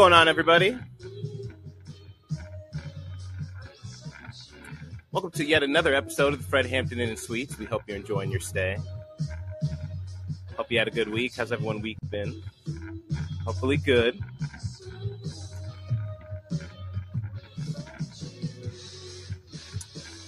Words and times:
Going 0.00 0.14
on, 0.14 0.28
everybody? 0.28 0.78
Welcome 5.12 5.30
to 5.32 5.44
yet 5.44 5.62
another 5.62 5.94
episode 5.94 6.32
of 6.32 6.38
the 6.38 6.46
Fred 6.46 6.64
Hampton 6.64 7.00
Inn 7.00 7.10
and 7.10 7.18
Suites. 7.18 7.58
We 7.58 7.66
hope 7.66 7.82
you're 7.86 7.98
enjoying 7.98 8.30
your 8.30 8.40
stay. 8.40 8.78
Hope 10.56 10.72
you 10.72 10.78
had 10.78 10.88
a 10.88 10.90
good 10.90 11.10
week. 11.10 11.34
How's 11.36 11.52
everyone 11.52 11.82
week 11.82 11.98
been? 12.08 12.42
Hopefully 13.44 13.76
good. 13.76 14.18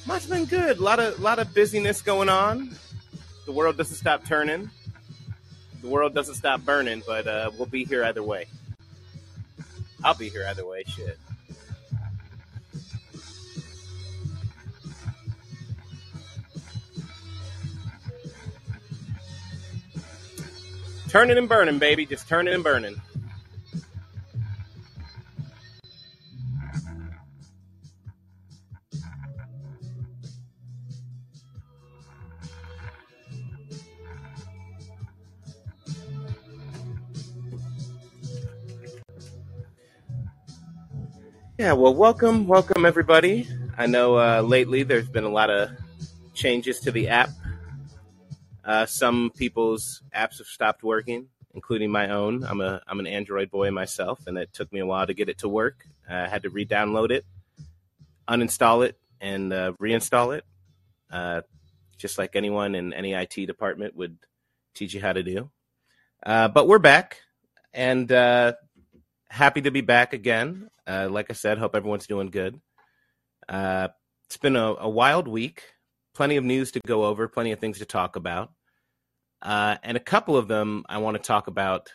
Mine's 0.05 0.27
been 0.27 0.45
good. 0.45 0.77
A 0.77 0.83
lot 0.83 1.01
of 1.01 1.19
lot 1.19 1.39
of 1.39 1.55
busyness 1.55 2.03
going 2.03 2.29
on. 2.29 2.77
The 3.47 3.53
world 3.53 3.79
doesn't 3.79 3.97
stop 3.97 4.27
turning. 4.27 4.71
The 5.81 5.89
world 5.89 6.15
doesn't 6.15 6.35
stop 6.35 6.61
burning, 6.61 7.03
but 7.07 7.27
uh, 7.27 7.51
we'll 7.57 7.65
be 7.65 7.87
here 7.87 8.05
either 8.05 8.23
way. 8.23 8.49
I'll 10.05 10.15
be 10.15 10.29
here 10.29 10.45
either 10.49 10.67
way. 10.67 10.85
Shit. 10.87 11.19
Turning 21.09 21.37
and 21.37 21.49
burning, 21.49 21.79
baby. 21.79 22.07
Just 22.07 22.27
turning 22.27 22.55
and 22.55 22.65
burning. 22.65 23.01
Yeah, 41.63 41.75
well, 41.75 41.95
welcome, 41.95 42.49
welcome 42.49 42.85
everybody. 42.85 43.47
I 43.79 43.87
know 43.87 44.19
uh, 44.19 44.43
lately 44.43 44.83
there's 44.83 45.09
been 45.09 45.23
a 45.23 45.29
lot 45.29 45.49
of 45.49 45.71
changes 46.35 46.81
to 46.81 46.91
the 46.91 47.09
app. 47.09 47.31
Uh, 48.65 48.85
some 48.85 49.31
people's 49.37 50.03
apps 50.13 50.39
have 50.39 50.49
stopped 50.49 50.83
working, 50.83 51.29
including 51.55 51.89
my 51.93 52.11
own. 52.11 52.43
I'm 52.43 52.61
a 52.61 52.83
I'm 52.89 52.99
an 52.99 53.07
Android 53.07 53.49
boy 53.49 53.71
myself, 53.71 54.27
and 54.27 54.37
it 54.39 54.53
took 54.53 54.73
me 54.73 54.81
a 54.81 54.87
while 54.87 55.07
to 55.07 55.15
get 55.15 55.29
it 55.29 55.39
to 55.39 55.49
work. 55.49 55.87
I 56.11 56.27
had 56.27 56.43
to 56.43 56.51
re-download 56.51 57.13
it, 57.13 57.25
uninstall 58.29 58.85
it, 58.85 58.99
and 59.21 59.53
uh, 59.53 59.75
reinstall 59.81 60.37
it, 60.37 60.45
uh, 61.13 61.43
just 61.97 62.19
like 62.19 62.35
anyone 62.35 62.75
in 62.75 62.93
any 62.93 63.13
IT 63.13 63.47
department 63.47 63.95
would 63.95 64.17
teach 64.75 64.95
you 64.95 65.01
how 65.01 65.13
to 65.13 65.23
do. 65.23 65.49
Uh, 66.27 66.49
but 66.49 66.67
we're 66.67 66.81
back, 66.81 67.21
and 67.73 68.11
uh, 68.11 68.55
happy 69.29 69.61
to 69.61 69.71
be 69.71 69.81
back 69.81 70.13
again. 70.13 70.69
Uh, 70.87 71.09
like 71.11 71.27
I 71.31 71.35
said, 71.35 71.59
hope 71.59 71.75
everyone's 71.75 72.07
doing 72.07 72.29
good. 72.29 72.61
Uh, 73.49 73.89
it's 74.27 74.37
been 74.37 74.57
a, 74.57 74.75
a, 74.79 74.89
wild 74.89 75.29
week. 75.29 75.63
Plenty 76.15 76.37
of 76.37 76.45
news 76.45 76.73
to 76.73 76.81
go 76.87 77.05
over, 77.05 77.29
plenty 77.29 77.53
of 77.53 77.59
things 77.59 77.79
to 77.79 77.85
talk 77.85 78.17
about. 78.17 78.53
Uh, 79.41 79.77
and 79.83 79.97
a 79.97 80.01
couple 80.01 80.37
of 80.37 80.49
them 80.49 80.85
I 80.89 80.99
want 80.99 81.17
to 81.17 81.23
talk 81.23 81.47
about 81.47 81.93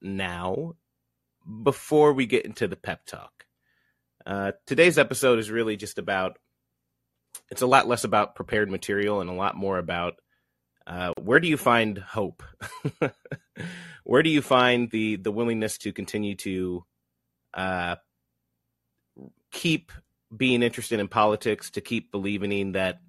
now 0.00 0.74
before 1.62 2.12
we 2.12 2.26
get 2.26 2.44
into 2.44 2.68
the 2.68 2.76
pep 2.76 3.06
talk. 3.06 3.46
Uh, 4.24 4.52
today's 4.66 4.98
episode 4.98 5.38
is 5.38 5.50
really 5.50 5.76
just 5.76 5.98
about, 5.98 6.38
it's 7.50 7.62
a 7.62 7.66
lot 7.66 7.88
less 7.88 8.04
about 8.04 8.34
prepared 8.34 8.70
material 8.70 9.20
and 9.20 9.30
a 9.30 9.34
lot 9.34 9.56
more 9.56 9.78
about 9.78 10.14
uh, 10.86 11.12
where 11.20 11.40
do 11.40 11.48
you 11.48 11.56
find 11.56 11.98
hope? 11.98 12.42
where 14.04 14.22
do 14.22 14.30
you 14.30 14.42
find 14.42 14.90
the 14.90 15.16
the 15.16 15.30
willingness 15.30 15.78
to 15.78 15.92
continue 15.92 16.34
to 16.34 16.84
uh, 17.54 17.96
keep 19.50 19.92
being 20.36 20.62
interested 20.62 21.00
in 21.00 21.08
politics, 21.08 21.70
to 21.70 21.80
keep 21.80 22.12
believing 22.12 22.72
that 22.72 23.00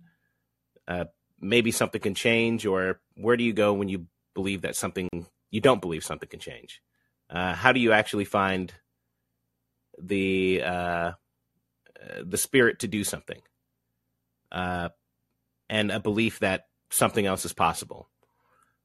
uh, 0.87 1.05
maybe 1.39 1.71
something 1.71 2.01
can 2.01 2.15
change, 2.15 2.65
or 2.65 2.99
where 3.15 3.37
do 3.37 3.43
you 3.43 3.53
go 3.53 3.73
when 3.73 3.89
you 3.89 4.07
believe 4.33 4.61
that 4.61 4.75
something 4.75 5.07
you 5.51 5.61
don't 5.61 5.81
believe 5.81 6.03
something 6.03 6.29
can 6.29 6.39
change? 6.39 6.81
Uh, 7.29 7.53
how 7.53 7.71
do 7.71 7.79
you 7.79 7.91
actually 7.91 8.25
find 8.25 8.73
the 10.01 10.61
uh, 10.63 11.11
the 12.23 12.37
spirit 12.37 12.79
to 12.79 12.87
do 12.87 13.03
something, 13.03 13.41
uh, 14.51 14.89
and 15.69 15.91
a 15.91 15.99
belief 15.99 16.39
that 16.39 16.65
something 16.89 17.25
else 17.25 17.45
is 17.45 17.53
possible? 17.53 18.09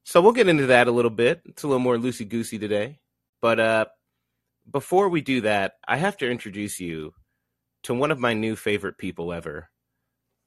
So 0.03 0.21
we'll 0.21 0.31
get 0.31 0.47
into 0.47 0.67
that 0.67 0.87
a 0.87 0.91
little 0.91 1.11
bit. 1.11 1.41
It's 1.45 1.63
a 1.63 1.67
little 1.67 1.81
more 1.81 1.97
loosey 1.97 2.29
goosey 2.29 2.59
today, 2.59 2.99
but 3.41 3.59
uh, 3.59 3.85
before 4.69 5.09
we 5.09 5.21
do 5.21 5.41
that, 5.41 5.73
I 5.87 5.97
have 5.97 6.17
to 6.17 6.29
introduce 6.29 6.79
you 6.79 7.13
to 7.83 7.93
one 7.93 8.11
of 8.11 8.19
my 8.19 8.33
new 8.33 8.55
favorite 8.55 8.97
people 8.97 9.31
ever. 9.31 9.69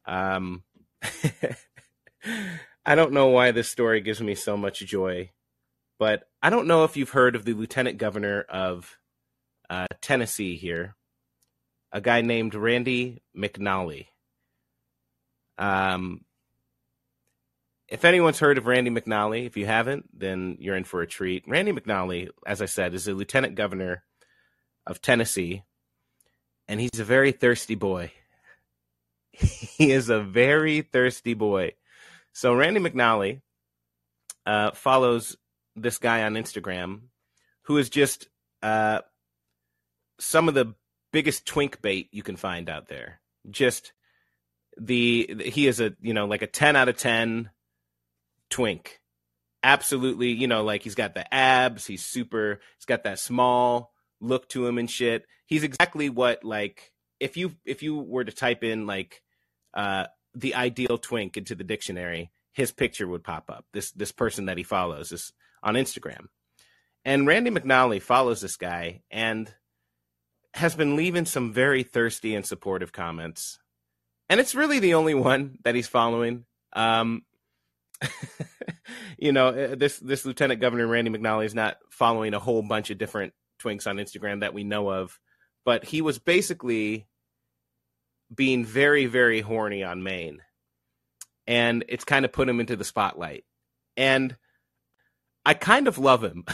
Um, 0.06 0.62
I 2.84 2.94
don't 2.94 3.12
know 3.12 3.28
why 3.28 3.50
this 3.50 3.68
story 3.68 4.00
gives 4.00 4.20
me 4.20 4.34
so 4.34 4.56
much 4.56 4.80
joy, 4.80 5.30
but 5.98 6.24
I 6.42 6.50
don't 6.50 6.66
know 6.66 6.84
if 6.84 6.96
you've 6.96 7.10
heard 7.10 7.36
of 7.36 7.44
the 7.44 7.54
lieutenant 7.54 7.98
governor 7.98 8.42
of 8.48 8.98
uh, 9.68 9.86
Tennessee 10.00 10.56
here, 10.56 10.96
a 11.92 12.00
guy 12.00 12.20
named 12.20 12.54
Randy 12.54 13.22
McNally. 13.36 14.06
Um, 15.56 16.24
if 17.88 18.04
anyone's 18.04 18.38
heard 18.38 18.58
of 18.58 18.66
Randy 18.66 18.90
McNally, 18.90 19.46
if 19.46 19.56
you 19.56 19.66
haven't, 19.66 20.08
then 20.18 20.56
you're 20.60 20.76
in 20.76 20.84
for 20.84 21.02
a 21.02 21.06
treat. 21.06 21.44
Randy 21.46 21.72
McNally, 21.72 22.28
as 22.46 22.62
I 22.62 22.66
said, 22.66 22.94
is 22.94 23.04
the 23.04 23.14
lieutenant 23.14 23.56
governor 23.56 24.04
of 24.86 25.00
Tennessee, 25.00 25.64
and 26.68 26.80
he's 26.80 26.98
a 26.98 27.04
very 27.04 27.32
thirsty 27.32 27.74
boy. 27.74 28.12
he 29.32 29.92
is 29.92 30.08
a 30.08 30.20
very 30.20 30.82
thirsty 30.82 31.34
boy. 31.34 31.72
So 32.32 32.54
Randy 32.54 32.80
McNally 32.80 33.40
uh, 34.46 34.70
follows 34.72 35.36
this 35.76 35.98
guy 35.98 36.22
on 36.22 36.34
Instagram 36.34 37.00
who 37.62 37.78
is 37.78 37.88
just 37.88 38.28
uh, 38.62 39.00
some 40.18 40.48
of 40.48 40.54
the 40.54 40.74
biggest 41.12 41.46
twink 41.46 41.80
bait 41.82 42.08
you 42.12 42.22
can 42.22 42.36
find 42.36 42.68
out 42.68 42.88
there. 42.88 43.20
Just 43.48 43.92
the 44.76 45.42
he 45.44 45.66
is 45.66 45.80
a 45.80 45.94
you 46.00 46.14
know 46.14 46.26
like 46.26 46.42
a 46.42 46.46
10 46.46 46.76
out 46.76 46.88
of 46.88 46.96
10 46.96 47.50
twink 48.48 49.00
absolutely 49.62 50.30
you 50.30 50.46
know 50.46 50.62
like 50.62 50.82
he's 50.82 50.94
got 50.94 51.14
the 51.14 51.34
abs 51.34 51.86
he's 51.86 52.04
super 52.04 52.60
he's 52.76 52.86
got 52.86 53.04
that 53.04 53.18
small 53.18 53.89
look 54.20 54.48
to 54.50 54.66
him 54.66 54.78
and 54.78 54.90
shit. 54.90 55.26
He's 55.46 55.62
exactly 55.62 56.08
what 56.08 56.44
like 56.44 56.92
if 57.18 57.36
you 57.36 57.52
if 57.64 57.82
you 57.82 57.98
were 57.98 58.24
to 58.24 58.32
type 58.32 58.64
in 58.64 58.86
like 58.86 59.22
uh 59.74 60.06
the 60.34 60.54
ideal 60.54 60.98
twink 60.98 61.36
into 61.36 61.54
the 61.54 61.64
dictionary, 61.64 62.30
his 62.52 62.72
picture 62.72 63.08
would 63.08 63.24
pop 63.24 63.50
up. 63.50 63.64
This 63.72 63.90
this 63.92 64.12
person 64.12 64.46
that 64.46 64.58
he 64.58 64.64
follows 64.64 65.12
is 65.12 65.32
on 65.62 65.74
Instagram. 65.74 66.26
And 67.04 67.26
Randy 67.26 67.50
McNally 67.50 68.00
follows 68.00 68.40
this 68.40 68.56
guy 68.56 69.02
and 69.10 69.52
has 70.54 70.74
been 70.74 70.96
leaving 70.96 71.24
some 71.24 71.52
very 71.52 71.82
thirsty 71.82 72.34
and 72.34 72.44
supportive 72.44 72.92
comments. 72.92 73.58
And 74.28 74.40
it's 74.40 74.54
really 74.54 74.78
the 74.78 74.94
only 74.94 75.14
one 75.14 75.58
that 75.64 75.74
he's 75.74 75.88
following. 75.88 76.44
Um, 76.72 77.22
you 79.18 79.32
know, 79.32 79.48
uh, 79.48 79.74
this 79.74 79.98
this 79.98 80.24
Lieutenant 80.24 80.60
Governor 80.60 80.86
Randy 80.86 81.10
McNally 81.10 81.46
is 81.46 81.54
not 81.54 81.78
following 81.90 82.34
a 82.34 82.38
whole 82.38 82.62
bunch 82.62 82.90
of 82.90 82.98
different 82.98 83.32
twinks 83.60 83.86
on 83.86 83.96
Instagram 83.96 84.40
that 84.40 84.54
we 84.54 84.64
know 84.64 84.90
of, 84.90 85.18
but 85.64 85.84
he 85.84 86.02
was 86.02 86.18
basically 86.18 87.06
being 88.34 88.64
very, 88.64 89.06
very 89.06 89.40
horny 89.40 89.82
on 89.82 90.02
main. 90.02 90.42
And 91.46 91.84
it's 91.88 92.04
kind 92.04 92.24
of 92.24 92.32
put 92.32 92.48
him 92.48 92.60
into 92.60 92.76
the 92.76 92.84
spotlight. 92.84 93.44
And 93.96 94.36
I 95.44 95.54
kind 95.54 95.88
of 95.88 95.98
love 95.98 96.22
him. 96.22 96.44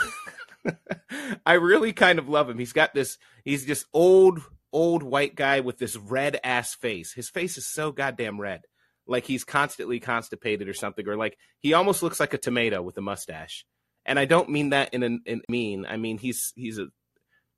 I 1.47 1.55
really 1.55 1.93
kind 1.93 2.19
of 2.19 2.29
love 2.29 2.49
him. 2.49 2.59
He's 2.59 2.73
got 2.73 2.95
this, 2.95 3.19
he's 3.45 3.67
this 3.67 3.85
old, 3.93 4.41
old 4.73 5.03
white 5.03 5.35
guy 5.35 5.61
with 5.61 5.79
this 5.79 5.97
red 5.97 6.41
ass 6.43 6.75
face. 6.75 7.13
His 7.13 7.29
face 7.29 7.59
is 7.59 7.67
so 7.67 7.93
goddamn 7.93 8.41
red. 8.41 8.63
Like 9.07 9.27
he's 9.27 9.45
constantly 9.45 10.01
constipated 10.01 10.69
or 10.69 10.75
something, 10.75 11.07
or 11.07 11.17
like 11.17 11.39
he 11.61 11.75
almost 11.75 12.03
looks 12.03 12.19
like 12.19 12.35
a 12.35 12.39
tomato 12.39 12.83
with 12.83 12.99
a 12.99 13.03
mustache 13.03 13.65
and 14.07 14.19
I 14.19 14.25
don't 14.25 14.49
mean 14.49 14.71
that 14.71 14.95
in 14.95 15.03
a 15.03 15.31
in 15.31 15.43
mean. 15.49 15.85
I 15.87 15.97
mean 15.97 16.19
he's 16.19 16.53
he's 16.57 16.79
a 16.79 16.87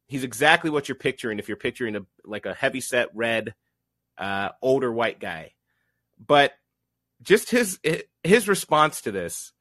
he's 0.06 0.25
exactly 0.25 0.71
what 0.71 0.89
you're 0.89 0.97
picturing 0.97 1.39
if 1.39 1.49
you're 1.49 1.56
picturing 1.56 1.95
a 1.95 2.00
like 2.25 2.47
a 2.47 2.55
heavy 2.55 2.81
set 2.81 3.09
red 3.15 3.55
uh, 4.17 4.50
older 4.61 4.91
white 4.91 5.21
guy. 5.21 5.53
But 6.19 6.53
just 7.23 7.50
his 7.50 7.79
his 8.25 8.49
response 8.49 9.03
to 9.03 9.12
this, 9.12 9.53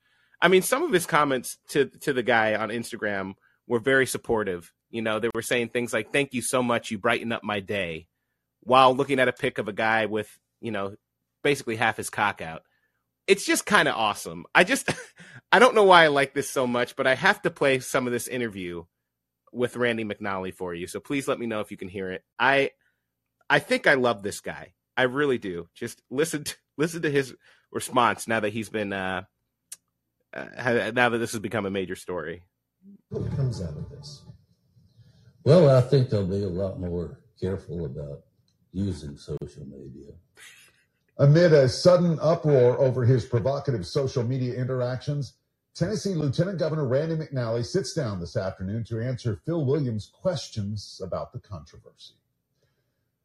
I 0.41 0.47
mean, 0.47 0.61
some 0.61 0.83
of 0.83 0.91
his 0.91 1.05
comments 1.05 1.57
to 1.69 1.85
to 2.01 2.13
the 2.13 2.23
guy 2.23 2.55
on 2.55 2.69
Instagram 2.69 3.33
were 3.67 3.79
very 3.79 4.07
supportive. 4.07 4.71
You 4.89 5.01
know, 5.01 5.19
they 5.19 5.29
were 5.33 5.41
saying 5.41 5.69
things 5.69 5.93
like 5.93 6.11
"Thank 6.11 6.33
you 6.33 6.41
so 6.41 6.63
much, 6.63 6.89
you 6.89 6.97
brighten 6.97 7.31
up 7.31 7.43
my 7.43 7.59
day," 7.59 8.07
while 8.61 8.95
looking 8.95 9.19
at 9.19 9.27
a 9.27 9.33
pic 9.33 9.57
of 9.57 9.67
a 9.67 9.73
guy 9.73 10.05
with 10.05 10.29
you 10.61 10.71
know 10.71 10.95
basically 11.43 11.75
half 11.75 11.97
his 11.97 12.09
cock 12.09 12.41
out 12.41 12.63
it's 13.27 13.45
just 13.45 13.65
kind 13.65 13.87
of 13.87 13.95
awesome. 13.95 14.45
I 14.55 14.63
just 14.63 14.89
I 15.51 15.59
don't 15.59 15.75
know 15.75 15.83
why 15.83 16.05
I 16.05 16.07
like 16.07 16.33
this 16.33 16.49
so 16.49 16.65
much, 16.65 16.95
but 16.95 17.07
I 17.07 17.15
have 17.15 17.41
to 17.43 17.51
play 17.51 17.79
some 17.79 18.07
of 18.07 18.13
this 18.13 18.27
interview 18.27 18.85
with 19.53 19.77
Randy 19.77 20.03
McNally 20.03 20.53
for 20.53 20.73
you. 20.73 20.87
So 20.87 20.99
please 20.99 21.27
let 21.27 21.39
me 21.39 21.45
know 21.45 21.61
if 21.61 21.71
you 21.71 21.77
can 21.77 21.87
hear 21.87 22.11
it. 22.11 22.23
I 22.39 22.71
I 23.49 23.59
think 23.59 23.87
I 23.87 23.93
love 23.93 24.23
this 24.23 24.39
guy. 24.39 24.73
I 24.95 25.03
really 25.03 25.37
do. 25.37 25.67
Just 25.75 26.01
listen 26.09 26.45
to, 26.45 26.55
listen 26.77 27.01
to 27.03 27.11
his 27.11 27.35
response 27.71 28.27
now 28.27 28.39
that 28.39 28.53
he's 28.53 28.69
been 28.69 28.93
uh, 28.93 29.23
uh 30.33 30.91
now 30.93 31.09
that 31.09 31.17
this 31.17 31.33
has 31.33 31.41
become 31.41 31.65
a 31.65 31.71
major 31.71 31.95
story. 31.95 32.43
What 33.09 33.35
comes 33.35 33.61
out 33.61 33.75
of 33.75 33.89
this? 33.89 34.23
Well, 35.43 35.69
I 35.69 35.81
think 35.81 36.09
they'll 36.09 36.27
be 36.27 36.43
a 36.43 36.49
lot 36.49 36.79
more 36.79 37.19
careful 37.39 37.85
about 37.85 38.23
using 38.73 39.17
social 39.17 39.65
media. 39.65 40.11
Amid 41.19 41.51
a 41.51 41.67
sudden 41.67 42.19
uproar 42.21 42.79
over 42.79 43.03
his 43.03 43.25
provocative 43.25 43.87
social 43.87 44.21
media 44.21 44.53
interactions, 44.53 45.33
Tennessee 45.73 46.13
Lieutenant 46.13 46.59
Governor 46.59 46.85
Randy 46.85 47.15
McNally 47.15 47.65
sits 47.65 47.95
down 47.95 48.19
this 48.19 48.37
afternoon 48.37 48.83
to 48.83 49.01
answer 49.01 49.41
Phil 49.43 49.65
Williams' 49.65 50.11
questions 50.13 51.01
about 51.03 51.33
the 51.33 51.39
controversy. 51.39 52.13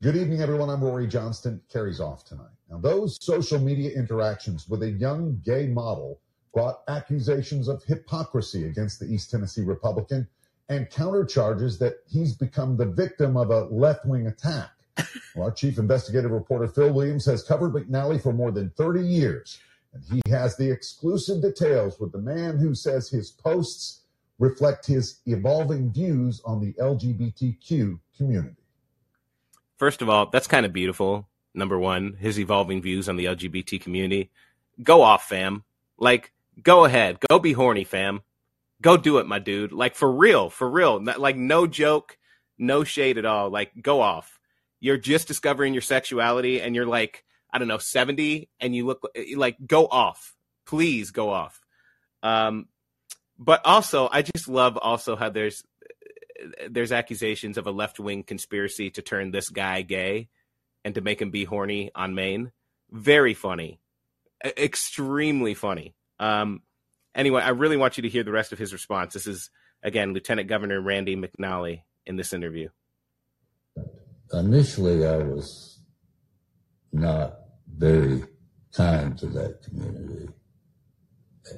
Good 0.01 0.17
evening, 0.17 0.41
everyone. 0.41 0.71
I'm 0.71 0.81
Rhori 0.81 1.07
Johnston. 1.07 1.61
Carrie's 1.71 2.01
off 2.01 2.25
tonight. 2.25 2.57
Now, 2.71 2.79
those 2.79 3.19
social 3.21 3.59
media 3.59 3.91
interactions 3.91 4.67
with 4.71 4.83
a 4.83 4.91
young 4.91 5.43
gay 5.45 5.67
model 5.67 6.19
brought 6.55 6.81
accusations 6.89 7.69
of 7.69 7.85
hypocrisy 7.85 8.65
against 8.65 9.01
the 9.01 9.07
East 9.07 9.31
Tennessee 9.31 9.65
Republican 9.65 10.27
and 10.71 10.89
counter 10.89 11.27
charges 11.27 11.79
that 11.81 11.97
he's 12.07 12.35
become 12.35 12.79
the 12.79 12.87
victim 12.87 13.37
of 13.37 13.51
a 13.51 13.65
left 13.67 14.07
wing 14.07 14.29
attack. 14.29 14.71
Well, 15.35 15.47
our 15.47 15.51
chief 15.51 15.79
investigative 15.79 16.31
reporter, 16.31 16.69
Phil 16.69 16.93
Williams, 16.93 17.25
has 17.27 17.43
covered 17.43 17.73
McNally 17.73 18.23
for 18.23 18.33
more 18.33 18.51
than 18.51 18.71
30 18.77 19.01
years, 19.01 19.59
and 19.95 20.03
he 20.05 20.21
has 20.31 20.57
the 20.57 20.71
exclusive 20.71 21.43
details 21.43 21.99
with 21.99 22.13
the 22.13 22.19
man 22.19 22.59
who 22.59 22.75
says 22.75 23.09
his 23.09 23.31
posts 23.31 24.03
reflect 24.39 24.87
his 24.87 25.21
evolving 25.27 25.93
views 25.93 26.43
on 26.45 26.61
the 26.61 26.73
LGBTQ 26.75 27.99
community. 28.17 28.57
First 29.77 30.03
of 30.03 30.09
all, 30.09 30.27
that's 30.27 30.47
kind 30.47 30.67
of 30.67 30.73
beautiful. 30.73 31.29
Number 31.55 31.79
one, 31.79 32.15
his 32.19 32.39
evolving 32.39 32.83
views 32.83 33.09
on 33.09 33.17
the 33.17 33.27
LGBT 33.27 33.81
community. 33.81 34.31
Go 34.83 35.03
off, 35.03 35.29
fam. 35.29 35.65
Like, 35.99 36.33
go 36.63 36.85
ahead. 36.85 37.19
Go 37.29 37.39
be 37.39 37.53
horny, 37.53 37.85
fam. 37.85 38.23
Go 38.81 38.97
do 38.97 39.19
it, 39.19 39.27
my 39.27 39.39
dude. 39.39 39.73
Like, 39.73 39.95
for 39.95 40.11
real, 40.11 40.51
for 40.51 40.69
real. 40.69 41.03
Like, 41.03 41.37
no 41.37 41.67
joke, 41.67 42.19
no 42.59 42.85
shade 42.85 43.19
at 43.19 43.25
all. 43.25 43.49
Like, 43.51 43.73
go 43.81 44.01
off 44.01 44.41
you're 44.83 44.99
just 44.99 45.29
discovering 45.29 45.73
your 45.73 45.81
sexuality 45.81 46.61
and 46.61 46.75
you're 46.75 46.87
like 46.87 47.25
i 47.51 47.59
don't 47.59 47.69
know 47.69 47.79
70 47.79 48.51
and 48.61 48.75
you 48.75 48.85
look 48.85 49.09
like 49.37 49.57
go 49.65 49.87
off. 49.87 50.35
Please 50.67 51.11
go 51.11 51.31
off. 51.31 51.63
Um 52.23 52.67
but 53.39 53.63
also 53.65 54.09
i 54.13 54.21
just 54.21 54.49
love 54.49 54.77
also 54.77 55.17
how 55.17 55.31
there's 55.31 55.63
there's 56.69 56.93
accusations 56.93 57.57
of 57.57 57.67
a 57.69 57.71
left-wing 57.71 58.25
conspiracy 58.25 58.91
to 58.91 59.03
turn 59.03 59.31
this 59.31 59.49
guy 59.49 59.83
gay 59.83 60.29
and 60.85 60.97
to 60.97 61.01
make 61.01 61.23
him 61.23 61.31
be 61.31 61.45
horny 61.45 61.93
on 61.95 62.17
main. 62.17 62.51
Very 62.91 63.35
funny. 63.35 63.79
Extremely 64.45 65.55
funny. 65.55 65.95
Um 66.19 66.63
anyway 67.15 67.43
i 67.43 67.51
really 67.51 67.77
want 67.77 67.97
you 67.97 68.03
to 68.03 68.09
hear 68.09 68.25
the 68.25 68.33
rest 68.33 68.53
of 68.53 68.59
his 68.59 68.73
response. 68.73 69.15
This 69.15 69.29
is 69.29 69.49
again 69.81 70.13
lieutenant 70.13 70.49
governor 70.49 70.81
randy 70.81 71.15
mcnally 71.15 71.83
in 72.05 72.17
this 72.17 72.33
interview 72.33 72.69
initially 74.33 75.07
I 75.07 75.19
was 75.19 75.79
not 76.93 77.39
very 77.77 78.25
kind 78.73 79.19
to 79.19 79.27
that 79.27 79.63
community. 79.63 80.29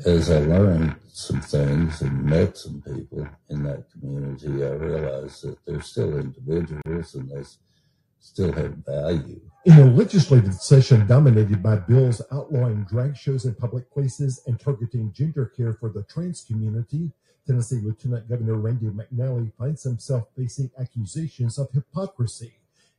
As 0.06 0.30
I 0.30 0.40
learned 0.40 0.96
some 1.12 1.40
things 1.40 2.00
and 2.00 2.24
met 2.24 2.56
some 2.56 2.82
people 2.82 3.28
in 3.50 3.62
that 3.64 3.84
community, 3.92 4.64
I 4.64 4.70
realized 4.70 5.44
that 5.44 5.58
they're 5.66 5.80
still 5.82 6.18
individuals 6.18 7.14
and 7.14 7.30
they 7.30 7.44
still 8.18 8.52
have 8.52 8.74
value. 8.86 9.40
In 9.66 9.78
a 9.78 9.84
legislative 9.84 10.54
session 10.54 11.06
dominated 11.06 11.62
by 11.62 11.76
bills 11.76 12.22
outlawing 12.32 12.84
drag 12.84 13.16
shows 13.16 13.44
in 13.44 13.54
public 13.54 13.90
places 13.92 14.42
and 14.46 14.58
targeting 14.58 15.12
gender 15.12 15.52
care 15.56 15.74
for 15.74 15.90
the 15.90 16.02
trans 16.04 16.42
community, 16.42 17.12
Tennessee 17.46 17.80
Lieutenant 17.82 18.28
Governor 18.28 18.54
Randy 18.54 18.86
McNally 18.86 19.52
finds 19.58 19.82
himself 19.82 20.28
facing 20.34 20.70
accusations 20.78 21.58
of 21.58 21.70
hypocrisy 21.72 22.54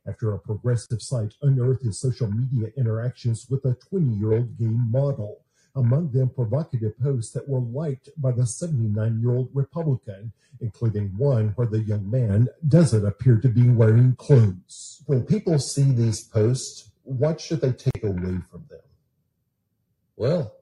after 0.08 0.32
a 0.32 0.38
progressive 0.38 1.02
site 1.02 1.34
unearthed 1.42 1.82
his 1.82 2.00
social 2.00 2.30
media 2.30 2.70
interactions 2.76 3.46
with 3.50 3.64
a 3.64 3.74
20 3.88 4.16
year 4.16 4.32
old 4.32 4.58
gay 4.58 4.66
model. 4.66 5.40
Among 5.74 6.10
them, 6.10 6.30
provocative 6.30 6.98
posts 6.98 7.32
that 7.32 7.48
were 7.48 7.60
liked 7.60 8.08
by 8.16 8.32
the 8.32 8.46
79 8.46 9.20
year 9.20 9.36
old 9.36 9.50
Republican, 9.52 10.32
including 10.60 11.08
one 11.18 11.48
where 11.56 11.66
the 11.66 11.80
young 11.80 12.10
man 12.10 12.48
doesn't 12.66 13.04
appear 13.04 13.36
to 13.38 13.48
be 13.48 13.68
wearing 13.68 14.16
clothes. 14.16 15.02
When 15.06 15.24
people 15.24 15.58
see 15.58 15.92
these 15.92 16.22
posts, 16.22 16.90
what 17.02 17.40
should 17.40 17.60
they 17.60 17.72
take 17.72 18.04
away 18.04 18.38
from 18.50 18.64
them? 18.70 18.80
Well, 20.16 20.54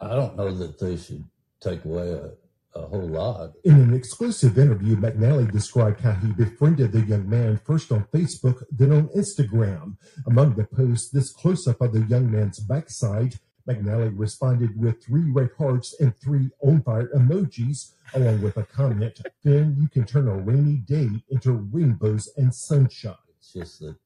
I 0.00 0.16
don't 0.16 0.36
know 0.36 0.52
that 0.52 0.78
they 0.78 0.96
should 0.96 1.24
take 1.60 1.84
away 1.84 2.10
a, 2.12 2.30
a 2.74 2.82
whole 2.82 3.08
lot. 3.08 3.52
In 3.64 3.74
an 3.74 3.94
exclusive 3.94 4.58
interview, 4.58 4.96
McNally 4.96 5.50
described 5.50 6.00
how 6.00 6.12
he 6.12 6.32
befriended 6.32 6.92
the 6.92 7.02
young 7.02 7.28
man 7.28 7.60
first 7.64 7.92
on 7.92 8.04
Facebook, 8.12 8.62
then 8.70 8.92
on 8.92 9.08
Instagram. 9.08 9.96
Among 10.26 10.54
the 10.54 10.64
posts, 10.64 11.10
this 11.10 11.30
close 11.30 11.66
up 11.66 11.80
of 11.80 11.92
the 11.92 12.00
young 12.00 12.30
man's 12.30 12.60
backside, 12.60 13.34
McNally 13.68 14.12
responded 14.16 14.80
with 14.80 15.04
three 15.04 15.30
red 15.30 15.50
hearts 15.56 15.94
and 16.00 16.16
three 16.16 16.50
on 16.60 16.82
fire 16.82 17.08
emojis, 17.14 17.92
along 18.14 18.42
with 18.42 18.56
a 18.56 18.64
comment, 18.64 19.20
then 19.44 19.76
you 19.80 19.88
can 19.88 20.04
turn 20.04 20.28
a 20.28 20.36
rainy 20.36 20.76
day 20.78 21.08
into 21.30 21.52
rainbows 21.52 22.28
and 22.36 22.54
sunshine. 22.54 23.14
It's 23.38 23.52
just 23.52 23.80
that, 23.80 23.96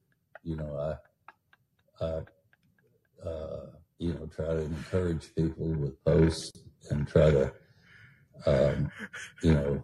you 0.43 0.57
know, 0.57 0.97
I, 1.99 2.05
I, 2.05 3.27
uh, 3.27 3.65
you 3.97 4.13
know, 4.13 4.27
try 4.27 4.45
to 4.45 4.61
encourage 4.61 5.33
people 5.35 5.69
with 5.69 6.03
posts 6.03 6.51
and 6.91 7.07
try 7.07 7.31
to 7.31 7.51
um, 8.45 8.91
you 9.41 9.53
know, 9.53 9.83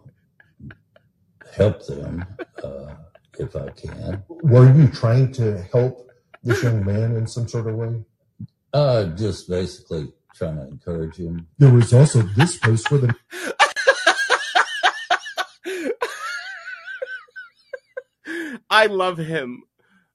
help 1.54 1.86
them 1.86 2.24
uh, 2.62 2.94
if 3.38 3.56
I 3.56 3.70
can. 3.70 4.22
Were 4.28 4.72
you 4.74 4.88
trying 4.88 5.32
to 5.32 5.62
help 5.72 6.10
this 6.42 6.62
young 6.62 6.84
man 6.84 7.16
in 7.16 7.26
some 7.26 7.48
sort 7.48 7.66
of 7.66 7.76
way? 7.76 8.04
Uh, 8.72 9.04
just 9.16 9.48
basically 9.48 10.12
trying 10.34 10.56
to 10.56 10.66
encourage 10.66 11.16
him. 11.16 11.46
There 11.58 11.72
was 11.72 11.92
also 11.94 12.22
this 12.22 12.58
post 12.58 12.88
for 12.88 12.98
the. 12.98 13.14
I 18.70 18.86
love 18.86 19.18
him. 19.18 19.62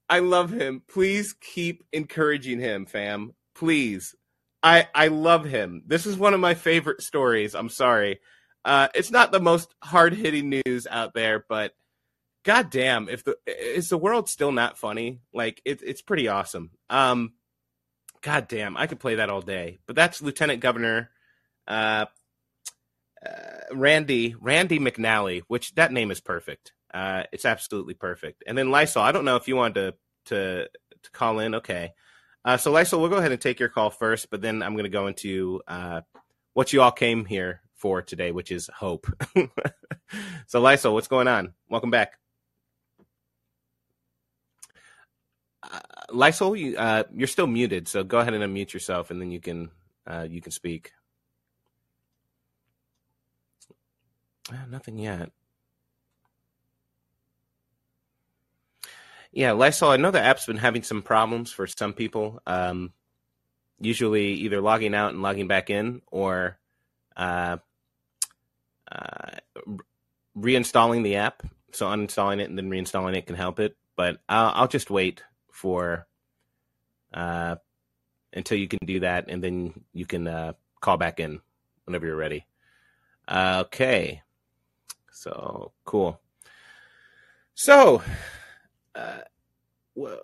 I 0.10 0.20
love 0.20 0.52
him. 0.52 0.82
Please 0.88 1.34
keep 1.34 1.84
encouraging 1.94 2.60
him, 2.60 2.86
fam. 2.86 3.34
Please. 3.56 4.16
I 4.62 4.88
I 4.94 5.08
love 5.08 5.46
him. 5.46 5.84
This 5.86 6.06
is 6.06 6.18
one 6.18 6.34
of 6.34 6.40
my 6.40 6.54
favorite 6.54 7.02
stories. 7.02 7.56
I'm 7.56 7.70
sorry. 7.70 8.20
Uh, 8.66 8.90
it's 8.94 9.12
not 9.12 9.32
the 9.32 9.40
most 9.40 9.74
hard 9.82 10.14
hitting 10.14 10.50
news 10.66 10.86
out 10.90 11.14
there, 11.14 11.46
but 11.48 11.74
goddamn, 12.44 13.10
if 13.10 13.24
the 13.24 13.38
is 13.48 13.90
the 13.90 13.98
world 13.98 14.30
still 14.30 14.52
not 14.52 14.78
funny? 14.78 15.22
Like 15.34 15.62
it, 15.66 15.82
it's 15.82 16.02
pretty 16.02 16.28
awesome. 16.28 16.72
Um, 16.90 17.34
goddamn, 18.22 18.76
I 18.76 18.88
could 18.88 19.00
play 19.00 19.16
that 19.16 19.30
all 19.30 19.42
day. 19.42 19.80
But 19.88 19.96
that's 19.96 20.22
Lieutenant 20.22 20.60
Governor 20.60 21.10
uh, 21.68 22.06
uh, 23.26 23.32
Randy 23.72 24.36
Randy 24.40 24.80
McNally, 24.80 25.44
which 25.48 25.76
that 25.76 25.94
name 25.94 26.12
is 26.12 26.20
perfect. 26.20 26.74
Uh, 26.94 27.24
it's 27.32 27.46
absolutely 27.46 27.94
perfect. 27.94 28.44
And 28.48 28.58
then 28.58 28.72
Lysol, 28.72 29.04
I 29.04 29.12
don't 29.12 29.26
know 29.26 29.36
if 29.36 29.48
you 29.48 29.56
wanted 29.56 29.76
to 29.76 29.94
to, 30.26 30.70
to 31.04 31.12
call 31.12 31.40
in. 31.40 31.56
Okay. 31.56 31.94
Uh, 32.46 32.58
so 32.58 32.72
Lysol, 32.72 33.02
we'll 33.02 33.10
go 33.10 33.18
ahead 33.18 33.32
and 33.32 33.42
take 33.42 33.60
your 33.60 33.70
call 33.70 33.90
first, 33.90 34.30
but 34.30 34.42
then 34.42 34.64
I'm 34.64 34.74
going 34.74 34.86
to 34.86 34.90
go 34.90 35.08
into 35.08 35.62
uh, 35.68 36.02
what 36.54 36.72
you 36.72 36.82
all 36.82 36.92
came 36.92 37.26
here 37.26 37.62
for 37.76 38.02
today, 38.02 38.32
which 38.32 38.52
is 38.52 38.70
hope. 38.74 39.08
so 40.48 40.62
Lysol, 40.62 40.94
what's 40.94 41.08
going 41.08 41.28
on? 41.28 41.54
Welcome 41.70 41.92
back. 41.92 42.18
Uh, 45.62 45.80
Lysol, 46.12 46.56
you, 46.56 46.78
uh, 46.78 47.04
you're 47.14 47.28
still 47.28 47.48
muted, 47.48 47.88
so 47.88 48.04
go 48.04 48.20
ahead 48.20 48.34
and 48.34 48.44
unmute 48.44 48.74
yourself, 48.74 49.12
and 49.12 49.22
then 49.22 49.32
you 49.32 49.42
can 49.42 49.70
uh, 50.08 50.26
you 50.28 50.42
can 50.42 50.52
speak. 50.52 50.94
Uh, 54.52 54.66
nothing 54.70 54.98
yet. 54.98 55.32
Yeah, 59.32 59.52
Lysol, 59.52 59.92
I 59.92 59.98
know 59.98 60.12
the 60.12 60.22
app's 60.22 60.46
been 60.46 60.58
having 60.58 60.84
some 60.84 61.02
problems 61.02 61.52
for 61.52 61.68
some 61.68 61.94
people. 61.94 62.42
Um, 62.48 62.94
usually 63.80 64.34
either 64.34 64.62
logging 64.62 64.96
out 64.96 65.14
and 65.14 65.22
logging 65.22 65.48
back 65.48 65.70
in 65.70 66.02
or 66.08 66.58
uh, 67.16 67.58
uh, 68.92 69.38
reinstalling 70.38 71.04
the 71.04 71.18
app. 71.18 71.44
So 71.72 71.86
uninstalling 71.86 72.42
it 72.42 72.50
and 72.50 72.58
then 72.58 72.70
reinstalling 72.70 73.16
it 73.16 73.28
can 73.28 73.36
help 73.36 73.60
it. 73.60 73.78
But 73.96 74.18
I'll, 74.28 74.52
I'll 74.56 74.68
just 74.68 74.90
wait 74.90 75.24
for 75.52 76.08
uh, 77.14 77.58
until 78.34 78.58
you 78.58 78.68
can 78.68 78.80
do 78.86 79.02
that, 79.02 79.26
and 79.30 79.44
then 79.44 79.84
you 79.94 80.06
can 80.06 80.28
uh, 80.28 80.54
call 80.80 80.98
back 80.98 81.20
in 81.20 81.42
whenever 81.86 82.06
you're 82.06 82.16
ready. 82.16 82.46
okay. 83.30 84.22
So 85.12 85.74
cool. 85.84 86.20
So, 87.56 88.02
uh, 89.00 89.22
well, 89.96 90.20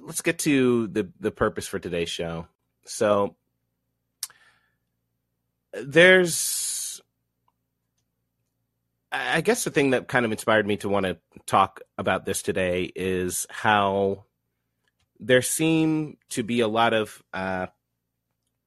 let's 0.00 0.22
get 0.22 0.38
to 0.40 0.88
the 0.88 1.08
the 1.20 1.30
purpose 1.30 1.66
for 1.66 1.78
today's 1.78 2.10
show. 2.10 2.46
So, 2.84 3.36
there's, 5.72 7.00
I 9.10 9.40
guess, 9.40 9.64
the 9.64 9.70
thing 9.70 9.90
that 9.90 10.08
kind 10.08 10.26
of 10.26 10.32
inspired 10.32 10.66
me 10.66 10.76
to 10.78 10.88
want 10.88 11.06
to 11.06 11.18
talk 11.46 11.80
about 11.96 12.26
this 12.26 12.42
today 12.42 12.90
is 12.94 13.46
how 13.48 14.24
there 15.20 15.42
seem 15.42 16.18
to 16.30 16.42
be 16.42 16.60
a 16.60 16.68
lot 16.68 16.92
of 16.92 17.22
uh, 17.32 17.66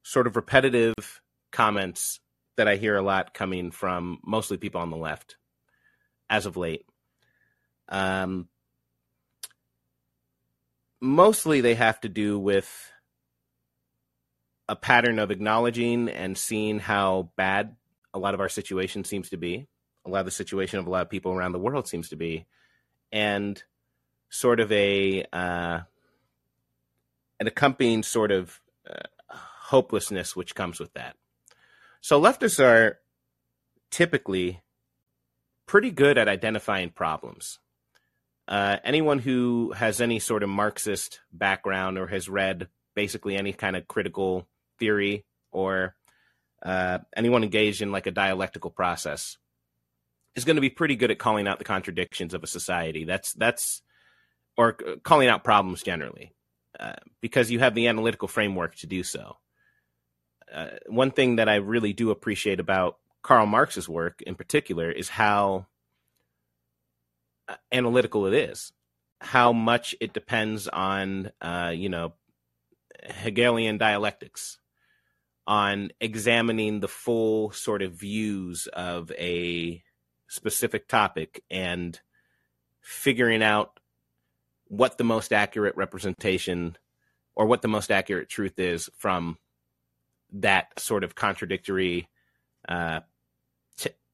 sort 0.02 0.26
of 0.26 0.36
repetitive 0.36 1.20
comments 1.52 2.20
that 2.56 2.68
I 2.68 2.76
hear 2.76 2.96
a 2.96 3.02
lot 3.02 3.34
coming 3.34 3.70
from 3.70 4.18
mostly 4.24 4.56
people 4.56 4.80
on 4.80 4.90
the 4.90 4.96
left 4.96 5.36
as 6.28 6.46
of 6.46 6.56
late. 6.56 6.84
Um, 7.88 8.48
mostly 11.00 11.60
they 11.60 11.74
have 11.74 12.00
to 12.00 12.08
do 12.08 12.38
with 12.38 12.92
a 14.68 14.76
pattern 14.76 15.18
of 15.18 15.30
acknowledging 15.30 16.08
and 16.08 16.36
seeing 16.36 16.78
how 16.78 17.30
bad 17.36 17.76
a 18.12 18.18
lot 18.18 18.34
of 18.34 18.40
our 18.40 18.48
situation 18.48 19.04
seems 19.04 19.30
to 19.30 19.36
be, 19.36 19.66
a 20.04 20.10
lot 20.10 20.20
of 20.20 20.24
the 20.24 20.30
situation 20.32 20.78
of 20.78 20.86
a 20.86 20.90
lot 20.90 21.02
of 21.02 21.10
people 21.10 21.32
around 21.32 21.52
the 21.52 21.58
world 21.58 21.86
seems 21.86 22.08
to 22.08 22.16
be, 22.16 22.46
and 23.12 23.62
sort 24.28 24.58
of 24.58 24.72
a 24.72 25.24
uh, 25.32 25.80
an 27.38 27.46
accompanying 27.46 28.02
sort 28.02 28.32
of 28.32 28.60
uh, 28.88 29.06
hopelessness 29.28 30.34
which 30.34 30.54
comes 30.54 30.80
with 30.80 30.92
that. 30.94 31.16
So 32.00 32.20
leftists 32.20 32.62
are 32.62 32.98
typically 33.90 34.62
pretty 35.66 35.90
good 35.90 36.18
at 36.18 36.28
identifying 36.28 36.90
problems. 36.90 37.58
Uh, 38.48 38.76
anyone 38.84 39.18
who 39.18 39.72
has 39.76 40.00
any 40.00 40.18
sort 40.18 40.42
of 40.42 40.48
Marxist 40.48 41.20
background 41.32 41.98
or 41.98 42.06
has 42.06 42.28
read 42.28 42.68
basically 42.94 43.36
any 43.36 43.52
kind 43.52 43.76
of 43.76 43.88
critical 43.88 44.46
theory 44.78 45.24
or 45.50 45.94
uh, 46.62 46.98
anyone 47.16 47.42
engaged 47.42 47.82
in 47.82 47.92
like 47.92 48.06
a 48.06 48.12
dialectical 48.12 48.70
process 48.70 49.36
is 50.34 50.44
going 50.44 50.56
to 50.56 50.60
be 50.60 50.70
pretty 50.70 50.96
good 50.96 51.10
at 51.10 51.18
calling 51.18 51.48
out 51.48 51.58
the 51.58 51.64
contradictions 51.64 52.34
of 52.34 52.44
a 52.44 52.46
society. 52.46 53.04
That's 53.04 53.32
that's 53.32 53.82
or 54.56 54.74
calling 55.02 55.28
out 55.28 55.44
problems 55.44 55.82
generally 55.82 56.32
uh, 56.78 56.94
because 57.20 57.50
you 57.50 57.58
have 57.58 57.74
the 57.74 57.88
analytical 57.88 58.28
framework 58.28 58.76
to 58.76 58.86
do 58.86 59.02
so. 59.02 59.36
Uh, 60.52 60.68
one 60.86 61.10
thing 61.10 61.36
that 61.36 61.48
I 61.48 61.56
really 61.56 61.92
do 61.92 62.10
appreciate 62.10 62.60
about 62.60 62.98
Karl 63.22 63.46
Marx's 63.46 63.88
work 63.88 64.22
in 64.22 64.36
particular 64.36 64.90
is 64.90 65.08
how 65.08 65.66
analytical 67.72 68.26
it 68.26 68.34
is, 68.34 68.72
how 69.20 69.52
much 69.52 69.94
it 70.00 70.12
depends 70.12 70.68
on, 70.68 71.30
uh, 71.40 71.72
you 71.74 71.88
know, 71.88 72.14
Hegelian 73.02 73.78
dialectics, 73.78 74.58
on 75.46 75.90
examining 76.00 76.80
the 76.80 76.88
full 76.88 77.52
sort 77.52 77.82
of 77.82 77.92
views 77.92 78.66
of 78.72 79.12
a 79.12 79.82
specific 80.28 80.88
topic 80.88 81.42
and 81.50 82.00
figuring 82.80 83.42
out 83.42 83.78
what 84.68 84.98
the 84.98 85.04
most 85.04 85.32
accurate 85.32 85.76
representation 85.76 86.76
or 87.36 87.46
what 87.46 87.62
the 87.62 87.68
most 87.68 87.90
accurate 87.92 88.28
truth 88.28 88.58
is 88.58 88.90
from 88.96 89.38
that 90.32 90.78
sort 90.78 91.04
of 91.04 91.14
contradictory 91.14 92.08
uh, 92.68 93.00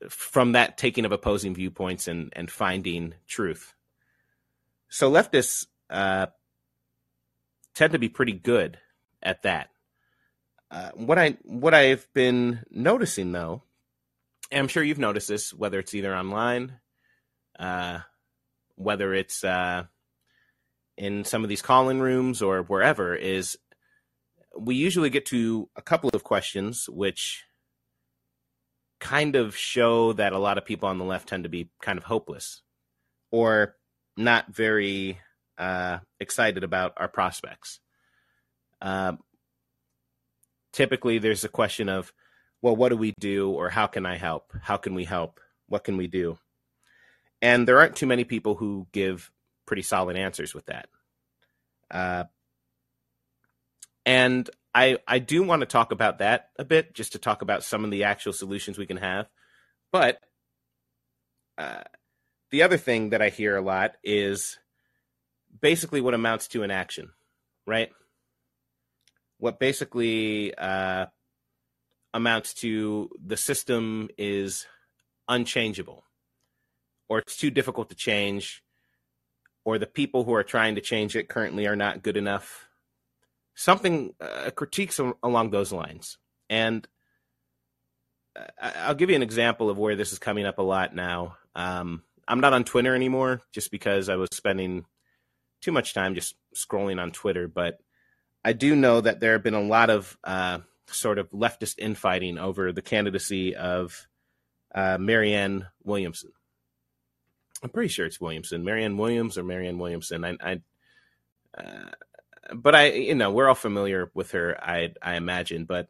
from 0.08 0.52
that 0.52 0.78
taking 0.78 1.04
of 1.04 1.12
opposing 1.12 1.54
viewpoints 1.54 2.08
and 2.08 2.32
and 2.34 2.50
finding 2.50 3.14
truth. 3.26 3.74
So 4.88 5.10
leftists 5.10 5.66
uh, 5.90 6.26
tend 7.74 7.92
to 7.92 7.98
be 7.98 8.08
pretty 8.08 8.32
good 8.32 8.78
at 9.22 9.42
that. 9.42 9.70
Uh, 10.70 10.90
what 10.94 11.18
I 11.18 11.36
what 11.42 11.74
I've 11.74 12.06
been 12.14 12.64
noticing 12.70 13.32
though, 13.32 13.62
and 14.50 14.60
I'm 14.60 14.68
sure 14.68 14.82
you've 14.82 14.98
noticed 14.98 15.28
this, 15.28 15.52
whether 15.52 15.78
it's 15.78 15.94
either 15.94 16.14
online, 16.14 16.78
uh, 17.58 18.00
whether 18.76 19.14
it's 19.14 19.44
uh, 19.44 19.84
in 20.96 21.24
some 21.24 21.42
of 21.42 21.48
these 21.48 21.62
call-in 21.62 22.00
rooms 22.00 22.42
or 22.42 22.62
wherever, 22.62 23.14
is 23.14 23.58
we 24.58 24.74
usually 24.74 25.10
get 25.10 25.26
to 25.26 25.68
a 25.76 25.82
couple 25.82 26.10
of 26.12 26.24
questions 26.24 26.88
which 26.88 27.44
kind 29.02 29.34
of 29.34 29.56
show 29.56 30.12
that 30.12 30.32
a 30.32 30.38
lot 30.38 30.58
of 30.58 30.64
people 30.64 30.88
on 30.88 30.96
the 30.96 31.04
left 31.04 31.28
tend 31.28 31.42
to 31.42 31.50
be 31.50 31.68
kind 31.82 31.98
of 31.98 32.04
hopeless 32.04 32.62
or 33.32 33.74
not 34.16 34.54
very 34.54 35.18
uh, 35.58 35.98
excited 36.20 36.62
about 36.62 36.92
our 36.96 37.08
prospects. 37.08 37.80
Uh, 38.80 39.14
typically, 40.72 41.18
there's 41.18 41.42
a 41.42 41.48
question 41.48 41.88
of, 41.88 42.12
well, 42.62 42.76
what 42.76 42.90
do 42.90 42.96
we 42.96 43.12
do, 43.18 43.50
or 43.50 43.70
how 43.70 43.88
can 43.88 44.06
I 44.06 44.16
help? 44.16 44.52
How 44.62 44.76
can 44.76 44.94
we 44.94 45.04
help? 45.04 45.40
What 45.66 45.82
can 45.82 45.96
we 45.96 46.06
do? 46.06 46.38
And 47.40 47.66
there 47.66 47.80
aren't 47.80 47.96
too 47.96 48.06
many 48.06 48.22
people 48.22 48.54
who 48.54 48.86
give 48.92 49.32
pretty 49.66 49.82
solid 49.82 50.16
answers 50.16 50.54
with 50.54 50.66
that. 50.66 50.88
Uh, 51.90 52.24
and 54.06 54.48
I 54.74 54.98
I 55.06 55.18
do 55.18 55.42
want 55.42 55.60
to 55.60 55.66
talk 55.66 55.92
about 55.92 56.18
that 56.18 56.50
a 56.58 56.64
bit, 56.64 56.94
just 56.94 57.12
to 57.12 57.18
talk 57.18 57.42
about 57.42 57.62
some 57.62 57.84
of 57.84 57.90
the 57.90 58.04
actual 58.04 58.32
solutions 58.32 58.78
we 58.78 58.86
can 58.86 58.96
have. 58.96 59.28
But 59.90 60.18
uh, 61.58 61.82
the 62.50 62.62
other 62.62 62.78
thing 62.78 63.10
that 63.10 63.20
I 63.22 63.28
hear 63.28 63.56
a 63.56 63.62
lot 63.62 63.96
is 64.02 64.58
basically 65.60 66.00
what 66.00 66.14
amounts 66.14 66.48
to 66.48 66.62
inaction, 66.62 67.10
right? 67.66 67.90
What 69.38 69.58
basically 69.58 70.54
uh, 70.54 71.06
amounts 72.14 72.54
to 72.54 73.10
the 73.24 73.36
system 73.36 74.08
is 74.16 74.66
unchangeable, 75.28 76.04
or 77.08 77.18
it's 77.18 77.36
too 77.36 77.50
difficult 77.50 77.90
to 77.90 77.96
change, 77.96 78.62
or 79.64 79.78
the 79.78 79.86
people 79.86 80.24
who 80.24 80.34
are 80.34 80.44
trying 80.44 80.76
to 80.76 80.80
change 80.80 81.14
it 81.16 81.28
currently 81.28 81.66
are 81.66 81.76
not 81.76 82.02
good 82.02 82.16
enough 82.16 82.68
something 83.54 84.14
uh, 84.20 84.50
critiques 84.54 85.00
along 85.22 85.50
those 85.50 85.72
lines. 85.72 86.18
And 86.48 86.86
I'll 88.60 88.94
give 88.94 89.10
you 89.10 89.16
an 89.16 89.22
example 89.22 89.70
of 89.70 89.78
where 89.78 89.96
this 89.96 90.12
is 90.12 90.18
coming 90.18 90.46
up 90.46 90.58
a 90.58 90.62
lot 90.62 90.94
now. 90.94 91.36
Um, 91.54 92.02
I'm 92.26 92.40
not 92.40 92.52
on 92.52 92.64
Twitter 92.64 92.94
anymore 92.94 93.42
just 93.52 93.70
because 93.70 94.08
I 94.08 94.16
was 94.16 94.28
spending 94.32 94.84
too 95.60 95.72
much 95.72 95.94
time 95.94 96.14
just 96.14 96.34
scrolling 96.54 97.00
on 97.00 97.12
Twitter. 97.12 97.48
But 97.48 97.78
I 98.44 98.52
do 98.52 98.74
know 98.74 99.00
that 99.00 99.20
there 99.20 99.32
have 99.32 99.42
been 99.42 99.54
a 99.54 99.62
lot 99.62 99.90
of 99.90 100.16
uh, 100.24 100.60
sort 100.86 101.18
of 101.18 101.30
leftist 101.30 101.78
infighting 101.78 102.38
over 102.38 102.72
the 102.72 102.82
candidacy 102.82 103.54
of 103.54 104.06
uh, 104.74 104.98
Marianne 104.98 105.66
Williamson. 105.84 106.32
I'm 107.62 107.70
pretty 107.70 107.88
sure 107.88 108.06
it's 108.06 108.20
Williamson, 108.20 108.64
Marianne 108.64 108.96
Williams 108.96 109.38
or 109.38 109.44
Marianne 109.44 109.78
Williamson. 109.78 110.24
I, 110.24 110.36
I 110.42 110.60
uh, 111.56 111.90
but 112.54 112.74
I, 112.74 112.92
you 112.92 113.14
know, 113.14 113.30
we're 113.30 113.48
all 113.48 113.54
familiar 113.54 114.10
with 114.14 114.32
her, 114.32 114.56
I, 114.62 114.92
I 115.02 115.16
imagine. 115.16 115.64
But 115.64 115.88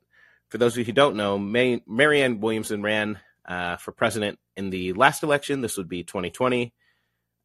for 0.49 0.59
those 0.59 0.75
of 0.75 0.79
you 0.79 0.85
who 0.85 0.93
don't 0.93 1.17
know, 1.17 1.39
May, 1.39 1.83
Marianne 1.87 2.41
Williamson 2.41 2.83
ran 2.83 3.19
uh, 3.47 3.77
for 3.77 3.93
president 3.93 4.39
in 4.57 4.71
the 4.71 4.93
last 4.93 5.23
election. 5.23 5.61
This 5.61 5.77
would 5.77 5.89
be 5.89 6.05
2020. 6.05 6.73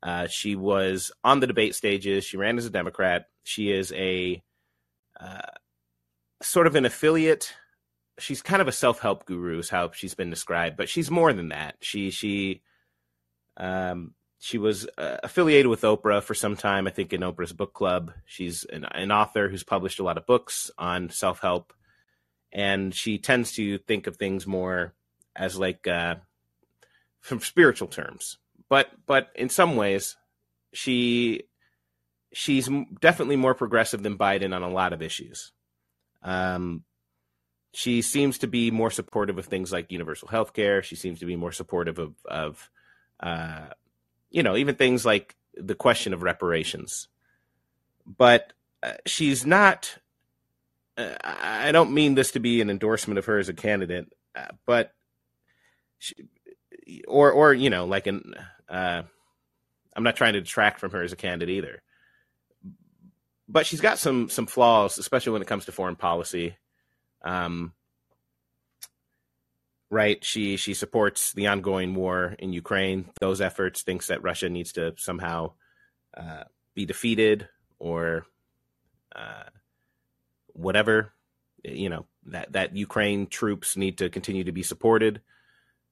Uh, 0.03 0.27
she 0.27 0.55
was 0.55 1.11
on 1.23 1.39
the 1.39 1.47
debate 1.47 1.75
stages. 1.75 2.23
She 2.23 2.37
ran 2.37 2.57
as 2.57 2.65
a 2.65 2.69
Democrat. 2.69 3.25
She 3.43 3.71
is 3.71 3.91
a 3.93 4.41
uh, 5.19 5.39
sort 6.41 6.67
of 6.67 6.75
an 6.75 6.85
affiliate. 6.85 7.53
She's 8.19 8.41
kind 8.41 8.61
of 8.61 8.67
a 8.67 8.73
self-help 8.73 9.25
guru, 9.25 9.59
is 9.59 9.69
how 9.69 9.91
she's 9.91 10.15
been 10.15 10.29
described, 10.29 10.77
but 10.77 10.89
she's 10.89 11.11
more 11.11 11.33
than 11.33 11.49
that. 11.49 11.75
She 11.81 12.09
she 12.09 12.61
um, 13.57 14.13
she 14.39 14.57
was 14.57 14.87
uh, 14.97 15.17
affiliated 15.23 15.67
with 15.67 15.81
Oprah 15.81 16.21
for 16.21 16.35
some 16.35 16.55
time, 16.55 16.87
I 16.87 16.91
think, 16.91 17.11
in 17.11 17.21
Oprah's 17.21 17.53
book 17.53 17.73
club. 17.73 18.11
She's 18.25 18.63
an, 18.65 18.85
an 18.85 19.11
author 19.11 19.49
who's 19.49 19.63
published 19.63 19.99
a 19.99 20.03
lot 20.03 20.17
of 20.17 20.27
books 20.27 20.69
on 20.77 21.09
self 21.09 21.39
help, 21.39 21.73
and 22.51 22.93
she 22.93 23.17
tends 23.17 23.53
to 23.53 23.79
think 23.79 24.05
of 24.05 24.17
things 24.17 24.45
more 24.45 24.93
as 25.35 25.57
like 25.57 25.87
uh, 25.87 26.15
from 27.19 27.39
spiritual 27.41 27.87
terms. 27.87 28.37
But 28.69 28.89
but 29.07 29.29
in 29.35 29.49
some 29.49 29.75
ways, 29.75 30.15
she 30.71 31.43
she's 32.31 32.69
definitely 33.01 33.37
more 33.37 33.55
progressive 33.55 34.03
than 34.03 34.17
Biden 34.17 34.55
on 34.55 34.61
a 34.61 34.69
lot 34.69 34.93
of 34.93 35.01
issues. 35.01 35.51
Um, 36.21 36.83
she 37.73 38.01
seems 38.01 38.37
to 38.39 38.47
be 38.47 38.69
more 38.69 38.91
supportive 38.91 39.37
of 39.37 39.45
things 39.45 39.71
like 39.71 39.91
universal 39.91 40.27
health 40.27 40.53
care. 40.53 40.83
She 40.83 40.95
seems 40.95 41.19
to 41.19 41.25
be 41.25 41.35
more 41.35 41.51
supportive 41.51 41.97
of 41.97 42.13
of 42.25 42.69
uh, 43.19 43.67
you 44.37 44.43
know, 44.43 44.55
even 44.55 44.75
things 44.75 45.03
like 45.03 45.35
the 45.55 45.73
question 45.73 46.13
of 46.13 46.21
reparations. 46.21 47.07
But 48.05 48.53
uh, 48.83 48.93
she's 49.07 49.47
not. 49.47 49.97
Uh, 50.95 51.15
I 51.23 51.71
don't 51.71 51.91
mean 51.91 52.13
this 52.13 52.29
to 52.33 52.39
be 52.39 52.61
an 52.61 52.69
endorsement 52.69 53.17
of 53.17 53.25
her 53.25 53.39
as 53.39 53.49
a 53.49 53.53
candidate, 53.55 54.13
uh, 54.35 54.49
but 54.67 54.93
she, 55.97 56.13
or 57.07 57.31
or 57.31 57.51
you 57.51 57.71
know, 57.71 57.85
like 57.85 58.05
an 58.05 58.35
uh, 58.69 59.01
I'm 59.95 60.03
not 60.03 60.15
trying 60.15 60.33
to 60.33 60.41
detract 60.41 60.79
from 60.79 60.91
her 60.91 61.01
as 61.01 61.11
a 61.11 61.15
candidate 61.15 61.55
either, 61.55 61.81
but 63.49 63.65
she's 63.65 63.81
got 63.81 63.97
some 63.97 64.29
some 64.29 64.45
flaws, 64.45 64.99
especially 64.99 65.33
when 65.33 65.41
it 65.41 65.47
comes 65.47 65.65
to 65.65 65.71
foreign 65.71 65.95
policy. 65.95 66.55
Um, 67.23 67.73
right? 69.89 70.23
She 70.23 70.57
she 70.57 70.73
supports 70.73 71.33
the 71.33 71.47
ongoing 71.47 71.95
war 71.95 72.35
in 72.39 72.53
Ukraine. 72.53 73.09
Those 73.19 73.41
efforts 73.41 73.83
thinks 73.83 74.07
that 74.07 74.23
Russia 74.23 74.49
needs 74.49 74.73
to 74.73 74.93
somehow 74.97 75.53
uh, 76.15 76.43
be 76.73 76.85
defeated 76.85 77.47
or 77.79 78.25
uh, 79.15 79.49
whatever. 80.53 81.13
You 81.63 81.89
know 81.89 82.05
that 82.25 82.53
that 82.53 82.75
Ukraine 82.75 83.27
troops 83.27 83.77
need 83.77 83.97
to 83.99 84.09
continue 84.09 84.43
to 84.43 84.51
be 84.51 84.63
supported 84.63 85.21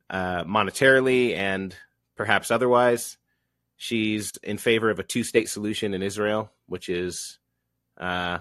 uh, 0.09 0.43
monetarily 0.43 1.35
and 1.35 1.75
perhaps 2.15 2.51
otherwise. 2.51 3.17
She's 3.77 4.31
in 4.41 4.57
favor 4.57 4.89
of 4.89 4.99
a 4.99 5.03
two-state 5.03 5.49
solution 5.49 5.93
in 5.93 6.01
Israel, 6.01 6.49
which 6.65 6.87
is, 6.87 7.39
uh, 7.97 8.39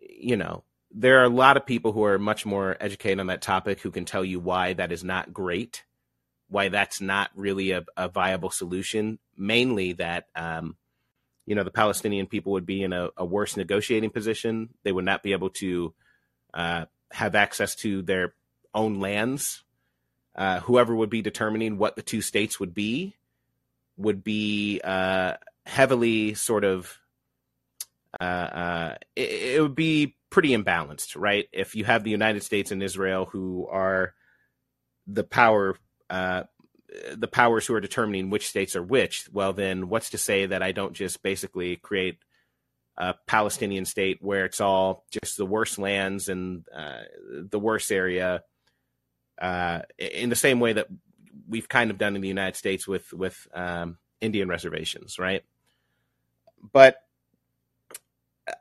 you 0.00 0.38
know, 0.38 0.64
there 0.94 1.20
are 1.20 1.24
a 1.24 1.30
lot 1.30 1.56
of 1.56 1.66
people 1.66 1.92
who 1.92 2.04
are 2.04 2.18
much 2.18 2.44
more 2.44 2.76
educated 2.80 3.20
on 3.20 3.28
that 3.28 3.42
topic 3.42 3.80
who 3.80 3.90
can 3.90 4.04
tell 4.04 4.24
you 4.24 4.38
why 4.38 4.74
that 4.74 4.92
is 4.92 5.02
not 5.02 5.32
great, 5.32 5.84
why 6.48 6.68
that's 6.68 7.00
not 7.00 7.30
really 7.34 7.70
a, 7.70 7.84
a 7.96 8.08
viable 8.08 8.50
solution. 8.50 9.18
Mainly 9.36 9.94
that, 9.94 10.26
um, 10.36 10.76
you 11.46 11.54
know, 11.54 11.64
the 11.64 11.70
Palestinian 11.70 12.26
people 12.26 12.52
would 12.52 12.66
be 12.66 12.82
in 12.82 12.92
a, 12.92 13.08
a, 13.16 13.24
worse 13.24 13.56
negotiating 13.56 14.10
position. 14.10 14.68
They 14.82 14.92
would 14.92 15.04
not 15.04 15.22
be 15.22 15.32
able 15.32 15.50
to 15.50 15.94
uh, 16.52 16.84
have 17.10 17.34
access 17.34 17.74
to 17.76 18.02
their 18.02 18.34
own 18.74 19.00
lands. 19.00 19.64
Uh, 20.36 20.60
whoever 20.60 20.94
would 20.94 21.10
be 21.10 21.22
determining 21.22 21.78
what 21.78 21.96
the 21.96 22.02
two 22.02 22.20
states 22.20 22.60
would 22.60 22.74
be 22.74 23.16
would 23.96 24.22
be 24.22 24.80
uh, 24.84 25.34
heavily 25.64 26.34
sort 26.34 26.64
of. 26.64 26.98
Uh, 28.20 28.24
uh, 28.24 28.94
it, 29.16 29.54
it 29.56 29.62
would 29.62 29.74
be 29.74 30.16
pretty 30.32 30.56
imbalanced, 30.56 31.14
right? 31.14 31.46
If 31.52 31.76
you 31.76 31.84
have 31.84 32.02
the 32.02 32.10
United 32.10 32.42
States 32.42 32.72
and 32.72 32.82
Israel 32.82 33.26
who 33.26 33.68
are 33.70 34.14
the 35.06 35.24
power, 35.24 35.76
uh, 36.08 36.44
the 37.14 37.28
powers 37.28 37.66
who 37.66 37.74
are 37.74 37.80
determining 37.80 38.30
which 38.30 38.48
states 38.48 38.74
are 38.74 38.82
which, 38.82 39.28
well, 39.30 39.52
then 39.52 39.90
what's 39.90 40.10
to 40.10 40.18
say 40.18 40.46
that 40.46 40.62
I 40.62 40.72
don't 40.72 40.94
just 40.94 41.22
basically 41.22 41.76
create 41.76 42.18
a 42.96 43.14
Palestinian 43.26 43.84
state 43.84 44.18
where 44.22 44.46
it's 44.46 44.60
all 44.60 45.04
just 45.10 45.36
the 45.36 45.46
worst 45.46 45.78
lands 45.78 46.30
and 46.30 46.64
uh, 46.74 47.02
the 47.30 47.58
worst 47.60 47.92
area, 47.92 48.42
uh, 49.38 49.80
in 49.98 50.30
the 50.30 50.36
same 50.36 50.60
way 50.60 50.72
that 50.72 50.88
we've 51.46 51.68
kind 51.68 51.90
of 51.90 51.98
done 51.98 52.16
in 52.16 52.22
the 52.22 52.28
United 52.28 52.56
States 52.56 52.88
with 52.88 53.12
with 53.12 53.46
um, 53.52 53.98
Indian 54.22 54.48
reservations, 54.48 55.18
right? 55.18 55.42
But 56.72 56.96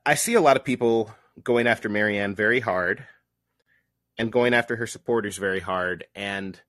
I 0.06 0.16
see 0.16 0.34
a 0.34 0.42
lot 0.42 0.58
of 0.58 0.66
people 0.66 1.14
going 1.44 1.68
after 1.68 1.90
Marianne 1.90 2.36
very 2.36 2.60
hard 2.60 3.06
and 4.18 4.32
going 4.32 4.54
after 4.54 4.76
her 4.76 4.88
supporters 4.88 5.38
very 5.38 5.60
hard. 5.60 6.06
And 6.16 6.60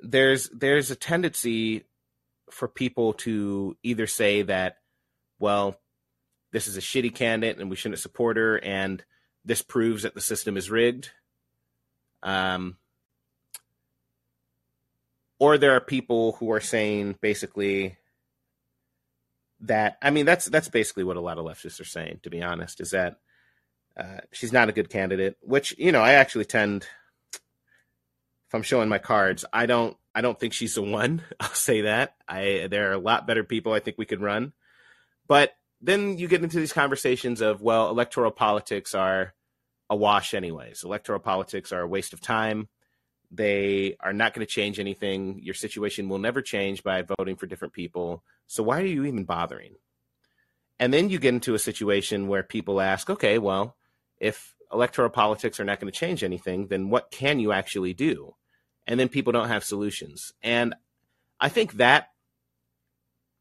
there's 0.00 0.48
there's 0.50 0.90
a 0.90 0.96
tendency 0.96 1.84
for 2.50 2.68
people 2.68 3.12
to 3.12 3.76
either 3.82 4.06
say 4.06 4.42
that 4.42 4.78
well 5.38 5.76
this 6.52 6.66
is 6.66 6.76
a 6.76 6.80
shitty 6.80 7.14
candidate 7.14 7.58
and 7.58 7.70
we 7.70 7.76
shouldn't 7.76 8.00
support 8.00 8.36
her 8.36 8.58
and 8.64 9.04
this 9.44 9.62
proves 9.62 10.02
that 10.02 10.14
the 10.14 10.20
system 10.20 10.56
is 10.56 10.70
rigged. 10.70 11.10
Um 12.22 12.76
or 15.38 15.56
there 15.56 15.72
are 15.72 15.80
people 15.80 16.32
who 16.32 16.52
are 16.52 16.60
saying 16.60 17.16
basically 17.20 17.96
that 19.60 19.98
I 20.02 20.10
mean 20.10 20.26
that's 20.26 20.46
that's 20.46 20.68
basically 20.68 21.04
what 21.04 21.16
a 21.16 21.20
lot 21.20 21.38
of 21.38 21.44
leftists 21.44 21.80
are 21.80 21.84
saying 21.84 22.20
to 22.22 22.30
be 22.30 22.42
honest 22.42 22.80
is 22.80 22.90
that 22.90 23.18
uh, 23.96 24.20
she's 24.32 24.52
not 24.52 24.68
a 24.68 24.72
good 24.72 24.90
candidate, 24.90 25.36
which 25.40 25.74
you 25.78 25.92
know 25.92 26.00
I 26.00 26.12
actually 26.12 26.44
tend. 26.44 26.86
If 28.48 28.54
I'm 28.54 28.62
showing 28.62 28.88
my 28.88 28.98
cards, 28.98 29.44
I 29.52 29.66
don't. 29.66 29.96
I 30.14 30.22
don't 30.22 30.38
think 30.38 30.52
she's 30.52 30.74
the 30.74 30.82
one. 30.82 31.22
I'll 31.40 31.48
say 31.50 31.82
that. 31.82 32.16
I 32.28 32.68
there 32.70 32.90
are 32.90 32.94
a 32.94 32.98
lot 32.98 33.26
better 33.26 33.44
people 33.44 33.72
I 33.72 33.80
think 33.80 33.98
we 33.98 34.06
could 34.06 34.20
run, 34.20 34.52
but 35.26 35.52
then 35.80 36.18
you 36.18 36.28
get 36.28 36.42
into 36.42 36.58
these 36.58 36.72
conversations 36.72 37.40
of 37.40 37.62
well, 37.62 37.88
electoral 37.90 38.30
politics 38.30 38.94
are 38.94 39.34
a 39.88 39.96
wash 39.96 40.34
anyways. 40.34 40.84
Electoral 40.84 41.20
politics 41.20 41.72
are 41.72 41.80
a 41.80 41.88
waste 41.88 42.12
of 42.12 42.20
time. 42.20 42.68
They 43.30 43.96
are 44.00 44.12
not 44.12 44.34
going 44.34 44.46
to 44.46 44.52
change 44.52 44.78
anything. 44.80 45.40
Your 45.42 45.54
situation 45.54 46.08
will 46.08 46.18
never 46.18 46.42
change 46.42 46.82
by 46.82 47.02
voting 47.02 47.36
for 47.36 47.46
different 47.46 47.74
people. 47.74 48.24
So 48.46 48.62
why 48.62 48.80
are 48.80 48.86
you 48.86 49.04
even 49.04 49.24
bothering? 49.24 49.74
And 50.78 50.92
then 50.92 51.10
you 51.10 51.18
get 51.18 51.34
into 51.34 51.54
a 51.54 51.58
situation 51.58 52.26
where 52.26 52.42
people 52.42 52.80
ask, 52.80 53.10
okay, 53.10 53.38
well, 53.38 53.76
if 54.20 54.54
electoral 54.72 55.10
politics 55.10 55.58
are 55.58 55.64
not 55.64 55.80
going 55.80 55.92
to 55.92 55.98
change 55.98 56.22
anything, 56.22 56.68
then 56.68 56.90
what 56.90 57.10
can 57.10 57.40
you 57.40 57.52
actually 57.52 57.94
do? 57.94 58.34
And 58.86 59.00
then 59.00 59.08
people 59.08 59.32
don't 59.32 59.48
have 59.48 59.64
solutions. 59.64 60.32
And 60.42 60.74
I 61.40 61.48
think 61.48 61.74
that, 61.74 62.10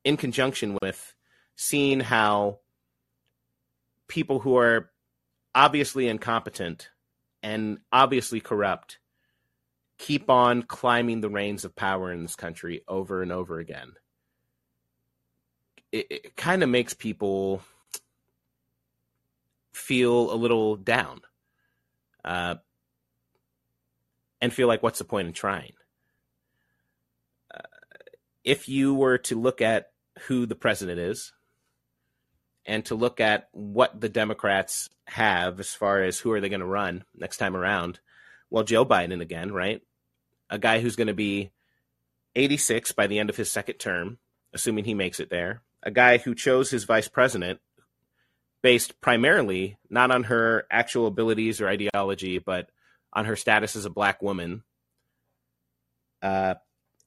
in 0.04 0.18
conjunction 0.18 0.78
with 0.82 1.14
seeing 1.56 2.00
how 2.00 2.60
people 4.08 4.40
who 4.40 4.58
are 4.58 4.90
obviously 5.54 6.08
incompetent 6.08 6.90
and 7.44 7.80
obviously 7.92 8.40
corrupt 8.40 9.00
keep 9.98 10.30
on 10.30 10.64
climbing 10.64 11.20
the 11.20 11.30
reins 11.30 11.66
of 11.66 11.76
power 11.76 12.12
in 12.12 12.22
this 12.22 12.36
country 12.36 12.82
over 12.88 13.22
and 13.22 13.32
over 13.34 13.60
again, 13.60 13.92
it, 15.92 16.08
it 16.10 16.36
kind 16.38 16.64
of 16.64 16.70
makes 16.70 16.94
people 16.94 17.62
feel 19.74 20.32
a 20.32 20.36
little 20.36 20.76
down 20.76 21.22
uh, 22.24 22.56
and 24.42 24.54
feel 24.54 24.68
like, 24.68 24.84
what's 24.84 25.00
the 25.00 25.06
point 25.06 25.28
in 25.28 25.34
trying? 25.34 25.74
Uh, 27.54 27.62
if 28.44 28.70
you 28.70 28.94
were 28.94 29.18
to 29.20 29.40
look 29.40 29.62
at 29.62 29.92
who 30.28 30.46
the 30.46 30.56
president 30.56 31.00
is 31.00 31.34
and 32.66 32.86
to 32.86 32.96
look 32.96 33.20
at 33.20 33.50
what 33.52 34.00
the 34.00 34.10
Democrats 34.10 34.90
have 35.08 35.60
as 35.60 35.74
far 35.74 36.04
as 36.04 36.20
who 36.20 36.32
are 36.32 36.42
they 36.42 36.50
going 36.50 36.60
to 36.60 36.66
run 36.66 37.04
next 37.16 37.38
time 37.38 37.56
around, 37.56 38.00
well, 38.50 38.64
Joe 38.64 38.86
Biden 38.86 39.22
again, 39.22 39.52
right? 39.52 39.82
A 40.50 40.58
guy 40.58 40.80
who's 40.80 40.96
going 40.96 41.08
to 41.08 41.14
be 41.14 41.52
86 42.36 42.92
by 42.94 43.08
the 43.08 43.20
end 43.20 43.30
of 43.30 43.38
his 43.38 43.52
second 43.52 43.76
term, 43.76 44.18
assuming 44.54 44.86
he 44.86 44.94
makes 44.94 45.20
it 45.20 45.30
there. 45.30 45.62
A 45.84 45.92
guy 45.92 46.18
who 46.18 46.36
chose 46.36 46.70
his 46.70 46.84
vice 46.84 47.08
president 47.08 47.60
based 48.62 49.00
primarily 49.02 49.78
not 49.90 50.12
on 50.12 50.24
her 50.26 50.66
actual 50.70 51.08
abilities 51.08 51.62
or 51.62 51.68
ideology, 51.68 52.40
but 52.40 52.70
on 53.14 53.26
her 53.26 53.36
status 53.36 53.76
as 53.76 53.86
a 53.86 53.90
black 53.90 54.22
woman. 54.22 54.64
Uh, 56.22 56.56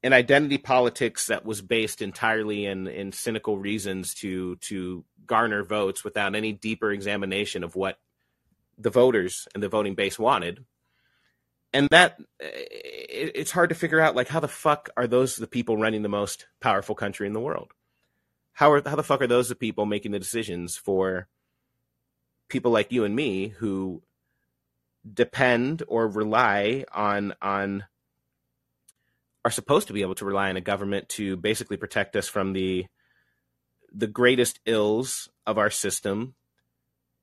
an 0.03 0.13
identity 0.13 0.59
politics 0.59 1.27
that 1.27 1.45
was 1.45 1.63
based 1.63 2.03
entirely 2.03 2.67
in, 2.67 2.89
in 2.89 3.13
cynical 3.13 3.59
reasons 3.59 4.15
to 4.15 4.57
to 4.57 5.05
garner 5.27 5.63
votes 5.63 6.03
without 6.03 6.35
any 6.35 6.53
deeper 6.53 6.91
examination 6.91 7.63
of 7.63 7.77
what 7.77 7.99
the 8.79 8.91
voters 8.91 9.47
and 9.55 9.63
the 9.63 9.69
voting 9.69 9.95
base 9.95 10.19
wanted. 10.19 10.65
And 11.73 11.89
that 11.91 12.19
it, 12.41 13.33
it's 13.35 13.51
hard 13.51 13.69
to 13.69 13.75
figure 13.75 14.01
out 14.01 14.17
like 14.17 14.29
how 14.29 14.41
the 14.41 14.49
fuck 14.49 14.91
are 14.97 15.07
those 15.07 15.37
the 15.37 15.47
people 15.47 15.77
running 15.77 16.03
the 16.03 16.09
most 16.09 16.47
powerful 16.61 16.95
country 16.95 17.27
in 17.27 17.33
the 17.33 17.41
world? 17.41 17.73
How 18.55 18.73
are 18.73 18.83
how 18.85 18.97
the 18.97 19.03
fuck 19.03 19.23
are 19.23 19.27
those 19.27 19.49
the 19.49 19.55
people 19.55 19.87
making 19.87 20.13
the 20.13 20.19
decisions 20.19 20.77
for 20.77 21.29
people 22.53 22.71
like 22.71 22.93
you 22.93 23.05
and 23.05 23.17
me 23.17 23.49
who 23.49 24.03
depend 25.13 25.83
or 25.89 26.07
rely 26.07 26.85
on 26.93 27.35
on 27.43 27.85
are 29.45 29.51
supposed 29.51 29.89
to 29.89 29.93
be 29.93 30.03
able 30.03 30.15
to 30.15 30.25
rely 30.25 30.49
on 30.49 30.57
a 30.57 30.61
government 30.61 31.09
to 31.09 31.37
basically 31.37 31.77
protect 31.77 32.15
us 32.15 32.29
from 32.29 32.53
the 32.53 32.87
the 33.93 34.07
greatest 34.07 34.61
ills 34.65 35.29
of 35.47 35.59
our 35.59 35.71
system. 35.71 36.35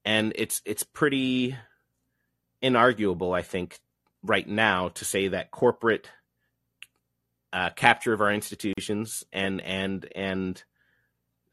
And 0.04 0.34
it's 0.36 0.62
it's 0.65 0.84
pretty 0.84 1.56
inarguable 2.62 3.34
i 3.38 3.42
think 3.42 3.80
right 4.22 4.48
now 4.48 4.89
to 4.89 5.06
say 5.06 5.30
that 5.30 5.50
corporate 5.50 6.10
uh, 7.54 7.70
capture 7.72 8.13
of 8.13 8.22
our 8.22 8.32
institutions 8.32 9.24
and 9.32 9.62
and 9.62 10.06
and 10.13 10.63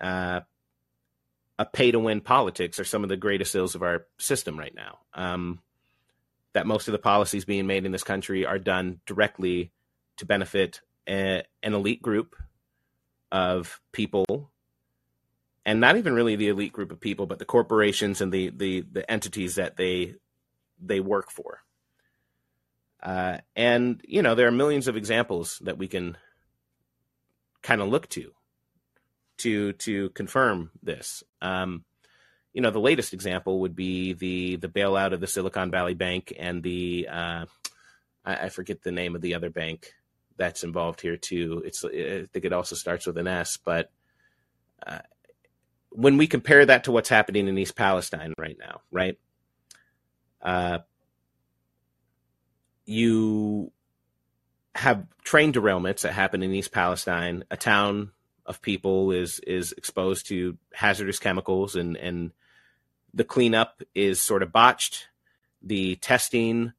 uh, 0.00 0.40
a 1.58 1.64
pay 1.64 1.90
to 1.90 1.98
win 1.98 2.20
politics 2.20 2.78
are 2.78 2.84
some 2.84 3.02
of 3.02 3.08
the 3.08 3.16
greatest 3.16 3.54
ills 3.54 3.74
of 3.74 3.82
our 3.82 4.06
system 4.18 4.58
right 4.58 4.74
now. 4.74 4.98
Um, 5.14 5.60
that 6.52 6.66
most 6.66 6.88
of 6.88 6.92
the 6.92 6.98
policies 6.98 7.44
being 7.44 7.66
made 7.66 7.84
in 7.84 7.92
this 7.92 8.02
country 8.02 8.46
are 8.46 8.58
done 8.58 9.00
directly 9.04 9.72
to 10.16 10.24
benefit 10.24 10.80
a, 11.06 11.42
an 11.62 11.74
elite 11.74 12.00
group 12.00 12.34
of 13.30 13.80
people, 13.92 14.50
and 15.66 15.80
not 15.80 15.96
even 15.96 16.14
really 16.14 16.36
the 16.36 16.48
elite 16.48 16.72
group 16.72 16.92
of 16.92 17.00
people, 17.00 17.26
but 17.26 17.38
the 17.38 17.44
corporations 17.44 18.20
and 18.20 18.32
the 18.32 18.50
the, 18.50 18.80
the 18.80 19.10
entities 19.10 19.56
that 19.56 19.76
they 19.76 20.14
they 20.80 21.00
work 21.00 21.30
for. 21.30 21.60
Uh, 23.02 23.38
and 23.54 24.00
you 24.08 24.22
know 24.22 24.34
there 24.34 24.48
are 24.48 24.52
millions 24.52 24.88
of 24.88 24.96
examples 24.96 25.58
that 25.62 25.76
we 25.76 25.88
can 25.88 26.16
kind 27.62 27.82
of 27.82 27.88
look 27.88 28.08
to 28.08 28.32
to 29.38 29.72
to 29.74 30.10
confirm 30.10 30.70
this. 30.82 31.22
Um, 31.40 31.84
you 32.52 32.62
know, 32.62 32.70
the 32.70 32.78
latest 32.80 33.12
example 33.12 33.60
would 33.60 33.76
be 33.76 34.12
the 34.14 34.56
the 34.56 34.68
bailout 34.68 35.12
of 35.12 35.20
the 35.20 35.26
Silicon 35.26 35.70
Valley 35.70 35.94
Bank 35.94 36.32
and 36.38 36.62
the 36.62 37.08
uh, 37.10 37.46
I, 38.24 38.36
I, 38.36 38.48
forget 38.48 38.82
the 38.82 38.92
name 38.92 39.14
of 39.14 39.20
the 39.20 39.34
other 39.34 39.50
bank 39.50 39.92
that's 40.36 40.64
involved 40.64 41.00
here 41.00 41.16
too. 41.16 41.62
It's 41.64 41.84
I 41.84 42.26
think 42.32 42.44
it 42.44 42.52
also 42.52 42.74
starts 42.74 43.06
with 43.06 43.18
an 43.18 43.26
S, 43.26 43.58
but 43.58 43.90
uh, 44.86 45.00
when 45.90 46.16
we 46.16 46.26
compare 46.26 46.64
that 46.64 46.84
to 46.84 46.92
what's 46.92 47.08
happening 47.08 47.48
in 47.48 47.58
East 47.58 47.76
Palestine 47.76 48.34
right 48.38 48.56
now, 48.58 48.80
right? 48.90 49.18
Uh, 50.42 50.78
you 52.84 53.72
have 54.74 55.06
train 55.24 55.52
derailments 55.52 56.02
that 56.02 56.12
happen 56.12 56.42
in 56.42 56.54
East 56.54 56.72
Palestine. 56.72 57.44
A 57.50 57.56
town 57.56 58.12
of 58.46 58.62
people 58.62 59.10
is 59.10 59.40
is 59.40 59.72
exposed 59.72 60.28
to 60.28 60.56
hazardous 60.72 61.18
chemicals, 61.18 61.76
and 61.76 61.96
and 61.96 62.32
the 63.12 63.24
cleanup 63.24 63.82
is 63.94 64.22
sort 64.22 64.42
of 64.42 64.52
botched. 64.52 65.08
The 65.62 65.96
testing 65.96 66.72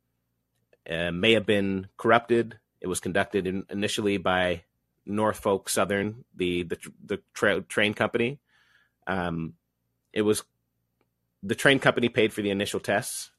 uh, 0.90 1.12
may 1.12 1.34
have 1.34 1.46
been 1.46 1.88
corrupted. 1.98 2.58
It 2.80 2.88
was 2.88 3.00
conducted 3.00 3.48
in, 3.48 3.66
initially 3.70 4.18
by 4.18 4.64
Norfolk 5.06 5.70
Southern, 5.70 6.24
the 6.36 6.64
the, 6.64 6.78
the 7.04 7.20
tra- 7.34 7.62
train 7.62 7.94
company. 7.94 8.40
Um, 9.06 9.54
it 10.14 10.22
was 10.22 10.44
the 11.44 11.56
train 11.56 11.80
company 11.80 12.10
paid 12.10 12.34
for 12.34 12.42
the 12.42 12.50
initial 12.50 12.80
tests 12.80 13.32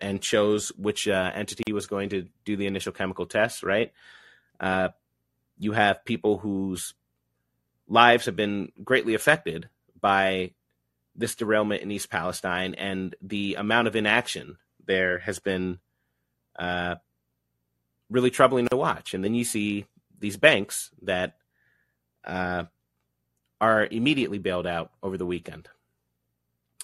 and 0.00 0.20
chose 0.22 0.68
which 0.76 1.08
uh, 1.08 1.32
entity 1.34 1.72
was 1.72 1.86
going 1.86 2.08
to 2.10 2.26
do 2.44 2.56
the 2.56 2.66
initial 2.66 2.92
chemical 2.92 3.26
tests. 3.26 3.62
Right. 3.62 3.92
Uh, 4.58 4.88
you 5.58 5.72
have 5.72 6.04
people 6.04 6.38
whose 6.38 6.94
lives 7.88 8.26
have 8.26 8.36
been 8.36 8.70
greatly 8.84 9.14
affected 9.14 9.68
by 10.00 10.52
this 11.16 11.34
derailment 11.34 11.82
in 11.82 11.90
East 11.90 12.10
Palestine, 12.10 12.74
and 12.74 13.16
the 13.20 13.56
amount 13.56 13.88
of 13.88 13.96
inaction 13.96 14.58
there 14.86 15.18
has 15.18 15.38
been 15.38 15.78
uh, 16.58 16.94
really 18.10 18.30
troubling 18.30 18.68
to 18.68 18.76
watch. 18.76 19.14
And 19.14 19.24
then 19.24 19.34
you 19.34 19.44
see 19.44 19.86
these 20.20 20.36
banks 20.36 20.90
that 21.02 21.36
uh, 22.24 22.64
are 23.60 23.86
immediately 23.90 24.38
bailed 24.38 24.66
out 24.66 24.92
over 25.02 25.16
the 25.16 25.26
weekend. 25.26 25.68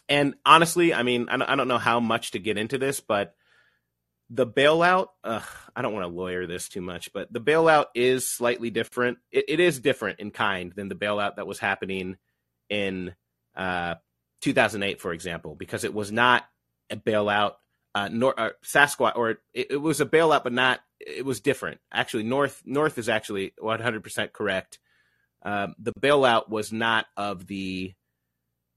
And 0.09 0.35
honestly, 0.45 0.93
I 0.93 1.03
mean, 1.03 1.29
I 1.29 1.55
don't 1.57 1.69
know 1.69 1.79
how 1.79 2.01
much 2.01 2.33
to 2.33 2.39
get 2.39 2.59
into 2.59 2.77
this, 2.77 3.01
but 3.01 3.35
the 4.35 4.47
bailout, 4.47 5.09
ugh, 5.23 5.45
I 5.77 5.83
don't 5.83 5.93
want 5.93 6.05
to 6.05 6.15
lawyer 6.15 6.47
this 6.47 6.69
too 6.69 6.81
much, 6.81 7.13
but 7.13 7.33
the 7.33 7.41
bailout 7.41 7.87
is 7.95 8.29
slightly 8.29 8.69
different. 8.69 9.19
It, 9.31 9.45
it 9.47 9.61
is 9.61 9.79
different 9.79 10.19
in 10.19 10.33
kind 10.33 10.73
than 10.75 10.89
the 10.89 10.97
bailout 10.97 11.37
that 11.37 11.47
was 11.47 11.61
happening 11.61 12.17
in 12.69 13.15
uh, 13.55 13.95
2008, 14.41 15.01
for 15.01 15.13
example, 15.13 15.55
because 15.55 15.85
it 15.85 15.95
was 15.95 16.11
not 16.11 16.45
a 16.91 16.97
bailout. 16.97 17.53
Uh, 17.95 18.09
nor, 18.11 18.39
uh, 18.39 18.51
Sasquatch, 18.65 19.15
or 19.15 19.31
it, 19.31 19.39
it, 19.71 19.81
was 19.81 20.01
a 20.01 20.07
bailout, 20.07 20.43
but 20.43 20.53
not. 20.53 20.81
It 20.99 21.25
was 21.25 21.41
different. 21.41 21.81
Actually, 21.93 22.25
North 22.25 22.61
North 22.65 22.99
is 22.99 23.09
actually 23.09 23.53
100% 23.63 24.33
correct. 24.33 24.81
Um, 25.45 25.77
the 25.79 25.93
bailout 26.01 26.49
was 26.49 26.73
not 26.73 27.07
of 27.17 27.47
the 27.47 27.95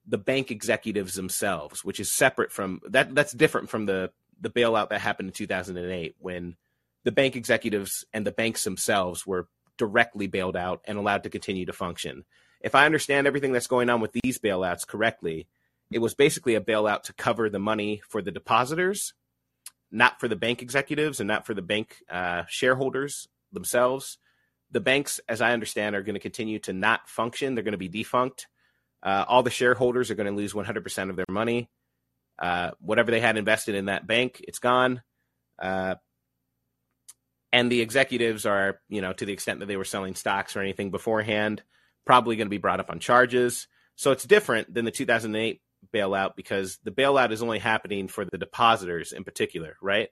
the 0.05 0.19
bank 0.19 0.51
executives 0.51 1.15
themselves, 1.15 1.83
which 1.83 1.99
is 1.99 2.15
separate 2.15 2.51
from 2.51 2.79
that. 2.89 3.15
That's 3.15 3.33
different 3.33 3.71
from 3.71 3.87
the 3.87 4.11
the 4.41 4.49
bailout 4.49 4.89
that 4.89 5.01
happened 5.01 5.29
in 5.29 5.33
2008 5.33 6.15
when 6.19 6.55
the 7.03 7.11
bank 7.11 7.35
executives 7.35 8.05
and 8.13 8.25
the 8.25 8.31
banks 8.31 8.63
themselves 8.63 9.25
were 9.25 9.47
directly 9.77 10.27
bailed 10.27 10.57
out 10.57 10.81
and 10.85 10.97
allowed 10.97 11.23
to 11.23 11.29
continue 11.29 11.65
to 11.65 11.73
function. 11.73 12.25
If 12.61 12.75
I 12.75 12.85
understand 12.85 13.27
everything 13.27 13.51
that's 13.51 13.67
going 13.67 13.89
on 13.89 14.01
with 14.01 14.11
these 14.11 14.39
bailouts 14.39 14.87
correctly, 14.87 15.47
it 15.91 15.99
was 15.99 16.15
basically 16.15 16.55
a 16.55 16.61
bailout 16.61 17.03
to 17.03 17.13
cover 17.13 17.49
the 17.49 17.59
money 17.59 18.01
for 18.09 18.21
the 18.21 18.31
depositors, 18.31 19.13
not 19.91 20.19
for 20.19 20.27
the 20.27 20.35
bank 20.35 20.61
executives 20.61 21.19
and 21.19 21.27
not 21.27 21.45
for 21.45 21.53
the 21.53 21.61
bank 21.61 21.97
uh, 22.09 22.43
shareholders 22.49 23.27
themselves. 23.53 24.17
The 24.71 24.81
banks, 24.81 25.21
as 25.29 25.39
I 25.39 25.53
understand, 25.53 25.95
are 25.95 26.01
going 26.01 26.15
to 26.15 26.19
continue 26.19 26.59
to 26.59 26.73
not 26.73 27.07
function. 27.07 27.55
They're 27.55 27.63
going 27.63 27.71
to 27.71 27.77
be 27.77 27.87
defunct. 27.87 28.47
Uh, 29.01 29.23
all 29.27 29.43
the 29.43 29.49
shareholders 29.49 30.11
are 30.11 30.15
going 30.15 30.27
to 30.27 30.35
lose 30.35 30.53
100% 30.53 31.09
of 31.09 31.15
their 31.15 31.25
money. 31.29 31.69
Uh, 32.39 32.71
whatever 32.79 33.11
they 33.11 33.19
had 33.19 33.37
invested 33.37 33.75
in 33.75 33.85
that 33.85 34.05
bank, 34.05 34.43
it's 34.47 34.59
gone. 34.59 35.01
Uh, 35.59 35.95
and 37.51 37.71
the 37.71 37.81
executives 37.81 38.45
are, 38.45 38.79
you 38.89 39.01
know, 39.01 39.13
to 39.13 39.25
the 39.25 39.33
extent 39.33 39.59
that 39.59 39.65
they 39.67 39.77
were 39.77 39.85
selling 39.85 40.15
stocks 40.15 40.55
or 40.55 40.61
anything 40.61 40.91
beforehand, 40.91 41.63
probably 42.05 42.35
going 42.35 42.47
to 42.47 42.51
be 42.51 42.57
brought 42.57 42.79
up 42.79 42.89
on 42.89 42.99
charges. 42.99 43.67
So 43.95 44.11
it's 44.11 44.25
different 44.25 44.73
than 44.73 44.85
the 44.85 44.91
2008 44.91 45.61
bailout 45.93 46.35
because 46.35 46.77
the 46.83 46.91
bailout 46.91 47.31
is 47.31 47.41
only 47.41 47.59
happening 47.59 48.07
for 48.07 48.25
the 48.25 48.37
depositors 48.37 49.11
in 49.11 49.23
particular, 49.23 49.77
right? 49.81 50.09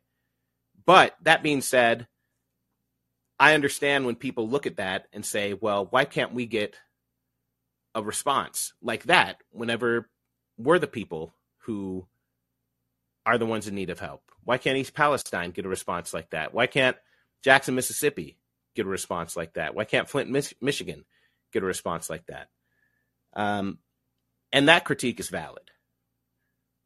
But 0.86 1.16
that 1.22 1.44
being 1.44 1.62
said, 1.62 2.08
I 3.40 3.54
understand 3.54 4.06
when 4.06 4.16
people 4.16 4.50
look 4.50 4.66
at 4.66 4.78
that 4.78 5.08
and 5.12 5.26
say, 5.26 5.54
well, 5.54 5.88
why 5.90 6.06
can't 6.06 6.34
we 6.34 6.46
get 6.46 6.78
a 7.94 8.02
response 8.02 8.74
like 8.82 9.04
that 9.06 9.38
whenever 9.52 10.10
we're 10.58 10.80
the 10.80 10.88
people 10.88 11.36
who 11.60 12.08
are 13.26 13.38
the 13.38 13.46
ones 13.46 13.68
in 13.68 13.76
need 13.76 13.90
of 13.90 14.00
help? 14.00 14.32
Why 14.44 14.58
can't 14.58 14.78
East 14.78 14.94
Palestine 14.94 15.52
get 15.52 15.66
a 15.66 15.70
response 15.70 16.14
like 16.14 16.30
that? 16.32 16.54
Why 16.54 16.68
can't 16.68 16.98
Jackson, 17.44 17.76
Mississippi 17.76 18.38
get 18.76 18.86
a 18.86 18.90
response 18.90 19.36
like 19.36 19.54
that? 19.54 19.76
Why 19.76 19.86
can't 19.86 20.08
Flint, 20.08 20.30
Mich- 20.30 20.56
Michigan 20.62 21.06
get 21.52 21.64
a 21.64 21.66
response 21.66 22.10
like 22.10 22.26
that? 22.28 22.50
Um, 23.34 23.80
and 24.52 24.70
that 24.70 24.86
critique 24.86 25.20
is 25.20 25.30
valid. 25.30 25.72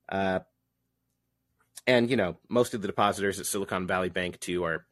Uh, 0.07 0.39
and 1.85 2.09
you 2.09 2.17
know, 2.17 2.37
most 2.49 2.73
of 2.73 2.81
the 2.81 2.87
depositors 2.87 3.39
at 3.39 3.45
Silicon 3.45 3.87
Valley 3.87 4.09
Bank 4.09 4.39
too 4.39 4.63
are. 4.63 4.85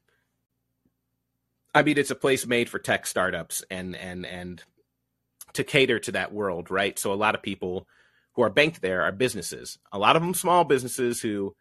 I 1.74 1.84
mean, 1.84 1.98
it's 1.98 2.12
a 2.12 2.16
place 2.16 2.48
made 2.48 2.70
for 2.70 2.80
tech 2.80 3.06
startups 3.06 3.64
and 3.70 3.96
and 3.96 4.26
and 4.26 4.64
to 5.54 5.64
cater 5.64 6.00
to 6.00 6.12
that 6.14 6.34
world, 6.34 6.72
right? 6.72 6.98
So 6.98 7.14
a 7.14 7.16
lot 7.16 7.36
of 7.36 7.42
people 7.42 7.88
who 8.38 8.44
are 8.44 8.52
banked 8.52 8.82
there 8.82 9.02
are 9.02 9.12
businesses. 9.12 9.80
A 9.92 9.98
lot 9.98 10.16
of 10.16 10.22
them 10.22 10.36
small 10.36 10.64
businesses 10.64 11.20
who 11.20 11.56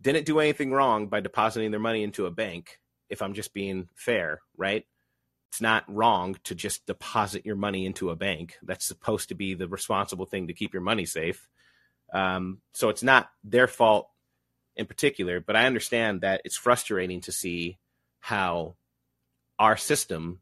didn't 0.00 0.24
do 0.24 0.40
anything 0.40 0.72
wrong 0.72 1.08
by 1.08 1.20
depositing 1.20 1.70
their 1.70 1.78
money 1.78 2.02
into 2.02 2.24
a 2.24 2.30
bank. 2.30 2.80
If 3.10 3.20
I'm 3.20 3.34
just 3.34 3.52
being 3.52 3.90
fair, 3.94 4.40
right? 4.56 4.86
It's 5.50 5.60
not 5.60 5.84
wrong 5.86 6.38
to 6.44 6.54
just 6.54 6.86
deposit 6.86 7.44
your 7.44 7.56
money 7.56 7.84
into 7.84 8.08
a 8.08 8.16
bank. 8.16 8.56
That's 8.62 8.86
supposed 8.86 9.28
to 9.28 9.34
be 9.34 9.52
the 9.52 9.68
responsible 9.68 10.24
thing 10.24 10.46
to 10.46 10.54
keep 10.54 10.72
your 10.72 10.80
money 10.80 11.04
safe. 11.04 11.46
Um, 12.14 12.62
so 12.72 12.88
it's 12.88 13.02
not 13.02 13.28
their 13.44 13.68
fault 13.68 14.08
in 14.74 14.86
particular, 14.86 15.38
but 15.38 15.54
I 15.54 15.66
understand 15.66 16.22
that 16.22 16.40
it's 16.46 16.56
frustrating 16.56 17.20
to 17.22 17.32
see 17.32 17.78
how 18.20 18.76
our 19.58 19.76
system 19.76 20.40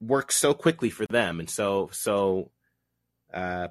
works 0.00 0.34
so 0.34 0.54
quickly 0.54 0.88
for 0.88 1.04
them 1.06 1.40
and 1.40 1.50
so 1.50 1.90
so 1.92 2.52
uh, 3.34 3.68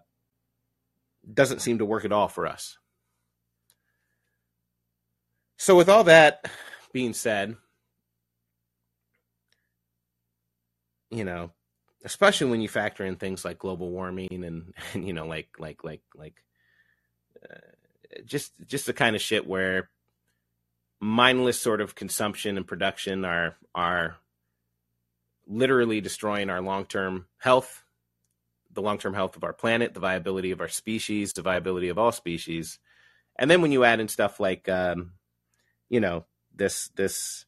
doesn't 1.31 1.59
seem 1.61 1.79
to 1.79 1.85
work 1.85 2.05
at 2.05 2.11
all 2.11 2.27
for 2.27 2.47
us. 2.47 2.77
So, 5.57 5.75
with 5.75 5.89
all 5.89 6.03
that 6.05 6.45
being 6.93 7.13
said, 7.13 7.55
you 11.09 11.23
know, 11.23 11.51
especially 12.05 12.49
when 12.49 12.61
you 12.61 12.69
factor 12.69 13.05
in 13.05 13.15
things 13.15 13.43
like 13.43 13.59
global 13.59 13.89
warming 13.89 14.43
and, 14.43 14.73
and 14.93 15.07
you 15.07 15.13
know, 15.13 15.27
like 15.27 15.49
like 15.59 15.83
like 15.83 16.01
like 16.15 16.43
uh, 17.43 17.57
just 18.25 18.53
just 18.65 18.85
the 18.85 18.93
kind 18.93 19.15
of 19.15 19.21
shit 19.21 19.47
where 19.47 19.89
mindless 20.99 21.59
sort 21.59 21.81
of 21.81 21.95
consumption 21.95 22.57
and 22.57 22.67
production 22.67 23.25
are 23.25 23.57
are 23.75 24.17
literally 25.47 26.01
destroying 26.01 26.49
our 26.49 26.61
long-term 26.61 27.25
health 27.37 27.83
the 28.77 28.81
long 28.83 28.99
term 28.99 29.15
health 29.15 29.35
of 29.35 29.43
our 29.43 29.53
planet, 29.53 29.95
the 29.95 29.99
viability 29.99 30.51
of 30.51 30.61
our 30.61 30.67
species, 30.67 31.33
the 31.33 31.41
viability 31.41 31.89
of 31.89 31.97
all 31.97 32.11
species. 32.11 32.77
And 33.39 33.49
then 33.49 33.63
when 33.63 33.71
you 33.71 33.83
add 33.83 33.99
in 33.99 34.07
stuff 34.07 34.39
like, 34.39 34.69
um, 34.69 35.13
you 35.89 35.99
know, 35.99 36.25
this, 36.55 36.89
this, 36.89 37.45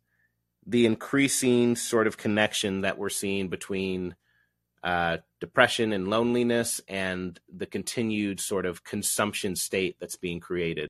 the 0.66 0.88
increasing 0.88 1.76
sort 1.76 2.08
of 2.08 2.18
connection 2.18 2.82
that 2.82 2.98
we're 2.98 3.10
seeing 3.10 3.48
between 3.48 4.16
uh, 4.84 5.18
depression 5.40 5.94
and 5.94 6.08
loneliness 6.08 6.82
and 6.88 7.40
the 7.48 7.68
continued 7.68 8.40
sort 8.40 8.66
of 8.66 8.84
consumption 8.84 9.56
state 9.56 9.98
that's 10.00 10.16
being 10.16 10.40
created 10.40 10.90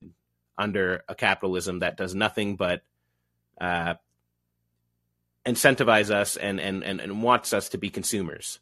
under 0.58 1.04
a 1.10 1.16
capitalism 1.16 1.80
that 1.80 1.98
does 1.98 2.16
nothing 2.16 2.56
but 2.56 2.82
uh, 3.60 3.96
incentivize 5.46 6.12
us 6.12 6.38
and, 6.38 6.62
and, 6.62 6.82
and, 6.86 7.02
and 7.02 7.22
wants 7.22 7.52
us 7.52 7.68
to 7.70 7.78
be 7.78 7.90
consumers. 7.90 8.60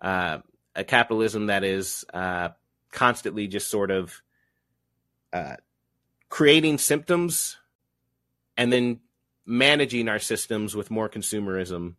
Uh, 0.00 0.38
a 0.74 0.84
capitalism 0.84 1.46
that 1.46 1.64
is 1.64 2.04
uh, 2.12 2.50
constantly 2.90 3.46
just 3.46 3.68
sort 3.68 3.90
of 3.90 4.22
uh, 5.32 5.56
creating 6.28 6.78
symptoms 6.78 7.56
and 8.56 8.72
then 8.72 9.00
managing 9.44 10.08
our 10.08 10.18
systems 10.18 10.74
with 10.74 10.90
more 10.90 11.08
consumerism 11.08 11.94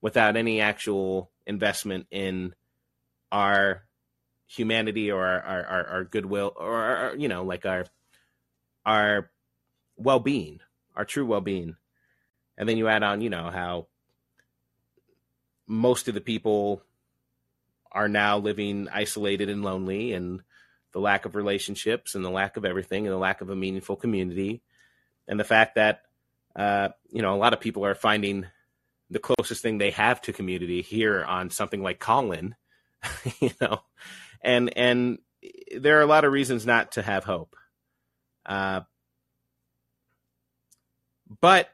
without 0.00 0.36
any 0.36 0.60
actual 0.60 1.30
investment 1.46 2.06
in 2.10 2.54
our 3.30 3.84
humanity 4.46 5.10
or 5.10 5.24
our, 5.24 5.40
our, 5.40 5.64
our, 5.64 5.86
our 5.86 6.04
goodwill 6.04 6.52
or 6.56 6.74
our, 6.74 7.16
you 7.16 7.28
know 7.28 7.42
like 7.42 7.64
our 7.64 7.86
our 8.84 9.30
well-being 9.96 10.60
our 10.96 11.04
true 11.04 11.26
well-being. 11.26 11.76
And 12.58 12.68
then 12.68 12.76
you 12.76 12.88
add 12.88 13.02
on 13.02 13.20
you 13.20 13.30
know 13.30 13.50
how 13.50 13.86
most 15.66 16.08
of 16.08 16.14
the 16.14 16.20
people 16.20 16.82
are 17.92 18.08
now 18.08 18.38
living 18.38 18.88
isolated 18.92 19.48
and 19.48 19.62
lonely 19.62 20.12
and 20.12 20.42
the 20.92 21.00
lack 21.00 21.24
of 21.24 21.34
relationships 21.34 22.14
and 22.14 22.24
the 22.24 22.30
lack 22.30 22.56
of 22.56 22.64
everything 22.64 23.06
and 23.06 23.12
the 23.12 23.18
lack 23.18 23.40
of 23.40 23.50
a 23.50 23.56
meaningful 23.56 23.96
community 23.96 24.62
and 25.28 25.38
the 25.38 25.44
fact 25.44 25.76
that 25.76 26.02
uh, 26.56 26.88
you 27.10 27.22
know 27.22 27.34
a 27.34 27.38
lot 27.38 27.52
of 27.52 27.60
people 27.60 27.84
are 27.84 27.94
finding 27.94 28.46
the 29.10 29.18
closest 29.18 29.62
thing 29.62 29.78
they 29.78 29.90
have 29.90 30.20
to 30.22 30.32
community 30.32 30.82
here 30.82 31.24
on 31.24 31.50
something 31.50 31.82
like 31.82 32.00
Callin, 32.00 32.54
you 33.40 33.50
know, 33.60 33.80
and 34.40 34.76
and 34.76 35.18
there 35.76 35.98
are 35.98 36.02
a 36.02 36.06
lot 36.06 36.24
of 36.24 36.32
reasons 36.32 36.66
not 36.66 36.92
to 36.92 37.02
have 37.02 37.24
hope. 37.24 37.56
Uh, 38.44 38.80
but 41.40 41.68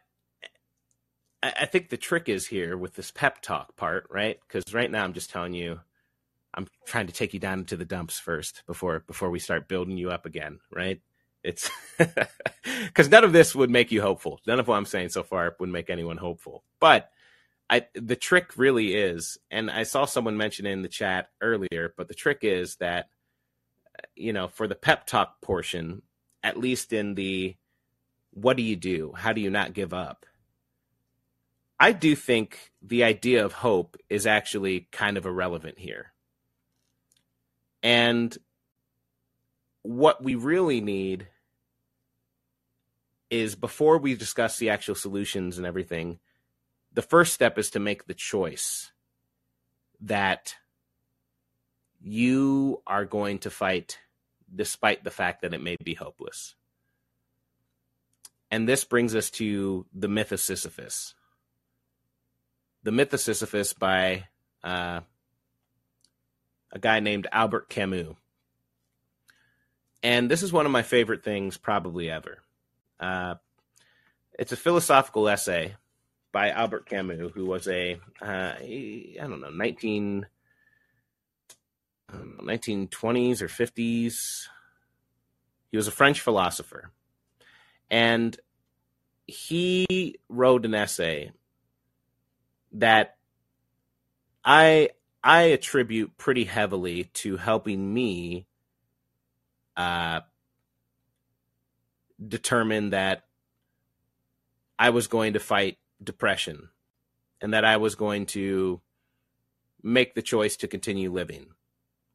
I, 1.42 1.52
I 1.60 1.66
think 1.66 1.88
the 1.88 1.96
trick 1.96 2.28
is 2.28 2.46
here 2.46 2.76
with 2.76 2.94
this 2.94 3.10
pep 3.10 3.40
talk 3.40 3.76
part, 3.76 4.06
right? 4.10 4.38
Because 4.46 4.74
right 4.74 4.90
now 4.90 5.04
I'm 5.04 5.12
just 5.12 5.30
telling 5.30 5.54
you, 5.54 5.80
I'm 6.58 6.66
trying 6.86 7.06
to 7.06 7.12
take 7.12 7.32
you 7.34 7.38
down 7.38 7.60
into 7.60 7.76
the 7.76 7.84
dumps 7.84 8.18
first 8.18 8.64
before 8.66 9.04
before 9.06 9.30
we 9.30 9.38
start 9.38 9.68
building 9.68 9.96
you 9.96 10.10
up 10.10 10.26
again, 10.26 10.58
right? 10.72 11.00
It's 11.44 11.70
because 11.98 13.08
none 13.08 13.22
of 13.22 13.32
this 13.32 13.54
would 13.54 13.70
make 13.70 13.92
you 13.92 14.02
hopeful. 14.02 14.40
None 14.44 14.58
of 14.58 14.66
what 14.66 14.74
I'm 14.74 14.84
saying 14.84 15.10
so 15.10 15.22
far 15.22 15.54
would 15.60 15.68
make 15.68 15.88
anyone 15.88 16.16
hopeful. 16.16 16.64
But 16.80 17.10
I, 17.70 17.86
the 17.94 18.16
trick 18.16 18.56
really 18.56 18.94
is, 18.94 19.38
and 19.52 19.70
I 19.70 19.84
saw 19.84 20.04
someone 20.04 20.36
mention 20.36 20.66
in 20.66 20.82
the 20.82 20.88
chat 20.88 21.28
earlier, 21.40 21.94
but 21.96 22.08
the 22.08 22.14
trick 22.14 22.38
is 22.42 22.74
that, 22.76 23.08
uh, 23.96 24.06
you 24.16 24.32
know, 24.32 24.48
for 24.48 24.66
the 24.66 24.74
pep 24.74 25.06
talk 25.06 25.40
portion, 25.40 26.02
at 26.42 26.58
least 26.58 26.92
in 26.92 27.14
the 27.14 27.56
what 28.32 28.56
do 28.56 28.64
you 28.64 28.74
do? 28.74 29.12
How 29.16 29.32
do 29.32 29.40
you 29.40 29.50
not 29.50 29.74
give 29.74 29.94
up? 29.94 30.26
I 31.78 31.92
do 31.92 32.16
think 32.16 32.72
the 32.82 33.04
idea 33.04 33.44
of 33.44 33.52
hope 33.52 33.96
is 34.10 34.26
actually 34.26 34.88
kind 34.90 35.16
of 35.16 35.24
irrelevant 35.24 35.78
here. 35.78 36.12
And 37.82 38.36
what 39.82 40.22
we 40.22 40.34
really 40.34 40.80
need 40.80 41.28
is 43.30 43.54
before 43.54 43.98
we 43.98 44.14
discuss 44.14 44.58
the 44.58 44.70
actual 44.70 44.94
solutions 44.94 45.58
and 45.58 45.66
everything, 45.66 46.18
the 46.92 47.02
first 47.02 47.34
step 47.34 47.58
is 47.58 47.70
to 47.70 47.78
make 47.78 48.06
the 48.06 48.14
choice 48.14 48.92
that 50.00 50.54
you 52.00 52.82
are 52.86 53.04
going 53.04 53.38
to 53.40 53.50
fight 53.50 53.98
despite 54.54 55.04
the 55.04 55.10
fact 55.10 55.42
that 55.42 55.52
it 55.52 55.60
may 55.60 55.76
be 55.82 55.94
hopeless. 55.94 56.54
And 58.50 58.68
this 58.68 58.84
brings 58.84 59.14
us 59.14 59.30
to 59.32 59.86
the 59.92 60.08
myth 60.08 60.32
of 60.32 60.40
Sisyphus. 60.40 61.14
The 62.82 62.92
myth 62.92 63.12
of 63.12 63.20
Sisyphus 63.20 63.74
by 63.74 64.24
uh, 64.64 65.00
a 66.72 66.78
guy 66.78 67.00
named 67.00 67.26
Albert 67.32 67.68
Camus. 67.68 68.14
And 70.02 70.30
this 70.30 70.42
is 70.42 70.52
one 70.52 70.66
of 70.66 70.72
my 70.72 70.82
favorite 70.82 71.24
things, 71.24 71.56
probably 71.56 72.10
ever. 72.10 72.38
Uh, 73.00 73.34
it's 74.38 74.52
a 74.52 74.56
philosophical 74.56 75.28
essay 75.28 75.74
by 76.32 76.50
Albert 76.50 76.86
Camus, 76.86 77.32
who 77.34 77.46
was 77.46 77.66
a 77.66 78.00
uh, 78.22 78.54
I 78.60 79.16
don't 79.18 79.40
know 79.40 79.50
19 79.50 80.26
know, 82.12 82.18
1920s 82.42 83.42
or 83.42 83.48
50s. 83.48 84.46
He 85.70 85.76
was 85.76 85.88
a 85.88 85.92
French 85.92 86.20
philosopher, 86.20 86.90
and 87.90 88.38
he 89.26 90.18
wrote 90.28 90.64
an 90.64 90.74
essay 90.74 91.32
that 92.72 93.16
I 94.44 94.90
I 95.22 95.42
attribute 95.42 96.16
pretty 96.16 96.44
heavily 96.44 97.04
to 97.14 97.36
helping 97.36 97.92
me 97.92 98.46
uh, 99.76 100.20
determined 102.26 102.92
that 102.92 103.24
I 104.78 104.90
was 104.90 105.06
going 105.06 105.32
to 105.32 105.40
fight 105.40 105.78
depression 106.02 106.68
and 107.40 107.54
that 107.54 107.64
I 107.64 107.76
was 107.76 107.94
going 107.94 108.26
to 108.26 108.80
make 109.82 110.14
the 110.14 110.22
choice 110.22 110.56
to 110.58 110.68
continue 110.68 111.12
living 111.12 111.46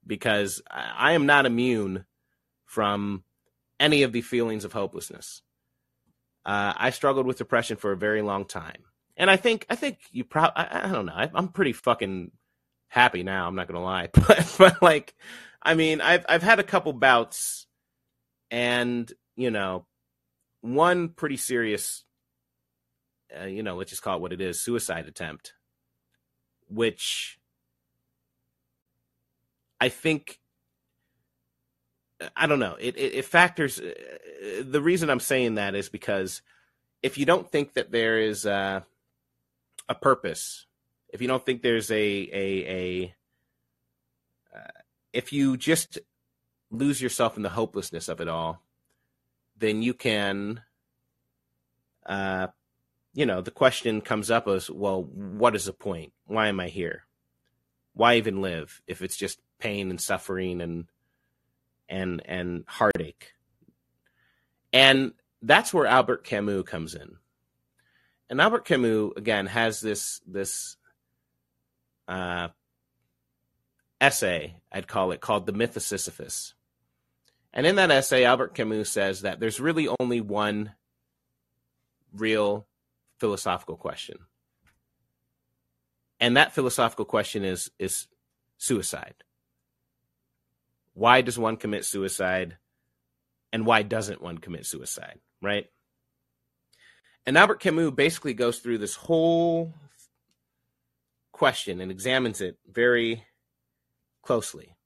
because 0.05 0.61
I 0.69 1.13
am 1.13 1.25
not 1.25 1.45
immune 1.45 2.05
from 2.65 3.23
any 3.79 4.03
of 4.03 4.11
the 4.11 4.21
feelings 4.21 4.65
of 4.65 4.73
hopelessness. 4.73 5.41
Uh, 6.45 6.73
I 6.75 6.89
struggled 6.89 7.25
with 7.25 7.37
depression 7.37 7.77
for 7.77 7.91
a 7.91 7.97
very 7.97 8.21
long 8.21 8.45
time, 8.45 8.83
and 9.15 9.31
I 9.31 9.37
think 9.37 9.65
I 9.69 9.75
think 9.75 9.99
you 10.11 10.25
probably 10.25 10.53
I, 10.57 10.89
I, 10.89 10.91
don't 10.91 11.05
know 11.05 11.13
I, 11.13 11.29
am 11.33 11.47
pretty 11.47 11.71
fucking 11.71 12.31
happy 12.93 13.23
now. 13.23 13.47
I'm 13.47 13.55
not 13.55 13.67
gonna 13.67 13.83
lie, 13.83 14.09
but 14.13 14.55
but 14.57 14.81
like, 14.81 15.15
I 15.61 15.73
mean, 15.73 15.99
I've 15.99 16.25
I've 16.29 16.43
had 16.43 16.59
a 16.59 16.63
couple 16.63 16.93
bouts, 16.93 17.65
and 18.51 19.11
you 19.35 19.49
know, 19.49 19.85
one 20.61 21.09
pretty 21.09 21.37
serious, 21.37 22.03
uh, 23.41 23.45
you 23.45 23.63
know, 23.63 23.75
let's 23.75 23.89
just 23.89 24.03
call 24.03 24.17
it 24.17 24.21
what 24.21 24.31
it 24.31 24.41
is, 24.41 24.61
suicide 24.61 25.07
attempt, 25.07 25.53
which 26.69 27.39
I 29.81 29.89
think 29.89 30.39
I 32.35 32.45
don't 32.45 32.59
know. 32.59 32.75
It, 32.79 32.95
it, 32.95 33.15
it 33.15 33.25
factors. 33.25 33.79
Uh, 33.79 34.63
the 34.63 34.81
reason 34.81 35.09
I'm 35.09 35.19
saying 35.19 35.55
that 35.55 35.73
is 35.73 35.89
because 35.89 36.43
if 37.01 37.17
you 37.17 37.25
don't 37.25 37.49
think 37.49 37.73
that 37.73 37.91
there 37.91 38.19
is 38.19 38.45
uh, 38.45 38.81
a 39.89 39.95
purpose, 39.95 40.67
if 41.13 41.21
you 41.21 41.27
don't 41.27 41.45
think 41.45 41.61
there's 41.61 41.91
a 41.91 41.95
a 41.95 42.65
a, 42.67 43.15
uh, 44.53 44.81
if 45.13 45.31
you 45.31 45.55
just 45.55 45.99
lose 46.71 46.99
yourself 47.01 47.37
in 47.37 47.43
the 47.43 47.49
hopelessness 47.49 48.09
of 48.09 48.19
it 48.19 48.27
all, 48.27 48.63
then 49.55 49.83
you 49.83 49.93
can, 49.93 50.61
uh, 52.07 52.47
you 53.13 53.27
know, 53.27 53.41
the 53.41 53.51
question 53.51 54.01
comes 54.01 54.31
up 54.31 54.47
as, 54.47 54.71
well, 54.71 55.03
what 55.03 55.55
is 55.55 55.65
the 55.65 55.73
point? 55.73 56.13
Why 56.25 56.47
am 56.47 56.59
I 56.59 56.69
here? 56.69 57.05
Why 57.93 58.15
even 58.15 58.41
live 58.41 58.81
if 58.87 59.03
it's 59.03 59.15
just 59.15 59.39
pain 59.59 59.91
and 59.91 60.01
suffering 60.01 60.61
and 60.61 60.85
and 61.87 62.23
and 62.25 62.63
heartache? 62.67 63.33
And 64.73 65.13
that's 65.43 65.71
where 65.71 65.85
Albert 65.85 66.23
Camus 66.23 66.63
comes 66.63 66.95
in. 66.95 67.17
And 68.31 68.41
Albert 68.41 68.65
Camus 68.65 69.11
again 69.15 69.45
has 69.45 69.79
this 69.79 70.19
this 70.25 70.75
uh, 72.07 72.49
essay, 73.99 74.55
I'd 74.71 74.87
call 74.87 75.11
it, 75.11 75.21
called 75.21 75.45
"The 75.45 75.53
Myth 75.53 75.75
of 75.75 75.83
Sisyphus." 75.83 76.53
And 77.53 77.67
in 77.67 77.75
that 77.75 77.91
essay, 77.91 78.25
Albert 78.25 78.55
Camus 78.55 78.89
says 78.89 79.21
that 79.21 79.39
there's 79.39 79.59
really 79.59 79.87
only 79.99 80.21
one 80.21 80.73
real 82.11 82.67
philosophical 83.19 83.75
question. 83.75 84.17
And 86.19 86.37
that 86.37 86.53
philosophical 86.53 87.05
question 87.05 87.43
is 87.43 87.69
is 87.79 88.07
suicide. 88.57 89.15
Why 90.93 91.21
does 91.21 91.37
one 91.37 91.57
commit 91.57 91.85
suicide? 91.85 92.57
And 93.51 93.65
why 93.65 93.83
doesn't 93.83 94.21
one 94.21 94.39
commit 94.39 94.65
suicide? 94.65 95.19
Right? 95.41 95.69
And 97.25 97.37
Albert 97.37 97.59
Camus 97.59 97.91
basically 97.91 98.33
goes 98.33 98.59
through 98.59 98.79
this 98.79 98.95
whole 98.95 99.73
question 101.33 101.81
and 101.81 101.91
examines 101.91 102.39
it 102.39 102.57
very 102.71 103.25
closely 104.21 104.77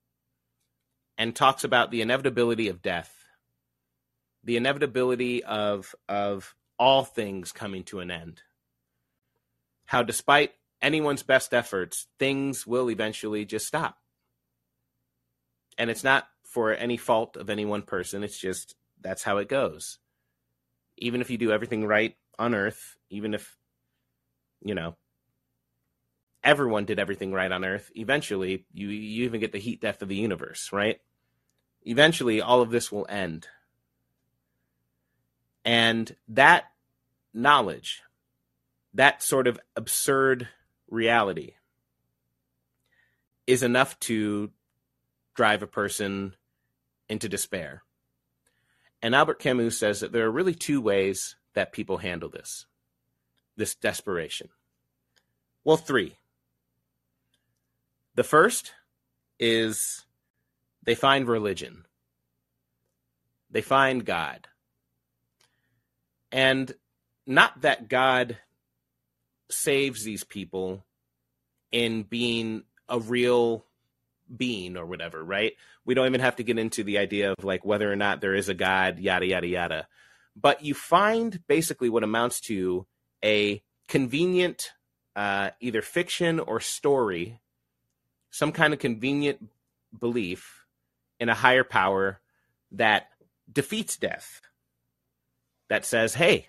and 1.17 1.36
talks 1.36 1.63
about 1.63 1.91
the 1.91 2.01
inevitability 2.01 2.69
of 2.69 2.81
death, 2.81 3.13
the 4.43 4.57
inevitability 4.57 5.43
of 5.43 5.93
of 6.10 6.55
all 6.79 7.03
things 7.03 7.51
coming 7.51 7.83
to 7.83 7.99
an 7.99 8.10
end. 8.10 8.41
How 9.86 10.01
despite 10.01 10.53
anyone's 10.81 11.23
best 11.23 11.53
efforts, 11.53 12.07
things 12.17 12.65
will 12.65 12.89
eventually 12.89 13.45
just 13.45 13.67
stop. 13.67 13.97
And 15.77 15.89
it's 15.89 16.03
not 16.03 16.27
for 16.43 16.73
any 16.73 16.97
fault 16.97 17.36
of 17.36 17.49
any 17.49 17.65
one 17.65 17.81
person, 17.81 18.23
it's 18.23 18.39
just 18.39 18.75
that's 19.01 19.23
how 19.23 19.38
it 19.38 19.49
goes. 19.49 19.99
Even 20.97 21.21
if 21.21 21.29
you 21.29 21.38
do 21.38 21.51
everything 21.51 21.86
right 21.86 22.15
on 22.39 22.55
earth, 22.55 22.95
even 23.10 23.33
if 23.33 23.57
you 24.63 24.73
know 24.73 24.95
everyone 26.47 26.86
did 26.86 26.97
everything 26.97 27.31
right 27.31 27.51
on 27.51 27.63
earth, 27.63 27.91
eventually 27.95 28.65
you 28.73 28.89
you 28.89 29.25
even 29.25 29.39
get 29.39 29.51
the 29.51 29.60
heat 29.60 29.81
death 29.81 30.01
of 30.01 30.10
the 30.10 30.15
universe, 30.15 30.71
right? 30.71 30.99
eventually 31.88 32.41
all 32.41 32.62
of 32.62 32.69
this 32.69 32.91
will 32.91 33.07
end. 33.10 33.47
And 35.63 36.15
that 36.27 36.65
knowledge, 37.33 38.01
that 38.93 39.23
sort 39.23 39.47
of 39.47 39.60
absurd 39.75 40.47
reality 40.89 41.53
is 43.45 43.63
enough 43.63 43.97
to 44.01 44.51
drive 45.33 45.63
a 45.63 45.67
person 45.67 46.36
into 47.10 47.29
despair. 47.29 47.83
And 49.01 49.15
Albert 49.15 49.39
Camus 49.39 49.77
says 49.77 50.01
that 50.01 50.12
there 50.12 50.25
are 50.25 50.31
really 50.31 50.55
two 50.55 50.81
ways 50.81 51.36
that 51.53 51.71
people 51.71 51.97
handle 51.97 52.29
this 52.29 52.65
this 53.55 53.73
desperation. 53.73 54.49
Well, 55.63 55.77
three. 55.77 56.15
The 58.17 58.23
first 58.23 58.73
is 59.39 60.03
they 60.84 60.95
find 60.95 61.27
religion, 61.27 61.86
they 63.51 63.62
find 63.62 64.03
God. 64.03 64.47
And 66.32 66.73
not 67.27 67.62
that 67.62 67.89
God 67.89 68.39
saves 69.51 70.03
these 70.03 70.23
people 70.23 70.84
in 71.71 72.01
being 72.01 72.63
a 72.89 72.99
real 72.99 73.65
being 74.36 74.77
or 74.77 74.88
whatever, 74.88 75.23
right? 75.23 75.53
We 75.86 75.93
don't 75.93 76.08
even 76.08 76.21
have 76.21 76.38
to 76.38 76.43
get 76.43 76.58
into 76.58 76.84
the 76.84 76.97
idea 76.97 77.34
of 77.34 77.43
like 77.43 77.63
whether 77.63 77.89
or 77.89 77.95
not 77.95 78.19
there 78.19 78.34
is 78.34 78.49
a 78.49 78.56
God, 78.56 78.97
yada, 78.97 79.27
yada, 79.27 79.47
yada. 79.47 79.88
But 80.36 80.65
you 80.65 80.73
find 80.73 81.39
basically 81.47 81.89
what 81.89 82.03
amounts 82.03 82.41
to 82.41 82.88
a 83.23 83.62
convenient, 83.88 84.71
uh, 85.15 85.51
either 85.60 85.84
fiction 85.84 86.39
or 86.39 86.60
story, 86.60 87.39
some 88.38 88.52
kind 88.52 88.71
of 88.71 88.80
convenient 88.80 89.50
belief 89.97 90.63
in 91.19 91.28
a 91.28 91.34
higher 91.34 91.63
power 91.63 92.21
that 92.71 93.08
defeats 93.52 93.97
death. 93.97 94.41
That 95.69 95.86
says, 95.86 96.13
hey, 96.13 96.47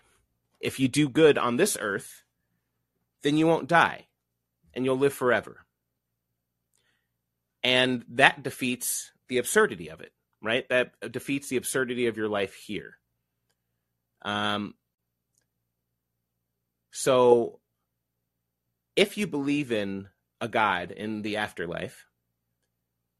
if 0.61 0.79
you 0.79 0.87
do 0.87 1.09
good 1.09 1.39
on 1.39 1.57
this 1.57 1.79
earth, 1.81 2.25
then 3.23 3.39
you 3.39 3.47
won't 3.47 3.69
die 3.69 4.07
and 4.75 4.85
you'll 4.85 4.99
live 4.99 5.15
forever. 5.15 5.65
And 7.65 8.05
that 8.11 8.43
defeats 8.43 9.11
the 9.29 9.39
absurdity 9.39 9.89
of 9.89 10.01
it, 10.03 10.13
right? 10.43 10.69
That 10.69 10.93
defeats 11.11 11.49
the 11.49 11.57
absurdity 11.57 12.07
of 12.07 12.19
your 12.19 12.29
life 12.29 12.55
here. 12.55 12.99
Um, 14.23 14.75
so 16.91 17.61
if 18.95 19.17
you 19.17 19.27
believe 19.27 19.73
in 19.73 20.09
a 20.41 20.49
God 20.49 20.91
in 20.91 21.23
the 21.23 21.37
afterlife, 21.37 22.07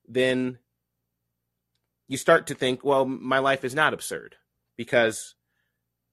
then 0.07 0.59
you 2.07 2.17
start 2.17 2.47
to 2.47 2.55
think, 2.55 2.85
well, 2.85 3.05
my 3.05 3.39
life 3.39 3.65
is 3.65 3.75
not 3.75 3.93
absurd 3.93 4.37
because 4.77 5.35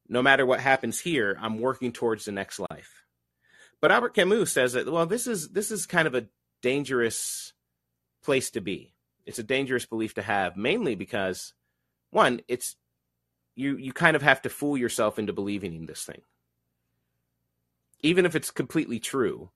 no 0.08 0.22
matter 0.22 0.46
what 0.46 0.60
happens 0.60 1.00
here, 1.00 1.38
I'm 1.40 1.60
working 1.60 1.92
towards 1.92 2.26
the 2.26 2.32
next 2.32 2.60
life. 2.60 3.06
But 3.82 3.92
Albert 3.92 4.16
Camus 4.16 4.52
says 4.52 4.74
that 4.74 4.92
well, 4.92 5.06
this 5.06 5.28
is 5.28 5.50
this 5.50 5.72
is 5.72 5.86
kind 5.86 6.08
of 6.08 6.16
a 6.16 6.28
dangerous 6.62 7.54
place 8.24 8.52
to 8.52 8.62
be. 8.62 8.94
It's 9.26 9.40
a 9.40 9.44
dangerous 9.44 9.86
belief 9.86 10.16
to 10.16 10.22
have, 10.22 10.58
mainly 10.58 10.96
because 10.96 11.54
one, 12.12 12.42
it's 12.48 12.76
you 13.56 13.78
you 13.78 13.94
kind 13.94 14.16
of 14.16 14.22
have 14.22 14.42
to 14.44 14.50
fool 14.50 14.78
yourself 14.78 15.20
into 15.20 15.34
believing 15.34 15.76
in 15.76 15.86
this 15.86 16.04
thing. 16.04 16.22
Even 18.02 18.26
if 18.26 18.36
it's 18.36 18.52
completely 18.52 19.00
true, 19.00 19.50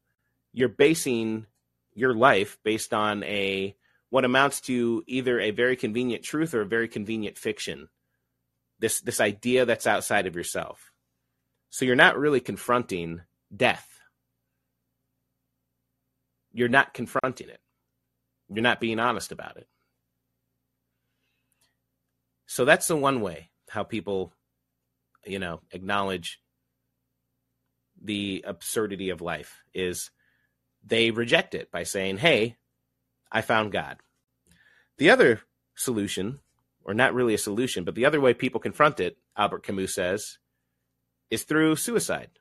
you're 0.60 0.68
basing 0.68 1.46
your 1.94 2.14
life 2.14 2.58
based 2.66 2.94
on 2.94 3.24
a 3.24 3.74
what 4.10 4.26
amounts 4.26 4.60
to 4.60 5.02
either 5.08 5.40
a 5.40 5.52
very 5.52 5.78
convenient 5.78 6.22
truth 6.22 6.54
or 6.54 6.62
a 6.62 6.66
very 6.66 6.90
convenient 6.90 7.38
fiction. 7.38 7.88
This 8.78 9.00
this 9.00 9.22
idea 9.22 9.66
that's 9.66 9.88
outside 9.88 10.28
of 10.28 10.36
yourself. 10.36 10.92
So 11.70 11.86
you're 11.86 11.96
not 11.96 12.18
really 12.18 12.42
confronting 12.42 13.22
death. 13.56 13.88
You're 16.52 16.68
not 16.68 16.94
confronting 16.94 17.48
it. 17.48 17.62
You're 18.50 18.62
not 18.62 18.82
being 18.82 19.00
honest 19.00 19.32
about 19.32 19.56
it. 19.56 19.68
So 22.48 22.66
that's 22.66 22.88
the 22.88 22.98
one 22.98 23.22
way 23.22 23.50
how 23.70 23.84
people, 23.84 24.34
you 25.26 25.40
know, 25.40 25.62
acknowledge 25.72 26.42
the 28.02 28.44
absurdity 28.46 29.12
of 29.12 29.22
life 29.22 29.62
is 29.74 30.12
they 30.90 31.12
reject 31.12 31.56
it 31.56 31.72
by 31.72 31.84
saying, 31.84 32.18
"Hey, 32.18 32.58
I 33.32 33.42
found 33.42 33.72
God." 33.72 33.98
The 34.98 35.10
other 35.10 35.42
solution, 35.76 36.42
or 36.84 36.94
not 36.94 37.14
really 37.14 37.34
a 37.34 37.38
solution, 37.38 37.84
but 37.84 37.96
the 37.96 38.06
other 38.06 38.20
way 38.20 38.34
people 38.34 38.60
confront 38.60 39.00
it, 39.00 39.18
Albert 39.38 39.64
Camus 39.64 39.96
says, 39.96 40.40
is 41.30 41.44
through 41.44 41.76
suicide. 41.78 42.32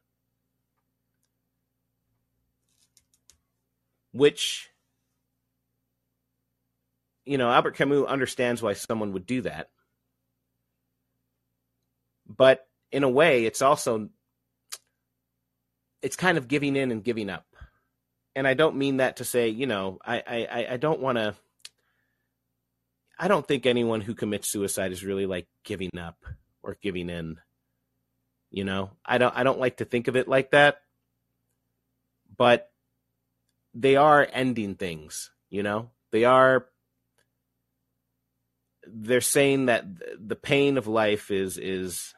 Which 4.12 4.70
you 7.28 7.36
know, 7.36 7.50
Albert 7.50 7.76
Camus 7.76 8.06
understands 8.06 8.62
why 8.62 8.72
someone 8.72 9.12
would 9.12 9.26
do 9.26 9.42
that. 9.42 9.68
But 12.26 12.66
in 12.90 13.02
a 13.02 13.08
way, 13.08 13.44
it's 13.44 13.60
also 13.60 14.08
it's 16.00 16.16
kind 16.16 16.38
of 16.38 16.48
giving 16.48 16.74
in 16.74 16.90
and 16.90 17.04
giving 17.04 17.28
up. 17.28 17.44
And 18.36 18.46
I 18.46 18.54
don't 18.54 18.76
mean 18.76 18.98
that 18.98 19.16
to 19.16 19.24
say, 19.24 19.48
you 19.48 19.66
know, 19.66 19.98
I 20.04 20.22
I, 20.26 20.66
I 20.72 20.76
don't 20.76 21.00
want 21.00 21.18
to. 21.18 21.34
I 23.18 23.26
don't 23.26 23.46
think 23.46 23.66
anyone 23.66 24.00
who 24.00 24.14
commits 24.14 24.48
suicide 24.48 24.92
is 24.92 25.04
really 25.04 25.26
like 25.26 25.48
giving 25.64 25.98
up 25.98 26.24
or 26.62 26.76
giving 26.80 27.10
in. 27.10 27.38
You 28.50 28.64
know, 28.64 28.90
I 29.04 29.18
don't 29.18 29.36
I 29.36 29.42
don't 29.42 29.58
like 29.58 29.78
to 29.78 29.84
think 29.84 30.08
of 30.08 30.16
it 30.16 30.28
like 30.28 30.52
that. 30.52 30.82
But 32.36 32.70
they 33.74 33.96
are 33.96 34.26
ending 34.32 34.74
things, 34.74 35.30
you 35.50 35.62
know? 35.62 35.90
They 36.10 36.24
are 36.24 36.66
they're 38.86 39.20
saying 39.20 39.66
that 39.66 39.84
the 40.18 40.36
pain 40.36 40.78
of 40.78 40.86
life 40.86 41.30
is 41.30 41.58
is 41.58 42.14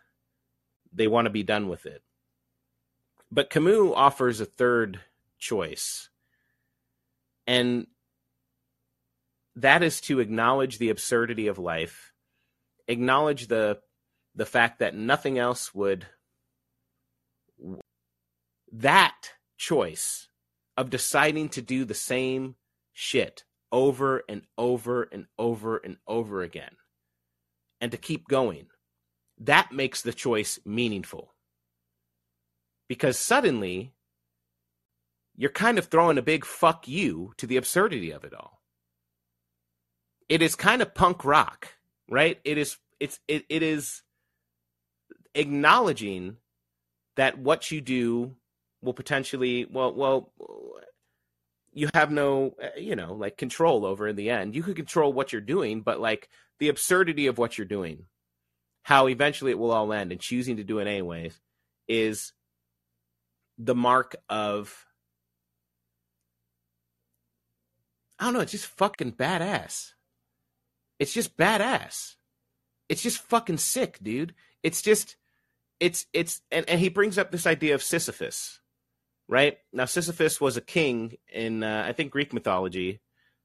they 0.92 1.06
want 1.06 1.26
to 1.26 1.30
be 1.30 1.42
done 1.42 1.68
with 1.68 1.86
it. 1.86 2.02
But 3.30 3.50
Camus 3.50 3.92
offers 3.94 4.40
a 4.40 4.44
third 4.44 5.00
choice. 5.40 6.08
And 7.46 7.86
that 9.56 9.82
is 9.82 10.00
to 10.02 10.20
acknowledge 10.20 10.78
the 10.78 10.90
absurdity 10.90 11.48
of 11.48 11.58
life, 11.58 12.12
acknowledge 12.86 13.48
the 13.48 13.80
the 14.36 14.46
fact 14.46 14.78
that 14.78 14.94
nothing 14.94 15.38
else 15.38 15.74
would 15.74 16.06
that 18.72 19.32
choice 19.58 20.28
of 20.76 20.88
deciding 20.88 21.48
to 21.48 21.60
do 21.60 21.84
the 21.84 21.94
same 21.94 22.54
shit 22.92 23.44
over 23.72 24.22
and 24.28 24.42
over 24.56 25.02
and 25.10 25.26
over 25.36 25.78
and 25.78 25.96
over 26.06 26.42
again 26.42 26.76
and 27.80 27.90
to 27.92 27.98
keep 27.98 28.28
going. 28.28 28.66
That 29.38 29.72
makes 29.72 30.02
the 30.02 30.12
choice 30.12 30.58
meaningful. 30.64 31.34
Because 32.88 33.18
suddenly, 33.18 33.92
you're 35.40 35.48
kind 35.48 35.78
of 35.78 35.86
throwing 35.86 36.18
a 36.18 36.22
big 36.22 36.44
fuck 36.44 36.86
you 36.86 37.32
to 37.38 37.46
the 37.46 37.56
absurdity 37.56 38.10
of 38.10 38.24
it 38.24 38.34
all. 38.34 38.60
It 40.28 40.42
is 40.42 40.54
kind 40.54 40.82
of 40.82 40.94
punk 40.94 41.24
rock, 41.24 41.76
right? 42.10 42.38
It 42.44 42.58
is 42.58 42.76
it's 43.00 43.18
it, 43.26 43.46
it 43.48 43.62
is 43.62 44.02
acknowledging 45.34 46.36
that 47.16 47.38
what 47.38 47.70
you 47.70 47.80
do 47.80 48.36
will 48.82 48.92
potentially 48.92 49.64
well 49.64 49.94
well 49.94 50.30
you 51.72 51.88
have 51.94 52.10
no 52.10 52.54
you 52.76 52.94
know 52.94 53.14
like 53.14 53.38
control 53.38 53.86
over 53.86 54.08
in 54.08 54.16
the 54.16 54.28
end 54.28 54.54
you 54.54 54.62
could 54.62 54.76
control 54.76 55.12
what 55.12 55.32
you're 55.32 55.40
doing 55.40 55.80
but 55.80 56.00
like 56.00 56.28
the 56.58 56.68
absurdity 56.68 57.28
of 57.28 57.38
what 57.38 57.56
you're 57.56 57.64
doing 57.66 58.04
how 58.82 59.08
eventually 59.08 59.52
it 59.52 59.58
will 59.58 59.70
all 59.70 59.92
end 59.92 60.12
and 60.12 60.20
choosing 60.20 60.56
to 60.56 60.64
do 60.64 60.80
it 60.80 60.86
anyways 60.86 61.40
is 61.88 62.32
the 63.56 63.74
mark 63.74 64.16
of 64.28 64.86
I 68.20 68.24
don't 68.24 68.34
know, 68.34 68.40
it's 68.40 68.52
just 68.52 68.66
fucking 68.66 69.12
badass. 69.12 69.92
It's 70.98 71.14
just 71.14 71.38
badass. 71.38 72.16
It's 72.90 73.02
just 73.02 73.18
fucking 73.22 73.56
sick, 73.56 73.98
dude. 74.02 74.34
It's 74.62 74.82
just 74.82 75.16
it's 75.80 76.04
it's 76.12 76.42
and, 76.52 76.68
and 76.68 76.78
he 76.78 76.90
brings 76.90 77.16
up 77.16 77.30
this 77.30 77.46
idea 77.46 77.74
of 77.74 77.82
Sisyphus, 77.82 78.60
right? 79.26 79.58
Now, 79.72 79.86
Sisyphus 79.86 80.38
was 80.40 80.58
a 80.58 80.60
king 80.60 81.16
in, 81.32 81.62
uh, 81.62 81.84
I 81.86 81.92
think, 81.92 82.12
Greek 82.12 82.34
mythology. 82.34 83.00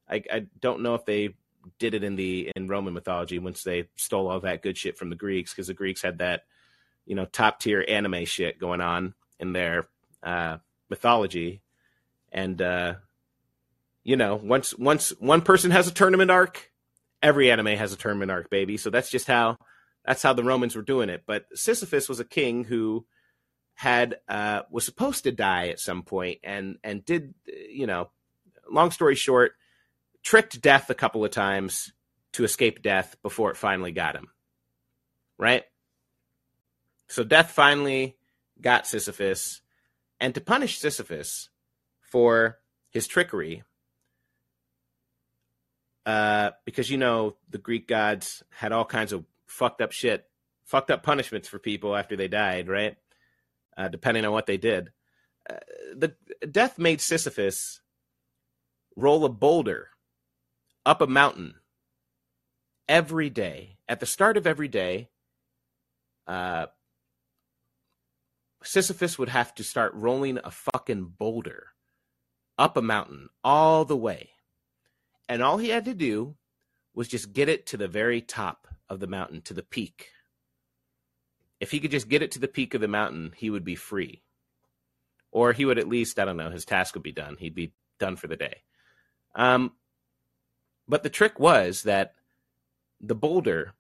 I, 0.10 0.22
I 0.32 0.46
don't 0.60 0.82
know 0.82 0.96
if 0.96 1.06
they 1.06 1.36
did 1.80 1.94
it 1.94 2.04
in 2.04 2.18
the 2.18 2.52
in 2.56 2.68
Roman 2.68 2.94
mythology 2.94 3.40
once 3.40 3.64
they 3.64 3.88
stole 3.96 4.28
all 4.28 4.42
that 4.42 4.62
good 4.62 4.78
shit 4.78 4.98
from 4.98 5.10
the 5.10 5.16
Greeks 5.16 5.54
because 5.54 5.68
the 5.68 5.74
Greeks 5.74 6.02
had 6.02 6.18
that, 6.18 6.44
you 7.06 7.16
know, 7.16 7.26
top 7.26 7.62
tier 7.62 7.86
anime 7.88 8.26
shit 8.26 8.60
going 8.60 8.82
on 8.82 9.14
in 9.40 9.54
their 9.54 9.88
uh, 10.22 10.58
mythology, 10.90 11.62
and 12.34 12.62
uh, 12.62 12.96
you 14.06 14.16
know, 14.16 14.36
once 14.36 14.74
once 14.78 15.10
one 15.20 15.42
person 15.42 15.72
has 15.72 15.90
a 15.90 15.94
tournament 15.94 16.32
arc, 16.32 16.72
every 17.22 17.52
anime 17.52 17.66
has 17.66 17.92
a 17.92 17.98
tournament 17.98 18.32
arc, 18.32 18.50
baby. 18.50 18.78
So 18.78 18.90
that's 18.90 19.10
just 19.10 19.28
how 19.28 19.58
that's 20.06 20.22
how 20.22 20.32
the 20.32 20.44
Romans 20.44 20.76
were 20.76 20.84
doing 20.84 21.10
it. 21.10 21.24
But 21.26 21.46
Sisyphus 21.54 22.08
was 22.08 22.22
a 22.22 22.26
king 22.26 22.64
who 22.64 23.06
had 23.74 24.16
uh, 24.30 24.62
was 24.72 24.86
supposed 24.86 25.26
to 25.26 25.32
die 25.32 25.68
at 25.68 25.80
some 25.80 26.02
point 26.02 26.40
and 26.44 26.78
and 26.84 27.04
did 27.04 27.34
you 27.70 27.86
know 27.86 28.10
long 28.72 28.90
story 28.90 29.16
short 29.16 29.52
tricked 30.24 30.62
death 30.62 30.90
a 30.90 30.96
couple 30.96 31.24
of 31.26 31.32
times 31.32 31.92
to 32.32 32.46
escape 32.46 32.82
death 32.82 33.18
before 33.22 33.52
it 33.52 33.58
finally 33.58 33.92
got 33.92 34.16
him 34.16 34.30
right 35.38 35.64
so 37.10 37.24
death 37.24 37.52
finally 37.52 38.16
got 38.62 38.88
sisyphus 38.88 39.62
and 40.22 40.34
to 40.34 40.42
punish 40.42 40.80
sisyphus 40.80 41.50
for 42.00 42.58
his 42.90 43.08
trickery 43.08 43.62
uh, 46.06 46.52
because 46.66 46.90
you 46.90 46.98
know 46.98 47.36
the 47.50 47.58
greek 47.58 47.88
gods 47.88 48.44
had 48.50 48.72
all 48.72 48.86
kinds 48.86 49.12
of 49.12 49.26
fucked 49.48 49.82
up 49.82 49.92
shit 49.92 50.26
fucked 50.66 50.92
up 50.92 51.04
punishments 51.04 51.48
for 51.48 51.60
people 51.60 51.96
after 51.96 52.16
they 52.16 52.28
died 52.28 52.68
right 52.68 52.98
uh, 53.78 53.88
depending 53.88 54.26
on 54.26 54.32
what 54.32 54.46
they 54.46 54.58
did. 54.58 54.92
Uh, 55.50 55.58
the 55.96 56.16
death 56.50 56.80
made 56.80 57.02
Sisyphus 57.02 57.82
roll 58.96 59.26
a 59.26 59.30
boulder 59.30 59.90
up 60.86 61.02
a 61.02 61.08
mountain 61.08 61.56
every 62.88 63.30
day. 63.30 63.78
At 63.88 64.00
the 64.00 64.06
start 64.06 64.38
of 64.38 64.48
every 64.48 64.68
day, 64.68 65.10
uh, 66.26 66.68
Sisyphus 68.64 69.20
would 69.20 69.30
have 69.30 69.54
to 69.56 69.64
start 69.64 69.94
rolling 69.94 70.40
a 70.44 70.50
fucking 70.50 71.14
boulder 71.20 71.68
up 72.58 72.78
a 72.78 72.82
mountain 72.82 73.30
all 73.44 73.86
the 73.86 73.98
way. 73.98 74.30
And 75.28 75.42
all 75.42 75.58
he 75.58 75.70
had 75.70 75.86
to 75.86 75.94
do 75.94 76.36
was 76.94 77.08
just 77.08 77.34
get 77.34 77.50
it 77.50 77.66
to 77.68 77.78
the 77.78 77.88
very 77.88 78.22
top 78.22 78.68
of 78.90 79.00
the 79.00 79.08
mountain, 79.08 79.42
to 79.42 79.54
the 79.54 79.64
peak 79.64 80.12
if 81.60 81.72
he 81.72 81.80
could 81.80 81.92
just 81.92 82.10
get 82.10 82.22
it 82.22 82.32
to 82.32 82.40
the 82.40 82.48
peak 82.48 82.74
of 82.74 82.82
the 82.82 82.88
mountain, 82.88 83.34
he 83.36 83.50
would 83.50 83.64
be 83.64 83.76
free. 83.76 84.22
Or 85.32 85.54
he 85.54 85.66
would 85.66 85.80
at 85.80 85.88
least, 85.88 86.20
I 86.20 86.26
don't 86.26 86.38
know, 86.38 86.50
his 86.50 86.66
task 86.66 86.94
would 86.96 87.04
be 87.04 87.12
done. 87.12 87.38
He'd 87.40 87.56
be 87.56 87.74
done 88.00 88.16
for 88.16 88.28
the 88.28 88.36
day. 88.36 88.64
Um, 89.36 89.74
but 90.88 91.04
the 91.04 91.10
trick 91.10 91.40
was 91.40 91.84
that 91.84 92.14
the 93.02 93.16
boulder 93.16 93.74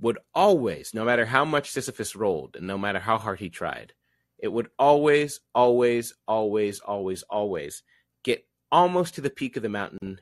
would 0.00 0.18
always, 0.34 0.92
no 0.94 1.04
matter 1.04 1.26
how 1.26 1.44
much 1.44 1.70
Sisyphus 1.70 2.14
rolled 2.14 2.56
and 2.56 2.66
no 2.66 2.78
matter 2.78 2.98
how 2.98 3.18
hard 3.18 3.40
he 3.40 3.48
tried, 3.48 3.92
it 4.38 4.48
would 4.48 4.68
always, 4.78 5.40
always, 5.54 6.12
always, 6.28 6.80
always, 6.80 7.22
always 7.24 7.82
get 8.22 8.46
almost 8.70 9.14
to 9.14 9.20
the 9.20 9.30
peak 9.30 9.56
of 9.56 9.62
the 9.62 9.68
mountain 9.68 10.20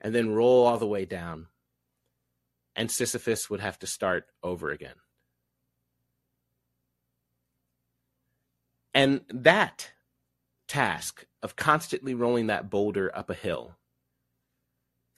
and 0.00 0.14
then 0.14 0.30
roll 0.30 0.66
all 0.66 0.78
the 0.78 0.86
way 0.86 1.04
down. 1.04 1.46
And 2.76 2.90
Sisyphus 2.90 3.50
would 3.50 3.60
have 3.60 3.78
to 3.80 3.86
start 3.86 4.26
over 4.42 4.70
again. 4.70 4.94
And 8.94 9.20
that 9.28 9.92
task 10.66 11.26
of 11.42 11.56
constantly 11.56 12.14
rolling 12.14 12.46
that 12.48 12.70
boulder 12.70 13.10
up 13.16 13.30
a 13.30 13.34
hill, 13.34 13.76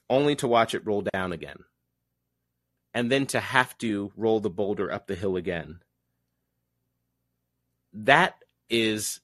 only 0.09 0.35
to 0.35 0.47
watch 0.47 0.73
it 0.73 0.85
roll 0.85 1.03
down 1.13 1.31
again, 1.31 1.57
and 2.93 3.11
then 3.11 3.25
to 3.27 3.39
have 3.39 3.77
to 3.79 4.11
roll 4.15 4.39
the 4.39 4.49
boulder 4.49 4.91
up 4.91 5.07
the 5.07 5.15
hill 5.15 5.35
again, 5.35 5.79
that 7.93 8.35
is, 8.69 9.19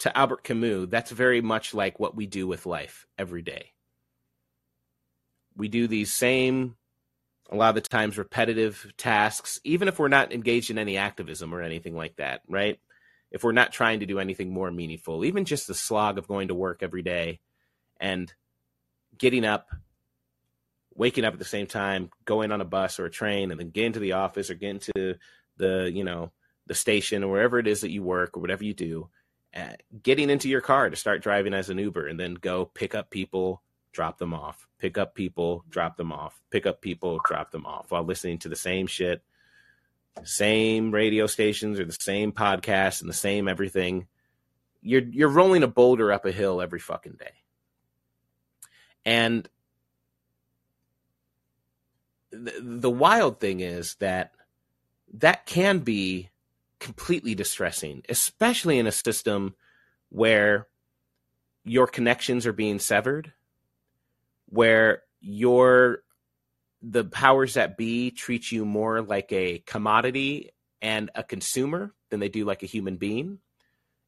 to 0.00 0.16
Albert 0.16 0.44
Camus, 0.44 0.88
that's 0.88 1.10
very 1.10 1.40
much 1.40 1.74
like 1.74 1.98
what 1.98 2.14
we 2.14 2.26
do 2.26 2.46
with 2.46 2.66
life 2.66 3.06
every 3.18 3.42
day. 3.42 3.72
We 5.56 5.68
do 5.68 5.86
these 5.88 6.12
same 6.12 6.76
a 7.50 7.56
lot 7.56 7.70
of 7.70 7.74
the 7.76 7.80
times 7.82 8.18
repetitive 8.18 8.92
tasks, 8.96 9.60
even 9.62 9.86
if 9.86 9.98
we're 10.00 10.08
not 10.08 10.32
engaged 10.32 10.70
in 10.70 10.78
any 10.78 10.96
activism 10.96 11.54
or 11.54 11.62
anything 11.62 11.94
like 11.94 12.16
that, 12.16 12.42
right? 12.48 12.80
if 13.30 13.44
we're 13.44 13.52
not 13.52 13.72
trying 13.72 14.00
to 14.00 14.06
do 14.06 14.18
anything 14.18 14.52
more 14.52 14.70
meaningful, 14.70 15.24
even 15.24 15.44
just 15.44 15.66
the 15.66 15.74
slog 15.74 16.18
of 16.18 16.28
going 16.28 16.48
to 16.48 16.54
work 16.54 16.82
every 16.82 17.02
day 17.02 17.40
and 18.00 18.32
getting 19.18 19.44
up, 19.44 19.68
waking 20.94 21.24
up 21.24 21.32
at 21.32 21.38
the 21.38 21.44
same 21.44 21.66
time, 21.66 22.10
going 22.24 22.52
on 22.52 22.60
a 22.60 22.64
bus 22.64 22.98
or 22.98 23.06
a 23.06 23.10
train, 23.10 23.50
and 23.50 23.58
then 23.58 23.70
getting 23.70 23.92
to 23.92 23.98
the 23.98 24.12
office 24.12 24.50
or 24.50 24.54
getting 24.54 24.78
to 24.78 25.16
the, 25.56 25.90
you 25.92 26.04
know, 26.04 26.32
the 26.66 26.74
station 26.74 27.24
or 27.24 27.30
wherever 27.30 27.58
it 27.58 27.66
is 27.66 27.82
that 27.82 27.90
you 27.90 28.02
work 28.02 28.36
or 28.36 28.40
whatever 28.40 28.64
you 28.64 28.74
do, 28.74 29.08
uh, 29.54 29.74
getting 30.02 30.30
into 30.30 30.48
your 30.48 30.60
car 30.60 30.88
to 30.88 30.96
start 30.96 31.22
driving 31.22 31.54
as 31.54 31.68
an 31.68 31.78
Uber 31.78 32.06
and 32.06 32.18
then 32.18 32.34
go 32.34 32.64
pick 32.64 32.94
up 32.94 33.10
people, 33.10 33.62
drop 33.92 34.18
them 34.18 34.34
off, 34.34 34.65
pick 34.78 34.98
up 34.98 35.14
people, 35.14 35.64
drop 35.68 35.96
them 35.96 36.12
off, 36.12 36.40
pick 36.50 36.66
up 36.66 36.80
people, 36.80 37.20
drop 37.24 37.50
them 37.50 37.66
off 37.66 37.90
while 37.90 38.04
listening 38.04 38.38
to 38.38 38.48
the 38.48 38.56
same 38.56 38.86
shit 38.86 39.22
same 40.24 40.90
radio 40.92 41.26
stations 41.26 41.78
or 41.78 41.84
the 41.84 41.96
same 41.98 42.32
podcasts 42.32 43.00
and 43.00 43.08
the 43.10 43.14
same 43.14 43.48
everything. 43.48 44.06
You're 44.82 45.02
you're 45.02 45.28
rolling 45.28 45.62
a 45.62 45.68
boulder 45.68 46.12
up 46.12 46.24
a 46.24 46.32
hill 46.32 46.60
every 46.60 46.78
fucking 46.78 47.16
day. 47.18 47.32
And 49.04 49.48
the, 52.30 52.54
the 52.60 52.90
wild 52.90 53.40
thing 53.40 53.60
is 53.60 53.96
that 53.96 54.32
that 55.14 55.46
can 55.46 55.80
be 55.80 56.30
completely 56.78 57.34
distressing, 57.34 58.02
especially 58.08 58.78
in 58.78 58.86
a 58.86 58.92
system 58.92 59.54
where 60.08 60.66
your 61.64 61.86
connections 61.86 62.46
are 62.46 62.52
being 62.52 62.78
severed, 62.78 63.32
where 64.48 65.02
your 65.20 66.00
the 66.82 67.04
powers 67.04 67.54
that 67.54 67.76
be 67.76 68.10
treat 68.10 68.52
you 68.52 68.64
more 68.64 69.02
like 69.02 69.32
a 69.32 69.58
commodity 69.66 70.50
and 70.82 71.10
a 71.14 71.22
consumer 71.22 71.94
than 72.10 72.20
they 72.20 72.28
do 72.28 72.44
like 72.44 72.62
a 72.62 72.66
human 72.66 72.96
being 72.96 73.38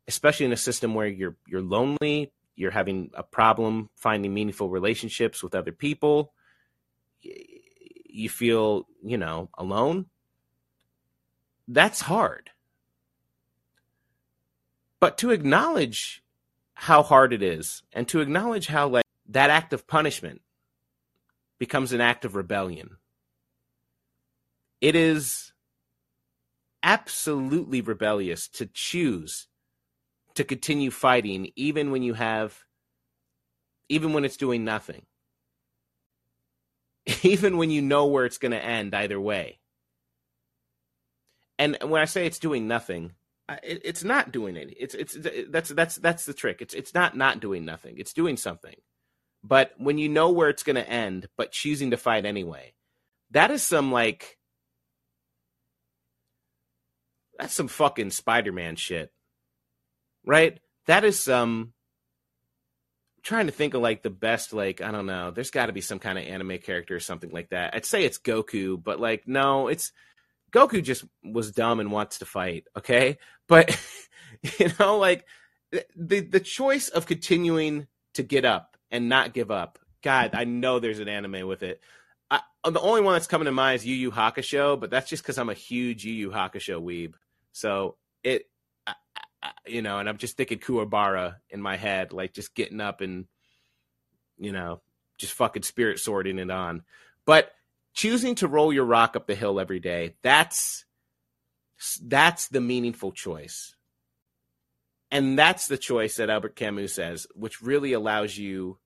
especially 0.06 0.46
in 0.46 0.52
a 0.52 0.56
system 0.56 0.94
where 0.94 1.06
you're 1.06 1.36
you're 1.46 1.62
lonely 1.62 2.32
you're 2.56 2.70
having 2.70 3.10
a 3.14 3.22
problem 3.22 3.88
finding 3.96 4.32
meaningful 4.32 4.68
relationships 4.68 5.42
with 5.42 5.54
other 5.54 5.72
people 5.72 6.34
you 7.22 8.28
feel 8.28 8.86
you 9.02 9.16
know 9.16 9.48
alone 9.56 10.06
that's 11.68 12.00
hard. 12.00 12.50
But 15.00 15.18
to 15.18 15.30
acknowledge 15.30 16.22
how 16.74 17.02
hard 17.02 17.32
it 17.32 17.42
is 17.42 17.82
and 17.92 18.08
to 18.08 18.20
acknowledge 18.20 18.68
how 18.68 18.88
like 18.88 19.04
that 19.28 19.50
act 19.50 19.72
of 19.72 19.86
punishment 19.86 20.40
becomes 21.58 21.92
an 21.92 22.00
act 22.00 22.24
of 22.24 22.34
rebellion. 22.34 22.96
It 24.80 24.94
is 24.94 25.52
absolutely 26.82 27.80
rebellious 27.80 28.48
to 28.48 28.66
choose 28.66 29.48
to 30.34 30.44
continue 30.44 30.90
fighting 30.90 31.50
even 31.56 31.90
when 31.90 32.02
you 32.02 32.14
have 32.14 32.64
even 33.88 34.12
when 34.12 34.24
it's 34.24 34.36
doing 34.36 34.64
nothing. 34.64 35.02
Even 37.22 37.56
when 37.56 37.70
you 37.70 37.80
know 37.80 38.04
where 38.06 38.26
it's 38.26 38.36
going 38.36 38.52
to 38.52 38.62
end 38.62 38.94
either 38.94 39.18
way. 39.18 39.60
And 41.58 41.76
when 41.82 42.02
i 42.02 42.04
say 42.04 42.26
it's 42.26 42.38
doing 42.38 42.68
nothing 42.68 43.12
it, 43.62 43.80
it's 43.84 44.04
not 44.04 44.30
doing 44.30 44.56
any 44.56 44.72
it's 44.72 44.94
it's 44.94 45.16
that's 45.48 45.70
that's 45.70 45.96
that's 45.96 46.26
the 46.26 46.34
trick. 46.34 46.60
It's 46.60 46.74
it's 46.74 46.94
not 46.94 47.16
not 47.16 47.40
doing 47.40 47.64
nothing. 47.64 47.96
It's 47.98 48.12
doing 48.12 48.36
something 48.36 48.76
but 49.42 49.72
when 49.78 49.98
you 49.98 50.08
know 50.08 50.30
where 50.30 50.48
it's 50.48 50.62
going 50.62 50.76
to 50.76 50.88
end, 50.88 51.28
but 51.36 51.52
choosing 51.52 51.90
to 51.90 51.96
fight 51.96 52.24
anyway, 52.24 52.74
that 53.30 53.50
is 53.50 53.62
some 53.62 53.92
like 53.92 54.36
that's 57.38 57.54
some 57.54 57.68
fucking 57.68 58.10
Spider-Man 58.10 58.76
shit. 58.76 59.12
Right? 60.26 60.58
That 60.86 61.04
is 61.04 61.20
some 61.20 61.72
I'm 63.16 63.22
trying 63.22 63.46
to 63.46 63.52
think 63.52 63.74
of 63.74 63.82
like 63.82 64.02
the 64.02 64.10
best 64.10 64.52
like 64.52 64.80
I 64.80 64.90
don't 64.90 65.06
know. 65.06 65.30
There's 65.30 65.50
got 65.50 65.66
to 65.66 65.72
be 65.72 65.80
some 65.80 65.98
kind 65.98 66.18
of 66.18 66.24
anime 66.24 66.58
character 66.58 66.96
or 66.96 67.00
something 67.00 67.30
like 67.30 67.50
that. 67.50 67.74
I'd 67.74 67.84
say 67.84 68.04
it's 68.04 68.18
Goku, 68.18 68.82
but 68.82 69.00
like 69.00 69.26
no, 69.26 69.68
it's 69.68 69.92
Goku 70.52 70.82
just 70.82 71.04
was 71.22 71.52
dumb 71.52 71.80
and 71.80 71.92
wants 71.92 72.18
to 72.18 72.24
fight, 72.24 72.64
okay? 72.76 73.18
But 73.46 73.78
you 74.58 74.70
know 74.78 74.98
like 74.98 75.24
the 75.96 76.20
the 76.20 76.40
choice 76.40 76.88
of 76.88 77.06
continuing 77.06 77.86
to 78.14 78.22
get 78.22 78.44
up 78.44 78.77
and 78.90 79.08
not 79.08 79.34
give 79.34 79.50
up. 79.50 79.78
God, 80.02 80.30
I 80.34 80.44
know 80.44 80.78
there's 80.78 81.00
an 81.00 81.08
anime 81.08 81.46
with 81.46 81.62
it. 81.62 81.80
I, 82.30 82.40
the 82.64 82.80
only 82.80 83.00
one 83.00 83.14
that's 83.14 83.26
coming 83.26 83.46
to 83.46 83.52
mind 83.52 83.76
is 83.76 83.86
Yu 83.86 83.94
Yu 83.94 84.10
Hakusho, 84.10 84.78
but 84.78 84.90
that's 84.90 85.08
just 85.08 85.22
because 85.22 85.38
I'm 85.38 85.50
a 85.50 85.54
huge 85.54 86.04
Yu 86.04 86.12
Yu 86.12 86.30
Hakusho 86.30 86.82
weeb. 86.82 87.14
So 87.52 87.96
it, 88.22 88.48
I, 88.86 88.94
I, 89.42 89.50
you 89.66 89.82
know, 89.82 89.98
and 89.98 90.08
I'm 90.08 90.18
just 90.18 90.36
thinking 90.36 90.58
Kuwabara 90.58 91.36
in 91.50 91.60
my 91.62 91.76
head, 91.76 92.12
like 92.12 92.32
just 92.32 92.54
getting 92.54 92.80
up 92.80 93.00
and, 93.00 93.26
you 94.38 94.52
know, 94.52 94.80
just 95.16 95.32
fucking 95.32 95.62
spirit 95.62 95.98
sorting 95.98 96.38
it 96.38 96.50
on. 96.50 96.82
But 97.24 97.52
choosing 97.94 98.36
to 98.36 98.48
roll 98.48 98.72
your 98.72 98.84
rock 98.84 99.16
up 99.16 99.26
the 99.26 99.34
hill 99.34 99.58
every 99.58 99.80
day, 99.80 100.14
that's 100.22 100.84
that's 102.02 102.48
the 102.48 102.60
meaningful 102.60 103.12
choice. 103.12 103.74
And 105.10 105.38
that's 105.38 105.68
the 105.68 105.78
choice 105.78 106.16
that 106.16 106.30
Albert 106.30 106.56
Camus 106.56 106.94
says, 106.94 107.26
which 107.34 107.62
really 107.62 107.92
allows 107.92 108.36
you 108.36 108.78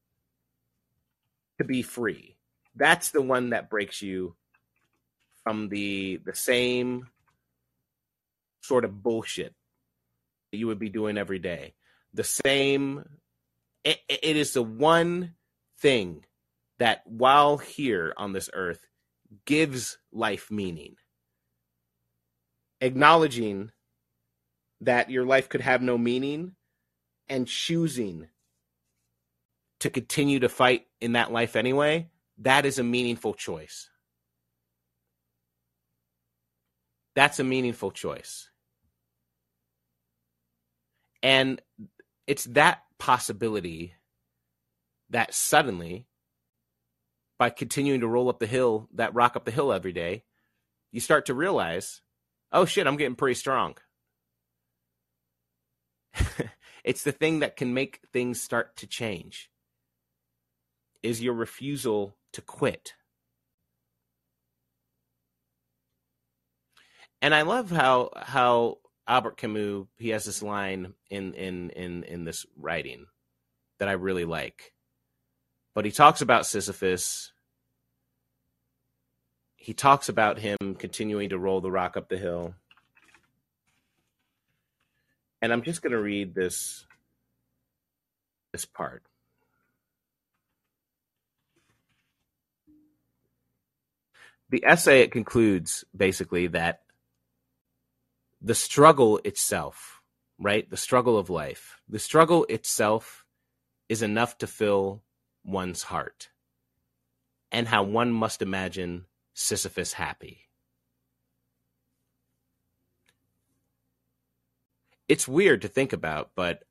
to 1.59 1.64
be 1.64 1.83
free. 1.83 2.37
That's 2.77 3.11
the 3.11 3.23
one 3.23 3.51
that 3.51 3.70
breaks 3.70 4.03
you 4.03 4.37
from 5.43 5.68
the 5.68 6.20
the 6.25 6.35
same 6.35 7.09
sort 8.62 8.85
of 8.85 9.03
bullshit 9.03 9.55
that 10.51 10.59
you 10.59 10.68
would 10.68 10.79
be 10.79 10.89
doing 10.89 11.18
every 11.18 11.39
day. 11.39 11.75
The 12.14 12.25
same, 12.25 13.05
it, 13.85 13.99
it 14.09 14.37
is 14.37 14.53
the 14.53 14.62
one 14.62 15.35
thing 15.79 16.25
that 16.79 17.03
while 17.07 17.59
here 17.59 18.14
on 18.16 18.33
this 18.33 18.49
earth 18.53 18.87
gives 19.45 19.99
life 20.12 20.51
meaning. 20.51 20.97
Acknowledging 22.81 23.70
that 24.83 25.11
your 25.11 25.24
life 25.24 25.49
could 25.49 25.61
have 25.61 25.80
no 25.80 25.97
meaning 25.97 26.53
and 27.28 27.47
choosing 27.47 28.28
to 29.80 29.91
continue 29.91 30.41
to 30.41 30.49
fight 30.49 30.87
in 31.01 31.12
that 31.12 31.33
life 31.33 31.57
anyway, 31.57 32.09
that 32.39 32.66
is 32.66 32.78
a 32.78 32.85
meaningful 32.85 33.35
choice. 33.35 33.89
That's 37.14 37.39
a 37.39 37.45
meaningful 37.45 37.91
choice. 37.91 38.49
And 41.22 41.61
it's 42.26 42.45
that 42.45 42.83
possibility 42.99 43.95
that 45.11 45.35
suddenly, 45.35 46.07
by 47.39 47.51
continuing 47.51 48.01
to 48.01 48.09
roll 48.09 48.28
up 48.28 48.39
the 48.39 48.47
hill, 48.47 48.89
that 48.95 49.14
rock 49.14 49.37
up 49.37 49.45
the 49.45 49.51
hill 49.51 49.72
every 49.72 49.93
day, 49.93 50.24
you 50.91 51.01
start 51.01 51.26
to 51.26 51.35
realize, 51.35 52.01
oh 52.53 52.64
shit, 52.64 52.87
I'm 52.87 52.97
getting 52.97 53.16
pretty 53.16 53.35
strong. 53.35 53.76
it's 56.85 57.03
the 57.03 57.13
thing 57.13 57.41
that 57.41 57.57
can 57.57 57.75
make 57.75 58.01
things 58.13 58.41
start 58.41 58.77
to 58.77 58.87
change 58.87 59.51
is 61.03 61.23
your 61.23 61.35
refusal 61.35 62.17
to 62.33 62.41
quit. 62.41 62.95
And 67.21 67.35
I 67.35 67.43
love 67.43 67.71
how 67.71 68.11
how 68.17 68.79
Albert 69.07 69.37
Camus 69.37 69.87
he 69.99 70.11
has 70.11 70.25
this 70.25 70.43
line 70.43 70.95
in 71.11 71.35
in 71.35 71.71
in 71.71 72.05
in 72.05 72.25
this 72.25 72.47
writing 72.57 73.07
that 73.79 73.89
I 73.89 73.93
really 73.93 74.25
like. 74.25 74.73
But 75.75 75.85
he 75.85 75.91
talks 75.91 76.21
about 76.21 76.47
Sisyphus. 76.47 77.33
He 79.57 79.73
talks 79.73 80.09
about 80.09 80.41
him 80.41 80.57
continuing 80.79 81.31
to 81.31 81.39
roll 81.39 81.61
the 81.61 81.71
rock 81.71 81.97
up 81.97 82.09
the 82.09 82.19
hill. 82.19 82.55
And 85.43 85.53
I'm 85.53 85.62
just 85.62 85.82
going 85.82 85.90
to 85.93 86.01
read 86.01 86.34
this 86.34 86.86
this 88.53 88.64
part. 88.64 89.03
The 94.51 94.64
essay 94.64 95.01
it 95.01 95.11
concludes 95.11 95.84
basically 95.97 96.47
that 96.49 96.82
the 98.40 98.55
struggle 98.55 99.18
itself, 99.24 100.01
right? 100.38 100.68
The 100.68 100.76
struggle 100.76 101.18
of 101.18 101.30
life, 101.30 101.80
the 101.88 101.99
struggle 101.99 102.45
itself 102.49 103.24
is 103.88 104.03
enough 104.03 104.38
to 104.38 104.47
fill 104.47 105.03
one's 105.43 105.84
heart, 105.84 106.28
and 107.51 107.66
how 107.66 107.82
one 107.82 108.12
must 108.12 108.43
imagine 108.43 109.07
Sisyphus 109.34 109.95
happy. 109.95 110.49
It's 115.13 115.29
weird 115.29 115.61
to 115.61 115.69
think 115.69 115.93
about, 115.93 116.31
but 116.35 116.65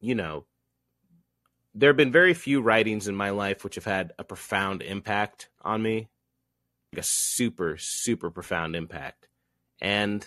you 0.00 0.14
know, 0.14 0.44
there 1.74 1.88
have 1.88 1.96
been 1.96 2.12
very 2.12 2.34
few 2.34 2.62
writings 2.62 3.08
in 3.08 3.16
my 3.16 3.30
life 3.30 3.64
which 3.64 3.74
have 3.74 3.84
had 3.84 4.12
a 4.16 4.22
profound 4.22 4.80
impact 4.80 5.48
on 5.60 5.82
me, 5.82 6.08
like 6.92 7.00
a 7.00 7.02
super, 7.02 7.76
super 7.78 8.30
profound 8.30 8.76
impact. 8.76 9.26
And 9.80 10.24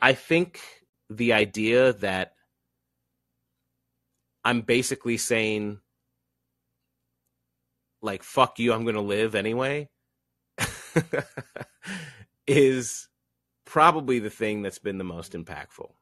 I 0.00 0.14
think 0.14 0.58
the 1.10 1.34
idea 1.34 1.92
that 1.92 2.32
I'm 4.42 4.62
basically 4.62 5.18
saying, 5.18 5.80
like, 8.00 8.22
fuck 8.22 8.58
you, 8.58 8.72
I'm 8.72 8.84
going 8.84 8.94
to 8.94 9.02
live 9.02 9.34
anyway, 9.34 9.90
is 12.46 13.09
probably 13.70 14.18
the 14.18 14.30
thing 14.30 14.62
that's 14.62 14.80
been 14.80 14.98
the 14.98 15.04
most 15.04 15.32
impactful. 15.32 15.92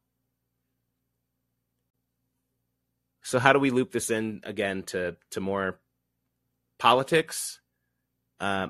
So, 3.23 3.39
how 3.39 3.53
do 3.53 3.59
we 3.59 3.71
loop 3.71 3.93
this 3.93 4.09
in 4.09 4.41
again 4.43 4.85
to, 4.85 5.17
to 5.33 5.41
more 5.41 5.79
politics? 6.79 7.61
Uh, 8.41 8.69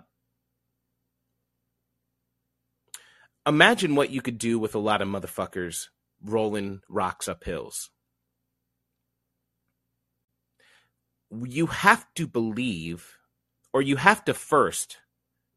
imagine 3.47 3.95
what 3.95 4.11
you 4.11 4.21
could 4.21 4.37
do 4.37 4.59
with 4.59 4.75
a 4.75 4.81
lot 4.81 5.01
of 5.01 5.07
motherfuckers 5.07 5.87
rolling 6.21 6.81
rocks 6.89 7.29
up 7.29 7.45
hills. 7.45 7.91
You 11.31 11.67
have 11.67 12.05
to 12.17 12.27
believe, 12.27 13.17
or 13.73 13.81
you 13.81 13.95
have 13.95 14.25
to 14.25 14.35
first, 14.35 14.97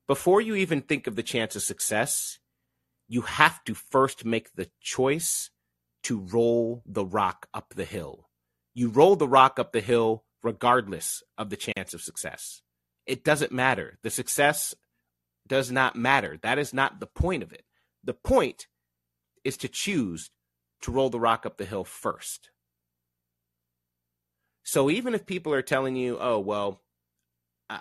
before 0.06 0.42
you 0.42 0.54
even 0.54 0.82
think 0.82 1.08
of 1.08 1.16
the 1.16 1.24
chance 1.24 1.56
of 1.56 1.64
success, 1.64 2.38
you 3.12 3.24
have 3.24 3.62
to 3.66 3.74
first 3.74 4.24
make 4.24 4.54
the 4.54 4.70
choice 4.80 5.50
to 6.02 6.18
roll 6.18 6.82
the 6.86 7.04
rock 7.04 7.46
up 7.54 7.74
the 7.76 7.84
hill. 7.84 8.30
You 8.74 8.88
roll 8.88 9.18
the 9.18 9.28
rock 9.28 9.60
up 9.60 9.74
the 9.74 9.82
hill 9.82 10.24
regardless 10.42 11.22
of 11.38 11.50
the 11.50 11.58
chance 11.58 11.94
of 11.94 12.02
success. 12.02 12.62
It 13.06 13.26
doesn't 13.26 13.52
matter. 13.52 14.00
The 14.02 14.10
success 14.10 14.74
does 15.46 15.70
not 15.70 15.98
matter. 15.98 16.40
That 16.42 16.58
is 16.58 16.74
not 16.74 17.02
the 17.02 17.06
point 17.06 17.44
of 17.44 17.52
it. 17.52 17.66
The 18.02 18.14
point 18.14 18.68
is 19.44 19.58
to 19.58 19.68
choose 19.68 20.32
to 20.84 20.92
roll 20.94 21.10
the 21.10 21.20
rock 21.20 21.46
up 21.46 21.58
the 21.58 21.66
hill 21.66 21.84
first. 21.84 22.50
So 24.64 24.90
even 24.90 25.14
if 25.14 25.26
people 25.26 25.54
are 25.54 25.62
telling 25.62 25.98
you, 25.98 26.18
oh, 26.18 26.40
well, 26.40 26.81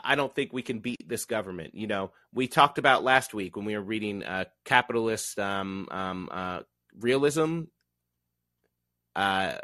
I 0.04 0.14
don't 0.14 0.32
think 0.34 0.52
we 0.52 0.62
can 0.62 0.78
beat 0.78 1.08
this 1.08 1.24
government. 1.24 1.74
You 1.74 1.86
know, 1.86 2.12
we 2.32 2.46
talked 2.46 2.78
about 2.78 3.02
last 3.02 3.34
week 3.34 3.56
when 3.56 3.64
we 3.64 3.76
were 3.76 3.82
reading 3.82 4.22
uh, 4.22 4.44
capitalist 4.64 5.38
um, 5.38 5.88
um, 5.90 6.28
uh, 6.30 6.60
realism. 6.98 7.62
Uh, 9.16 9.54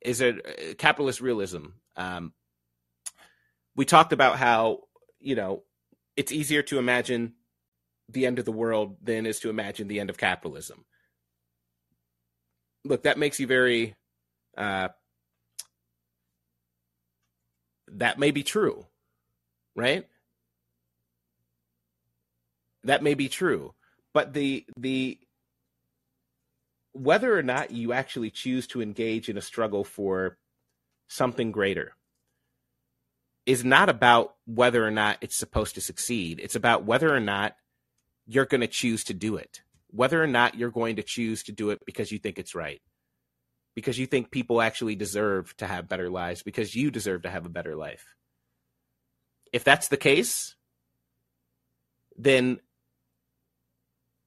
is 0.00 0.20
it 0.20 0.46
uh, 0.46 0.74
capitalist 0.74 1.20
realism? 1.20 1.66
Um, 1.96 2.32
we 3.74 3.84
talked 3.84 4.12
about 4.12 4.38
how 4.38 4.80
you 5.18 5.34
know 5.34 5.64
it's 6.16 6.32
easier 6.32 6.62
to 6.62 6.78
imagine 6.78 7.34
the 8.08 8.26
end 8.26 8.38
of 8.38 8.44
the 8.44 8.52
world 8.52 8.96
than 9.02 9.26
is 9.26 9.40
to 9.40 9.50
imagine 9.50 9.88
the 9.88 10.00
end 10.00 10.10
of 10.10 10.18
capitalism. 10.18 10.84
Look, 12.84 13.02
that 13.02 13.18
makes 13.18 13.40
you 13.40 13.46
very. 13.46 13.96
Uh, 14.56 14.88
that 17.92 18.18
may 18.18 18.30
be 18.30 18.42
true, 18.42 18.86
right? 19.78 20.06
That 22.84 23.02
may 23.02 23.14
be 23.14 23.28
true, 23.28 23.74
but 24.12 24.32
the 24.32 24.64
the 24.76 25.18
whether 26.92 27.36
or 27.36 27.42
not 27.42 27.70
you 27.70 27.92
actually 27.92 28.30
choose 28.30 28.66
to 28.68 28.82
engage 28.82 29.28
in 29.28 29.36
a 29.36 29.42
struggle 29.42 29.84
for 29.84 30.36
something 31.06 31.52
greater 31.52 31.92
is 33.46 33.64
not 33.64 33.88
about 33.88 34.34
whether 34.46 34.86
or 34.86 34.90
not 34.90 35.16
it's 35.20 35.36
supposed 35.36 35.74
to 35.74 35.80
succeed. 35.80 36.40
It's 36.42 36.56
about 36.56 36.84
whether 36.84 37.14
or 37.14 37.20
not 37.20 37.56
you're 38.26 38.44
going 38.44 38.60
to 38.60 38.66
choose 38.66 39.04
to 39.04 39.14
do 39.14 39.36
it. 39.36 39.62
Whether 39.90 40.22
or 40.22 40.26
not 40.26 40.54
you're 40.54 40.70
going 40.70 40.96
to 40.96 41.02
choose 41.02 41.44
to 41.44 41.52
do 41.52 41.70
it 41.70 41.78
because 41.86 42.12
you 42.12 42.18
think 42.18 42.38
it's 42.38 42.54
right. 42.54 42.82
Because 43.74 43.98
you 43.98 44.06
think 44.06 44.30
people 44.30 44.60
actually 44.60 44.96
deserve 44.96 45.56
to 45.58 45.66
have 45.66 45.88
better 45.88 46.10
lives, 46.10 46.42
because 46.42 46.74
you 46.74 46.90
deserve 46.90 47.22
to 47.22 47.30
have 47.30 47.46
a 47.46 47.50
better 47.50 47.74
life. 47.74 48.04
If 49.52 49.64
that's 49.64 49.88
the 49.88 49.96
case, 49.96 50.54
then 52.16 52.60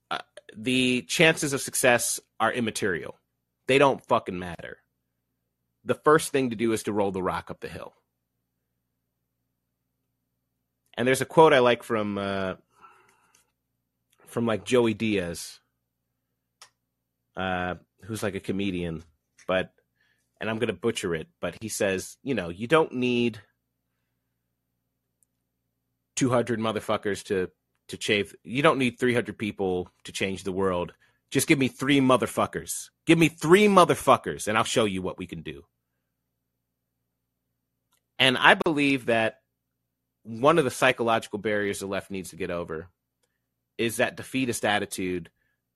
uh, 0.10 0.20
the 0.56 1.04
chances 1.04 1.54
of 1.54 1.62
success 1.62 2.20
are 2.40 2.52
immaterial. 2.52 3.20
They 3.68 3.78
don't 3.78 4.06
fucking 4.06 4.40
matter. 4.40 4.78
The 5.84 5.96
first 5.96 6.32
thing 6.32 6.50
to 6.50 6.56
do 6.56 6.74
is 6.74 6.84
to 6.84 6.94
roll 6.94 7.12
the 7.12 7.24
rock 7.24 7.52
up 7.52 7.60
the 7.60 7.68
hill. 7.68 7.94
And 10.96 11.08
there's 11.08 11.22
a 11.22 11.26
quote 11.26 11.54
I 11.54 11.60
like 11.60 11.84
from 11.84 12.18
uh, 12.18 12.56
from 14.28 14.46
like 14.46 14.66
Joey 14.66 14.94
Diaz, 14.94 15.60
uh, 17.36 17.76
who's 18.04 18.24
like 18.24 18.36
a 18.36 18.40
comedian, 18.40 19.04
but 19.48 19.72
and 20.40 20.50
I'm 20.50 20.60
gonna 20.60 20.74
butcher 20.74 21.16
it, 21.16 21.28
but 21.40 21.56
he 21.62 21.70
says, 21.70 22.18
you 22.24 22.36
know, 22.36 22.50
you 22.50 22.68
don't 22.68 22.94
need 22.94 23.40
200 26.22 26.60
motherfuckers 26.60 27.24
to 27.24 27.50
to 27.88 27.98
change. 27.98 28.36
You 28.44 28.62
don't 28.62 28.78
need 28.78 29.00
300 29.00 29.36
people 29.40 29.90
to 30.04 30.12
change 30.12 30.44
the 30.44 30.52
world. 30.52 30.94
Just 31.32 31.48
give 31.48 31.58
me 31.58 31.68
three 31.68 32.00
motherfuckers. 32.00 32.90
Give 33.08 33.18
me 33.18 33.28
three 33.28 33.66
motherfuckers, 33.66 34.48
and 34.48 34.56
I'll 34.56 34.64
show 34.64 34.86
you 34.86 35.02
what 35.02 35.18
we 35.18 35.26
can 35.26 35.42
do. 35.42 35.64
And 38.20 38.38
I 38.38 38.54
believe 38.54 39.08
that 39.08 39.40
one 40.22 40.60
of 40.60 40.64
the 40.64 40.70
psychological 40.70 41.40
barriers 41.40 41.80
the 41.80 41.88
left 41.88 42.12
needs 42.12 42.30
to 42.30 42.36
get 42.36 42.52
over 42.52 42.90
is 43.80 43.98
that 43.98 44.16
defeatist 44.16 44.64
attitude 44.64 45.32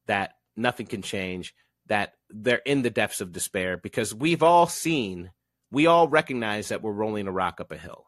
that 0.05 0.33
nothing 0.55 0.85
can 0.85 1.01
change, 1.01 1.55
that 1.87 2.13
they're 2.29 2.61
in 2.67 2.83
the 2.83 2.91
depths 2.91 3.19
of 3.19 3.31
despair 3.31 3.77
because 3.77 4.13
we've 4.13 4.43
all 4.43 4.67
seen, 4.67 5.31
we 5.71 5.87
all 5.87 6.07
recognize 6.07 6.67
that 6.67 6.83
we're 6.83 6.91
rolling 6.91 7.25
a 7.25 7.31
rock 7.31 7.59
up 7.59 7.71
a 7.71 7.77
hill. 7.77 8.05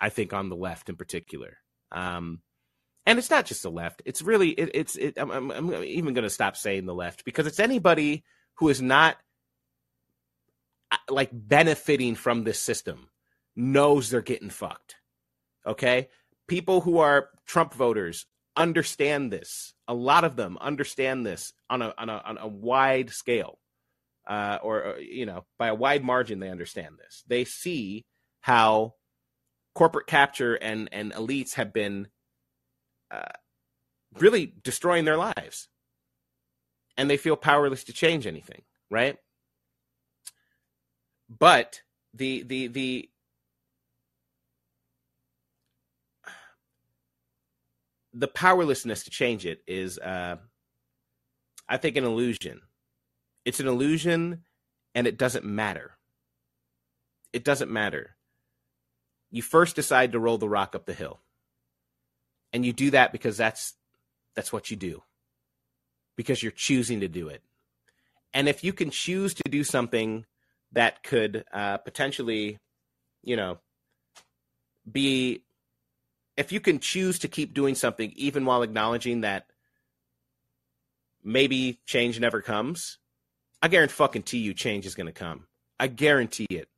I 0.00 0.08
think 0.08 0.32
on 0.32 0.48
the 0.48 0.56
left 0.56 0.88
in 0.88 0.96
particular. 0.96 1.58
Um, 1.92 2.40
and 3.08 3.18
it's 3.18 3.30
not 3.30 3.46
just 3.46 3.62
the 3.62 3.70
left. 3.70 4.02
It's 4.04 4.20
really 4.20 4.50
it, 4.50 4.70
it's 4.74 4.96
it, 4.96 5.14
I'm, 5.16 5.30
I'm, 5.30 5.50
I'm 5.50 5.84
even 5.84 6.12
going 6.12 6.24
to 6.24 6.30
stop 6.30 6.56
saying 6.56 6.84
the 6.84 6.94
left 6.94 7.24
because 7.24 7.46
it's 7.46 7.58
anybody 7.58 8.22
who 8.56 8.68
is 8.68 8.82
not 8.82 9.16
uh, 10.90 10.96
like 11.08 11.30
benefiting 11.32 12.14
from 12.14 12.44
this 12.44 12.60
system 12.60 13.08
knows 13.56 14.10
they're 14.10 14.20
getting 14.20 14.50
fucked. 14.50 14.96
Okay, 15.66 16.08
people 16.48 16.82
who 16.82 16.98
are 16.98 17.30
Trump 17.46 17.72
voters 17.72 18.26
understand 18.56 19.32
this. 19.32 19.72
A 19.86 19.94
lot 19.94 20.24
of 20.24 20.36
them 20.36 20.58
understand 20.60 21.24
this 21.24 21.54
on 21.70 21.80
a 21.80 21.94
on 21.96 22.10
a, 22.10 22.22
on 22.24 22.36
a 22.38 22.46
wide 22.46 23.08
scale, 23.08 23.58
uh, 24.26 24.58
or, 24.62 24.84
or 24.84 24.98
you 24.98 25.24
know 25.24 25.46
by 25.58 25.68
a 25.68 25.74
wide 25.74 26.04
margin. 26.04 26.40
They 26.40 26.50
understand 26.50 26.96
this. 26.98 27.24
They 27.26 27.44
see 27.44 28.04
how 28.40 28.94
corporate 29.74 30.06
capture 30.06 30.54
and 30.54 30.88
and 30.92 31.12
elites 31.12 31.54
have 31.54 31.72
been 31.72 32.08
uh, 33.10 33.32
really 34.18 34.54
destroying 34.62 35.04
their 35.04 35.16
lives, 35.16 35.68
and 36.96 37.08
they 37.08 37.16
feel 37.16 37.36
powerless 37.36 37.84
to 37.84 37.92
change 37.92 38.26
anything. 38.26 38.62
Right? 38.90 39.18
But 41.28 41.82
the 42.14 42.42
the 42.42 42.68
the 42.68 43.10
the 48.14 48.28
powerlessness 48.28 49.04
to 49.04 49.10
change 49.10 49.46
it 49.46 49.62
is, 49.66 49.98
uh, 49.98 50.36
I 51.68 51.76
think, 51.76 51.96
an 51.96 52.04
illusion. 52.04 52.62
It's 53.44 53.60
an 53.60 53.68
illusion, 53.68 54.44
and 54.94 55.06
it 55.06 55.18
doesn't 55.18 55.44
matter. 55.44 55.92
It 57.32 57.44
doesn't 57.44 57.70
matter. 57.70 58.16
You 59.30 59.42
first 59.42 59.76
decide 59.76 60.12
to 60.12 60.18
roll 60.18 60.38
the 60.38 60.48
rock 60.48 60.74
up 60.74 60.86
the 60.86 60.94
hill, 60.94 61.20
and 62.52 62.64
you 62.64 62.72
do 62.72 62.90
that 62.90 63.12
because 63.12 63.36
that's 63.36 63.74
that's 64.34 64.52
what 64.52 64.70
you 64.70 64.76
do. 64.76 65.02
Because 66.16 66.42
you're 66.42 66.52
choosing 66.52 67.00
to 67.00 67.08
do 67.08 67.28
it, 67.28 67.42
and 68.34 68.48
if 68.48 68.64
you 68.64 68.72
can 68.72 68.90
choose 68.90 69.34
to 69.34 69.42
do 69.50 69.62
something 69.64 70.24
that 70.72 71.02
could 71.02 71.44
uh, 71.52 71.78
potentially, 71.78 72.58
you 73.22 73.36
know, 73.36 73.58
be 74.90 75.42
if 76.36 76.52
you 76.52 76.60
can 76.60 76.78
choose 76.78 77.18
to 77.20 77.28
keep 77.28 77.52
doing 77.52 77.74
something 77.74 78.12
even 78.14 78.44
while 78.44 78.62
acknowledging 78.62 79.22
that 79.22 79.46
maybe 81.24 81.80
change 81.84 82.20
never 82.20 82.40
comes, 82.40 82.98
I 83.60 83.68
guarantee 83.68 84.38
you 84.38 84.54
change 84.54 84.86
is 84.86 84.94
going 84.94 85.06
to 85.06 85.12
come. 85.12 85.46
I 85.80 85.88
guarantee 85.88 86.46
it. 86.50 86.68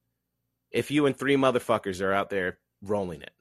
If 0.71 0.91
you 0.91 1.07
and 1.07 1.17
three 1.17 1.37
motherfuckers 1.37 2.01
are 2.01 2.13
out 2.13 2.31
there 2.31 2.59
rolling 2.83 3.23
it. 3.23 3.33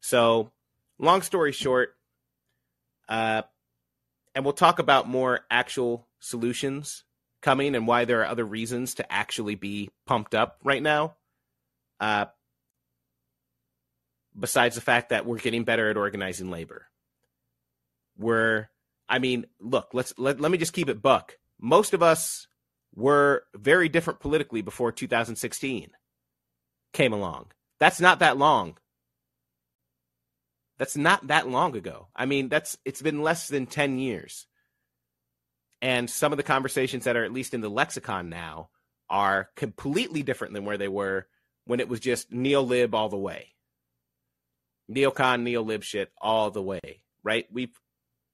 So, 0.00 0.50
long 0.98 1.22
story 1.22 1.52
short, 1.52 1.94
uh, 3.08 3.42
and 4.34 4.44
we'll 4.44 4.54
talk 4.54 4.78
about 4.78 5.08
more 5.08 5.40
actual 5.50 6.06
solutions 6.20 7.04
coming 7.42 7.74
and 7.74 7.86
why 7.86 8.04
there 8.04 8.20
are 8.20 8.26
other 8.26 8.44
reasons 8.44 8.94
to 8.94 9.12
actually 9.12 9.54
be 9.54 9.90
pumped 10.06 10.34
up 10.34 10.58
right 10.62 10.82
now. 10.82 11.16
Uh, 11.98 12.26
besides 14.38 14.74
the 14.74 14.80
fact 14.80 15.10
that 15.10 15.26
we're 15.26 15.38
getting 15.38 15.64
better 15.64 15.90
at 15.90 15.96
organizing 15.96 16.50
labor. 16.50 16.86
We're, 18.16 18.68
I 19.08 19.18
mean, 19.18 19.46
look, 19.58 19.90
let's 19.92 20.14
let, 20.18 20.40
let 20.40 20.50
me 20.50 20.58
just 20.58 20.72
keep 20.72 20.88
it 20.88 21.02
buck. 21.02 21.38
Most 21.58 21.94
of 21.94 22.02
us 22.02 22.46
were 22.94 23.44
very 23.54 23.88
different 23.88 24.20
politically 24.20 24.62
before 24.62 24.92
2016 24.92 25.90
came 26.92 27.12
along. 27.12 27.52
That's 27.78 28.00
not 28.00 28.18
that 28.20 28.36
long. 28.36 28.76
That's 30.78 30.96
not 30.96 31.26
that 31.26 31.48
long 31.48 31.76
ago. 31.76 32.08
I 32.16 32.26
mean, 32.26 32.48
that's 32.48 32.76
it's 32.84 33.02
been 33.02 33.22
less 33.22 33.48
than 33.48 33.66
10 33.66 33.98
years. 33.98 34.46
And 35.82 36.08
some 36.08 36.32
of 36.32 36.36
the 36.36 36.42
conversations 36.42 37.04
that 37.04 37.16
are 37.16 37.24
at 37.24 37.32
least 37.32 37.54
in 37.54 37.60
the 37.60 37.70
lexicon 37.70 38.28
now 38.28 38.70
are 39.08 39.50
completely 39.56 40.22
different 40.22 40.54
than 40.54 40.64
where 40.64 40.78
they 40.78 40.88
were 40.88 41.26
when 41.64 41.80
it 41.80 41.88
was 41.88 42.00
just 42.00 42.32
neo-lib 42.32 42.94
all 42.94 43.08
the 43.08 43.18
way 43.18 43.54
neocon, 44.90 45.42
neolib 45.42 45.82
shit 45.82 46.10
all 46.20 46.50
the 46.50 46.62
way, 46.62 47.00
right? 47.22 47.46
We've 47.50 47.74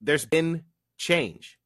there's 0.01 0.27
been 0.27 0.65
change. 0.97 1.59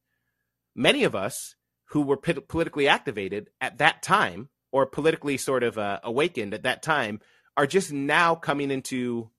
Many 0.75 1.03
of 1.03 1.15
us 1.15 1.55
who 1.89 2.01
were 2.01 2.17
p- 2.17 2.33
politically 2.33 2.87
activated 2.87 3.49
at 3.59 3.77
that 3.79 4.01
time 4.01 4.49
or 4.71 4.85
politically 4.85 5.37
sort 5.37 5.63
of 5.63 5.77
uh, 5.77 5.99
awakened 6.03 6.53
at 6.53 6.63
that 6.63 6.81
time 6.81 7.19
are 7.57 7.67
just 7.67 7.91
now 7.91 8.35
coming 8.35 8.71
into 8.71 9.29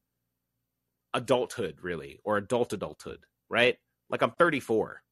adulthood, 1.15 1.79
really, 1.83 2.21
or 2.25 2.37
adult 2.37 2.73
adulthood, 2.73 3.21
right? 3.49 3.77
Like 4.11 4.23
I'm 4.23 4.33
34. 4.33 5.03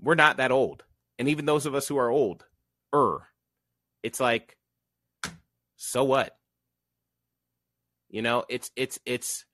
We're 0.00 0.14
not 0.14 0.36
that 0.38 0.52
old. 0.52 0.84
And 1.18 1.28
even 1.28 1.46
those 1.46 1.66
of 1.66 1.74
us 1.74 1.86
who 1.86 1.96
are 1.96 2.10
old, 2.10 2.44
er, 2.94 3.28
it's 4.02 4.20
like, 4.20 4.56
so 5.76 6.04
what? 6.04 6.36
You 8.10 8.22
know, 8.22 8.44
it's 8.48 8.70
it's 8.76 8.98
it's 9.06 9.44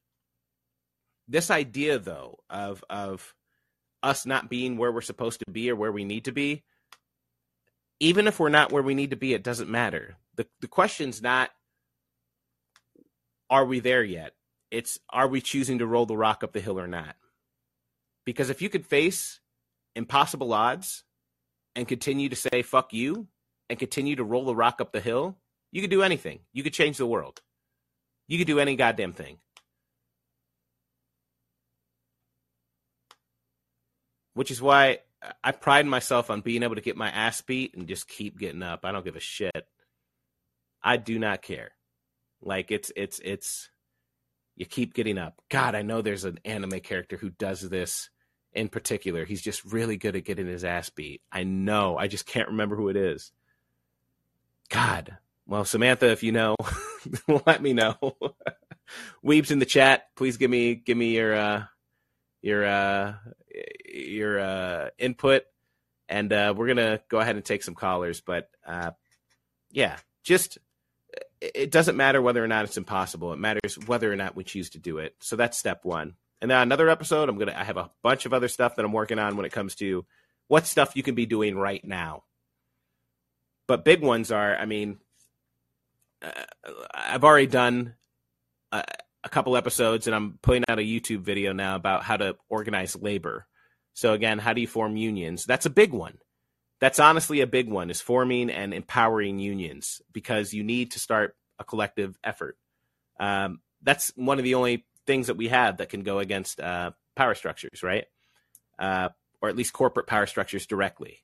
this 1.28 1.50
idea 1.50 1.98
though 1.98 2.38
of 2.50 2.82
of 2.90 3.34
us 4.02 4.26
not 4.26 4.50
being 4.50 4.76
where 4.76 4.90
we're 4.92 5.00
supposed 5.00 5.40
to 5.40 5.50
be 5.50 5.70
or 5.70 5.76
where 5.76 5.92
we 5.92 6.04
need 6.04 6.24
to 6.24 6.32
be. 6.32 6.64
Even 8.00 8.26
if 8.26 8.38
we're 8.38 8.48
not 8.48 8.70
where 8.72 8.82
we 8.82 8.94
need 8.94 9.10
to 9.10 9.16
be, 9.16 9.34
it 9.34 9.42
doesn't 9.42 9.68
matter. 9.68 10.16
The 10.36 10.46
the 10.60 10.68
question's 10.68 11.20
not 11.20 11.50
are 13.50 13.64
we 13.64 13.80
there 13.80 14.04
yet? 14.04 14.34
It's 14.70 14.98
are 15.10 15.28
we 15.28 15.40
choosing 15.40 15.78
to 15.78 15.86
roll 15.86 16.06
the 16.06 16.16
rock 16.16 16.44
up 16.44 16.52
the 16.52 16.60
hill 16.60 16.78
or 16.78 16.86
not? 16.86 17.16
Because 18.24 18.50
if 18.50 18.60
you 18.60 18.68
could 18.68 18.86
face 18.86 19.40
impossible 19.96 20.52
odds 20.52 21.04
and 21.74 21.88
continue 21.88 22.28
to 22.28 22.36
say 22.36 22.62
fuck 22.62 22.92
you 22.92 23.26
and 23.70 23.78
continue 23.78 24.16
to 24.16 24.24
roll 24.24 24.44
the 24.44 24.54
rock 24.54 24.80
up 24.80 24.92
the 24.92 25.00
hill, 25.00 25.38
you 25.72 25.80
could 25.80 25.90
do 25.90 26.02
anything. 26.02 26.40
You 26.52 26.62
could 26.62 26.72
change 26.72 26.98
the 26.98 27.06
world. 27.06 27.40
You 28.26 28.38
could 28.38 28.46
do 28.46 28.60
any 28.60 28.76
goddamn 28.76 29.14
thing. 29.14 29.38
Which 34.34 34.50
is 34.50 34.60
why 34.60 34.98
I 35.42 35.52
pride 35.52 35.86
myself 35.86 36.30
on 36.30 36.42
being 36.42 36.62
able 36.62 36.76
to 36.76 36.80
get 36.80 36.96
my 36.96 37.08
ass 37.08 37.40
beat 37.40 37.74
and 37.74 37.88
just 37.88 38.08
keep 38.08 38.38
getting 38.38 38.62
up. 38.62 38.84
I 38.84 38.92
don't 38.92 39.04
give 39.04 39.16
a 39.16 39.20
shit. 39.20 39.66
I 40.82 40.96
do 40.96 41.18
not 41.18 41.42
care. 41.42 41.72
Like 42.40 42.70
it's 42.70 42.92
it's 42.94 43.20
it's 43.24 43.70
you 44.56 44.66
keep 44.66 44.94
getting 44.94 45.18
up. 45.18 45.40
God, 45.48 45.74
I 45.74 45.82
know 45.82 46.02
there's 46.02 46.24
an 46.24 46.38
anime 46.44 46.80
character 46.80 47.16
who 47.16 47.30
does 47.30 47.60
this 47.60 48.10
in 48.52 48.68
particular. 48.68 49.24
He's 49.24 49.42
just 49.42 49.64
really 49.64 49.96
good 49.96 50.16
at 50.16 50.24
getting 50.24 50.46
his 50.46 50.64
ass 50.64 50.90
beat. 50.90 51.22
I 51.30 51.44
know. 51.44 51.96
I 51.96 52.08
just 52.08 52.26
can't 52.26 52.48
remember 52.48 52.76
who 52.76 52.88
it 52.88 52.96
is. 52.96 53.32
God, 54.68 55.16
well, 55.46 55.64
Samantha, 55.64 56.10
if 56.10 56.22
you 56.22 56.32
know, 56.32 56.56
let 57.46 57.62
me 57.62 57.72
know. 57.72 57.96
Weebs 59.24 59.50
in 59.50 59.58
the 59.58 59.66
chat, 59.66 60.08
please 60.16 60.36
give 60.36 60.50
me 60.50 60.74
give 60.74 60.96
me 60.96 61.14
your 61.14 61.34
uh, 61.34 61.64
your 62.42 62.64
uh, 62.64 63.14
your 63.86 64.38
uh, 64.38 64.88
input, 64.98 65.44
and 66.08 66.32
uh, 66.32 66.54
we're 66.56 66.68
gonna 66.68 67.00
go 67.08 67.18
ahead 67.18 67.36
and 67.36 67.44
take 67.44 67.62
some 67.62 67.74
callers. 67.74 68.20
But 68.20 68.48
uh, 68.66 68.92
yeah, 69.70 69.96
just 70.22 70.58
it 71.40 71.70
doesn't 71.70 71.96
matter 71.96 72.20
whether 72.20 72.42
or 72.42 72.48
not 72.48 72.64
it's 72.64 72.76
impossible. 72.76 73.32
It 73.32 73.38
matters 73.38 73.78
whether 73.86 74.12
or 74.12 74.16
not 74.16 74.36
we 74.36 74.44
choose 74.44 74.70
to 74.70 74.78
do 74.78 74.98
it. 74.98 75.14
So 75.20 75.36
that's 75.36 75.58
step 75.58 75.84
one. 75.84 76.14
And 76.40 76.50
then 76.50 76.60
another 76.60 76.88
episode, 76.88 77.28
I'm 77.28 77.38
gonna 77.38 77.54
I 77.56 77.64
have 77.64 77.76
a 77.76 77.90
bunch 78.02 78.26
of 78.26 78.32
other 78.32 78.48
stuff 78.48 78.76
that 78.76 78.84
I'm 78.84 78.92
working 78.92 79.18
on 79.18 79.36
when 79.36 79.46
it 79.46 79.52
comes 79.52 79.74
to 79.76 80.04
what 80.46 80.66
stuff 80.66 80.96
you 80.96 81.02
can 81.02 81.14
be 81.14 81.26
doing 81.26 81.56
right 81.56 81.84
now. 81.84 82.24
But 83.66 83.84
big 83.84 84.00
ones 84.00 84.32
are, 84.32 84.56
I 84.56 84.64
mean, 84.64 84.98
uh, 86.22 86.30
I've 86.94 87.24
already 87.24 87.46
done 87.46 87.94
a, 88.72 88.82
a, 89.24 89.28
couple 89.28 89.56
episodes, 89.56 90.06
and 90.06 90.14
I'm 90.14 90.38
putting 90.42 90.64
out 90.68 90.78
a 90.78 90.82
YouTube 90.82 91.20
video 91.20 91.52
now 91.52 91.76
about 91.76 92.02
how 92.02 92.16
to 92.16 92.36
organize 92.48 92.96
labor. 92.96 93.46
So 93.94 94.12
again, 94.12 94.38
how 94.38 94.52
do 94.52 94.60
you 94.60 94.66
form 94.66 94.96
unions? 94.96 95.44
That's 95.44 95.66
a 95.66 95.70
big 95.70 95.92
one. 95.92 96.18
That's 96.80 97.00
honestly 97.00 97.40
a 97.40 97.46
big 97.46 97.68
one 97.68 97.90
is 97.90 98.00
forming 98.00 98.50
and 98.50 98.72
empowering 98.72 99.38
unions 99.38 100.00
because 100.12 100.54
you 100.54 100.62
need 100.62 100.92
to 100.92 101.00
start 101.00 101.34
a 101.58 101.64
collective 101.64 102.16
effort. 102.22 102.56
Um, 103.18 103.60
that's 103.82 104.12
one 104.14 104.38
of 104.38 104.44
the 104.44 104.54
only 104.54 104.86
things 105.06 105.26
that 105.26 105.36
we 105.36 105.48
have 105.48 105.78
that 105.78 105.88
can 105.88 106.02
go 106.02 106.20
against 106.20 106.60
uh, 106.60 106.92
power 107.16 107.34
structures, 107.34 107.82
right? 107.82 108.04
Uh, 108.78 109.08
or 109.42 109.48
at 109.48 109.56
least 109.56 109.72
corporate 109.72 110.06
power 110.06 110.26
structures 110.26 110.66
directly 110.66 111.18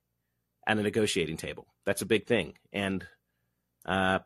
at 0.66 0.78
a 0.78 0.82
negotiating 0.82 1.36
table. 1.36 1.66
That's 1.84 2.02
a 2.02 2.06
big 2.06 2.26
thing. 2.26 2.54
And 2.72 3.06
uh, 3.86 4.20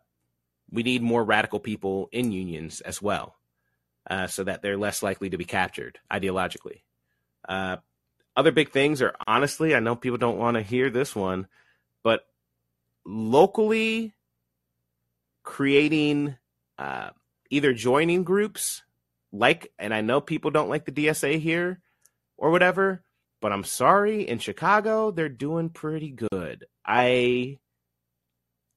we 0.70 0.82
need 0.82 1.02
more 1.02 1.24
radical 1.24 1.60
people 1.60 2.08
in 2.12 2.32
unions 2.32 2.80
as 2.80 3.02
well, 3.02 3.36
uh, 4.08 4.26
so 4.26 4.44
that 4.44 4.62
they're 4.62 4.76
less 4.76 5.02
likely 5.02 5.30
to 5.30 5.38
be 5.38 5.44
captured 5.44 5.98
ideologically. 6.10 6.82
Uh, 7.48 7.76
other 8.36 8.52
big 8.52 8.70
things 8.70 9.02
are 9.02 9.14
honestly, 9.26 9.74
I 9.74 9.80
know 9.80 9.96
people 9.96 10.18
don't 10.18 10.38
want 10.38 10.56
to 10.56 10.62
hear 10.62 10.90
this 10.90 11.14
one, 11.14 11.48
but 12.02 12.26
locally 13.04 14.14
creating 15.42 16.36
uh, 16.78 17.10
either 17.50 17.72
joining 17.72 18.22
groups 18.22 18.82
like, 19.32 19.72
and 19.78 19.92
I 19.92 20.00
know 20.00 20.20
people 20.20 20.50
don't 20.50 20.68
like 20.68 20.84
the 20.84 20.92
DSA 20.92 21.38
here 21.38 21.80
or 22.36 22.50
whatever, 22.50 23.02
but 23.40 23.52
I'm 23.52 23.64
sorry, 23.64 24.26
in 24.26 24.38
Chicago 24.38 25.10
they're 25.10 25.28
doing 25.28 25.68
pretty 25.70 26.10
good. 26.10 26.66
I 26.84 27.58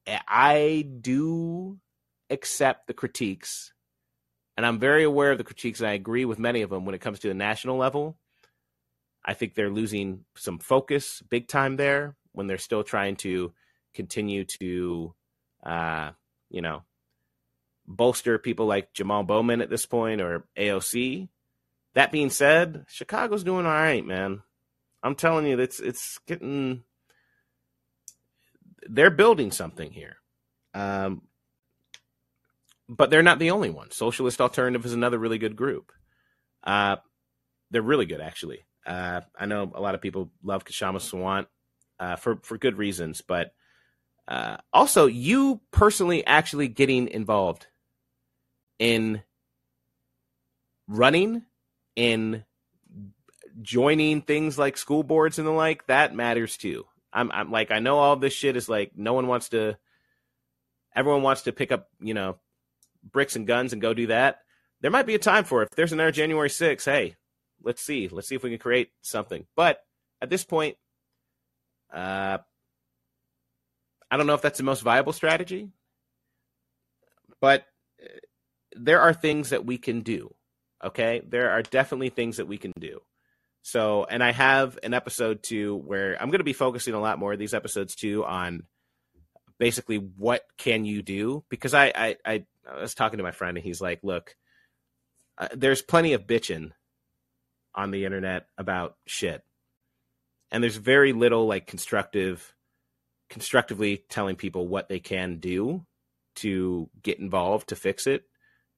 I 0.06 0.86
do 1.00 1.78
accept 2.28 2.86
the 2.86 2.94
critiques, 2.94 3.72
and 4.56 4.66
I'm 4.66 4.78
very 4.78 5.04
aware 5.04 5.32
of 5.32 5.38
the 5.38 5.44
critiques, 5.44 5.80
and 5.80 5.88
I 5.88 5.92
agree 5.92 6.24
with 6.24 6.38
many 6.38 6.62
of 6.62 6.70
them 6.70 6.84
when 6.84 6.94
it 6.94 7.00
comes 7.00 7.20
to 7.20 7.28
the 7.28 7.34
national 7.34 7.76
level. 7.76 8.16
I 9.24 9.34
think 9.34 9.54
they're 9.54 9.70
losing 9.70 10.24
some 10.36 10.58
focus 10.58 11.22
big 11.28 11.48
time 11.48 11.76
there 11.76 12.16
when 12.32 12.46
they're 12.46 12.58
still 12.58 12.82
trying 12.82 13.16
to 13.16 13.52
continue 13.94 14.44
to, 14.44 15.14
uh, 15.62 16.10
you 16.50 16.60
know, 16.60 16.82
bolster 17.86 18.38
people 18.38 18.66
like 18.66 18.92
Jamal 18.92 19.22
Bowman 19.22 19.60
at 19.60 19.70
this 19.70 19.86
point 19.86 20.20
or 20.20 20.44
AOC. 20.56 21.28
That 21.94 22.12
being 22.12 22.30
said, 22.30 22.86
Chicago's 22.88 23.44
doing 23.44 23.66
all 23.66 23.72
right, 23.72 24.04
man. 24.04 24.42
I'm 25.02 25.14
telling 25.14 25.46
you, 25.46 25.58
it's 25.58 25.80
it's 25.80 26.18
getting. 26.26 26.84
They're 28.88 29.10
building 29.10 29.50
something 29.52 29.92
here, 29.92 30.16
um, 30.74 31.22
but 32.88 33.10
they're 33.10 33.22
not 33.22 33.38
the 33.38 33.50
only 33.50 33.70
one. 33.70 33.90
Socialist 33.90 34.40
Alternative 34.40 34.84
is 34.84 34.92
another 34.92 35.18
really 35.18 35.38
good 35.38 35.56
group. 35.56 35.92
Uh, 36.64 36.96
they're 37.70 37.82
really 37.82 38.06
good, 38.06 38.20
actually. 38.20 38.64
Uh, 38.86 39.22
I 39.38 39.46
know 39.46 39.70
a 39.74 39.80
lot 39.80 39.94
of 39.94 40.00
people 40.00 40.30
love 40.42 40.64
Kshama 40.64 40.96
Sawant 40.96 41.46
uh, 41.98 42.16
for 42.16 42.40
for 42.42 42.58
good 42.58 42.78
reasons, 42.78 43.20
but 43.20 43.54
uh, 44.26 44.56
also 44.72 45.06
you 45.06 45.60
personally 45.70 46.26
actually 46.26 46.68
getting 46.68 47.08
involved 47.08 47.66
in 48.78 49.22
running, 50.88 51.42
in 51.94 52.44
joining 53.60 54.22
things 54.22 54.58
like 54.58 54.76
school 54.76 55.02
boards 55.02 55.38
and 55.38 55.46
the 55.46 55.52
like, 55.52 55.86
that 55.86 56.14
matters 56.14 56.56
too. 56.56 56.84
I'm, 57.12 57.30
I'm 57.30 57.50
like, 57.50 57.70
I 57.70 57.78
know 57.78 57.98
all 57.98 58.16
this 58.16 58.32
shit 58.32 58.56
is 58.56 58.68
like, 58.68 58.92
no 58.96 59.12
one 59.12 59.26
wants 59.26 59.50
to, 59.50 59.76
everyone 60.96 61.22
wants 61.22 61.42
to 61.42 61.52
pick 61.52 61.70
up, 61.70 61.88
you 62.00 62.14
know, 62.14 62.38
bricks 63.02 63.36
and 63.36 63.46
guns 63.46 63.72
and 63.72 63.82
go 63.82 63.94
do 63.94 64.08
that. 64.08 64.38
There 64.80 64.90
might 64.90 65.06
be 65.06 65.14
a 65.14 65.18
time 65.18 65.44
for 65.44 65.62
it. 65.62 65.68
If 65.70 65.76
there's 65.76 65.92
another 65.92 66.10
January 66.10 66.48
6th, 66.48 66.84
hey, 66.84 67.16
let's 67.62 67.82
see. 67.82 68.08
Let's 68.08 68.28
see 68.28 68.34
if 68.34 68.42
we 68.42 68.50
can 68.50 68.58
create 68.58 68.90
something. 69.02 69.46
But 69.56 69.80
at 70.20 70.30
this 70.30 70.44
point, 70.44 70.76
uh, 71.92 72.38
I 74.10 74.16
don't 74.16 74.26
know 74.26 74.34
if 74.34 74.42
that's 74.42 74.58
the 74.58 74.64
most 74.64 74.82
viable 74.82 75.12
strategy, 75.12 75.70
but 77.40 77.64
uh, 78.02 78.08
there 78.74 79.00
are 79.00 79.14
things 79.14 79.50
that 79.50 79.64
we 79.64 79.78
can 79.78 80.00
do. 80.00 80.34
Okay. 80.84 81.22
There 81.26 81.50
are 81.50 81.62
definitely 81.62 82.10
things 82.10 82.38
that 82.38 82.48
we 82.48 82.58
can 82.58 82.72
do. 82.78 83.00
So, 83.62 84.04
and 84.04 84.22
I 84.22 84.32
have 84.32 84.78
an 84.82 84.92
episode 84.92 85.42
too 85.42 85.76
where 85.76 86.20
I'm 86.20 86.30
going 86.30 86.40
to 86.40 86.44
be 86.44 86.52
focusing 86.52 86.94
a 86.94 87.00
lot 87.00 87.18
more 87.18 87.32
of 87.32 87.38
these 87.38 87.54
episodes 87.54 87.94
too 87.94 88.24
on 88.24 88.64
basically 89.58 89.96
what 89.96 90.42
can 90.58 90.84
you 90.84 91.02
do 91.02 91.44
because 91.48 91.72
I 91.72 91.92
I, 91.94 92.16
I, 92.26 92.44
I 92.70 92.80
was 92.80 92.94
talking 92.94 93.18
to 93.18 93.24
my 93.24 93.32
friend 93.32 93.56
and 93.56 93.64
he's 93.64 93.80
like, 93.80 94.00
look, 94.02 94.36
uh, 95.38 95.48
there's 95.54 95.82
plenty 95.82 96.12
of 96.12 96.26
bitching 96.26 96.72
on 97.74 97.90
the 97.90 98.04
internet 98.04 98.46
about 98.58 98.96
shit. 99.06 99.42
And 100.50 100.62
there's 100.62 100.76
very 100.76 101.12
little 101.12 101.46
like 101.46 101.66
constructive 101.66 102.54
constructively 103.30 104.04
telling 104.10 104.36
people 104.36 104.68
what 104.68 104.90
they 104.90 105.00
can 105.00 105.38
do 105.38 105.86
to 106.36 106.90
get 107.02 107.18
involved 107.18 107.70
to 107.70 107.76
fix 107.76 108.06
it, 108.06 108.24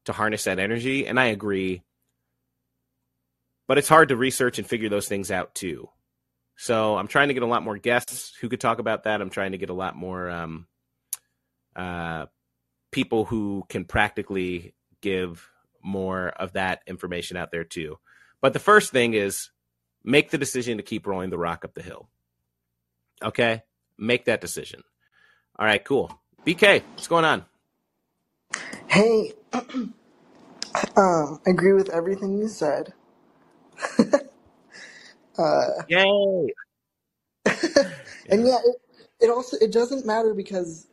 to 0.04 0.12
harness 0.12 0.44
that 0.44 0.60
energy. 0.60 1.06
And 1.08 1.18
I 1.18 1.26
agree. 1.26 1.82
But 3.66 3.78
it's 3.78 3.88
hard 3.88 4.10
to 4.10 4.16
research 4.16 4.58
and 4.58 4.66
figure 4.66 4.88
those 4.88 5.08
things 5.08 5.32
out 5.32 5.54
too. 5.56 5.88
So 6.56 6.96
I'm 6.96 7.08
trying 7.08 7.28
to 7.28 7.34
get 7.34 7.42
a 7.42 7.46
lot 7.46 7.64
more 7.64 7.78
guests 7.78 8.32
who 8.40 8.48
could 8.48 8.60
talk 8.60 8.78
about 8.78 9.04
that. 9.04 9.20
I'm 9.20 9.30
trying 9.30 9.52
to 9.52 9.58
get 9.58 9.70
a 9.70 9.74
lot 9.74 9.96
more 9.96 10.30
um, 10.30 10.66
uh, 11.74 12.26
people 12.94 13.24
who 13.24 13.64
can 13.68 13.84
practically 13.84 14.72
give 15.00 15.50
more 15.82 16.28
of 16.28 16.52
that 16.52 16.80
information 16.86 17.36
out 17.36 17.50
there 17.50 17.64
too. 17.64 17.98
But 18.40 18.52
the 18.52 18.60
first 18.60 18.92
thing 18.92 19.14
is 19.14 19.50
make 20.04 20.30
the 20.30 20.38
decision 20.38 20.76
to 20.76 20.84
keep 20.84 21.04
rolling 21.04 21.30
the 21.30 21.36
rock 21.36 21.64
up 21.64 21.74
the 21.74 21.82
hill. 21.82 22.08
Okay? 23.20 23.64
Make 23.98 24.26
that 24.26 24.40
decision. 24.40 24.84
All 25.58 25.66
right, 25.66 25.84
cool. 25.84 26.16
BK, 26.46 26.84
what's 26.92 27.08
going 27.08 27.24
on? 27.24 27.44
Hey, 28.86 29.32
um, 30.96 31.40
agree 31.44 31.72
with 31.72 31.90
everything 31.90 32.38
you 32.38 32.46
said. 32.46 32.92
uh, 35.36 35.66
Yay. 35.88 36.46
and 38.30 38.46
yeah, 38.46 38.58
it, 38.64 38.76
it 39.20 39.30
also 39.30 39.56
it 39.60 39.72
doesn't 39.72 40.06
matter 40.06 40.32
because 40.32 40.86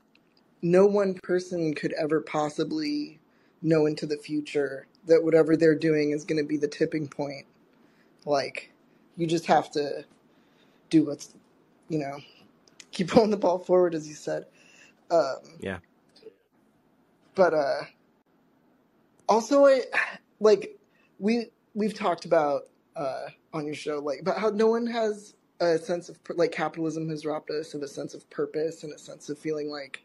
no 0.61 0.85
one 0.85 1.15
person 1.23 1.73
could 1.73 1.93
ever 1.93 2.21
possibly 2.21 3.19
know 3.61 3.85
into 3.85 4.05
the 4.05 4.17
future 4.17 4.87
that 5.07 5.23
whatever 5.23 5.57
they're 5.57 5.75
doing 5.75 6.11
is 6.11 6.23
going 6.23 6.41
to 6.41 6.47
be 6.47 6.57
the 6.57 6.67
tipping 6.67 7.07
point. 7.07 7.45
Like, 8.25 8.71
you 9.17 9.27
just 9.27 9.45
have 9.47 9.71
to 9.71 10.05
do 10.89 11.05
what's, 11.05 11.33
you 11.89 11.99
know, 11.99 12.19
keep 12.91 13.09
pulling 13.09 13.31
the 13.31 13.37
ball 13.37 13.59
forward, 13.59 13.95
as 13.95 14.07
you 14.07 14.15
said. 14.15 14.45
Um, 15.09 15.59
Yeah. 15.59 15.79
but 17.35 17.53
uh, 17.53 17.81
also, 19.27 19.65
I 19.65 19.81
like 20.39 20.77
we 21.19 21.47
we've 21.73 21.93
talked 21.93 22.25
about 22.25 22.63
uh, 22.95 23.27
on 23.53 23.65
your 23.65 23.75
show, 23.75 23.99
like 23.99 24.19
about 24.21 24.37
how 24.37 24.49
no 24.49 24.67
one 24.67 24.87
has 24.87 25.35
a 25.59 25.77
sense 25.77 26.09
of 26.09 26.17
like 26.35 26.51
capitalism 26.51 27.09
has 27.09 27.25
robbed 27.25 27.51
us 27.51 27.73
of 27.73 27.81
a 27.83 27.87
sense 27.87 28.13
of 28.13 28.29
purpose 28.29 28.83
and 28.83 28.93
a 28.93 28.97
sense 28.97 29.29
of 29.29 29.37
feeling 29.37 29.69
like 29.69 30.03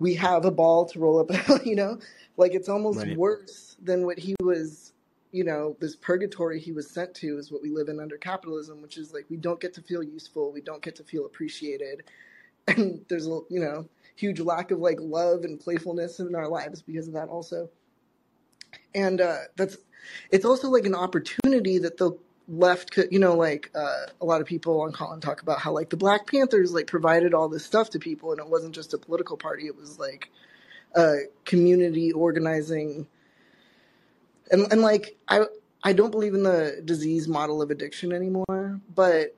we 0.00 0.14
have 0.14 0.44
a 0.44 0.50
ball 0.50 0.84
to 0.86 0.98
roll 0.98 1.20
up. 1.20 1.30
you 1.64 1.76
know, 1.76 2.00
like 2.36 2.54
it's 2.54 2.68
almost 2.68 3.06
Right. 3.06 3.16
worse 3.16 3.76
than 3.82 4.04
what 4.04 4.18
he 4.18 4.34
was. 4.42 4.92
You 5.32 5.44
know, 5.44 5.76
this 5.78 5.94
purgatory 5.94 6.58
he 6.58 6.72
was 6.72 6.90
sent 6.90 7.14
to 7.16 7.38
is 7.38 7.52
what 7.52 7.62
we 7.62 7.70
live 7.70 7.88
in 7.88 8.00
under 8.00 8.16
capitalism, 8.16 8.82
which 8.82 8.98
is 8.98 9.14
like 9.14 9.26
we 9.30 9.36
don't 9.36 9.60
get 9.60 9.72
to 9.74 9.82
feel 9.82 10.02
useful, 10.02 10.50
we 10.50 10.60
don't 10.60 10.82
get 10.82 10.96
to 10.96 11.04
feel 11.04 11.24
appreciated, 11.24 12.02
and 12.68 13.04
there's 13.08 13.28
a 13.28 13.38
you 13.48 13.60
know 13.60 13.88
huge 14.16 14.40
lack 14.40 14.72
of 14.72 14.80
like 14.80 14.98
love 15.00 15.44
and 15.44 15.60
playfulness 15.60 16.18
in 16.18 16.34
our 16.34 16.48
lives 16.48 16.82
because 16.82 17.06
of 17.06 17.14
that 17.14 17.28
also 17.28 17.70
and 18.94 19.20
uh, 19.20 19.36
that's 19.56 19.78
it's 20.30 20.44
also 20.44 20.68
like 20.68 20.84
an 20.86 20.94
opportunity 20.94 21.78
that 21.78 21.96
the 21.96 22.12
left 22.50 22.98
you 23.10 23.18
know 23.20 23.36
like 23.36 23.70
uh, 23.74 24.06
a 24.20 24.24
lot 24.24 24.40
of 24.40 24.46
people 24.46 24.80
on 24.80 24.92
Callin 24.92 25.20
talk 25.20 25.40
about 25.40 25.60
how 25.60 25.72
like 25.72 25.88
the 25.88 25.96
Black 25.96 26.26
Panthers 26.26 26.72
like 26.72 26.86
provided 26.86 27.32
all 27.32 27.48
this 27.48 27.64
stuff 27.64 27.90
to 27.90 27.98
people 27.98 28.32
and 28.32 28.40
it 28.40 28.48
wasn't 28.48 28.74
just 28.74 28.92
a 28.92 28.98
political 28.98 29.36
party. 29.36 29.66
It 29.66 29.76
was 29.76 29.98
like 29.98 30.30
a 30.96 31.18
community 31.44 32.12
organizing 32.12 33.06
and 34.50 34.70
and 34.72 34.82
like 34.82 35.16
I 35.28 35.42
I 35.84 35.92
don't 35.92 36.10
believe 36.10 36.34
in 36.34 36.42
the 36.42 36.82
disease 36.84 37.28
model 37.28 37.62
of 37.62 37.70
addiction 37.70 38.12
anymore 38.12 38.80
but 38.94 39.36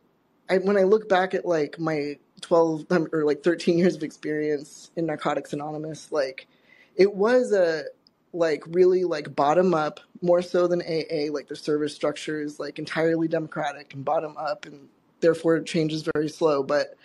I 0.48 0.58
when 0.58 0.78
I 0.78 0.84
look 0.84 1.08
back 1.08 1.34
at 1.34 1.44
like 1.44 1.78
my 1.78 2.18
12 2.40 2.86
um, 2.90 3.08
or 3.12 3.24
like 3.24 3.44
13 3.44 3.78
years 3.78 3.94
of 3.94 4.02
experience 4.02 4.90
in 4.96 5.04
Narcotics 5.04 5.52
Anonymous 5.52 6.10
like 6.10 6.48
it 6.96 7.14
was 7.14 7.52
a 7.52 7.84
like 8.32 8.62
really 8.68 9.04
like 9.04 9.34
bottom 9.34 9.74
up 9.74 10.00
more 10.22 10.40
so 10.40 10.66
than 10.66 10.80
AA 10.82 11.30
like 11.30 11.48
the 11.48 11.56
service 11.56 11.94
structure 11.94 12.40
is 12.40 12.58
like 12.58 12.78
entirely 12.78 13.28
democratic 13.28 13.92
and 13.92 14.04
bottom 14.04 14.36
up 14.36 14.64
and 14.64 14.88
therefore 15.20 15.56
it 15.56 15.66
changes 15.66 16.08
very 16.14 16.28
slow. 16.28 16.62
But 16.62 16.96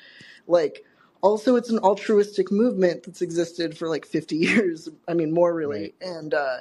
like 0.48 0.86
also 1.22 1.56
it's 1.56 1.70
an 1.70 1.80
altruistic 1.80 2.52
movement 2.52 3.04
that's 3.04 3.22
existed 3.22 3.78
for 3.78 3.90
like 3.90 4.06
50 4.06 4.36
years. 4.38 4.90
I 5.08 5.14
mean 5.14 5.34
more 5.34 5.54
really. 5.54 5.82
Right. 5.82 5.96
and 6.02 6.34
uh 6.34 6.58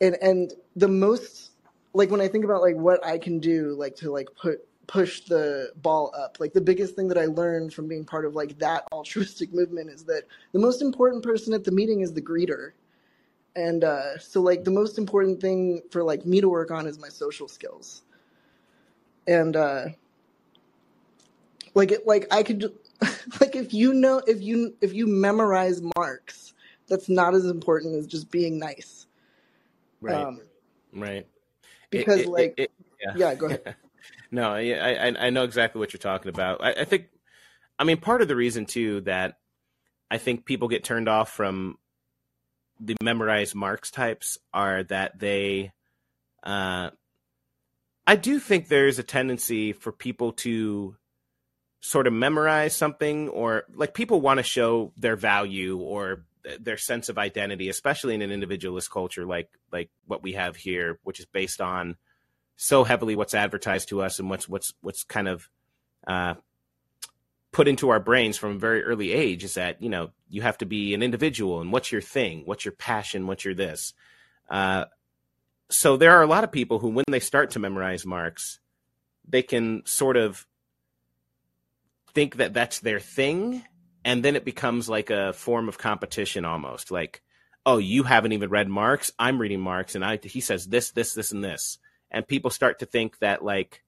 and 0.00 0.16
and 0.20 0.52
the 0.76 0.88
most 0.88 1.52
like 1.94 2.10
when 2.10 2.20
I 2.20 2.28
think 2.28 2.44
about 2.44 2.60
like 2.60 2.76
what 2.76 3.04
I 3.06 3.18
can 3.18 3.38
do 3.38 3.74
like 3.74 3.96
to 3.96 4.10
like 4.10 4.28
put 4.40 4.66
push 4.86 5.22
the 5.22 5.70
ball 5.76 6.12
up 6.14 6.36
like 6.40 6.52
the 6.52 6.60
biggest 6.60 6.94
thing 6.94 7.08
that 7.08 7.16
I 7.16 7.24
learned 7.24 7.72
from 7.72 7.88
being 7.88 8.04
part 8.04 8.26
of 8.26 8.34
like 8.34 8.58
that 8.58 8.84
altruistic 8.92 9.54
movement 9.54 9.88
is 9.88 10.04
that 10.04 10.24
the 10.52 10.58
most 10.58 10.82
important 10.82 11.22
person 11.22 11.54
at 11.54 11.64
the 11.64 11.72
meeting 11.72 12.00
is 12.00 12.12
the 12.12 12.20
greeter 12.20 12.72
and 13.56 13.84
uh 13.84 14.18
so 14.18 14.40
like 14.40 14.64
the 14.64 14.70
most 14.70 14.98
important 14.98 15.40
thing 15.40 15.82
for 15.90 16.02
like 16.02 16.26
me 16.26 16.40
to 16.40 16.48
work 16.48 16.70
on 16.70 16.86
is 16.86 16.98
my 16.98 17.08
social 17.08 17.48
skills 17.48 18.02
and 19.26 19.56
uh 19.56 19.86
like 21.74 21.92
it 21.92 22.06
like 22.06 22.26
I 22.30 22.42
could 22.42 22.72
like 23.40 23.56
if 23.56 23.72
you 23.72 23.94
know 23.94 24.22
if 24.26 24.42
you 24.42 24.74
if 24.80 24.92
you 24.92 25.06
memorize 25.06 25.80
Marx 25.96 26.54
that's 26.88 27.08
not 27.08 27.34
as 27.34 27.46
important 27.46 27.96
as 27.96 28.06
just 28.06 28.30
being 28.30 28.58
nice 28.58 29.06
Right. 30.00 30.16
um 30.16 30.40
right. 30.92 31.26
Because 31.90 32.20
it, 32.20 32.26
it, 32.26 32.28
like 32.28 32.54
it, 32.58 32.70
yeah. 33.00 33.12
yeah 33.16 33.34
go 33.34 33.46
ahead 33.46 33.76
No, 34.30 34.52
I, 34.52 35.06
I 35.08 35.26
I 35.26 35.30
know 35.30 35.44
exactly 35.44 35.78
what 35.78 35.92
you're 35.92 35.98
talking 35.98 36.28
about. 36.28 36.62
I, 36.62 36.72
I 36.72 36.84
think, 36.84 37.06
I 37.78 37.84
mean, 37.84 37.98
part 37.98 38.20
of 38.20 38.26
the 38.26 38.34
reason 38.34 38.66
too 38.66 39.00
that 39.02 39.38
I 40.10 40.18
think 40.18 40.44
people 40.44 40.66
get 40.66 40.82
turned 40.82 41.08
off 41.08 41.30
from 41.32 41.78
the 42.84 42.96
memorized 43.02 43.54
Marx 43.54 43.90
types 43.90 44.38
are 44.52 44.82
that 44.84 45.18
they, 45.18 45.72
uh, 46.42 46.90
I 48.06 48.16
do 48.16 48.38
think 48.38 48.68
there's 48.68 48.98
a 48.98 49.02
tendency 49.02 49.72
for 49.72 49.90
people 49.92 50.32
to 50.32 50.96
sort 51.80 52.06
of 52.06 52.12
memorize 52.12 52.74
something 52.74 53.28
or 53.28 53.64
like 53.74 53.94
people 53.94 54.20
want 54.20 54.38
to 54.38 54.42
show 54.42 54.92
their 54.96 55.16
value 55.16 55.78
or 55.78 56.24
their 56.60 56.76
sense 56.76 57.08
of 57.08 57.18
identity, 57.18 57.68
especially 57.68 58.14
in 58.14 58.22
an 58.22 58.30
individualist 58.30 58.90
culture 58.90 59.24
like 59.24 59.48
like 59.72 59.90
what 60.06 60.22
we 60.22 60.32
have 60.32 60.56
here, 60.56 60.98
which 61.02 61.20
is 61.20 61.26
based 61.26 61.60
on 61.60 61.96
so 62.56 62.84
heavily 62.84 63.16
what's 63.16 63.34
advertised 63.34 63.88
to 63.88 64.02
us 64.02 64.18
and 64.18 64.30
what's 64.30 64.48
what's 64.48 64.74
what's 64.80 65.04
kind 65.04 65.28
of 65.28 65.48
uh, 66.06 66.34
put 67.54 67.68
into 67.68 67.88
our 67.88 68.00
brains 68.00 68.36
from 68.36 68.56
a 68.56 68.58
very 68.58 68.82
early 68.82 69.12
age 69.12 69.44
is 69.44 69.54
that 69.54 69.80
you 69.80 69.88
know 69.88 70.10
you 70.28 70.42
have 70.42 70.58
to 70.58 70.66
be 70.66 70.92
an 70.92 71.02
individual 71.02 71.60
and 71.60 71.72
what's 71.72 71.90
your 71.90 72.02
thing, 72.02 72.42
what's 72.44 72.64
your 72.64 72.72
passion, 72.72 73.26
what's 73.26 73.44
your 73.44 73.54
this. 73.54 73.94
Uh, 74.50 74.84
so 75.70 75.96
there 75.96 76.10
are 76.10 76.22
a 76.22 76.26
lot 76.26 76.44
of 76.44 76.52
people 76.52 76.78
who, 76.78 76.90
when 76.90 77.04
they 77.08 77.20
start 77.20 77.52
to 77.52 77.58
memorize 77.58 78.04
Marx, 78.04 78.60
they 79.26 79.42
can 79.42 79.82
sort 79.86 80.16
of 80.18 80.46
think 82.12 82.36
that 82.36 82.52
that's 82.52 82.80
their 82.80 83.00
thing 83.00 83.64
and 84.04 84.22
then 84.22 84.36
it 84.36 84.44
becomes 84.44 84.88
like 84.88 85.10
a 85.10 85.32
form 85.32 85.68
of 85.68 85.78
competition 85.78 86.44
almost. 86.44 86.90
Like 86.90 87.22
oh 87.66 87.78
you 87.78 88.02
haven't 88.02 88.32
even 88.32 88.50
read 88.50 88.68
marx 88.68 89.10
i'm 89.18 89.40
reading 89.40 89.58
marx 89.58 89.94
and 89.94 90.04
i 90.04 90.18
he 90.22 90.40
says 90.40 90.66
this 90.66 90.90
this 90.90 91.14
this 91.14 91.32
and 91.32 91.42
this. 91.42 91.78
And 92.10 92.26
people 92.26 92.50
start 92.50 92.80
to 92.80 92.86
think 92.86 93.18
that 93.18 93.44
like 93.44 93.82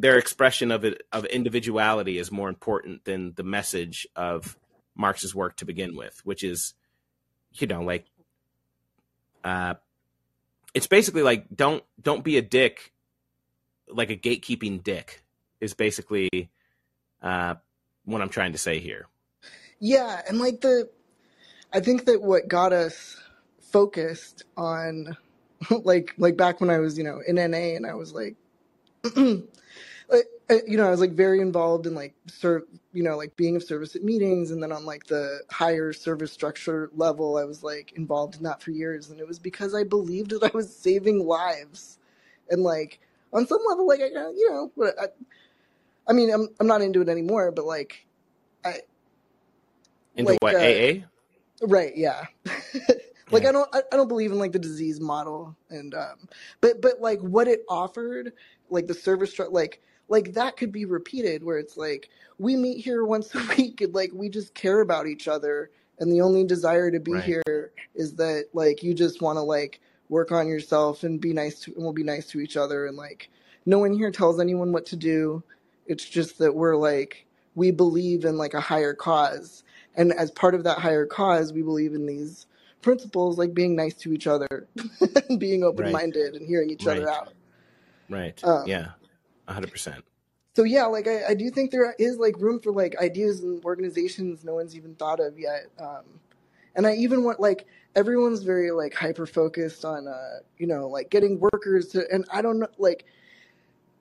their 0.00 0.18
expression 0.18 0.70
of 0.70 0.84
it 0.84 1.02
of 1.12 1.24
individuality 1.26 2.18
is 2.18 2.30
more 2.30 2.48
important 2.48 3.04
than 3.04 3.32
the 3.34 3.42
message 3.42 4.06
of 4.16 4.56
marx's 4.94 5.34
work 5.34 5.56
to 5.56 5.64
begin 5.64 5.96
with 5.96 6.20
which 6.24 6.42
is 6.42 6.74
you 7.52 7.66
know 7.66 7.82
like 7.82 8.06
uh 9.44 9.74
it's 10.74 10.86
basically 10.86 11.22
like 11.22 11.46
don't 11.54 11.82
don't 12.00 12.24
be 12.24 12.36
a 12.36 12.42
dick 12.42 12.92
like 13.88 14.10
a 14.10 14.16
gatekeeping 14.16 14.82
dick 14.82 15.22
is 15.60 15.74
basically 15.74 16.50
uh 17.22 17.54
what 18.10 18.20
I'm 18.20 18.28
trying 18.28 18.52
to 18.52 18.58
say 18.58 18.80
here. 18.80 19.06
Yeah, 19.78 20.20
and 20.28 20.38
like 20.38 20.60
the, 20.60 20.90
I 21.72 21.80
think 21.80 22.04
that 22.06 22.20
what 22.20 22.48
got 22.48 22.72
us 22.72 23.16
focused 23.60 24.44
on, 24.56 25.16
like 25.70 26.14
like 26.18 26.36
back 26.36 26.60
when 26.60 26.70
I 26.70 26.78
was 26.78 26.98
you 26.98 27.04
know 27.04 27.20
in 27.26 27.36
NA 27.36 27.76
and 27.76 27.86
I 27.86 27.94
was 27.94 28.12
like, 28.12 28.36
you 30.66 30.76
know 30.76 30.86
I 30.86 30.90
was 30.90 31.00
like 31.00 31.12
very 31.12 31.40
involved 31.40 31.86
in 31.86 31.94
like 31.94 32.14
serve 32.26 32.62
you 32.92 33.02
know 33.02 33.16
like 33.16 33.36
being 33.36 33.56
of 33.56 33.62
service 33.62 33.94
at 33.94 34.02
meetings 34.02 34.50
and 34.50 34.62
then 34.62 34.72
on 34.72 34.84
like 34.84 35.06
the 35.06 35.40
higher 35.50 35.92
service 35.92 36.32
structure 36.32 36.90
level 36.96 37.36
I 37.36 37.44
was 37.44 37.62
like 37.62 37.92
involved 37.92 38.36
in 38.36 38.42
that 38.42 38.60
for 38.62 38.72
years 38.72 39.10
and 39.10 39.20
it 39.20 39.28
was 39.28 39.38
because 39.38 39.74
I 39.74 39.84
believed 39.84 40.30
that 40.30 40.42
I 40.42 40.50
was 40.56 40.74
saving 40.74 41.26
lives 41.26 41.98
and 42.50 42.62
like 42.62 42.98
on 43.32 43.46
some 43.46 43.60
level 43.68 43.86
like 43.86 44.00
I 44.00 44.06
you 44.06 44.70
know 44.76 44.92
I, 45.00 45.06
I 46.10 46.12
mean, 46.12 46.30
I'm 46.30 46.48
I'm 46.58 46.66
not 46.66 46.82
into 46.82 47.00
it 47.00 47.08
anymore, 47.08 47.52
but 47.52 47.64
like, 47.64 48.04
I 48.64 48.80
into 50.16 50.32
like, 50.32 50.42
what 50.42 50.56
uh, 50.56 50.58
AA? 50.58 51.06
Right. 51.62 51.92
Yeah. 51.96 52.24
like 53.30 53.44
yeah. 53.44 53.48
I 53.48 53.52
don't 53.52 53.74
I, 53.74 53.82
I 53.92 53.96
don't 53.96 54.08
believe 54.08 54.32
in 54.32 54.38
like 54.38 54.50
the 54.50 54.58
disease 54.58 55.00
model 55.00 55.56
and 55.70 55.94
um 55.94 56.28
but 56.60 56.82
but 56.82 57.00
like 57.00 57.20
what 57.20 57.46
it 57.46 57.64
offered 57.68 58.32
like 58.70 58.88
the 58.88 58.94
service 58.94 59.38
like 59.50 59.80
like 60.10 60.34
that 60.34 60.58
could 60.58 60.70
be 60.70 60.84
repeated 60.84 61.42
where 61.42 61.58
it's 61.58 61.78
like 61.78 62.10
we 62.38 62.56
meet 62.56 62.84
here 62.84 63.04
once 63.04 63.34
a 63.34 63.42
week 63.56 63.80
and 63.80 63.94
like 63.94 64.10
we 64.12 64.28
just 64.28 64.54
care 64.54 64.80
about 64.80 65.06
each 65.06 65.26
other 65.26 65.70
and 65.98 66.12
the 66.12 66.20
only 66.20 66.44
desire 66.44 66.90
to 66.90 67.00
be 67.00 67.12
right. 67.12 67.24
here 67.24 67.72
is 67.94 68.14
that 68.14 68.46
like 68.52 68.82
you 68.82 68.92
just 68.92 69.22
want 69.22 69.36
to 69.36 69.42
like 69.42 69.80
work 70.10 70.32
on 70.32 70.46
yourself 70.46 71.04
and 71.04 71.20
be 71.20 71.32
nice 71.32 71.60
to 71.60 71.72
and 71.74 71.82
we'll 71.82 71.92
be 71.92 72.04
nice 72.04 72.26
to 72.26 72.40
each 72.40 72.58
other 72.58 72.86
and 72.86 72.96
like 72.96 73.30
no 73.64 73.78
one 73.78 73.94
here 73.94 74.10
tells 74.10 74.38
anyone 74.38 74.72
what 74.72 74.84
to 74.84 74.96
do 74.96 75.42
it's 75.90 76.08
just 76.08 76.38
that 76.38 76.54
we're 76.54 76.76
like, 76.76 77.26
we 77.56 77.72
believe 77.72 78.24
in 78.24 78.38
like 78.38 78.54
a 78.54 78.60
higher 78.60 78.94
cause. 78.94 79.64
And 79.96 80.12
as 80.12 80.30
part 80.30 80.54
of 80.54 80.62
that 80.62 80.78
higher 80.78 81.04
cause, 81.04 81.52
we 81.52 81.62
believe 81.62 81.94
in 81.94 82.06
these 82.06 82.46
principles 82.80 83.38
like 83.38 83.52
being 83.54 83.74
nice 83.74 83.94
to 83.96 84.12
each 84.12 84.28
other, 84.28 84.68
being 85.38 85.64
open 85.64 85.90
minded, 85.90 86.32
right. 86.32 86.34
and 86.40 86.46
hearing 86.46 86.70
each 86.70 86.84
right. 86.84 86.98
other 86.98 87.10
out. 87.10 87.32
Right. 88.08 88.42
Um, 88.44 88.68
yeah. 88.68 88.90
100%. 89.50 90.02
So 90.54 90.64
yeah, 90.64 90.86
like 90.86 91.06
I, 91.06 91.28
I, 91.28 91.34
do 91.34 91.48
think 91.50 91.70
there 91.70 91.94
is 91.98 92.18
like 92.18 92.36
room 92.38 92.60
for 92.60 92.72
like 92.72 92.96
ideas 93.00 93.40
and 93.40 93.64
organizations 93.64 94.44
no 94.44 94.54
one's 94.54 94.76
even 94.76 94.94
thought 94.96 95.20
of 95.20 95.38
yet. 95.38 95.66
Um, 95.78 96.04
and 96.74 96.86
I 96.86 96.94
even 96.94 97.22
want 97.24 97.38
like 97.38 97.66
everyone's 97.94 98.42
very 98.42 98.70
like 98.72 98.94
hyper 98.94 99.26
focused 99.26 99.84
on 99.84 100.08
uh, 100.08 100.40
you 100.58 100.66
know 100.66 100.88
like 100.88 101.08
getting 101.08 101.40
workers 101.40 101.88
to, 101.88 102.04
and 102.12 102.24
I 102.32 102.42
don't 102.42 102.58
know 102.58 102.68
like 102.78 103.04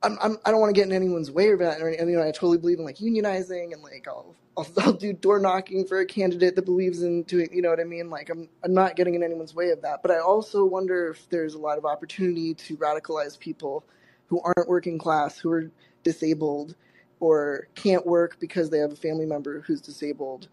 I'm, 0.02 0.18
I'm 0.22 0.38
I 0.46 0.52
don't 0.52 0.60
want 0.60 0.74
to 0.74 0.80
get 0.80 0.88
in 0.88 0.94
anyone's 0.94 1.30
way 1.30 1.50
or 1.50 1.58
that. 1.58 1.82
or 1.82 1.90
And 1.90 2.10
you 2.10 2.18
know, 2.18 2.24
I 2.24 2.32
totally 2.32 2.58
believe 2.58 2.80
in 2.80 2.86
like 2.86 2.98
unionizing 2.98 3.74
and 3.74 3.84
like 3.84 4.08
I'll, 4.08 4.36
I'll 4.58 4.68
I'll 4.80 4.94
do 4.94 5.14
door 5.14 5.40
knocking 5.40 5.86
for 5.86 6.00
a 6.00 6.06
candidate 6.06 6.56
that 6.56 6.66
believes 6.66 7.04
in 7.04 7.24
doing. 7.24 7.50
You 7.54 7.62
know 7.62 7.70
what 7.70 7.80
I 7.80 7.84
mean? 7.84 8.10
Like 8.10 8.30
I'm 8.30 8.50
I'm 8.64 8.74
not 8.74 8.96
getting 8.96 9.16
in 9.16 9.24
anyone's 9.24 9.54
way 9.54 9.70
of 9.70 9.82
that. 9.82 10.02
But 10.02 10.12
I 10.12 10.20
also 10.20 10.66
wonder 10.66 11.10
if 11.10 11.30
there's 11.30 11.54
a 11.54 11.60
lot 11.60 11.78
of 11.78 11.86
opportunity 11.86 12.54
to 12.54 12.78
radicalize 12.78 13.38
people 13.38 13.84
who 14.30 14.42
aren't 14.42 14.70
working 14.70 14.98
class, 14.98 15.38
who 15.38 15.52
are 15.52 15.70
disabled, 16.04 16.76
or 17.20 17.68
can't 17.76 18.06
work 18.06 18.38
because 18.40 18.70
they 18.70 18.78
have 18.78 18.94
a 18.94 18.96
family 18.96 19.26
member 19.26 19.62
who's 19.62 19.82
disabled. 19.82 20.48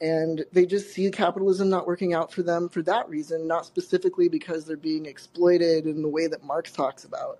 And 0.00 0.44
they 0.52 0.66
just 0.66 0.92
see 0.92 1.10
capitalism 1.10 1.70
not 1.70 1.86
working 1.86 2.12
out 2.12 2.32
for 2.32 2.42
them 2.42 2.68
for 2.68 2.82
that 2.82 3.08
reason, 3.08 3.46
not 3.46 3.64
specifically 3.64 4.28
because 4.28 4.64
they're 4.64 4.76
being 4.76 5.06
exploited 5.06 5.86
in 5.86 6.02
the 6.02 6.08
way 6.08 6.26
that 6.26 6.44
Marx 6.44 6.72
talks 6.72 7.04
about 7.04 7.38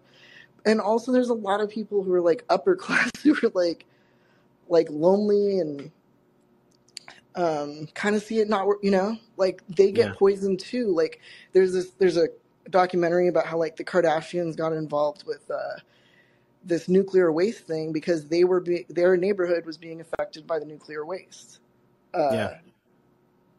and 0.64 0.80
also 0.80 1.12
there's 1.12 1.28
a 1.28 1.34
lot 1.34 1.60
of 1.60 1.70
people 1.70 2.02
who 2.02 2.12
are 2.12 2.20
like 2.20 2.44
upper 2.48 2.76
class 2.76 3.10
who 3.22 3.34
are 3.34 3.50
like 3.54 3.86
like 4.68 4.88
lonely 4.90 5.58
and 5.58 5.90
um 7.34 7.86
kind 7.94 8.14
of 8.14 8.22
see 8.22 8.40
it 8.40 8.48
not 8.48 8.66
you 8.82 8.90
know 8.90 9.16
like 9.36 9.62
they 9.68 9.90
get 9.90 10.08
yeah. 10.08 10.14
poisoned 10.18 10.60
too 10.60 10.88
like 10.88 11.20
there's 11.52 11.72
this 11.72 11.90
there's 11.98 12.16
a 12.16 12.28
documentary 12.70 13.28
about 13.28 13.46
how 13.46 13.56
like 13.56 13.76
the 13.76 13.84
kardashians 13.84 14.56
got 14.56 14.72
involved 14.72 15.24
with 15.26 15.50
uh 15.50 15.78
this 16.64 16.88
nuclear 16.88 17.32
waste 17.32 17.66
thing 17.66 17.92
because 17.92 18.28
they 18.28 18.44
were 18.44 18.60
be- 18.60 18.86
their 18.88 19.16
neighborhood 19.16 19.66
was 19.66 19.76
being 19.76 20.00
affected 20.00 20.46
by 20.46 20.58
the 20.58 20.64
nuclear 20.64 21.04
waste 21.04 21.60
uh 22.14 22.32
yeah 22.32 22.54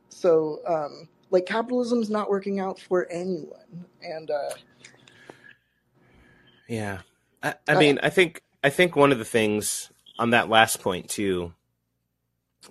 so 0.10 0.60
um 0.68 1.08
like 1.32 1.46
capitalism's 1.46 2.10
not 2.10 2.30
working 2.30 2.60
out 2.60 2.80
for 2.80 3.08
anyone 3.12 3.86
and 4.02 4.32
uh 4.32 4.52
yeah. 6.68 7.00
I, 7.42 7.56
I 7.68 7.76
mean, 7.76 8.00
I 8.02 8.10
think 8.10 8.42
I 8.64 8.70
think 8.70 8.96
one 8.96 9.12
of 9.12 9.20
the 9.20 9.26
things 9.26 9.92
on 10.18 10.32
that 10.32 10.50
last 10.50 10.82
point 10.82 11.10
too 11.10 11.54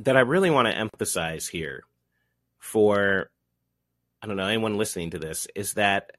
that 0.00 0.16
I 0.16 0.20
really 0.20 0.50
want 0.50 0.68
to 0.68 0.76
emphasize 0.76 1.48
here 1.48 1.84
for 2.58 3.30
I 4.22 4.26
don't 4.26 4.36
know 4.36 4.46
anyone 4.46 4.78
listening 4.78 5.10
to 5.10 5.18
this 5.18 5.46
is 5.54 5.74
that 5.74 6.12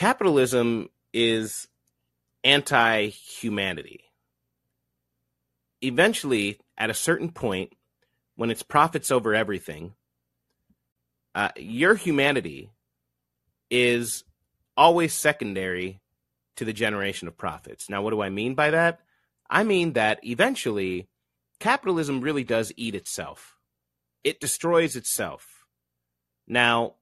capitalism 0.00 0.88
is 1.12 1.68
anti-humanity. 2.42 4.00
Eventually, 5.82 6.58
at 6.78 6.88
a 6.88 6.94
certain 6.94 7.30
point, 7.30 7.74
when 8.34 8.50
it's 8.50 8.62
profits 8.62 9.10
over 9.10 9.34
everything, 9.34 9.92
uh, 11.34 11.50
your 11.54 11.96
humanity 11.96 12.70
is 13.70 14.24
always 14.74 15.12
secondary 15.12 16.00
to 16.56 16.64
the 16.64 16.72
generation 16.72 17.28
of 17.28 17.36
profits. 17.36 17.90
Now, 17.90 18.00
what 18.00 18.12
do 18.12 18.22
I 18.22 18.30
mean 18.30 18.54
by 18.54 18.70
that? 18.70 19.00
I 19.50 19.64
mean 19.64 19.92
that 19.92 20.20
eventually 20.24 21.08
capitalism 21.58 22.22
really 22.22 22.42
does 22.42 22.72
eat 22.74 22.94
itself. 22.94 23.58
It 24.24 24.40
destroys 24.40 24.96
itself. 24.96 25.66
Now, 26.48 26.94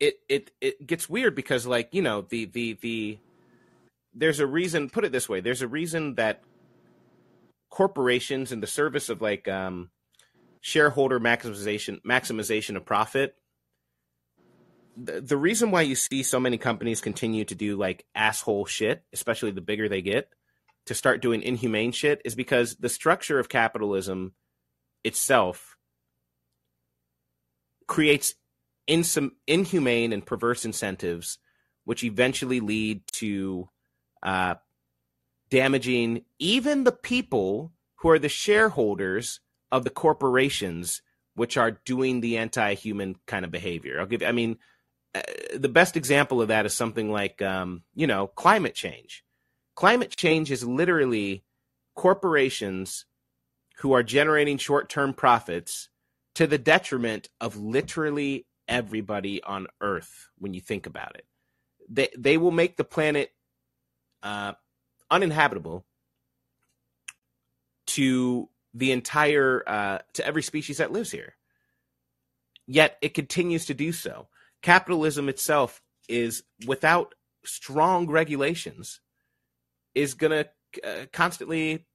it 0.00 0.18
it 0.28 0.50
it 0.60 0.86
gets 0.86 1.08
weird 1.08 1.34
because 1.34 1.66
like, 1.66 1.88
you 1.92 2.02
know, 2.02 2.22
the 2.22 2.46
the 2.46 2.74
the 2.80 3.18
there's 4.14 4.40
a 4.40 4.46
reason, 4.46 4.88
put 4.90 5.04
it 5.04 5.12
this 5.12 5.28
way, 5.28 5.40
there's 5.40 5.62
a 5.62 5.68
reason 5.68 6.14
that 6.14 6.42
corporations 7.70 8.52
in 8.52 8.60
the 8.60 8.66
service 8.66 9.08
of 9.08 9.20
like 9.20 9.48
um 9.48 9.90
shareholder 10.60 11.20
maximization 11.20 12.00
maximization 12.02 12.76
of 12.76 12.84
profit 12.84 13.36
the, 14.96 15.36
reason 15.36 15.70
why 15.70 15.82
you 15.82 15.94
see 15.94 16.22
so 16.22 16.40
many 16.40 16.58
companies 16.58 17.00
continue 17.00 17.44
to 17.44 17.54
do 17.54 17.76
like 17.76 18.06
asshole 18.14 18.64
shit, 18.66 19.02
especially 19.12 19.50
the 19.50 19.60
bigger 19.60 19.88
they 19.88 20.02
get, 20.02 20.30
to 20.86 20.94
start 20.94 21.20
doing 21.20 21.42
inhumane 21.42 21.92
shit 21.92 22.22
is 22.24 22.34
because 22.34 22.76
the 22.76 22.88
structure 22.88 23.38
of 23.38 23.48
capitalism 23.48 24.32
itself 25.04 25.76
creates 27.86 28.34
insum- 28.88 29.32
inhumane 29.46 30.12
and 30.12 30.24
perverse 30.24 30.64
incentives, 30.64 31.38
which 31.84 32.04
eventually 32.04 32.60
lead 32.60 33.02
to 33.12 33.68
uh, 34.22 34.54
damaging 35.50 36.24
even 36.38 36.84
the 36.84 36.92
people 36.92 37.72
who 37.96 38.08
are 38.10 38.18
the 38.18 38.28
shareholders 38.28 39.40
of 39.72 39.84
the 39.84 39.90
corporations 39.90 41.02
which 41.34 41.56
are 41.56 41.72
doing 41.84 42.20
the 42.20 42.38
anti-human 42.38 43.16
kind 43.26 43.44
of 43.44 43.50
behavior. 43.50 44.00
I'll 44.00 44.06
give. 44.06 44.22
I 44.22 44.32
mean, 44.32 44.58
uh, 45.14 45.20
the 45.54 45.68
best 45.68 45.96
example 45.96 46.40
of 46.40 46.48
that 46.48 46.66
is 46.66 46.74
something 46.74 47.10
like 47.10 47.42
um, 47.42 47.82
you 47.94 48.06
know 48.06 48.26
climate 48.26 48.74
change. 48.74 49.22
Climate 49.74 50.16
change 50.16 50.50
is 50.50 50.64
literally 50.64 51.44
corporations 51.94 53.04
who 53.78 53.92
are 53.92 54.02
generating 54.02 54.56
short-term 54.56 55.12
profits 55.12 55.90
to 56.34 56.46
the 56.46 56.58
detriment 56.58 57.28
of 57.40 57.56
literally 57.56 58.46
everybody 58.68 59.42
on 59.42 59.66
Earth. 59.80 60.28
When 60.38 60.54
you 60.54 60.60
think 60.60 60.86
about 60.86 61.16
it, 61.16 61.26
they 61.88 62.08
they 62.16 62.36
will 62.36 62.50
make 62.50 62.76
the 62.76 62.84
planet 62.84 63.32
uh, 64.22 64.52
uninhabitable 65.10 65.84
to 67.86 68.48
the 68.74 68.92
entire 68.92 69.62
uh, 69.66 69.98
to 70.14 70.26
every 70.26 70.42
species 70.42 70.78
that 70.78 70.92
lives 70.92 71.10
here. 71.10 71.34
Yet 72.66 72.98
it 73.00 73.14
continues 73.14 73.66
to 73.66 73.74
do 73.74 73.92
so. 73.92 74.28
Capitalism 74.62 75.28
itself 75.28 75.80
is 76.08 76.42
without 76.66 77.14
strong 77.44 78.08
regulations 78.08 79.00
is 79.94 80.14
to 80.32 80.48
uh, 80.84 81.06
constantly 81.12 81.86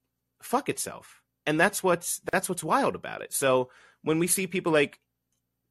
fuck 0.42 0.68
itself. 0.68 1.22
And 1.46 1.58
that's 1.60 1.82
what's 1.82 2.20
that's 2.32 2.48
what's 2.48 2.64
wild 2.64 2.94
about 2.94 3.22
it. 3.22 3.32
So 3.32 3.70
when 4.02 4.18
we 4.18 4.26
see 4.26 4.46
people 4.46 4.72
like 4.72 4.98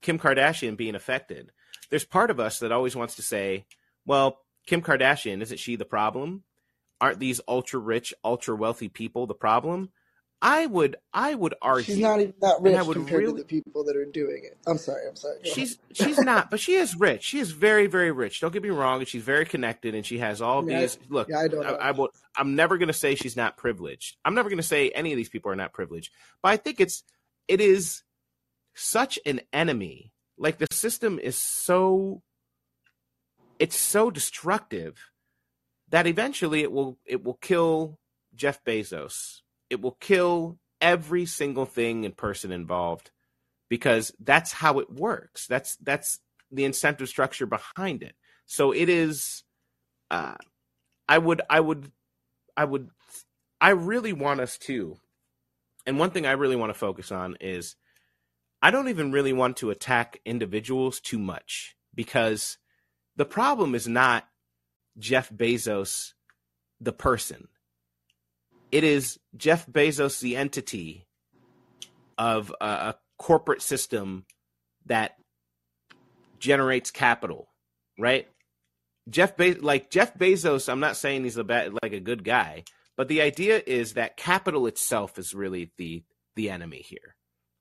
Kim 0.01 0.19
Kardashian 0.19 0.77
being 0.77 0.95
affected, 0.95 1.51
there's 1.89 2.05
part 2.05 2.31
of 2.31 2.39
us 2.39 2.59
that 2.59 2.71
always 2.71 2.95
wants 2.95 3.15
to 3.15 3.21
say, 3.21 3.65
well, 4.05 4.39
Kim 4.65 4.81
Kardashian, 4.81 5.41
isn't 5.41 5.59
she 5.59 5.75
the 5.75 5.85
problem? 5.85 6.43
Aren't 6.99 7.19
these 7.19 7.41
ultra 7.47 7.79
rich, 7.79 8.13
ultra 8.23 8.55
wealthy 8.55 8.89
people 8.89 9.25
the 9.25 9.33
problem? 9.33 9.91
I 10.43 10.65
would 10.65 10.95
I 11.13 11.35
would 11.35 11.53
argue 11.61 11.83
She's 11.83 11.99
not 11.99 12.19
even 12.19 12.33
that 12.41 12.61
rich 12.61 12.75
compared 12.93 13.21
really, 13.21 13.33
to 13.33 13.37
the 13.39 13.45
people 13.45 13.83
that 13.83 13.95
are 13.95 14.05
doing 14.05 14.41
it. 14.43 14.57
I'm 14.65 14.79
sorry. 14.79 15.07
I'm 15.07 15.15
sorry. 15.15 15.37
She's 15.43 15.77
she's 15.93 16.17
not, 16.17 16.49
but 16.49 16.59
she 16.59 16.73
is 16.73 16.95
rich. 16.95 17.23
She 17.31 17.39
is 17.39 17.51
very 17.51 17.85
very 17.85 18.11
rich. 18.11 18.41
Don't 18.41 18.51
get 18.51 18.63
me 18.63 18.69
wrong, 18.69 18.99
and 18.99 19.07
she's 19.07 19.21
very 19.21 19.45
connected, 19.45 19.93
and 19.93 20.03
she 20.03 20.17
has 20.17 20.41
all 20.41 20.67
yeah, 20.67 20.81
these. 20.81 20.97
Look, 21.09 21.29
yeah, 21.29 21.39
I 21.39 21.47
don't. 21.47 21.63
I, 21.63 21.69
I 21.69 21.91
will. 21.91 22.09
I'm 22.35 22.55
never 22.55 22.77
going 22.77 22.87
to 22.87 22.93
say 22.93 23.13
she's 23.13 23.37
not 23.37 23.55
privileged. 23.55 24.17
I'm 24.25 24.33
never 24.33 24.49
going 24.49 24.57
to 24.57 24.63
say 24.63 24.89
any 24.89 25.13
of 25.13 25.17
these 25.17 25.29
people 25.29 25.51
are 25.51 25.55
not 25.55 25.73
privileged. 25.73 26.11
But 26.41 26.49
I 26.49 26.57
think 26.57 26.79
it's 26.79 27.03
it 27.47 27.61
is 27.61 28.01
such 28.73 29.19
an 29.25 29.41
enemy. 29.53 30.13
Like 30.37 30.57
the 30.57 30.67
system 30.71 31.19
is 31.19 31.35
so 31.35 32.23
it's 33.59 33.75
so 33.75 34.09
destructive 34.09 34.97
that 35.89 36.07
eventually 36.07 36.61
it 36.61 36.71
will 36.71 36.97
it 37.05 37.23
will 37.23 37.35
kill 37.35 37.99
Jeff 38.33 38.63
Bezos 38.63 39.41
it 39.71 39.81
will 39.81 39.97
kill 40.01 40.59
every 40.81 41.25
single 41.25 41.65
thing 41.65 42.05
and 42.05 42.15
person 42.15 42.51
involved 42.51 43.09
because 43.69 44.11
that's 44.19 44.51
how 44.51 44.79
it 44.79 44.91
works. 44.91 45.47
That's 45.47 45.77
that's 45.77 46.19
the 46.51 46.65
incentive 46.65 47.07
structure 47.07 47.45
behind 47.45 48.03
it. 48.03 48.13
So 48.45 48.73
it 48.73 48.89
is. 48.89 49.43
Uh, 50.11 50.35
I 51.07 51.17
would 51.17 51.41
I 51.49 51.61
would 51.61 51.89
I 52.57 52.65
would 52.65 52.89
I 53.61 53.69
really 53.69 54.11
want 54.11 54.41
us 54.41 54.57
to, 54.59 54.97
and 55.85 55.97
one 55.97 56.11
thing 56.11 56.25
I 56.25 56.33
really 56.33 56.57
want 56.57 56.71
to 56.71 56.77
focus 56.77 57.13
on 57.13 57.37
is 57.39 57.77
I 58.61 58.71
don't 58.71 58.89
even 58.89 59.11
really 59.11 59.33
want 59.33 59.57
to 59.57 59.71
attack 59.71 60.19
individuals 60.25 60.99
too 60.99 61.19
much 61.19 61.75
because 61.95 62.57
the 63.15 63.25
problem 63.25 63.75
is 63.75 63.87
not 63.87 64.27
Jeff 64.97 65.29
Bezos, 65.29 66.13
the 66.79 66.93
person 66.93 67.47
it 68.71 68.83
is 68.83 69.19
Jeff 69.35 69.67
Bezos, 69.67 70.19
the 70.19 70.37
entity 70.37 71.05
of 72.17 72.53
a, 72.61 72.65
a 72.65 72.95
corporate 73.17 73.61
system 73.61 74.25
that 74.85 75.15
generates 76.39 76.89
capital, 76.89 77.49
right? 77.99 78.27
Jeff 79.09 79.35
Be- 79.35 79.55
like 79.55 79.89
Jeff 79.89 80.13
Bezos, 80.17 80.69
I'm 80.69 80.79
not 80.79 80.95
saying 80.95 81.23
he's 81.23 81.37
a 81.37 81.43
bad 81.43 81.73
like 81.83 81.93
a 81.93 81.99
good 81.99 82.23
guy, 82.23 82.63
but 82.95 83.07
the 83.07 83.21
idea 83.21 83.61
is 83.65 83.93
that 83.93 84.17
capital 84.17 84.67
itself 84.67 85.19
is 85.19 85.33
really 85.33 85.71
the 85.77 86.03
the 86.35 86.49
enemy 86.49 86.77
here. 86.77 87.15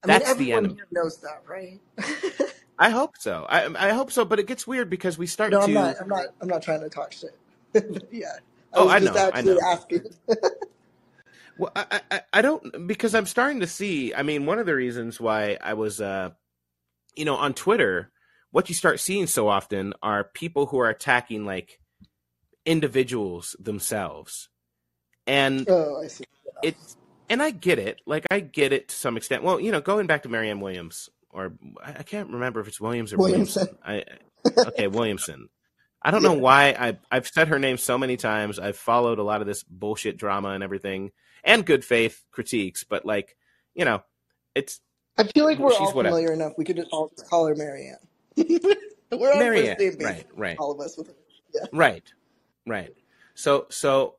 I 0.04 0.08
That's 0.08 0.30
mean, 0.30 0.38
the 0.38 0.52
enemy. 0.52 0.74
here 0.76 0.86
knows 0.92 1.18
that, 1.18 1.42
right? 1.48 1.80
I 2.78 2.90
hope 2.90 3.16
so. 3.18 3.46
I 3.48 3.88
I 3.88 3.92
hope 3.92 4.10
so, 4.12 4.24
but 4.24 4.38
it 4.40 4.46
gets 4.46 4.66
weird 4.66 4.90
because 4.90 5.18
we 5.18 5.26
start 5.26 5.52
no, 5.52 5.60
to 5.60 5.64
I'm 5.64 5.72
not. 5.74 5.96
I'm 6.00 6.08
not. 6.08 6.26
I'm 6.40 6.48
not 6.48 6.62
trying 6.62 6.80
to 6.80 6.88
talk 6.90 7.12
shit. 7.12 7.38
yeah. 8.10 8.32
I 8.74 8.78
Oh, 8.78 8.84
was 8.84 8.94
I 8.94 8.98
just 8.98 9.14
know, 9.14 9.14
I 9.32 9.42
know. 9.42 9.58
asking. 9.72 10.04
Well, 11.58 11.72
I, 11.76 12.00
I 12.10 12.22
I 12.34 12.42
don't 12.42 12.86
because 12.86 13.14
I'm 13.14 13.26
starting 13.26 13.60
to 13.60 13.66
see. 13.66 14.14
I 14.14 14.22
mean, 14.22 14.46
one 14.46 14.58
of 14.58 14.66
the 14.66 14.74
reasons 14.74 15.20
why 15.20 15.58
I 15.62 15.74
was, 15.74 16.00
uh, 16.00 16.30
you 17.16 17.24
know, 17.24 17.36
on 17.36 17.54
Twitter, 17.54 18.12
what 18.50 18.68
you 18.68 18.74
start 18.74 19.00
seeing 19.00 19.26
so 19.26 19.48
often 19.48 19.94
are 20.02 20.24
people 20.24 20.66
who 20.66 20.78
are 20.80 20.88
attacking 20.90 21.46
like 21.46 21.80
individuals 22.66 23.56
themselves, 23.60 24.48
and 25.26 25.68
oh, 25.68 26.02
I 26.02 26.08
see. 26.08 26.24
it. 26.62 26.76
And 27.30 27.42
I 27.42 27.50
get 27.50 27.78
it. 27.78 28.00
Like 28.06 28.26
I 28.30 28.40
get 28.40 28.72
it 28.72 28.88
to 28.88 28.94
some 28.94 29.16
extent. 29.16 29.42
Well, 29.42 29.60
you 29.60 29.70
know, 29.70 29.80
going 29.80 30.06
back 30.06 30.24
to 30.24 30.28
Marianne 30.28 30.60
Williams, 30.60 31.08
or 31.30 31.52
I 31.82 32.02
can't 32.02 32.28
remember 32.30 32.60
if 32.60 32.68
it's 32.68 32.80
Williams 32.80 33.12
or 33.12 33.18
Williamson. 33.18 33.68
Williamson. 33.86 34.18
I 34.56 34.60
okay, 34.68 34.88
Williamson. 34.88 35.48
I 36.02 36.10
don't 36.10 36.22
know 36.22 36.32
why 36.34 36.74
I 36.78 36.98
I've 37.10 37.28
said 37.28 37.48
her 37.48 37.58
name 37.58 37.76
so 37.76 37.96
many 37.98 38.16
times. 38.16 38.58
I've 38.58 38.76
followed 38.76 39.18
a 39.18 39.22
lot 39.22 39.40
of 39.40 39.46
this 39.46 39.62
bullshit 39.62 40.16
drama 40.16 40.50
and 40.50 40.64
everything, 40.64 41.12
and 41.44 41.64
good 41.64 41.84
faith 41.84 42.24
critiques. 42.32 42.84
But 42.84 43.06
like, 43.06 43.36
you 43.74 43.84
know, 43.84 44.02
it's 44.54 44.80
I 45.16 45.24
feel 45.24 45.44
like 45.44 45.58
we're 45.58 45.70
she's 45.70 45.80
all 45.80 45.92
whatever. 45.92 46.16
familiar 46.16 46.32
enough. 46.34 46.54
We 46.56 46.64
could 46.64 46.76
just 46.76 46.88
all 46.90 47.12
call 47.28 47.46
her 47.46 47.54
Marianne. 47.54 47.96
we're 48.36 49.32
on 49.32 49.38
Marianne, 49.38 49.76
first 49.76 49.78
name 49.78 49.98
basis, 49.98 50.04
right, 50.04 50.26
right, 50.34 50.56
all 50.58 50.72
of 50.72 50.80
us. 50.80 50.96
With 50.96 51.06
her. 51.08 51.14
Yeah. 51.54 51.66
right, 51.72 52.12
right. 52.66 52.94
So 53.34 53.66
so 53.68 54.16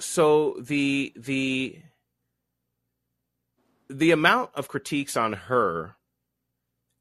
so 0.00 0.56
the 0.60 1.12
the 1.16 1.78
the 3.88 4.10
amount 4.10 4.50
of 4.54 4.68
critiques 4.68 5.16
on 5.16 5.32
her 5.32 5.96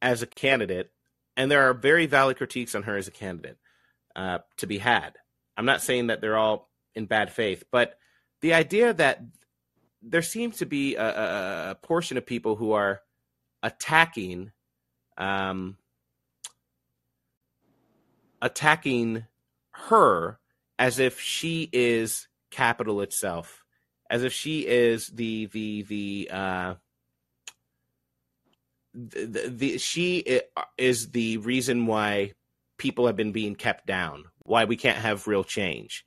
as 0.01 0.21
a 0.21 0.27
candidate, 0.27 0.91
and 1.35 1.51
there 1.51 1.69
are 1.69 1.73
very 1.73 2.05
valid 2.05 2.37
critiques 2.37 2.75
on 2.75 2.83
her 2.83 2.97
as 2.97 3.07
a 3.07 3.11
candidate 3.11 3.57
uh, 4.15 4.39
to 4.57 4.67
be 4.67 4.77
had. 4.77 5.13
I'm 5.55 5.65
not 5.65 5.81
saying 5.81 6.07
that 6.07 6.21
they're 6.21 6.37
all 6.37 6.69
in 6.95 7.05
bad 7.05 7.31
faith, 7.31 7.63
but 7.71 7.97
the 8.41 8.53
idea 8.53 8.93
that 8.93 9.21
there 10.01 10.21
seems 10.21 10.57
to 10.57 10.65
be 10.65 10.95
a, 10.95 11.71
a, 11.71 11.75
portion 11.75 12.17
of 12.17 12.25
people 12.25 12.55
who 12.55 12.71
are 12.71 13.01
attacking, 13.63 14.51
um, 15.17 15.77
attacking 18.41 19.25
her 19.71 20.39
as 20.77 20.99
if 20.99 21.19
she 21.19 21.69
is 21.73 22.27
capital 22.51 23.01
itself, 23.01 23.65
as 24.09 24.23
if 24.23 24.33
she 24.33 24.67
is 24.67 25.07
the 25.07 25.47
the 25.47 25.83
the 25.83 26.29
uh, 26.31 26.73
the, 28.93 29.25
the, 29.25 29.49
the 29.49 29.77
she 29.77 30.41
is 30.77 31.11
the 31.11 31.37
reason 31.37 31.85
why 31.85 32.33
people 32.77 33.07
have 33.07 33.15
been 33.15 33.31
being 33.31 33.55
kept 33.55 33.85
down, 33.85 34.25
why 34.39 34.65
we 34.65 34.75
can't 34.75 34.97
have 34.97 35.27
real 35.27 35.43
change. 35.43 36.05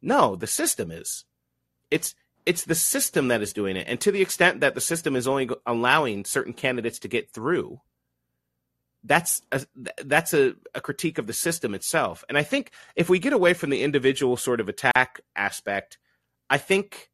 No, 0.00 0.34
the 0.34 0.46
system 0.46 0.90
is. 0.90 1.24
It's 1.90 2.14
it's 2.44 2.64
the 2.64 2.74
system 2.74 3.28
that 3.28 3.42
is 3.42 3.52
doing 3.52 3.76
it, 3.76 3.86
and 3.88 4.00
to 4.00 4.10
the 4.10 4.22
extent 4.22 4.60
that 4.60 4.74
the 4.74 4.80
system 4.80 5.14
is 5.14 5.28
only 5.28 5.48
allowing 5.64 6.24
certain 6.24 6.52
candidates 6.52 6.98
to 7.00 7.08
get 7.08 7.30
through, 7.30 7.80
that's 9.04 9.42
a, 9.52 9.64
that's 10.04 10.34
a, 10.34 10.54
a 10.74 10.80
critique 10.80 11.18
of 11.18 11.26
the 11.26 11.32
system 11.32 11.74
itself. 11.74 12.24
And 12.28 12.36
I 12.36 12.42
think 12.42 12.72
if 12.96 13.08
we 13.08 13.18
get 13.18 13.32
away 13.32 13.52
from 13.54 13.70
the 13.70 13.82
individual 13.82 14.36
sort 14.36 14.60
of 14.60 14.68
attack 14.68 15.20
aspect, 15.36 15.98
I 16.50 16.58
think 16.58 17.10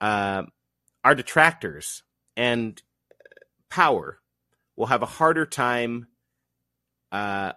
uh, 0.00 0.44
our 1.04 1.14
detractors 1.14 2.02
and 2.36 2.80
power 3.70 4.20
will 4.76 4.86
have 4.86 5.02
a 5.02 5.06
harder 5.06 5.46
time 5.46 6.06
uh, 7.12 7.52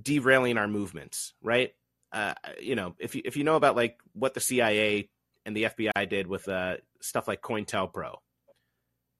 derailing 0.00 0.58
our 0.58 0.68
movements, 0.68 1.34
right? 1.42 1.72
Uh, 2.12 2.34
you 2.60 2.74
know, 2.74 2.94
if 2.98 3.14
you 3.14 3.22
if 3.24 3.36
you 3.36 3.44
know 3.44 3.56
about 3.56 3.76
like 3.76 3.98
what 4.12 4.34
the 4.34 4.40
CIA 4.40 5.08
and 5.46 5.56
the 5.56 5.64
FBI 5.64 6.08
did 6.08 6.26
with 6.26 6.48
uh, 6.48 6.76
stuff 7.00 7.28
like 7.28 7.40
COINTELPRO, 7.40 8.16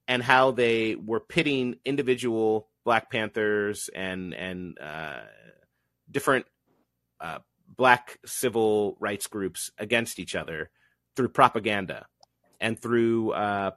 and 0.07 0.21
how 0.21 0.51
they 0.51 0.95
were 0.95 1.21
pitting 1.21 1.77
individual 1.85 2.67
Black 2.83 3.09
Panthers 3.09 3.89
and 3.95 4.33
and 4.33 4.77
uh, 4.79 5.21
different 6.09 6.45
uh, 7.21 7.39
Black 7.67 8.19
civil 8.25 8.97
rights 8.99 9.27
groups 9.27 9.71
against 9.77 10.19
each 10.19 10.35
other 10.35 10.69
through 11.15 11.29
propaganda 11.29 12.05
and 12.61 12.79
through 12.79 13.31
uh, 13.31 13.71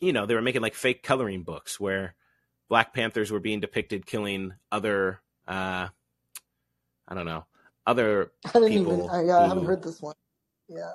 you 0.00 0.14
know 0.14 0.24
they 0.24 0.34
were 0.34 0.42
making 0.42 0.62
like 0.62 0.74
fake 0.74 1.02
coloring 1.02 1.42
books 1.42 1.78
where 1.78 2.14
Black 2.70 2.94
Panthers 2.94 3.30
were 3.30 3.40
being 3.40 3.60
depicted 3.60 4.06
killing 4.06 4.54
other 4.72 5.20
uh, 5.46 5.88
I 7.06 7.14
don't 7.14 7.26
know 7.26 7.44
other 7.86 8.32
I 8.46 8.52
people 8.52 8.70
even. 8.70 9.10
I, 9.10 9.24
yeah, 9.24 9.38
I 9.38 9.48
haven't 9.48 9.66
heard 9.66 9.82
this 9.82 10.00
one. 10.00 10.14
Yeah. 10.68 10.92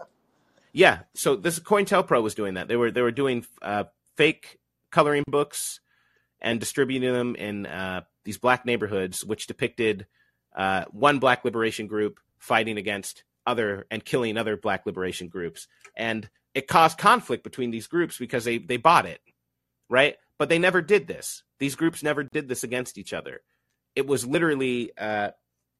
Yeah. 0.71 0.99
So 1.13 1.35
this 1.35 1.59
COINTELPRO 1.59 2.21
was 2.23 2.35
doing 2.35 2.55
that. 2.55 2.67
They 2.67 2.75
were 2.75 2.91
they 2.91 3.01
were 3.01 3.11
doing 3.11 3.45
uh, 3.61 3.85
fake 4.15 4.59
coloring 4.91 5.23
books 5.27 5.81
and 6.41 6.59
distributing 6.59 7.11
them 7.13 7.35
in 7.35 7.65
uh, 7.65 8.01
these 8.23 8.37
black 8.37 8.65
neighborhoods, 8.65 9.25
which 9.25 9.47
depicted 9.47 10.07
uh, 10.55 10.85
one 10.91 11.19
black 11.19 11.43
liberation 11.43 11.87
group 11.87 12.19
fighting 12.37 12.77
against 12.77 13.23
other 13.45 13.85
and 13.91 14.05
killing 14.05 14.37
other 14.37 14.55
black 14.55 14.85
liberation 14.85 15.27
groups, 15.27 15.67
and 15.95 16.29
it 16.53 16.67
caused 16.67 16.97
conflict 16.97 17.43
between 17.43 17.71
these 17.71 17.87
groups 17.87 18.17
because 18.17 18.43
they 18.43 18.57
they 18.57 18.77
bought 18.77 19.05
it, 19.05 19.21
right? 19.89 20.15
But 20.37 20.49
they 20.49 20.59
never 20.59 20.81
did 20.81 21.07
this. 21.07 21.43
These 21.59 21.75
groups 21.75 22.03
never 22.03 22.23
did 22.23 22.47
this 22.47 22.63
against 22.63 22.97
each 22.97 23.13
other. 23.13 23.41
It 23.95 24.07
was 24.07 24.25
literally, 24.25 24.91
uh, 24.97 25.31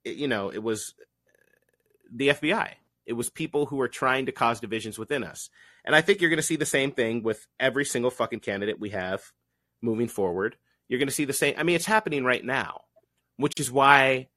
you 0.05 0.28
know, 0.28 0.49
it 0.49 0.61
was 0.63 0.93
the 2.11 2.30
FBI. 2.30 2.69
It 3.05 3.13
was 3.13 3.30
people 3.30 3.65
who 3.65 3.76
were 3.76 3.88
trying 3.88 4.28
to 4.28 4.32
cause 4.32 4.59
divisions 4.59 4.97
within 4.97 5.24
us. 5.24 5.49
And 5.84 5.95
I 5.95 6.01
think 6.01 6.21
you're 6.21 6.30
going 6.30 6.38
to 6.38 6.43
see 6.43 6.55
the 6.55 6.65
same 6.65 6.91
thing 6.91 7.24
with 7.24 7.45
every 7.59 7.86
single 7.86 8.11
fucking 8.11 8.39
candidate 8.39 8.80
we 8.80 8.91
have 8.91 9.24
moving 9.82 10.07
forward. 10.07 10.55
You're 10.88 10.99
going 10.99 11.09
to 11.09 11.13
see 11.13 11.26
the 11.26 11.34
same. 11.34 11.55
I 11.57 11.63
mean, 11.63 11.76
it's 11.76 11.86
happening 11.86 12.24
right 12.24 12.43
now, 12.43 12.82
which 13.38 13.59
is 13.59 13.71
why 13.71 14.30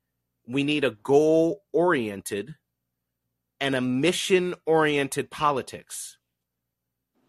we 0.49 0.65
need 0.65 0.85
a 0.85 0.91
goal 0.91 1.63
oriented 1.73 2.57
and 3.61 3.75
a 3.75 3.81
mission 3.81 4.55
oriented 4.65 5.31
politics. 5.31 6.16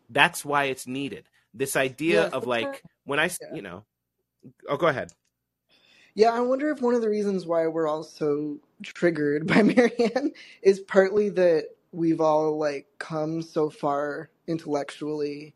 That's 0.09 0.45
why 0.45 0.65
it's 0.65 0.87
needed. 0.87 1.27
This 1.53 1.75
idea 1.75 2.23
Yeah. 2.23 2.29
of 2.29 2.45
like, 2.47 2.83
when 3.05 3.19
I, 3.19 3.25
Yeah. 3.25 3.55
you 3.55 3.61
know, 3.61 3.83
oh, 4.69 4.77
go 4.77 4.87
ahead. 4.87 5.11
Yeah, 6.15 6.31
I 6.33 6.39
wonder 6.39 6.69
if 6.69 6.81
one 6.81 6.95
of 6.95 7.01
the 7.01 7.09
reasons 7.09 7.45
why 7.45 7.67
we're 7.67 7.87
all 7.87 8.03
so 8.03 8.59
triggered 8.83 9.45
by 9.45 9.61
Marianne 9.63 10.31
is 10.63 10.79
partly 10.79 11.29
that 11.29 11.69
we've 11.91 12.21
all 12.21 12.57
like 12.57 12.87
come 12.97 13.41
so 13.41 13.69
far 13.69 14.29
intellectually 14.47 15.53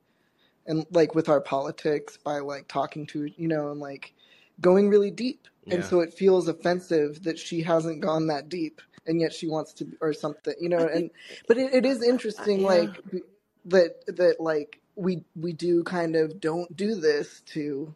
and 0.68 0.86
like 0.91 1.16
with 1.16 1.30
our 1.30 1.41
politics 1.41 2.18
by 2.18 2.39
like 2.39 2.68
talking 2.68 3.06
to 3.08 3.26
you 3.38 3.47
know 3.47 3.72
and 3.72 3.80
like 3.80 4.14
going 4.60 4.89
really 4.89 5.12
deep. 5.12 5.47
And 5.70 5.84
so 5.86 6.02
it 6.02 6.14
feels 6.14 6.47
offensive 6.47 7.24
that 7.24 7.38
she 7.39 7.62
hasn't 7.62 8.02
gone 8.02 8.28
that 8.28 8.49
deep 8.49 8.82
and 9.08 9.20
yet 9.22 9.34
she 9.34 9.47
wants 9.47 9.74
to 9.74 9.88
or 10.02 10.14
something, 10.14 10.54
you 10.60 10.70
know, 10.70 10.88
and 10.88 11.10
but 11.47 11.58
it, 11.58 11.74
it 11.74 11.86
is 11.86 12.04
interesting 12.04 12.62
Yeah. 12.62 12.68
like 12.68 12.99
that 13.66 14.05
that 14.07 14.38
like 14.39 14.82
we 14.95 15.24
we 15.36 15.53
do 15.53 15.84
kind 15.84 16.16
of 16.16 16.39
don't 16.39 16.76
do 16.76 16.95
this 16.95 17.41
to 17.47 17.95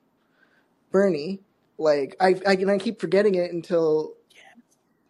Bernie. 0.92 1.40
Like 1.78 2.16
I, 2.20 2.36
I 2.48 2.54
and 2.54 2.72
I 2.72 2.78
keep 2.78 3.00
forgetting 3.02 3.36
it 3.36 3.52
until 3.52 4.16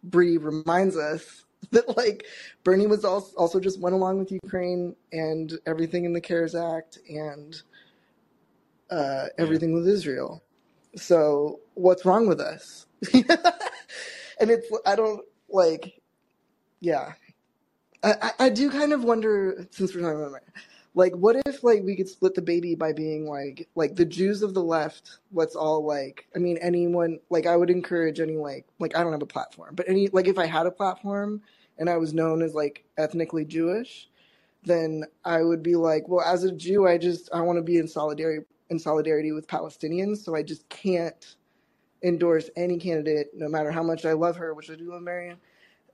Bree 0.02 0.36
reminds 0.38 0.96
us 0.96 1.44
that 1.70 1.96
like 1.96 2.26
Bernie 2.64 2.86
was 2.86 3.04
also 3.04 3.34
also 3.36 3.60
just 3.60 3.80
went 3.80 3.94
along 3.94 4.18
with 4.18 4.32
Ukraine 4.32 4.96
and 5.12 5.52
everything 5.66 6.04
in 6.04 6.12
the 6.12 6.20
CARES 6.20 6.54
Act 6.54 6.98
and 7.08 7.60
uh, 8.90 9.26
everything 9.38 9.74
with 9.74 9.88
Israel. 9.88 10.42
So 10.96 11.60
what's 11.74 12.04
wrong 12.04 12.26
with 12.26 12.40
us? 12.40 12.86
and 13.14 14.50
it's 14.50 14.68
I 14.86 14.96
don't 14.96 15.22
like 15.48 16.00
yeah. 16.80 17.12
I, 18.02 18.32
I 18.38 18.48
do 18.50 18.70
kind 18.70 18.92
of 18.92 19.04
wonder 19.04 19.66
since 19.70 19.94
we're 19.94 20.00
talking 20.02 20.16
about 20.16 20.28
America, 20.28 20.52
like 20.94 21.14
what 21.14 21.36
if 21.46 21.62
like 21.62 21.82
we 21.82 21.96
could 21.96 22.08
split 22.08 22.34
the 22.34 22.42
baby 22.42 22.74
by 22.74 22.92
being 22.92 23.26
like 23.26 23.68
like 23.74 23.96
the 23.96 24.04
Jews 24.04 24.42
of 24.42 24.54
the 24.54 24.62
left, 24.62 25.18
let's 25.32 25.54
all 25.54 25.84
like 25.84 26.26
I 26.34 26.38
mean 26.38 26.58
anyone 26.58 27.18
like 27.30 27.46
I 27.46 27.56
would 27.56 27.70
encourage 27.70 28.20
any 28.20 28.36
like 28.36 28.66
like 28.78 28.96
I 28.96 29.02
don't 29.02 29.12
have 29.12 29.22
a 29.22 29.26
platform, 29.26 29.74
but 29.74 29.88
any 29.88 30.08
like 30.08 30.28
if 30.28 30.38
I 30.38 30.46
had 30.46 30.66
a 30.66 30.70
platform 30.70 31.42
and 31.78 31.90
I 31.90 31.96
was 31.98 32.14
known 32.14 32.42
as 32.42 32.54
like 32.54 32.84
ethnically 32.96 33.44
Jewish, 33.44 34.08
then 34.64 35.04
I 35.24 35.42
would 35.42 35.62
be 35.62 35.76
like, 35.76 36.08
well, 36.08 36.24
as 36.24 36.44
a 36.44 36.52
Jew, 36.52 36.86
I 36.86 36.98
just 36.98 37.28
I 37.32 37.40
want 37.40 37.58
to 37.58 37.62
be 37.62 37.78
in 37.78 37.88
solidarity 37.88 38.46
in 38.70 38.78
solidarity 38.78 39.32
with 39.32 39.46
Palestinians, 39.46 40.18
so 40.18 40.34
I 40.34 40.42
just 40.42 40.68
can't 40.68 41.36
endorse 42.02 42.50
any 42.56 42.78
candidate, 42.78 43.28
no 43.34 43.48
matter 43.48 43.70
how 43.70 43.82
much 43.82 44.04
I 44.04 44.12
love 44.12 44.36
her, 44.36 44.54
which 44.54 44.70
I 44.70 44.74
do 44.74 44.90
love 44.90 45.02
Marianne, 45.02 45.38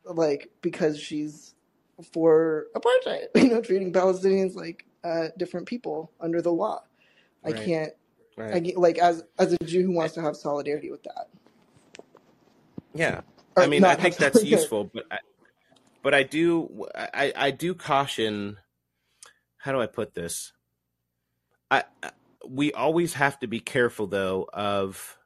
like 0.04 0.50
because 0.62 0.98
she's 0.98 1.54
for 2.02 2.66
apartheid, 2.76 3.26
you 3.36 3.48
know, 3.48 3.60
treating 3.60 3.92
Palestinians 3.92 4.54
like 4.54 4.86
uh, 5.04 5.28
different 5.38 5.66
people 5.66 6.10
under 6.20 6.42
the 6.42 6.52
law. 6.52 6.82
I 7.44 7.50
Right. 7.52 7.64
can't. 7.64 7.92
I 8.38 8.42
Right. 8.42 8.62
get, 8.62 8.76
like 8.78 8.98
as 8.98 9.22
as 9.38 9.52
a 9.52 9.58
Jew 9.64 9.82
who 9.84 9.92
wants 9.92 10.14
to 10.14 10.22
have 10.22 10.36
solidarity 10.36 10.90
with 10.90 11.02
that. 11.04 11.28
Yeah. 12.94 13.20
Or 13.56 13.64
I 13.64 13.66
mean, 13.66 13.84
I 13.84 13.94
think 13.94 14.16
that's 14.16 14.42
useful, 14.44 14.84
but 14.92 15.04
I, 15.10 15.18
but 16.02 16.14
I 16.14 16.22
do 16.22 16.86
I, 16.94 17.32
I 17.36 17.50
do 17.50 17.74
caution. 17.74 18.58
How 19.58 19.72
do 19.72 19.80
I 19.80 19.86
put 19.86 20.14
this? 20.14 20.52
I 21.70 21.84
I- 22.02 22.10
we 22.48 22.72
always 22.72 23.14
have 23.14 23.38
to 23.40 23.46
be 23.46 23.60
careful 23.60 24.08
though 24.08 24.48
of 24.52 25.16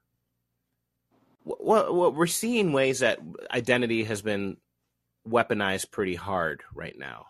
what 1.44 1.94
what 1.94 2.14
we're 2.14 2.26
seeing 2.26 2.72
ways 2.72 2.98
that 2.98 3.20
identity 3.50 4.04
has 4.04 4.20
been 4.20 4.56
weaponized 5.28 5.90
pretty 5.90 6.14
hard 6.14 6.62
right 6.74 6.96
now. 6.98 7.26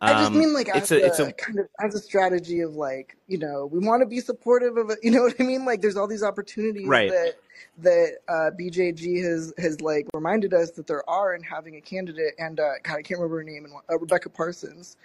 I 0.00 0.12
just 0.12 0.32
Um, 0.32 0.38
mean 0.38 0.52
like 0.52 0.68
it's 0.68 0.92
as 0.92 0.92
a 0.92 1.06
it's 1.06 1.18
a 1.18 1.26
a 1.26 1.32
kind 1.32 1.58
of 1.58 1.68
as 1.80 1.94
a 1.94 1.98
strategy 1.98 2.60
of 2.60 2.76
like 2.76 3.16
you 3.28 3.38
know 3.38 3.66
we 3.66 3.78
want 3.78 4.02
to 4.02 4.06
be 4.06 4.20
supportive 4.20 4.76
of 4.76 4.90
it. 4.90 4.98
You 5.02 5.10
know 5.10 5.22
what 5.24 5.34
I 5.40 5.42
mean? 5.42 5.64
Like 5.64 5.80
there's 5.80 5.96
all 5.96 6.06
these 6.06 6.22
opportunities 6.22 6.86
right. 6.86 7.10
that 7.10 7.34
that 7.78 8.18
uh, 8.28 8.50
BJG 8.58 9.22
has 9.24 9.52
has 9.58 9.80
like 9.80 10.06
reminded 10.14 10.52
us 10.54 10.72
that 10.72 10.86
there 10.86 11.08
are 11.08 11.34
in 11.34 11.42
having 11.42 11.76
a 11.76 11.80
candidate. 11.80 12.34
And 12.38 12.60
uh, 12.60 12.72
God, 12.82 12.96
I 12.96 13.02
can't 13.02 13.20
remember 13.20 13.38
her 13.38 13.44
name. 13.44 13.64
And 13.64 13.74
uh, 13.90 13.98
Rebecca 13.98 14.28
Parsons 14.28 14.96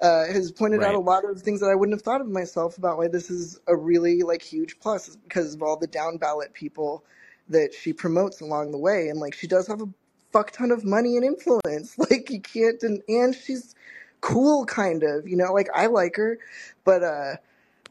uh, 0.00 0.26
has 0.26 0.50
pointed 0.50 0.82
out 0.82 0.94
a 0.94 0.98
lot 0.98 1.24
of 1.24 1.40
things 1.42 1.60
that 1.60 1.68
I 1.68 1.74
wouldn't 1.74 1.96
have 1.96 2.02
thought 2.02 2.20
of 2.20 2.28
myself 2.28 2.78
about 2.78 2.98
why 2.98 3.08
this 3.08 3.30
is 3.30 3.60
a 3.68 3.76
really 3.76 4.22
like 4.22 4.42
huge 4.42 4.78
plus 4.80 5.16
because 5.16 5.54
of 5.54 5.62
all 5.62 5.76
the 5.76 5.86
down 5.86 6.16
ballot 6.16 6.52
people 6.54 7.04
that 7.48 7.72
she 7.74 7.92
promotes 7.92 8.40
along 8.40 8.72
the 8.72 8.78
way. 8.78 9.08
And 9.08 9.20
like 9.20 9.34
she 9.34 9.46
does 9.46 9.66
have 9.66 9.82
a 9.82 9.88
fuck 10.32 10.50
ton 10.50 10.70
of 10.70 10.84
money 10.84 11.16
and 11.16 11.24
influence. 11.24 11.96
Like 11.98 12.30
you 12.30 12.40
can't 12.40 12.80
den- 12.80 13.02
and 13.08 13.34
she's 13.34 13.74
cool 14.20 14.64
kind 14.66 15.02
of, 15.02 15.26
you 15.28 15.36
know, 15.36 15.52
like 15.52 15.68
I 15.74 15.86
like 15.86 16.16
her, 16.16 16.38
but 16.84 17.02
uh 17.02 17.36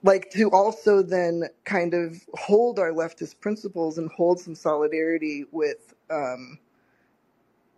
like 0.03 0.31
to 0.31 0.49
also 0.49 1.03
then 1.03 1.43
kind 1.63 1.93
of 1.93 2.21
hold 2.33 2.79
our 2.79 2.91
leftist 2.91 3.39
principles 3.39 3.97
and 3.97 4.09
hold 4.11 4.39
some 4.39 4.55
solidarity 4.55 5.45
with 5.51 5.93
um 6.09 6.57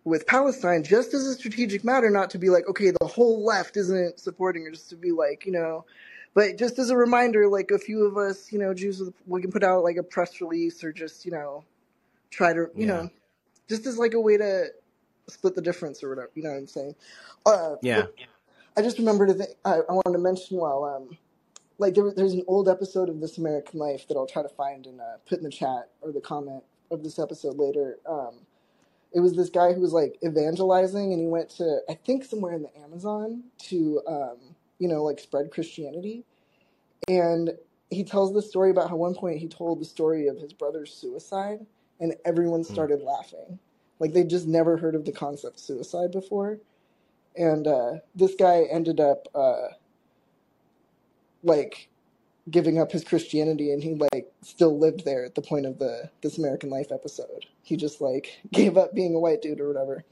with 0.04 0.26
Palestine 0.26 0.82
just 0.82 1.14
as 1.14 1.26
a 1.26 1.34
strategic 1.34 1.82
matter, 1.84 2.10
not 2.10 2.30
to 2.30 2.38
be 2.38 2.50
like, 2.50 2.68
okay, 2.68 2.90
the 2.90 3.06
whole 3.06 3.44
left 3.44 3.76
isn't 3.76 4.20
supporting 4.20 4.64
her, 4.64 4.70
just 4.70 4.90
to 4.90 4.96
be 4.96 5.12
like, 5.12 5.46
you 5.46 5.52
know, 5.52 5.84
but 6.34 6.58
just 6.58 6.78
as 6.78 6.90
a 6.90 6.96
reminder, 6.96 7.48
like 7.48 7.70
a 7.70 7.78
few 7.78 8.04
of 8.04 8.16
us, 8.18 8.52
you 8.52 8.58
know, 8.58 8.74
Jews, 8.74 9.02
we 9.26 9.40
can 9.40 9.50
put 9.50 9.62
out 9.62 9.82
like 9.82 9.96
a 9.96 10.02
press 10.02 10.40
release 10.40 10.84
or 10.84 10.92
just, 10.92 11.24
you 11.24 11.30
know, 11.30 11.64
try 12.30 12.52
to, 12.52 12.68
you 12.74 12.86
Yeah. 12.86 12.86
know, 12.86 13.10
just 13.68 13.86
as 13.86 13.98
like 13.98 14.14
a 14.14 14.20
way 14.20 14.36
to 14.36 14.66
split 15.28 15.54
the 15.54 15.62
difference 15.62 16.02
or 16.02 16.10
whatever, 16.10 16.30
you 16.34 16.42
know 16.42 16.50
what 16.50 16.58
I'm 16.58 16.66
saying? 16.66 16.94
Uh, 17.46 17.76
Yeah. 17.82 18.06
I 18.76 18.82
just 18.82 18.98
remembered 18.98 19.30
a 19.30 19.34
thing 19.34 19.46
I, 19.64 19.74
I 19.88 19.92
wanted 19.92 20.12
to 20.12 20.18
mention 20.18 20.56
while 20.56 20.84
um 20.84 21.16
like 21.78 21.94
there, 21.94 22.12
there's 22.14 22.34
an 22.34 22.44
old 22.46 22.68
episode 22.68 23.08
of 23.08 23.20
This 23.20 23.38
American 23.38 23.80
Life 23.80 24.06
that 24.08 24.16
I'll 24.16 24.26
try 24.26 24.42
to 24.42 24.48
find 24.48 24.86
and 24.86 25.00
uh, 25.00 25.16
put 25.28 25.38
in 25.38 25.44
the 25.44 25.50
chat 25.50 25.90
or 26.00 26.12
the 26.12 26.20
comment 26.20 26.62
of 26.90 27.02
this 27.02 27.18
episode 27.18 27.56
later. 27.56 27.98
Um, 28.08 28.34
it 29.12 29.20
was 29.20 29.34
this 29.34 29.48
guy 29.48 29.72
who 29.72 29.80
was 29.80 29.92
like 29.92 30.16
evangelizing 30.24 31.12
and 31.12 31.20
he 31.20 31.26
went 31.26 31.50
to 31.50 31.80
I 31.88 31.94
think 31.94 32.24
somewhere 32.24 32.54
in 32.54 32.62
the 32.62 32.76
Amazon 32.78 33.44
to 33.64 34.02
um, 34.08 34.38
you 34.78 34.88
know 34.88 35.02
like 35.04 35.20
spread 35.20 35.50
Christianity 35.50 36.24
and 37.08 37.50
he 37.90 38.02
tells 38.02 38.32
the 38.32 38.42
story 38.42 38.70
about 38.70 38.90
how 38.90 38.96
one 38.96 39.14
point 39.14 39.38
he 39.38 39.46
told 39.46 39.80
the 39.80 39.84
story 39.84 40.26
of 40.26 40.38
his 40.38 40.52
brother's 40.52 40.92
suicide 40.92 41.64
and 42.00 42.14
everyone 42.24 42.60
Hmm. 42.62 42.72
started 42.72 43.02
laughing 43.02 43.58
like 43.98 44.12
they 44.12 44.24
just 44.24 44.46
never 44.46 44.76
heard 44.76 44.94
of 44.94 45.04
the 45.04 45.12
concept 45.12 45.58
suicide 45.60 46.10
before 46.12 46.58
and 47.36 47.66
uh, 47.66 47.94
this 48.14 48.34
guy 48.36 48.62
ended 48.70 49.00
up 49.00 49.26
uh, 49.34 49.68
like 51.42 51.88
giving 52.50 52.78
up 52.78 52.92
his 52.92 53.04
Christianity, 53.04 53.72
and 53.72 53.82
he 53.82 53.94
like 53.94 54.30
still 54.42 54.78
lived 54.78 55.04
there 55.04 55.24
at 55.24 55.34
the 55.34 55.42
point 55.42 55.66
of 55.66 55.78
the 55.78 56.10
This 56.22 56.38
American 56.38 56.70
Life 56.70 56.92
episode. 56.92 57.46
He 57.62 57.76
just 57.76 58.00
like 58.00 58.38
gave 58.52 58.76
up 58.76 58.94
being 58.94 59.14
a 59.14 59.18
white 59.18 59.42
dude 59.42 59.60
or 59.60 59.68
whatever 59.68 60.04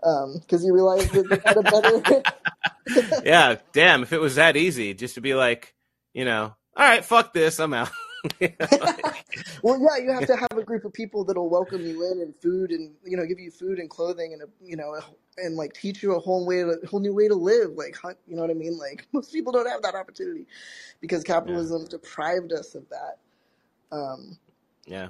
because 0.00 0.62
he 0.62 0.70
realized 0.70 1.12
that 1.12 1.28
they 1.28 1.40
had 1.44 1.56
a 1.56 1.62
better. 1.62 3.22
yeah, 3.24 3.56
damn, 3.72 4.02
if 4.02 4.12
it 4.12 4.20
was 4.20 4.36
that 4.36 4.56
easy, 4.56 4.94
just 4.94 5.14
to 5.16 5.20
be 5.20 5.34
like, 5.34 5.74
you 6.14 6.24
know, 6.24 6.54
all 6.76 6.88
right, 6.88 7.04
fuck 7.04 7.32
this, 7.32 7.58
I'm 7.60 7.74
out. 7.74 7.90
You 8.40 8.48
know, 8.60 8.66
like, 8.80 9.16
well, 9.62 9.78
yeah, 9.80 10.02
you 10.02 10.12
have 10.12 10.26
to 10.26 10.36
have 10.36 10.58
a 10.58 10.62
group 10.62 10.84
of 10.84 10.92
people 10.92 11.24
that'll 11.24 11.48
welcome 11.48 11.82
you 11.82 12.10
in 12.10 12.20
and 12.20 12.34
food 12.34 12.70
and 12.72 12.92
you 13.04 13.16
know 13.16 13.24
give 13.24 13.38
you 13.38 13.50
food 13.50 13.78
and 13.78 13.88
clothing 13.88 14.32
and 14.32 14.42
a, 14.42 14.46
you 14.62 14.76
know 14.76 14.98
and 15.36 15.54
like 15.54 15.72
teach 15.72 16.02
you 16.02 16.14
a 16.14 16.18
whole 16.18 16.44
way 16.46 16.62
to 16.62 16.80
a 16.82 16.86
whole 16.86 17.00
new 17.00 17.14
way 17.14 17.28
to 17.28 17.34
live. 17.34 17.72
Like 17.72 17.96
hunt, 17.96 18.18
you 18.26 18.34
know 18.34 18.42
what 18.42 18.50
I 18.50 18.54
mean? 18.54 18.76
Like 18.76 19.06
most 19.12 19.32
people 19.32 19.52
don't 19.52 19.68
have 19.68 19.82
that 19.82 19.94
opportunity 19.94 20.46
because 21.00 21.22
yeah, 21.26 21.34
capitalism 21.34 21.86
deprived 21.86 22.52
us 22.52 22.74
of 22.74 22.84
that. 22.88 23.18
Um, 23.92 24.36
yeah, 24.86 25.08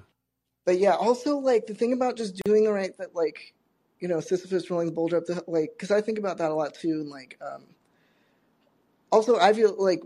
but 0.65 0.79
yeah, 0.79 0.95
also 0.95 1.39
like 1.39 1.67
the 1.67 1.75
thing 1.75 1.93
about 1.93 2.17
just 2.17 2.41
doing 2.45 2.65
the 2.65 2.73
right 2.73 2.97
that 2.99 3.15
like 3.15 3.55
you 4.01 4.09
know, 4.09 4.21
Sisyphus 4.21 4.71
rolling 4.71 4.87
the 4.87 4.93
boulder 4.93 5.17
up 5.17 5.27
the 5.27 5.43
like, 5.47 5.73
because 5.77 5.91
I 5.91 6.01
think 6.01 6.19
about 6.19 6.39
that 6.39 6.51
a 6.51 6.55
lot 6.55 6.75
too, 6.75 7.01
and 7.01 7.11
like, 7.11 7.39
um, 7.41 7.65
also 9.11 9.39
I 9.39 9.53
feel 9.53 9.75
like 9.79 10.03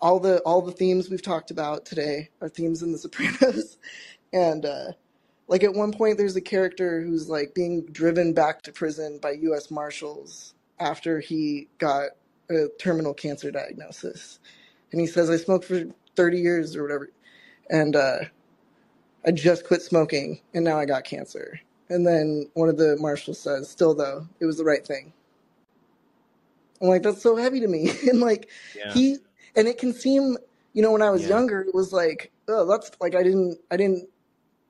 all 0.00 0.20
the 0.20 0.38
all 0.40 0.62
the 0.62 0.72
themes 0.72 1.10
we've 1.10 1.22
talked 1.22 1.50
about 1.50 1.84
today 1.84 2.30
are 2.40 2.48
themes 2.48 2.82
in 2.82 2.92
The 2.92 2.98
Sopranos, 2.98 3.78
and 4.32 4.64
uh, 4.64 4.92
like 5.48 5.64
at 5.64 5.74
one 5.74 5.92
point 5.92 6.18
there's 6.18 6.36
a 6.36 6.40
character 6.40 7.02
who's 7.02 7.28
like 7.28 7.54
being 7.54 7.86
driven 7.86 8.32
back 8.32 8.62
to 8.62 8.72
prison 8.72 9.18
by 9.20 9.32
U.S. 9.32 9.70
Marshals 9.70 10.54
after 10.78 11.20
he 11.20 11.68
got 11.78 12.10
a 12.50 12.66
terminal 12.78 13.14
cancer 13.14 13.50
diagnosis, 13.50 14.40
and 14.92 15.00
he 15.00 15.06
says, 15.06 15.30
"I 15.30 15.36
smoked 15.36 15.64
for 15.64 15.84
30 16.16 16.38
years 16.38 16.76
or 16.76 16.82
whatever, 16.82 17.10
and 17.70 17.96
uh, 17.96 18.18
I 19.26 19.32
just 19.32 19.66
quit 19.66 19.82
smoking, 19.82 20.40
and 20.54 20.64
now 20.64 20.78
I 20.78 20.86
got 20.86 21.04
cancer." 21.04 21.60
And 21.88 22.06
then 22.06 22.48
one 22.54 22.70
of 22.70 22.78
the 22.78 22.96
marshals 22.98 23.40
says, 23.40 23.68
"Still 23.70 23.94
though, 23.94 24.28
it 24.40 24.46
was 24.46 24.58
the 24.58 24.64
right 24.64 24.86
thing." 24.86 25.12
I'm 26.82 26.88
like, 26.88 27.02
that's 27.02 27.22
so 27.22 27.36
heavy 27.36 27.60
to 27.60 27.68
me, 27.68 27.90
and 28.10 28.20
like 28.20 28.50
Yeah. 28.74 28.92
he 28.92 29.18
and 29.56 29.68
it 29.68 29.78
can 29.78 29.92
seem, 29.92 30.36
you 30.72 30.82
know, 30.82 30.92
when 30.92 31.02
I 31.02 31.10
was 31.10 31.22
Yeah. 31.22 31.30
younger, 31.30 31.62
it 31.62 31.74
was 31.74 31.92
like, 31.92 32.32
oh, 32.48 32.66
that's 32.66 32.90
like 33.00 33.14
I 33.14 33.22
didn't, 33.22 33.58
I 33.70 33.76
didn't, 33.76 34.08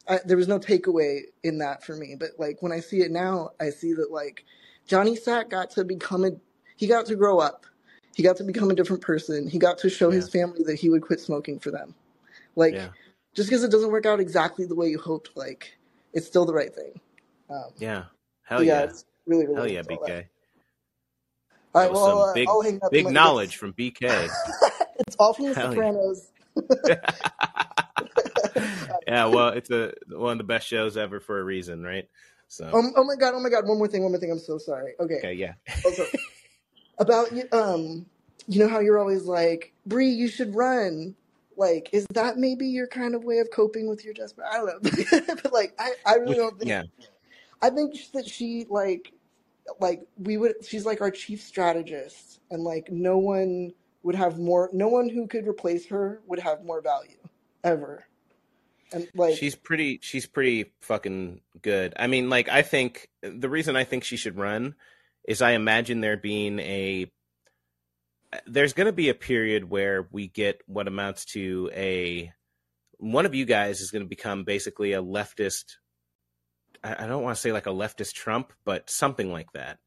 I, 0.09 0.21
there 0.25 0.37
was 0.37 0.49
no 0.49 0.59
takeaway 0.59 1.23
in 1.45 1.59
that 1.59 1.85
for 1.85 1.97
me. 1.97 2.17
But 2.19 2.31
like 2.39 2.63
when 2.63 2.73
I 2.73 2.81
see 2.81 3.01
it 3.03 3.11
now, 3.11 3.51
I 3.61 3.71
see 3.71 3.93
that 3.95 4.11
like 4.11 4.45
Johnny 4.87 5.17
Sack 5.17 5.51
got 5.51 5.71
to 5.73 5.85
become 5.85 6.25
a, 6.25 6.33
he 6.77 6.87
got 6.87 7.07
to 7.07 7.17
grow 7.17 7.39
up, 7.39 7.67
he 8.15 8.23
got 8.23 8.37
to 8.39 8.45
become 8.45 8.71
a 8.71 8.75
different 8.75 9.03
person, 9.03 9.49
he 9.49 9.59
got 9.59 9.79
to 9.79 9.91
show 9.91 10.11
his 10.11 10.29
family 10.29 10.63
that 10.65 10.77
he 10.77 10.91
would 10.91 11.03
quit 11.03 11.21
smoking 11.21 11.59
for 11.61 11.71
them. 11.71 11.95
Like 12.57 12.75
Yeah. 12.75 12.89
just 13.35 13.49
because 13.49 13.65
it 13.65 13.71
doesn't 13.71 13.91
work 13.93 14.07
out 14.07 14.21
exactly 14.21 14.67
the 14.67 14.75
way 14.75 14.89
you 14.89 14.99
hoped, 14.99 15.31
like 15.37 15.77
it's 16.13 16.27
still 16.27 16.45
the 16.45 16.55
right 16.55 16.75
thing. 16.75 17.01
Um, 17.51 17.71
Yeah. 17.79 18.05
Hell 18.45 18.63
yeah. 18.63 18.83
it's 18.83 19.05
really, 19.27 19.47
really 19.47 19.57
Hell 19.57 19.69
yeah. 19.69 19.83
BK. 19.83 20.29
All 21.75 21.81
right, 21.83 21.91
well, 21.91 22.07
some 22.07 22.19
uh, 22.19 22.35
big, 22.35 22.49
I'll 22.49 22.61
hang 22.61 22.81
up. 22.83 22.93
big 22.93 23.07
knowledge 23.09 23.57
from 23.57 23.73
BK. 23.73 24.03
It's 25.07 25.17
all 25.17 25.35
from 25.35 25.47
The 25.47 25.55
Hell. 25.55 25.73
Sopranos. 25.73 26.33
yeah, 29.07 29.27
well, 29.27 29.49
it's 29.49 29.71
a 29.71 29.93
one 30.09 30.33
of 30.33 30.39
the 30.39 30.45
best 30.45 30.67
shows 30.67 30.97
ever 30.97 31.21
for 31.21 31.41
a 31.41 31.45
reason, 31.45 31.83
right? 31.83 32.09
So 32.49 32.67
Um, 32.67 32.93
oh 32.97 33.05
my 33.05 33.17
god! 33.17 33.35
Oh 33.35 33.41
my 33.41 33.49
god! 33.49 33.67
One 33.67 33.79
more 33.79 33.89
thing. 33.89 34.03
One 34.03 34.13
more 34.13 34.21
thing. 34.21 34.31
I'm 34.31 34.39
so 34.39 34.59
sorry. 34.59 34.93
Okay. 35.01 35.17
okay, 35.17 35.33
yeah. 35.33 35.55
Also, 35.85 36.05
about 36.99 37.33
you. 37.33 37.45
Um, 37.53 38.07
you 38.47 38.59
know 38.59 38.69
how 38.69 38.81
you're 38.81 38.99
always 38.99 39.25
like, 39.25 39.73
Bree, 39.87 40.11
you 40.11 40.29
should 40.29 40.55
run. 40.55 41.15
Like, 41.57 41.91
is 41.93 42.07
that 42.15 42.39
maybe 42.39 42.67
your 42.67 42.87
kind 42.87 43.15
of 43.15 43.25
way 43.25 43.39
of 43.39 43.49
coping 43.51 43.89
with 43.89 44.05
your 44.05 44.15
desperate? 44.15 44.47
I 44.51 44.57
don't 44.57 44.67
know, 44.67 45.35
but 45.43 45.53
like, 45.53 45.75
I, 45.79 45.93
I 46.05 46.15
really 46.17 46.37
don't 46.37 46.59
think. 46.59 46.69
Yeah. 46.69 46.83
I 47.61 47.71
think 47.71 47.95
that 48.13 48.27
she 48.27 48.67
like, 48.69 49.13
like 49.81 50.03
we 50.19 50.37
would. 50.37 50.55
She's 50.67 50.85
like 50.85 51.01
our 51.01 51.11
chief 51.11 51.41
strategist, 51.41 52.41
and 52.51 52.63
like 52.63 52.91
no 52.91 53.19
one 53.19 53.73
would 54.03 54.15
have 54.15 54.39
more. 54.39 54.71
No 54.73 54.89
one 54.89 55.09
who 55.09 55.27
could 55.27 55.47
replace 55.47 55.89
her 55.89 56.21
would 56.27 56.41
have 56.41 56.65
more 56.65 56.81
value 56.81 57.17
ever. 57.63 58.05
And 58.93 59.09
like, 59.15 59.37
she's 59.37 59.55
pretty 59.55 60.01
she's 60.03 60.27
pretty 60.27 60.73
fucking 60.83 61.41
good. 61.63 61.95
I 61.97 62.07
mean, 62.07 62.29
like 62.29 62.49
I 62.49 62.63
think 62.63 63.09
the 63.23 63.49
reason 63.49 63.77
I 63.77 63.85
think 63.85 64.05
she 64.05 64.17
should 64.17 64.37
run 64.37 64.75
is 65.27 65.41
I 65.41 65.53
imagine 65.53 66.01
there 66.01 66.17
being 66.17 66.59
a 66.59 67.11
there's 68.47 68.73
going 68.73 68.87
to 68.87 68.93
be 68.93 69.09
a 69.09 69.15
period 69.15 69.69
where 69.69 70.09
we 70.11 70.29
get 70.29 70.61
what 70.67 70.89
amounts 70.89 71.25
to 71.27 71.71
a 71.75 72.33
one 72.99 73.27
of 73.27 73.35
you 73.35 73.45
guys 73.45 73.81
is 73.81 73.91
going 73.91 74.05
to 74.05 74.09
become 74.09 74.45
basically 74.45 74.93
a 74.93 75.03
leftist 75.03 75.77
I 76.85 77.07
don't 77.07 77.23
want 77.23 77.37
to 77.37 77.41
say 77.41 77.53
like 77.53 77.67
a 77.67 77.71
leftist 77.71 78.15
Trump, 78.15 78.53
but 78.65 78.91
something 78.91 79.31
like 79.31 79.53
that. 79.53 79.79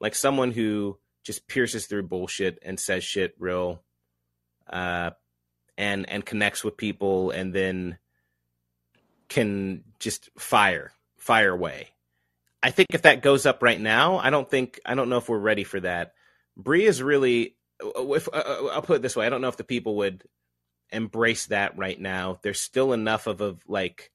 Like 0.00 0.14
someone 0.14 0.50
who 0.50 0.98
just 1.28 1.46
pierces 1.46 1.84
through 1.84 2.02
bullshit 2.02 2.58
and 2.62 2.80
says 2.80 3.04
shit 3.04 3.34
real 3.38 3.82
uh 4.70 5.10
and 5.76 6.08
and 6.08 6.24
connects 6.24 6.64
with 6.64 6.78
people 6.78 7.30
and 7.30 7.54
then 7.54 7.98
can 9.28 9.84
just 9.98 10.30
fire 10.38 10.90
fire 11.18 11.52
away. 11.52 11.90
I 12.62 12.70
think 12.70 12.94
if 12.94 13.02
that 13.02 13.20
goes 13.20 13.44
up 13.44 13.62
right 13.62 13.78
now, 13.78 14.16
I 14.16 14.30
don't 14.30 14.50
think 14.50 14.80
I 14.86 14.94
don't 14.94 15.10
know 15.10 15.18
if 15.18 15.28
we're 15.28 15.36
ready 15.36 15.64
for 15.64 15.78
that. 15.80 16.14
Bree 16.56 16.86
is 16.86 17.02
really 17.02 17.56
if 17.78 18.26
uh, 18.32 18.68
I'll 18.72 18.80
put 18.80 18.96
it 18.96 19.02
this 19.02 19.14
way, 19.14 19.26
I 19.26 19.28
don't 19.28 19.42
know 19.42 19.48
if 19.48 19.58
the 19.58 19.64
people 19.64 19.96
would 19.96 20.24
embrace 20.90 21.44
that 21.48 21.76
right 21.76 22.00
now. 22.00 22.38
There's 22.40 22.58
still 22.58 22.94
enough 22.94 23.26
of 23.26 23.42
a 23.42 23.56
like 23.66 24.10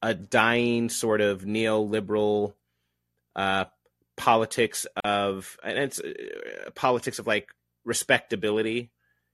a 0.00 0.14
dying 0.14 0.88
sort 0.88 1.20
of 1.20 1.42
neoliberal 1.42 2.54
uh 3.34 3.64
politics 4.18 4.86
of 5.04 5.56
and 5.64 5.78
it's 5.78 6.00
uh, 6.00 6.70
politics 6.74 7.18
of 7.18 7.26
like 7.26 7.48
respectability, 7.84 8.90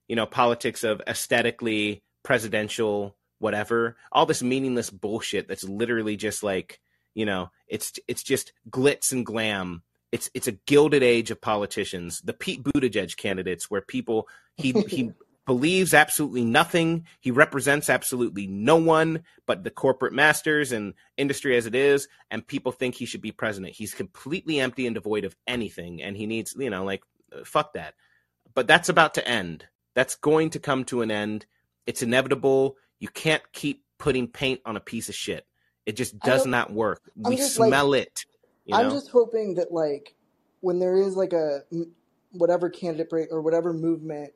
you 0.06 0.14
know, 0.14 0.26
politics 0.26 0.84
of 0.84 1.02
aesthetically 1.08 2.02
presidential 2.22 3.16
whatever 3.40 3.96
all 4.12 4.24
this 4.24 4.42
meaningless 4.42 4.88
bullshit 4.88 5.48
that's 5.48 5.64
literally 5.64 6.16
just 6.16 6.42
like 6.42 6.80
you 7.14 7.26
know 7.26 7.50
it's 7.68 7.98
it's 8.06 8.22
just 8.22 8.52
glitz 8.70 9.10
and 9.10 9.26
glam. 9.26 9.82
It's 10.12 10.30
it's 10.34 10.46
a 10.46 10.52
gilded 10.52 11.02
age 11.02 11.32
of 11.32 11.40
politicians. 11.40 12.20
The 12.20 12.32
pete 12.34 12.62
buttigieg 12.62 13.16
candidates 13.16 13.68
where 13.70 13.80
people 13.80 14.28
he 14.56 14.72
he 14.72 15.10
believes 15.46 15.94
absolutely 15.94 16.44
nothing. 16.44 17.06
He 17.20 17.30
represents 17.30 17.90
absolutely 17.90 18.46
no 18.46 18.76
one 18.76 19.22
but 19.46 19.64
the 19.64 19.70
corporate 19.70 20.12
masters 20.12 20.72
and 20.72 20.94
industry 21.16 21.56
as 21.56 21.66
it 21.66 21.74
is. 21.74 22.08
And 22.30 22.46
people 22.46 22.72
think 22.72 22.94
he 22.94 23.06
should 23.06 23.20
be 23.20 23.32
president. 23.32 23.74
He's 23.74 23.94
completely 23.94 24.60
empty 24.60 24.86
and 24.86 24.94
devoid 24.94 25.24
of 25.24 25.36
anything. 25.46 26.02
And 26.02 26.16
he 26.16 26.26
needs 26.26 26.54
you 26.58 26.70
know 26.70 26.84
like 26.84 27.02
uh, 27.32 27.44
fuck 27.44 27.74
that. 27.74 27.94
But 28.54 28.66
that's 28.66 28.88
about 28.88 29.14
to 29.14 29.28
end. 29.28 29.66
That's 29.94 30.16
going 30.16 30.50
to 30.50 30.58
come 30.58 30.84
to 30.86 31.02
an 31.02 31.10
end. 31.10 31.46
It's 31.86 32.02
inevitable. 32.02 32.76
You 32.98 33.08
can't 33.08 33.42
keep 33.52 33.84
putting 33.98 34.28
paint 34.28 34.60
on 34.64 34.76
a 34.76 34.80
piece 34.80 35.08
of 35.08 35.14
shit. 35.14 35.46
It 35.86 35.96
just 35.96 36.18
does 36.18 36.44
don't- 36.44 36.70
work. 36.72 37.02
I'm 37.24 37.30
we 37.30 37.36
just, 37.36 37.58
like- 37.58 37.68
smell 37.68 37.94
it. 37.94 38.24
You 38.64 38.76
I'm 38.76 38.90
just 38.90 39.10
hoping 39.10 39.56
that 39.56 39.72
like 39.72 40.14
when 40.60 40.78
there 40.78 40.96
is 40.96 41.16
like 41.16 41.34
a 41.34 41.60
whatever 42.32 42.70
candidate 42.70 43.10
break 43.10 43.28
or 43.30 43.42
whatever 43.42 43.74
movement, 43.74 44.32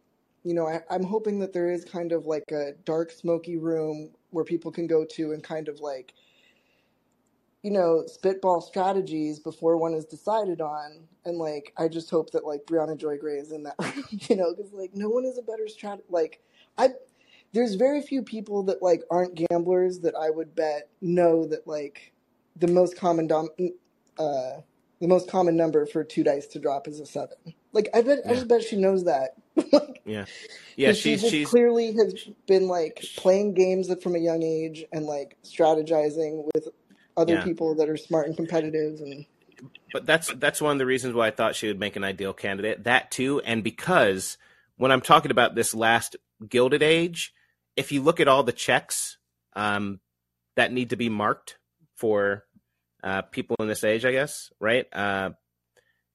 you 0.49 0.55
know, 0.55 0.67
I, 0.67 0.81
I'm 0.89 1.05
hoping 1.05 1.41
that 1.41 1.53
there 1.53 1.71
is 1.71 1.85
kind 1.85 2.11
of 2.11 2.25
like 2.25 2.51
a 2.53 2.73
dark, 2.87 3.11
smoky 3.11 3.59
room 3.59 4.13
where 4.31 4.47
people 4.47 4.73
can 4.73 4.87
go 4.87 5.05
to 5.05 5.33
and 5.33 5.45
kind 5.45 5.69
of 5.69 5.81
like, 5.81 6.15
you 7.63 7.71
know, 7.71 8.05
spitball 8.07 8.63
strategies 8.63 9.39
before 9.39 9.77
one 9.77 9.93
is 9.93 10.07
decided 10.07 10.63
on. 10.63 11.07
And 11.27 11.37
like, 11.37 11.75
I 11.77 11.87
just 11.89 12.09
hope 12.09 12.31
that 12.31 12.47
like 12.47 12.65
Briahna 12.65 12.97
Joy 12.97 13.19
Gray 13.19 13.37
is 13.37 13.53
in 13.53 13.63
that 13.65 13.75
room, 13.79 14.05
you 14.11 14.37
know, 14.37 14.55
because 14.57 14.73
like 14.73 14.95
no 14.95 15.11
one 15.11 15.27
is 15.27 15.37
a 15.37 15.43
better 15.43 15.67
strat. 15.67 16.01
Like, 16.09 16.41
I 16.79 16.93
there's 17.53 17.75
very 17.75 18.01
few 18.01 18.23
people 18.23 18.63
that 18.63 18.83
like 18.83 19.03
aren't 19.11 19.35
gamblers 19.35 20.01
that 20.01 20.15
I 20.15 20.31
would 20.31 20.55
bet 20.55 20.89
know 21.03 21.47
that 21.49 21.67
like 21.67 22.15
the 22.57 22.69
most 22.69 22.97
common 22.97 23.27
dom- 23.27 23.51
uh, 24.19 24.63
the 25.01 25.09
most 25.09 25.31
common 25.31 25.57
number 25.57 25.85
for 25.85 26.05
two 26.05 26.25
dice 26.25 26.47
to 26.49 26.59
drop 26.59 26.89
is 26.89 27.01
a 27.01 27.07
seven. 27.07 27.37
Like 27.73 27.91
I 27.95 28.01
bet, 28.01 28.21
I 28.27 28.33
just 28.33 28.49
bet 28.49 28.63
she 28.63 28.77
knows 28.77 29.05
that. 29.05 29.35
like, 29.73 30.03
yeah. 30.05 30.25
Yeah, 30.77 30.91
'cause 30.91 30.99
she 30.99 31.17
she's 31.17 31.29
she's 31.31 31.49
clearly 31.49 31.93
has 31.95 32.15
been 32.47 32.69
like 32.69 33.05
playing 33.17 33.55
games 33.55 33.93
from 34.03 34.15
a 34.15 34.19
young 34.19 34.43
age 34.43 34.85
and 34.93 35.05
like 35.07 35.37
strategizing 35.45 36.45
with 36.55 36.69
other 37.17 37.35
Yeah. 37.35 37.45
people 37.45 37.75
that 37.77 37.89
are 37.89 37.97
smart 37.97 38.27
and 38.29 38.37
competitive 38.37 39.01
and 39.01 39.27
but 39.93 40.07
that's 40.07 40.33
that's 40.35 40.61
one 40.61 40.73
of 40.73 40.79
the 40.79 40.87
reasons 40.87 41.15
why 41.15 41.27
I 41.27 41.31
thought 41.33 41.57
she 41.57 41.67
would 41.67 41.81
make 41.81 41.97
an 41.97 42.05
ideal 42.05 42.33
candidate. 42.33 42.85
That 42.85 43.11
too, 43.11 43.41
and 43.41 43.65
because 43.65 44.39
when 44.77 44.93
I'm 44.93 45.01
talking 45.01 45.31
about 45.33 45.55
this 45.57 45.75
last 45.75 46.15
Gilded 46.49 46.83
Age, 46.83 47.33
if 47.75 47.91
you 47.91 48.01
look 48.03 48.21
at 48.21 48.29
all 48.29 48.45
the 48.45 48.53
checks 48.53 49.17
um, 49.57 49.99
that 50.55 50.73
need 50.73 50.91
to 50.91 50.97
be 50.97 51.09
marked 51.09 51.59
for 51.97 52.45
uh, 53.03 53.23
people 53.23 53.57
in 53.59 53.67
this 53.67 53.83
age, 53.83 54.05
I 54.05 54.13
guess, 54.13 54.51
right? 54.61 54.87
Uh, 54.93 55.31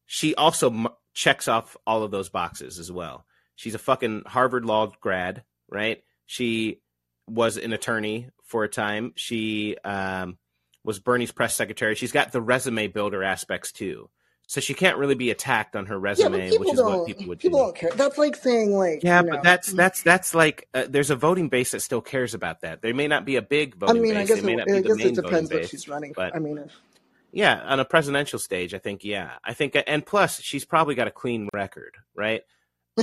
she 0.06 0.36
also 0.36 0.70
m- 0.70 0.88
checks 1.14 1.48
off 1.50 1.76
all 1.86 2.04
of 2.04 2.12
those 2.12 2.30
boxes 2.30 2.80
as 2.80 2.90
well. 2.92 3.26
She's 3.56 3.76
a 3.76 3.80
fucking 3.80 4.24
Harvard 4.26 4.66
Law 4.66 4.92
grad, 5.02 5.44
right? 5.70 6.04
She 6.26 6.80
was 7.28 7.58
an 7.58 7.74
attorney 7.74 8.30
for 8.44 8.64
a 8.64 8.70
time. 8.70 9.14
She 9.16 9.78
um, 9.84 10.38
was 10.84 11.00
Bernie's 11.00 11.32
press 11.32 11.56
secretary. 11.56 11.96
She's 11.96 12.12
got 12.12 12.32
the 12.32 12.42
resume 12.42 12.88
builder 12.88 13.24
aspects 13.24 13.72
too. 13.72 14.10
So 14.46 14.60
she 14.60 14.74
can't 14.74 14.98
really 14.98 15.16
be 15.16 15.32
attacked 15.32 15.76
on 15.76 15.86
her 15.86 15.98
resume, 15.98 16.50
people 16.50 16.66
which 16.66 16.74
is 16.74 16.82
what 16.82 17.08
people 17.08 17.28
would 17.28 17.40
people 17.40 17.60
do. 17.60 17.64
don't 17.66 17.76
care. 17.76 17.92
That's 17.92 18.18
like 18.18 18.36
saying 18.36 18.76
like 18.76 19.02
Yeah, 19.02 19.22
but 19.22 19.32
know, 19.36 19.40
that's 19.42 19.72
that's 19.72 20.04
that's 20.04 20.36
like 20.36 20.68
uh, 20.74 20.86
there's 20.90 21.10
a 21.10 21.16
voting 21.16 21.48
base 21.48 21.72
that 21.72 21.80
still 21.80 22.02
cares 22.02 22.34
about 22.34 22.60
that. 22.62 22.82
There 22.82 22.94
may 22.94 23.08
not 23.08 23.24
be 23.24 23.38
a 23.38 23.42
big 23.42 23.76
I 23.76 23.88
voting 23.88 24.02
mean, 24.02 24.18
I 24.18 24.20
base. 24.22 24.28
guess 24.28 24.38
it 24.40 24.44
may 24.44 24.54
it, 24.54 24.58
not 24.58 24.68
be 24.68 24.74
I 24.74 24.82
the 24.82 24.88
guess 24.90 25.06
it 25.06 25.16
depends 25.16 25.50
what 25.52 25.62
base. 25.62 25.70
she's 25.70 25.88
running. 25.88 26.12
but- 26.14 26.36
I 26.36 26.40
mean, 26.40 26.58
if, 26.58 26.72
Yeah, 27.32 27.62
on 27.66 27.80
a 27.80 27.86
presidential 27.86 28.38
stage, 28.38 28.74
I 28.74 28.80
think 28.80 29.06
yeah. 29.06 29.32
I 29.46 29.54
think 29.54 29.78
and 29.88 30.06
plus 30.06 30.42
she's 30.42 30.66
probably 30.66 30.96
got 30.96 31.08
a 31.08 31.12
clean 31.12 31.48
record, 31.54 31.96
right? 32.14 32.42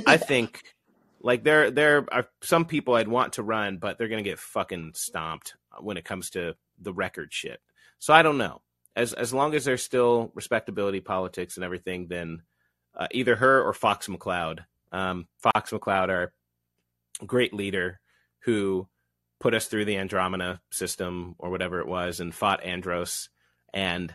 I 0.06 0.16
think 0.16 0.62
like 1.20 1.44
there 1.44 1.70
there 1.70 2.06
are 2.12 2.28
some 2.42 2.64
people 2.64 2.94
I'd 2.94 3.08
want 3.08 3.34
to 3.34 3.42
run, 3.42 3.78
but 3.78 3.98
they're 3.98 4.08
going 4.08 4.22
to 4.22 4.30
get 4.30 4.38
fucking 4.38 4.92
stomped 4.94 5.54
when 5.80 5.96
it 5.96 6.04
comes 6.04 6.30
to 6.30 6.54
the 6.80 6.92
record 6.92 7.32
shit. 7.32 7.60
So 7.98 8.14
I 8.14 8.22
don't 8.22 8.38
know. 8.38 8.62
as 8.96 9.12
as 9.12 9.32
long 9.32 9.54
as 9.54 9.64
there's 9.64 9.82
still 9.82 10.30
respectability 10.34 11.00
politics 11.00 11.56
and 11.56 11.64
everything, 11.64 12.08
then 12.08 12.42
uh, 12.96 13.06
either 13.12 13.36
her 13.36 13.62
or 13.62 13.72
Fox 13.72 14.08
McCloud. 14.08 14.64
Um, 14.92 15.28
Fox 15.38 15.70
McCloud, 15.70 16.08
our 16.08 16.32
great 17.24 17.54
leader, 17.54 18.00
who 18.40 18.88
put 19.38 19.54
us 19.54 19.66
through 19.66 19.84
the 19.84 19.96
Andromeda 19.96 20.60
system 20.70 21.36
or 21.38 21.50
whatever 21.50 21.80
it 21.80 21.86
was, 21.86 22.20
and 22.20 22.34
fought 22.34 22.62
Andross 22.62 23.28
and 23.72 24.14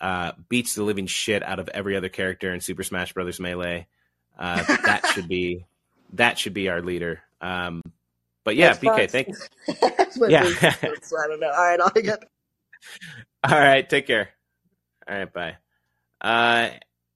uh, 0.00 0.32
beats 0.48 0.74
the 0.74 0.82
living 0.82 1.06
shit 1.06 1.42
out 1.42 1.58
of 1.58 1.68
every 1.68 1.96
other 1.96 2.08
character 2.08 2.52
in 2.52 2.60
Super 2.60 2.82
Smash 2.82 3.12
Brothers 3.12 3.40
Melee. 3.40 3.86
Uh, 4.38 4.64
that 4.84 5.06
should 5.06 5.28
be 5.28 5.66
that 6.14 6.38
should 6.38 6.54
be 6.54 6.68
our 6.68 6.82
leader. 6.82 7.20
Um, 7.40 7.82
but 8.44 8.56
yeah, 8.56 8.74
That's 8.74 8.78
BK, 8.78 8.84
Fox. 8.84 9.12
thanks. 9.12 9.48
That's 9.80 10.18
Yeah. 10.26 10.42
so 11.02 11.16
I 11.18 11.28
don't 11.28 11.40
know. 11.40 11.50
All 11.50 11.64
right, 11.64 11.80
I'll 11.80 11.90
get. 12.02 12.24
All 13.44 13.58
right, 13.58 13.88
take 13.88 14.06
care. 14.06 14.30
All 15.08 15.16
right, 15.18 15.32
bye. 15.32 15.56
Uh, 16.20 16.70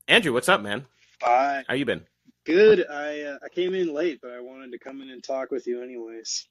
Andrew, 0.09 0.33
what's 0.33 0.49
up, 0.49 0.61
man? 0.63 0.87
Hi. 1.23 1.65
How 1.69 1.75
you 1.75 1.85
been? 1.85 2.05
Good. 2.47 2.87
I 2.91 3.23
uh, 3.23 3.39
I 3.45 3.49
came 3.51 3.75
in 3.75 3.93
late, 3.95 4.21
but 4.23 4.33
I 4.33 4.41
wanted 4.41 4.73
to 4.73 4.79
come 4.79 5.03
in 5.03 5.11
and 5.11 5.23
talk 5.23 5.51
with 5.51 5.67
you 5.67 5.83
anyways. 5.83 6.49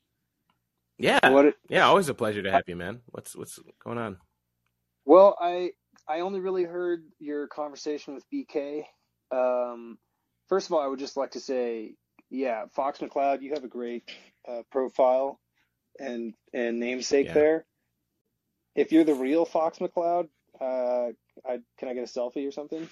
Yeah, 0.97 1.19
What? 1.29 1.55
yeah, 1.69 1.85
always 1.85 2.09
a 2.09 2.13
pleasure 2.13 2.43
to 2.43 2.51
have 2.51 2.63
you, 2.67 2.75
man. 2.75 3.01
What's 3.07 3.35
what's 3.35 3.59
going 3.83 3.97
on? 3.97 4.17
Well, 5.05 5.37
I 5.41 5.71
I 6.07 6.21
only 6.21 6.39
really 6.39 6.63
heard 6.63 7.03
your 7.19 7.47
conversation 7.47 8.15
with 8.15 8.25
BK. 8.33 8.83
Um, 9.31 9.97
first 10.49 10.67
of 10.67 10.73
all, 10.73 10.81
I 10.81 10.87
would 10.87 10.99
just 10.99 11.17
like 11.17 11.31
to 11.31 11.41
say, 11.41 11.95
yeah, 12.29 12.65
Fox 12.75 12.99
McCloud, 12.99 13.41
you 13.43 13.53
have 13.53 13.65
a 13.65 13.69
great 13.69 14.05
uh, 14.47 14.63
profile 14.71 15.39
and 15.99 16.35
and 16.53 16.79
namesake 16.79 17.31
Yeah. 17.31 17.33
there. 17.33 17.65
If 18.75 18.91
you're 18.91 19.05
the 19.05 19.15
real 19.15 19.45
Fox 19.45 19.79
McCloud, 19.79 20.29
uh, 20.61 21.11
I 21.47 21.59
can 21.79 21.89
I 21.89 21.93
get 21.95 22.03
a 22.09 22.19
selfie 22.19 22.47
or 22.47 22.51
something? 22.51 22.89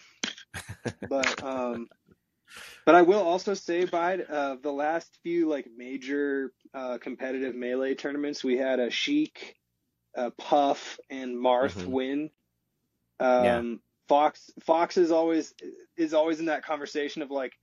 but 1.10 1.44
um, 1.44 1.90
but 2.86 2.96
I 2.96 3.04
will 3.04 3.22
also 3.22 3.54
say 3.54 3.86
by 3.86 4.18
uh, 4.20 4.58
the 4.62 4.72
last 4.72 5.18
few 5.24 5.50
like 5.50 5.68
major 5.76 6.54
uh, 6.74 6.98
competitive 7.00 7.56
melee 7.56 7.96
tournaments, 7.96 8.44
we 8.44 8.58
had 8.58 8.80
a 8.80 8.90
Sheik, 8.92 9.56
a 10.16 10.32
Puff, 10.32 11.00
and 11.10 11.36
Marth 11.38 11.86
Mhm. 11.86 11.88
win. 11.88 12.32
Um, 13.20 13.26
Yeah. 13.38 13.64
Fox 14.08 14.52
Fox 14.62 14.98
is 14.98 15.12
always 15.12 15.54
is 15.98 16.14
always 16.14 16.40
in 16.40 16.46
that 16.48 16.64
conversation 16.64 17.22
of 17.22 17.32
like 17.32 17.54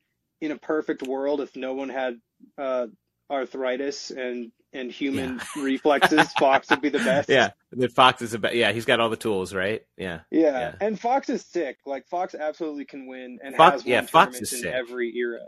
in 0.41 0.51
a 0.51 0.57
perfect 0.59 1.03
world 1.03 1.41
if 1.41 1.57
no 1.57 1.75
one 1.75 1.89
had 1.89 2.21
uh, 2.59 2.87
arthritis 3.31 4.11
and 4.11 4.53
and 4.73 4.91
human 4.91 5.41
reflexes, 5.57 6.33
Fox 6.33 6.69
would 6.71 6.81
be 6.81 6.89
the 6.89 6.99
best. 6.99 7.29
Yeah, 7.29 7.51
the 7.71 7.89
Fox 7.89 8.23
is 8.23 8.35
about. 8.35 8.55
Yeah, 8.57 8.73
he's 8.73 8.85
got 8.85 8.99
all 9.01 9.09
the 9.09 9.17
tools, 9.17 9.55
right? 9.55 9.83
Yeah, 9.97 10.21
Yeah, 10.31 10.41
Yeah. 10.59 10.75
and 10.81 10.99
Fox 10.99 11.29
is 11.29 11.45
sick. 11.45 11.79
Like 11.87 12.09
Fox 12.09 12.35
absolutely 12.35 12.85
can 12.85 13.07
win 13.07 13.39
and 13.43 13.55
Fox- 13.55 13.75
has 13.83 13.87
yeah, 13.87 14.01
won 14.01 14.07
Fox 14.09 14.27
tournaments 14.33 14.53
is 14.53 14.59
in 14.59 14.63
sick. 14.65 14.75
every 14.75 15.17
era. 15.17 15.39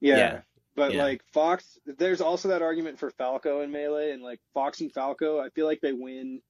Yeah. 0.00 0.16
Yeah, 0.16 0.40
But 0.74 0.92
yeah. 0.94 1.02
like 1.04 1.22
Fox, 1.32 1.78
there's 1.86 2.20
also 2.20 2.48
that 2.48 2.62
argument 2.62 2.98
for 2.98 3.10
Falco 3.10 3.60
and 3.60 3.72
melee, 3.72 4.10
and 4.10 4.22
like 4.22 4.40
Fox 4.54 4.80
and 4.80 4.92
Falco, 4.92 5.38
I 5.40 5.50
feel 5.50 5.66
like 5.66 5.80
they 5.80 5.92
win. 5.92 6.42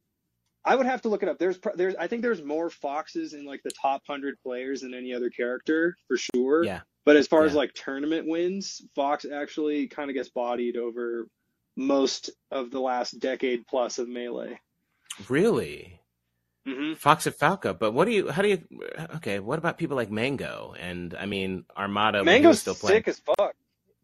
I 0.64 0.74
would 0.76 0.86
have 0.86 1.02
to 1.02 1.08
look 1.08 1.22
it 1.22 1.28
up. 1.28 1.38
There's 1.38 1.58
there's 1.74 1.94
I 1.96 2.06
think 2.06 2.22
there's 2.22 2.42
more 2.42 2.70
Foxes 2.70 3.34
in 3.34 3.44
like 3.44 3.62
the 3.62 3.70
top 3.70 4.02
hundred 4.06 4.36
players 4.42 4.80
than 4.80 4.94
any 4.94 5.12
other 5.12 5.30
character 5.30 5.96
for 6.08 6.16
sure. 6.16 6.64
yeah. 6.64 6.80
But 7.04 7.16
as 7.16 7.26
far 7.26 7.44
as 7.44 7.54
like 7.54 7.74
tournament 7.74 8.26
wins, 8.26 8.80
Fox 8.94 9.26
actually 9.30 9.88
kind 9.88 10.08
of 10.08 10.14
gets 10.14 10.30
bodied 10.30 10.76
over 10.78 11.28
most 11.76 12.30
of 12.50 12.70
the 12.70 12.80
last 12.80 13.18
decade 13.18 13.66
plus 13.66 13.98
of 13.98 14.08
melee. 14.08 14.58
Really, 15.28 16.00
hmm 16.66 16.94
Fox 16.94 17.26
and 17.26 17.34
Falco. 17.36 17.74
But 17.74 17.92
what 17.92 18.06
do 18.06 18.12
you? 18.12 18.30
How 18.30 18.40
do 18.40 18.48
you? 18.48 18.62
Okay, 19.16 19.38
what 19.38 19.58
about 19.58 19.76
people 19.76 19.96
like 19.96 20.10
Mango? 20.10 20.74
And 20.80 21.14
I 21.14 21.26
mean 21.26 21.64
Armada. 21.76 22.24
Mango's 22.24 22.60
still 22.60 22.74
playing. 22.74 23.00
sick 23.00 23.08
as 23.08 23.20
fuck. 23.20 23.54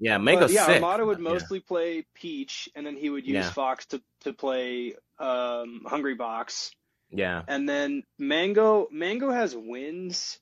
Yeah, 0.00 0.16
But 0.16 0.22
Mango's 0.24 0.52
yeah, 0.52 0.64
sick. 0.66 0.76
Armada 0.76 1.04
would 1.04 1.18
Yeah. 1.18 1.24
mostly 1.30 1.60
play 1.60 2.06
Peach, 2.14 2.68
and 2.74 2.86
then 2.86 2.96
he 2.96 3.10
would 3.10 3.26
use 3.26 3.34
Yeah. 3.44 3.50
Fox 3.50 3.86
to 3.86 4.02
to 4.20 4.32
play 4.32 4.94
um, 5.18 5.82
Hungrybox, 5.86 6.70
Yeah, 7.10 7.42
and 7.46 7.68
then 7.68 8.02
Mango 8.18 8.88
Mango 8.90 9.30
has 9.30 9.54
wins. 9.54 10.38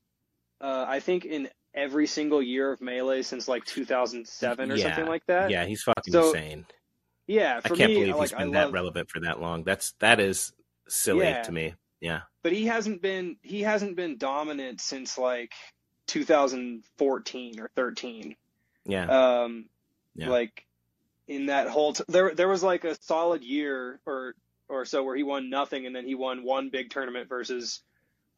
Uh, 0.60 0.84
I 0.88 1.00
think 1.00 1.24
in 1.24 1.50
every 1.74 2.06
single 2.06 2.40
year 2.42 2.72
of 2.72 2.80
melee 2.80 3.22
since 3.22 3.46
like 3.48 3.64
2007 3.64 4.70
or 4.72 4.76
Yeah. 4.76 4.84
something 4.84 5.06
like 5.06 5.26
that. 5.26 5.50
yeah, 5.50 5.64
he's 5.64 5.82
fucking 5.82 6.12
So, 6.12 6.28
insane. 6.28 6.66
Yeah, 7.26 7.60
I 7.64 7.68
can't 7.68 7.80
me, 7.90 7.94
believe 7.94 8.14
like 8.16 8.30
he's 8.30 8.32
I 8.34 8.38
been 8.38 8.52
that 8.52 8.64
love, 8.66 8.72
relevant 8.74 9.10
for 9.10 9.20
that 9.20 9.40
long. 9.40 9.64
That's 9.64 9.92
that 9.98 10.18
is 10.20 10.52
silly 10.88 11.26
Yeah. 11.26 11.42
to 11.42 11.52
me. 11.52 11.74
Yeah, 12.00 12.20
but 12.42 12.52
he 12.52 12.66
hasn't 12.66 13.02
been 13.02 13.36
he 13.42 13.62
hasn't 13.62 13.96
been 13.96 14.16
dominant 14.18 14.80
since 14.80 15.18
like 15.18 15.52
2014 16.06 17.60
or 17.60 17.70
13. 17.76 18.36
Yeah, 18.88 19.42
Um, 19.42 19.66
Yeah. 20.16 20.30
like 20.30 20.66
in 21.28 21.46
that 21.46 21.68
whole 21.68 21.92
t- 21.92 22.04
there 22.08 22.34
there 22.34 22.48
was 22.48 22.62
like 22.62 22.84
a 22.84 22.96
solid 23.02 23.44
year 23.44 24.00
or 24.06 24.34
or 24.68 24.84
so 24.84 25.02
where 25.04 25.14
he 25.16 25.22
won 25.22 25.48
nothing 25.50 25.86
and 25.86 25.94
then 25.94 26.04
he 26.06 26.14
won 26.14 26.42
one 26.42 26.70
big 26.70 26.90
tournament 26.90 27.28
versus 27.28 27.82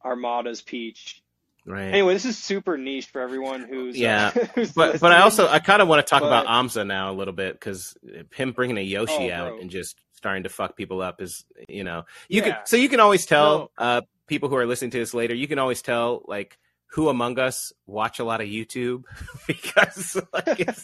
Armada's 0.03 0.61
Peach. 0.61 1.21
right. 1.65 1.85
Anyway, 1.89 2.13
this 2.13 2.25
is 2.25 2.37
super 2.37 2.77
niche 2.77 3.07
for 3.07 3.21
everyone 3.21 3.61
who's 3.63 3.97
Yeah, 3.97 4.31
uh, 4.35 4.45
who's 4.55 4.71
But 4.73 4.99
but 4.99 5.11
I 5.11 5.21
also 5.21 5.47
I 5.47 5.59
kind 5.59 5.81
of 5.81 5.87
want 5.87 6.05
to 6.05 6.09
talk 6.09 6.21
But- 6.21 6.27
about 6.27 6.47
Amsa 6.47 6.85
now 6.85 7.11
a 7.11 7.15
little 7.15 7.33
bit 7.33 7.53
because 7.53 7.95
him 8.33 8.51
bringing 8.51 8.77
a 8.77 8.81
Yoshi 8.81 9.31
Oh, 9.31 9.33
out 9.33 9.49
bro. 9.51 9.59
and 9.61 9.69
just 9.69 9.99
starting 10.13 10.43
to 10.43 10.49
fuck 10.49 10.75
people 10.75 11.01
up 11.01 11.21
is 11.21 11.45
you 11.67 11.83
know 11.83 12.03
you 12.29 12.41
Yeah. 12.41 12.57
can 12.57 12.65
so 12.65 12.77
you 12.77 12.89
can 12.89 12.99
always 12.99 13.25
tell 13.25 13.71
No. 13.79 13.85
uh 13.85 14.01
people 14.27 14.49
who 14.49 14.55
are 14.55 14.65
listening 14.67 14.91
to 14.91 14.99
this 14.99 15.13
later 15.13 15.33
you 15.35 15.47
can 15.47 15.59
always 15.59 15.81
tell 15.81 16.23
like 16.27 16.57
who 16.91 17.09
among 17.09 17.39
us 17.39 17.73
watch 17.85 18.19
a 18.19 18.23
lot 18.23 18.41
of 18.41 18.47
YouTube 18.47 19.03
because 19.47 20.15
like 20.33 20.77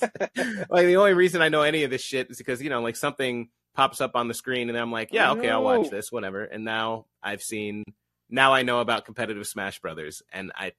like 0.70 0.86
the 0.86 0.98
only 0.98 1.14
reason 1.14 1.42
I 1.42 1.50
know 1.50 1.62
any 1.62 1.84
of 1.84 1.92
this 1.92 2.02
shit 2.02 2.30
is 2.30 2.38
because 2.38 2.62
you 2.62 2.70
know 2.70 2.82
like 2.82 2.96
something 2.96 3.50
pops 3.76 4.02
up 4.02 4.16
on 4.16 4.28
the 4.28 4.34
screen 4.34 4.70
and 4.70 4.78
I'm 4.78 4.92
like 4.92 5.10
yeah 5.12 5.32
okay 5.34 5.50
I'll 5.50 5.64
watch 5.64 5.90
this 5.90 6.12
whatever 6.12 6.44
and 6.44 6.66
now 6.66 7.06
I've 7.22 7.42
seen 7.42 7.84
now 8.30 8.54
I 8.54 8.64
know 8.64 8.80
about 8.80 9.06
competitive 9.06 9.46
Smash 9.46 9.80
Brothers 9.80 10.24
and 10.34 10.52
I, 10.56 10.74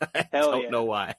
I 0.14 0.26
don't 0.32 0.62
yeah. 0.64 0.70
know 0.70 0.84
why 0.84 1.14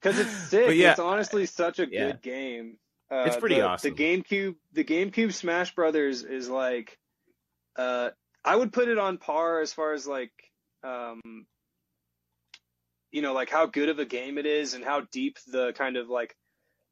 because 0.00 0.18
it's 0.18 0.30
sick. 0.48 0.74
Yeah, 0.76 0.92
it's 0.92 1.00
honestly 1.00 1.46
such 1.46 1.78
a 1.78 1.86
yeah. 1.90 2.06
good 2.06 2.22
game. 2.22 2.76
Uh, 3.10 3.24
It's 3.26 3.36
pretty 3.36 3.56
the, 3.56 3.62
awesome. 3.62 3.94
The 3.94 4.02
GameCube, 4.02 4.54
the 4.72 4.84
GameCube 4.84 5.32
Smash 5.32 5.74
Brothers 5.74 6.22
is 6.22 6.48
like, 6.48 6.96
uh, 7.76 8.10
I 8.44 8.56
would 8.56 8.72
put 8.72 8.88
it 8.88 8.98
on 8.98 9.18
par 9.18 9.60
as 9.60 9.72
far 9.72 9.92
as 9.92 10.06
like, 10.06 10.32
um, 10.84 11.46
you 13.12 13.22
know, 13.22 13.32
like 13.32 13.50
how 13.50 13.66
good 13.66 13.88
of 13.88 13.98
a 13.98 14.04
game 14.04 14.38
it 14.38 14.46
is 14.46 14.74
and 14.74 14.84
how 14.84 15.02
deep 15.12 15.38
the 15.46 15.72
kind 15.72 15.96
of 15.96 16.08
like 16.08 16.36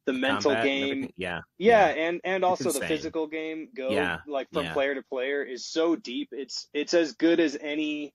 the 0.06 0.12
mental 0.12 0.50
combat 0.52 0.64
game 0.64 0.84
everything. 0.84 1.12
yeah 1.16 1.40
yeah, 1.58 1.86
and 1.86 2.20
and 2.24 2.44
also 2.44 2.72
the 2.72 2.80
physical 2.80 3.26
game 3.26 3.68
go 3.76 3.90
Yeah, 3.92 4.18
like 4.26 4.48
from 4.52 4.64
yeah. 4.64 4.72
player 4.72 4.94
to 4.94 5.02
player 5.02 5.42
is 5.42 5.66
so 5.66 5.96
deep. 5.96 6.28
It's 6.32 6.68
it's 6.72 6.94
as 6.94 7.12
good 7.12 7.40
as 7.40 7.56
any 7.60 8.14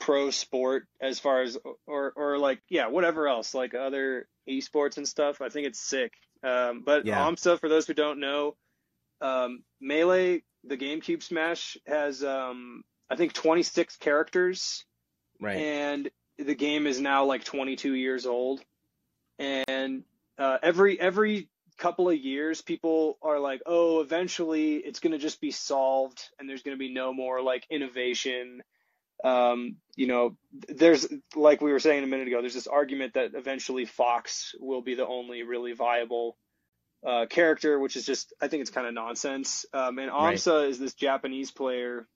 pro 0.00 0.30
sport 0.30 0.86
as 1.00 1.18
far 1.18 1.42
as 1.42 1.56
or 1.86 2.12
or 2.16 2.38
like 2.38 2.60
yeah 2.68 2.88
whatever 2.88 3.26
else 3.28 3.54
like 3.54 3.74
other 3.74 4.28
esports 4.48 4.96
and 4.98 5.08
stuff. 5.08 5.40
I 5.40 5.48
think 5.48 5.66
it's 5.66 5.80
sick. 5.80 6.12
Um, 6.42 6.82
but 6.84 7.06
Yeah. 7.06 7.24
AMSA 7.26 7.58
for 7.58 7.68
those 7.68 7.86
who 7.86 7.94
don't 7.94 8.20
know, 8.20 8.56
um, 9.20 9.64
melee 9.80 10.42
the 10.64 10.76
GameCube 10.76 11.22
Smash 11.22 11.76
has 11.86 12.22
um, 12.22 12.84
I 13.10 13.16
think 13.16 13.32
26 13.32 13.96
characters 13.96 14.84
right 15.40 15.56
and 15.56 16.10
the 16.38 16.54
game 16.54 16.86
is 16.86 17.00
now 17.00 17.24
like 17.24 17.44
22 17.44 17.94
years 17.94 18.26
old. 18.26 18.60
And 19.38 20.04
uh, 20.38 20.58
every 20.62 21.00
every 21.00 21.48
couple 21.76 22.08
of 22.08 22.16
years 22.16 22.62
people 22.62 23.18
are 23.20 23.40
like 23.40 23.60
oh 23.66 24.00
eventually 24.00 24.76
it's 24.76 25.00
going 25.00 25.10
to 25.10 25.18
just 25.18 25.40
be 25.40 25.50
solved 25.50 26.22
and 26.38 26.48
there's 26.48 26.62
going 26.62 26.76
to 26.76 26.78
be 26.78 26.92
no 26.92 27.12
more 27.12 27.40
like 27.42 27.66
innovation. 27.70 28.62
Um, 29.24 29.76
you 29.96 30.06
know 30.06 30.36
there's 30.68 31.08
like 31.34 31.60
we 31.60 31.72
were 31.72 31.80
saying 31.80 32.04
a 32.04 32.06
minute 32.06 32.28
ago 32.28 32.40
there's 32.40 32.54
this 32.54 32.66
argument 32.66 33.14
that 33.14 33.34
eventually 33.34 33.86
fox 33.86 34.54
will 34.60 34.82
be 34.82 34.94
the 34.94 35.06
only 35.06 35.42
really 35.42 35.72
viable 35.72 36.36
uh, 37.06 37.26
character 37.26 37.78
which 37.78 37.96
is 37.96 38.06
just 38.06 38.32
i 38.40 38.48
think 38.48 38.62
it's 38.62 38.70
kind 38.70 38.86
of 38.86 38.94
nonsense. 38.94 39.66
Um, 39.72 39.98
and 39.98 40.10
Right. 40.10 40.46
is 40.68 40.78
this 40.78 40.94
japanese 40.94 41.50
player 41.50 42.06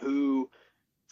who 0.00 0.50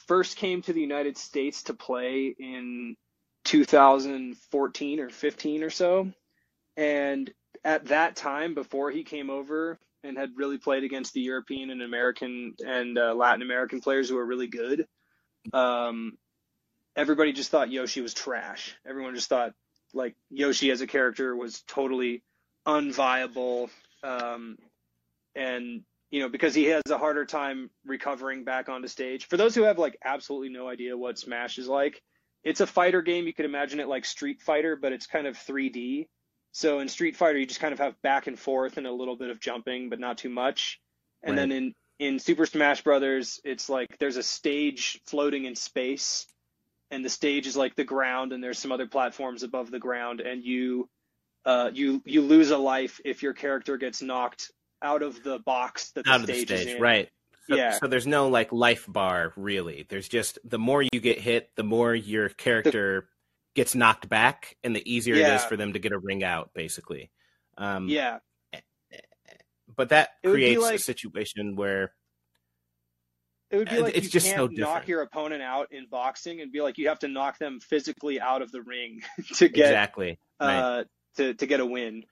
first 0.08 0.36
came 0.36 0.62
to 0.62 0.72
the 0.72 0.80
United 0.80 1.16
States 1.16 1.64
to 1.64 1.74
play 1.74 2.34
in 2.38 2.96
2014 3.44 5.00
or 5.00 5.10
15 5.10 5.62
or 5.62 5.70
so. 5.70 6.10
And 6.76 7.30
at 7.64 7.86
that 7.86 8.16
time, 8.16 8.54
before 8.54 8.90
he 8.90 9.04
came 9.04 9.30
over 9.30 9.78
and 10.02 10.16
had 10.16 10.30
really 10.36 10.58
played 10.58 10.84
against 10.84 11.12
the 11.12 11.20
European 11.20 11.70
and 11.70 11.82
American 11.82 12.54
and 12.64 12.98
uh, 12.98 13.14
Latin 13.14 13.42
American 13.42 13.80
players 13.80 14.08
who 14.08 14.16
were 14.16 14.24
really 14.24 14.46
good, 14.46 14.86
um, 15.52 16.16
everybody 16.96 17.32
just 17.32 17.50
thought 17.50 17.70
Yoshi 17.70 18.00
was 18.00 18.14
trash. 18.14 18.74
Everyone 18.88 19.14
just 19.14 19.28
thought 19.28 19.52
like 19.92 20.14
Yoshi 20.30 20.70
as 20.70 20.80
a 20.80 20.86
character 20.86 21.34
was 21.34 21.62
totally 21.66 22.22
unviable. 22.66 23.70
Um, 24.02 24.58
and 25.34 25.82
you 26.10 26.20
know, 26.20 26.28
because 26.28 26.54
he 26.54 26.64
has 26.66 26.82
a 26.90 26.98
harder 26.98 27.24
time 27.24 27.70
recovering 27.84 28.44
back 28.44 28.68
onto 28.68 28.88
stage. 28.88 29.26
For 29.26 29.36
those 29.36 29.54
who 29.54 29.62
have 29.62 29.78
like 29.78 29.98
absolutely 30.04 30.48
no 30.48 30.68
idea 30.68 30.96
what 30.96 31.18
Smash 31.18 31.58
is 31.58 31.68
like, 31.68 32.02
it's 32.44 32.60
a 32.60 32.66
fighter 32.66 33.02
game. 33.02 33.26
You 33.26 33.34
could 33.34 33.44
imagine 33.44 33.80
it 33.80 33.88
like 33.88 34.04
Street 34.04 34.40
Fighter, 34.40 34.76
but 34.76 34.92
it's 34.92 35.06
kind 35.06 35.26
of 35.26 35.36
3D. 35.36 36.08
So 36.52 36.80
in 36.80 36.88
Street 36.88 37.16
Fighter, 37.16 37.38
you 37.38 37.46
just 37.46 37.60
kind 37.60 37.72
of 37.72 37.78
have 37.78 38.00
back 38.02 38.26
and 38.26 38.38
forth 38.38 38.78
and 38.78 38.86
a 38.86 38.92
little 38.92 39.16
bit 39.16 39.30
of 39.30 39.40
jumping, 39.40 39.90
but 39.90 40.00
not 40.00 40.18
too 40.18 40.30
much. 40.30 40.80
And 41.22 41.36
Right. 41.36 41.42
then 41.42 41.52
in 41.52 41.74
in 41.98 42.18
Super 42.20 42.46
Smash 42.46 42.82
Brothers, 42.82 43.40
it's 43.44 43.68
like 43.68 43.98
there's 43.98 44.16
a 44.16 44.22
stage 44.22 45.00
floating 45.06 45.44
in 45.44 45.56
space, 45.56 46.26
and 46.90 47.04
the 47.04 47.10
stage 47.10 47.46
is 47.46 47.56
like 47.56 47.74
the 47.74 47.84
ground, 47.84 48.32
and 48.32 48.42
there's 48.42 48.58
some 48.58 48.72
other 48.72 48.86
platforms 48.86 49.42
above 49.42 49.70
the 49.70 49.80
ground, 49.80 50.20
and 50.20 50.42
you 50.44 50.88
uh, 51.44 51.70
you 51.74 52.00
you 52.06 52.22
lose 52.22 52.50
a 52.50 52.58
life 52.58 53.00
if 53.04 53.22
your 53.22 53.34
character 53.34 53.76
gets 53.76 54.00
knocked 54.00 54.52
out 54.82 55.02
of 55.02 55.22
the 55.22 55.38
box 55.38 55.90
that 55.92 56.04
the 56.04 56.10
out 56.10 56.20
of 56.20 56.26
the 56.26 56.40
stage 56.40 56.78
right? 56.80 57.08
So, 57.48 57.56
Yeah. 57.56 57.78
So 57.78 57.86
there's 57.86 58.06
no 58.06 58.28
like 58.28 58.52
life 58.52 58.84
bar 58.88 59.32
really. 59.36 59.86
There's 59.88 60.08
just 60.08 60.38
the 60.44 60.58
more 60.58 60.82
you 60.82 61.00
get 61.00 61.18
hit, 61.18 61.50
the 61.56 61.64
more 61.64 61.94
your 61.94 62.28
character 62.28 63.08
gets 63.54 63.74
knocked 63.74 64.08
back, 64.08 64.56
and 64.62 64.74
the 64.74 64.90
easier 64.90 65.14
it 65.14 65.26
is 65.26 65.44
for 65.44 65.56
them 65.56 65.72
to 65.72 65.78
get 65.78 65.92
a 65.92 65.98
ring 65.98 66.22
out, 66.22 66.50
basically. 66.54 67.10
Um, 67.56 67.88
Yeah, 67.88 68.18
But 69.74 69.88
that 69.88 70.10
It 70.22 70.30
creates 70.30 70.70
a 70.70 70.78
situation 70.78 71.56
where 71.56 71.92
it 73.50 73.56
would 73.56 73.70
be 73.70 73.78
like 73.78 73.96
it's 73.96 74.04
you 74.04 74.10
just 74.10 74.26
can't 74.26 74.38
so 74.38 74.46
knock 74.46 74.86
your 74.88 75.02
opponent 75.02 75.42
out 75.42 75.72
in 75.72 75.86
boxing, 75.90 76.40
and 76.40 76.52
be 76.52 76.60
like 76.60 76.76
you 76.76 76.88
have 76.88 76.98
to 77.00 77.08
knock 77.08 77.38
them 77.38 77.60
physically 77.60 78.20
out 78.20 78.42
of 78.42 78.52
the 78.52 78.62
ring 78.62 79.00
to 79.36 79.48
get 79.48 79.66
exactly. 79.66 80.18
right. 80.40 80.58
uh, 80.58 80.84
to 81.16 81.34
to 81.34 81.46
get 81.46 81.60
a 81.60 81.66
win. 81.66 82.04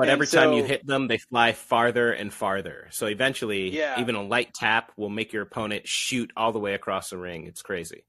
But 0.00 0.08
and 0.08 0.10
every 0.12 0.26
time 0.26 0.52
you 0.52 0.64
hit 0.64 0.86
them, 0.86 1.08
they 1.08 1.18
fly 1.18 1.52
farther 1.52 2.12
and 2.12 2.32
farther. 2.32 2.88
So 2.90 3.06
eventually, 3.06 3.70
Yeah. 3.70 4.00
even 4.00 4.14
a 4.14 4.22
light 4.22 4.52
tap 4.54 4.92
will 4.96 5.08
make 5.10 5.32
your 5.32 5.42
opponent 5.42 5.86
shoot 5.86 6.30
all 6.36 6.52
the 6.52 6.58
way 6.60 6.74
across 6.74 7.10
the 7.10 7.18
ring. 7.18 7.46
It's 7.46 7.62
crazy. 7.62 8.04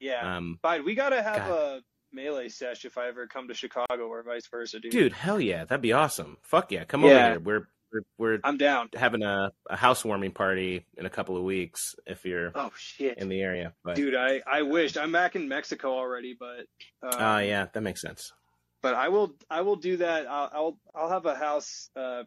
Yeah, 0.00 0.36
Um, 0.36 0.58
fine. 0.62 0.84
We 0.84 0.94
gotta 0.94 1.22
have 1.22 1.48
God. 1.48 1.50
a 1.78 1.80
melee 2.12 2.48
sesh 2.48 2.84
if 2.84 2.98
I 2.98 3.08
ever 3.08 3.26
come 3.26 3.48
to 3.48 3.54
Chicago, 3.54 4.08
or 4.08 4.22
vice 4.22 4.46
versa, 4.48 4.78
dude. 4.80 4.92
dude, 4.92 5.12
hell 5.12 5.40
yeah, 5.40 5.64
that'd 5.64 5.80
be 5.82 5.92
awesome. 5.92 6.36
Fuck 6.42 6.70
yeah, 6.72 6.84
come 6.84 7.02
Yeah. 7.04 7.08
over 7.10 7.30
here. 7.30 7.40
We're 7.40 7.68
we're, 7.92 8.00
we're 8.18 8.38
I'm 8.42 8.56
down. 8.58 8.88
having 8.94 9.22
a, 9.22 9.52
a 9.70 9.76
housewarming 9.76 10.32
party 10.32 10.84
in 10.98 11.06
a 11.06 11.10
couple 11.10 11.36
of 11.36 11.44
weeks 11.44 11.94
if 12.04 12.24
you're 12.26 12.50
Oh 12.54 12.72
shit, 12.76 13.16
in 13.16 13.28
the 13.28 13.40
area. 13.40 13.74
But 13.84 13.94
dude. 13.96 14.16
I 14.16 14.42
I 14.46 14.62
wished 14.62 14.98
I'm 14.98 15.12
back 15.12 15.36
in 15.36 15.48
Mexico 15.48 15.92
already, 15.94 16.36
but 16.38 16.66
oh 17.02 17.38
yeah, 17.38 17.66
that 17.72 17.80
makes 17.82 18.02
sense. 18.02 18.32
But 18.82 18.94
I 18.94 19.08
will 19.08 19.34
I 19.50 19.62
will 19.62 19.76
do 19.76 19.98
that. 19.98 20.26
I'll 20.26 20.50
I'll, 20.52 20.78
I'll 20.94 21.08
have 21.10 21.26
a 21.26 21.34
house 21.34 21.90
uh, 21.96 22.24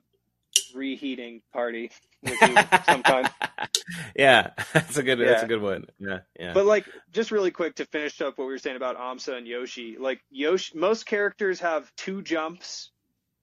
reheating 0.74 1.42
party 1.54 1.92
with 2.24 2.42
you 2.42 2.56
sometime. 2.86 3.30
yeah, 4.16 4.52
that's 4.74 4.98
a 4.98 5.04
good 5.04 5.20
that's 5.20 5.44
a 5.44 5.48
good 5.48 5.62
one. 5.62 5.86
Yeah, 6.00 6.20
yeah. 6.40 6.54
But 6.54 6.66
like, 6.66 6.86
just 7.12 7.32
really 7.32 7.52
quick 7.52 7.76
to 7.76 7.86
finish 7.86 8.20
up 8.22 8.38
what 8.38 8.46
we 8.46 8.52
were 8.54 8.58
saying 8.58 8.76
about 8.78 8.98
Amsa 8.98 9.38
and 9.38 9.48
Yoshi. 9.48 9.98
Like 10.00 10.22
Yoshi, 10.30 10.78
most 10.78 11.06
characters 11.06 11.60
have 11.62 11.92
two 11.96 12.22
jumps. 12.22 12.92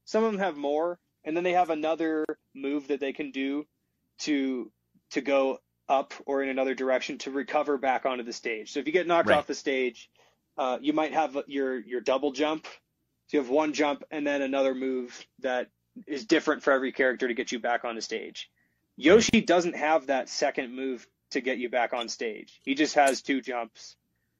Some 0.04 0.22
of 0.24 0.32
them 0.32 0.40
have 0.40 0.56
more, 0.56 0.98
and 1.24 1.36
then 1.36 1.44
they 1.44 1.52
have 1.52 1.70
another 1.70 2.24
move 2.54 2.88
that 2.88 3.00
they 3.00 3.12
can 3.12 3.30
do 3.30 3.66
to 4.20 4.70
to 5.10 5.20
go 5.20 5.58
up 5.88 6.14
or 6.26 6.42
in 6.42 6.48
another 6.48 6.74
direction 6.74 7.18
to 7.18 7.30
recover 7.30 7.78
back 7.78 8.06
onto 8.06 8.24
the 8.24 8.32
stage. 8.32 8.72
So 8.72 8.80
if 8.80 8.86
you 8.86 8.92
get 8.92 9.06
knocked 9.06 9.28
Right. 9.28 9.38
off 9.38 9.46
the 9.46 9.54
stage, 9.54 10.10
uh, 10.58 10.78
you 10.80 10.92
might 10.92 11.12
have 11.12 11.36
your 11.46 11.78
your 11.78 12.00
double 12.00 12.32
jump. 12.32 12.66
So 13.27 13.36
you 13.36 13.40
have 13.43 13.51
one 13.51 13.73
jump 13.73 14.05
and 14.11 14.27
then 14.27 14.43
another 14.43 14.74
move 14.74 15.27
that 15.40 15.69
is 16.07 16.27
different 16.27 16.62
for 16.62 16.73
every 16.73 16.93
character 16.93 17.27
to 17.27 17.35
get 17.35 17.53
you 17.53 17.59
back 17.59 17.85
on 17.85 17.94
the 17.94 18.03
stage. 18.03 18.51
Yoshi 18.97 19.40
doesn't 19.40 19.77
have 19.77 20.07
that 20.07 20.28
second 20.28 20.74
move 20.74 21.07
to 21.31 21.40
get 21.40 21.59
you 21.59 21.69
back 21.69 21.93
on 21.93 22.09
stage. 22.09 22.61
He 22.65 22.74
just 22.74 22.94
has 22.94 23.23
two 23.23 23.40
jumps. 23.40 23.97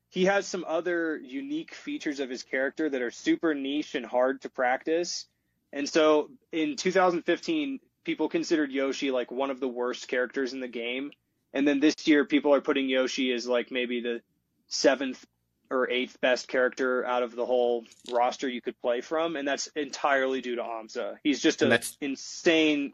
He 0.09 0.27
has 0.27 0.47
some 0.47 0.65
other 0.67 1.19
unique 1.19 1.75
features 1.75 2.21
of 2.21 2.31
his 2.31 2.43
character 2.43 2.89
that 2.89 3.03
are 3.03 3.11
super 3.11 3.55
niche 3.55 3.95
and 3.95 4.07
hard 4.07 4.43
to 4.43 4.49
practice. 4.49 5.27
And 5.73 5.89
so 5.89 6.31
in 6.53 6.77
2015, 6.77 7.81
people 8.05 8.29
considered 8.29 8.71
Yoshi 8.71 9.11
like 9.11 9.31
one 9.31 9.51
of 9.51 9.61
the 9.61 9.69
worst 9.69 10.09
characters 10.09 10.53
in 10.53 10.61
the 10.61 10.69
game. 10.69 11.11
And 11.53 11.67
then 11.67 11.81
this 11.81 12.07
year, 12.07 12.25
people 12.25 12.55
are 12.55 12.61
putting 12.61 12.89
Yoshi 12.89 13.33
as 13.33 13.47
like 13.47 13.71
maybe 13.71 14.01
the 14.01 14.23
seventh 14.69 15.25
or 15.70 15.90
eighth 15.90 16.20
best 16.20 16.48
character 16.48 17.05
out 17.05 17.22
of 17.22 17.34
the 17.34 17.44
whole 17.47 17.84
roster 18.12 18.48
you 18.48 18.60
could 18.60 18.78
play 18.80 19.01
from. 19.01 19.36
And 19.36 19.47
that's 19.47 19.66
entirely 19.68 20.40
due 20.40 20.56
to 20.56 20.62
Amsa. 20.62 21.16
He's 21.22 21.40
just 21.40 21.62
an 21.62 21.78
insane, 22.01 22.93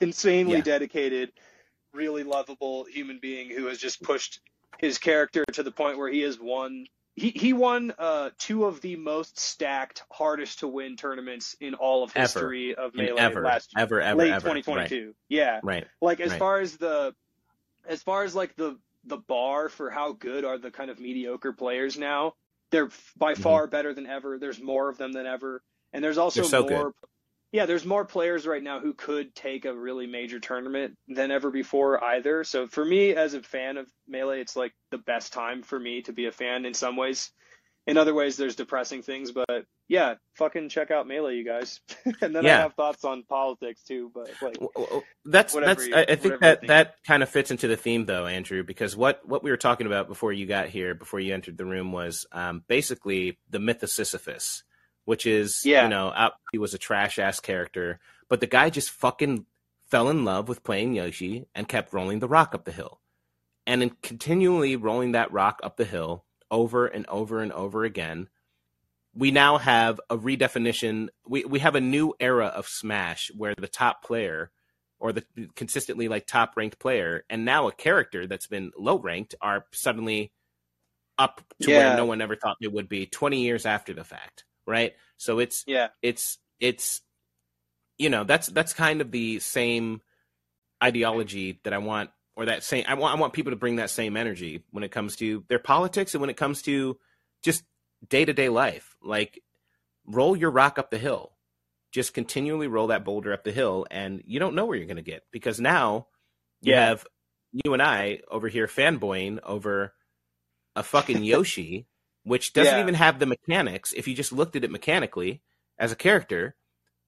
insanely 0.00 0.56
Yeah. 0.56 0.62
dedicated, 0.62 1.32
really 1.92 2.22
lovable 2.24 2.84
human 2.84 3.18
being 3.20 3.50
who 3.50 3.66
has 3.66 3.78
just 3.78 4.02
pushed 4.02 4.40
his 4.78 4.98
character 4.98 5.44
to 5.52 5.62
the 5.62 5.70
point 5.70 5.98
where 5.98 6.08
he 6.10 6.20
has 6.20 6.38
won. 6.38 6.86
He, 7.14 7.30
he 7.30 7.52
won 7.52 7.92
uh, 7.98 8.30
two 8.38 8.64
of 8.64 8.80
the 8.80 8.96
most 8.96 9.38
stacked, 9.38 10.02
hardest 10.10 10.60
to 10.60 10.68
win 10.68 10.96
tournaments 10.96 11.54
in 11.60 11.74
all 11.74 12.02
of 12.02 12.10
Ever. 12.16 12.22
history 12.22 12.74
of 12.74 12.94
And 12.94 13.02
Melee 13.06 13.20
ever, 13.20 13.42
last 13.42 13.72
ever, 13.76 14.00
ever, 14.00 14.18
late 14.18 14.32
ever. 14.32 14.40
2022. 14.40 15.14
Yeah, 15.28 15.60
Right. 15.62 15.62
right. 15.62 15.86
like 16.00 16.20
as 16.20 16.30
Right. 16.30 16.38
far 16.38 16.60
as 16.60 16.76
the 16.78 17.14
as 17.86 18.02
far 18.02 18.24
as 18.24 18.34
like 18.34 18.56
the 18.56 18.78
the 19.04 19.16
bar 19.18 19.68
for 19.68 19.90
how 19.90 20.12
good 20.12 20.44
are 20.44 20.58
the 20.58 20.70
kind 20.70 20.90
of 20.90 21.00
mediocre 21.00 21.52
players 21.52 21.98
now 21.98 22.34
they're 22.70 22.90
by 23.16 23.34
Mhm. 23.34 23.38
far 23.42 23.66
better 23.66 23.92
than 23.94 24.06
ever 24.06 24.38
there's 24.38 24.60
more 24.60 24.88
of 24.88 24.98
them 24.98 25.12
than 25.12 25.26
ever 25.26 25.62
and 25.92 26.02
there's 26.02 26.18
also 26.18 26.42
so 26.42 26.62
good. 26.62 26.72
more 26.72 26.92
yeah 27.52 27.66
there's 27.66 27.84
more 27.84 28.04
players 28.04 28.46
right 28.46 28.62
now 28.62 28.80
who 28.80 28.94
could 28.94 29.34
take 29.34 29.64
a 29.64 29.74
really 29.74 30.06
major 30.06 30.40
tournament 30.40 30.96
than 31.08 31.30
ever 31.30 31.50
before 31.50 32.02
either 32.04 32.44
so 32.44 32.66
for 32.66 32.84
me 32.84 33.14
as 33.14 33.34
a 33.34 33.42
fan 33.42 33.76
of 33.76 33.88
melee 34.06 34.40
it's 34.40 34.56
like 34.56 34.72
the 34.90 34.98
best 34.98 35.32
time 35.32 35.62
for 35.62 35.78
me 35.78 36.02
to 36.02 36.12
be 36.12 36.26
a 36.26 36.32
fan 36.32 36.64
in 36.64 36.74
some 36.74 36.96
ways 36.96 37.30
in 37.86 37.96
other 37.96 38.14
ways 38.14 38.36
there's 38.36 38.54
depressing 38.56 39.02
things 39.02 39.32
but 39.32 39.64
yeah 39.88 40.14
fucking 40.36 40.68
check 40.68 40.90
out 40.90 41.06
melee 41.08 41.34
you 41.36 41.44
guys 41.44 41.80
and 42.20 42.34
then 42.34 42.44
i 42.46 42.60
have 42.60 42.74
thoughts 42.74 43.04
on 43.04 43.22
politics 43.24 43.82
too 43.82 44.10
but 44.14 44.30
like 44.40 44.54
W- 44.54 44.70
w- 44.76 45.02
That's 45.24 45.52
that's. 45.54 45.86
you- 45.86 45.94
I, 45.96 46.14
think 46.14 46.40
that 46.40 46.66
that 46.68 46.94
kind 47.06 47.22
of 47.22 47.28
fits 47.28 47.50
into 47.50 47.66
the 47.68 47.76
theme, 47.76 48.06
though, 48.06 48.26
Andrew, 48.26 48.62
because 48.62 48.96
what 48.96 49.20
what 49.28 49.42
we 49.42 49.50
were 49.50 49.56
talking 49.56 49.86
about 49.86 50.08
before 50.08 50.32
you 50.32 50.46
got 50.46 50.68
here, 50.68 50.94
before 50.94 51.20
you 51.20 51.32
entered 51.34 51.56
the 51.58 51.64
room, 51.64 51.92
was 51.92 52.26
um, 52.32 52.62
basically 52.68 53.38
the 53.50 53.58
myth 53.58 53.82
of 53.82 53.90
Sisyphus, 53.90 54.62
which 55.04 55.26
is 55.26 55.62
Yeah. 55.64 55.84
you 55.84 55.88
know 55.88 56.30
he 56.52 56.58
was 56.58 56.74
a 56.74 56.78
trash 56.78 57.18
ass 57.18 57.40
character, 57.40 57.98
but 58.28 58.40
the 58.40 58.46
guy 58.46 58.70
just 58.70 58.90
fucking 58.90 59.46
fell 59.90 60.08
in 60.08 60.24
love 60.24 60.48
with 60.48 60.62
playing 60.64 60.94
Yoshi 60.94 61.46
and 61.54 61.68
kept 61.68 61.92
rolling 61.92 62.18
the 62.20 62.28
rock 62.28 62.54
up 62.54 62.64
the 62.64 62.72
hill, 62.72 63.00
and 63.66 63.82
in 63.82 63.90
continually 64.02 64.76
rolling 64.76 65.12
that 65.12 65.32
rock 65.32 65.60
up 65.62 65.76
the 65.76 65.84
hill 65.84 66.24
over 66.52 66.86
and 66.86 67.04
over 67.08 67.40
and 67.42 67.50
over 67.50 67.82
again. 67.82 68.28
We 69.14 69.32
now 69.32 69.58
have 69.58 70.00
a 70.08 70.16
redefinition. 70.16 71.08
We 71.26 71.44
we 71.44 71.58
have 71.58 71.74
a 71.74 71.80
new 71.80 72.14
era 72.20 72.46
of 72.46 72.68
Smash 72.68 73.32
where 73.36 73.54
the 73.56 73.66
top 73.68 74.04
player 74.04 74.52
or 75.00 75.12
the 75.12 75.24
consistently 75.56 76.06
like 76.06 76.26
top 76.28 76.56
ranked 76.56 76.78
player 76.78 77.24
and 77.28 77.44
now 77.44 77.66
a 77.66 77.72
character 77.72 78.28
that's 78.28 78.46
been 78.46 78.70
low 78.78 78.98
ranked 79.00 79.34
are 79.40 79.66
suddenly 79.72 80.30
up 81.18 81.40
to 81.60 81.70
Yeah. 81.70 81.78
where 81.78 81.96
no 81.96 82.06
one 82.06 82.20
ever 82.22 82.36
thought 82.36 82.56
they 82.60 82.68
would 82.68 82.88
be 82.88 83.06
20 83.06 83.42
years 83.42 83.66
after 83.66 83.92
the 83.92 84.04
fact 84.04 84.44
right 84.64 84.94
so 85.16 85.40
it's 85.40 85.64
yeah 85.66 85.88
it's 86.02 86.38
it's 86.60 87.02
you 87.98 88.10
know 88.10 88.22
that's 88.22 88.46
that's 88.46 88.72
kind 88.72 89.00
of 89.00 89.10
the 89.10 89.40
same 89.40 90.00
ideology 90.82 91.60
that 91.64 91.72
I 91.72 91.78
want 91.78 92.10
or 92.36 92.46
that 92.46 92.62
same 92.64 92.84
I 92.88 92.94
want 92.94 93.16
I 93.16 93.20
want 93.20 93.32
people 93.32 93.52
to 93.52 93.56
bring 93.56 93.76
that 93.76 93.90
same 93.90 94.16
energy 94.16 94.62
when 94.70 94.84
it 94.84 94.90
comes 94.90 95.16
to 95.16 95.44
their 95.48 95.58
politics 95.58 96.14
and 96.14 96.20
when 96.20 96.30
it 96.30 96.36
comes 96.36 96.62
to 96.62 96.98
just 97.42 97.64
day-to-day 98.08 98.48
life 98.48 98.96
like 99.02 99.42
roll 100.06 100.36
your 100.36 100.50
rock 100.50 100.78
up 100.78 100.90
the 100.90 100.98
hill 100.98 101.32
just 101.92 102.14
continually 102.14 102.66
roll 102.68 102.88
that 102.88 103.04
boulder 103.04 103.32
up 103.32 103.44
the 103.44 103.52
hill 103.52 103.86
and 103.90 104.22
you 104.26 104.40
don't 104.40 104.54
know 104.54 104.64
where 104.66 104.76
you're 104.76 104.86
going 104.86 104.96
to 104.96 105.02
get 105.02 105.22
because 105.30 105.60
now 105.60 106.06
you 106.60 106.72
Yeah. 106.72 106.86
have 106.88 107.06
you 107.52 107.74
and 107.74 107.82
I 107.82 108.20
over 108.30 108.48
here 108.48 108.66
fanboying 108.66 109.38
over 109.44 109.92
a 110.74 110.82
fucking 110.82 111.22
Yoshi 111.32 111.86
which 112.24 112.52
doesn't 112.52 112.74
Yeah. 112.74 112.80
even 112.80 112.94
have 112.94 113.18
the 113.18 113.26
mechanics 113.26 113.92
if 113.92 114.08
you 114.08 114.14
just 114.14 114.32
looked 114.32 114.56
at 114.56 114.64
it 114.64 114.70
mechanically 114.70 115.42
as 115.78 115.92
a 115.92 115.96
character 115.96 116.56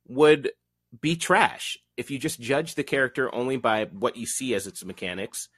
would 0.06 0.50
be 1.00 1.16
trash. 1.16 1.78
If 1.96 2.10
you 2.10 2.18
just 2.18 2.40
judge 2.40 2.74
the 2.74 2.84
character 2.84 3.34
only 3.34 3.56
by 3.56 3.86
what 3.86 4.16
you 4.16 4.26
see 4.26 4.54
as 4.54 4.66
its 4.66 4.84
mechanics 4.84 5.48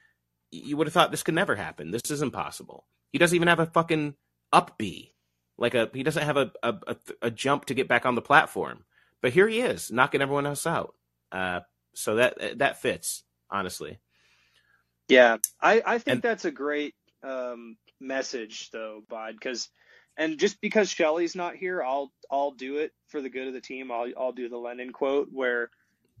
you 0.51 0.77
would 0.77 0.87
have 0.87 0.93
thought 0.93 1.11
this 1.11 1.23
could 1.23 1.35
never 1.35 1.55
happen. 1.55 1.91
This 1.91 2.09
is 2.09 2.21
impossible. 2.21 2.85
He 3.11 3.19
doesn't 3.19 3.35
even 3.35 3.47
have 3.49 3.59
a 3.59 3.65
fucking 3.65 4.15
up 4.53 4.77
B. 4.77 5.13
Like 5.57 5.73
a 5.75 5.89
he 5.93 6.03
doesn't 6.03 6.23
have 6.23 6.37
a 6.37 6.51
a, 6.63 6.75
a, 6.87 6.95
a 7.23 7.31
jump 7.31 7.65
to 7.65 7.73
get 7.73 7.87
back 7.87 8.05
on 8.05 8.15
the 8.15 8.21
platform. 8.21 8.85
But 9.21 9.33
here 9.33 9.47
he 9.47 9.61
is 9.61 9.91
knocking 9.91 10.21
everyone 10.21 10.45
else 10.45 10.65
out. 10.67 10.93
Uh 11.31 11.61
so 11.95 12.15
that 12.15 12.59
that 12.59 12.81
fits 12.81 13.23
honestly. 13.49 13.99
Yeah, 15.09 15.37
I, 15.61 15.81
I 15.85 15.97
think 15.99 16.15
And- 16.15 16.21
that's 16.21 16.45
a 16.45 16.51
great 16.51 16.93
um, 17.23 17.77
message 17.99 18.69
though, 18.71 19.01
Bod, 19.09 19.33
because 19.33 19.69
and 20.17 20.37
just 20.39 20.59
because 20.61 20.89
Shelly's 20.89 21.35
not 21.35 21.55
here, 21.55 21.83
I'll 21.83 22.11
I'll 22.29 22.51
do 22.51 22.77
it 22.77 22.91
for 23.07 23.21
the 23.21 23.29
good 23.29 23.47
of 23.47 23.53
the 23.53 23.61
team. 23.61 23.91
I'll 23.91 24.11
I'll 24.17 24.31
do 24.31 24.49
the 24.49 24.57
Lenin 24.57 24.91
quote 24.91 25.29
where 25.31 25.69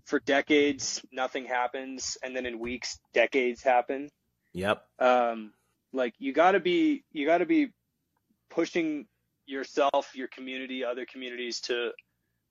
for 0.05 0.19
decades 0.19 1.01
nothing 1.11 1.45
happens, 1.45 2.17
and 2.23 2.35
then 2.35 2.45
in 2.45 2.59
weeks 2.59 2.99
decades 3.13 3.61
happen. 3.61 4.09
Yep. 4.53 4.83
Um, 4.99 5.53
like 5.93 6.13
you 6.19 6.33
got 6.33 6.51
to 6.51 6.59
be 6.59 7.03
you 7.11 7.25
got 7.25 7.39
to 7.39 7.45
be 7.45 7.73
pushing 8.49 9.07
yourself, 9.45 10.11
your 10.15 10.27
community, 10.27 10.83
other 10.83 11.05
communities 11.05 11.61
to 11.61 11.91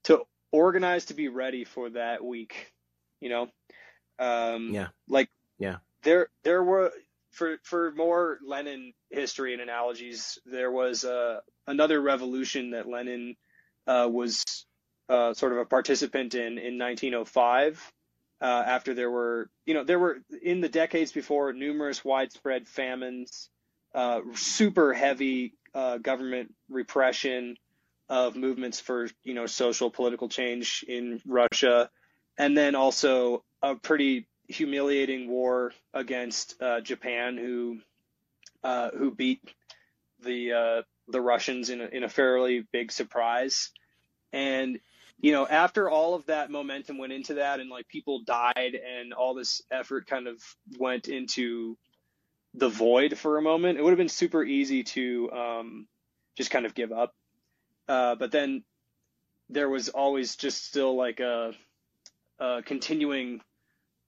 to 0.04 0.22
organize 0.52 1.06
to 1.06 1.14
be 1.14 1.28
ready 1.28 1.64
for 1.64 1.90
that 1.90 2.24
week. 2.24 2.72
You 3.20 3.28
know, 3.30 3.48
um, 4.18 4.72
Yeah. 4.74 4.88
like 5.08 5.30
Yeah. 5.58 5.78
there 6.02 6.28
there 6.42 6.62
were 6.62 6.92
for 7.36 7.58
for 7.62 7.92
more 7.92 8.38
Lenin 8.44 8.94
history 9.10 9.52
and 9.52 9.62
analogies, 9.62 10.38
there 10.46 10.70
was 10.70 11.04
uh, 11.04 11.40
another 11.66 12.00
revolution 12.00 12.70
that 12.70 12.88
Lenin 12.88 13.36
uh, 13.86 14.08
was 14.10 14.42
uh, 15.08 15.34
sort 15.34 15.52
of 15.52 15.58
a 15.58 15.64
participant 15.66 16.34
in 16.34 16.58
in 16.58 16.78
1905. 16.78 17.92
Uh, 18.38 18.44
after 18.44 18.92
there 18.92 19.10
were, 19.10 19.48
you 19.64 19.72
know, 19.72 19.84
there 19.84 19.98
were 19.98 20.18
in 20.42 20.60
the 20.60 20.68
decades 20.68 21.12
before 21.12 21.52
numerous 21.52 22.04
widespread 22.04 22.68
famines, 22.68 23.48
uh, 23.94 24.20
super 24.34 24.92
heavy 24.92 25.54
uh, 25.74 25.96
government 25.98 26.52
repression 26.68 27.56
of 28.10 28.36
movements 28.36 28.78
for, 28.78 29.08
you 29.24 29.32
know, 29.32 29.46
social 29.46 29.90
political 29.90 30.28
change 30.28 30.84
in 30.86 31.20
Russia, 31.26 31.88
and 32.36 32.56
then 32.56 32.74
also 32.74 33.42
a 33.62 33.74
pretty 33.74 34.26
humiliating 34.48 35.28
war 35.28 35.72
against 35.94 36.60
uh, 36.60 36.80
Japan, 36.80 37.36
who 37.36 37.78
uh, 38.62 38.90
who 38.90 39.10
beat 39.10 39.40
the 40.22 40.52
uh, 40.52 40.82
the 41.08 41.20
Russians 41.20 41.70
in 41.70 41.80
a, 41.80 41.86
in 41.86 42.04
a 42.04 42.08
fairly 42.08 42.66
big 42.72 42.92
surprise. 42.92 43.70
And 44.32 44.80
you 45.18 45.32
know, 45.32 45.46
after 45.46 45.88
all 45.88 46.14
of 46.14 46.26
that 46.26 46.50
momentum 46.50 46.98
went 46.98 47.12
into 47.12 47.34
that, 47.34 47.60
and 47.60 47.70
like 47.70 47.88
people 47.88 48.22
died, 48.24 48.74
and 48.74 49.12
all 49.12 49.34
this 49.34 49.62
effort 49.70 50.06
kind 50.06 50.26
of 50.26 50.42
went 50.78 51.08
into 51.08 51.76
the 52.54 52.68
void 52.68 53.18
for 53.18 53.38
a 53.38 53.42
moment, 53.42 53.78
it 53.78 53.82
would 53.82 53.90
have 53.90 53.98
been 53.98 54.08
super 54.08 54.42
easy 54.42 54.82
to 54.82 55.30
um, 55.32 55.88
just 56.36 56.50
kind 56.50 56.66
of 56.66 56.74
give 56.74 56.92
up. 56.92 57.14
Uh, 57.88 58.14
but 58.14 58.32
then 58.32 58.64
there 59.48 59.68
was 59.68 59.88
always 59.88 60.36
just 60.36 60.64
still 60.64 60.96
like 60.96 61.20
a, 61.20 61.52
a 62.38 62.62
continuing 62.64 63.40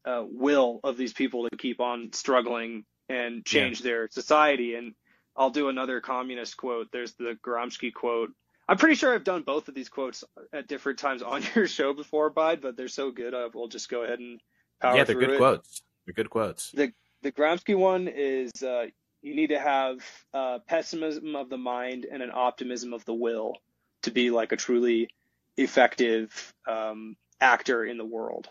uh, 0.04 0.24
will 0.26 0.80
of 0.84 0.96
these 0.96 1.12
people 1.12 1.48
to 1.48 1.56
keep 1.56 1.80
on 1.80 2.12
struggling 2.12 2.84
and 3.08 3.44
change 3.44 3.80
their 3.80 4.08
society. 4.10 4.74
And 4.74 4.94
I'll 5.36 5.50
do 5.50 5.68
another 5.68 6.00
communist 6.00 6.56
quote. 6.56 6.88
There's 6.92 7.14
the 7.14 7.38
Gramsci 7.44 7.92
quote. 7.92 8.30
I'm 8.68 8.76
pretty 8.76 8.96
sure 8.96 9.14
I've 9.14 9.24
done 9.24 9.42
both 9.42 9.68
of 9.68 9.74
these 9.74 9.88
quotes 9.88 10.24
at 10.52 10.68
different 10.68 10.98
times 10.98 11.22
on 11.22 11.42
your 11.54 11.66
show 11.66 11.94
before, 11.94 12.30
Bide, 12.30 12.60
but 12.60 12.76
they're 12.76 12.88
so 12.88 13.10
good. 13.10 13.34
I 13.34 13.46
will 13.52 13.68
just 13.68 13.88
go 13.88 14.02
ahead 14.02 14.18
and 14.18 14.40
power 14.80 14.96
yeah, 14.96 15.04
they're 15.04 15.18
good 15.18 15.30
it. 15.30 15.38
quotes. 15.38 15.82
They're 16.04 16.14
good 16.14 16.30
quotes. 16.30 16.70
The 16.72 16.92
the 17.22 17.32
Gramsci 17.32 17.76
one 17.76 18.08
is 18.08 18.62
uh, 18.62 18.86
you 19.22 19.34
need 19.34 19.48
to 19.48 19.58
have 19.58 19.98
uh, 20.32 20.58
pessimism 20.66 21.34
of 21.34 21.48
the 21.48 21.56
mind 21.56 22.06
and 22.10 22.22
an 22.22 22.30
optimism 22.32 22.92
of 22.92 23.04
the 23.04 23.14
will 23.14 23.54
to 24.02 24.10
be 24.10 24.30
like 24.30 24.52
a 24.52 24.56
truly 24.56 25.08
effective 25.56 26.54
um, 26.68 27.16
actor 27.40 27.84
in 27.84 27.98
the 27.98 28.04
world, 28.04 28.48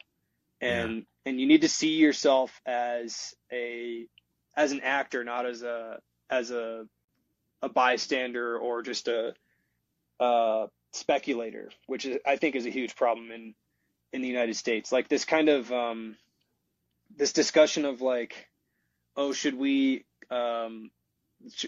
and 0.60 1.06
and 1.28 1.42
you 1.42 1.46
need 1.46 1.62
to 1.62 1.70
see 1.70 1.96
yourself 1.96 2.62
as 2.66 3.36
a 3.52 4.08
as 4.56 4.72
an 4.72 4.80
actor, 4.82 5.24
not 5.24 5.46
as 5.46 5.62
a 5.62 6.00
as 6.30 6.52
a 6.52 6.86
a 7.62 7.70
bystander 7.70 8.58
or 8.58 8.82
just 8.82 9.08
a 9.08 9.34
speculator, 10.94 11.70
which 11.86 12.06
is 12.06 12.18
I 12.26 12.38
think 12.38 12.56
is 12.56 12.66
a 12.66 12.72
huge 12.72 12.96
problem 12.96 13.32
in 13.32 13.54
in 14.14 14.22
the 14.22 14.28
United 14.28 14.56
States. 14.56 14.92
Like 14.92 15.10
this 15.10 15.26
kind 15.26 15.50
of 15.50 15.72
um, 15.72 16.16
this 17.16 17.34
discussion 17.34 17.84
of 17.84 18.02
like, 18.02 18.48
oh, 19.16 19.34
should 19.34 19.58
we, 19.58 20.06
um, 20.32 20.92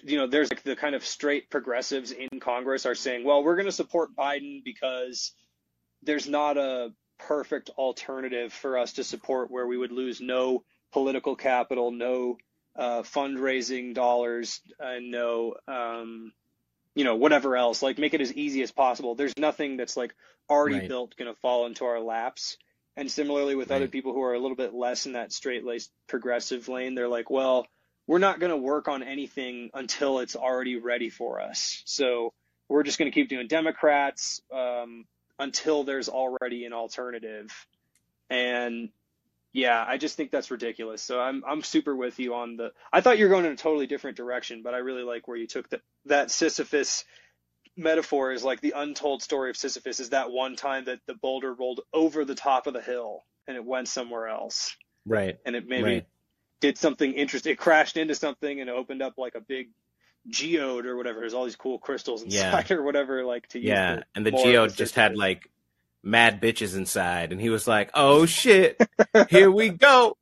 you 0.04 0.18
know, 0.18 0.28
there's 0.28 0.50
like 0.52 0.64
the 0.64 0.76
kind 0.76 0.96
of 0.96 1.06
straight 1.06 1.50
progressives 1.50 2.12
in 2.12 2.40
Congress 2.40 2.86
are 2.86 2.96
saying, 2.96 3.26
well, 3.26 3.44
we're 3.44 3.56
going 3.56 3.66
to 3.66 3.72
support 3.72 4.16
Biden 4.16 4.64
because 4.64 5.34
there's 6.02 6.30
not 6.30 6.58
a 6.58 6.94
perfect 7.20 7.70
alternative 7.78 8.54
for 8.54 8.78
us 8.78 8.94
to 8.94 9.04
support 9.04 9.52
where 9.52 9.68
we 9.68 9.78
would 9.78 9.92
lose 9.92 10.22
no 10.22 10.64
political 10.92 11.36
capital, 11.36 11.92
no 11.92 12.38
uh, 12.76 13.02
fundraising 13.02 13.94
dollars, 13.94 14.62
and 14.80 15.12
no, 15.12 15.56
um, 15.68 16.32
you 16.96 17.04
know, 17.04 17.16
whatever 17.16 17.56
else. 17.58 17.82
Like 17.84 17.98
make 17.98 18.14
it 18.14 18.22
as 18.22 18.34
easy 18.34 18.64
as 18.64 18.72
possible. 18.72 19.16
There's 19.16 19.38
nothing 19.38 19.78
that's 19.78 19.98
like 19.98 20.14
already 20.50 20.80
Right. 20.80 20.88
built 20.88 21.16
going 21.16 21.32
to 21.34 21.40
fall 21.42 21.66
into 21.66 21.86
our 21.86 22.00
laps. 22.00 22.58
And 22.98 23.10
similarly 23.10 23.56
with 23.56 23.72
other 23.72 23.88
people 23.88 24.14
who 24.14 24.24
are 24.24 24.34
a 24.34 24.40
little 24.40 24.58
bit 24.58 24.74
less 24.74 25.06
in 25.06 25.14
that 25.14 25.32
straight 25.32 25.64
laced 25.64 25.90
progressive 26.08 26.68
lane, 26.68 26.96
they're 26.96 27.08
like, 27.08 27.30
well, 27.30 27.66
we're 28.08 28.18
not 28.18 28.40
going 28.42 28.50
to 28.50 28.58
work 28.58 28.88
on 28.90 29.04
anything 29.04 29.70
until 29.74 30.20
it's 30.20 30.36
already 30.36 30.78
ready 30.78 31.10
for 31.10 31.40
us. 31.40 31.82
So 31.86 32.34
we're 32.68 32.84
just 32.84 32.98
going 32.98 33.10
to 33.10 33.16
keep 33.16 33.30
doing 33.30 33.48
Democrats 33.48 34.42
um, 34.54 35.06
until 35.40 35.84
there's 35.86 36.10
already 36.10 36.66
an 36.66 36.74
alternative. 36.74 37.52
And 38.30 38.90
yeah, 39.54 39.84
I 39.88 39.98
just 39.98 40.18
think 40.18 40.32
that's 40.32 40.52
ridiculous. 40.52 41.02
So 41.02 41.20
I'm 41.20 41.44
I'm 41.48 41.64
super 41.64 41.96
with 41.96 42.20
you 42.20 42.36
on 42.36 42.58
the. 42.58 42.72
I 42.94 43.02
thought 43.02 43.18
you 43.20 43.26
were 43.26 43.32
going 43.32 43.46
in 43.46 43.54
a 43.54 43.58
totally 43.58 43.88
different 43.88 44.18
direction, 44.18 44.62
but 44.64 44.74
I 44.76 44.80
really 44.80 45.04
like 45.04 45.28
where 45.28 45.38
you 45.38 45.48
took 45.48 45.70
that 45.70 45.82
that 46.06 46.32
Sisyphus 46.32 47.06
metaphor 47.78 48.32
is 48.34 48.44
like 48.44 48.62
the 48.62 48.74
untold 48.76 49.24
story 49.24 49.50
of 49.50 49.58
Sisyphus 49.58 50.00
is 50.00 50.12
that 50.12 50.32
one 50.32 50.56
time 50.56 50.86
that 50.86 51.00
the 51.08 51.16
boulder 51.16 51.54
rolled 51.54 51.82
over 51.94 52.26
the 52.26 52.36
top 52.36 52.68
of 52.68 52.74
the 52.74 52.82
hill 52.82 53.24
and 53.48 53.58
it 53.58 53.66
went 53.66 53.88
somewhere 53.88 54.28
else 54.28 54.76
Right. 55.06 55.38
and 55.46 55.56
it 55.56 55.68
maybe 55.68 55.94
Right. 55.94 56.06
did 56.62 56.78
something 56.78 57.14
interesting. 57.14 57.54
It 57.54 57.60
crashed 57.60 57.98
into 57.98 58.16
something 58.16 58.62
and 58.62 58.70
opened 58.70 59.02
up 59.02 59.16
like 59.18 59.36
a 59.36 59.42
big 59.42 59.70
geode 60.28 60.86
or 60.86 60.98
whatever. 60.98 61.20
There's 61.20 61.34
all 61.34 61.46
these 61.46 61.56
cool 61.56 61.80
crystals 61.80 62.24
inside 62.24 62.72
or 62.72 62.84
whatever, 62.84 63.24
like 63.26 63.48
to 63.50 63.60
use. 63.60 63.70
Yeah. 63.70 64.04
And 64.16 64.26
the 64.26 64.32
geode 64.32 64.76
just 64.76 64.96
had 64.96 65.16
like 65.16 65.50
mad 66.04 66.42
bitches 66.42 66.76
inside, 66.76 67.32
and 67.32 67.42
he 67.42 67.50
was 67.50 67.68
like, 67.68 67.92
"Oh 67.94 68.26
shit, 68.26 68.78
here 69.30 69.52
we 69.52 69.70
go." 69.70 70.16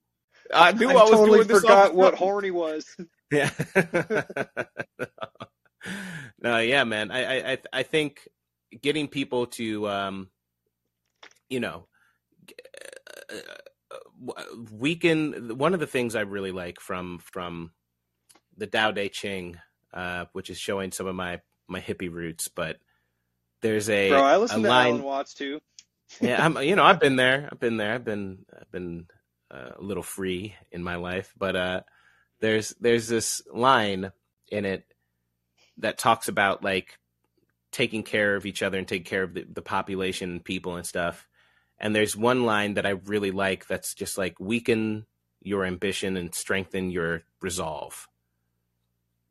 I 0.53 0.71
knew 0.73 0.89
I, 0.89 0.93
I 0.93 0.95
was 1.03 1.11
totally 1.11 1.37
doing 1.39 1.47
this 1.47 1.61
forgot 1.61 1.93
what 1.95 2.11
purpose." 2.11 2.19
horny 2.19 2.51
was. 2.51 2.85
Yeah. 3.29 3.49
no, 6.41 6.59
yeah, 6.59 6.85
man. 6.85 7.11
I, 7.11 7.51
I, 7.53 7.57
I- 7.73 7.83
think 7.83 8.25
getting 8.81 9.09
people 9.09 9.47
to, 9.47 9.85
um, 9.89 10.29
you 11.49 11.59
know, 11.59 11.87
uh, 13.29 14.43
weaken. 14.71 15.57
One 15.57 15.73
of 15.73 15.81
the 15.81 15.87
things 15.87 16.15
I 16.15 16.21
really 16.21 16.51
like 16.51 16.79
from 16.79 17.19
from 17.19 17.71
the 18.55 18.67
Tao 18.67 18.91
Te 18.91 19.09
Ching, 19.09 19.57
uh, 19.93 20.25
which 20.33 20.49
is 20.49 20.57
showing 20.57 20.91
some 20.91 21.07
of 21.07 21.15
my 21.15 21.41
my 21.67 21.81
hippie 21.81 22.11
roots, 22.11 22.47
but 22.47 22.77
there's 23.61 23.89
a 23.89 24.09
Bro, 24.09 24.23
I 24.23 24.37
listen 24.37 24.63
to 24.63 24.69
line. 24.69 24.87
Alan 24.87 25.03
Watts 25.03 25.33
too. 25.33 25.59
yeah, 26.21 26.43
I'm. 26.43 26.61
You 26.61 26.75
know, 26.75 26.83
I've 26.83 26.99
been 26.99 27.15
there. 27.15 27.49
I've 27.51 27.59
been 27.59 27.77
there. 27.77 27.93
I've 27.93 28.05
been. 28.05 28.45
I've 28.59 28.71
been 28.71 29.07
uh, 29.51 29.71
a 29.77 29.81
little 29.81 30.03
free 30.03 30.55
in 30.71 30.83
my 30.83 30.95
life, 30.95 31.33
but 31.37 31.55
uh, 31.55 31.81
there's 32.39 32.73
there's 32.79 33.07
this 33.07 33.41
line 33.53 34.11
in 34.49 34.65
it 34.65 34.85
that 35.77 35.97
talks 35.97 36.27
about 36.27 36.63
like 36.63 36.97
taking 37.71 38.03
care 38.03 38.35
of 38.35 38.45
each 38.45 38.63
other 38.63 38.77
and 38.77 38.87
taking 38.87 39.05
care 39.05 39.23
of 39.23 39.33
the, 39.33 39.45
the 39.51 39.61
population 39.61 40.31
and 40.31 40.43
people 40.43 40.75
and 40.75 40.85
stuff. 40.85 41.27
And 41.79 41.95
there's 41.95 42.15
one 42.15 42.43
line 42.45 42.75
that 42.75 42.85
I 42.85 42.91
really 42.91 43.31
like 43.31 43.67
that's 43.67 43.93
just 43.93 44.17
like 44.17 44.39
weaken 44.39 45.05
your 45.41 45.65
ambition 45.65 46.17
and 46.17 46.33
strengthen 46.33 46.89
your 46.89 47.23
resolve, 47.41 48.07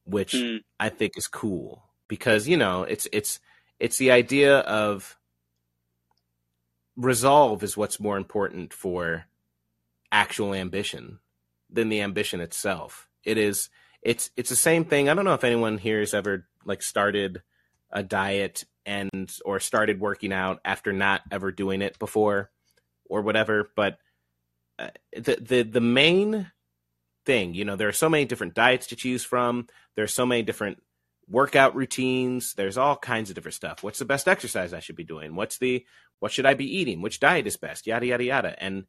which 0.06 0.32
Hmm. 0.32 0.56
I 0.80 0.88
think 0.88 1.16
is 1.16 1.28
cool 1.28 1.84
because 2.08 2.48
you 2.48 2.56
know 2.56 2.84
it's 2.84 3.08
it's 3.12 3.40
it's 3.78 3.98
the 3.98 4.10
idea 4.10 4.60
of 4.60 5.18
resolve 6.96 7.62
is 7.62 7.76
what's 7.76 8.00
more 8.00 8.16
important 8.16 8.72
for 8.72 9.26
actual 10.10 10.54
ambition 10.54 11.18
than 11.68 11.88
the 11.88 12.00
ambition 12.00 12.40
itself. 12.40 13.08
It 13.24 13.38
is 13.38 13.68
it's 14.02 14.30
it's 14.36 14.50
the 14.50 14.56
same 14.56 14.84
thing. 14.84 15.08
I 15.08 15.14
don't 15.14 15.24
know 15.24 15.34
if 15.34 15.44
anyone 15.44 15.78
here 15.78 16.00
has 16.00 16.14
ever 16.14 16.46
like 16.64 16.82
started 16.82 17.42
a 17.90 18.02
diet 18.02 18.64
and 18.84 19.30
or 19.44 19.60
started 19.60 20.00
working 20.00 20.32
out 20.32 20.60
after 20.64 20.92
not 20.92 21.22
ever 21.30 21.50
doing 21.52 21.82
it 21.82 21.98
before 21.98 22.50
or 23.08 23.22
whatever, 23.22 23.70
but 23.76 23.98
uh, 24.78 24.90
the 25.12 25.36
the 25.40 25.62
the 25.62 25.80
main 25.80 26.50
thing, 27.26 27.54
you 27.54 27.64
know, 27.64 27.76
there 27.76 27.88
are 27.88 27.92
so 27.92 28.08
many 28.08 28.24
different 28.24 28.54
diets 28.54 28.86
to 28.88 28.96
choose 28.96 29.24
from. 29.24 29.66
There 29.94 30.04
are 30.04 30.08
so 30.08 30.24
many 30.24 30.42
different 30.42 30.82
workout 31.28 31.74
routines. 31.74 32.54
There's 32.54 32.78
all 32.78 32.96
kinds 32.96 33.30
of 33.30 33.34
different 33.34 33.54
stuff. 33.54 33.82
What's 33.82 33.98
the 33.98 34.04
best 34.04 34.28
exercise 34.28 34.72
I 34.72 34.80
should 34.80 34.96
be 34.96 35.04
doing? 35.04 35.34
What's 35.34 35.58
the 35.58 35.84
what 36.20 36.32
should 36.32 36.46
I 36.46 36.54
be 36.54 36.78
eating? 36.78 37.02
Which 37.02 37.20
diet 37.20 37.46
is 37.46 37.56
best? 37.56 37.86
Yada 37.86 38.06
yada 38.06 38.24
yada. 38.24 38.62
And 38.62 38.84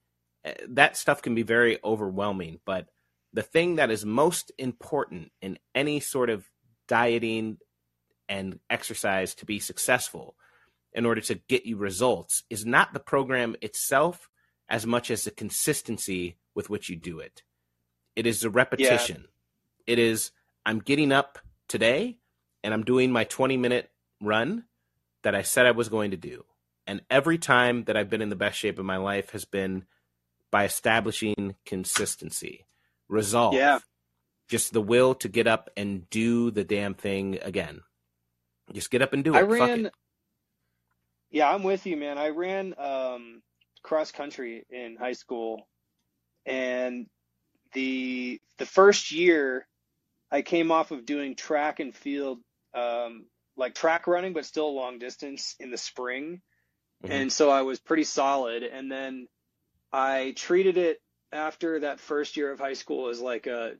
uh, 0.46 0.52
that 0.70 0.96
stuff 0.96 1.22
can 1.22 1.36
be 1.36 1.44
very 1.44 1.80
overwhelming, 1.84 2.60
but 2.66 2.88
the 3.34 3.42
thing 3.42 3.76
that 3.76 3.92
is 3.92 4.06
most 4.06 4.52
important 4.58 5.32
in 5.42 5.60
any 5.76 6.00
sort 6.00 6.30
of 6.30 6.46
dieting 6.88 7.58
and 8.30 8.60
exercise 8.70 9.36
to 9.36 9.46
be 9.46 9.60
successful 9.60 10.36
in 10.94 11.06
order 11.06 11.22
to 11.22 11.36
get 11.36 11.66
you 11.66 11.78
results 11.78 12.44
is 12.50 12.66
not 12.66 12.94
the 12.94 13.00
program 13.00 13.56
itself 13.62 14.30
as 14.70 14.86
much 14.86 15.12
as 15.12 15.24
the 15.24 15.32
consistency 15.32 16.38
with 16.56 16.70
which 16.70 16.90
you 16.90 16.96
do 16.96 17.20
it. 17.20 17.44
It 18.18 18.26
is 18.26 18.42
the 18.42 18.50
repetition. 18.50 19.26
Yeah. 19.86 19.94
It 19.94 20.00
is 20.00 20.32
I'm 20.66 20.80
getting 20.80 21.12
up 21.12 21.38
today 21.68 22.18
and 22.64 22.74
I'm 22.74 22.84
doing 22.84 23.12
my 23.12 23.26
20 23.26 23.58
minute 23.58 23.92
run 24.20 24.66
that 25.22 25.36
I 25.36 25.44
said 25.44 25.68
I 25.68 25.72
was 25.72 25.88
going 25.88 26.12
to 26.12 26.18
do. 26.18 26.44
And 26.88 27.02
every 27.12 27.38
time 27.38 27.84
that 27.84 27.96
I've 27.96 28.10
been 28.10 28.24
in 28.24 28.30
the 28.30 28.36
best 28.36 28.58
shape 28.58 28.80
of 28.80 28.86
my 28.86 28.98
life 28.98 29.30
has 29.32 29.46
been 29.46 29.86
by 30.50 30.66
establishing 30.66 31.56
consistency, 31.64 32.66
resolve. 33.08 33.54
Yeah. 33.54 33.80
Just 34.50 34.74
the 34.74 34.82
will 34.82 35.14
to 35.16 35.30
get 35.30 35.46
up 35.46 35.70
and 35.78 36.10
do 36.10 36.50
the 36.50 36.64
damn 36.64 36.96
thing 36.96 37.38
again. 37.44 37.82
Just 38.74 38.90
get 38.90 39.04
up 39.04 39.14
and 39.14 39.24
do 39.24 39.36
it. 39.36 39.38
I 39.38 39.42
ran. 39.42 39.92
Yeah, 41.30 41.54
I'm 41.54 41.62
with 41.62 41.86
you, 41.86 41.98
man. 41.98 42.18
I 42.18 42.30
ran 42.30 42.74
um, 42.80 43.44
cross 43.84 44.12
country 44.12 44.66
in 44.72 44.96
high 44.96 45.14
school, 45.14 45.68
and 46.46 47.08
the 47.74 48.40
the 48.58 48.66
first 48.66 49.12
year, 49.12 49.68
I 50.32 50.42
came 50.42 50.72
off 50.72 50.92
of 50.92 51.06
doing 51.06 51.36
track 51.36 51.80
and 51.80 51.96
field, 51.96 52.40
um, 52.74 53.26
like 53.56 53.76
track 53.76 54.08
running, 54.08 54.34
but 54.34 54.46
still 54.46 54.74
long 54.74 55.00
distance 55.00 55.56
in 55.60 55.72
the 55.72 55.78
spring, 55.78 56.42
mm-hmm. 57.04 57.12
and 57.12 57.32
so 57.32 57.50
I 57.50 57.62
was 57.62 57.80
pretty 57.80 58.04
solid. 58.04 58.64
And 58.64 58.92
then 58.92 59.28
I 59.92 60.34
treated 60.36 60.78
it 60.78 61.02
after 61.32 61.82
that 61.82 62.00
first 62.00 62.38
year 62.38 62.52
of 62.52 62.60
high 62.60 62.74
school 62.74 63.10
as 63.10 63.20
like 63.20 63.48
a 63.48 63.74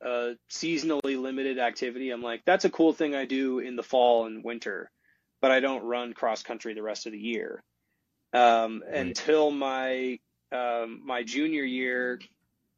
a 0.00 0.34
seasonally 0.50 1.20
limited 1.20 1.58
activity. 1.58 2.10
I'm 2.10 2.22
like, 2.22 2.42
that's 2.44 2.64
a 2.64 2.70
cool 2.70 2.92
thing 2.92 3.14
I 3.14 3.24
do 3.24 3.58
in 3.58 3.76
the 3.76 3.82
fall 3.82 4.26
and 4.26 4.44
winter, 4.44 4.90
but 5.40 5.50
I 5.50 5.60
don't 5.60 5.84
run 5.84 6.12
cross 6.12 6.42
country 6.42 6.74
the 6.74 6.82
rest 6.82 7.06
of 7.06 7.12
the 7.12 7.18
year. 7.18 7.62
Um, 8.32 8.82
right. 8.84 8.96
Until 8.98 9.50
my 9.50 10.18
um, 10.52 11.00
my 11.04 11.22
junior 11.22 11.64
year, 11.64 12.20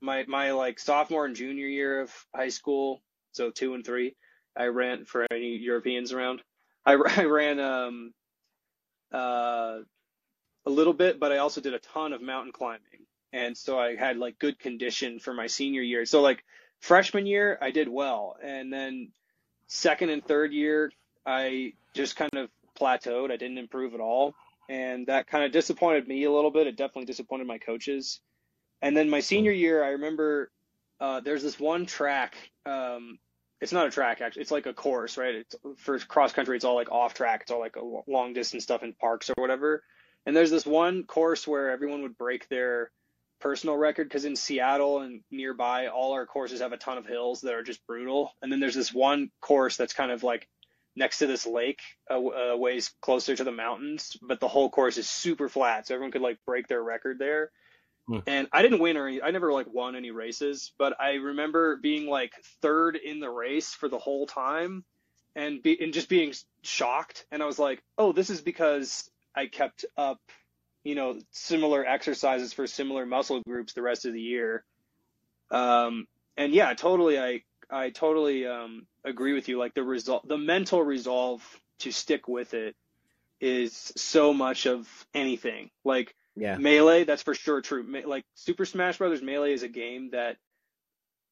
my 0.00 0.24
my 0.26 0.52
like 0.52 0.78
sophomore 0.78 1.26
and 1.26 1.36
junior 1.36 1.66
year 1.66 2.02
of 2.02 2.12
high 2.34 2.48
school, 2.48 3.02
so 3.32 3.50
two 3.50 3.74
and 3.74 3.84
three, 3.84 4.14
I 4.56 4.66
ran 4.66 5.04
for 5.04 5.26
any 5.30 5.56
Europeans 5.56 6.12
around. 6.12 6.42
I, 6.84 6.92
I 7.16 7.24
ran 7.24 7.60
um, 7.60 8.12
uh, 9.12 9.78
a 10.66 10.70
little 10.70 10.92
bit, 10.92 11.18
but 11.20 11.32
I 11.32 11.38
also 11.38 11.60
did 11.60 11.74
a 11.74 11.78
ton 11.78 12.12
of 12.12 12.22
mountain 12.22 12.52
climbing, 12.52 13.06
and 13.32 13.56
so 13.56 13.78
I 13.78 13.96
had 13.96 14.16
like 14.16 14.38
good 14.38 14.58
condition 14.58 15.18
for 15.18 15.34
my 15.34 15.46
senior 15.46 15.82
year. 15.82 16.04
So 16.04 16.20
like 16.20 16.42
freshman 16.80 17.26
year, 17.26 17.58
I 17.60 17.70
did 17.70 17.88
well. 17.88 18.36
And 18.42 18.72
then 18.72 19.12
second 19.66 20.10
and 20.10 20.24
third 20.24 20.52
year, 20.52 20.90
I 21.24 21.72
just 21.94 22.16
kind 22.16 22.34
of 22.34 22.50
plateaued. 22.78 23.30
I 23.30 23.36
didn't 23.36 23.58
improve 23.58 23.94
at 23.94 24.00
all. 24.00 24.34
And 24.68 25.06
that 25.06 25.26
kind 25.26 25.44
of 25.44 25.52
disappointed 25.52 26.08
me 26.08 26.24
a 26.24 26.32
little 26.32 26.50
bit. 26.50 26.66
It 26.66 26.76
definitely 26.76 27.04
disappointed 27.04 27.46
my 27.46 27.58
coaches. 27.58 28.20
And 28.82 28.96
then 28.96 29.08
my 29.08 29.20
senior 29.20 29.52
year, 29.52 29.82
I 29.82 29.90
remember 29.90 30.50
uh, 31.00 31.20
there's 31.20 31.42
this 31.42 31.58
one 31.58 31.86
track. 31.86 32.36
Um, 32.64 33.18
it's 33.60 33.72
not 33.72 33.86
a 33.86 33.90
track 33.90 34.20
actually. 34.20 34.42
It's 34.42 34.50
like 34.50 34.66
a 34.66 34.74
course, 34.74 35.16
right? 35.16 35.34
It's 35.34 35.56
for 35.78 35.98
cross 35.98 36.32
country. 36.32 36.56
It's 36.56 36.64
all 36.64 36.74
like 36.74 36.92
off 36.92 37.14
track. 37.14 37.42
It's 37.42 37.50
all 37.50 37.60
like 37.60 37.76
a 37.76 38.10
long 38.10 38.32
distance 38.32 38.64
stuff 38.64 38.82
in 38.82 38.92
parks 38.92 39.30
or 39.30 39.34
whatever. 39.38 39.82
And 40.26 40.36
there's 40.36 40.50
this 40.50 40.66
one 40.66 41.04
course 41.04 41.46
where 41.46 41.70
everyone 41.70 42.02
would 42.02 42.18
break 42.18 42.48
their 42.48 42.90
personal 43.40 43.76
record 43.76 44.08
because 44.08 44.24
in 44.24 44.36
Seattle 44.36 45.00
and 45.00 45.22
nearby, 45.30 45.86
all 45.86 46.12
our 46.12 46.26
courses 46.26 46.60
have 46.60 46.72
a 46.72 46.76
ton 46.76 46.98
of 46.98 47.06
hills 47.06 47.42
that 47.42 47.54
are 47.54 47.62
just 47.62 47.86
brutal. 47.86 48.32
And 48.42 48.50
then 48.50 48.60
there's 48.60 48.74
this 48.74 48.92
one 48.92 49.30
course 49.40 49.76
that's 49.76 49.94
kind 49.94 50.10
of 50.10 50.22
like 50.22 50.48
next 50.96 51.18
to 51.18 51.26
this 51.26 51.46
lake, 51.46 51.80
a, 52.10 52.14
uh, 52.14 52.56
ways 52.56 52.92
closer 53.02 53.36
to 53.36 53.44
the 53.44 53.52
mountains, 53.52 54.16
but 54.22 54.40
the 54.40 54.48
whole 54.48 54.70
course 54.70 54.96
is 54.96 55.08
super 55.08 55.48
flat, 55.48 55.86
so 55.86 55.94
everyone 55.94 56.10
could 56.10 56.22
like 56.22 56.38
break 56.46 56.66
their 56.68 56.82
record 56.82 57.18
there. 57.18 57.50
Hmm. 58.08 58.18
And 58.26 58.48
I 58.52 58.62
didn't 58.62 58.78
win 58.78 58.96
or 58.96 59.08
any, 59.08 59.20
I 59.20 59.30
never 59.30 59.52
like 59.52 59.66
won 59.72 59.96
any 59.96 60.12
races, 60.12 60.72
but 60.78 61.00
I 61.00 61.14
remember 61.14 61.76
being 61.76 62.06
like 62.06 62.32
third 62.62 62.96
in 62.96 63.20
the 63.20 63.30
race 63.30 63.74
for 63.74 63.88
the 63.88 63.98
whole 63.98 64.26
time, 64.26 64.84
and 65.34 65.62
be 65.62 65.80
and 65.82 65.92
just 65.92 66.08
being 66.08 66.32
shocked. 66.62 67.26
And 67.30 67.42
I 67.42 67.46
was 67.46 67.58
like, 67.58 67.82
oh, 67.98 68.12
this 68.12 68.30
is 68.30 68.40
because 68.40 69.10
I 69.34 69.46
kept 69.46 69.84
up 69.96 70.20
you 70.86 70.94
know, 70.94 71.18
similar 71.32 71.84
exercises 71.84 72.52
for 72.52 72.68
similar 72.68 73.04
muscle 73.04 73.42
groups 73.42 73.72
the 73.72 73.82
rest 73.82 74.06
of 74.06 74.12
the 74.12 74.20
year. 74.20 74.64
Um, 75.50 76.06
and 76.36 76.52
yeah, 76.52 76.72
totally, 76.74 77.18
I 77.18 77.42
I 77.68 77.90
totally 77.90 78.46
um, 78.46 78.86
agree 79.04 79.32
with 79.32 79.48
you. 79.48 79.58
Like 79.58 79.74
the 79.74 79.82
result, 79.82 80.28
the 80.28 80.38
mental 80.38 80.80
resolve 80.80 81.42
to 81.80 81.90
stick 81.90 82.28
with 82.28 82.54
it 82.54 82.76
is 83.40 83.92
so 83.96 84.32
much 84.32 84.66
of 84.66 84.88
anything. 85.12 85.70
Like 85.84 86.14
yeah. 86.36 86.56
melee, 86.56 87.04
that's 87.04 87.22
for 87.22 87.34
sure 87.34 87.60
true. 87.60 87.84
Like 88.06 88.24
Super 88.34 88.64
Smash 88.64 88.98
Brothers 88.98 89.22
Melee 89.22 89.52
is 89.52 89.62
a 89.62 89.68
game 89.68 90.10
that 90.10 90.36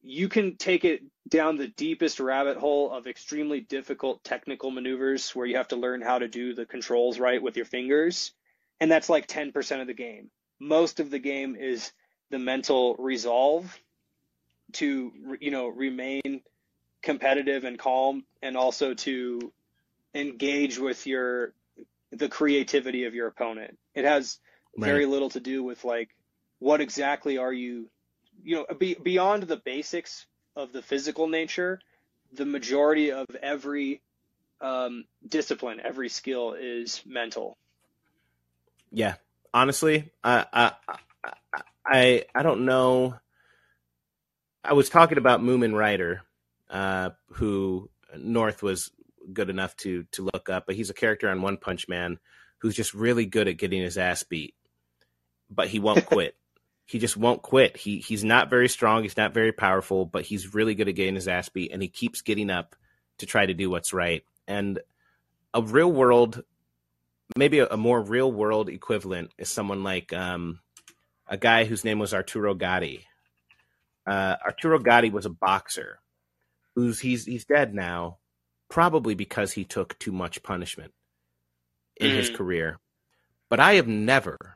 you 0.01 0.29
can 0.29 0.57
take 0.57 0.85
it 0.85 1.01
down 1.27 1.57
the 1.57 1.67
deepest 1.67 2.19
rabbit 2.19 2.57
hole 2.57 2.91
of 2.91 3.07
extremely 3.07 3.59
difficult 3.59 4.23
technical 4.23 4.69
maneuvers 4.69 5.35
where 5.35 5.45
you 5.45 5.57
have 5.57 5.69
to 5.69 5.75
learn 5.75 6.01
how 6.01 6.19
to 6.19 6.27
do 6.27 6.53
the 6.53 6.65
controls 6.65 7.19
right 7.19 7.41
with 7.41 7.55
your 7.55 7.65
fingers 7.65 8.33
and 8.79 8.91
that's 8.91 9.09
like 9.09 9.27
10% 9.27 9.81
of 9.81 9.87
the 9.87 9.93
game. 9.93 10.29
Most 10.59 10.99
of 10.99 11.09
the 11.09 11.19
game 11.19 11.55
is 11.55 11.91
the 12.29 12.39
mental 12.39 12.95
resolve 12.97 13.77
to 14.73 15.11
you 15.39 15.51
know 15.51 15.67
remain 15.67 16.41
competitive 17.01 17.63
and 17.63 17.77
calm 17.77 18.25
and 18.41 18.57
also 18.57 18.93
to 18.95 19.53
engage 20.13 20.79
with 20.79 21.05
your 21.05 21.53
the 22.11 22.29
creativity 22.29 23.05
of 23.05 23.13
your 23.13 23.27
opponent. 23.27 23.77
It 23.93 24.05
has 24.05 24.39
right. 24.77 24.87
very 24.87 25.05
little 25.05 25.29
to 25.29 25.39
do 25.39 25.63
with 25.63 25.83
like 25.83 26.09
what 26.59 26.81
exactly 26.81 27.37
are 27.37 27.53
you 27.53 27.89
you 28.43 28.55
know 28.55 28.65
be, 28.77 28.95
beyond 28.95 29.43
the 29.43 29.57
basics 29.57 30.25
of 30.55 30.71
the 30.71 30.81
physical 30.81 31.27
nature, 31.27 31.79
the 32.33 32.45
majority 32.45 33.11
of 33.11 33.25
every 33.41 34.01
um, 34.61 35.03
discipline, 35.27 35.81
every 35.83 36.09
skill 36.09 36.53
is 36.53 37.01
mental 37.05 37.57
yeah, 38.95 39.15
honestly, 39.53 40.09
I, 40.23 40.45
I, 40.53 40.71
I, 41.85 42.25
I 42.33 42.43
don't 42.43 42.63
know. 42.65 43.15
I 44.63 44.71
was 44.71 44.89
talking 44.89 45.17
about 45.17 45.41
Mumen 45.41 45.75
Rider, 45.75 46.21
uh, 46.69 47.09
who 47.33 47.89
North 48.17 48.63
was 48.63 48.91
good 49.33 49.49
enough 49.49 49.75
to 49.77 50.05
to 50.13 50.23
look 50.23 50.49
up, 50.49 50.65
but 50.65 50.75
he's 50.75 50.89
a 50.89 50.93
character 50.93 51.29
on 51.29 51.41
One 51.41 51.57
Punch 51.57 51.89
Man 51.89 52.19
who's 52.59 52.73
just 52.73 52.93
really 52.93 53.25
good 53.25 53.49
at 53.49 53.57
getting 53.57 53.81
his 53.81 53.97
ass 53.97 54.23
beat, 54.23 54.55
but 55.55 55.67
he 55.67 55.79
won't 55.79 56.05
quit. 56.05 56.35
he 56.85 56.99
just 56.99 57.17
won't 57.17 57.41
quit. 57.41 57.77
He 57.77 57.99
he's 57.99 58.23
not 58.23 58.49
very 58.49 58.69
strong, 58.69 59.03
he's 59.03 59.17
not 59.17 59.33
very 59.33 59.51
powerful, 59.51 60.05
but 60.05 60.23
he's 60.23 60.53
really 60.53 60.75
good 60.75 60.89
at 60.89 60.95
getting 60.95 61.15
his 61.15 61.27
ass 61.27 61.49
beat, 61.49 61.71
and 61.71 61.81
he 61.81 61.87
keeps 61.87 62.21
getting 62.21 62.49
up 62.49 62.75
to 63.19 63.25
try 63.25 63.45
to 63.45 63.53
do 63.53 63.69
what's 63.69 63.93
right. 63.93 64.23
And 64.47 64.79
a 65.53 65.61
real 65.61 65.91
world 65.91 66.43
maybe 67.37 67.59
a, 67.59 67.67
a, 67.67 67.77
more 67.77 68.01
real 68.01 68.31
world 68.31 68.69
equivalent 68.69 69.31
is 69.37 69.49
someone 69.49 69.83
like 69.83 70.13
um, 70.13 70.59
a 71.27 71.37
guy 71.37 71.65
whose 71.65 71.83
name 71.83 71.99
was 71.99 72.13
Arturo 72.13 72.53
Gatti. 72.53 73.05
Uh, 74.05 74.35
Arturo 74.45 74.79
Gatti 74.79 75.09
was 75.09 75.25
a 75.25 75.31
boxer 75.31 75.99
who's 76.75 76.99
he's 76.99 77.25
he's 77.25 77.45
dead 77.45 77.73
now, 77.73 78.17
probably 78.69 79.15
because 79.15 79.53
he 79.53 79.63
took 79.63 79.97
too 79.97 80.11
much 80.11 80.43
punishment 80.43 80.93
in 81.97 82.11
mm. 82.11 82.15
his 82.15 82.29
career. 82.29 82.79
But 83.49 83.59
I 83.59 83.75
have 83.75 83.87
never 83.87 84.54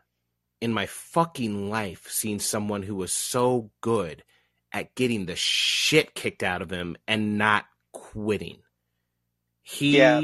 in 0.61 0.73
my 0.73 0.85
fucking 0.85 1.69
life 1.69 2.09
seen 2.09 2.39
someone 2.39 2.83
who 2.83 2.95
was 2.95 3.11
so 3.11 3.71
good 3.81 4.23
at 4.71 4.93
getting 4.95 5.25
the 5.25 5.35
shit 5.35 6.13
kicked 6.13 6.43
out 6.43 6.61
of 6.61 6.69
him 6.69 6.97
and 7.07 7.37
not 7.37 7.65
quitting. 7.91 8.59
He 9.61 9.97
yeah 9.97 10.21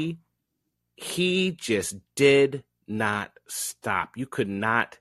he 0.96 1.50
just 1.52 1.96
did 2.14 2.64
not 2.88 3.32
stop. 3.46 4.16
You 4.16 4.26
could 4.26 4.48
not 4.48 4.98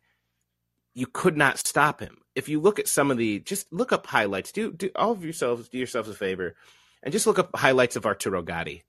you 0.94 1.08
could 1.08 1.38
not 1.38 1.58
stop 1.58 2.00
him. 2.00 2.18
If 2.36 2.50
you 2.50 2.60
look 2.60 2.80
at 2.80 2.88
some 2.88 3.12
of 3.12 3.18
the 3.18 3.40
just 3.40 3.72
look 3.72 3.92
up 3.92 4.06
highlights. 4.06 4.52
Do 4.52 4.72
do 4.72 4.90
all 4.96 5.12
of 5.12 5.24
yourselves 5.24 5.70
do 5.70 5.78
yourselves 5.78 6.10
a 6.10 6.14
favor 6.14 6.56
and 7.02 7.12
just 7.12 7.28
look 7.28 7.40
up 7.40 7.56
highlights 7.56 7.96
of 7.96 8.06
Arturo 8.06 8.42
Gatti 8.42 8.84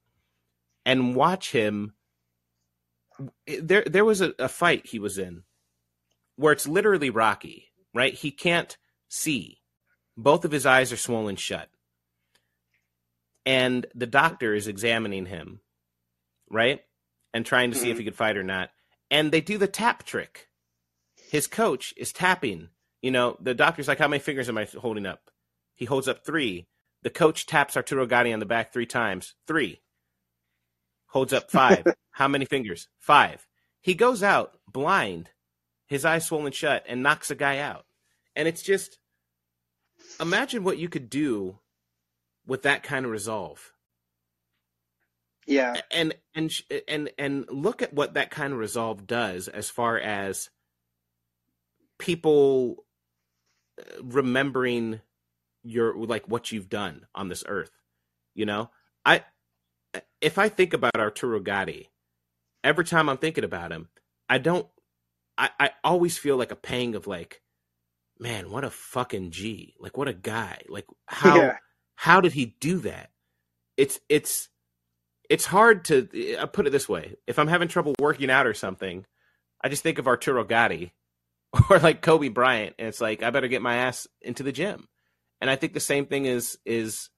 and 0.84 1.14
watch 1.14 1.52
him 1.52 1.92
there 3.46 3.84
there 3.84 4.04
was 4.04 4.20
a, 4.20 4.34
a 4.38 4.48
fight 4.48 4.86
he 4.86 4.98
was 4.98 5.16
in 5.18 5.44
where 6.36 6.52
it's 6.52 6.68
literally 6.68 7.10
Rocky, 7.10 7.68
right? 7.94 8.14
He 8.14 8.30
can't 8.30 8.76
see. 9.08 9.58
Both 10.16 10.44
of 10.44 10.52
his 10.52 10.66
eyes 10.66 10.92
are 10.92 10.96
swollen 10.96 11.36
shut. 11.36 11.68
And 13.44 13.86
the 13.94 14.06
doctor 14.06 14.54
is 14.54 14.66
examining 14.66 15.26
him, 15.26 15.60
right? 16.50 16.80
and 17.36 17.44
trying 17.44 17.70
to 17.70 17.76
see 17.76 17.82
mm-hmm. 17.82 17.90
if 17.90 17.98
he 17.98 18.04
could 18.04 18.16
fight 18.16 18.38
or 18.38 18.42
not. 18.42 18.70
And 19.10 19.30
they 19.30 19.42
do 19.42 19.58
the 19.58 19.68
tap 19.68 20.04
trick. 20.04 20.48
His 21.30 21.46
coach 21.46 21.92
is 21.94 22.10
tapping. 22.10 22.70
You 23.02 23.10
know, 23.10 23.36
the 23.42 23.52
doctor's 23.52 23.88
like, 23.88 23.98
How 23.98 24.08
many 24.08 24.20
fingers 24.20 24.48
am 24.48 24.56
I 24.56 24.64
holding 24.64 25.04
up? 25.04 25.30
He 25.74 25.84
holds 25.84 26.08
up 26.08 26.24
three. 26.24 26.66
The 27.02 27.10
coach 27.10 27.44
taps 27.44 27.76
Arturo 27.76 28.06
Gatti 28.06 28.32
on 28.32 28.40
the 28.40 28.46
back 28.46 28.72
three 28.72 28.86
times. 28.86 29.34
Three. 29.46 29.82
Holds 31.08 31.34
up 31.34 31.50
five. 31.50 31.84
How 32.12 32.26
many 32.26 32.46
fingers? 32.46 32.88
Five. 32.98 33.46
He 33.82 33.94
goes 33.94 34.22
out 34.22 34.56
blind 34.66 35.28
his 35.86 36.04
eyes 36.04 36.26
swollen 36.26 36.52
shut, 36.52 36.84
and 36.88 37.02
knocks 37.02 37.30
a 37.30 37.34
guy 37.34 37.58
out. 37.58 37.84
And 38.34 38.46
it's 38.46 38.62
just 38.62 38.98
imagine 40.20 40.64
what 40.64 40.78
you 40.78 40.88
could 40.88 41.08
do 41.08 41.58
with 42.46 42.62
that 42.62 42.82
kind 42.82 43.04
of 43.04 43.10
resolve. 43.10 43.72
Yeah. 45.46 45.80
And 45.90 46.14
and 46.34 46.52
and 46.88 47.10
and 47.18 47.46
look 47.50 47.82
at 47.82 47.94
what 47.94 48.14
that 48.14 48.30
kind 48.30 48.52
of 48.52 48.58
resolve 48.58 49.06
does 49.06 49.48
as 49.48 49.70
far 49.70 49.98
as 49.98 50.50
people 51.98 52.84
uh, 53.78 54.02
remembering 54.02 55.00
your 55.62 55.96
like 55.96 56.28
what 56.28 56.50
you've 56.50 56.68
done 56.68 57.06
on 57.14 57.28
this 57.28 57.44
earth. 57.46 57.70
You 58.34 58.46
know, 58.46 58.70
I 59.04 59.24
if 60.20 60.38
I 60.38 60.48
think 60.48 60.74
about 60.74 60.96
Arturo 60.98 61.40
Gatti, 61.40 61.90
every 62.64 62.84
time 62.84 63.08
I'm 63.08 63.18
thinking 63.18 63.44
about 63.44 63.72
him, 63.72 63.88
I 64.28 64.38
don't. 64.38 64.66
I, 65.38 65.50
I 65.58 65.70
always 65.84 66.16
feel 66.18 66.36
like 66.36 66.50
a 66.52 66.56
pang 66.56 66.94
of 66.94 67.06
like, 67.06 67.42
man, 68.18 68.50
what 68.50 68.64
a 68.64 68.70
fucking 68.70 69.30
G. 69.30 69.74
Like 69.78 69.96
what 69.96 70.08
a 70.08 70.14
guy. 70.14 70.60
Like 70.68 70.86
how 71.06 71.36
Yeah. 71.40 71.56
how 71.94 72.20
did 72.20 72.32
he 72.32 72.56
do 72.60 72.78
that? 72.80 73.10
It's 73.76 74.00
it's 74.08 74.48
it's 75.28 75.44
hard 75.46 75.84
to 75.86 76.36
I 76.40 76.46
put 76.46 76.66
it 76.66 76.70
this 76.70 76.88
way. 76.88 77.16
If 77.26 77.38
I'm 77.38 77.48
having 77.48 77.68
trouble 77.68 77.94
working 78.00 78.30
out 78.30 78.46
or 78.46 78.54
something, 78.54 79.04
I 79.62 79.68
just 79.68 79.82
think 79.82 79.98
of 79.98 80.06
Arturo 80.06 80.44
Gatti 80.44 80.92
or 81.70 81.78
like 81.78 82.02
Kobe 82.02 82.28
Bryant, 82.28 82.74
and 82.78 82.88
it's 82.88 83.00
like 83.00 83.22
I 83.22 83.30
better 83.30 83.48
get 83.48 83.62
my 83.62 83.76
ass 83.76 84.06
into 84.22 84.42
the 84.42 84.52
gym. 84.52 84.88
And 85.40 85.50
I 85.50 85.56
think 85.56 85.74
the 85.74 85.80
same 85.80 86.06
thing 86.06 86.24
is 86.24 86.58
is 86.64 87.10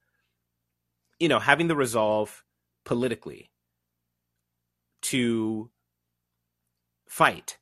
you 1.21 1.29
know 1.29 1.39
having 1.39 1.69
the 1.69 1.77
resolve 1.77 2.43
politically 2.85 3.51
to 5.03 5.71
fight 7.09 7.59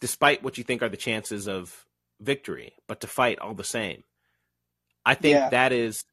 despite 0.00 0.42
what 0.42 0.58
you 0.58 0.64
think 0.64 0.82
are 0.82 0.88
the 0.88 0.96
chances 0.96 1.48
of 1.48 1.86
victory 2.20 2.74
but 2.88 3.00
to 3.00 3.06
fight 3.06 3.38
all 3.40 3.54
the 3.54 3.64
same 3.64 4.04
i 5.06 5.14
think 5.14 5.34
Yeah. 5.34 5.50
that 5.50 5.72
is 5.72 6.04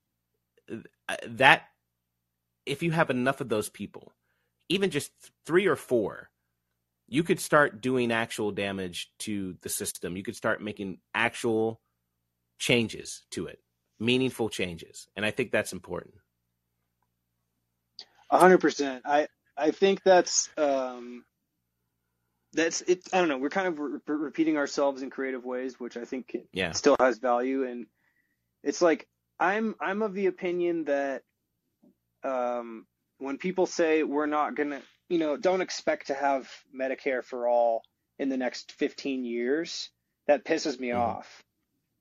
uh, 1.10 1.16
that 1.28 1.64
if 2.66 2.84
you 2.84 2.92
have 2.92 3.10
enough 3.10 3.42
of 3.42 3.50
those 3.50 3.70
people 3.70 4.14
even 4.70 4.90
just 4.92 5.12
3 5.46 5.68
or 5.68 5.76
4 5.76 6.30
you 7.08 7.24
could 7.24 7.40
start 7.40 7.82
doing 7.82 8.12
actual 8.12 8.52
damage 8.52 9.12
to 9.20 9.58
the 9.62 9.70
system 9.70 10.18
you 10.18 10.24
could 10.24 10.36
start 10.36 10.62
making 10.62 11.00
actual 11.14 11.82
changes 12.60 13.24
to 13.32 13.48
it 13.48 13.60
meaningful 14.00 14.50
changes 14.50 15.08
and 15.16 15.26
i 15.26 15.32
think 15.32 15.52
that's 15.52 15.74
important 15.74 16.16
A 18.32 18.40
hundred 18.40 18.60
percent. 18.60 19.04
I 19.06 19.28
I 19.58 19.72
think 19.72 20.02
that's 20.04 20.50
um, 20.58 21.24
that's 22.56 22.82
it. 22.82 23.08
I 23.14 23.20
don't 23.20 23.28
know. 23.30 23.38
We're 23.38 23.50
kind 23.50 23.68
of 23.68 23.80
re- 23.80 24.00
repeating 24.08 24.58
ourselves 24.58 25.02
in 25.02 25.10
creative 25.10 25.46
ways, 25.46 25.80
which 25.80 25.98
I 25.98 26.06
think 26.06 26.36
yeah 26.52 26.72
still 26.72 26.96
has 27.00 27.20
value. 27.20 27.66
And 27.66 27.88
it's 28.64 28.82
like 28.82 29.08
I'm 29.40 29.76
I'm 29.80 30.02
of 30.02 30.14
the 30.14 30.28
opinion 30.28 30.86
that 30.86 31.24
um, 32.24 32.86
when 33.20 33.38
people 33.38 33.66
say 33.66 34.04
we're 34.04 34.26
not 34.26 34.56
gonna, 34.56 34.82
you 35.10 35.20
know, 35.20 35.38
don't 35.38 35.62
expect 35.62 36.08
to 36.08 36.14
have 36.14 36.50
Medicare 36.74 37.24
for 37.24 37.48
all 37.48 37.84
in 38.18 38.30
the 38.30 38.38
next 38.38 38.72
15 38.72 39.26
years, 39.26 39.90
that 40.28 40.46
pisses 40.46 40.80
me 40.80 40.90
Mhm. 40.90 41.00
off. 41.00 41.44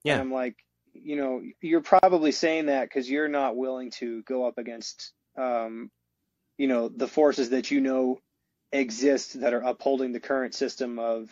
Yeah. 0.05 0.15
And 0.15 0.23
I'm 0.23 0.33
like, 0.33 0.57
you 0.93 1.17
know, 1.17 1.43
you're 1.61 1.83
probably 1.83 2.31
saying 2.33 2.67
that 2.67 2.85
because 2.85 3.11
you're 3.11 3.29
not 3.29 3.57
willing 3.57 3.91
to 3.93 4.23
go 4.23 4.47
up 4.47 4.59
against, 4.59 5.13
um, 5.37 5.91
you 6.57 6.69
know, 6.69 6.89
the 6.89 7.09
forces 7.09 7.51
that 7.51 7.71
you 7.73 7.81
know 7.81 8.21
exist 8.75 9.41
that 9.41 9.55
are 9.55 9.63
upholding 9.63 10.13
the 10.13 10.21
current 10.21 10.55
system 10.55 10.99
of, 10.99 11.31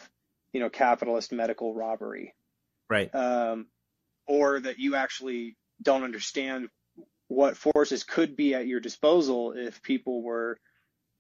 you 0.53 0.61
know, 0.61 0.71
capitalist 0.71 1.33
medical 1.33 1.75
robbery 1.75 2.35
right 2.89 3.15
um, 3.15 3.67
or 4.27 4.61
that 4.61 4.79
you 4.79 4.95
actually 4.95 5.57
don't 5.83 6.05
understand 6.05 6.69
what 7.29 7.57
forces 7.57 8.05
could 8.05 8.37
be 8.37 8.55
at 8.55 8.67
your 8.67 8.81
disposal 8.81 9.53
if 9.53 9.83
people 9.83 10.23
were 10.23 10.59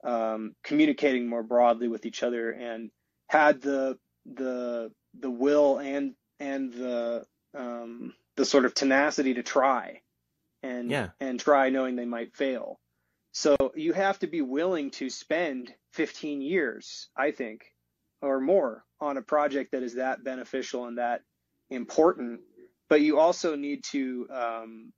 um, 0.04 0.54
communicating 0.62 1.28
more 1.28 1.42
broadly 1.42 1.88
with 1.88 2.06
each 2.06 2.22
other 2.22 2.50
and 2.50 2.90
had 3.28 3.60
the 3.62 3.98
the 4.26 4.92
the 5.18 5.30
will 5.30 5.78
and 5.78 6.14
and 6.38 6.72
the 6.72 7.24
um, 7.56 8.14
the 8.36 8.44
sort 8.44 8.64
of 8.64 8.74
tenacity 8.74 9.34
to 9.34 9.42
try 9.42 10.00
and 10.62 10.90
Yeah. 10.90 11.10
and 11.20 11.40
try 11.40 11.70
knowing 11.70 11.96
they 11.96 12.04
might 12.04 12.36
fail. 12.36 12.78
So 13.32 13.56
you 13.74 13.94
have 13.94 14.18
to 14.20 14.26
be 14.26 14.42
willing 14.42 14.90
to 14.92 15.08
spend 15.10 15.74
15 15.92 16.42
years, 16.42 17.08
I 17.16 17.30
think, 17.30 17.64
or 18.20 18.40
more 18.40 18.84
on 19.00 19.16
a 19.16 19.22
project 19.22 19.72
that 19.72 19.82
is 19.82 19.94
that 19.94 20.22
beneficial 20.22 20.86
and 20.86 20.98
that 20.98 21.22
important. 21.70 22.40
But 22.88 23.00
you 23.00 23.18
also 23.18 23.56
need 23.56 23.84
to 23.84 24.28
um, 24.30 24.92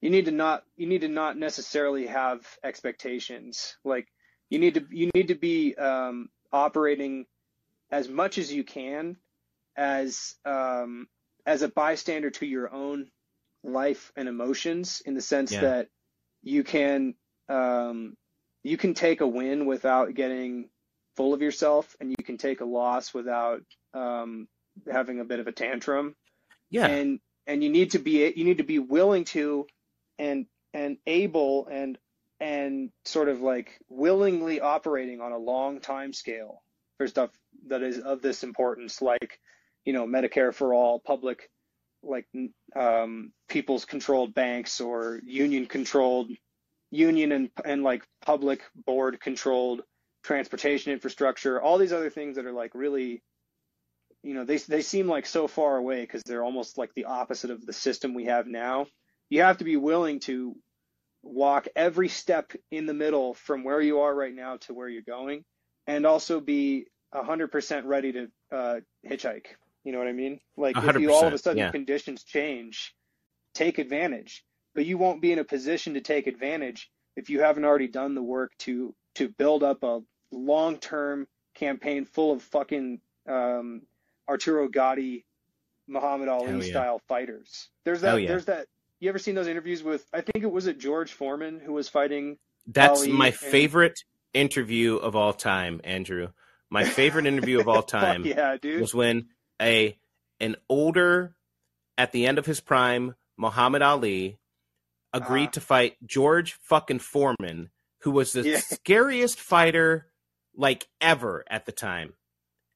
you 0.00 0.10
need 0.10 0.26
to 0.26 0.30
not 0.30 0.62
you 0.76 0.86
need 0.86 1.00
to 1.00 1.08
not 1.08 1.36
necessarily 1.36 2.06
have 2.06 2.46
expectations. 2.62 3.76
Like 3.84 4.06
you 4.48 4.60
need 4.60 4.74
to 4.74 4.86
you 4.90 5.10
need 5.14 5.28
to 5.28 5.34
be 5.34 5.74
um, 5.74 6.28
operating 6.52 7.26
as 7.90 8.08
much 8.08 8.38
as 8.38 8.52
you 8.52 8.62
can 8.62 9.16
as 9.76 10.36
um, 10.44 11.08
as 11.46 11.62
a 11.62 11.68
bystander 11.68 12.30
to 12.30 12.46
your 12.46 12.72
own 12.72 13.08
life 13.64 14.12
and 14.16 14.28
emotions 14.28 15.02
in 15.04 15.14
the 15.14 15.20
sense 15.20 15.52
Yeah. 15.52 15.60
that 15.62 15.88
you 16.42 16.62
can 16.62 17.14
um, 17.48 18.16
you 18.62 18.76
can 18.76 18.94
take 18.94 19.20
a 19.20 19.26
win 19.26 19.66
without 19.66 20.14
getting 20.14 20.68
full 21.16 21.34
of 21.34 21.42
yourself 21.42 21.94
and 22.00 22.10
you 22.10 22.24
can 22.24 22.38
take 22.38 22.60
a 22.60 22.64
loss 22.64 23.12
without 23.12 23.62
um, 23.94 24.48
having 24.90 25.20
a 25.20 25.24
bit 25.24 25.40
of 25.40 25.46
a 25.46 25.52
tantrum. 25.52 26.14
Yeah. 26.70 26.86
And 26.86 27.20
and 27.46 27.62
you 27.62 27.70
need 27.70 27.92
to 27.92 27.98
be 27.98 28.32
you 28.34 28.44
need 28.44 28.58
to 28.58 28.64
be 28.64 28.78
willing 28.78 29.24
to 29.24 29.66
and 30.18 30.46
and 30.72 30.96
able 31.06 31.66
and 31.66 31.98
and 32.40 32.90
sort 33.04 33.28
of 33.28 33.40
like 33.40 33.78
willingly 33.88 34.60
operating 34.60 35.20
on 35.20 35.32
a 35.32 35.38
long 35.38 35.80
time 35.80 36.12
scale 36.12 36.62
for 36.98 37.06
stuff 37.06 37.30
that 37.68 37.82
is 37.82 37.98
of 37.98 38.22
this 38.22 38.42
importance 38.42 39.02
like 39.02 39.38
you 39.84 39.92
know 39.92 40.06
medicare 40.06 40.54
for 40.54 40.72
all 40.74 41.00
public 41.00 41.50
like 42.02 42.26
um, 42.74 43.32
people's 43.48 43.84
controlled 43.84 44.34
banks 44.34 44.80
or 44.80 45.20
union 45.24 45.66
controlled 45.66 46.30
union 46.92 47.32
and 47.32 47.50
and 47.64 47.82
like 47.82 48.06
public 48.24 48.62
board 48.86 49.18
controlled 49.20 49.82
transportation 50.22 50.92
infrastructure 50.92 51.60
all 51.60 51.78
these 51.78 51.92
other 51.92 52.10
things 52.10 52.36
that 52.36 52.46
are 52.46 52.52
like 52.52 52.70
really 52.74 53.20
you 54.22 54.34
know 54.34 54.44
they 54.44 54.56
they 54.56 54.82
seem 54.82 55.08
like 55.08 55.26
so 55.26 55.48
far 55.48 55.76
away 55.76 56.02
because 56.02 56.22
they're 56.24 56.44
almost 56.44 56.78
like 56.78 56.90
the 56.94 57.06
opposite 57.06 57.50
of 57.50 57.64
the 57.64 57.72
system 57.72 58.14
we 58.14 58.26
have 58.26 58.46
now. 58.46 58.86
You 59.28 59.42
have 59.42 59.58
to 59.58 59.64
be 59.64 59.76
willing 59.76 60.20
to 60.20 60.54
walk 61.22 61.68
every 61.74 62.08
step 62.08 62.52
in 62.70 62.86
the 62.86 62.94
middle 62.94 63.34
from 63.34 63.64
where 63.64 63.80
you 63.80 64.00
are 64.00 64.14
right 64.14 64.34
now 64.34 64.58
to 64.58 64.74
where 64.74 64.88
you're 64.88 65.02
going, 65.02 65.44
and 65.86 66.06
also 66.06 66.40
be 66.40 66.86
hundred 67.12 67.48
percent 67.48 67.86
ready 67.86 68.12
to 68.12 68.28
uh, 68.52 68.80
hitchhike. 69.08 69.46
You 69.84 69.92
know 69.92 69.98
what 69.98 70.08
I 70.08 70.12
mean? 70.12 70.38
Like 70.56 70.76
if 70.76 70.96
you 70.98 71.12
all 71.12 71.26
of 71.26 71.32
a 71.32 71.38
sudden 71.38 71.58
yeah. 71.58 71.70
conditions 71.70 72.22
change, 72.22 72.94
take 73.54 73.78
advantage. 73.78 74.44
But 74.74 74.86
you 74.86 74.98
won't 74.98 75.20
be 75.20 75.32
in 75.32 75.38
a 75.38 75.44
position 75.44 75.94
to 75.94 76.00
take 76.00 76.26
advantage 76.26 76.90
if 77.16 77.28
you 77.30 77.40
haven't 77.40 77.64
already 77.64 77.88
done 77.88 78.14
the 78.14 78.22
work 78.22 78.52
to 78.60 78.94
to 79.16 79.28
build 79.28 79.62
up 79.62 79.82
a 79.82 80.00
long 80.30 80.78
term 80.78 81.26
campaign 81.54 82.04
full 82.04 82.32
of 82.32 82.42
fucking 82.42 83.00
um, 83.28 83.82
Arturo 84.28 84.68
Gatti, 84.68 85.24
Muhammad 85.86 86.28
Ali 86.28 86.54
yeah. 86.54 86.70
style 86.70 87.00
fighters. 87.08 87.68
There's 87.84 88.00
that. 88.02 88.20
Yeah. 88.20 88.28
There's 88.28 88.46
that. 88.46 88.66
You 89.00 89.08
ever 89.08 89.18
seen 89.18 89.34
those 89.34 89.48
interviews 89.48 89.82
with? 89.82 90.06
I 90.12 90.20
think 90.20 90.44
it 90.44 90.50
was 90.50 90.66
it 90.66 90.78
George 90.78 91.12
Foreman 91.12 91.60
who 91.60 91.72
was 91.72 91.88
fighting. 91.88 92.38
That's 92.66 93.00
Ali 93.00 93.12
my 93.12 93.26
and- 93.26 93.36
favorite 93.36 94.04
interview 94.32 94.96
of 94.96 95.16
all 95.16 95.32
time, 95.32 95.80
Andrew. 95.84 96.28
My 96.70 96.84
favorite 96.84 97.26
interview 97.26 97.60
of 97.60 97.68
all 97.68 97.82
time 98.00 98.24
yeah, 98.24 98.56
dude. 98.56 98.80
was 98.80 98.94
when 98.94 99.28
a 99.60 99.98
an 100.40 100.56
older, 100.68 101.34
at 101.98 102.12
the 102.12 102.26
end 102.26 102.38
of 102.38 102.46
his 102.46 102.60
prime, 102.60 103.14
Muhammad 103.36 103.82
Ali 103.82 104.38
agreed 105.12 105.44
Uh-huh. 105.44 105.50
to 105.52 105.60
fight 105.60 105.96
George 106.06 106.54
fucking 106.54 106.98
Foreman, 107.00 107.70
who 108.00 108.10
was 108.10 108.32
the 108.32 108.42
Yeah. 108.48 108.58
scariest 108.60 109.38
fighter 109.40 110.12
like 110.54 110.88
ever 111.00 111.44
at 111.48 111.66
the 111.66 111.72
time. 111.72 112.14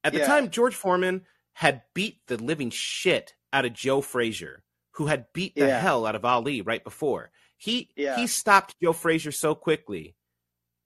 At 0.05 0.13
the 0.13 0.21
Yeah. 0.21 0.27
time, 0.27 0.51
George 0.51 0.75
Foreman 0.75 1.27
had 1.55 1.83
beat 1.95 2.21
the 2.27 2.37
living 2.37 2.71
shit 2.71 3.35
out 3.53 3.65
of 3.65 3.73
Joe 3.73 4.01
Frazier, 4.01 4.63
who 4.93 5.07
had 5.07 5.33
beat 5.33 5.55
the 5.55 5.67
Yeah. 5.69 5.81
hell 5.81 6.07
out 6.07 6.15
of 6.15 6.25
Ali 6.25 6.61
right 6.61 6.85
before. 6.85 7.33
He 7.57 7.91
he 7.97 8.27
stopped 8.27 8.77
Joe 8.83 8.93
Frazier 8.93 9.33
so 9.33 9.55
quickly. 9.55 10.15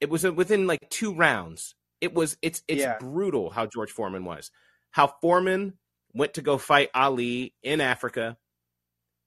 It 0.00 0.08
was 0.08 0.22
within 0.24 0.66
like 0.66 0.88
two 0.88 1.12
rounds. 1.12 1.74
It 2.00 2.14
was 2.14 2.38
it's 2.42 2.62
it's 2.68 2.86
brutal 3.00 3.50
how 3.50 3.66
George 3.66 3.90
Foreman 3.90 4.24
was. 4.24 4.50
How 4.92 5.06
Foreman 5.20 5.78
went 6.12 6.34
to 6.34 6.42
go 6.42 6.58
fight 6.58 6.90
Ali 6.94 7.54
in 7.62 7.80
Africa, 7.80 8.38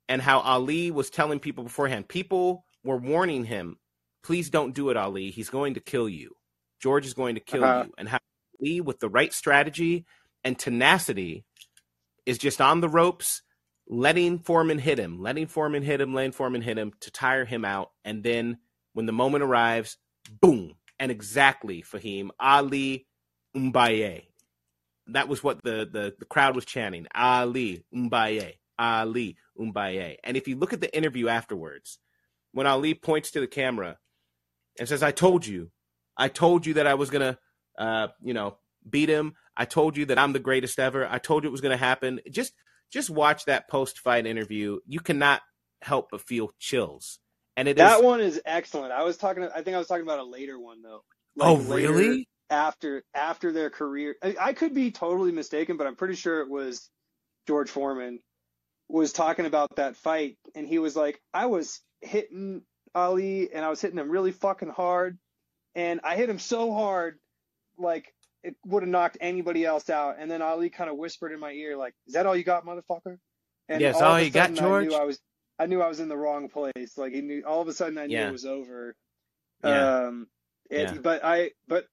and 0.10 0.22
how 0.22 0.40
Ali 0.40 0.92
was 0.92 1.10
telling 1.10 1.40
people 1.40 1.64
beforehand. 1.64 2.08
People 2.08 2.66
were 2.84 2.98
warning 2.98 3.46
him, 3.46 3.78
"Please 4.24 4.50
don't 4.50 4.76
do 4.76 4.90
it, 4.90 4.98
Ali. 4.98 5.32
He's 5.32 5.50
going 5.50 5.76
to 5.76 5.80
kill 5.80 6.10
you. 6.10 6.36
George 6.82 7.06
is 7.06 7.14
going 7.14 7.36
to 7.36 7.42
kill 7.42 7.64
Uh-huh. 7.64 7.86
you." 7.88 7.94
And 7.98 8.10
how 8.10 8.20
Ali, 8.62 8.82
with 8.82 9.00
the 9.00 9.10
right 9.10 9.34
strategy 9.34 10.06
and 10.44 10.58
tenacity 10.58 11.46
is 12.26 12.38
just 12.38 12.62
on 12.62 12.82
the 12.82 12.90
ropes, 12.90 13.42
letting 13.88 14.40
Foreman 14.40 14.80
hit 14.80 14.98
him, 15.00 15.22
letting 15.22 15.48
Foreman 15.48 15.84
hit 15.84 16.02
him, 16.02 16.14
letting 16.14 16.32
Foreman 16.32 16.62
hit 16.62 16.78
him 16.78 16.94
to 17.02 17.12
tire 17.12 17.46
him 17.46 17.66
out. 17.66 17.92
And 18.06 18.24
then 18.24 18.58
when 18.94 19.06
the 19.06 19.12
moment 19.14 19.44
arrives, 19.44 19.98
boom. 20.42 20.76
And 21.00 21.12
exactly, 21.12 21.82
Fahim, 21.84 22.30
Ali 22.40 23.08
bomaye. 23.56 24.24
That 25.08 25.28
was 25.28 25.44
what 25.44 25.62
the, 25.64 25.88
the, 25.92 26.16
the 26.18 26.26
crowd 26.26 26.56
was 26.56 26.66
chanting. 26.66 27.08
Ali 27.14 27.84
bomaye. 27.94 28.54
Ali 28.80 29.38
bomaye. 29.60 30.18
And 30.24 30.38
if 30.38 30.48
you 30.48 30.56
look 30.56 30.74
at 30.74 30.82
the 30.82 30.96
interview 30.96 31.28
afterwards, 31.28 32.00
when 32.52 32.68
Ali 32.68 32.94
points 32.94 33.32
to 33.32 33.40
the 33.40 33.48
camera 33.48 33.98
and 34.80 34.88
says, 34.88 35.04
I 35.04 35.12
told 35.12 35.46
you, 35.46 35.72
I 36.18 36.28
told 36.28 36.66
you 36.66 36.76
that 36.76 36.88
I 36.88 36.94
was 36.94 37.10
going 37.10 37.34
to, 37.34 37.84
uh, 37.84 38.08
you 38.22 38.34
know, 38.34 38.58
beat 38.88 39.10
him. 39.10 39.34
I 39.56 39.66
told 39.66 39.98
you 39.98 40.06
that 40.08 40.20
I'm 40.20 40.34
the 40.34 40.40
greatest 40.40 40.80
ever. 40.80 41.08
I 41.08 41.18
told 41.18 41.44
you 41.44 41.50
it 41.50 41.52
was 41.52 41.62
going 41.62 41.78
to 41.78 41.84
happen. 41.84 42.20
Just 42.30 42.54
just 42.92 43.10
watch 43.10 43.46
that 43.46 43.68
post 43.68 44.00
fight 44.00 44.28
interview. 44.28 44.80
You 44.86 45.00
cannot 45.00 45.42
help 45.82 46.10
but 46.12 46.22
feel 46.22 46.52
chills. 46.60 47.20
And 47.58 47.68
it 47.68 47.78
that 47.78 48.00
is, 48.00 48.04
one 48.04 48.22
is 48.22 48.42
excellent. 48.46 48.92
I 48.92 49.04
was 49.04 49.18
talking. 49.18 49.44
I 49.44 49.62
think 49.62 49.76
I 49.76 49.80
was 49.80 49.88
talking 49.88 50.04
about 50.04 50.20
a 50.20 50.24
later 50.24 50.60
one 50.60 50.82
though. 50.82 51.04
Oh, 51.40 51.58
really? 51.58 52.28
After 52.50 53.04
after 53.14 53.52
their 53.52 53.70
career, 53.70 54.16
I, 54.24 54.36
I 54.40 54.54
could 54.54 54.74
be 54.74 54.92
totally 54.92 55.32
mistaken, 55.32 55.78
but 55.78 55.88
I'm 55.88 55.96
pretty 55.96 56.16
sure 56.16 56.42
it 56.42 56.50
was 56.50 56.90
George 57.48 57.70
Foreman 57.70 58.20
was 58.90 59.14
talking 59.14 59.46
about 59.46 59.76
that 59.78 59.96
fight, 59.96 60.38
and 60.56 60.68
he 60.68 60.80
was 60.80 60.96
like, 60.96 61.22
"I 61.34 61.46
was 61.48 61.82
hitting 62.02 62.64
Ali, 62.94 63.52
and 63.54 63.64
I 63.66 63.70
was 63.70 63.82
hitting 63.82 63.98
him 63.98 64.10
really 64.10 64.32
fucking 64.32 64.70
hard, 64.70 65.18
and 65.76 66.00
I 66.04 66.16
hit 66.16 66.30
him 66.30 66.40
so 66.40 66.74
hard, 66.74 67.20
like 67.78 68.14
it 68.44 68.56
would 68.66 68.84
have 68.84 68.90
knocked 68.90 69.18
anybody 69.22 69.66
else 69.66 69.90
out. 69.90 70.18
And 70.20 70.30
then 70.30 70.42
Ali 70.42 70.70
kind 70.70 70.90
of 70.90 70.98
whispered 70.98 71.32
in 71.32 71.40
my 71.40 71.52
ear, 71.52 71.78
like, 71.78 71.94
"Is 72.08 72.14
that 72.14 72.26
all 72.26 72.36
you 72.36 72.44
got, 72.44 72.66
motherfucker?" 72.66 73.18
And 73.70 73.82
Yes, 73.82 73.96
all 73.96 74.12
all 74.12 74.20
you 74.20 74.30
got, 74.30 74.54
George? 74.54 74.84
I 74.86 74.88
knew 74.88 74.96
I 74.96 75.04
was, 75.06 75.20
I 75.58 75.66
knew 75.66 75.82
I 75.82 75.88
was 75.88 76.00
in 76.02 76.10
the 76.10 76.18
wrong 76.18 76.50
place. 76.50 76.98
Like 76.98 77.14
he 77.14 77.22
knew. 77.22 77.44
All 77.46 77.62
of 77.62 77.68
a 77.68 77.74
sudden, 77.74 77.98
I 77.98 78.08
knew 78.08 78.16
Yeah. 78.16 78.28
it 78.28 78.34
was 78.34 78.46
over. 78.46 78.96
Yeah. 79.64 80.08
Um, 80.08 80.28
it, 80.70 80.82
Yeah. 80.82 80.94
but 81.02 81.24
I, 81.24 81.52
but 81.68 81.88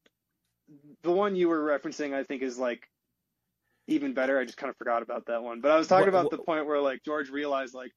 the 1.02 1.12
one 1.12 1.36
you 1.36 1.48
were 1.48 1.60
referencing, 1.60 2.12
I 2.14 2.24
think, 2.24 2.42
is 2.42 2.58
like 2.58 2.88
even 3.90 4.14
better. 4.14 4.38
I 4.38 4.44
just 4.44 4.56
kind 4.58 4.70
of 4.70 4.76
forgot 4.76 5.02
about 5.02 5.26
that 5.26 5.42
one. 5.42 5.60
But 5.60 5.70
I 5.72 5.76
was 5.76 5.88
talking 5.88 6.02
What- 6.02 6.08
about 6.08 6.24
what- 6.26 6.30
the 6.32 6.44
point 6.44 6.66
where 6.66 6.80
like 6.80 7.02
George 7.04 7.30
realized 7.30 7.74
like 7.74 7.92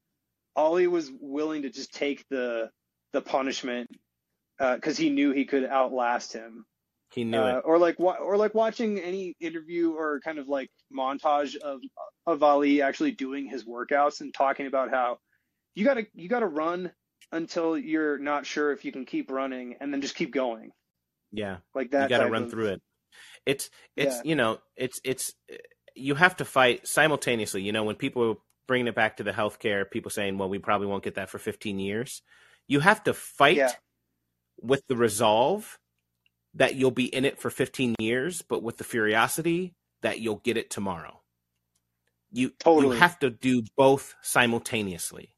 Ali 0.56 0.88
was 0.88 1.12
willing 1.20 1.64
to 1.64 1.70
just 1.70 1.94
take 1.94 2.26
the 2.30 2.70
the 3.14 3.22
punishment 3.22 3.90
because 4.60 4.98
he 4.98 5.10
knew 5.10 5.32
he 5.32 5.46
could 5.46 5.66
outlast 5.66 6.34
him. 6.34 6.66
he 7.14 7.24
knew 7.24 7.38
Uh, 7.38 7.58
it. 7.60 7.62
or 7.66 7.78
like 7.78 8.00
or 8.00 8.38
like 8.38 8.56
watching 8.56 9.00
any 9.00 9.36
interview 9.40 9.92
or 9.94 10.20
kind 10.22 10.40
of 10.40 10.48
like 10.48 10.70
montage 10.92 11.56
of 11.58 11.80
of 12.26 12.42
Ali 12.42 12.82
actually 12.82 13.12
doing 13.12 13.46
his 13.48 13.66
workouts 13.66 14.22
and 14.22 14.34
talking 14.34 14.66
about 14.66 14.90
how 14.90 15.20
you 15.76 15.86
gotta 15.86 16.08
you 16.16 16.28
gotta 16.28 16.48
run 16.48 16.92
until 17.32 17.78
you're 17.78 18.18
not 18.18 18.48
sure 18.48 18.72
if 18.72 18.84
you 18.84 18.92
can 18.92 19.06
keep 19.06 19.30
running 19.30 19.76
and 19.80 19.94
then 19.94 20.02
just 20.02 20.16
keep 20.16 20.32
going 20.32 20.72
Yeah. 21.32 21.58
like 21.76 21.92
that. 21.92 22.10
you 22.10 22.18
got 22.18 22.24
to 22.26 22.32
run 22.32 22.44
of- 22.44 22.52
through 22.52 22.68
it. 22.70 22.82
It's 23.46 23.70
it's 23.96 24.16
Yeah. 24.16 24.22
you 24.26 24.36
know 24.36 24.60
it's 24.76 25.00
it's 25.04 25.36
you 25.96 26.16
have 26.16 26.36
to 26.38 26.46
fight 26.46 26.88
simultaneously. 26.88 27.62
You 27.62 27.72
know 27.72 27.84
when 27.84 27.96
people 27.96 28.32
are 28.32 28.36
bringing 28.68 28.88
it 28.88 28.96
back 28.96 29.18
to 29.18 29.24
the 29.24 29.32
healthcare, 29.32 29.90
people 29.90 30.10
saying, 30.12 30.38
"Well, 30.38 30.50
we 30.50 30.60
probably 30.60 30.88
won't 30.88 31.04
get 31.04 31.16
that 31.16 31.30
for 31.30 31.38
15 31.40 31.80
years." 31.80 32.22
You 32.68 32.80
have 32.80 33.04
to 33.04 33.14
fight 33.14 33.58
Yeah. 33.58 33.72
with 34.62 34.84
the 34.88 34.96
resolve 34.96 35.80
that 36.54 36.76
you'll 36.76 36.92
be 36.92 37.14
in 37.14 37.26
it 37.26 37.40
for 37.40 37.50
15 37.50 37.96
years, 38.00 38.42
but 38.42 38.64
with 38.64 38.78
the 38.78 38.84
curiosity 38.84 39.74
that 40.02 40.20
you'll 40.20 40.38
get 40.38 40.58
it 40.58 40.70
tomorrow. 40.70 41.22
You 42.32 42.50
Totally. 42.52 42.96
you 42.96 43.00
have 43.02 43.20
to 43.20 43.30
do 43.30 43.64
both 43.76 44.16
simultaneously, 44.22 45.36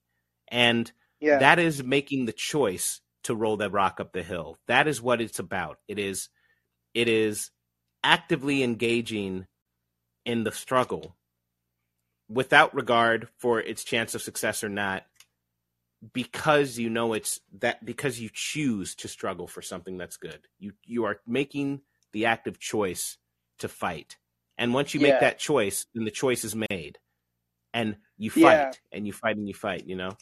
and 0.48 0.92
Yeah. 1.20 1.40
that 1.40 1.60
is 1.60 1.84
making 1.84 2.26
the 2.26 2.34
choice 2.34 3.02
to 3.24 3.36
roll 3.36 3.58
that 3.58 3.72
rock 3.72 4.00
up 4.00 4.14
the 4.14 4.24
hill. 4.24 4.60
That 4.68 4.88
is 4.88 5.02
what 5.02 5.20
it's 5.22 5.40
about. 5.40 5.80
It 5.88 6.00
is 6.00 6.30
it 6.94 7.10
is 7.10 7.52
actively 8.04 8.64
engaging 8.64 9.48
in 10.26 10.44
the 10.44 10.52
struggle 10.52 11.16
without 12.28 12.74
regard 12.74 13.30
for 13.38 13.60
its 13.60 13.84
chance 13.84 14.16
of 14.16 14.22
success 14.22 14.64
or 14.64 14.70
not 14.70 15.06
because 16.14 16.78
you 16.78 16.90
know 16.90 17.14
it's 17.14 17.40
that 17.60 17.84
because 17.86 18.20
you 18.20 18.30
choose 18.32 18.96
to 18.96 19.08
struggle 19.08 19.48
for 19.48 19.62
something 19.62 19.98
that's 19.98 20.18
good. 20.18 20.48
You 20.60 20.74
you 20.84 21.06
are 21.06 21.20
making 21.26 21.82
the 22.12 22.26
active 22.26 22.60
choice 22.60 23.18
to 23.60 23.68
fight. 23.68 24.18
And 24.58 24.74
once 24.74 24.94
you 24.94 25.00
Yeah. 25.00 25.08
make 25.12 25.20
that 25.20 25.40
choice, 25.40 25.86
then 25.94 26.06
the 26.06 26.12
choice 26.12 26.44
is 26.44 26.56
made. 26.56 26.98
And 27.74 27.98
you 28.18 28.30
fight 28.30 28.68
Yeah. 28.68 28.74
and 28.92 29.06
you 29.08 29.14
fight 29.14 29.38
and 29.38 29.48
you 29.48 29.54
fight, 29.54 29.86
you 29.88 29.96
know? 29.96 30.18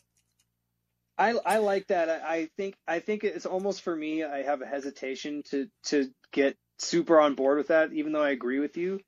I 1.18 1.32
I 1.46 1.58
like 1.60 1.88
that. 1.88 2.10
I, 2.10 2.36
I 2.36 2.50
think 2.58 2.76
I 2.88 3.00
think 3.00 3.24
it's 3.24 3.46
almost 3.46 3.82
for 3.82 3.96
me. 3.96 4.24
I 4.24 4.42
have 4.44 4.62
a 4.62 4.66
hesitation 4.66 5.44
to 5.50 5.68
to 5.86 6.10
get 6.32 6.58
super 6.80 7.20
on 7.20 7.36
board 7.36 7.58
with 7.58 7.68
that, 7.68 7.94
even 7.94 8.12
though 8.14 8.24
I 8.24 8.32
agree 8.32 8.60
with 8.60 8.78
you, 8.78 9.00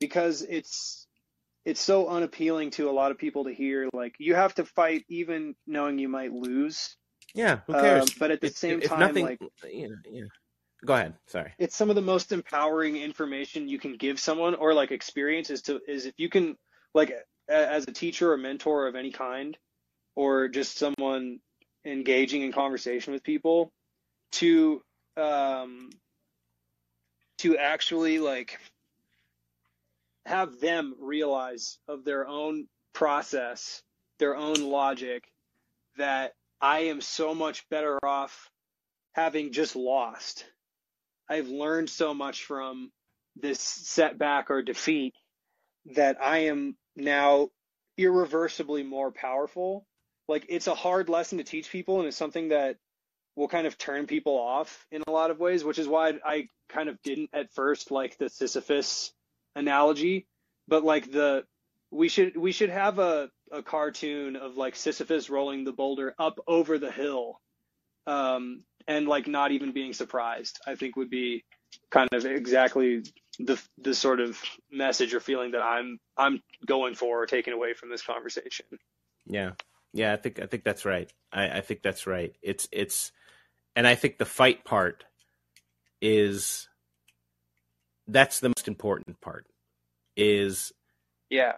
because 0.00 0.42
it's 0.42 1.06
it's 1.64 1.80
so 1.80 2.06
unappealing 2.08 2.70
to 2.70 2.88
a 2.88 2.92
lot 2.92 3.10
of 3.10 3.18
people 3.18 3.44
to 3.44 3.52
hear. 3.52 3.88
Like 3.92 4.14
you 4.18 4.34
have 4.34 4.54
to 4.56 4.64
fight 4.64 5.04
even 5.08 5.54
knowing 5.66 5.98
you 5.98 6.08
might 6.08 6.32
lose. 6.32 6.96
Yeah, 7.34 7.60
who 7.66 7.74
Um, 7.74 7.80
cares? 7.80 8.14
but 8.14 8.30
at 8.30 8.40
the 8.40 8.46
If- 8.48 8.56
same 8.56 8.80
if 8.82 8.88
time, 8.88 9.00
nothing, 9.00 9.24
like 9.24 9.38
you 9.68 9.88
know, 9.88 9.96
yeah. 10.08 10.22
Go 10.84 10.94
ahead. 10.94 11.14
Sorry. 11.26 11.52
it's 11.58 11.74
some 11.74 11.88
of 11.90 11.96
the 11.96 12.02
most 12.02 12.30
empowering 12.32 12.96
information 12.96 13.66
you 13.68 13.78
can 13.78 13.96
give 13.96 14.20
someone 14.20 14.54
or 14.54 14.74
like 14.74 14.92
experience 14.92 15.50
is 15.50 15.62
to 15.62 15.80
is 15.88 16.06
if 16.06 16.14
you 16.18 16.28
can 16.28 16.56
like 16.94 17.10
a- 17.10 17.22
as 17.48 17.84
a 17.88 17.92
teacher 17.92 18.32
or 18.32 18.36
mentor 18.36 18.86
of 18.86 18.94
any 18.94 19.10
kind 19.10 19.56
or 20.14 20.48
just 20.48 20.76
someone 20.78 21.40
engaging 21.84 22.42
in 22.42 22.52
conversation 22.52 23.12
with 23.12 23.22
people 23.24 23.72
to 24.32 24.82
um 25.16 25.90
to 27.38 27.56
actually 27.58 28.18
like 28.18 28.58
have 30.26 30.60
them 30.60 30.94
realize 31.00 31.78
of 31.88 32.04
their 32.04 32.26
own 32.26 32.66
process 32.92 33.82
their 34.18 34.36
own 34.36 34.54
logic 34.54 35.24
that 35.98 36.32
I 36.60 36.80
am 36.80 37.00
so 37.00 37.34
much 37.34 37.68
better 37.68 37.98
off 38.04 38.50
having 39.14 39.52
just 39.52 39.76
lost 39.76 40.44
I've 41.28 41.48
learned 41.48 41.90
so 41.90 42.14
much 42.14 42.44
from 42.44 42.92
this 43.36 43.60
setback 43.60 44.50
or 44.50 44.62
defeat 44.62 45.14
that 45.94 46.18
I 46.22 46.46
am 46.46 46.76
now 46.94 47.48
irreversibly 47.96 48.82
more 48.82 49.10
powerful. 49.10 49.86
Like 50.28 50.46
it's 50.48 50.66
a 50.66 50.74
hard 50.74 51.08
lesson 51.08 51.38
to 51.38 51.44
teach 51.44 51.70
people 51.70 51.98
and 51.98 52.08
it's 52.08 52.16
something 52.16 52.48
that 52.48 52.76
will 53.34 53.48
kind 53.48 53.66
of 53.66 53.76
turn 53.76 54.06
people 54.06 54.38
off 54.38 54.86
in 54.90 55.02
a 55.06 55.10
lot 55.10 55.30
of 55.30 55.38
ways, 55.38 55.64
which 55.64 55.78
is 55.78 55.86
why 55.86 56.14
I 56.24 56.48
kind 56.68 56.88
of 56.88 57.00
didn't 57.02 57.30
at 57.32 57.52
first 57.52 57.90
like 57.90 58.16
the 58.18 58.28
Sisyphus 58.28 59.12
analogy, 59.56 60.28
but 60.68 60.84
like 60.84 61.10
the 61.10 61.44
we 61.90 62.08
should 62.08 62.36
we 62.36 62.52
should 62.52 62.70
have 62.70 63.00
a 63.00 63.30
a 63.50 63.62
cartoon 63.62 64.36
of 64.36 64.56
like 64.56 64.76
Sisyphus 64.76 65.30
rolling 65.30 65.64
the 65.64 65.72
boulder 65.72 66.14
up 66.18 66.38
over 66.46 66.78
the 66.78 66.90
hill 66.90 67.40
um, 68.06 68.62
and 68.86 69.08
like 69.08 69.26
not 69.26 69.52
even 69.52 69.72
being 69.72 69.92
surprised, 69.92 70.60
I 70.66 70.76
think 70.76 70.96
would 70.96 71.10
be 71.10 71.44
kind 71.90 72.08
of 72.12 72.24
exactly 72.24 73.02
the 73.38 73.60
the 73.78 73.94
sort 73.94 74.20
of 74.20 74.40
message 74.70 75.14
or 75.14 75.20
feeling 75.20 75.52
that 75.52 75.62
I'm 75.62 75.98
I'm 76.16 76.42
going 76.64 76.94
for 76.94 77.22
or 77.22 77.26
taking 77.26 77.52
away 77.52 77.74
from 77.74 77.90
this 77.90 78.02
conversation. 78.02 78.66
Yeah, 79.26 79.52
yeah. 79.92 80.12
I 80.12 80.16
think 80.16 80.40
I 80.40 80.46
think 80.46 80.64
that's 80.64 80.84
right. 80.84 81.12
I, 81.32 81.58
I 81.58 81.60
think 81.60 81.82
that's 81.82 82.06
right. 82.06 82.34
It's 82.42 82.68
it's, 82.72 83.12
and 83.74 83.86
I 83.86 83.94
think 83.94 84.18
the 84.18 84.24
fight 84.24 84.64
part 84.64 85.04
is 86.00 86.68
that's 88.08 88.40
the 88.40 88.48
most 88.48 88.68
important 88.68 89.20
part. 89.20 89.46
Is 90.16 90.72
Yeah, 91.30 91.52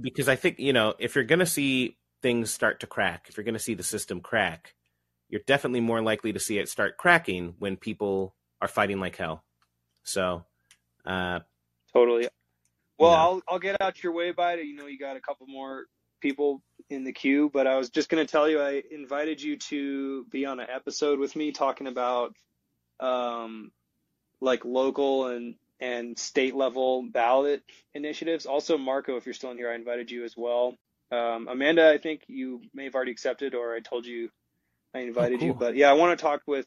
because 0.00 0.28
I 0.28 0.36
think 0.36 0.58
you 0.58 0.72
know 0.72 0.94
if 0.98 1.14
you're 1.14 1.24
going 1.24 1.40
to 1.40 1.46
see 1.46 1.96
things 2.22 2.50
start 2.50 2.80
to 2.80 2.86
crack, 2.86 3.26
if 3.28 3.36
you're 3.36 3.44
going 3.44 3.54
to 3.54 3.60
see 3.60 3.74
the 3.74 3.82
system 3.82 4.20
crack, 4.20 4.74
you're 5.28 5.42
definitely 5.46 5.80
more 5.80 6.00
likely 6.00 6.32
to 6.32 6.40
see 6.40 6.58
it 6.58 6.68
start 6.68 6.96
cracking 6.96 7.54
when 7.58 7.76
people 7.76 8.34
are 8.60 8.68
fighting 8.68 9.00
like 9.00 9.16
hell. 9.16 9.44
So, 10.04 10.44
uh, 11.04 11.40
totally. 11.92 12.28
Well. 12.98 13.10
I'll 13.10 13.42
I'll 13.48 13.58
get 13.58 13.80
out 13.80 14.02
your 14.02 14.12
way 14.12 14.30
by 14.32 14.54
it. 14.54 14.64
You 14.64 14.76
know, 14.76 14.86
you 14.86 14.98
got 14.98 15.16
a 15.16 15.20
couple 15.20 15.46
more 15.46 15.84
people 16.20 16.62
in 16.88 17.04
the 17.04 17.12
queue, 17.12 17.50
but 17.52 17.66
I 17.66 17.76
was 17.76 17.90
just 17.90 18.08
going 18.08 18.24
to 18.24 18.30
tell 18.30 18.48
you 18.48 18.60
I 18.60 18.82
invited 18.90 19.42
you 19.42 19.58
to 19.58 20.24
be 20.30 20.46
on 20.46 20.60
an 20.60 20.68
episode 20.74 21.18
with 21.18 21.36
me 21.36 21.52
talking 21.52 21.86
about 21.86 22.34
um 23.00 23.72
like 24.40 24.64
local 24.64 25.26
and 25.26 25.56
and 25.80 26.18
state 26.18 26.54
level 26.54 27.04
ballot 27.10 27.62
initiatives. 27.94 28.46
Also, 28.46 28.78
Marco, 28.78 29.16
if 29.16 29.26
you're 29.26 29.34
still 29.34 29.50
in 29.52 29.58
here, 29.58 29.70
I 29.70 29.74
invited 29.74 30.10
you 30.10 30.24
as 30.24 30.36
well. 30.36 30.76
Um, 31.12 31.48
Amanda, 31.48 31.90
I 31.90 31.98
think 31.98 32.22
you 32.28 32.62
may 32.74 32.84
have 32.84 32.94
already 32.94 33.12
accepted, 33.12 33.54
or 33.54 33.74
I 33.74 33.80
told 33.80 34.06
you 34.06 34.30
I 34.94 35.00
invited 35.00 35.42
you. 35.42 35.52
cool. 35.52 35.54
But 35.54 35.76
yeah, 35.76 35.90
I 35.90 35.94
want 35.94 36.18
to 36.18 36.22
talk 36.22 36.42
with 36.46 36.66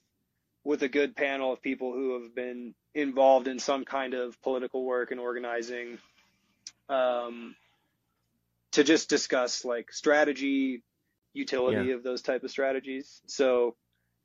with 0.63 0.83
a 0.83 0.89
good 0.89 1.15
panel 1.15 1.53
of 1.53 1.61
people 1.61 1.93
who 1.93 2.21
have 2.21 2.35
been 2.35 2.75
involved 2.95 3.47
in 3.47 3.59
some 3.59 3.85
kind 3.85 4.13
of 4.13 4.41
political 4.43 4.85
work 4.85 5.11
and 5.11 5.19
organizing 5.19 5.97
um, 6.89 7.55
to 8.73 8.83
just 8.83 9.09
discuss 9.09 9.65
like 9.65 9.91
strategy, 9.93 10.83
utility 11.33 11.89
Yeah. 11.89 11.95
of 11.95 12.03
those 12.03 12.21
type 12.21 12.43
of 12.43 12.51
strategies. 12.51 13.21
So 13.27 13.75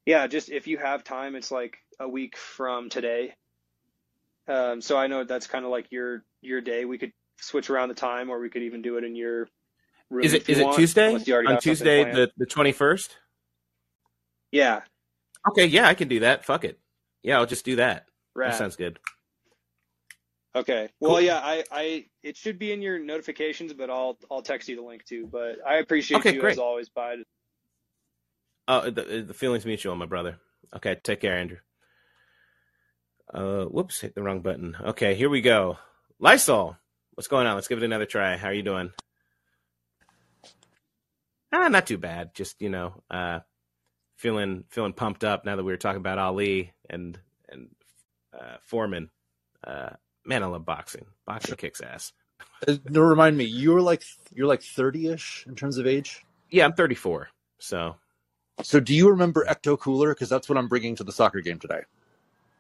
yeah, 0.07 0.27
just 0.27 0.51
if 0.51 0.67
you 0.67 0.79
have 0.79 1.05
time, 1.05 1.37
it's 1.37 1.51
like 1.53 1.79
a 2.01 2.09
week 2.09 2.37
from 2.37 2.91
today. 2.91 3.35
Um, 4.49 4.81
so 4.81 4.97
I 4.97 5.07
know 5.07 5.25
that's 5.25 5.47
kind 5.47 5.65
of 5.65 5.71
like 5.71 5.91
your 5.91 6.25
your 6.41 6.61
day. 6.61 6.85
We 6.85 6.99
could 6.99 7.13
switch 7.41 7.71
around 7.71 7.89
the 7.89 7.95
time, 7.95 8.31
or 8.31 8.41
we 8.41 8.51
could 8.51 8.63
even 8.63 8.83
do 8.83 8.97
it 8.97 9.05
in 9.05 9.15
your 9.15 9.49
room. 10.11 10.25
Is 10.25 10.33
it 10.33 10.49
is 10.49 10.59
it 10.59 10.73
Tuesday? 10.75 11.09
unless 11.09 11.27
you 11.27 11.35
already 11.35 11.49
On 11.55 11.61
Tuesday 11.61 12.03
planned. 12.03 12.17
the 12.17 12.31
the 12.37 12.47
twenty 12.47 12.73
first? 12.73 13.17
yeah, 14.51 14.83
Okay, 15.49 15.67
yeah, 15.67 15.89
I 15.89 15.95
can 15.95 16.09
do 16.09 16.21
that. 16.21 16.45
Fuck 16.45 16.65
it. 16.65 16.79
Yeah, 17.23 17.39
I'll 17.39 17.47
just 17.47 17.65
do 17.65 17.77
that. 17.77 18.07
rad. 18.35 18.53
That 18.53 18.59
sounds 18.59 18.77
good. 18.77 18.99
Okay. 20.55 20.91
Well, 21.01 21.21
yeah, 21.21 21.39
I, 21.43 21.65
I, 21.73 22.05
it 22.23 22.37
should 22.37 22.59
be 22.59 22.73
in 22.73 22.83
your 22.83 22.99
notifications, 22.99 23.73
but 23.73 23.89
I'll, 23.89 24.19
I'll 24.31 24.43
text 24.43 24.69
you 24.69 24.77
the 24.77 24.83
link 24.83 25.05
too. 25.05 25.27
But 25.33 25.57
I 25.67 25.77
appreciate 25.77 26.19
Okay, 26.19 26.35
you 26.35 26.41
great. 26.41 26.53
as 26.53 26.59
always, 26.59 26.91
Bide. 26.91 27.21
Oh, 28.69 28.91
the, 28.91 29.25
the 29.27 29.35
feelings 29.35 29.65
mutual, 29.65 29.97
my 29.97 30.05
brother. 30.07 30.39
Okay, 30.77 30.97
take 31.03 31.21
care, 31.21 31.39
Andrew. 31.39 31.57
Uh, 33.33 33.65
whoops, 33.65 34.01
hit 34.01 34.15
the 34.15 34.23
wrong 34.23 34.41
button. 34.41 34.77
Okay, 34.81 35.15
here 35.15 35.29
we 35.31 35.41
go. 35.41 35.79
Lysol, 36.19 36.77
what's 37.15 37.29
going 37.29 37.47
on? 37.47 37.55
Let's 37.55 37.69
give 37.69 37.79
it 37.79 37.85
another 37.85 38.07
try. 38.07 38.37
How 38.37 38.49
are 38.49 38.55
you 38.55 38.63
doing? 38.63 38.93
Ah, 41.53 41.69
not 41.69 41.87
too 41.87 41.99
bad. 41.99 42.35
Just 42.35 42.61
you 42.61 42.71
know, 42.71 43.03
uh, 43.11 43.41
feeling 44.17 44.65
feeling 44.69 44.93
pumped 44.93 45.25
up 45.25 45.45
now 45.45 45.57
that 45.57 45.65
we 45.65 45.73
were 45.73 45.77
talking 45.79 46.01
about 46.01 46.19
Ali 46.19 46.73
and 46.89 47.19
and 47.49 47.69
uh, 48.39 48.57
Foreman. 48.63 49.11
Uh, 49.65 49.91
man, 50.25 50.43
I 50.43 50.47
love 50.47 50.65
boxing. 50.65 51.07
Boxing 51.27 51.57
kicks 51.57 51.81
ass. 51.81 52.13
Uh, 52.67 52.77
no, 52.89 53.03
remind 53.03 53.37
me, 53.37 53.45
you're 53.45 53.81
like 53.81 54.03
you're 54.33 54.49
like 54.49 54.63
thirty 54.63 55.07
ish 55.09 55.45
in 55.47 55.55
terms 55.55 55.79
of 55.79 55.87
age. 55.87 56.25
Yeah, 56.51 56.65
I'm 56.65 56.75
34, 56.75 57.29
so 57.59 57.97
So 58.63 58.79
do 58.79 58.95
you 58.95 59.09
remember 59.11 59.47
Ecto 59.49 59.79
Cooler? 59.79 60.13
Because 60.13 60.29
that's 60.29 60.49
what 60.49 60.59
I'm 60.59 60.69
bringing 60.69 60.95
to 60.97 61.05
the 61.05 61.13
soccer 61.13 61.41
game 61.41 61.59
today. 61.59 61.81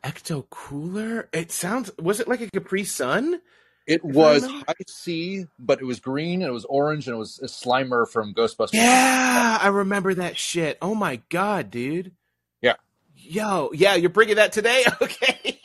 Ecto 0.05 0.49
Cooler. 0.51 1.29
It 1.33 1.53
sounds. 1.53 1.91
Was 1.99 2.20
it 2.20 2.29
like 2.29 2.41
a 2.41 2.51
Capri 2.51 2.85
Sun? 2.85 3.41
It 3.87 4.01
If 4.05 4.05
was 4.05 4.45
high 4.47 4.74
C, 4.87 5.47
but 5.59 5.81
it 5.81 5.85
was 5.85 5.99
green 5.99 6.41
and 6.43 6.49
it 6.49 6.53
was 6.53 6.65
orange 6.66 7.09
and 7.09 7.16
it 7.16 7.19
was 7.19 7.41
a 7.41 7.47
Slimer 7.47 8.09
from 8.09 8.33
Ghostbusters. 8.33 8.74
Yeah, 8.74 9.59
I 9.61 9.69
remember 9.69 10.15
that 10.15 10.37
shit. 10.37 10.79
Oh 10.81 10.95
my 10.95 11.20
god, 11.31 11.70
dude. 11.70 12.12
Yeah. 12.61 12.74
Yo, 13.16 13.70
yeah, 13.74 13.97
you're 13.97 14.11
bringing 14.11 14.37
that 14.37 14.53
today? 14.53 14.85
Okay. 15.01 15.61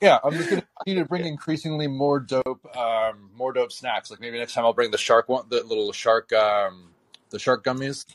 Yeah, 0.00 0.18
I'm 0.24 0.32
just 0.32 0.48
gonna 0.48 0.62
continue 0.78 1.02
to 1.02 1.08
bring 1.08 1.26
increasingly 1.26 1.86
more 1.86 2.20
dope, 2.20 2.64
um, 2.74 3.30
more 3.34 3.52
dope 3.52 3.70
snacks. 3.70 4.10
Like 4.10 4.18
maybe 4.18 4.38
next 4.38 4.54
time 4.54 4.64
I'll 4.64 4.72
bring 4.72 4.90
the 4.90 4.96
shark 4.96 5.28
one, 5.28 5.44
the 5.50 5.62
little 5.62 5.92
shark, 5.92 6.32
um, 6.32 6.92
the 7.28 7.38
shark 7.38 7.64
gummies, 7.64 8.06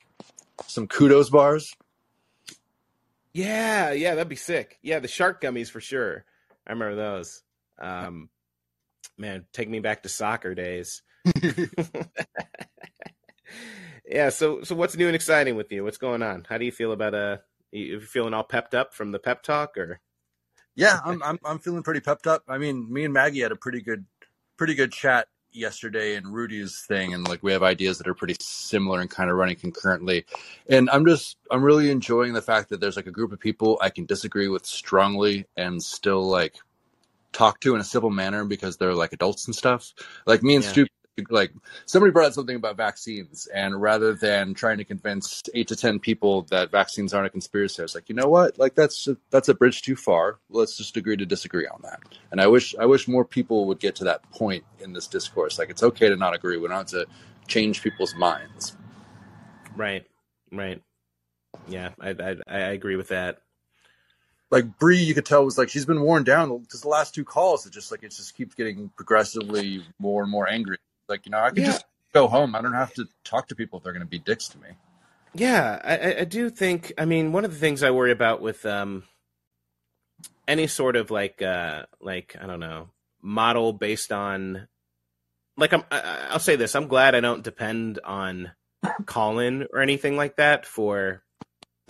some 0.65 0.87
kudos 0.87 1.29
bars. 1.29 1.75
Yeah, 3.35 3.91
yeah, 3.91 4.15
that'd 4.15 4.29
be 4.29 4.37
sick. 4.37 4.79
Yeah, 4.81 4.99
the 4.99 5.09
shark 5.09 5.41
gummies 5.41 5.69
for 5.69 5.81
sure. 5.81 6.23
I 6.65 6.71
remember 6.71 6.95
those. 6.95 7.43
Um, 7.77 8.29
man, 9.17 9.45
take 9.51 9.67
me 9.69 9.81
back 9.81 10.03
to 10.03 10.09
soccer 10.09 10.55
days. 10.55 11.01
yeah. 14.07 14.29
So, 14.29 14.63
so 14.63 14.73
what's 14.73 14.95
new 14.95 15.07
and 15.07 15.15
exciting 15.15 15.57
with 15.57 15.69
you? 15.69 15.83
What's 15.83 15.97
going 15.97 16.23
on? 16.23 16.45
How 16.47 16.57
do 16.57 16.63
you 16.63 16.71
feel 16.71 16.93
about 16.93 17.13
uh? 17.13 17.37
You 17.73 17.83
you 17.85 17.99
feeling 17.99 18.33
all 18.33 18.45
pepped 18.45 18.73
up 18.73 18.93
from 18.93 19.11
the 19.11 19.19
pep 19.19 19.43
talk, 19.43 19.77
or 19.77 19.99
Yeah, 20.73 21.01
I'm, 21.03 21.21
I'm 21.21 21.37
I'm 21.43 21.59
feeling 21.59 21.83
pretty 21.83 21.99
pepped 21.99 22.27
up. 22.27 22.43
I 22.47 22.57
mean, 22.57 22.87
me 22.89 23.03
and 23.03 23.13
Maggie 23.13 23.41
had 23.41 23.51
a 23.51 23.57
pretty 23.57 23.81
good, 23.81 24.05
pretty 24.57 24.75
good 24.75 24.93
chat 24.93 25.27
yesterday 25.55 26.15
and 26.15 26.33
Rudy's 26.33 26.81
thing, 26.81 27.13
and 27.13 27.27
like 27.27 27.43
we 27.43 27.53
have 27.53 27.63
ideas 27.63 27.97
that 27.99 28.07
are 28.07 28.13
pretty 28.15 28.35
similar 28.39 29.01
and 29.01 29.09
kind 29.09 29.29
of 29.29 29.37
running 29.37 29.55
concurrently. 29.57 30.25
And 30.69 30.89
I'm 30.89 31.05
just 31.05 31.37
I'm 31.51 31.63
really 31.63 31.91
enjoying 31.91 32.33
the 32.33 32.41
fact 32.41 32.69
that 32.69 32.79
there's 32.81 32.95
like 32.97 33.07
a 33.07 33.11
group 33.11 33.31
of 33.31 33.39
people 33.39 33.79
I 33.81 33.89
can 33.89 34.05
disagree 34.05 34.47
with 34.49 34.65
strongly 34.65 35.47
and 35.57 35.81
still 35.81 36.23
like 36.27 36.55
talk 37.33 37.59
to 37.61 37.75
in 37.75 37.81
a 37.81 37.85
civil 37.85 38.09
manner 38.09 38.45
because 38.45 38.77
they're 38.77 38.95
like 38.95 39.13
adults 39.13 39.47
and 39.47 39.55
stuff. 39.55 39.93
Like 40.25 40.43
me 40.43 40.55
and 40.55 40.63
Yeah. 40.63 40.69
Stu, 40.71 40.87
like 41.29 41.51
somebody 41.85 42.11
brought 42.11 42.27
up 42.27 42.33
something 42.33 42.55
about 42.55 42.77
vaccines, 42.77 43.47
and 43.47 43.81
rather 43.81 44.13
than 44.13 44.53
trying 44.53 44.77
to 44.77 44.83
convince 44.83 45.43
eight 45.53 45.67
to 45.69 45.75
ten 45.75 45.99
people 45.99 46.43
that 46.43 46.71
vaccines 46.71 47.13
aren't 47.13 47.27
a 47.27 47.29
conspiracy, 47.29 47.81
I 47.81 47.83
was 47.83 47.95
like, 47.95 48.09
you 48.09 48.15
know 48.15 48.27
what? 48.27 48.57
Like 48.57 48.75
that's 48.75 49.07
that's 49.29 49.49
a 49.49 49.53
bridge 49.53 49.81
too 49.81 49.95
far. 49.95 50.39
Let's 50.49 50.77
just 50.77 50.97
agree 50.97 51.17
to 51.17 51.25
disagree 51.25 51.67
on 51.67 51.81
that. 51.83 52.01
And 52.31 52.41
I 52.41 52.47
wish 52.47 52.75
I 52.79 52.85
wish 52.85 53.07
more 53.07 53.25
people 53.25 53.65
would 53.67 53.79
get 53.79 53.95
to 53.97 54.03
that 54.05 54.29
point 54.31 54.65
in 54.79 54.93
this 54.93 55.07
discourse. 55.07 55.57
Like 55.59 55.69
it's 55.69 55.83
okay 55.83 56.09
to 56.09 56.15
not 56.17 56.35
agree. 56.35 56.57
We 56.57 56.67
don't 56.67 56.77
have 56.77 56.87
to 56.87 57.07
change 57.47 57.81
people's 57.81 58.15
minds. 58.15 58.75
right, 59.75 60.05
right? 60.51 60.81
Yeah, 61.67 61.91
I 61.99 62.09
I, 62.09 62.37
I 62.47 62.59
agree 62.71 62.95
with 62.97 63.09
that. 63.09 63.39
Like 64.51 64.77
Bree, 64.77 64.99
you 64.99 65.13
could 65.13 65.25
tell 65.25 65.43
was 65.43 65.57
like 65.57 65.69
she's 65.69 65.85
been 65.85 66.01
worn 66.01 66.23
down 66.23 66.57
because 66.59 66.81
the 66.81 66.87
last 66.87 67.15
two 67.15 67.25
calls, 67.25 67.65
it 67.65 67.73
just 67.73 67.91
like 67.91 68.03
it 68.03 68.09
just 68.11 68.35
keeps 68.37 68.55
getting 68.55 68.89
progressively 68.95 69.83
more 69.99 70.23
and 70.23 70.31
more 70.31 70.49
angry. 70.49 70.77
Like 71.07 71.25
you 71.25 71.31
know, 71.31 71.39
I 71.39 71.49
can 71.49 71.59
Yeah. 71.63 71.71
just 71.71 71.85
go 72.13 72.27
home. 72.27 72.55
I 72.55 72.61
don't 72.61 72.73
have 72.73 72.93
to 72.95 73.05
talk 73.23 73.47
to 73.49 73.55
people 73.55 73.77
if 73.79 73.83
they're 73.83 73.93
going 73.93 74.01
to 74.01 74.09
be 74.09 74.19
dicks 74.19 74.47
to 74.49 74.57
me. 74.59 74.69
Yeah, 75.33 75.81
I, 75.83 76.21
I- 76.21 76.23
do 76.23 76.49
think. 76.49 76.93
I 76.97 77.05
mean, 77.05 77.31
one 77.33 77.43
of 77.45 77.51
the 77.51 77.59
things 77.59 77.83
I 77.83 77.91
worry 77.91 78.11
about 78.11 78.41
with 78.41 78.65
um, 78.65 79.03
any 80.47 80.67
sort 80.67 80.95
of 80.95 81.11
like, 81.11 81.41
uh, 81.41 81.85
like 81.99 82.35
I 82.41 82.47
don't 82.47 82.59
know, 82.61 82.89
model 83.21 83.73
based 83.73 84.11
on, 84.13 84.67
like 85.57 85.73
I'm, 85.73 85.83
I, 85.91 86.27
I'll 86.29 86.39
say 86.39 86.55
this: 86.55 86.73
I'm 86.75 86.87
glad 86.87 87.15
I 87.15 87.19
don't 87.19 87.43
depend 87.43 87.99
on 88.03 88.51
Callin 89.05 89.67
or 89.73 89.81
anything 89.81 90.15
like 90.15 90.37
that 90.37 90.65
for 90.65 91.21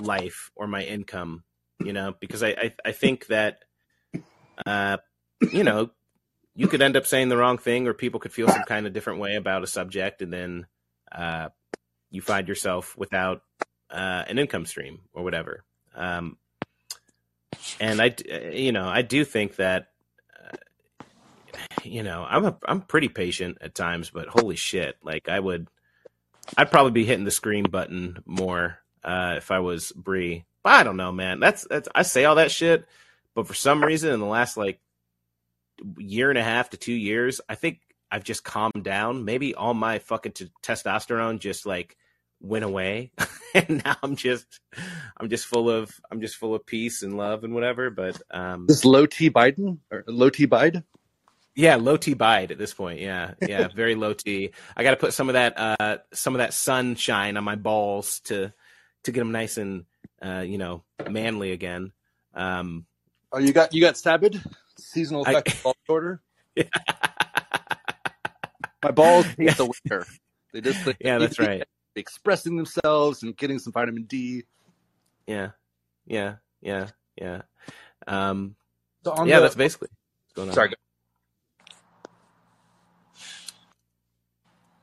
life 0.01 0.49
or 0.55 0.65
my 0.67 0.83
income. 0.83 1.43
You 1.83 1.93
know, 1.93 2.15
because 2.19 2.41
I, 2.41 2.49
I, 2.49 2.73
I 2.85 2.91
think 2.93 3.27
that, 3.27 3.59
uh, 4.65 4.97
you 5.51 5.63
know, 5.63 5.91
you 6.55 6.67
could 6.67 6.81
end 6.81 6.95
up 6.95 7.05
saying 7.05 7.29
the 7.29 7.37
wrong 7.37 7.57
thing, 7.57 7.87
or 7.87 7.93
people 7.93 8.19
could 8.19 8.33
feel 8.33 8.47
some 8.47 8.63
kind 8.67 8.87
of 8.87 8.93
different 8.93 9.19
way 9.19 9.35
about 9.35 9.63
a 9.63 9.67
subject, 9.67 10.21
and 10.21 10.31
then. 10.31 10.67
Uh, 11.11 11.49
you 12.15 12.21
find 12.21 12.47
yourself 12.47 12.97
without 12.97 13.43
uh, 13.91 14.23
an 14.27 14.39
income 14.39 14.65
stream 14.65 15.01
or 15.13 15.23
whatever. 15.23 15.63
Um, 15.93 16.37
and 17.79 18.01
i 18.01 18.13
you 18.51 18.71
know, 18.71 18.87
I 18.87 19.01
do 19.01 19.25
think 19.25 19.57
that, 19.57 19.87
uh, 20.43 21.03
you 21.83 22.03
know, 22.03 22.25
I'm 22.27 22.45
a, 22.45 22.57
I'm 22.65 22.81
pretty 22.81 23.09
patient 23.09 23.57
at 23.61 23.75
times, 23.75 24.09
but 24.09 24.27
holy 24.27 24.55
shit, 24.55 24.95
like 25.03 25.29
I 25.29 25.39
would, 25.39 25.67
I'd 26.57 26.71
probably 26.71 26.91
be 26.91 27.05
hitting 27.05 27.25
the 27.25 27.31
screen 27.31 27.65
button 27.69 28.23
more 28.25 28.79
uh, 29.03 29.35
if 29.37 29.51
I 29.51 29.59
was 29.59 29.91
Bree. 29.91 30.45
But 30.63 30.73
I 30.73 30.83
don't 30.83 30.97
know, 30.97 31.11
man. 31.11 31.39
That's, 31.39 31.67
that's 31.69 31.89
I 31.93 32.03
say 32.03 32.25
all 32.25 32.35
that 32.35 32.51
shit, 32.51 32.85
but 33.33 33.47
for 33.47 33.53
some 33.53 33.83
reason, 33.83 34.11
in 34.13 34.19
the 34.19 34.25
last 34.25 34.57
like 34.57 34.79
year 35.97 36.29
and 36.29 36.39
a 36.39 36.43
half 36.43 36.69
to 36.71 36.77
two 36.77 36.93
years, 36.93 37.41
I 37.49 37.55
think 37.55 37.79
I've 38.11 38.23
just 38.23 38.43
calmed 38.43 38.83
down. 38.83 39.25
Maybe 39.25 39.55
all 39.55 39.73
my 39.73 39.99
fucking 39.99 40.33
t- 40.33 40.51
testosterone 40.63 41.39
just 41.39 41.65
like 41.65 41.97
went 42.41 42.65
away, 42.65 43.11
and 43.53 43.83
now 43.83 43.95
I'm 44.03 44.15
just, 44.15 44.59
I'm 45.17 45.29
just 45.29 45.45
full 45.45 45.69
of, 45.69 45.91
I'm 46.11 46.21
just 46.21 46.35
full 46.37 46.55
of 46.55 46.65
peace 46.65 47.01
and 47.03 47.17
love 47.17 47.43
and 47.43 47.53
whatever. 47.53 47.89
But 47.89 48.21
um, 48.31 48.67
This 48.67 48.85
low 48.85 49.05
T 49.05 49.29
Biden 49.29 49.79
or 49.91 50.03
low 50.07 50.29
T 50.29 50.45
Bide? 50.45 50.83
yeah, 51.57 51.75
low 51.77 51.95
T 51.95 52.13
bide 52.13 52.51
at 52.51 52.57
this 52.57 52.73
point. 52.73 52.99
Yeah, 52.99 53.33
yeah, 53.41 53.67
very 53.75 53.95
low 53.95 54.13
T. 54.13 54.51
I 54.75 54.83
got 54.83 54.91
to 54.91 54.97
put 54.97 55.13
some 55.13 55.29
of 55.29 55.33
that, 55.33 55.53
uh, 55.57 55.97
some 56.13 56.35
of 56.35 56.39
that 56.39 56.53
sunshine 56.53 57.37
on 57.37 57.43
my 57.45 57.55
balls 57.55 58.19
to, 58.25 58.53
to 59.03 59.11
get 59.11 59.21
them 59.21 59.31
nice 59.31 59.57
and, 59.57 59.85
uh, 60.21 60.43
you 60.45 60.57
know, 60.57 60.83
manly 61.09 61.51
again. 61.51 61.91
Um, 62.33 62.85
Oh, 63.31 63.39
you 63.39 63.51
got 63.53 63.73
you 63.73 63.81
got 63.81 63.95
Sabid 63.95 64.41
seasonal 64.77 65.23
I- 65.25 65.31
effect 65.31 65.63
ball 65.63 65.75
disorder. 65.85 66.21
My 68.83 68.91
balls 68.91 69.25
hate 69.37 69.57
the 69.57 69.65
winter. 69.65 70.05
They 70.53 70.61
just 70.61 70.85
like, 70.85 70.97
yeah, 70.99 71.17
that's 71.17 71.39
right. 71.39 71.63
Expressing 71.95 72.55
themselves 72.55 73.23
and 73.23 73.35
getting 73.35 73.57
some 73.59 73.73
vitamin 73.73 74.03
D. 74.03 74.43
Yeah, 75.27 75.51
yeah, 76.05 76.35
yeah, 76.61 76.89
yeah. 77.19 77.41
Um, 78.05 78.55
So 79.03 79.11
on 79.13 79.27
yeah, 79.27 79.37
the- 79.37 79.43
that's 79.43 79.55
basically 79.55 79.87
what's 80.25 80.33
going 80.35 80.49
on. 80.49 80.53
sorry. 80.55 80.69
go- 80.69 80.75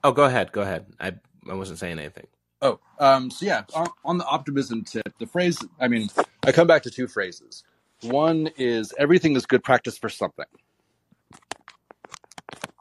Oh, 0.05 0.10
go 0.12 0.24
ahead. 0.24 0.51
Go 0.51 0.62
ahead. 0.62 0.86
I 0.98 1.12
I 1.48 1.55
wasn't 1.55 1.78
saying 1.78 1.98
anything. 2.01 2.27
Oh, 2.60 2.81
um, 2.98 3.31
so 3.31 3.47
yeah, 3.47 3.62
on, 3.74 3.89
on 4.05 4.19
the 4.19 4.24
optimism 4.27 4.82
tip, 4.85 5.14
the 5.19 5.27
phrase. 5.27 5.59
I 5.81 5.86
mean, 5.89 6.09
I 6.44 6.51
come 6.52 6.66
back 6.66 6.82
to 6.85 6.90
two 6.90 7.06
phrases. 7.06 7.62
One 8.03 8.49
is 8.57 8.93
everything 8.99 9.37
is 9.37 9.47
good 9.47 9.62
practice 9.62 9.97
for 9.97 10.09
something. 10.09 10.47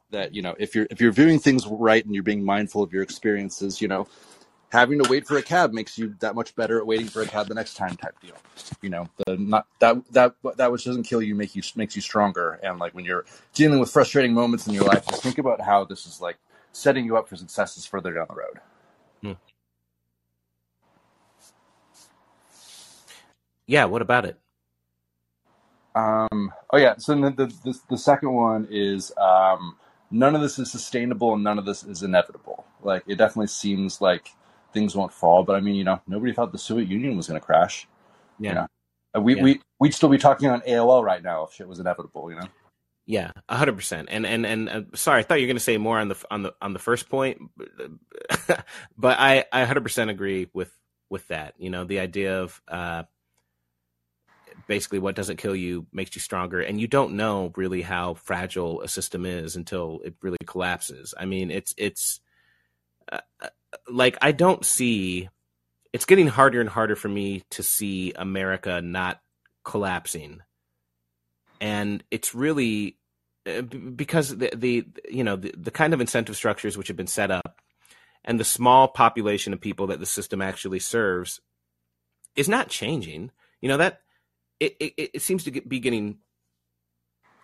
That 0.10 0.36
you 0.36 0.42
know, 0.42 0.56
if 0.60 0.76
you're 0.76 0.88
if 0.90 1.00
you're 1.00 1.12
viewing 1.12 1.40
things 1.40 1.66
right 1.66 2.04
and 2.04 2.14
you're 2.14 2.24
being 2.24 2.44
mindful 2.44 2.84
of 2.84 2.92
your 2.92 3.04
experiences, 3.04 3.82
you 3.82 3.88
know, 3.88 4.08
having 4.72 5.02
to 5.02 5.10
wait 5.10 5.28
for 5.28 5.38
a 5.38 5.42
cab 5.42 5.74
makes 5.74 5.98
you 5.98 6.16
that 6.20 6.36
much 6.36 6.56
better 6.56 6.80
at 6.80 6.86
waiting 6.86 7.08
for 7.08 7.22
a 7.22 7.26
cab 7.26 7.48
the 7.48 7.54
next 7.54 7.76
time 7.76 7.96
type 7.96 8.20
deal. 8.20 8.36
You 8.82 8.90
know, 8.90 9.10
the 9.26 9.38
not 9.38 9.68
that 9.80 10.04
that 10.12 10.36
that 10.58 10.72
which 10.72 10.86
doesn't 10.86 11.04
kill 11.04 11.22
you 11.22 11.36
make 11.36 11.56
you 11.56 11.62
makes 11.76 11.96
you 11.96 12.02
stronger. 12.02 12.60
And 12.64 12.80
like 12.80 12.94
when 12.94 13.06
you're 13.06 13.26
dealing 13.54 13.80
with 13.80 13.90
frustrating 13.90 14.34
moments 14.34 14.68
in 14.68 14.74
your 14.74 14.86
life, 14.86 15.06
just 15.08 15.24
think 15.24 15.38
about 15.38 15.62
how 15.62 15.86
this 15.86 16.06
is 16.06 16.20
like 16.20 16.38
setting 16.74 17.06
you 17.06 17.18
up 17.18 17.30
for 17.30 17.36
successes 17.36 17.86
further 17.86 18.14
down 18.14 18.28
the 18.30 18.36
road. 18.36 18.60
Hmm. 19.22 19.34
Yeah, 23.68 23.86
what 23.86 24.02
about 24.02 24.26
it? 24.26 24.40
Um, 25.96 26.54
oh 26.72 26.78
yeah. 26.78 26.96
So 26.98 27.16
the, 27.16 27.32
the 27.32 27.80
the, 27.90 27.98
second 27.98 28.34
one 28.34 28.68
is 28.70 29.12
um, 29.18 29.78
none 30.10 30.36
of 30.36 30.42
this 30.42 30.58
is 30.58 30.72
sustainable 30.72 31.34
and 31.34 31.44
none 31.44 31.60
of 31.60 31.66
this 31.66 31.84
is 31.84 32.04
inevitable. 32.04 32.66
Like 32.82 33.04
it 33.08 33.18
definitely 33.18 33.48
seems 33.48 34.02
like 34.02 34.30
things 34.74 34.96
won't 34.96 35.14
fall, 35.14 35.44
but 35.44 35.56
I 35.56 35.60
mean, 35.60 35.76
you 35.76 35.84
know, 35.84 36.02
nobody 36.08 36.34
thought 36.34 36.52
the 36.52 36.58
Soviet 36.58 36.88
Union 36.88 37.18
was 37.18 37.28
going 37.28 37.40
to 37.40 37.46
crash. 37.46 37.88
Yeah. 38.40 38.50
You 38.50 38.56
know? 38.56 38.68
Uh, 39.16 39.22
We 39.22 39.36
Yeah. 39.36 39.44
we 39.44 39.62
we'd 39.80 39.94
still 39.94 40.10
be 40.10 40.18
talking 40.18 40.50
on 40.50 40.62
AOL 40.62 41.04
right 41.04 41.22
now 41.22 41.44
if 41.44 41.54
shit 41.54 41.68
was 41.68 41.80
inevitable. 41.80 42.30
You 42.32 42.38
know. 42.38 42.48
Yeah, 43.06 43.32
a 43.50 43.58
hundred 43.58 43.76
percent. 43.76 44.08
And 44.12 44.26
and 44.26 44.46
and 44.46 44.70
uh, 44.70 44.82
sorry, 44.94 45.20
I 45.20 45.24
thought 45.24 45.40
you 45.40 45.46
were 45.46 45.50
going 45.50 45.58
to 45.58 45.64
say 45.64 45.78
more 45.78 46.00
on 46.00 46.08
the 46.08 46.16
on 46.30 46.44
the 46.44 46.54
on 46.62 46.74
the 46.74 46.80
first 46.80 47.10
point, 47.10 47.42
but 48.98 49.20
I 49.20 49.44
I 49.52 49.66
hundred 49.66 49.84
percent 49.84 50.10
agree 50.10 50.50
with 50.54 50.72
with 51.10 51.28
that. 51.28 51.56
You 51.58 51.70
know, 51.70 51.84
the 51.84 52.00
idea 52.00 52.42
of 52.42 52.62
uh, 52.68 53.04
basically 54.72 55.00
what 55.00 55.16
doesn't 55.16 55.38
kill 55.38 55.56
you 55.56 55.86
makes 55.92 56.16
you 56.16 56.22
stronger, 56.22 56.62
and 56.62 56.80
you 56.80 56.88
don't 56.88 57.14
know 57.14 57.52
really 57.56 57.82
how 57.82 58.14
fragile 58.14 58.82
a 58.82 58.88
system 58.88 59.26
is 59.26 59.56
until 59.56 60.00
it 60.04 60.16
really 60.22 60.38
collapses. 60.48 61.14
I 61.20 61.26
mean, 61.26 61.52
it's 61.52 61.74
it's 61.78 62.22
uh, 63.12 63.20
uh, 63.42 63.50
like 63.90 64.18
I 64.22 64.32
don't 64.32 64.66
see. 64.66 65.30
It's 65.94 66.06
getting 66.06 66.28
harder 66.28 66.62
and 66.62 66.70
harder 66.70 66.96
for 66.96 67.10
me 67.10 67.44
to 67.52 67.64
see 67.64 68.14
America 68.16 68.82
not 68.82 69.20
collapsing 69.64 70.42
and 71.62 72.04
it's 72.12 72.36
really 72.36 72.98
uh, 73.46 73.62
because 73.62 74.36
the, 74.36 74.52
the 74.54 74.86
you 75.10 75.24
know 75.24 75.38
the, 75.38 75.54
the 75.56 75.72
kind 75.72 75.94
of 75.94 76.02
incentive 76.02 76.36
structures 76.36 76.78
which 76.78 76.90
have 76.90 76.98
been 76.98 77.08
set 77.08 77.32
up 77.32 77.62
and 78.26 78.40
the 78.40 78.44
small 78.44 78.88
population 78.88 79.54
of 79.54 79.62
people 79.62 79.88
that 79.88 80.00
the 80.00 80.06
system 80.06 80.42
actually 80.42 80.80
serves 80.80 81.40
is 82.36 82.50
not 82.50 82.68
changing 82.68 83.32
you 83.62 83.70
know 83.70 83.78
that 83.78 84.02
it, 84.62 84.76
it, 84.80 85.12
it 85.16 85.22
seems 85.22 85.44
to 85.44 85.52
be 85.52 85.80
getting 85.80 86.20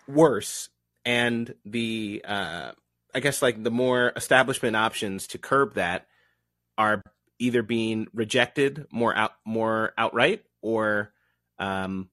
worse 0.08 0.70
and 1.04 1.54
the 1.66 2.22
uh, 2.26 2.72
i 3.14 3.20
guess 3.20 3.42
like 3.42 3.62
the 3.62 3.72
more 3.72 4.14
establishment 4.16 4.76
options 4.76 5.28
to 5.28 5.38
curb 5.38 5.74
that 5.74 6.08
are 6.78 7.02
either 7.40 7.62
being 7.62 8.08
rejected 8.14 8.86
more 8.92 9.16
out 9.16 9.34
more 9.46 9.94
outright 9.98 10.44
or 10.62 11.12
um, 11.60 12.10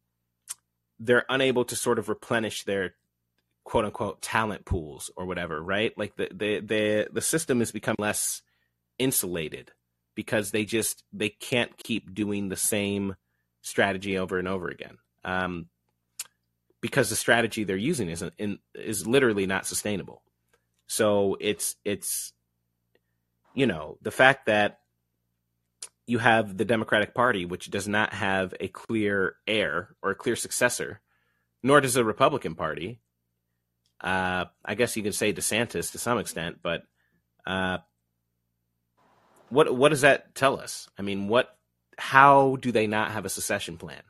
they're 0.98 1.26
unable 1.28 1.64
to 1.64 1.76
sort 1.76 1.98
of 1.98 2.08
replenish 2.08 2.64
their 2.64 2.94
quote 3.64 3.84
unquote 3.84 4.22
talent 4.22 4.64
pools 4.64 5.10
or 5.16 5.26
whatever, 5.26 5.62
right? 5.62 5.96
Like 5.96 6.16
the 6.16 6.28
the 6.32 6.60
the 6.60 7.08
the 7.12 7.20
system 7.20 7.60
has 7.60 7.72
become 7.72 7.96
less 7.98 8.42
insulated 8.98 9.72
because 10.14 10.50
they 10.50 10.64
just 10.64 11.02
they 11.12 11.28
can't 11.28 11.76
keep 11.76 12.14
doing 12.14 12.48
the 12.48 12.56
same 12.56 13.16
strategy 13.64 14.18
over 14.18 14.38
and 14.38 14.46
over 14.46 14.68
again. 14.68 14.98
Um, 15.24 15.66
because 16.80 17.08
the 17.08 17.16
strategy 17.16 17.64
they're 17.64 17.76
using 17.76 18.10
is 18.10 18.22
in, 18.38 18.58
is 18.74 19.06
literally 19.06 19.46
not 19.46 19.66
sustainable. 19.66 20.22
So 20.86 21.36
it's 21.40 21.76
it's 21.84 22.34
you 23.54 23.66
know 23.66 23.96
the 24.02 24.10
fact 24.10 24.46
that 24.46 24.80
you 26.06 26.18
have 26.18 26.58
the 26.58 26.66
Democratic 26.66 27.14
Party, 27.14 27.46
which 27.46 27.70
does 27.70 27.88
not 27.88 28.12
have 28.12 28.54
a 28.60 28.68
clear 28.68 29.36
heir 29.46 29.96
or 30.02 30.10
a 30.10 30.14
clear 30.14 30.36
successor, 30.36 31.00
nor 31.62 31.80
does 31.80 31.94
the 31.94 32.04
Republican 32.04 32.54
Party. 32.54 33.00
Uh, 34.02 34.44
I 34.62 34.74
guess 34.74 34.94
you 34.94 35.02
could 35.02 35.14
say 35.14 35.32
DeSantis 35.32 35.92
to 35.92 35.98
some 35.98 36.18
extent, 36.18 36.58
but 36.62 36.82
uh, 37.46 37.78
what 39.48 39.74
what 39.74 39.88
does 39.88 40.02
that 40.02 40.34
tell 40.34 40.60
us? 40.60 40.90
I 40.98 41.02
mean, 41.02 41.28
what? 41.28 41.56
How 41.98 42.56
do 42.56 42.72
they 42.72 42.86
not 42.86 43.12
have 43.12 43.24
a 43.24 43.30
secession 43.30 43.76
plan? 43.76 44.02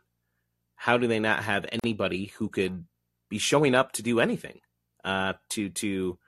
How 0.77 0.99
do 0.99 1.07
they 1.07 1.21
not 1.21 1.45
have 1.45 1.67
anybody 1.85 2.33
who 2.39 2.49
could 2.49 2.85
be 3.31 3.39
showing 3.39 3.75
up 3.75 3.93
to 3.93 4.03
do 4.03 4.21
anything 4.21 4.61
uh, 5.05 5.35
to 5.51 5.69
to 5.71 6.19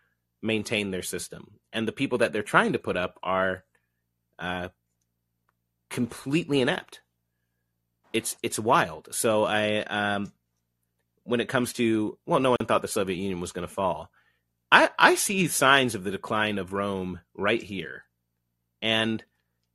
maintain 0.42 0.90
their 0.90 1.02
system? 1.02 1.58
And 1.72 1.86
the 1.86 1.92
people 1.92 2.18
that 2.18 2.32
they're 2.32 2.42
trying 2.42 2.72
to 2.72 2.78
put 2.78 2.96
up 2.96 3.18
are 3.22 3.64
uh, 4.38 4.68
completely 5.90 6.60
inept. 6.60 7.00
It's 8.12 8.36
it's 8.42 8.58
wild. 8.58 9.08
So 9.12 9.44
I 9.44 9.78
um 9.80 10.32
when 11.24 11.40
it 11.40 11.48
comes 11.48 11.72
to 11.74 12.18
well, 12.26 12.40
no 12.40 12.50
one 12.50 12.66
thought 12.66 12.82
the 12.82 12.88
Soviet 12.88 13.16
Union 13.16 13.40
was 13.40 13.52
going 13.52 13.66
to 13.66 13.72
fall. 13.72 14.10
I 14.72 14.90
I 14.98 15.14
see 15.16 15.48
signs 15.48 15.94
of 15.94 16.04
the 16.04 16.10
decline 16.10 16.58
of 16.58 16.72
Rome 16.72 17.20
right 17.34 17.62
here, 17.62 18.04
and 18.80 19.22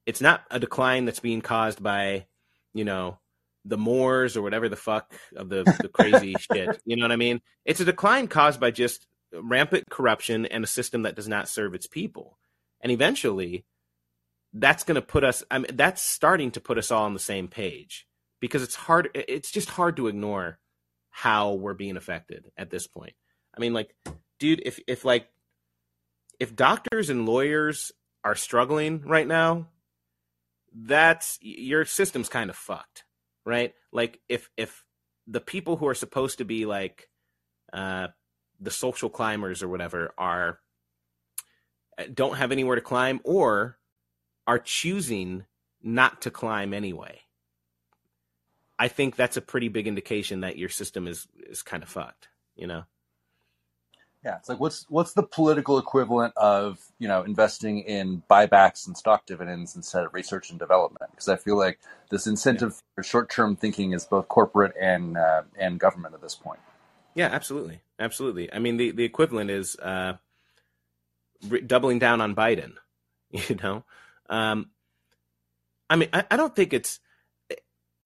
it's 0.06 0.22
not 0.22 0.44
a 0.50 0.60
decline 0.60 1.06
that's 1.06 1.20
being 1.20 1.42
caused 1.42 1.82
by 1.82 2.26
you 2.74 2.86
know 2.86 3.18
the 3.66 3.78
Moors 3.78 4.36
or 4.36 4.42
whatever 4.42 4.70
the 4.70 4.76
fuck 4.76 5.14
of 5.36 5.50
the 5.50 5.64
the 5.82 5.90
crazy 5.90 6.36
shit. 6.40 6.82
You 6.86 6.96
know 6.96 7.04
what 7.04 7.12
I 7.12 7.18
mean? 7.18 7.42
It's 7.66 7.80
a 7.80 7.86
decline 7.86 8.28
caused 8.28 8.60
by 8.60 8.72
just 8.72 9.08
rampant 9.34 9.90
corruption 9.90 10.46
and 10.46 10.64
a 10.64 10.68
system 10.68 11.04
that 11.04 11.16
does 11.16 11.28
not 11.28 11.48
serve 11.48 11.76
its 11.76 11.88
people, 11.88 12.38
and 12.82 12.92
eventually 12.92 13.66
that's 14.54 14.84
going 14.84 14.96
to 14.96 15.02
put 15.02 15.24
us 15.24 15.44
I 15.50 15.60
mean 15.60 15.76
that's 15.76 16.02
starting 16.02 16.52
to 16.52 16.62
put 16.62 16.78
us 16.78 16.92
all 16.92 17.06
on 17.06 17.14
the 17.14 17.20
same 17.20 17.48
page 17.48 18.06
because 18.40 18.64
it's 18.64 18.76
hard 18.76 19.10
it's 19.14 19.52
just 19.52 19.70
hard 19.70 19.96
to 19.96 20.08
ignore 20.08 20.60
how 21.10 21.54
we're 21.54 21.74
being 21.74 21.98
affected 21.98 22.52
at 22.58 22.70
this 22.70 22.88
point. 22.88 23.14
I 23.56 23.62
mean 23.62 23.74
like 23.74 23.96
dude 24.40 24.62
if 24.66 24.80
if 24.88 25.06
like 25.06 25.28
if 26.40 26.56
doctors 26.56 27.10
and 27.10 27.26
lawyers 27.26 27.92
are 28.24 28.36
struggling 28.36 29.02
right 29.06 29.28
now 29.28 29.68
that's 30.74 31.38
your 31.42 31.86
system's 31.86 32.30
kind 32.30 32.50
of 32.50 32.56
fucked, 32.56 33.04
right? 33.46 33.74
Like 33.92 34.20
if 34.30 34.50
if 34.58 34.84
the 35.28 35.42
people 35.42 35.78
who 35.78 35.88
are 35.88 35.96
supposed 35.96 36.38
to 36.40 36.46
be 36.46 36.66
like 36.66 37.10
uh 37.74 38.08
the 38.60 38.72
social 38.72 39.10
climbers 39.10 39.64
or 39.64 39.68
whatever 39.68 40.14
are 40.18 40.60
uh, 41.98 42.04
don't 42.14 42.38
have 42.38 42.52
anywhere 42.52 42.76
to 42.76 42.82
climb 42.82 43.20
or 43.24 43.78
are 44.48 44.60
choosing 44.60 45.46
not 45.82 46.22
to 46.22 46.32
climb 46.32 46.74
anyway. 46.74 47.22
I 48.78 48.88
think 48.88 49.16
that's 49.16 49.38
a 49.38 49.42
pretty 49.42 49.68
big 49.68 49.88
indication 49.88 50.42
that 50.42 50.58
your 50.58 50.70
system 50.70 51.08
is 51.08 51.28
is 51.36 51.62
kind 51.62 51.84
of 51.84 51.90
fucked, 51.90 52.30
you 52.56 52.68
know. 52.68 52.84
Yeah, 54.24 54.38
it's 54.38 54.50
like 54.50 54.60
what's 54.60 54.86
what's 54.90 55.14
the 55.14 55.24
political 55.24 55.80
equivalent 55.80 56.34
of 56.38 56.80
you 57.00 57.08
know 57.08 57.24
investing 57.24 57.80
in 57.80 58.22
buybacks 58.30 58.86
and 58.86 58.96
stock 58.96 59.26
dividends 59.26 59.76
instead 59.76 60.04
of 60.04 60.14
research 60.14 60.52
and 60.52 60.60
development? 60.60 61.10
Because 61.12 61.28
I 61.28 61.38
feel 61.38 61.58
like 61.58 61.80
this 62.12 62.28
incentive 62.28 62.82
for 62.96 63.04
short 63.04 63.32
term 63.32 63.56
thinking 63.56 63.94
is 63.94 64.06
both 64.06 64.28
corporate 64.28 64.74
and 64.80 65.18
uh, 65.18 65.44
and 65.58 65.80
government 65.80 66.14
at 66.14 66.22
this 66.22 66.36
point. 66.36 66.60
Yeah, 67.16 67.28
absolutely, 67.28 67.82
absolutely. 68.00 68.54
I 68.54 68.60
mean, 68.60 68.78
the 68.78 68.92
the 68.92 69.04
equivalent 69.06 69.50
is 69.50 69.76
uh, 69.78 70.14
re- 71.48 71.62
doubling 71.62 72.00
down 72.00 72.22
on 72.22 72.36
Biden. 72.36 72.74
You 73.50 73.56
know, 73.64 73.86
um, 74.30 74.72
I 75.90 75.96
mean, 75.96 76.10
I, 76.12 76.26
I 76.30 76.36
don't 76.36 76.54
think 76.54 76.74
it's. 76.74 77.00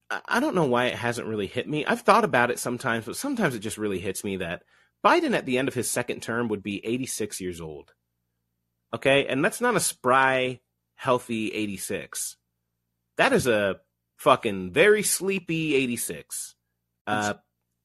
I 0.08 0.38
don't 0.38 0.54
know 0.54 0.66
why 0.66 0.86
it 0.86 0.94
hasn't 0.94 1.26
really 1.26 1.48
hit 1.48 1.68
me. 1.68 1.84
I've 1.84 2.02
thought 2.02 2.22
about 2.22 2.52
it 2.52 2.60
sometimes, 2.60 3.06
but 3.06 3.16
sometimes 3.16 3.56
it 3.56 3.58
just 3.58 3.76
really 3.76 3.98
hits 3.98 4.22
me 4.22 4.36
that 4.36 4.62
Biden 5.04 5.34
at 5.36 5.46
the 5.46 5.58
end 5.58 5.68
of 5.68 5.74
his 5.74 5.90
second 5.90 6.22
term 6.22 6.48
would 6.48 6.62
be 6.62 6.84
86 6.84 7.40
years 7.40 7.60
old. 7.60 7.92
Okay, 8.94 9.26
and 9.26 9.44
that's 9.44 9.60
not 9.60 9.76
a 9.76 9.80
spry, 9.80 10.60
healthy 10.94 11.52
86. 11.52 12.36
That 13.16 13.32
is 13.32 13.46
a 13.46 13.76
fucking 14.16 14.72
very 14.72 15.02
sleepy 15.02 15.74
86. 15.74 16.54
Uh, 17.06 17.34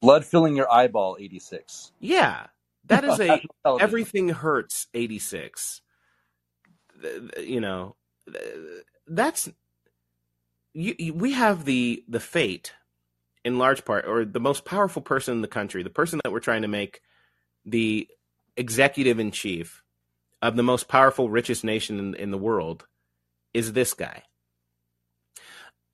Blood 0.01 0.25
filling 0.25 0.55
your 0.55 0.71
eyeball, 0.71 1.17
eighty 1.19 1.38
six. 1.38 1.91
yeah, 1.99 2.47
that 2.85 3.05
is 3.05 3.19
a 3.19 3.39
everything 3.79 4.29
hurts 4.29 4.88
86 4.95 5.81
Th- 6.99 7.13
th- 7.35 7.47
you 7.47 7.61
know 7.61 7.95
that's 9.05 9.47
you, 10.73 10.95
you, 10.97 11.13
we 11.13 11.33
have 11.33 11.65
the 11.65 12.03
the 12.07 12.19
fate 12.19 12.73
in 13.43 13.57
large 13.57 13.85
part 13.85 14.05
or 14.05 14.26
the 14.26 14.39
most 14.39 14.65
powerful 14.65 15.01
person 15.01 15.35
in 15.35 15.41
the 15.41 15.47
country 15.47 15.84
the 15.84 15.89
person 15.89 16.19
that 16.23 16.31
we're 16.31 16.39
trying 16.39 16.61
to 16.61 16.68
make 16.68 17.01
the 17.65 18.07
executive 18.57 19.19
in 19.19 19.31
chief 19.31 19.84
of 20.41 20.55
the 20.55 20.63
most 20.63 20.88
powerful 20.88 21.30
richest 21.30 21.63
nation 21.63 21.99
in, 21.99 22.15
in 22.15 22.31
the 22.31 22.38
world 22.38 22.85
is 23.53 23.73
this 23.73 23.93
guy 23.93 24.23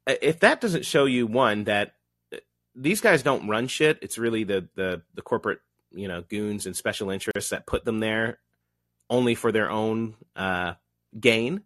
if 0.06 0.40
that 0.40 0.62
doesn't 0.62 0.86
show 0.86 1.06
you 1.06 1.28
one 1.28 1.66
that 1.66 1.94
uh, 2.34 2.38
these 2.76 3.02
guys 3.02 3.24
don't 3.24 3.48
run 3.48 3.68
shit 3.68 4.00
it's 4.02 4.18
really 4.18 4.44
the 4.44 4.68
the 4.76 5.02
the 5.14 5.22
corporate 5.22 5.60
you 5.92 6.08
know 6.08 6.22
goons 6.22 6.66
and 6.66 6.76
special 6.76 7.10
interests 7.10 7.52
that 7.52 7.68
put 7.68 7.86
them 7.86 8.00
there 8.00 8.40
only 9.10 9.36
for 9.36 9.52
their 9.52 9.70
own 9.70 10.16
uh, 10.36 10.74
gain 11.18 11.64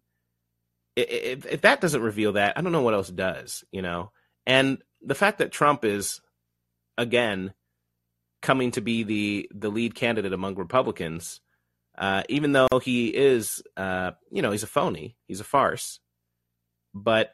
if, 0.95 1.45
if 1.45 1.61
that 1.61 1.81
doesn't 1.81 2.01
reveal 2.01 2.33
that, 2.33 2.57
I 2.57 2.61
don't 2.61 2.71
know 2.71 2.81
what 2.81 2.93
else 2.93 3.09
does, 3.09 3.63
you 3.71 3.81
know. 3.81 4.11
And 4.45 4.81
the 5.03 5.15
fact 5.15 5.39
that 5.39 5.51
Trump 5.51 5.83
is 5.83 6.21
again 6.97 7.53
coming 8.41 8.71
to 8.71 8.81
be 8.81 9.03
the 9.03 9.49
the 9.53 9.69
lead 9.69 9.95
candidate 9.95 10.33
among 10.33 10.55
Republicans, 10.55 11.41
uh, 11.97 12.23
even 12.29 12.51
though 12.51 12.79
he 12.83 13.07
is, 13.07 13.61
uh, 13.77 14.11
you 14.31 14.41
know, 14.41 14.51
he's 14.51 14.63
a 14.63 14.67
phony, 14.67 15.17
he's 15.27 15.39
a 15.39 15.45
farce, 15.45 15.99
but 16.93 17.33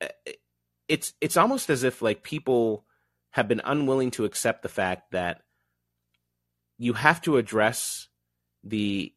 uh, 0.00 0.08
it's 0.88 1.14
it's 1.20 1.36
almost 1.36 1.70
as 1.70 1.82
if 1.82 2.02
like 2.02 2.22
people 2.22 2.84
have 3.30 3.48
been 3.48 3.62
unwilling 3.64 4.10
to 4.10 4.24
accept 4.24 4.62
the 4.62 4.68
fact 4.68 5.12
that 5.12 5.42
you 6.78 6.92
have 6.92 7.20
to 7.22 7.38
address 7.38 8.08
the 8.62 9.14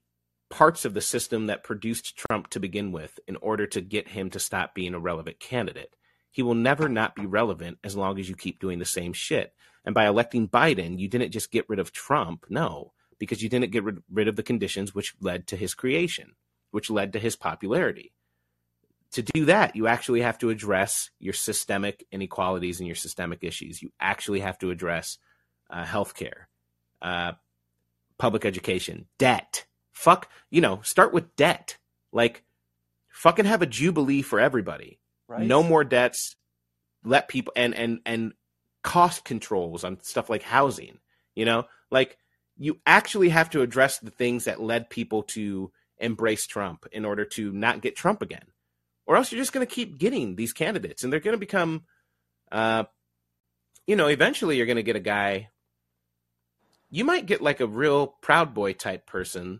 parts 0.49 0.85
of 0.85 0.93
the 0.93 1.01
system 1.01 1.47
that 1.47 1.63
produced 1.63 2.15
Trump 2.15 2.49
to 2.49 2.59
begin 2.59 2.91
with 2.91 3.19
in 3.27 3.35
order 3.37 3.67
to 3.67 3.81
get 3.81 4.07
him 4.07 4.29
to 4.29 4.39
stop 4.39 4.73
being 4.73 4.93
a 4.93 4.99
relevant 4.99 5.39
candidate. 5.39 5.93
He 6.35 6.43
will 6.43 6.53
never 6.53 6.89
not 6.89 7.15
be 7.15 7.25
relevant 7.25 7.77
as 7.81 7.95
long 7.95 8.19
as 8.19 8.27
you 8.27 8.35
keep 8.35 8.59
doing 8.59 8.77
the 8.77 8.83
same 8.83 9.13
shit. 9.13 9.53
And 9.85 9.95
by 9.95 10.05
electing 10.05 10.49
Biden, 10.49 10.99
you 10.99 11.07
didn't 11.07 11.31
just 11.31 11.49
get 11.49 11.63
rid 11.69 11.79
of 11.79 11.93
Trump. 11.93 12.47
No, 12.49 12.91
because 13.19 13.41
you 13.41 13.47
didn't 13.47 13.71
get 13.71 13.85
rid, 13.85 14.03
rid 14.11 14.27
of 14.27 14.35
the 14.35 14.43
conditions 14.43 14.93
which 14.93 15.15
led 15.21 15.47
to 15.47 15.55
his 15.55 15.73
creation, 15.73 16.33
which 16.71 16.89
led 16.89 17.13
to 17.13 17.19
his 17.19 17.37
popularity. 17.37 18.11
To 19.13 19.21
do 19.21 19.45
that, 19.45 19.77
you 19.77 19.87
actually 19.87 20.19
have 20.23 20.37
to 20.39 20.49
address 20.49 21.09
your 21.19 21.31
systemic 21.31 22.05
inequalities 22.11 22.81
and 22.81 22.87
your 22.87 22.97
systemic 22.97 23.41
issues. 23.41 23.81
You 23.81 23.93
actually 24.01 24.41
have 24.41 24.59
to 24.59 24.71
address 24.71 25.17
uh, 25.69 25.85
healthcare, 25.85 26.47
uh, 27.01 27.31
public 28.17 28.43
education, 28.43 29.05
debt, 29.19 29.67
fuck, 29.93 30.29
you 30.49 30.59
know, 30.59 30.81
start 30.81 31.13
with 31.13 31.33
debt. 31.37 31.77
Like, 32.11 32.43
fucking 33.07 33.45
have 33.45 33.61
a 33.61 33.65
jubilee 33.65 34.21
for 34.21 34.41
everybody. 34.41 34.99
Right. 35.27 35.45
No 35.45 35.63
more 35.63 35.83
debts. 35.83 36.35
Let 37.03 37.27
people 37.27 37.53
and 37.55 37.73
and 37.75 37.99
and 38.05 38.33
cost 38.83 39.23
controls 39.23 39.83
on 39.83 40.01
stuff 40.01 40.29
like 40.29 40.43
housing. 40.43 40.99
You 41.35 41.45
know, 41.45 41.65
like 41.91 42.17
you 42.57 42.79
actually 42.85 43.29
have 43.29 43.49
to 43.51 43.61
address 43.61 43.99
the 43.99 44.11
things 44.11 44.45
that 44.45 44.61
led 44.61 44.89
people 44.89 45.23
to 45.23 45.71
embrace 45.97 46.45
Trump 46.45 46.85
in 46.91 47.05
order 47.05 47.25
to 47.25 47.51
not 47.51 47.81
get 47.81 47.95
Trump 47.95 48.21
again, 48.21 48.45
or 49.05 49.17
else 49.17 49.31
you're 49.31 49.41
just 49.41 49.53
going 49.53 49.65
to 49.65 49.73
keep 49.73 49.97
getting 49.97 50.35
these 50.35 50.53
candidates, 50.53 51.03
and 51.03 51.11
they're 51.11 51.19
going 51.19 51.35
to 51.35 51.39
become, 51.39 51.83
uh, 52.51 52.83
you 53.87 53.95
know, 53.95 54.07
eventually 54.07 54.57
you're 54.57 54.65
going 54.65 54.75
to 54.77 54.83
get 54.83 54.95
a 54.95 55.01
guy. 55.01 55.49
You 56.89 57.03
might 57.03 57.25
get 57.25 57.41
like 57.41 57.59
a 57.59 57.67
real 57.67 58.07
Proud 58.07 58.53
Boy 58.53 58.73
type 58.73 59.05
person 59.05 59.59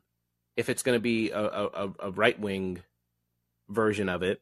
if 0.56 0.70
it's 0.70 0.84
going 0.84 0.96
to 0.96 1.02
be 1.02 1.32
a, 1.32 1.44
a, 1.44 1.94
a 2.00 2.12
right 2.12 2.40
wing 2.40 2.82
version 3.68 4.10
of 4.10 4.24
it, 4.24 4.42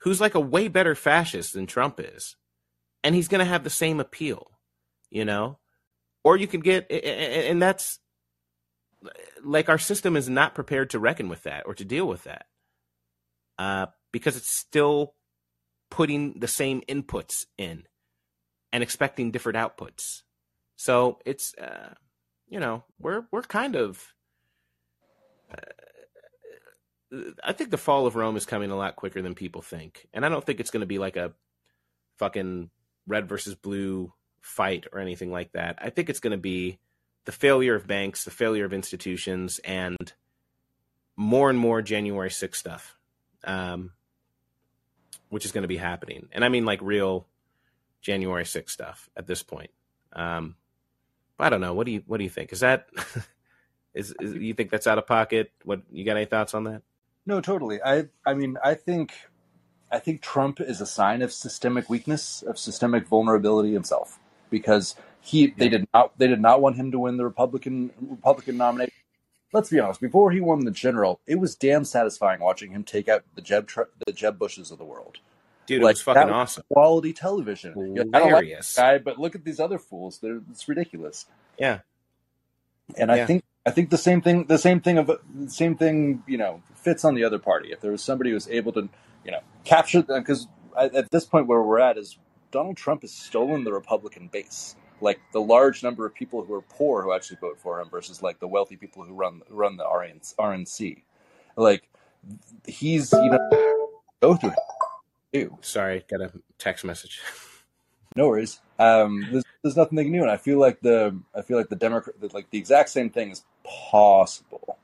who's 0.00 0.20
like 0.20 0.34
a 0.34 0.40
way 0.40 0.68
better 0.68 0.94
fascist 0.94 1.52
than 1.52 1.66
Trump 1.66 2.00
is. 2.00 2.36
And 3.04 3.14
he's 3.14 3.28
going 3.28 3.40
to 3.40 3.44
have 3.44 3.64
the 3.64 3.70
same 3.70 4.00
appeal, 4.00 4.50
you 5.10 5.24
know? 5.24 5.58
Or 6.24 6.36
you 6.36 6.46
could 6.46 6.64
get, 6.64 6.90
and 6.90 7.62
that's 7.62 8.00
like 9.42 9.68
our 9.68 9.78
system 9.78 10.16
is 10.16 10.28
not 10.28 10.54
prepared 10.54 10.90
to 10.90 10.98
reckon 10.98 11.28
with 11.28 11.44
that 11.44 11.64
or 11.66 11.74
to 11.74 11.84
deal 11.84 12.06
with 12.06 12.24
that 12.24 12.46
uh, 13.58 13.86
because 14.12 14.36
it's 14.36 14.50
still 14.50 15.14
putting 15.90 16.40
the 16.40 16.48
same 16.48 16.82
inputs 16.88 17.46
in 17.56 17.84
and 18.72 18.82
expecting 18.82 19.30
different 19.30 19.56
outputs. 19.56 20.22
So 20.76 21.18
it's, 21.24 21.54
uh, 21.54 21.94
you 22.48 22.60
know, 22.60 22.84
we're 22.98 23.24
we're 23.30 23.42
kind 23.42 23.76
of 23.76 24.12
I 27.42 27.52
think 27.52 27.70
the 27.70 27.78
fall 27.78 28.06
of 28.06 28.16
Rome 28.16 28.36
is 28.36 28.46
coming 28.46 28.70
a 28.70 28.76
lot 28.76 28.96
quicker 28.96 29.22
than 29.22 29.34
people 29.34 29.62
think, 29.62 30.06
and 30.12 30.24
I 30.24 30.28
don't 30.28 30.44
think 30.44 30.60
it's 30.60 30.70
going 30.70 30.82
to 30.82 30.86
be 30.86 30.98
like 30.98 31.16
a 31.16 31.32
fucking 32.16 32.70
red 33.06 33.28
versus 33.28 33.54
blue 33.54 34.12
fight 34.40 34.86
or 34.92 34.98
anything 34.98 35.30
like 35.30 35.52
that. 35.52 35.78
I 35.80 35.90
think 35.90 36.10
it's 36.10 36.20
going 36.20 36.32
to 36.32 36.36
be 36.36 36.78
the 37.24 37.32
failure 37.32 37.74
of 37.74 37.86
banks, 37.86 38.24
the 38.24 38.30
failure 38.30 38.64
of 38.64 38.72
institutions, 38.72 39.58
and 39.64 40.12
more 41.16 41.50
and 41.50 41.58
more 41.58 41.82
January 41.82 42.30
6th 42.30 42.54
stuff, 42.54 42.96
um, 43.44 43.92
which 45.30 45.44
is 45.44 45.52
going 45.52 45.62
to 45.62 45.68
be 45.68 45.76
happening. 45.76 46.28
And 46.32 46.44
I 46.44 46.48
mean 46.48 46.64
like 46.64 46.80
real 46.82 47.26
January 48.02 48.44
6th 48.44 48.70
stuff 48.70 49.08
at 49.16 49.26
this 49.26 49.42
point. 49.42 49.70
Um, 50.12 50.56
I 51.38 51.48
don't 51.50 51.60
know. 51.60 51.74
What 51.74 51.86
do 51.86 51.92
you 51.92 52.02
what 52.06 52.18
do 52.18 52.24
you 52.24 52.30
think? 52.30 52.52
Is 52.52 52.60
that 52.60 52.88
Is, 53.98 54.14
is 54.20 54.34
you 54.34 54.54
think 54.54 54.70
that's 54.70 54.86
out 54.86 54.98
of 54.98 55.06
pocket? 55.06 55.50
What 55.64 55.82
you 55.90 56.04
got 56.04 56.16
any 56.16 56.26
thoughts 56.26 56.54
on 56.54 56.64
that? 56.64 56.82
No, 57.28 57.42
totally. 57.42 57.78
I 57.84 58.06
I 58.24 58.32
mean, 58.32 58.56
I 58.64 58.72
think 58.72 59.12
I 59.92 59.98
think 59.98 60.22
Trump 60.22 60.62
is 60.62 60.80
a 60.80 60.86
sign 60.86 61.20
of 61.20 61.30
systemic 61.30 61.90
weakness, 61.90 62.42
of 62.42 62.58
systemic 62.58 63.06
vulnerability 63.06 63.74
himself, 63.74 64.18
because 64.48 64.96
he 65.20 65.48
they 65.48 65.68
did 65.68 65.86
not 65.92 66.16
they 66.18 66.26
did 66.26 66.40
not 66.40 66.62
want 66.62 66.76
him 66.76 66.90
to 66.90 66.98
win 66.98 67.18
the 67.18 67.24
Republican 67.24 67.90
Republican 68.00 68.56
nomination. 68.56 68.94
Let's 69.52 69.68
be 69.68 69.78
honest. 69.78 70.00
Before 70.00 70.30
he 70.30 70.40
won 70.40 70.64
the 70.64 70.70
general, 70.70 71.20
it 71.26 71.38
was 71.38 71.54
damn 71.54 71.84
satisfying 71.84 72.40
watching 72.40 72.70
him 72.70 72.82
take 72.82 73.10
out 73.10 73.24
the 73.34 73.42
Jeb 73.42 73.68
the 74.06 74.12
Jeb 74.12 74.38
Bushes 74.38 74.70
of 74.70 74.78
the 74.78 74.86
world. 74.86 75.18
Dude, 75.66 75.82
like, 75.82 75.90
it 75.90 75.94
was 75.96 76.02
fucking 76.02 76.30
awesome. 76.30 76.64
Quality 76.72 77.12
television. 77.12 77.74
Hilarious. 77.74 78.08
I 78.14 78.18
don't 78.18 78.32
like 78.32 78.74
guy, 78.74 78.98
but 79.04 79.18
look 79.18 79.34
at 79.34 79.44
these 79.44 79.60
other 79.60 79.78
fools. 79.78 80.18
They're, 80.18 80.40
it's 80.50 80.66
ridiculous. 80.66 81.26
Yeah. 81.58 81.80
And 82.96 83.10
yeah. 83.10 83.22
I 83.22 83.26
think 83.26 83.44
I 83.68 83.70
think 83.70 83.90
the 83.90 83.98
same 83.98 84.22
thing, 84.22 84.44
the 84.44 84.56
same 84.56 84.80
thing 84.80 84.96
of 84.96 85.10
same 85.48 85.76
thing, 85.76 86.22
you 86.26 86.38
know, 86.38 86.62
fits 86.74 87.04
on 87.04 87.14
the 87.14 87.24
other 87.24 87.38
party. 87.38 87.70
If 87.70 87.82
there 87.82 87.90
was 87.90 88.02
somebody 88.02 88.30
who 88.30 88.34
was 88.34 88.48
able 88.48 88.72
to, 88.72 88.88
you 89.26 89.30
know, 89.30 89.40
capture 89.64 89.98
uh, 89.98 90.02
them, 90.02 90.22
because 90.22 90.48
at 90.74 91.10
this 91.10 91.26
point 91.26 91.48
where 91.48 91.60
we're 91.60 91.78
at 91.78 91.98
is 91.98 92.16
Donald 92.50 92.78
Trump 92.78 93.02
has 93.02 93.12
stolen 93.12 93.64
the 93.64 93.72
Republican 93.74 94.28
base, 94.28 94.74
like 95.02 95.20
the 95.34 95.40
large 95.42 95.82
number 95.82 96.06
of 96.06 96.14
people 96.14 96.42
who 96.42 96.54
are 96.54 96.62
poor 96.62 97.02
who 97.02 97.12
actually 97.12 97.36
vote 97.42 97.58
for 97.60 97.78
him 97.78 97.90
versus 97.90 98.22
like 98.22 98.40
the 98.40 98.48
wealthy 98.48 98.76
people 98.76 99.04
who 99.04 99.12
run 99.12 99.42
run 99.50 99.76
the 99.76 99.84
RNC. 99.84 101.02
Like 101.54 101.90
he's 102.66 103.12
you 103.12 103.30
know 103.30 103.88
go 104.22 104.34
through. 104.34 104.54
Him. 105.32 105.50
Sorry, 105.60 106.06
got 106.08 106.22
a 106.22 106.32
text 106.56 106.86
message. 106.86 107.20
No 108.16 108.28
worries. 108.28 108.60
Um, 108.78 109.26
there's, 109.30 109.44
there's 109.62 109.76
nothing 109.76 109.96
they 109.96 110.04
can 110.04 110.12
do, 110.12 110.22
and 110.22 110.30
I 110.30 110.36
feel 110.36 110.58
like 110.58 110.80
the 110.80 111.18
I 111.34 111.42
feel 111.42 111.56
like 111.56 111.68
the 111.68 111.76
Democrat 111.76 112.16
like 112.32 112.50
the 112.50 112.58
exact 112.58 112.90
same 112.90 113.10
thing 113.10 113.30
is 113.30 113.42
possible 113.64 114.78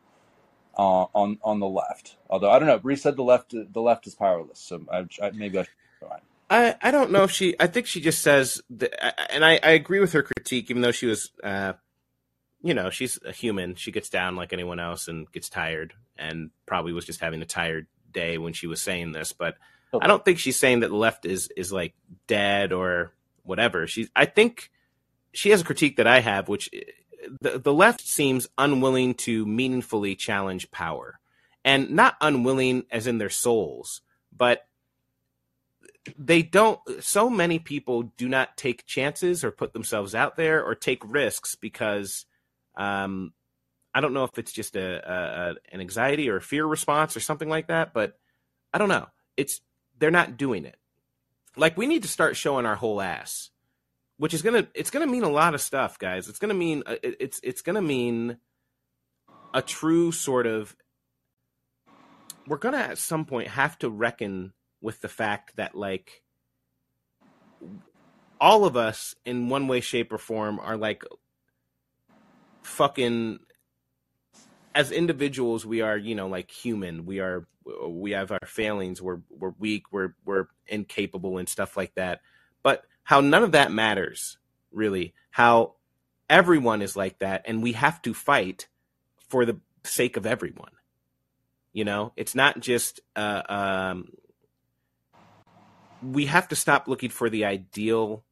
uh, 0.76 1.06
on 1.14 1.38
on 1.42 1.60
the 1.60 1.68
left. 1.68 2.16
Although 2.28 2.50
I 2.50 2.58
don't 2.58 2.68
know, 2.68 2.78
Bree 2.78 2.96
said 2.96 3.16
the 3.16 3.22
left 3.22 3.54
the 3.54 3.80
left 3.80 4.06
is 4.06 4.14
powerless, 4.14 4.58
so 4.58 4.84
I, 4.92 5.06
I, 5.22 5.30
maybe 5.30 5.58
I 5.58 5.62
should. 5.62 5.72
I, 6.50 6.76
I 6.82 6.90
don't 6.90 7.10
know 7.10 7.24
if 7.24 7.30
she. 7.30 7.56
I 7.58 7.66
think 7.66 7.86
she 7.86 8.00
just 8.00 8.22
says, 8.22 8.62
that, 8.70 9.32
and 9.32 9.44
I, 9.44 9.58
I 9.62 9.70
agree 9.70 10.00
with 10.00 10.12
her 10.12 10.22
critique, 10.22 10.70
even 10.70 10.82
though 10.82 10.92
she 10.92 11.06
was, 11.06 11.30
uh, 11.42 11.72
you 12.62 12.74
know, 12.74 12.90
she's 12.90 13.18
a 13.24 13.32
human. 13.32 13.74
She 13.76 13.92
gets 13.92 14.10
down 14.10 14.36
like 14.36 14.52
anyone 14.52 14.78
else 14.78 15.08
and 15.08 15.30
gets 15.32 15.48
tired, 15.48 15.94
and 16.18 16.50
probably 16.66 16.92
was 16.92 17.06
just 17.06 17.20
having 17.20 17.40
a 17.42 17.46
tired 17.46 17.86
day 18.12 18.38
when 18.38 18.52
she 18.52 18.66
was 18.66 18.82
saying 18.82 19.12
this. 19.12 19.32
But 19.32 19.56
okay. 19.92 20.04
I 20.04 20.06
don't 20.06 20.24
think 20.24 20.38
she's 20.38 20.58
saying 20.58 20.80
that 20.80 20.88
the 20.88 20.96
left 20.96 21.24
is 21.24 21.48
is 21.56 21.72
like 21.72 21.94
dead 22.26 22.72
or 22.72 23.12
whatever. 23.44 23.86
She's. 23.86 24.10
I 24.16 24.24
think 24.24 24.70
she 25.32 25.50
has 25.50 25.60
a 25.60 25.64
critique 25.64 25.96
that 25.96 26.06
I 26.06 26.20
have, 26.20 26.48
which 26.48 26.70
the, 27.40 27.58
the 27.58 27.72
left 27.72 28.00
seems 28.00 28.48
unwilling 28.58 29.14
to 29.14 29.46
meaningfully 29.46 30.16
challenge 30.16 30.70
power. 30.70 31.20
And 31.66 31.92
not 31.92 32.16
unwilling 32.20 32.84
as 32.90 33.06
in 33.06 33.16
their 33.16 33.30
souls, 33.30 34.02
but 34.36 34.66
they 36.18 36.42
don't 36.42 36.78
so 37.00 37.30
many 37.30 37.58
people 37.58 38.02
do 38.18 38.28
not 38.28 38.56
take 38.56 38.84
chances 38.86 39.42
or 39.42 39.50
put 39.50 39.72
themselves 39.72 40.14
out 40.14 40.36
there 40.36 40.62
or 40.62 40.74
take 40.74 41.02
risks 41.10 41.54
because 41.54 42.26
um, 42.76 43.32
I 43.94 44.00
don't 44.00 44.12
know 44.12 44.24
if 44.24 44.38
it's 44.38 44.52
just 44.52 44.76
a, 44.76 45.10
a, 45.10 45.54
an 45.72 45.80
anxiety 45.80 46.28
or 46.28 46.36
a 46.36 46.42
fear 46.42 46.66
response 46.66 47.16
or 47.16 47.20
something 47.20 47.48
like 47.48 47.68
that, 47.68 47.94
but 47.94 48.18
I 48.72 48.78
don't 48.78 48.88
know. 48.88 49.06
It's 49.36 49.60
they're 49.98 50.10
not 50.10 50.36
doing 50.36 50.64
it. 50.64 50.76
Like 51.56 51.76
we 51.76 51.86
need 51.86 52.02
to 52.02 52.08
start 52.08 52.36
showing 52.36 52.66
our 52.66 52.76
whole 52.76 53.00
ass 53.00 53.50
which 54.16 54.34
is 54.34 54.42
gonna 54.42 54.66
it's 54.74 54.90
gonna 54.90 55.06
mean 55.06 55.24
a 55.24 55.28
lot 55.28 55.54
of 55.54 55.60
stuff, 55.60 55.98
guys. 55.98 56.28
It's 56.28 56.38
gonna 56.38 56.54
mean 56.54 56.82
uh, 56.86 56.96
it's 57.02 57.40
it's 57.42 57.62
gonna 57.62 57.82
mean 57.82 58.38
a 59.52 59.62
true 59.62 60.12
sort 60.12 60.46
of. 60.46 60.76
We're 62.46 62.58
gonna 62.58 62.78
at 62.78 62.98
some 62.98 63.24
point 63.24 63.48
have 63.48 63.78
to 63.78 63.90
reckon 63.90 64.52
with 64.80 65.00
the 65.00 65.08
fact 65.08 65.56
that 65.56 65.74
like 65.74 66.22
all 68.40 68.64
of 68.64 68.76
us 68.76 69.14
in 69.24 69.48
one 69.48 69.66
way, 69.66 69.80
shape, 69.80 70.12
or 70.12 70.18
form 70.18 70.60
are 70.60 70.76
like 70.76 71.04
fucking 72.62 73.38
as 74.74 74.90
individuals 74.90 75.66
we 75.66 75.82
are 75.82 75.96
you 75.96 76.14
know 76.14 76.26
like 76.26 76.50
human 76.50 77.04
we 77.04 77.20
are 77.20 77.46
we 77.88 78.10
have 78.12 78.30
our 78.30 78.46
failings 78.46 79.00
we're 79.00 79.20
we're 79.30 79.54
weak 79.58 79.84
we're 79.90 80.14
we're 80.24 80.46
incapable 80.66 81.38
and 81.38 81.48
stuff 81.48 81.76
like 81.76 81.94
that 81.94 82.20
but 82.64 82.84
how 83.04 83.20
none 83.20 83.44
of 83.44 83.52
that 83.52 83.70
matters, 83.70 84.38
really. 84.72 85.14
How 85.30 85.74
everyone 86.28 86.82
is 86.82 86.96
like 86.96 87.20
that, 87.20 87.42
and 87.44 87.62
we 87.62 87.72
have 87.72 88.02
to 88.02 88.14
fight 88.14 88.66
for 89.28 89.44
the 89.44 89.60
sake 89.84 90.16
of 90.16 90.26
everyone. 90.26 90.72
You 91.72 91.84
know, 91.84 92.12
it's 92.16 92.34
not 92.34 92.60
just 92.60 93.00
uh, 93.14 93.42
um, 93.48 94.08
we 96.02 96.26
have 96.26 96.48
to 96.48 96.56
stop 96.56 96.88
looking 96.88 97.10
for 97.10 97.28
the 97.28 97.44
ideal 97.44 98.24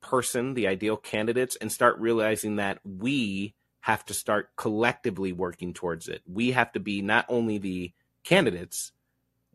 person, 0.00 0.54
the 0.54 0.68
ideal 0.68 0.96
candidates, 0.96 1.56
and 1.56 1.72
start 1.72 1.98
realizing 1.98 2.56
that 2.56 2.78
we 2.84 3.54
have 3.80 4.04
to 4.04 4.14
start 4.14 4.50
collectively 4.56 5.32
working 5.32 5.72
towards 5.72 6.08
it. 6.08 6.22
We 6.26 6.52
have 6.52 6.72
to 6.72 6.80
be 6.80 7.00
not 7.00 7.26
only 7.28 7.58
the 7.58 7.92
candidates, 8.24 8.92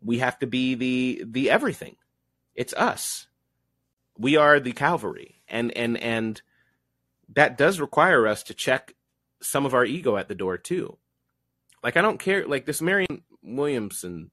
we 0.02 0.18
have 0.18 0.38
to 0.38 0.46
be 0.46 0.74
the 0.74 1.24
the 1.26 1.50
everything. 1.50 1.96
It's 2.54 2.74
us. 2.74 3.26
We 4.18 4.36
are 4.36 4.60
the 4.60 4.72
cavalry. 4.72 5.42
And 5.48 5.76
and 5.76 5.98
and 5.98 6.40
that 7.34 7.58
does 7.58 7.80
require 7.80 8.26
us 8.26 8.42
to 8.44 8.54
check 8.54 8.94
some 9.42 9.66
of 9.66 9.74
our 9.74 9.84
ego 9.84 10.16
at 10.16 10.28
the 10.28 10.34
door 10.34 10.56
too. 10.56 10.98
Like 11.82 11.96
I 11.96 12.02
don't 12.02 12.18
care 12.18 12.46
like 12.46 12.66
this 12.66 12.82
Marianne 12.82 13.22
Williamson 13.42 14.30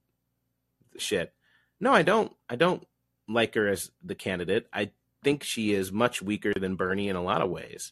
shit. 0.98 1.34
No, 1.80 1.94
I 1.94 2.02
don't 2.02 2.34
I 2.50 2.56
don't 2.56 2.86
like 3.28 3.56
her 3.56 3.68
as 3.68 3.92
the 4.04 4.16
candidate. 4.16 4.68
I 4.72 4.92
think 5.24 5.44
she 5.44 5.74
is 5.74 5.92
much 5.92 6.22
weaker 6.22 6.54
than 6.58 6.76
Bernie 6.76 7.10
in 7.10 7.16
a 7.16 7.24
lot 7.24 7.42
of 7.42 7.50
ways. 7.50 7.92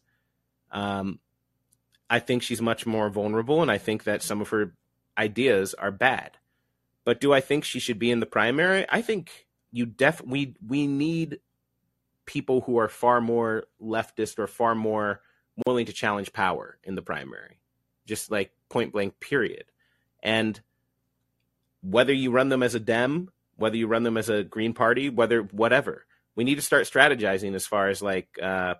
Um, 0.72 1.20
I 2.10 2.20
think 2.20 2.44
she's 2.44 2.62
much 2.62 2.86
more 2.86 3.10
vulnerable, 3.10 3.62
and 3.62 3.72
I 3.72 3.78
think 3.78 4.04
that 4.04 4.22
some 4.22 4.42
of 4.42 4.50
her 4.50 4.76
ideas 5.18 5.74
are 5.74 5.92
bad. 5.92 6.32
But 7.04 7.22
do 7.22 7.34
I 7.34 7.42
think 7.42 7.64
she 7.64 7.80
should 7.80 8.00
be 8.00 8.12
in 8.12 8.20
the 8.20 8.26
primary? 8.26 8.86
I 8.90 9.02
think 9.02 9.48
you 9.72 9.86
def 9.86 10.22
we 10.22 10.56
we 10.66 10.88
need 10.88 11.40
people 12.26 12.62
who 12.62 12.78
are 12.78 12.90
far 12.90 13.22
more 13.22 13.66
leftist 13.82 14.40
or 14.40 14.48
far 14.48 14.74
more 14.74 15.22
willing 15.66 15.86
to 15.86 15.94
challenge 15.94 16.34
power 16.34 16.80
in 16.84 16.96
the 16.96 17.02
primary, 17.02 17.60
just 18.06 18.32
like 18.32 18.52
point 18.70 18.92
blank, 18.92 19.20
period. 19.20 19.66
And 20.24 20.60
whether 21.82 22.14
you 22.14 22.32
run 22.32 22.50
them 22.50 22.64
as 22.64 22.74
a 22.74 22.80
Dem 22.80 23.30
whether 23.58 23.78
you 23.78 23.88
run 23.88 24.04
them 24.04 24.18
as 24.18 24.30
a 24.30 24.44
Green 24.44 24.74
Party, 24.74 25.10
whether 25.10 25.42
whatever. 25.42 26.06
We 26.36 26.44
need 26.44 26.56
to 26.56 26.62
start 26.62 26.86
strategizing 26.86 27.56
as 27.56 27.66
far 27.66 27.88
as 27.88 28.02
like, 28.02 28.28
uh, 28.42 28.76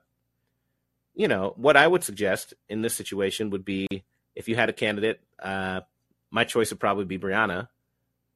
you 1.14 1.28
know, 1.28 1.54
what 1.56 1.78
I 1.78 1.88
would 1.88 2.04
suggest 2.04 2.54
in 2.68 2.82
this 2.82 2.94
situation 2.94 3.50
would 3.52 3.64
be 3.64 3.88
if 4.36 4.50
you 4.50 4.56
had 4.56 4.70
a 4.70 4.74
candidate, 4.74 5.22
uh, 5.42 5.82
my 6.32 6.44
choice 6.44 6.70
would 6.70 6.80
probably 6.80 7.06
be 7.06 7.18
Briahna, 7.18 7.70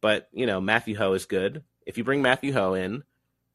but 0.01 0.29
you 0.31 0.45
know, 0.45 0.61
Matthew 0.61 0.95
Hoh 0.95 1.13
is 1.13 1.25
good. 1.25 1.63
If 1.85 1.97
you 1.97 2.03
bring 2.03 2.21
Matthew 2.21 2.53
Hoh 2.53 2.73
in, 2.73 3.03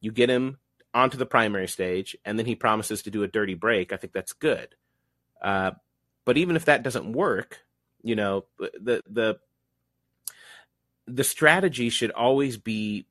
you 0.01 0.11
get 0.11 0.29
him 0.29 0.57
onto 0.93 1.17
the 1.17 1.25
primary 1.25 1.67
stage, 1.67 2.15
and 2.25 2.37
then 2.37 2.45
he 2.45 2.55
promises 2.55 3.03
to 3.03 3.11
do 3.11 3.23
a 3.23 3.27
dirty 3.27 3.53
break. 3.53 3.91
I 3.91 3.97
think 3.97 4.13
that's 4.13 4.33
good. 4.33 4.75
Uh, 5.41 5.71
but 6.25 6.37
even 6.37 6.55
if 6.55 6.65
that 6.65 6.83
doesn't 6.83 7.11
work, 7.11 7.59
you 8.01 8.15
know, 8.15 8.45
the 8.59 9.03
the 9.09 9.39
the 11.07 11.23
strategy 11.23 11.89
should 11.89 12.11
always 12.11 12.57
be 12.57 13.07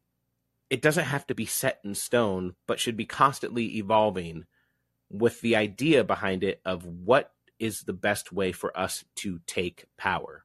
it 0.70 0.82
doesn't 0.82 1.04
have 1.04 1.26
to 1.26 1.34
be 1.34 1.46
set 1.46 1.78
in 1.84 1.94
stone, 1.94 2.54
but 2.66 2.80
should 2.80 2.96
be 2.96 3.06
constantly 3.06 3.76
evolving 3.76 4.46
with 5.10 5.40
the 5.40 5.54
idea 5.54 6.02
behind 6.02 6.42
it 6.42 6.60
of 6.64 6.84
what 6.84 7.32
is 7.58 7.82
the 7.82 7.92
best 7.92 8.32
way 8.32 8.50
for 8.50 8.76
us 8.76 9.04
to 9.14 9.40
take 9.46 9.84
power 9.96 10.44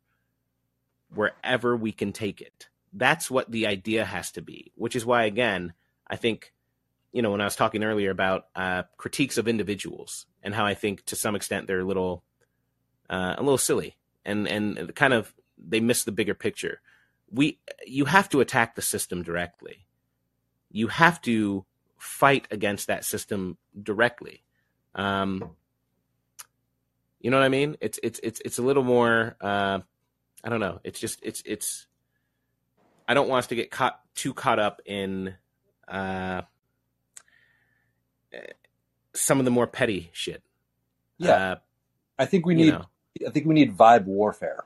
wherever 1.13 1.75
we 1.75 1.91
can 1.91 2.11
take 2.11 2.41
it. 2.41 2.69
That's 2.93 3.29
what 3.29 3.51
the 3.51 3.67
idea 3.67 4.05
has 4.05 4.31
to 4.33 4.41
be, 4.41 4.71
which 4.75 4.95
is 4.95 5.05
why, 5.05 5.25
again, 5.25 5.73
I 6.07 6.15
think, 6.15 6.53
you 7.11 7.21
know, 7.21 7.31
when 7.31 7.41
I 7.41 7.45
was 7.45 7.55
talking 7.55 7.83
earlier 7.83 8.09
about 8.09 8.47
uh, 8.55 8.83
critiques 8.97 9.37
of 9.37 9.47
individuals 9.47 10.25
and 10.41 10.53
how 10.53 10.65
I 10.65 10.73
think 10.73 11.05
to 11.05 11.15
some 11.15 11.35
extent 11.35 11.67
they're 11.67 11.81
a 11.81 11.85
little, 11.85 12.23
uh, 13.09 13.35
a 13.37 13.43
little 13.43 13.57
silly 13.57 13.97
and, 14.25 14.47
and 14.47 14.95
kind 14.95 15.13
of 15.13 15.33
they 15.57 15.79
miss 15.79 16.03
the 16.03 16.11
bigger 16.11 16.33
picture 16.33 16.81
we 17.31 17.59
you 17.85 18.05
have 18.05 18.29
to 18.29 18.41
attack 18.41 18.75
the 18.75 18.81
system 18.81 19.23
directly. 19.23 19.85
You 20.71 20.87
have 20.87 21.21
to 21.21 21.65
fight 21.97 22.47
against 22.51 22.87
that 22.87 23.05
system 23.05 23.57
directly. 23.81 24.43
Um, 24.95 25.51
you 27.19 27.31
know 27.31 27.37
what 27.37 27.45
I 27.45 27.49
mean? 27.49 27.77
It's 27.81 27.99
it's 28.03 28.19
it's 28.23 28.41
it's 28.45 28.57
a 28.57 28.61
little 28.63 28.83
more. 28.83 29.35
Uh, 29.41 29.79
I 30.43 30.49
don't 30.49 30.59
know. 30.59 30.79
It's 30.83 30.99
just 30.99 31.19
it's 31.23 31.41
it's. 31.45 31.85
I 33.07 33.13
don't 33.13 33.27
want 33.27 33.39
us 33.39 33.47
to 33.47 33.55
get 33.55 33.71
caught 33.71 33.99
too 34.15 34.33
caught 34.33 34.59
up 34.59 34.81
in 34.85 35.35
uh, 35.87 36.41
some 39.13 39.39
of 39.39 39.45
the 39.45 39.51
more 39.51 39.67
petty 39.67 40.09
shit. 40.13 40.43
Yeah, 41.17 41.31
uh, 41.31 41.55
I 42.17 42.25
think 42.25 42.45
we 42.45 42.55
need. 42.55 42.73
Know. 42.73 42.85
I 43.27 43.31
think 43.31 43.45
we 43.45 43.53
need 43.53 43.75
vibe 43.75 44.05
warfare. 44.05 44.65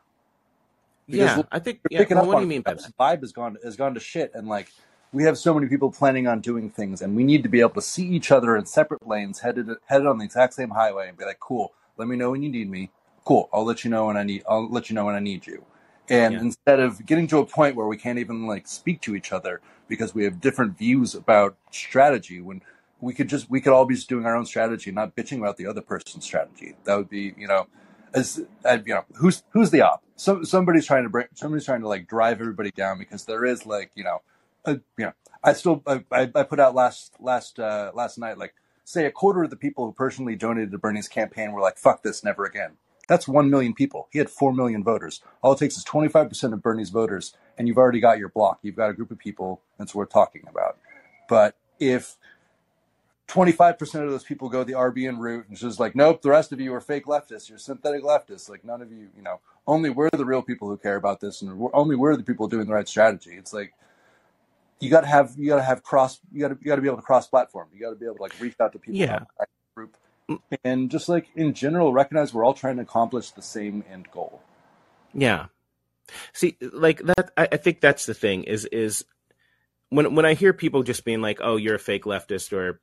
Because 1.07 1.37
yeah, 1.37 1.43
I 1.51 1.59
think. 1.59 1.79
Yeah, 1.89 1.99
picking 1.99 2.17
well, 2.17 2.25
up 2.25 2.27
what 2.27 2.35
do 2.37 2.41
you 2.41 2.47
mean 2.47 2.61
by 2.61 2.75
that? 2.75 2.93
Vibe 2.99 3.21
has 3.21 3.31
gone 3.31 3.57
has 3.63 3.75
gone 3.75 3.93
to 3.95 3.99
shit, 3.99 4.31
and 4.33 4.47
like 4.47 4.69
we 5.11 5.23
have 5.23 5.37
so 5.37 5.53
many 5.53 5.67
people 5.67 5.91
planning 5.91 6.27
on 6.27 6.41
doing 6.41 6.69
things, 6.69 7.01
and 7.01 7.15
we 7.15 7.23
need 7.23 7.43
to 7.43 7.49
be 7.49 7.61
able 7.61 7.71
to 7.71 7.81
see 7.81 8.07
each 8.07 8.31
other 8.31 8.55
in 8.55 8.65
separate 8.65 9.07
lanes, 9.07 9.39
headed 9.39 9.69
headed 9.85 10.07
on 10.07 10.17
the 10.19 10.25
exact 10.25 10.53
same 10.53 10.69
highway, 10.69 11.09
and 11.09 11.17
be 11.17 11.25
like, 11.25 11.39
"Cool, 11.39 11.73
let 11.97 12.07
me 12.07 12.15
know 12.15 12.31
when 12.31 12.43
you 12.43 12.49
need 12.49 12.69
me. 12.69 12.91
Cool, 13.25 13.49
I'll 13.53 13.65
let 13.65 13.83
you 13.83 13.89
know 13.89 14.07
when 14.07 14.17
I 14.17 14.23
need. 14.23 14.43
I'll 14.47 14.69
let 14.69 14.89
you 14.89 14.95
know 14.95 15.05
when 15.05 15.15
I 15.15 15.19
need 15.19 15.47
you." 15.47 15.65
And 16.09 16.33
yeah. 16.33 16.39
instead 16.41 16.79
of 16.79 17.05
getting 17.05 17.27
to 17.27 17.37
a 17.37 17.45
point 17.45 17.75
where 17.75 17.87
we 17.87 17.97
can't 17.97 18.19
even 18.19 18.45
like 18.45 18.67
speak 18.67 19.01
to 19.01 19.15
each 19.15 19.31
other 19.31 19.61
because 19.87 20.13
we 20.13 20.25
have 20.25 20.41
different 20.41 20.77
views 20.77 21.15
about 21.15 21.55
strategy, 21.71 22.41
when 22.41 22.61
we 22.99 23.13
could 23.13 23.29
just 23.29 23.49
we 23.49 23.61
could 23.61 23.73
all 23.73 23.85
be 23.85 23.95
just 23.95 24.09
doing 24.09 24.25
our 24.25 24.35
own 24.35 24.45
strategy, 24.45 24.91
not 24.91 25.15
bitching 25.15 25.37
about 25.39 25.57
the 25.57 25.67
other 25.67 25.81
person's 25.81 26.25
strategy. 26.25 26.75
That 26.83 26.95
would 26.95 27.09
be, 27.09 27.33
you 27.37 27.47
know, 27.47 27.67
as 28.13 28.41
uh, 28.65 28.77
you 28.85 28.93
know, 28.93 29.05
who's 29.15 29.43
who's 29.51 29.71
the 29.71 29.81
op? 29.81 30.03
So 30.15 30.43
somebody's 30.43 30.85
trying 30.85 31.03
to 31.03 31.09
bring, 31.09 31.27
somebody's 31.33 31.65
trying 31.65 31.81
to 31.81 31.87
like 31.87 32.07
drive 32.07 32.39
everybody 32.39 32.71
down 32.71 32.97
because 32.97 33.25
there 33.25 33.45
is 33.45 33.65
like, 33.65 33.91
you 33.95 34.03
know, 34.03 34.21
a, 34.65 34.73
you 34.97 35.05
know, 35.05 35.13
I 35.43 35.53
still 35.53 35.83
I, 35.85 36.03
I 36.11 36.43
put 36.43 36.59
out 36.59 36.75
last 36.75 37.13
last 37.19 37.59
uh, 37.59 37.91
last 37.93 38.17
night 38.17 38.37
like 38.37 38.53
say 38.85 39.05
a 39.05 39.11
quarter 39.11 39.43
of 39.43 39.49
the 39.49 39.55
people 39.55 39.85
who 39.85 39.91
personally 39.91 40.35
donated 40.35 40.71
to 40.71 40.77
Bernie's 40.77 41.07
campaign 41.07 41.51
were 41.51 41.61
like, 41.61 41.77
"Fuck 41.77 42.03
this, 42.03 42.23
never 42.23 42.45
again." 42.45 42.71
That's 43.07 43.27
one 43.27 43.49
million 43.49 43.73
people. 43.73 44.07
He 44.11 44.19
had 44.19 44.29
four 44.29 44.53
million 44.53 44.83
voters. 44.83 45.21
All 45.41 45.53
it 45.53 45.59
takes 45.59 45.77
is 45.77 45.83
twenty 45.83 46.07
five 46.07 46.29
percent 46.29 46.53
of 46.53 46.61
Bernie's 46.61 46.89
voters, 46.89 47.35
and 47.57 47.67
you've 47.67 47.77
already 47.77 47.99
got 47.99 48.17
your 48.17 48.29
block. 48.29 48.59
You've 48.61 48.75
got 48.75 48.89
a 48.89 48.93
group 48.93 49.11
of 49.11 49.19
people 49.19 49.61
that's 49.77 49.93
worth 49.93 50.09
talking 50.09 50.43
about. 50.47 50.77
But 51.27 51.55
if 51.79 52.17
25% 53.27 53.81
of 54.03 54.11
those 54.11 54.23
people 54.23 54.49
go 54.49 54.63
the 54.63 54.73
RBN 54.73 55.17
route 55.17 55.45
and 55.47 55.57
just 55.57 55.79
like, 55.79 55.95
nope, 55.95 56.21
the 56.21 56.29
rest 56.29 56.51
of 56.51 56.59
you 56.59 56.73
are 56.73 56.81
fake 56.81 57.05
leftists. 57.05 57.49
You're 57.49 57.57
synthetic 57.57 58.03
leftists. 58.03 58.49
Like 58.49 58.63
none 58.63 58.81
of 58.81 58.91
you, 58.91 59.09
you 59.15 59.23
know, 59.23 59.39
only 59.65 59.89
we're 59.89 60.09
the 60.11 60.25
real 60.25 60.41
people 60.41 60.67
who 60.67 60.77
care 60.77 60.97
about 60.97 61.19
this 61.19 61.41
and 61.41 61.57
we're, 61.57 61.73
only 61.73 61.95
we're 61.95 62.15
the 62.15 62.23
people 62.23 62.47
doing 62.47 62.67
the 62.67 62.73
right 62.73 62.87
strategy. 62.87 63.31
It's 63.33 63.53
like, 63.53 63.73
you 64.79 64.89
got 64.89 65.01
to 65.01 65.07
have, 65.07 65.33
you 65.37 65.47
got 65.47 65.55
to 65.55 65.63
have 65.63 65.81
cross, 65.81 66.19
you 66.31 66.41
got 66.41 66.49
to, 66.49 66.57
you 66.59 66.67
got 66.67 66.75
to 66.75 66.81
be 66.81 66.87
able 66.87 66.97
to 66.97 67.03
cross 67.03 67.25
platform. 67.27 67.69
You 67.73 67.79
got 67.79 67.91
to 67.91 67.95
be 67.95 68.05
able 68.05 68.17
to 68.17 68.21
like 68.21 68.39
reach 68.39 68.55
out 68.59 68.73
to 68.73 68.79
people 68.79 68.99
yeah. 68.99 69.19
group 69.75 69.95
and 70.63 70.89
just 70.89 71.09
like 71.09 71.27
in 71.35 71.53
general, 71.53 71.93
recognize 71.93 72.33
we're 72.33 72.45
all 72.45 72.53
trying 72.53 72.77
to 72.77 72.83
accomplish 72.83 73.31
the 73.31 73.41
same 73.41 73.83
end 73.91 74.09
goal. 74.11 74.41
Yeah. 75.13 75.47
See, 76.33 76.57
like 76.61 77.01
that, 77.03 77.31
I, 77.37 77.49
I 77.53 77.57
think 77.57 77.81
that's 77.81 78.05
the 78.05 78.13
thing 78.13 78.43
is, 78.43 78.65
is 78.65 79.05
when, 79.89 80.15
when 80.15 80.25
I 80.25 80.33
hear 80.33 80.53
people 80.53 80.83
just 80.83 81.05
being 81.05 81.21
like, 81.21 81.39
oh, 81.41 81.55
you're 81.55 81.75
a 81.75 81.79
fake 81.79 82.03
leftist 82.03 82.53
or 82.53 82.81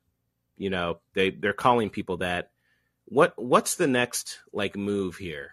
you 0.57 0.69
know 0.69 0.99
they 1.13 1.31
they're 1.31 1.53
calling 1.53 1.89
people 1.89 2.17
that 2.17 2.51
what 3.05 3.33
what's 3.35 3.75
the 3.75 3.87
next 3.87 4.39
like 4.53 4.75
move 4.75 5.17
here? 5.17 5.51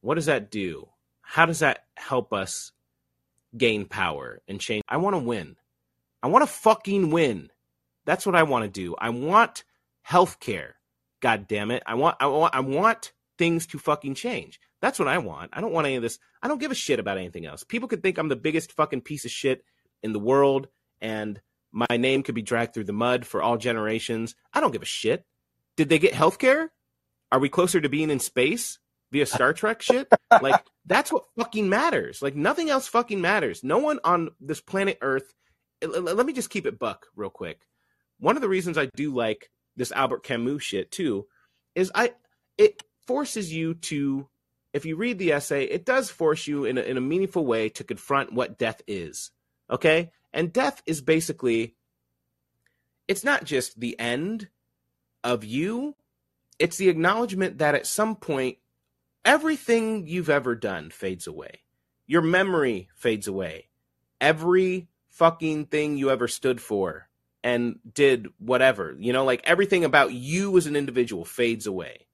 What 0.00 0.14
does 0.14 0.26
that 0.26 0.50
do? 0.50 0.88
How 1.20 1.44
does 1.44 1.58
that 1.58 1.84
help 1.96 2.32
us 2.32 2.72
gain 3.56 3.84
power 3.84 4.40
and 4.46 4.60
change? 4.60 4.84
I 4.88 4.96
want 4.98 5.14
to 5.14 5.18
win. 5.18 5.56
I 6.22 6.28
want 6.28 6.42
to 6.42 6.52
fucking 6.52 7.10
win. 7.10 7.50
That's 8.04 8.24
what 8.24 8.36
i 8.36 8.44
want 8.44 8.64
to 8.64 8.70
do. 8.70 8.94
I 8.96 9.10
want 9.10 9.64
health 10.06 10.38
care 10.40 10.76
god 11.20 11.46
damn 11.48 11.70
it 11.70 11.82
i 11.86 11.94
want 11.94 12.16
i 12.20 12.26
want 12.26 12.54
i 12.54 12.60
want 12.60 13.12
things 13.38 13.66
to 13.66 13.78
fucking 13.78 14.14
change 14.14 14.60
that's 14.80 14.98
what 14.98 15.08
i 15.08 15.18
want 15.18 15.50
i 15.52 15.60
don't 15.60 15.72
want 15.72 15.86
any 15.86 15.96
of 15.96 16.02
this 16.02 16.18
i 16.42 16.48
don't 16.48 16.60
give 16.60 16.70
a 16.70 16.76
shit 16.76 17.00
about 17.00 17.18
anything 17.18 17.44
else 17.44 17.64
people 17.64 17.88
could 17.88 18.02
think 18.02 18.18
i'm 18.18 18.28
the 18.28 18.36
biggest 18.36 18.72
fucking 18.72 19.00
piece 19.00 19.24
of 19.24 19.30
shit 19.30 19.64
in 20.02 20.12
the 20.12 20.18
world 20.18 20.68
and 21.00 21.40
my 21.76 21.96
name 21.98 22.22
could 22.22 22.34
be 22.34 22.42
dragged 22.42 22.72
through 22.72 22.84
the 22.84 22.94
mud 22.94 23.26
for 23.26 23.42
all 23.42 23.58
generations. 23.58 24.34
I 24.52 24.60
don't 24.60 24.72
give 24.72 24.82
a 24.82 24.86
shit. 24.86 25.26
Did 25.76 25.90
they 25.90 25.98
get 25.98 26.14
healthcare? 26.14 26.68
Are 27.30 27.38
we 27.38 27.50
closer 27.50 27.82
to 27.82 27.88
being 27.90 28.08
in 28.08 28.18
space 28.18 28.78
via 29.12 29.26
Star 29.26 29.52
Trek 29.52 29.82
shit? 29.82 30.08
Like, 30.30 30.64
that's 30.86 31.12
what 31.12 31.24
fucking 31.36 31.68
matters. 31.68 32.22
Like, 32.22 32.34
nothing 32.34 32.70
else 32.70 32.88
fucking 32.88 33.20
matters. 33.20 33.62
No 33.62 33.76
one 33.76 34.00
on 34.04 34.30
this 34.40 34.62
planet 34.62 34.96
Earth. 35.02 35.34
Let 35.82 36.24
me 36.24 36.32
just 36.32 36.48
keep 36.48 36.66
it 36.66 36.78
buck 36.78 37.08
real 37.14 37.28
quick. 37.28 37.60
One 38.18 38.36
of 38.36 38.42
the 38.42 38.48
reasons 38.48 38.78
I 38.78 38.86
do 38.96 39.14
like 39.14 39.50
this 39.76 39.92
Albert 39.92 40.22
Camus 40.22 40.62
shit 40.62 40.90
too 40.90 41.26
is 41.74 41.92
I 41.94 42.12
it 42.58 42.82
forces 43.06 43.52
you 43.52 43.74
to 43.74 44.28
if 44.76 44.84
you 44.84 44.96
read 44.96 45.18
the 45.18 45.32
essay, 45.32 45.64
it 45.64 45.86
does 45.86 46.10
force 46.10 46.46
you 46.46 46.66
in 46.66 46.76
a, 46.76 46.82
in 46.82 46.98
a 46.98 47.00
meaningful 47.00 47.46
way 47.46 47.70
to 47.70 47.84
confront 47.84 48.34
what 48.34 48.58
death 48.58 48.82
is. 48.86 49.30
Okay? 49.70 50.10
And 50.34 50.52
death 50.52 50.82
is 50.84 51.00
basically, 51.00 51.76
it's 53.08 53.24
not 53.24 53.44
just 53.44 53.80
the 53.80 53.98
end 53.98 54.50
of 55.24 55.44
you, 55.44 55.96
it's 56.58 56.76
the 56.76 56.90
acknowledgement 56.90 57.56
that 57.58 57.74
at 57.74 57.86
some 57.86 58.16
point, 58.16 58.58
everything 59.24 60.06
you've 60.06 60.28
ever 60.28 60.54
done 60.54 60.90
fades 60.90 61.26
away. 61.26 61.60
Your 62.06 62.22
memory 62.22 62.90
fades 62.94 63.26
away. 63.26 63.68
Every 64.20 64.88
fucking 65.08 65.66
thing 65.66 65.96
you 65.96 66.10
ever 66.10 66.28
stood 66.28 66.60
for 66.60 67.05
and 67.46 67.78
did 67.94 68.26
whatever, 68.40 68.96
you 68.98 69.12
know, 69.12 69.24
like 69.24 69.40
everything 69.44 69.84
about 69.84 70.12
you 70.12 70.56
as 70.56 70.66
an 70.66 70.74
individual 70.74 71.24
fades 71.24 71.68
away. 71.68 72.08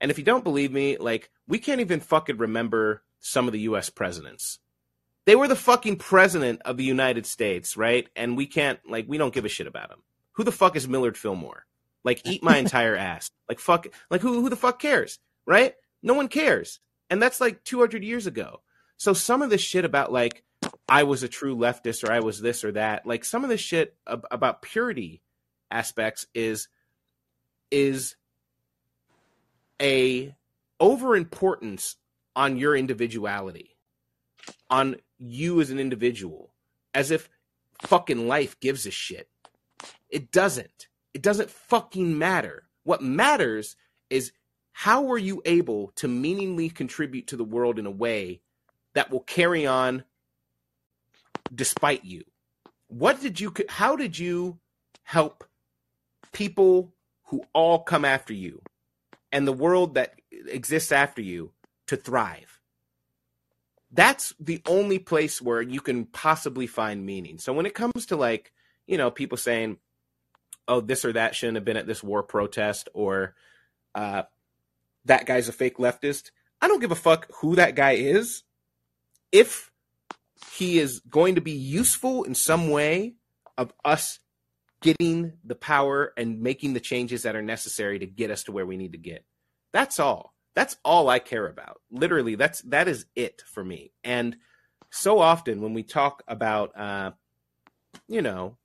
And 0.00 0.12
if 0.12 0.18
you 0.18 0.22
don't 0.22 0.44
believe 0.44 0.70
me, 0.70 0.96
like 0.96 1.28
we 1.48 1.58
can't 1.58 1.80
even 1.80 1.98
fucking 1.98 2.36
remember 2.36 3.02
some 3.18 3.48
of 3.48 3.52
the 3.52 3.62
US 3.62 3.90
presidents. 3.90 4.60
They 5.26 5.34
were 5.34 5.48
the 5.48 5.56
fucking 5.56 5.96
president 5.96 6.62
of 6.64 6.76
the 6.76 6.84
United 6.84 7.26
States, 7.26 7.76
right? 7.76 8.08
And 8.14 8.36
we 8.36 8.46
can't 8.46 8.78
like 8.88 9.06
we 9.08 9.18
don't 9.18 9.34
give 9.34 9.44
a 9.44 9.48
shit 9.48 9.66
about 9.66 9.88
them. 9.88 10.04
Who 10.34 10.44
the 10.44 10.52
fuck 10.52 10.76
is 10.76 10.86
Millard 10.86 11.18
Fillmore? 11.18 11.66
Like 12.04 12.22
eat 12.24 12.44
my 12.44 12.56
entire 12.58 12.94
ass. 12.94 13.32
Like 13.48 13.58
fuck 13.58 13.88
like 14.08 14.20
who 14.20 14.40
who 14.40 14.48
the 14.48 14.54
fuck 14.54 14.78
cares? 14.78 15.18
Right? 15.46 15.74
No 16.00 16.14
one 16.14 16.28
cares. 16.28 16.78
And 17.10 17.20
that's 17.20 17.40
like 17.40 17.64
200 17.64 18.04
years 18.04 18.28
ago. 18.28 18.60
So 19.02 19.14
some 19.14 19.42
of 19.42 19.50
this 19.50 19.60
shit 19.60 19.84
about 19.84 20.12
like 20.12 20.44
I 20.88 21.02
was 21.02 21.24
a 21.24 21.28
true 21.28 21.56
leftist 21.56 22.08
or 22.08 22.12
I 22.12 22.20
was 22.20 22.40
this 22.40 22.62
or 22.62 22.70
that, 22.70 23.04
like 23.04 23.24
some 23.24 23.42
of 23.42 23.50
the 23.50 23.56
shit 23.56 23.96
ab- 24.06 24.28
about 24.30 24.62
purity 24.62 25.22
aspects 25.72 26.24
is 26.36 26.68
is 27.72 28.14
a 29.80 30.32
overimportance 30.80 31.96
on 32.36 32.56
your 32.56 32.76
individuality, 32.76 33.76
on 34.70 34.94
you 35.18 35.60
as 35.60 35.70
an 35.70 35.80
individual, 35.80 36.54
as 36.94 37.10
if 37.10 37.28
fucking 37.80 38.28
life 38.28 38.60
gives 38.60 38.86
a 38.86 38.92
shit. 38.92 39.28
It 40.10 40.30
doesn't. 40.30 40.86
It 41.12 41.22
doesn't 41.22 41.50
fucking 41.50 42.16
matter. 42.16 42.68
What 42.84 43.02
matters 43.02 43.74
is 44.10 44.30
how 44.70 45.02
were 45.02 45.18
you 45.18 45.42
able 45.44 45.88
to 45.96 46.06
meaningfully 46.06 46.70
contribute 46.70 47.26
to 47.26 47.36
the 47.36 47.42
world 47.42 47.80
in 47.80 47.86
a 47.86 47.90
way 47.90 48.42
that 48.94 49.10
will 49.10 49.20
carry 49.20 49.66
on 49.66 50.04
despite 51.54 52.04
you? 52.04 52.24
What 52.88 53.20
did 53.20 53.40
you 53.40 53.54
how 53.68 53.96
did 53.96 54.18
you 54.18 54.58
help 55.02 55.44
people 56.32 56.92
who 57.24 57.42
all 57.54 57.80
come 57.80 58.04
after 58.04 58.32
you 58.32 58.62
and 59.30 59.46
the 59.46 59.52
world 59.52 59.94
that 59.94 60.20
exists 60.30 60.92
after 60.92 61.22
you 61.22 61.52
to 61.86 61.96
thrive? 61.96 62.60
That's 63.90 64.34
the 64.40 64.62
only 64.66 64.98
place 64.98 65.40
where 65.40 65.60
you 65.60 65.80
can 65.80 66.06
possibly 66.06 66.66
find 66.66 67.04
meaning. 67.04 67.38
So 67.38 67.52
when 67.52 67.66
it 67.66 67.74
comes 67.74 68.06
to 68.06 68.16
like, 68.16 68.52
you 68.86 68.96
know, 68.96 69.10
people 69.10 69.36
saying, 69.36 69.78
"Oh, 70.66 70.80
this 70.80 71.04
or 71.04 71.12
that 71.12 71.34
shouldn't 71.34 71.56
have 71.56 71.64
been 71.64 71.76
at 71.76 71.86
this 71.86 72.02
war 72.02 72.22
protest," 72.22 72.88
or 72.94 73.34
uh, 73.94 74.22
"That 75.04 75.26
guy's 75.26 75.48
a 75.48 75.52
fake 75.52 75.76
leftist," 75.76 76.30
I 76.60 76.68
don't 76.68 76.80
give 76.80 76.92
a 76.92 76.96
fuck 76.96 77.28
who 77.40 77.56
that 77.56 77.74
guy 77.74 77.92
is. 77.92 78.44
If 79.32 79.70
he 80.52 80.78
is 80.78 81.00
going 81.00 81.34
to 81.34 81.40
be 81.40 81.52
useful 81.52 82.24
in 82.24 82.34
some 82.34 82.70
way 82.70 83.14
of 83.58 83.72
us 83.84 84.18
getting 84.82 85.32
the 85.44 85.54
power 85.54 86.12
and 86.16 86.40
making 86.40 86.74
the 86.74 86.80
changes 86.80 87.22
that 87.22 87.36
are 87.36 87.42
necessary 87.42 87.98
to 87.98 88.06
get 88.06 88.30
us 88.30 88.44
to 88.44 88.52
where 88.52 88.66
we 88.66 88.76
need 88.76 88.92
to 88.92 88.98
get. 88.98 89.24
That's 89.72 89.98
all. 89.98 90.34
That's 90.54 90.76
all 90.84 91.08
I 91.08 91.18
care 91.18 91.46
about. 91.46 91.80
Literally, 91.90 92.34
that's 92.34 92.60
that 92.62 92.88
is 92.88 93.06
it 93.16 93.42
for 93.46 93.64
me. 93.64 93.92
And 94.04 94.36
so 94.90 95.18
often 95.18 95.62
when 95.62 95.72
we 95.72 95.82
talk 95.82 96.22
about 96.28 96.76
uh 96.78 97.12
you 98.08 98.20
know 98.20 98.58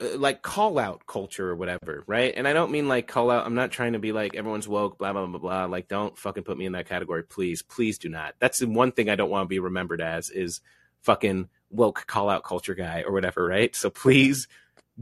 Uh, 0.00 0.16
like 0.16 0.42
call 0.42 0.78
out 0.78 1.06
culture 1.06 1.50
or 1.50 1.54
whatever, 1.54 2.04
right? 2.06 2.32
And 2.34 2.48
I 2.48 2.52
don't 2.52 2.70
mean 2.70 2.88
like 2.88 3.06
call 3.06 3.30
out. 3.30 3.44
I'm 3.44 3.54
not 3.54 3.70
trying 3.70 3.92
to 3.92 3.98
be 3.98 4.12
like 4.12 4.34
everyone's 4.34 4.68
woke, 4.68 4.98
blah 4.98 5.12
blah 5.12 5.26
blah 5.26 5.38
blah. 5.38 5.64
Like, 5.66 5.88
don't 5.88 6.16
fucking 6.16 6.44
put 6.44 6.56
me 6.56 6.66
in 6.66 6.72
that 6.72 6.88
category, 6.88 7.22
please, 7.22 7.62
please 7.62 7.98
do 7.98 8.08
not. 8.08 8.34
That's 8.38 8.58
the 8.58 8.66
one 8.66 8.92
thing 8.92 9.10
I 9.10 9.16
don't 9.16 9.30
want 9.30 9.44
to 9.44 9.48
be 9.48 9.58
remembered 9.58 10.00
as 10.00 10.30
is 10.30 10.60
fucking 11.02 11.48
woke 11.70 12.06
call 12.06 12.30
out 12.30 12.44
culture 12.44 12.74
guy 12.74 13.02
or 13.02 13.12
whatever, 13.12 13.44
right? 13.44 13.74
So 13.76 13.90
please 13.90 14.48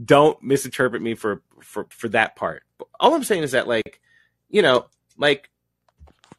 don't 0.03 0.41
misinterpret 0.41 1.01
me 1.01 1.15
for 1.15 1.43
for 1.61 1.87
for 1.89 2.09
that 2.09 2.35
part. 2.35 2.63
All 2.99 3.13
I'm 3.13 3.23
saying 3.23 3.43
is 3.43 3.51
that 3.51 3.67
like, 3.67 4.01
you 4.49 4.61
know, 4.61 4.87
like 5.17 5.49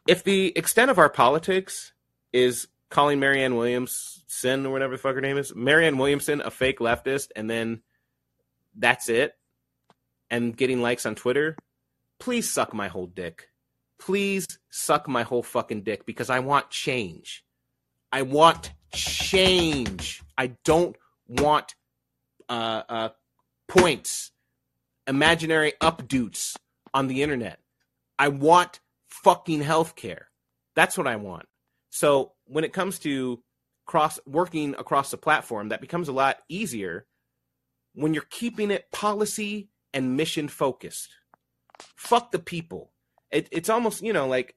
if 0.07 0.23
the 0.23 0.57
extent 0.57 0.91
of 0.91 0.99
our 0.99 1.09
politics 1.09 1.93
is 2.33 2.69
calling 2.91 3.21
Marianne 3.21 3.57
Williamson 3.57 4.67
or 4.67 4.71
whatever 4.71 4.95
the 4.95 4.99
fuck 4.99 5.15
her 5.15 5.21
name 5.21 5.39
is, 5.39 5.55
Marianne 5.55 5.97
Williamson 5.99 6.41
a 6.41 6.51
fake 6.51 6.79
leftist, 6.81 7.29
and 7.37 7.49
then 7.49 7.83
that's 8.77 9.09
it, 9.09 9.35
and 10.31 10.57
getting 10.57 10.81
likes 10.83 11.07
on 11.07 11.15
Twitter, 11.15 11.57
please 12.19 12.51
suck 12.51 12.73
my 12.73 12.89
whole 12.89 13.07
dick. 13.07 13.49
Please 13.99 14.47
suck 14.71 15.09
my 15.09 15.23
whole 15.23 15.43
fucking 15.43 15.83
dick 15.83 16.07
because 16.07 16.31
I 16.31 16.39
want 16.41 16.71
change. 16.71 17.45
I 18.13 18.23
want 18.23 18.73
change. 18.95 20.23
I 20.39 20.57
don't 20.65 20.97
want 21.29 21.75
uh, 22.49 22.83
uh, 22.89 23.09
points, 23.69 24.33
imaginary 25.07 25.75
updoots 25.81 26.57
on 26.95 27.07
the 27.07 27.23
internet. 27.23 27.61
I 28.19 28.29
want 28.29 28.81
fucking 29.09 29.63
healthcare. 29.63 30.25
That's 30.75 30.97
what 30.97 31.07
I 31.07 31.17
want. 31.17 31.47
So 31.91 32.33
when 32.47 32.65
it 32.65 32.73
comes 32.73 32.99
to 33.01 33.43
cross 33.87 34.19
working 34.27 34.75
across 34.79 35.11
the 35.11 35.17
platform, 35.17 35.69
that 35.71 35.81
becomes 35.81 36.09
a 36.09 36.13
lot 36.13 36.39
easier 36.49 37.07
when 37.95 38.15
you're 38.15 38.25
keeping 38.31 38.71
it 38.71 38.91
policy 38.91 39.69
and 39.93 40.17
mission 40.17 40.49
focused. 40.49 41.11
Fuck 41.97 42.31
the 42.31 42.39
people. 42.39 42.93
It, 43.31 43.49
it's 43.53 43.69
almost, 43.69 44.03
you 44.03 44.13
know, 44.13 44.27
like, 44.27 44.55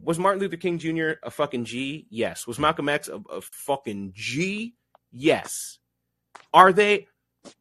was 0.00 0.18
Martin 0.18 0.40
Luther 0.40 0.56
King 0.56 0.78
Jr. 0.78 1.12
a 1.22 1.30
fucking 1.30 1.64
G? 1.64 2.06
Yes. 2.10 2.46
Was 2.46 2.58
Malcolm 2.58 2.88
X 2.88 3.08
a, 3.08 3.20
a 3.30 3.40
fucking 3.40 4.12
G? 4.14 4.74
Yes. 5.12 5.78
Are 6.52 6.72
they, 6.72 7.06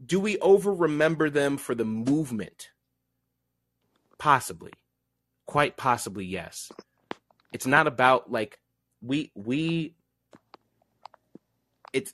do 0.05 0.19
we 0.19 0.37
over 0.39 0.73
remember 0.73 1.29
them 1.29 1.57
for 1.57 1.75
the 1.75 1.85
movement? 1.85 2.69
Possibly. 4.17 4.71
Quite 5.45 5.77
possibly, 5.77 6.25
yes. 6.25 6.71
It's 7.51 7.67
not 7.67 7.87
about 7.87 8.31
like, 8.31 8.59
we, 9.01 9.31
we, 9.35 9.95
it's, 11.91 12.13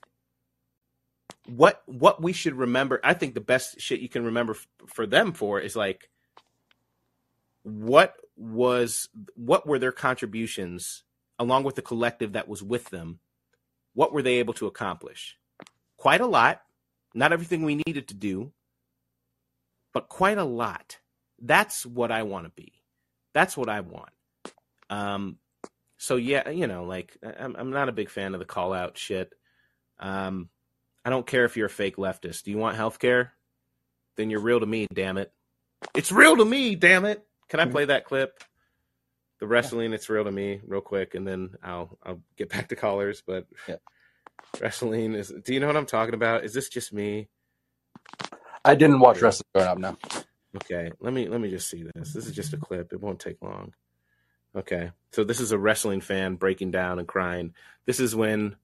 what 1.49 1.81
what 1.85 2.21
we 2.21 2.33
should 2.33 2.55
remember 2.55 2.99
i 3.03 3.13
think 3.13 3.33
the 3.33 3.41
best 3.41 3.79
shit 3.79 3.99
you 3.99 4.09
can 4.09 4.23
remember 4.23 4.53
f- 4.53 4.67
for 4.87 5.05
them 5.05 5.33
for 5.33 5.59
is 5.59 5.75
like 5.75 6.09
what 7.63 8.15
was 8.35 9.09
what 9.35 9.67
were 9.67 9.79
their 9.79 9.91
contributions 9.91 11.03
along 11.37 11.63
with 11.63 11.75
the 11.75 11.81
collective 11.81 12.33
that 12.33 12.47
was 12.47 12.63
with 12.63 12.89
them? 12.89 13.19
What 13.93 14.13
were 14.13 14.21
they 14.21 14.35
able 14.35 14.53
to 14.55 14.67
accomplish? 14.67 15.37
Quite 15.97 16.21
a 16.21 16.27
lot. 16.27 16.61
Not 17.13 17.33
everything 17.33 17.63
we 17.63 17.81
needed 17.85 18.07
to 18.09 18.13
do 18.13 18.51
but 19.91 20.07
quite 20.07 20.37
a 20.37 20.43
lot. 20.43 20.99
That's 21.41 21.83
what 21.83 22.11
i 22.11 22.21
want 22.23 22.45
to 22.45 22.51
be. 22.51 22.73
That's 23.33 23.57
what 23.57 23.69
i 23.69 23.81
want. 23.81 24.11
Um 24.89 25.37
so 25.97 26.15
yeah 26.15 26.49
you 26.49 26.67
know 26.67 26.85
like 26.85 27.17
i'm, 27.21 27.55
I'm 27.57 27.71
not 27.71 27.89
a 27.89 27.93
big 27.93 28.09
fan 28.09 28.33
of 28.33 28.39
the 28.39 28.45
call 28.45 28.73
out 28.73 28.97
shit. 28.97 29.33
Um 29.99 30.49
I 31.03 31.09
don't 31.09 31.25
care 31.25 31.45
if 31.45 31.57
you're 31.57 31.67
a 31.67 31.69
fake 31.69 31.97
leftist. 31.97 32.43
Do 32.43 32.51
you 32.51 32.57
want 32.57 32.75
health 32.75 32.99
care? 32.99 33.33
Then 34.17 34.29
you're 34.29 34.41
real 34.41 34.59
to 34.59 34.65
me, 34.65 34.87
damn 34.93 35.17
it. 35.17 35.31
It's 35.95 36.11
real 36.11 36.37
to 36.37 36.45
me, 36.45 36.75
damn 36.75 37.05
it. 37.05 37.25
Can 37.47 37.59
I 37.59 37.63
mm-hmm. 37.63 37.71
play 37.71 37.85
that 37.85 38.05
clip? 38.05 38.43
The 39.39 39.47
wrestling, 39.47 39.93
it's 39.93 40.09
real 40.09 40.25
to 40.25 40.31
me, 40.31 40.59
real 40.67 40.81
quick, 40.81 41.15
and 41.15 41.25
then 41.25 41.55
I'll 41.63 41.97
I'll 42.03 42.21
get 42.37 42.49
back 42.49 42.67
to 42.69 42.75
callers. 42.75 43.23
But 43.25 43.47
Yeah. 43.67 43.77
wrestling 44.59 45.13
is. 45.13 45.33
Do 45.45 45.53
you 45.53 45.61
know 45.61 45.67
what 45.67 45.77
I'm 45.77 45.85
talking 45.85 46.13
about? 46.13 46.43
Is 46.43 46.53
this 46.53 46.67
just 46.67 46.91
me? 46.91 47.29
I 48.65 48.75
didn't 48.75 48.99
watch 48.99 49.21
wrestling 49.21 49.47
growing 49.53 49.69
up. 49.69 49.77
No. 49.77 49.97
Okay, 50.55 50.91
let 50.99 51.13
me 51.13 51.27
let 51.27 51.39
me 51.39 51.49
just 51.49 51.69
see 51.69 51.83
this. 51.83 52.13
This 52.13 52.25
is 52.25 52.35
just 52.35 52.53
a 52.53 52.57
clip. 52.57 52.91
It 52.91 53.01
won't 53.01 53.19
take 53.19 53.41
long. 53.41 53.73
Okay, 54.55 54.91
so 55.11 55.23
this 55.23 55.39
is 55.39 55.51
a 55.51 55.59
wrestling 55.59 56.01
fan 56.01 56.35
breaking 56.35 56.71
down 56.71 56.99
and 56.99 57.07
crying. 57.07 57.53
This 57.85 57.99
is 57.99 58.15
when 58.15 58.55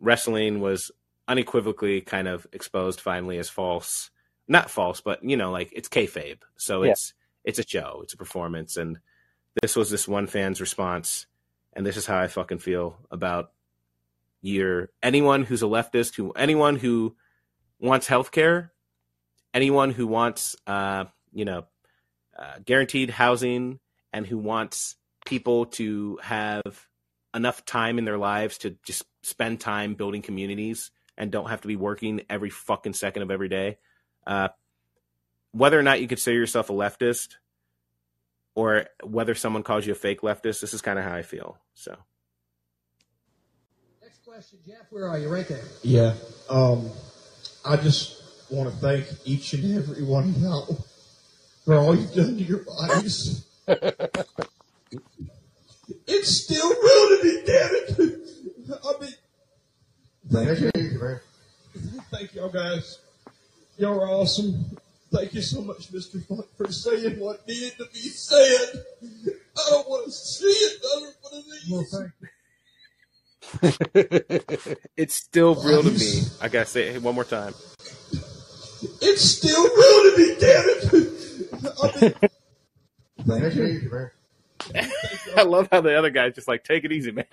wrestling 0.00 0.60
was 0.60 0.90
unequivocally 1.28 2.00
kind 2.00 2.28
of 2.28 2.46
exposed 2.52 3.00
finally 3.00 3.38
as 3.38 3.48
false. 3.48 4.10
Not 4.48 4.70
false, 4.70 5.00
but 5.00 5.22
you 5.24 5.36
know, 5.36 5.50
like 5.50 5.72
it's 5.72 5.88
kayfabe. 5.88 6.40
So 6.56 6.82
Yeah. 6.82 6.92
it's 6.92 7.14
it's 7.44 7.58
a 7.58 7.66
show, 7.66 8.00
it's 8.02 8.14
a 8.14 8.16
performance, 8.16 8.76
and 8.76 8.98
this 9.60 9.76
was 9.76 9.90
this 9.90 10.06
one 10.08 10.26
fan's 10.26 10.60
response, 10.60 11.26
and 11.72 11.84
this 11.86 11.96
is 11.96 12.06
how 12.06 12.18
I 12.18 12.28
fucking 12.28 12.58
feel 12.58 12.98
about 13.10 13.52
your 14.40 14.90
anyone 15.02 15.44
who's 15.44 15.62
a 15.62 15.66
leftist, 15.66 16.16
who 16.16 16.32
anyone 16.32 16.76
who 16.76 17.16
wants 17.78 18.06
health 18.06 18.32
care, 18.32 18.72
anyone 19.54 19.90
who 19.90 20.06
wants 20.06 20.56
uh, 20.66 21.04
you 21.32 21.44
know 21.44 21.64
uh, 22.36 22.58
guaranteed 22.64 23.10
housing, 23.10 23.78
and 24.12 24.26
who 24.26 24.38
wants 24.38 24.96
people 25.24 25.66
to 25.66 26.18
have 26.22 26.88
enough 27.34 27.64
time 27.64 27.98
in 27.98 28.04
their 28.04 28.18
lives 28.18 28.58
to 28.58 28.76
just 28.84 29.04
spend 29.22 29.60
time 29.60 29.94
building 29.94 30.20
communities 30.20 30.90
and 31.16 31.30
don't 31.30 31.50
have 31.50 31.60
to 31.62 31.68
be 31.68 31.76
working 31.76 32.22
every 32.28 32.50
fucking 32.50 32.94
second 32.94 33.22
of 33.22 33.30
every 33.30 33.48
day. 33.48 33.78
Uh, 34.26 34.48
whether 35.52 35.78
or 35.78 35.82
not 35.82 36.00
you 36.00 36.08
consider 36.08 36.36
yourself 36.36 36.70
a 36.70 36.72
leftist 36.72 37.36
or 38.54 38.86
whether 39.02 39.34
someone 39.34 39.62
calls 39.62 39.86
you 39.86 39.92
a 39.92 39.96
fake 39.96 40.22
leftist, 40.22 40.60
this 40.60 40.74
is 40.74 40.82
kind 40.82 40.98
of 40.98 41.04
how 41.04 41.14
I 41.14 41.22
feel. 41.22 41.58
So 41.74 41.96
Next 44.02 44.24
question, 44.24 44.58
Jeff. 44.66 44.90
Where 44.90 45.08
are 45.08 45.18
you? 45.18 45.28
Right 45.28 45.46
there. 45.46 45.64
Yeah. 45.82 46.14
Um, 46.48 46.90
I 47.64 47.76
just 47.76 48.22
want 48.50 48.70
to 48.70 48.76
thank 48.76 49.06
each 49.24 49.54
and 49.54 49.76
every 49.76 50.02
one 50.04 50.24
of 50.24 50.36
y'all 50.36 50.84
for 51.64 51.74
all 51.76 51.94
you've 51.94 52.12
done 52.12 52.36
to 52.36 52.42
your 52.42 52.64
bodies. 52.64 53.46
it's 56.06 56.28
still 56.28 56.68
real 56.68 57.08
to 57.08 57.20
me, 57.24 57.42
damn 57.46 57.70
it. 57.72 57.98
I 58.84 59.00
mean, 59.00 59.14
thank 60.32 60.60
you. 60.60 60.70
Thank 62.10 62.34
y'all 62.34 62.48
guys. 62.48 62.98
Y'all 63.78 64.00
are 64.00 64.08
awesome. 64.08 64.64
Thank 65.12 65.34
you 65.34 65.42
so 65.42 65.60
much, 65.60 65.92
Mr. 65.92 66.24
Funk, 66.26 66.46
for 66.56 66.72
saying 66.72 67.20
what 67.20 67.46
needed 67.46 67.76
to 67.76 67.86
be 67.92 68.00
said. 68.00 68.84
I 69.04 69.70
don't 69.70 69.88
want 69.88 70.06
to 70.06 70.10
see 70.10 70.70
another 70.80 71.12
one 71.22 71.34
of 71.38 71.44
these. 71.44 71.70
Well, 71.70 71.84
thank 71.90 72.12
you. 72.20 72.28
it's 74.96 75.14
still 75.14 75.54
real 75.56 75.82
to 75.82 75.90
me. 75.90 76.22
I 76.40 76.48
gotta 76.48 76.66
say 76.66 76.88
it 76.88 77.02
one 77.02 77.14
more 77.14 77.24
time. 77.24 77.54
It's 79.00 79.22
still 79.22 79.62
real 79.62 80.10
to 80.10 80.14
me, 80.18 80.36
damn 80.40 80.64
it. 80.68 80.92
I 81.82 82.00
mean, 82.00 82.30
Thank 83.26 83.54
you. 83.54 84.10
I 85.36 85.42
love 85.42 85.68
how 85.70 85.80
the 85.80 85.96
other 85.96 86.10
guy's 86.10 86.34
just 86.34 86.48
like, 86.48 86.64
take 86.64 86.84
it 86.84 86.92
easy, 86.92 87.12
man. 87.12 87.26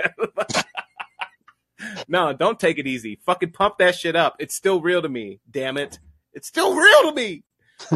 No, 2.08 2.34
don't 2.34 2.60
take 2.60 2.80
it 2.80 2.88
easy. 2.88 3.20
Fucking 3.26 3.52
pump 3.52 3.78
that 3.80 3.96
shit 3.96 4.16
up. 4.16 4.36
It's 4.40 4.56
still 4.56 4.82
real 4.82 5.02
to 5.02 5.10
me. 5.10 5.40
Damn 5.50 5.78
it. 5.78 6.00
It's 6.34 6.48
still 6.48 6.76
real 6.76 7.10
to 7.10 7.14
me. 7.14 7.44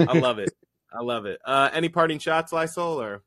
I 0.08 0.14
love 0.14 0.40
it. 0.40 0.52
I 0.94 1.02
love 1.04 1.26
it. 1.26 1.40
Uh, 1.46 1.70
any 1.74 1.90
parting 1.90 2.20
shots, 2.20 2.52
Lysol, 2.54 3.02
or 3.02 3.24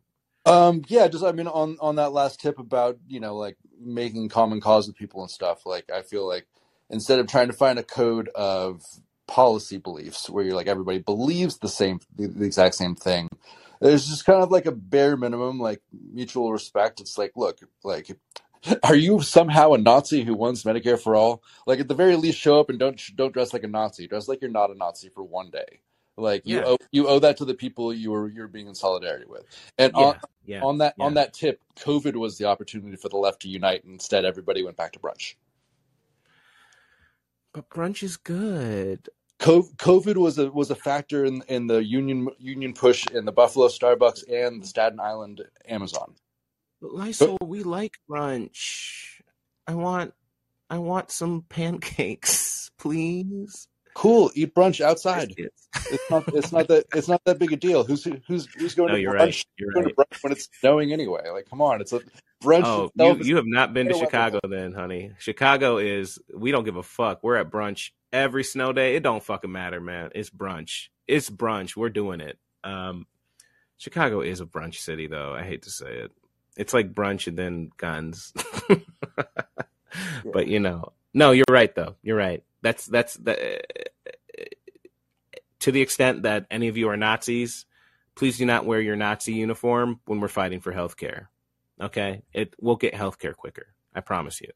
Um, 0.47 0.82
yeah, 0.88 1.09
just 1.09 1.24
I 1.24 1.32
mean 1.32 1.48
on 1.48 1.76
on 1.80 1.97
that 1.97 2.12
last 2.12 2.40
tip 2.40 2.59
about 2.59 2.98
you 3.09 3.20
know 3.20 3.36
like 3.36 3.56
making 3.80 4.28
common 4.28 4.60
cause 4.60 4.86
with 4.86 4.97
people 4.97 5.22
and 5.22 5.30
stuff. 5.30 5.66
Like 5.66 5.90
I 5.94 6.02
feel 6.02 6.26
like 6.26 6.47
instead 6.90 7.18
of 7.20 7.26
trying 7.28 7.48
to 7.48 7.52
find 7.52 7.78
a 7.78 7.84
code 7.84 8.28
of 8.34 8.82
policy 9.28 9.78
beliefs 9.78 10.30
where 10.30 10.44
you're 10.44 10.55
like 10.56 10.68
everybody 10.68 10.98
believes 10.98 11.59
the 11.59 11.68
same 11.68 12.01
the, 12.16 12.28
the 12.28 12.44
exact 12.44 12.74
same 12.76 12.94
thing, 12.97 13.28
there's 13.80 14.09
just 14.09 14.24
kind 14.24 14.43
of 14.43 14.51
like 14.51 14.66
a 14.66 14.72
bare 14.72 15.16
minimum 15.16 15.60
like 15.60 15.82
mutual 16.12 16.52
respect. 16.52 17.01
It's 17.01 17.18
like 17.18 17.32
look 17.36 17.59
like. 17.84 18.10
Are 18.82 18.94
you 18.94 19.20
somehow 19.22 19.72
a 19.72 19.78
Nazi 19.78 20.22
who 20.24 20.34
wants 20.34 20.64
Medicare 20.64 21.01
for 21.01 21.14
all? 21.14 21.43
Like 21.66 21.80
at 21.80 21.88
the 21.88 21.94
very 21.94 22.16
least, 22.16 22.38
show 22.38 22.59
up 22.60 22.70
and 22.70 22.78
don't 22.78 23.01
don't 23.16 23.32
dress 23.32 23.52
like 23.52 23.64
a 23.64 23.68
Nazi. 23.68 24.06
Dress 24.06 24.28
like 24.28 24.40
you're 24.40 24.51
not 24.51 24.70
a 24.70 24.74
Nazi 24.74 25.09
for 25.09 25.22
one 25.22 25.51
day. 25.51 25.80
Like 26.16 26.43
you 26.47 26.59
Yeah. 26.59 26.64
owe 26.66 26.76
you 26.93 27.09
owe 27.09 27.18
that 27.18 27.36
to 27.38 27.44
the 27.44 27.55
people 27.55 27.93
you 27.93 28.10
were 28.10 28.28
you're 28.28 28.48
being 28.48 28.68
in 28.68 28.74
solidarity 28.74 29.26
with. 29.28 29.44
And 29.78 29.93
yeah, 29.94 30.02
on, 30.02 30.20
yeah. 30.44 30.60
on 30.62 30.78
that 30.78 30.94
on 30.98 31.14
that 31.14 31.34
tip, 31.34 31.60
COVID 31.76 32.16
was 32.16 32.38
the 32.38 32.47
opportunity 32.47 32.97
for 32.97 33.09
the 33.09 33.18
left 33.18 33.43
to 33.43 33.48
unite. 33.48 33.84
and 33.84 33.93
Instead, 33.93 34.24
everybody 34.24 34.62
went 34.64 34.76
back 34.76 34.93
to 34.93 34.98
brunch. 34.98 35.34
But 37.52 37.68
brunch 37.70 38.02
is 38.02 38.16
good. 38.16 39.09
COVID 39.38 40.16
was 40.16 40.38
a 40.38 40.51
was 40.51 40.70
a 40.70 40.74
factor 40.74 41.24
in 41.24 41.43
in 41.48 41.66
the 41.66 41.84
union 41.84 42.28
union 42.38 42.72
push 42.72 43.06
in 43.09 43.26
the 43.26 43.32
Buffalo 43.32 43.68
Starbucks 43.68 44.24
and 44.30 44.62
the 44.62 44.66
Staten 44.66 44.98
Island 44.98 45.43
Amazon. 45.68 46.14
But 46.86 46.94
Lysol, 46.94 47.36
we 47.42 47.64
like 47.64 47.94
brunch. 48.08 49.20
I 49.66 49.74
want, 49.74 50.14
I 50.70 50.78
want 50.78 51.10
some 51.10 51.44
pancakes, 51.48 52.70
please. 52.78 53.66
Cool, 53.94 54.30
eat 54.34 54.54
brunch 54.54 54.80
outside. 54.80 55.34
It's 55.36 56.10
not 56.10 56.28
it's 56.34 56.52
not 56.52 56.68
that 56.68 56.84
it's 56.94 57.08
not 57.08 57.22
that 57.24 57.38
big 57.38 57.52
a 57.52 57.56
deal. 57.56 57.82
Who's 57.82 58.04
who's 58.04 58.46
who's 58.56 58.74
going 58.74 58.88
No, 58.90 58.94
to 58.94 59.00
you're 59.00 59.14
brunch? 59.14 59.18
right. 59.18 59.44
You're 59.58 59.72
Going 59.72 59.88
to 59.88 59.94
right. 59.96 60.08
brunch 60.10 60.22
when 60.22 60.32
it's 60.32 60.48
snowing 60.60 60.92
anyway. 60.92 61.28
Like, 61.32 61.48
come 61.48 61.60
on, 61.62 61.80
it's 61.80 61.92
a 61.92 62.00
brunch 62.44 62.62
Oh, 62.64 62.90
you 63.16 63.24
you 63.24 63.36
have 63.36 63.46
not 63.46 63.72
been 63.74 63.86
to 63.86 63.94
better 63.94 64.04
weather. 64.04 64.10
Chicago 64.10 64.40
then, 64.48 64.72
honey. 64.74 65.12
Chicago 65.18 65.78
is 65.78 66.18
we 66.32 66.52
don't 66.52 66.64
give 66.64 66.76
a 66.76 66.82
fuck. 66.84 67.20
We're 67.24 67.36
at 67.36 67.50
brunch 67.50 67.90
every 68.12 68.44
snow 68.44 68.72
day. 68.72 68.94
It 68.96 69.02
don't 69.02 69.24
fucking 69.24 69.50
matter, 69.50 69.80
man. 69.80 70.10
It's 70.14 70.30
brunch. 70.30 70.88
It's 71.08 71.30
brunch. 71.30 71.74
We're 71.74 71.88
doing 71.88 72.20
it. 72.20 72.38
Um, 72.62 73.06
Chicago 73.78 74.20
is 74.20 74.40
a 74.40 74.46
brunch 74.46 74.76
city, 74.76 75.06
though. 75.06 75.32
I 75.34 75.42
hate 75.42 75.62
to 75.62 75.70
say 75.70 75.90
it. 75.90 76.12
It's 76.57 76.74
like 76.74 76.95
brunch 76.95 77.27
and 77.27 77.39
then 77.39 77.70
guns. 77.77 78.33
but 80.33 80.47
you 80.47 80.61
know, 80.61 80.93
no, 81.15 81.33
you're 81.33 81.45
right 81.51 81.74
though. 81.74 81.97
You're 82.03 82.16
right. 82.16 82.43
That's 82.62 82.87
that's 82.87 83.15
the 83.15 83.62
to 85.61 85.73
the 85.73 85.81
extent 85.81 86.23
that 86.23 86.47
any 86.51 86.69
of 86.69 86.77
you 86.77 86.89
are 86.89 86.97
Nazis, 86.97 87.66
please 88.15 88.39
do 88.39 88.47
not 88.47 88.66
wear 88.66 88.81
your 88.81 88.97
Nazi 88.97 89.33
uniform 89.33 90.01
when 90.07 90.20
we're 90.20 90.28
fighting 90.28 90.61
for 90.61 90.73
healthcare. 90.73 91.27
Okay, 91.81 92.23
it 92.33 92.55
we'll 92.61 92.77
get 92.77 92.95
healthcare 92.95 93.35
quicker. 93.35 93.66
I 93.95 94.01
promise 94.01 94.41
you. 94.41 94.51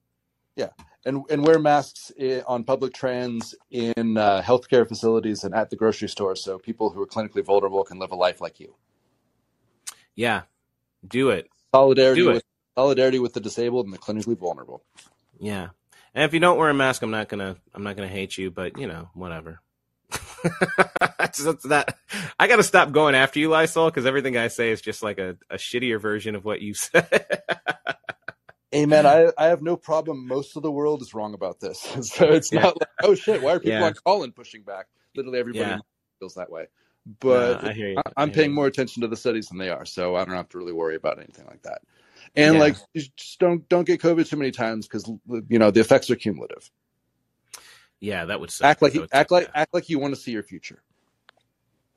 Yeah, 0.57 0.71
and 1.05 1.25
and 1.31 1.47
wear 1.47 1.59
masks 1.59 2.13
on 2.47 2.65
public 2.65 2.95
trans 2.95 3.55
in 3.71 4.17
uh, 4.17 4.43
healthcare 4.43 4.87
facilities 4.87 5.45
and 5.45 5.55
at 5.55 5.71
the 5.71 5.77
grocery 5.77 6.09
store, 6.09 6.37
so 6.37 6.59
people 6.59 6.91
who 6.91 7.03
are 7.03 7.07
clinically 7.07 7.45
vulnerable 7.45 7.85
can 7.85 7.99
live 7.99 8.13
a 8.13 8.17
life 8.17 8.41
like 8.41 8.61
you. 8.61 8.75
Yeah, 10.15 10.43
do 11.07 11.31
it. 11.31 11.49
Solidarity 11.75 12.23
with 12.23 12.45
solidarity 12.79 13.19
with 13.19 13.35
the 13.35 13.41
disabled 13.41 13.87
and 13.87 13.95
the 13.95 13.99
clinically 13.99 14.39
vulnerable. 14.39 14.83
Yeah, 15.39 15.71
and 16.15 16.25
if 16.25 16.35
you 16.35 16.41
don't 16.41 16.59
wear 16.59 16.71
a 16.71 16.75
mask, 16.75 17.03
I'm 17.03 17.11
not 17.13 17.29
gonna 17.29 17.57
I'm 17.75 17.85
not 17.85 17.97
gonna 17.97 18.09
hate 18.09 18.39
you, 18.39 18.51
but 18.51 18.79
you 18.79 18.87
know, 18.89 19.11
whatever. 19.15 19.61
That. 21.65 21.97
I 22.41 22.49
got 22.49 22.57
to 22.57 22.63
stop 22.65 22.93
going 22.93 23.15
after 23.15 23.39
you, 23.41 23.49
Lysol, 23.51 23.91
because 23.91 24.07
everything 24.07 24.37
I 24.37 24.49
say 24.49 24.71
is 24.71 24.81
just 24.81 25.03
like 25.03 25.19
a, 25.19 25.37
a 25.51 25.57
shittier 25.57 26.01
version 26.01 26.35
of 26.37 26.45
what 26.45 26.61
you 26.63 26.75
said. 26.77 27.43
Amen. 28.75 29.07
I, 29.07 29.33
I 29.39 29.47
have 29.47 29.63
no 29.63 29.77
problem. 29.77 30.27
Most 30.29 30.57
of 30.57 30.63
the 30.63 30.71
world 30.71 31.03
is 31.03 31.15
wrong 31.15 31.35
about 31.35 31.61
this, 31.61 31.81
so 32.03 32.33
it's 32.33 32.53
Yeah. 32.53 32.63
not 32.63 32.77
like 32.81 32.89
oh 33.03 33.15
shit, 33.15 33.43
why 33.43 33.55
are 33.55 33.61
people 33.61 33.83
Yeah. 33.83 33.87
on 33.87 33.95
Callin 34.07 34.33
pushing 34.33 34.63
back? 34.63 34.87
Literally 35.17 35.39
everybody 35.41 35.71
Yeah. 35.71 35.79
feels 36.21 36.35
that 36.35 36.51
way. 36.51 36.67
But 37.19 37.62
you. 37.62 37.69
I- 37.69 37.73
hear 37.73 38.32
paying 38.35 38.51
you. 38.51 38.55
more 38.55 38.66
attention 38.66 39.03
to 39.03 39.09
the 39.09 39.16
studies 39.16 39.49
than 39.49 39.59
they 39.59 39.70
are, 39.70 39.85
so 39.85 40.15
I 40.16 40.24
don't 40.24 40.35
have 40.37 40.49
to 40.51 40.59
really 40.59 40.73
worry 40.73 40.95
about 40.97 41.19
anything 41.19 41.47
like 41.47 41.62
that. 41.62 41.82
And 42.37 42.55
Yeah. 42.55 42.61
like, 42.61 42.77
just 42.95 43.39
don't 43.41 43.69
don't 43.69 43.85
get 43.87 44.01
COVID 44.01 44.28
too 44.28 44.37
many 44.37 44.51
times 44.53 44.87
because 44.87 45.11
you 45.49 45.59
know 45.59 45.70
the 45.70 45.81
effects 45.81 46.11
are 46.11 46.16
cumulative. 46.16 46.70
Yeah, 47.99 48.27
that 48.27 48.41
would 48.41 48.51
suck. 48.51 48.66
Act 48.66 48.82
like 48.82 48.95
you, 48.95 49.01
would 49.01 49.11
act 49.12 49.31
suck, 49.31 49.43
like 49.43 49.51
act 49.55 49.74
like 49.74 49.89
you 49.89 49.99
want 49.99 50.15
to 50.15 50.20
see 50.20 50.31
your 50.32 50.43
future. 50.43 50.82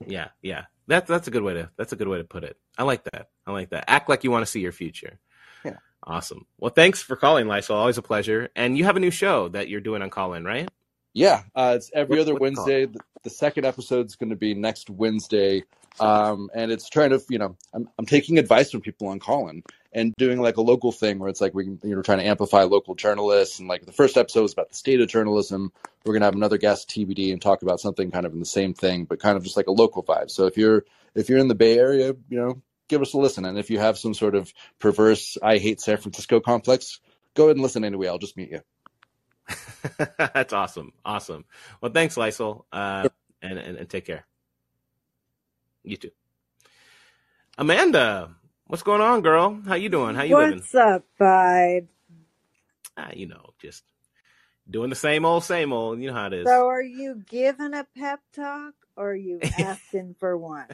Yeah, 0.05 0.29
yeah. 0.41 0.65
That's 0.87 1.07
that's 1.07 1.27
a 1.27 1.31
good 1.31 1.43
way 1.43 1.53
to 1.53 1.69
that's 1.77 1.93
a 1.93 1.95
good 1.95 2.07
way 2.07 2.17
to 2.17 2.23
put 2.25 2.43
it. 2.43 2.57
I 2.77 2.83
like 2.83 3.03
that. 3.05 3.29
I 3.47 3.51
like 3.51 3.69
that. 3.69 3.85
Act 3.87 4.09
like 4.09 4.23
you 4.23 4.31
want 4.31 4.45
to 4.45 4.51
see 4.51 4.59
your 4.59 4.71
future. 4.73 5.19
Yeah. 5.63 5.77
Awesome. 6.03 6.45
Well, 6.57 6.71
thanks 6.71 7.01
for 7.01 7.15
calling, 7.15 7.47
Lysol. 7.47 7.77
Always 7.77 7.97
a 7.97 8.01
pleasure. 8.01 8.49
And 8.55 8.77
you 8.77 8.83
have 8.83 8.97
a 8.97 8.99
new 8.99 9.11
show 9.11 9.47
that 9.49 9.69
you're 9.69 9.79
doing 9.79 10.01
on 10.01 10.09
Callin, 10.09 10.43
right? 10.43 10.67
Yeah, 11.13 11.43
uh, 11.55 11.73
it's 11.77 11.89
every 11.93 12.17
What- 12.17 12.21
other? 12.27 12.35
Wednesday. 12.35 12.85
The, 12.87 12.99
the 13.23 13.29
second 13.29 13.65
episode's 13.65 14.15
going 14.15 14.29
to 14.29 14.35
be 14.35 14.53
next 14.53 14.89
Wednesday, 14.89 15.63
um, 15.99 16.49
and 16.53 16.71
it's 16.71 16.89
trying 16.89 17.11
to, 17.11 17.21
you 17.29 17.37
know, 17.37 17.55
I'm, 17.73 17.89
I'm 17.97 18.05
taking 18.05 18.37
advice 18.37 18.71
from 18.71 18.81
people 18.81 19.07
on 19.07 19.19
Callin 19.19 19.63
and 19.93 20.13
doing 20.17 20.41
like 20.41 20.57
a 20.57 20.61
local 20.61 20.91
thing 20.91 21.19
where 21.19 21.29
it's 21.29 21.41
like 21.41 21.53
we, 21.53 21.65
you 21.65 21.95
know, 21.95 22.01
trying 22.01 22.19
to 22.19 22.25
amplify 22.25 22.63
local 22.63 22.95
journalists. 22.95 23.59
And 23.59 23.67
like 23.67 23.85
the 23.85 23.91
first 23.91 24.17
episode 24.17 24.41
was 24.41 24.53
about 24.53 24.69
the 24.69 24.75
state 24.75 25.01
of 25.01 25.07
journalism. 25.07 25.71
We're 26.05 26.13
gonna 26.13 26.25
have 26.25 26.35
another 26.35 26.57
guest 26.57 26.89
TBD 26.89 27.31
and 27.31 27.41
talk 27.41 27.61
about 27.61 27.79
something 27.79 28.11
kind 28.11 28.25
of 28.25 28.33
in 28.33 28.39
the 28.39 28.45
same 28.45 28.73
thing, 28.73 29.05
but 29.05 29.19
kind 29.19 29.37
of 29.37 29.43
just 29.43 29.55
like 29.55 29.67
a 29.67 29.71
local 29.71 30.03
vibe. 30.03 30.31
So 30.31 30.47
if 30.47 30.57
you're 30.57 30.85
if 31.15 31.29
you're 31.29 31.39
in 31.39 31.47
the 31.47 31.55
Bay 31.55 31.77
Area, 31.77 32.15
you 32.29 32.39
know, 32.39 32.61
give 32.89 33.01
us 33.01 33.13
a 33.13 33.17
listen. 33.17 33.45
And 33.45 33.57
if 33.57 33.69
you 33.69 33.79
have 33.79 33.97
some 33.97 34.13
sort 34.13 34.35
of 34.35 34.51
perverse 34.79 35.37
I 35.41 35.59
hate 35.59 35.79
San 35.79 35.97
Francisco 35.97 36.39
complex, 36.39 36.99
go 37.35 37.45
ahead 37.45 37.55
and 37.55 37.63
listen 37.63 37.85
anyway. 37.85 38.07
I'll 38.07 38.17
just 38.17 38.35
meet 38.35 38.49
you. 38.49 38.61
That's 40.17 40.53
awesome. 40.53 40.93
Awesome. 41.05 41.45
Well, 41.81 41.91
thanks, 41.91 42.17
Lysol. 42.17 42.65
Uh, 42.71 43.09
and, 43.41 43.59
and 43.59 43.77
and 43.77 43.89
take 43.89 44.05
care. 44.05 44.25
You 45.83 45.97
too. 45.97 46.11
Amanda, 47.57 48.31
what's 48.67 48.83
going 48.83 49.01
on, 49.01 49.21
girl? 49.21 49.59
How 49.67 49.75
you 49.75 49.89
doing? 49.89 50.15
How 50.15 50.23
you 50.23 50.37
living? 50.37 50.59
What's 50.59 50.73
up, 50.75 51.03
bud? 51.19 51.87
Ah, 52.97 53.09
you 53.13 53.27
know, 53.27 53.49
just 53.59 53.83
doing 54.69 54.89
the 54.89 54.95
same 54.95 55.25
old, 55.25 55.43
same 55.43 55.73
old. 55.73 55.99
You 55.99 56.07
know 56.07 56.13
how 56.13 56.27
it 56.27 56.33
is. 56.33 56.47
So, 56.47 56.67
are 56.67 56.81
you 56.81 57.21
giving 57.29 57.73
a 57.73 57.85
pep 57.97 58.21
talk 58.33 58.73
or 58.95 59.11
are 59.11 59.15
you 59.15 59.39
asking 59.59 60.15
for 60.19 60.37
one? 60.37 60.67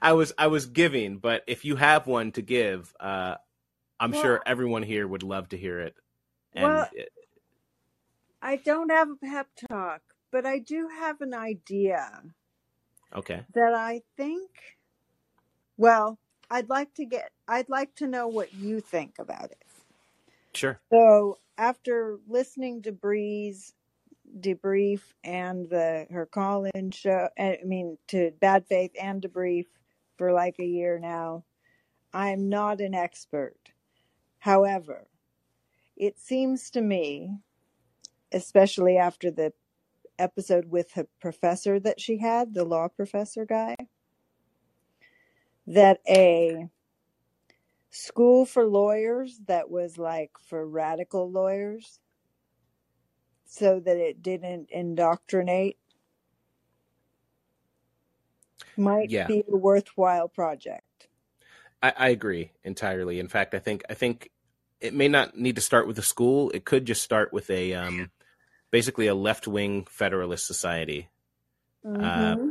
I 0.00 0.12
was 0.14 0.32
I 0.38 0.46
was 0.48 0.66
giving, 0.66 1.18
but 1.18 1.42
if 1.46 1.64
you 1.64 1.76
have 1.76 2.06
one 2.06 2.32
to 2.32 2.42
give, 2.42 2.92
uh, 2.98 3.34
I'm 4.00 4.12
Well- 4.12 4.22
sure 4.22 4.42
everyone 4.46 4.82
here 4.82 5.06
would 5.06 5.22
love 5.22 5.50
to 5.50 5.56
hear 5.58 5.80
it. 5.80 5.94
And 6.54 6.64
Well- 6.64 6.88
it- 6.92 7.10
I 8.44 8.56
don't 8.56 8.90
have 8.90 9.08
a 9.10 9.16
pep 9.16 9.48
talk, 9.70 10.02
but 10.30 10.44
I 10.44 10.58
do 10.58 10.88
have 10.88 11.22
an 11.22 11.32
idea 11.32 12.22
okay, 13.16 13.40
that 13.54 13.74
I 13.74 14.02
think. 14.18 14.50
Well, 15.78 16.18
I'd 16.50 16.68
like 16.68 16.92
to 16.96 17.06
get. 17.06 17.30
I'd 17.48 17.70
like 17.70 17.94
to 17.96 18.06
know 18.06 18.28
what 18.28 18.52
you 18.52 18.80
think 18.80 19.14
about 19.18 19.50
it. 19.50 19.64
sure. 20.54 20.78
So, 20.92 21.38
after 21.56 22.18
listening 22.28 22.82
to 22.82 22.92
Bree's 22.92 23.72
debrief 24.40 25.00
and 25.24 25.68
the 25.70 26.06
her 26.10 26.26
call 26.26 26.66
in 26.74 26.90
show, 26.90 27.30
I 27.38 27.58
mean 27.64 27.96
to 28.08 28.32
Bad 28.40 28.66
Faith 28.66 28.92
and 29.00 29.22
debrief 29.22 29.66
for 30.18 30.32
like 30.32 30.56
a 30.58 30.66
year 30.66 30.98
now, 30.98 31.44
I'm 32.12 32.50
not 32.50 32.82
an 32.82 32.94
expert. 32.94 33.56
However, 34.38 35.08
it 35.96 36.18
seems 36.18 36.70
to 36.72 36.82
me, 36.82 37.38
especially 38.34 38.98
after 38.98 39.30
the 39.32 39.54
episode 40.18 40.66
with 40.70 40.94
the 40.94 41.08
professor 41.20 41.80
that 41.80 42.00
she 42.00 42.18
had, 42.18 42.54
the 42.54 42.64
law 42.64 42.88
professor 42.88 43.46
guy, 43.46 43.76
that 45.66 46.00
a 46.08 46.68
school 47.90 48.44
for 48.44 48.66
lawyers 48.66 49.40
that 49.46 49.70
was 49.70 49.98
like 49.98 50.32
for 50.48 50.66
radical 50.68 51.30
lawyers 51.30 52.00
so 53.46 53.80
that 53.80 53.96
it 53.96 54.22
didn't 54.22 54.68
indoctrinate 54.70 55.78
might 58.76 59.10
Yeah, 59.10 59.26
be 59.26 59.44
a 59.48 59.56
worthwhile 59.56 60.28
project. 60.28 61.08
I, 61.82 61.92
I 61.96 62.08
agree 62.10 62.52
entirely. 62.64 63.20
In 63.20 63.28
fact, 63.28 63.54
I 63.54 63.58
think 63.58 63.82
I 63.90 63.94
think 63.94 64.30
it 64.80 64.94
may 64.94 65.08
not 65.08 65.36
need 65.36 65.56
to 65.56 65.62
start 65.62 65.86
with 65.86 65.98
a 65.98 66.02
school. 66.02 66.50
It 66.50 66.64
could 66.64 66.86
just 66.86 67.02
start 67.02 67.32
with 67.32 67.50
a 67.50 67.74
um, 67.74 68.10
basically 68.74 69.06
a 69.06 69.14
left 69.14 69.46
wing 69.46 69.86
federalist 69.88 70.48
society, 70.48 71.08
uh, 72.00 72.34
hmm 72.34 72.50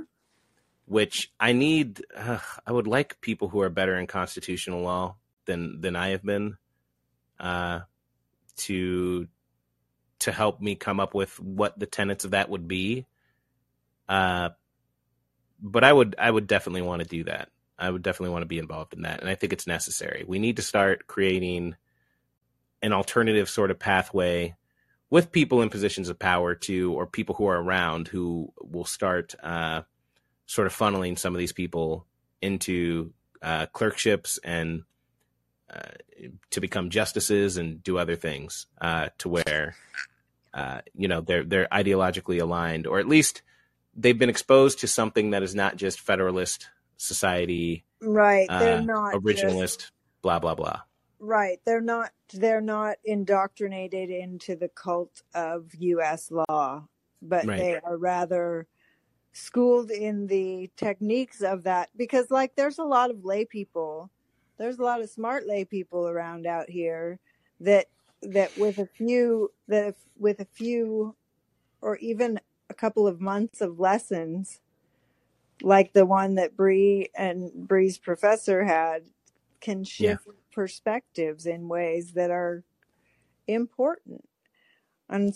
which 0.86 1.34
I 1.38 1.52
need. 1.52 2.02
Uh, 2.16 2.40
I 2.66 2.72
would 2.72 2.88
like 2.88 3.20
people 3.20 3.50
who 3.50 3.60
are 3.60 3.70
better 3.70 3.98
in 3.98 4.08
constitutional 4.08 4.84
law 4.84 5.18
than 5.44 5.82
than 5.82 5.98
I 5.98 6.12
have 6.12 6.24
been 6.24 6.56
uh, 7.42 7.82
to 8.60 9.28
to 10.20 10.32
help 10.32 10.62
me 10.62 10.76
come 10.76 11.02
up 11.02 11.14
with 11.14 11.38
what 11.42 11.78
the 11.78 11.88
tenets 11.88 12.24
of 12.24 12.32
that 12.32 12.50
would 12.50 12.70
be. 12.70 13.06
Uh, 14.08 14.52
but 15.62 15.84
I 15.84 15.92
would 15.92 16.16
I 16.18 16.32
would 16.32 16.48
definitely 16.48 16.84
want 16.84 17.02
to 17.02 17.08
do 17.08 17.26
that. 17.26 17.50
I 17.78 17.90
would 17.90 18.02
definitely 18.02 18.32
want 18.32 18.44
to 18.44 18.54
be 18.56 18.60
involved 18.60 18.94
in 18.94 19.02
that, 19.02 19.20
and 19.20 19.30
I 19.30 19.36
think 19.36 19.52
it's 19.52 19.68
necessary. 19.68 20.24
We 20.26 20.40
need 20.40 20.56
to 20.56 20.62
start 20.62 21.06
creating 21.06 21.76
an 22.82 22.94
alternative 22.94 23.50
sort 23.50 23.72
of 23.72 23.78
pathway 23.78 24.56
with 25.14 25.32
people 25.32 25.62
in 25.62 25.70
positions 25.70 26.10
of 26.10 26.18
power 26.18 26.56
to, 26.56 26.92
or 26.94 27.06
people 27.06 27.36
who 27.36 27.46
are 27.46 27.62
around 27.62 28.08
who 28.08 28.52
will 28.64 28.84
start 28.84 29.36
uh, 29.44 29.84
sort 30.48 30.66
of 30.66 30.76
funneling 30.76 31.20
some 31.20 31.36
of 31.36 31.38
these 31.38 31.54
people 31.54 32.08
into 32.42 33.14
uh, 33.44 33.68
clerkships 33.68 34.40
and 34.44 34.82
uh, 35.72 35.92
to 36.50 36.60
become 36.60 36.90
justices 36.90 37.58
and 37.58 37.84
do 37.84 38.00
other 38.00 38.16
things 38.16 38.66
uh, 38.82 39.10
to 39.20 39.30
where 39.30 39.76
uh, 40.52 40.82
you 40.96 41.08
know 41.08 41.22
they're 41.22 41.44
they're 41.44 41.68
ideologically 41.72 42.42
aligned, 42.42 42.88
or 42.88 42.98
at 42.98 43.08
least 43.08 43.44
they've 43.96 44.18
been 44.18 44.32
exposed 44.32 44.80
to 44.80 44.88
something 44.88 45.30
that 45.30 45.44
is 45.44 45.54
not 45.54 45.76
just 45.76 46.00
Federalist 46.00 46.70
Society 46.98 47.86
Right. 48.02 48.50
They're 48.50 48.78
uh, 48.78 48.82
not 48.82 49.14
just 49.14 49.24
originalist, 49.24 49.92
blah 50.24 50.40
blah 50.40 50.56
blah. 50.56 50.82
Right. 51.24 51.60
They're 51.66 51.82
not 51.82 52.12
they're 52.34 52.62
not 52.62 52.98
indoctrinated 53.06 54.10
into 54.10 54.56
the 54.56 54.70
cult 54.70 55.24
of 55.36 55.74
US 55.76 56.32
law, 56.32 56.88
but 57.22 57.48
Right. 57.48 57.58
they 57.58 57.76
are 57.84 57.98
rather 57.98 58.68
schooled 59.34 59.92
in 59.92 60.28
the 60.28 60.70
techniques 60.78 61.42
of 61.42 61.64
that 61.64 61.90
because 61.98 62.32
like 62.32 62.56
there's 62.56 62.80
a 62.80 62.84
lot 62.84 63.12
of 63.12 63.26
lay 63.26 63.46
people 63.46 64.12
there's 64.58 64.80
a 64.80 64.84
lot 64.84 65.02
of 65.02 65.10
smart 65.10 65.48
lay 65.48 65.66
people 65.66 66.08
around 66.08 66.48
out 66.48 66.70
here 66.70 67.20
that 67.60 67.88
that 68.24 68.58
with 68.58 68.80
a 68.80 68.88
few 68.88 69.52
that 69.68 69.90
if, 69.90 69.96
with 70.18 70.40
a 70.40 70.46
few 70.46 71.16
or 71.82 71.98
even 71.98 72.40
a 72.70 72.74
couple 72.76 73.08
of 73.08 73.22
months 73.22 73.62
of 73.62 73.80
lessons 73.80 74.62
like 75.62 75.94
the 75.94 76.06
one 76.06 76.36
that 76.36 76.56
Bree 76.58 77.10
and 77.16 77.52
Bree's 77.68 77.98
professor 77.98 78.64
had 78.64 79.04
can 79.62 79.84
Yeah, 79.98 80.18
shift 80.18 80.28
perspectives 80.54 81.46
in 81.46 81.68
ways 81.68 82.14
that 82.14 82.32
are 82.32 82.64
important 83.48 84.28
on 85.10 85.34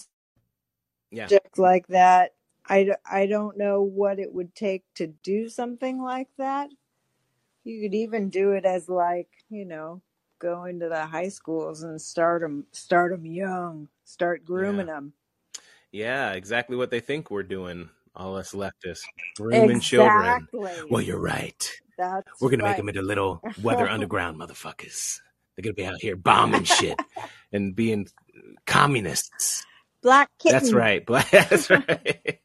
yeah, 1.11 1.27
subjects 1.27 1.59
like 1.59 1.87
that 1.87 2.33
I, 2.69 2.89
I 3.09 3.27
don't 3.27 3.57
know 3.57 3.81
what 3.81 4.19
it 4.19 4.33
would 4.33 4.53
take 4.55 4.83
to 4.95 5.07
do 5.07 5.49
something 5.49 6.01
like 6.01 6.29
that 6.37 6.69
you 7.63 7.81
could 7.81 7.95
even 7.95 8.29
do 8.29 8.51
it 8.51 8.65
as 8.65 8.87
like 8.87 9.29
you 9.49 9.65
know 9.65 10.01
go 10.39 10.65
into 10.65 10.87
the 10.89 11.05
high 11.05 11.29
schools 11.29 11.83
and 11.83 12.01
start 12.01 12.41
them 12.41 12.65
start 12.71 13.11
them 13.11 13.25
young 13.25 13.89
start 14.03 14.41
yeah, 14.41 14.47
grooming 14.47 14.87
them 14.87 15.13
yeah. 15.91 16.33
Exactly 16.33 16.75
what 16.75 16.91
they 16.91 16.99
think 16.99 17.31
we're 17.31 17.43
doing. 17.43 17.89
All 18.15 18.35
us 18.35 18.53
leftists 18.53 19.03
grooming 19.37 19.79
children. 19.79 20.47
Well, 20.89 21.01
you're 21.01 21.19
right. 21.19 21.71
That's 21.97 22.41
We're 22.41 22.49
gonna 22.49 22.63
make 22.63 22.77
them 22.77 22.89
into 22.89 23.01
little 23.01 23.41
weather 23.61 23.87
underground 23.89 24.39
motherfuckers. 24.39 25.19
They're 25.55 25.63
gonna 25.63 25.73
be 25.73 25.85
out 25.85 25.99
here 26.01 26.15
bombing 26.15 26.63
shit 26.65 26.99
and 27.51 27.75
being 27.75 28.07
communists. 28.65 29.65
black 30.01 30.29
kittens. 30.39 30.61
That's 30.63 30.73
right. 30.73 31.05
Black. 31.05 31.29
That's 31.31 31.69
right. 31.69 32.39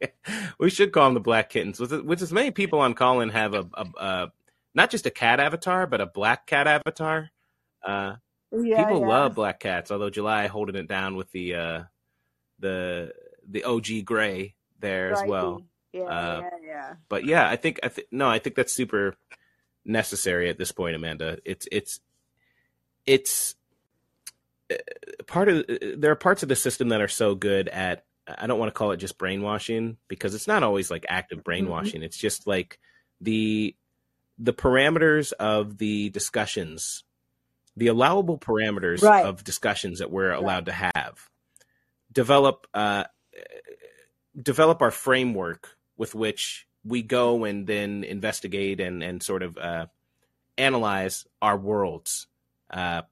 we 0.59 0.71
should 0.71 0.93
call 0.93 1.05
them 1.07 1.15
the 1.15 1.21
black 1.21 1.51
kittens. 1.51 1.79
With 1.79 1.93
which 2.03 2.23
as 2.23 2.33
many 2.33 2.51
people 2.51 2.81
on 2.81 2.95
Callin 2.95 3.29
have 3.31 3.55
a, 3.55 3.69
a, 3.75 3.87
a 3.97 4.33
not 4.75 4.91
just 4.91 5.07
a 5.07 5.11
cat 5.11 5.41
avatar, 5.41 5.87
but 5.87 6.01
a 6.01 6.07
black 6.07 6.47
cat 6.47 6.67
avatar. 6.67 7.31
Uh, 7.85 8.17
yeah 8.53 8.85
people 8.85 9.01
yeah 9.01 9.07
love 9.07 9.35
black 9.35 9.61
cats. 9.61 9.91
Although 9.91 10.11
July 10.11 10.47
holding 10.47 10.77
it 10.77 10.89
down 10.89 11.17
with 11.17 11.31
the 11.33 11.55
uh, 11.55 11.83
the 12.59 13.13
the 13.49 13.65
OG 13.65 14.05
gray 14.05 14.55
there 14.79 15.13
as 15.13 15.23
well. 15.27 15.63
yeah 15.93 16.03
Uh, 16.03 16.41
yeah 16.43 16.51
yeah 16.67 16.95
but 17.09 17.25
yeah, 17.25 17.49
I 17.49 17.57
think 17.57 17.81
I 17.83 17.89
th- 17.89 18.07
no, 18.11 18.29
I 18.29 18.39
think 18.39 18.57
that's 18.57 18.73
super 18.73 19.15
necessary 19.85 20.49
at 20.49 20.59
this 20.59 20.73
point, 20.73 20.97
Amanda. 20.97 21.39
It's 21.45 21.67
it's 21.71 22.01
it's 23.07 23.55
uh, 24.71 24.77
part 25.27 25.49
of 25.49 25.65
there 25.97 26.13
are 26.13 26.17
parts 26.17 26.43
of 26.43 26.49
the 26.49 26.57
system 26.57 26.91
that 26.91 27.01
are 27.01 27.09
so 27.09 27.35
good 27.35 27.69
at 27.69 28.05
I 28.27 28.47
don't 28.47 28.59
want 28.59 28.69
to 28.69 28.79
call 28.79 28.93
it 28.93 28.99
just 28.99 29.19
brainwashing 29.19 29.97
because 30.09 30.35
it's 30.35 30.47
not 30.47 30.63
always 30.63 30.91
like 30.91 31.07
active 31.09 31.39
hmm 31.39 31.43
brainwashing. 31.43 32.03
It's 32.03 32.17
just 32.17 32.47
like 32.47 32.79
the 33.21 33.77
the 34.39 34.53
parameters 34.53 35.33
of 35.33 35.79
the 35.79 36.09
discussions, 36.11 37.05
the 37.77 37.89
allowable 37.89 38.39
parameters 38.39 39.03
right 39.03 39.25
of 39.25 39.45
discussions 39.45 39.99
that 39.99 40.11
we're 40.11 40.31
right 40.31 40.39
allowed 40.39 40.67
to 40.67 40.73
have 40.73 41.29
develop 42.13 42.67
uh, 42.75 43.05
develop 44.41 44.83
our 44.83 44.91
framework 44.91 45.77
with 45.97 46.15
which 46.15 46.67
we 46.85 47.03
go 47.03 47.45
and 47.45 47.67
then 47.67 48.05
investigate 48.05 48.81
and 48.81 49.03
and 49.03 49.23
sort 49.23 49.43
of 49.43 49.57
uh, 49.57 49.87
analyze 50.59 51.27
our 51.41 51.57
worlds 51.57 52.27
uh, 52.71 52.77
right. 52.77 53.05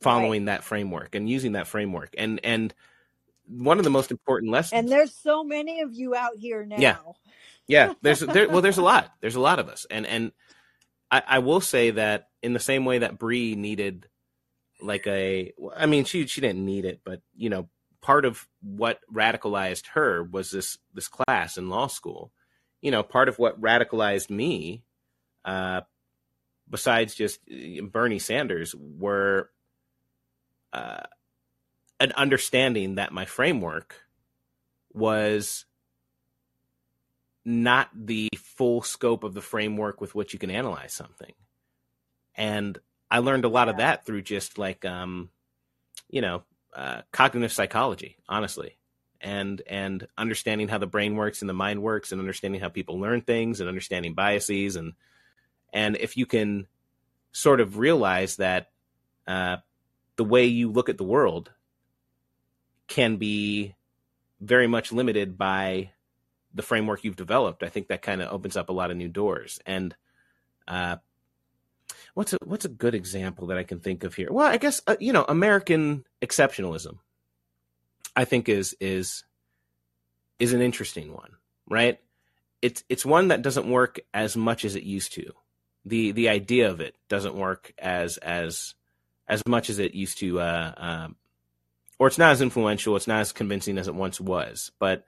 following 0.00 0.46
that 0.46 0.64
framework 0.64 1.14
and 1.14 1.28
using 1.28 1.52
that 1.52 1.66
framework. 1.66 2.14
And 2.18 2.40
and 2.44 2.74
one 3.46 3.78
of 3.78 3.84
the 3.84 3.90
most 3.90 4.10
important 4.10 4.52
lessons 4.52 4.78
and 4.78 4.88
there's 4.88 5.14
so 5.14 5.42
many 5.42 5.80
of 5.80 5.94
you 5.94 6.14
out 6.14 6.36
here 6.36 6.66
yeah. 6.70 6.92
now. 6.92 7.14
Yeah 7.66 7.94
there's 8.02 8.20
there 8.20 8.48
well 8.48 8.62
there's 8.62 8.78
a 8.78 8.82
lot. 8.92 9.12
There's 9.20 9.36
a 9.36 9.40
lot 9.40 9.58
of 9.58 9.68
us. 9.68 9.86
And 9.90 10.06
and 10.06 10.32
I, 11.10 11.22
I 11.26 11.38
will 11.38 11.60
say 11.60 11.90
that 11.92 12.28
in 12.42 12.52
the 12.52 12.60
same 12.60 12.84
way 12.84 12.98
that 12.98 13.18
Bree 13.18 13.54
needed 13.54 14.06
like 14.80 15.06
a 15.06 15.52
I 15.76 15.86
mean 15.86 16.04
she 16.04 16.26
she 16.26 16.40
didn't 16.40 16.64
need 16.64 16.84
it 16.84 17.00
but 17.04 17.20
you 17.36 17.50
know 17.50 17.68
part 18.00 18.24
of 18.24 18.46
what 18.62 19.00
radicalized 19.12 19.86
her 19.88 20.22
was 20.22 20.50
this 20.50 20.78
this 20.94 21.08
class 21.08 21.58
in 21.58 21.68
law 21.68 21.88
school 21.88 22.32
you 22.80 22.90
know 22.90 23.02
part 23.02 23.28
of 23.28 23.38
what 23.38 23.60
radicalized 23.60 24.30
me 24.30 24.82
uh 25.44 25.80
besides 26.68 27.14
just 27.14 27.40
uh, 27.50 27.82
Bernie 27.82 28.18
Sanders 28.18 28.74
were 28.74 29.50
uh 30.72 31.02
an 32.00 32.12
understanding 32.12 32.96
that 32.96 33.12
my 33.12 33.24
framework 33.24 33.96
was 34.92 35.64
not 37.44 37.88
the 37.94 38.28
full 38.36 38.82
scope 38.82 39.24
of 39.24 39.34
the 39.34 39.40
framework 39.40 40.00
with 40.00 40.14
which 40.14 40.32
you 40.32 40.38
can 40.38 40.50
analyze 40.50 40.92
something. 40.92 41.32
And 42.36 42.78
I 43.10 43.18
learned 43.20 43.46
a 43.46 43.48
lot 43.48 43.68
of 43.68 43.78
that 43.78 44.04
through 44.04 44.22
just 44.22 44.58
like 44.58 44.84
um 44.84 45.30
you 46.08 46.20
know 46.20 46.44
uh, 46.74 47.02
cognitive 47.12 47.52
psychology, 47.52 48.16
honestly, 48.28 48.77
and 49.20 49.62
and 49.66 50.06
understanding 50.16 50.68
how 50.68 50.78
the 50.78 50.86
brain 50.86 51.16
works 51.16 51.42
and 51.42 51.48
the 51.48 51.54
mind 51.54 51.82
works, 51.82 52.12
and 52.12 52.20
understanding 52.20 52.60
how 52.60 52.68
people 52.68 53.00
learn 53.00 53.20
things, 53.20 53.60
and 53.60 53.68
understanding 53.68 54.14
biases, 54.14 54.76
and 54.76 54.94
and 55.72 55.96
if 55.96 56.16
you 56.16 56.26
can 56.26 56.66
sort 57.32 57.60
of 57.60 57.78
realize 57.78 58.36
that 58.36 58.70
uh, 59.26 59.58
the 60.16 60.24
way 60.24 60.46
you 60.46 60.70
look 60.70 60.88
at 60.88 60.98
the 60.98 61.04
world 61.04 61.50
can 62.86 63.16
be 63.16 63.74
very 64.40 64.66
much 64.66 64.92
limited 64.92 65.36
by 65.36 65.90
the 66.54 66.62
framework 66.62 67.04
you've 67.04 67.16
developed, 67.16 67.62
I 67.62 67.68
think 67.68 67.88
that 67.88 68.02
kind 68.02 68.22
of 68.22 68.32
opens 68.32 68.56
up 68.56 68.68
a 68.68 68.72
lot 68.72 68.90
of 68.90 68.96
new 68.96 69.08
doors. 69.08 69.60
And 69.66 69.94
uh, 70.66 70.96
what's 72.14 72.32
a 72.32 72.38
what's 72.44 72.64
a 72.64 72.70
good 72.70 72.94
example 72.94 73.48
that 73.48 73.58
I 73.58 73.62
can 73.62 73.80
think 73.80 74.04
of 74.04 74.14
here? 74.14 74.28
Well, 74.30 74.46
I 74.46 74.56
guess 74.56 74.80
uh, 74.86 74.96
you 74.98 75.12
know 75.12 75.24
American 75.28 76.04
exceptionalism. 76.22 76.98
I 78.16 78.24
think 78.24 78.48
is 78.48 78.76
is 78.80 79.24
is 80.38 80.52
an 80.52 80.60
interesting 80.60 81.12
one, 81.12 81.32
right? 81.68 82.00
It's 82.62 82.84
it's 82.88 83.06
one 83.06 83.28
that 83.28 83.42
doesn't 83.42 83.70
work 83.70 84.00
as 84.12 84.36
much 84.36 84.64
as 84.64 84.74
it 84.74 84.82
used 84.82 85.12
to. 85.14 85.32
the 85.84 86.12
The 86.12 86.28
idea 86.28 86.70
of 86.70 86.80
it 86.80 86.96
doesn't 87.08 87.34
work 87.34 87.72
as 87.78 88.16
as 88.18 88.74
as 89.28 89.42
much 89.46 89.70
as 89.70 89.78
it 89.78 89.94
used 89.94 90.18
to 90.18 90.40
uh, 90.40 90.72
um, 90.76 91.16
or 91.98 92.06
it's 92.06 92.18
not 92.18 92.32
as 92.32 92.42
influential, 92.42 92.96
it's 92.96 93.06
not 93.06 93.20
as 93.20 93.32
convincing 93.32 93.78
as 93.78 93.88
it 93.88 93.94
once 93.94 94.20
was. 94.20 94.70
But 94.78 95.04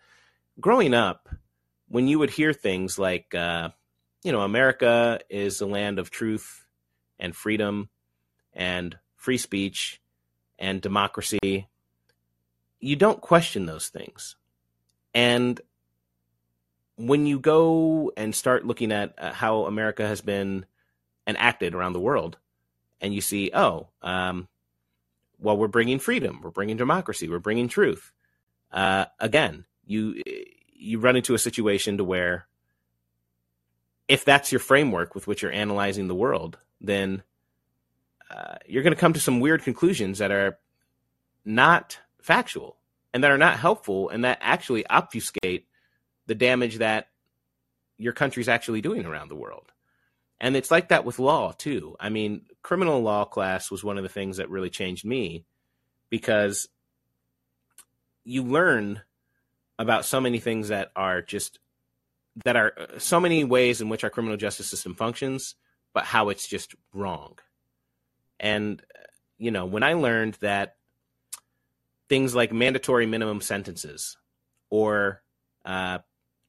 growing 0.61 0.95
up, 0.95 1.29
when 1.89 2.09
you 2.09 2.19
would 2.19 2.31
hear 2.31 2.53
things 2.53 2.99
like, 2.99 3.35
uh, 3.35 3.71
you 4.23 4.33
know, 4.33 4.43
America 4.43 5.21
is 5.29 5.59
the 5.59 5.67
land 5.67 5.99
of 5.99 6.11
truth 6.11 6.67
and 7.19 7.35
freedom 7.35 7.89
and 8.53 8.99
free 9.17 9.39
speech 9.39 10.01
and 10.59 10.81
democracy, 10.81 11.69
you 12.81 12.97
don't 12.97 13.21
question 13.21 13.67
those 13.67 13.89
things. 13.89 14.37
And 15.15 15.61
when 16.97 17.27
you 17.27 17.39
go 17.39 18.13
and 18.17 18.35
start 18.35 18.67
looking 18.67 18.93
at 18.93 19.15
uh, 19.19 19.33
how 19.33 19.65
America 19.65 20.07
has 20.07 20.21
been 20.21 20.67
enacted 21.27 21.75
around 21.75 21.93
the 21.93 22.01
world, 22.01 22.39
and 23.01 23.15
you 23.15 23.21
see, 23.21 23.51
oh, 23.55 23.89
um, 24.03 24.49
well, 25.39 25.57
we're 25.57 25.69
bringing 25.69 25.99
freedom, 25.99 26.41
we're 26.43 26.51
bringing 26.51 26.77
democracy, 26.77 27.29
we're 27.29 27.39
bringing 27.39 27.69
truth. 27.69 28.13
Uh, 28.71 29.07
again, 29.19 29.65
you 29.87 30.23
you 30.73 30.99
run 30.99 31.17
into 31.17 31.35
a 31.35 31.39
situation 31.39 31.99
to 31.99 32.05
where 32.05 32.47
if 34.09 34.25
that's 34.25 34.51
your 34.53 34.59
framework 34.59 35.15
with 35.15 35.27
which 35.27 35.43
you're 35.43 35.53
analyzing 35.53 36.09
the 36.09 36.15
world, 36.15 36.59
then 36.81 37.23
uh, 38.31 38.57
you're 38.67 38.83
going 38.83 38.95
to 38.95 39.01
come 39.01 39.13
to 39.13 39.21
some 39.21 39.41
weird 39.41 39.63
conclusions 39.63 40.19
that 40.19 40.31
are 40.31 40.59
not 41.45 41.99
factual 42.23 42.77
and 43.13 43.25
that 43.25 43.31
are 43.31 43.39
not 43.39 43.59
helpful 43.59 44.09
and 44.09 44.25
that 44.25 44.39
actually 44.41 44.87
obfuscate 44.87 45.67
the 46.27 46.35
damage 46.35 46.79
that 46.79 47.09
your 47.99 48.13
country's 48.13 48.49
actually 48.49 48.81
doing 48.81 49.05
around 49.05 49.29
the 49.29 49.37
world. 49.37 49.73
And 50.41 50.57
it's 50.57 50.71
like 50.71 50.89
that 50.89 51.05
with 51.05 51.19
law 51.19 51.53
too. 51.53 51.97
I 52.01 52.09
mean, 52.09 52.43
criminal 52.63 53.03
law 53.03 53.25
class 53.25 53.71
was 53.71 53.85
one 53.85 53.99
of 53.99 54.03
the 54.03 54.09
things 54.09 54.39
that 54.39 54.49
really 54.49 54.71
changed 54.71 55.05
me 55.05 55.45
because 56.09 56.69
you 58.25 58.43
learn 58.43 59.03
about 59.79 60.05
so 60.05 60.21
many 60.21 60.39
things 60.39 60.69
that 60.69 60.93
are 60.97 61.23
just 61.23 61.59
that 62.45 62.57
are 62.57 62.73
uh, 62.79 62.99
so 62.99 63.19
many 63.19 63.45
ways 63.45 63.81
in 63.81 63.89
which 63.89 64.05
our 64.05 64.11
criminal 64.11 64.37
justice 64.37 64.69
system 64.69 64.95
functions, 64.95 65.57
but 65.93 66.05
how 66.05 66.29
it's 66.29 66.47
just 66.47 66.75
wrong. 66.93 67.39
And 68.39 68.83
uh, 68.95 69.03
you 69.39 69.51
know, 69.51 69.67
when 69.67 69.83
I 69.83 69.95
learned 69.95 70.35
that 70.41 70.77
things 72.11 72.35
like 72.35 72.53
mandatory 72.53 73.07
minimum 73.07 73.41
sentences 73.41 74.19
or 74.69 75.23
uh, 75.65 76.01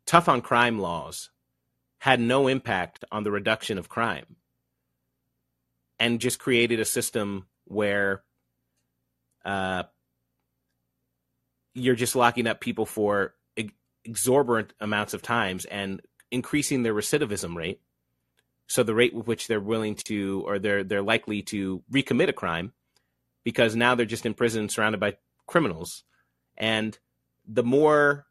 tough 0.08 0.28
on 0.28 0.42
crime 0.42 0.80
laws 0.80 1.30
had 2.00 2.20
no 2.20 2.48
impact 2.48 3.06
on 3.12 3.24
the 3.24 3.32
reduction 3.32 3.78
of 3.78 3.88
crime 3.88 4.36
and 6.00 6.20
just 6.20 6.40
created 6.40 6.80
a 6.80 6.86
system 6.86 7.46
where 7.66 8.24
uh, 9.46 9.84
you're 11.76 11.96
just 11.96 12.16
locking 12.16 12.48
up 12.48 12.60
people 12.60 12.88
for 12.88 13.36
exorbitant 14.04 14.74
amounts 14.80 15.14
of 15.14 15.22
times 15.22 15.66
and 15.66 16.02
increasing 16.32 16.82
their 16.82 16.96
recidivism 16.96 17.56
rate. 17.56 17.80
So 18.66 18.82
the 18.82 18.96
rate 18.96 19.14
with 19.14 19.28
which 19.28 19.48
they're 19.48 19.60
willing 19.60 19.94
to, 20.06 20.44
or 20.48 20.58
they're 20.58 20.84
they're 20.84 21.04
likely 21.04 21.44
to 21.44 21.84
recommit 21.92 22.30
a 22.30 22.34
crime, 22.34 22.74
because 23.44 23.76
now 23.76 23.94
they're 23.94 24.06
just 24.06 24.26
in 24.26 24.34
prison 24.34 24.70
surrounded 24.70 25.00
by 25.00 25.18
criminals, 25.52 26.04
and 26.58 26.98
the 27.48 27.64
more 27.64 28.26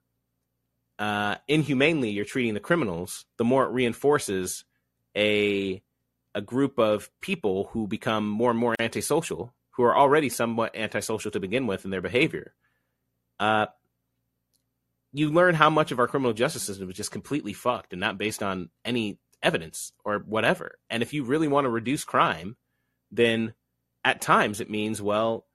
uh, 0.99 1.37
inhumanely 1.47 2.11
you're 2.11 2.25
treating 2.25 2.55
the 2.55 2.61
criminals, 2.61 3.27
the 3.37 3.45
more 3.45 3.65
it 3.65 3.71
reinforces 3.71 4.65
a 5.17 5.83
a 6.33 6.41
group 6.41 6.79
of 6.79 7.11
people 7.21 7.69
who 7.73 7.89
become 7.89 8.29
more 8.29 8.51
and 8.51 8.59
more 8.59 8.77
antisocial, 8.79 9.53
who 9.73 9.83
are 9.83 9.97
already 9.97 10.29
somewhat 10.29 10.77
antisocial 10.77 11.31
to 11.33 11.41
begin 11.41 11.67
with 11.67 11.85
in 11.85 11.91
their 11.91 12.01
behavior 12.01 12.55
uh, 13.41 13.67
you 15.13 15.31
learn 15.31 15.57
how 15.57 15.71
much 15.71 15.91
of 15.91 15.99
our 15.99 16.07
criminal 16.07 16.33
justice 16.33 16.63
system 16.63 16.89
is 16.89 16.97
just 16.97 17.11
completely 17.11 17.55
fucked 17.55 17.93
and 17.93 17.99
not 17.99 18.19
based 18.19 18.43
on 18.45 18.69
any 18.85 19.19
evidence 19.43 19.93
or 20.05 20.19
whatever. 20.19 20.79
And 20.89 21.03
if 21.03 21.13
you 21.13 21.25
really 21.25 21.49
want 21.49 21.65
to 21.65 21.71
reduce 21.71 22.05
crime, 22.05 22.57
then 23.11 23.55
at 24.05 24.21
times 24.21 24.61
it 24.61 24.71
means, 24.71 25.03
well, 25.03 25.47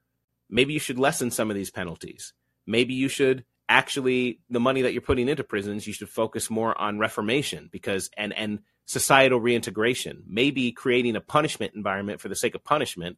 maybe 0.56 0.72
you 0.72 0.80
should 0.80 0.98
lessen 0.98 1.30
some 1.30 1.50
of 1.52 1.56
these 1.56 1.70
penalties. 1.70 2.34
Maybe 2.66 2.94
you 2.94 3.10
should 3.10 3.44
actually 3.68 4.40
the 4.50 4.60
money 4.60 4.84
that 4.84 4.94
you're 4.94 5.02
putting 5.02 5.28
into 5.28 5.44
prisons, 5.44 5.86
you 5.86 5.92
should 5.92 6.08
focus 6.10 6.50
more 6.50 6.80
on 6.80 6.98
reformation 6.98 7.68
because 7.72 8.10
and 8.18 8.34
and 8.34 8.60
societal 8.86 9.40
reintegration. 9.40 10.24
Maybe 10.26 10.72
creating 10.72 11.18
a 11.18 11.22
punishment 11.22 11.74
environment 11.76 12.22
for 12.22 12.30
the 12.30 12.36
sake 12.36 12.56
of 12.56 12.64
punishment 12.64 13.18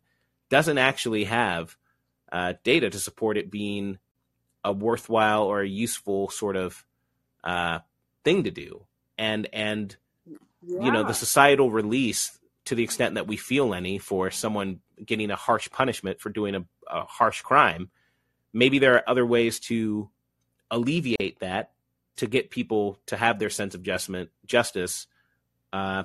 doesn't 0.50 0.80
actually 0.80 1.26
have 1.26 1.78
uh, 2.32 2.54
data 2.64 2.90
to 2.90 3.00
support 3.00 3.38
it 3.38 3.52
being 3.52 4.00
a 4.64 4.74
worthwhile 4.74 5.44
or 5.44 5.62
a 5.62 5.68
useful 5.68 6.30
sort 6.30 6.56
of 6.56 6.86
uh, 7.44 7.80
thing 8.24 8.46
to 8.46 8.52
do. 8.52 8.88
And 9.16 9.48
and 9.54 9.96
yeah. 10.26 10.84
you 10.84 10.92
know 10.92 11.04
the 11.04 11.14
societal 11.14 11.70
release 11.70 12.40
to 12.66 12.74
the 12.74 12.84
extent 12.84 13.16
that 13.16 13.28
we 13.28 13.38
feel 13.38 13.76
any 13.76 14.00
for 14.00 14.32
someone 14.32 14.80
getting 15.06 15.30
a 15.30 15.36
harsh 15.36 15.70
punishment 15.70 16.20
for 16.20 16.30
doing 16.30 16.56
a, 16.56 16.66
a 16.90 17.06
harsh 17.06 17.42
crime. 17.42 17.90
Maybe 18.54 18.80
there 18.80 18.96
are 18.96 19.10
other 19.10 19.26
ways 19.26 19.60
to 19.62 20.10
alleviate 20.72 21.40
that 21.40 21.72
to 22.18 22.28
get 22.28 22.50
people 22.50 23.00
to 23.06 23.16
have 23.16 23.40
their 23.40 23.50
sense 23.50 23.76
of 23.76 23.84
justment, 23.84 24.30
justice, 24.46 25.08
uh, 25.72 26.04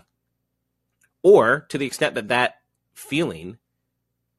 or 1.22 1.66
to 1.70 1.78
the 1.78 1.86
extent 1.86 2.14
that 2.14 2.28
that 2.28 2.56
feeling 2.94 3.58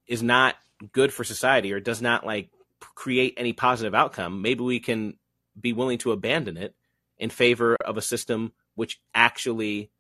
is 0.08 0.22
not 0.22 0.56
good 0.92 1.14
for 1.14 1.24
society 1.24 1.72
or 1.72 1.80
does 1.80 2.02
not 2.02 2.26
like 2.26 2.50
create 2.80 3.34
any 3.38 3.54
positive 3.54 3.96
outcome, 3.96 4.42
maybe 4.42 4.64
we 4.64 4.80
can 4.80 5.18
be 5.60 5.74
willing 5.74 5.98
to 6.00 6.12
abandon 6.12 6.58
it 6.58 6.76
in 7.18 7.30
favor 7.30 7.76
of 7.86 7.98
a 7.98 8.02
system 8.02 8.52
which 8.76 9.00
actually 9.14 9.92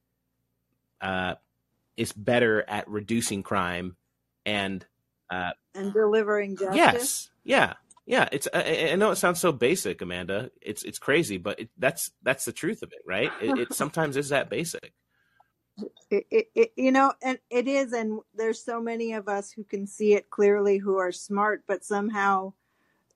uh, 1.01 1.35
is 1.95 2.11
better 2.11 2.63
at 2.67 2.87
reducing 2.87 3.43
crime 3.43 3.95
and 4.45 4.85
uh, 5.33 5.51
and 5.75 5.93
delivering 5.93 6.57
justice. 6.57 6.75
Yes, 6.75 7.29
yeah, 7.43 7.73
yeah. 8.05 8.29
It's 8.31 8.47
I, 8.53 8.89
I, 8.91 8.95
know 8.95 9.11
it 9.11 9.17
sounds 9.17 9.39
so 9.39 9.51
basic, 9.51 10.01
Amanda. 10.01 10.51
It's 10.61 10.83
it's 10.83 10.99
crazy, 10.99 11.37
but 11.37 11.59
it, 11.59 11.69
that's 11.77 12.11
that's 12.21 12.45
the 12.45 12.51
truth 12.51 12.83
of 12.83 12.91
it, 12.91 13.01
right? 13.05 13.31
It, 13.41 13.57
it 13.57 13.73
sometimes 13.81 14.17
is 14.17 14.29
that 14.29 14.49
basic. 14.49 14.93
It, 16.11 16.27
it, 16.29 16.47
it, 16.53 16.73
you 16.75 16.91
know, 16.91 17.13
and 17.23 17.39
it 17.49 17.67
is, 17.67 17.93
and 17.93 18.19
there's 18.35 18.63
so 18.63 18.79
many 18.79 19.13
of 19.13 19.27
us 19.27 19.51
who 19.51 19.63
can 19.63 19.87
see 19.87 20.13
it 20.13 20.29
clearly, 20.29 20.77
who 20.77 20.97
are 20.97 21.11
smart, 21.11 21.63
but 21.67 21.83
somehow 21.83 22.53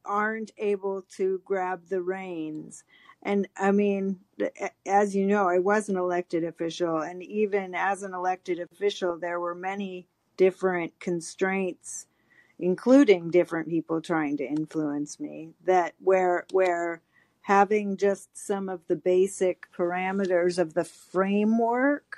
aren't 0.03 0.51
able 0.57 1.03
to 1.17 1.39
grab 1.45 1.87
the 1.89 2.01
reins. 2.01 2.83
And 3.21 3.47
I 3.57 3.71
mean, 3.71 4.19
as 4.85 5.15
you 5.15 5.27
know, 5.27 5.47
I 5.47 5.59
was 5.59 5.89
an 5.89 5.97
elected 5.97 6.43
official, 6.43 6.99
and 6.99 7.21
even 7.21 7.75
as 7.75 8.01
an 8.01 8.15
elected 8.15 8.59
official, 8.59 9.19
there 9.19 9.39
were 9.39 9.55
many 9.55 10.07
different 10.37 10.99
constraints, 10.99 12.07
including 12.59 13.29
different 13.29 13.67
people 13.67 14.01
trying 14.01 14.37
to 14.37 14.45
influence 14.45 15.19
me. 15.19 15.49
That 15.65 15.93
where 15.99 16.45
where 16.51 17.01
having 17.41 17.97
just 17.97 18.29
some 18.37 18.69
of 18.69 18.81
the 18.87 18.95
basic 18.95 19.71
parameters 19.71 20.57
of 20.57 20.73
the 20.73 20.83
framework 20.83 22.17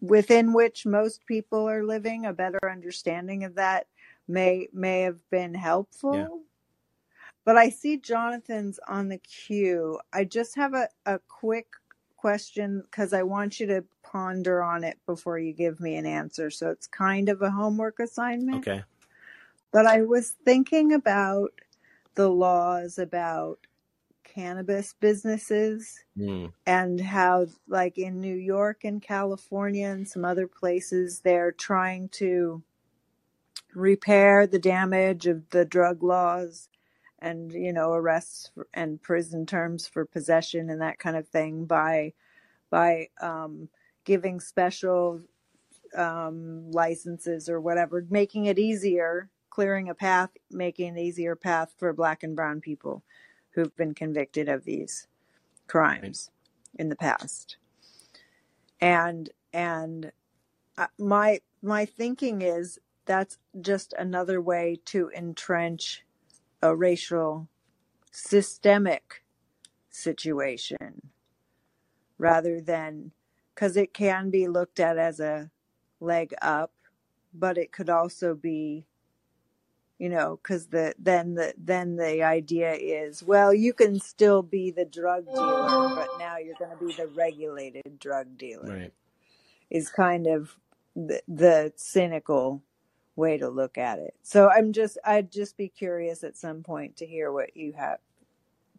within 0.00 0.52
which 0.52 0.84
most 0.84 1.24
people 1.26 1.68
are 1.68 1.84
living, 1.84 2.26
a 2.26 2.32
better 2.32 2.58
understanding 2.70 3.44
of 3.44 3.54
that 3.54 3.86
may 4.28 4.68
may 4.72 5.02
have 5.02 5.18
been 5.30 5.54
helpful. 5.54 6.14
Yeah. 6.14 6.26
But 7.44 7.56
I 7.58 7.68
see 7.68 7.98
Jonathan's 7.98 8.80
on 8.88 9.08
the 9.08 9.18
queue. 9.18 9.98
I 10.12 10.24
just 10.24 10.56
have 10.56 10.74
a, 10.74 10.88
a 11.04 11.18
quick 11.28 11.66
question 12.16 12.80
because 12.80 13.12
I 13.12 13.22
want 13.22 13.60
you 13.60 13.66
to 13.66 13.84
ponder 14.14 14.62
on 14.62 14.84
it 14.84 14.96
before 15.06 15.40
you 15.40 15.52
give 15.52 15.80
me 15.80 15.96
an 15.96 16.06
answer. 16.06 16.48
So 16.48 16.70
it's 16.70 16.86
kind 16.86 17.28
of 17.28 17.42
a 17.42 17.50
homework 17.50 17.98
assignment. 17.98 18.58
Okay. 18.58 18.84
But 19.72 19.86
I 19.86 20.02
was 20.02 20.30
thinking 20.44 20.92
about 20.92 21.50
the 22.14 22.28
laws 22.28 22.96
about 22.98 23.58
cannabis 24.22 24.94
businesses 25.00 26.04
Mm. 26.16 26.52
and 26.64 27.00
how, 27.00 27.46
like 27.66 27.98
in 27.98 28.20
New 28.20 28.36
York 28.36 28.84
and 28.84 29.02
California 29.02 29.88
and 29.88 30.06
some 30.08 30.24
other 30.24 30.46
places, 30.46 31.20
they're 31.20 31.50
trying 31.50 32.08
to 32.10 32.62
repair 33.74 34.46
the 34.46 34.60
damage 34.60 35.26
of 35.26 35.50
the 35.50 35.64
drug 35.64 36.04
laws 36.04 36.68
and 37.18 37.52
you 37.52 37.72
know 37.72 37.92
arrests 37.92 38.52
and 38.72 39.02
prison 39.02 39.44
terms 39.44 39.88
for 39.88 40.04
possession 40.04 40.70
and 40.70 40.80
that 40.80 41.00
kind 41.00 41.16
of 41.16 41.26
thing 41.26 41.64
by 41.64 42.12
by 42.70 43.08
um, 43.20 43.68
giving 44.04 44.40
special 44.40 45.20
um, 45.96 46.70
licenses 46.70 47.48
or 47.48 47.60
whatever, 47.60 48.04
making 48.10 48.46
it 48.46 48.58
easier, 48.58 49.30
clearing 49.50 49.88
a 49.88 49.94
path, 49.94 50.30
making 50.50 50.90
an 50.90 50.98
easier 50.98 51.36
path 51.36 51.74
for 51.78 51.92
black 51.92 52.22
and 52.22 52.34
brown 52.34 52.60
people 52.60 53.02
who've 53.50 53.76
been 53.76 53.94
convicted 53.94 54.48
of 54.48 54.64
these 54.64 55.06
crimes 55.66 56.30
in 56.78 56.88
the 56.88 56.96
past. 56.96 57.56
And 58.80 59.30
and 59.52 60.12
uh, 60.76 60.88
my 60.98 61.40
my 61.62 61.84
thinking 61.84 62.42
is 62.42 62.78
that's 63.06 63.38
just 63.60 63.94
another 63.98 64.40
way 64.40 64.80
to 64.86 65.10
entrench 65.16 66.04
a 66.62 66.74
racial 66.74 67.48
systemic 68.10 69.22
situation 69.90 71.10
rather 72.18 72.60
than 72.60 73.12
because 73.54 73.76
it 73.76 73.94
can 73.94 74.30
be 74.30 74.48
looked 74.48 74.80
at 74.80 74.98
as 74.98 75.20
a 75.20 75.50
leg 76.00 76.34
up, 76.42 76.72
but 77.32 77.56
it 77.58 77.72
could 77.72 77.88
also 77.90 78.34
be 78.34 78.86
you 79.98 80.08
know 80.08 80.38
because 80.42 80.66
the 80.66 80.92
then 80.98 81.34
the 81.34 81.54
then 81.56 81.96
the 81.96 82.22
idea 82.22 82.72
is 82.72 83.22
well 83.22 83.54
you 83.54 83.72
can 83.72 84.00
still 84.00 84.42
be 84.42 84.72
the 84.72 84.84
drug 84.84 85.24
dealer 85.26 85.94
but 85.94 86.08
now 86.18 86.36
you're 86.36 86.56
going 86.58 86.76
to 86.76 86.84
be 86.84 86.92
the 86.94 87.06
regulated 87.06 87.98
drug 88.00 88.36
dealer 88.36 88.66
Right. 88.80 88.92
is 89.70 89.88
kind 89.90 90.26
of 90.26 90.56
the, 90.96 91.22
the 91.28 91.72
cynical 91.76 92.62
way 93.14 93.38
to 93.38 93.48
look 93.48 93.78
at 93.78 94.00
it 94.00 94.14
so 94.22 94.50
i'm 94.50 94.72
just 94.72 94.98
i'd 95.04 95.30
just 95.30 95.56
be 95.56 95.68
curious 95.68 96.24
at 96.24 96.36
some 96.36 96.64
point 96.64 96.96
to 96.96 97.06
hear 97.06 97.30
what 97.30 97.56
you 97.56 97.72
have 97.74 97.98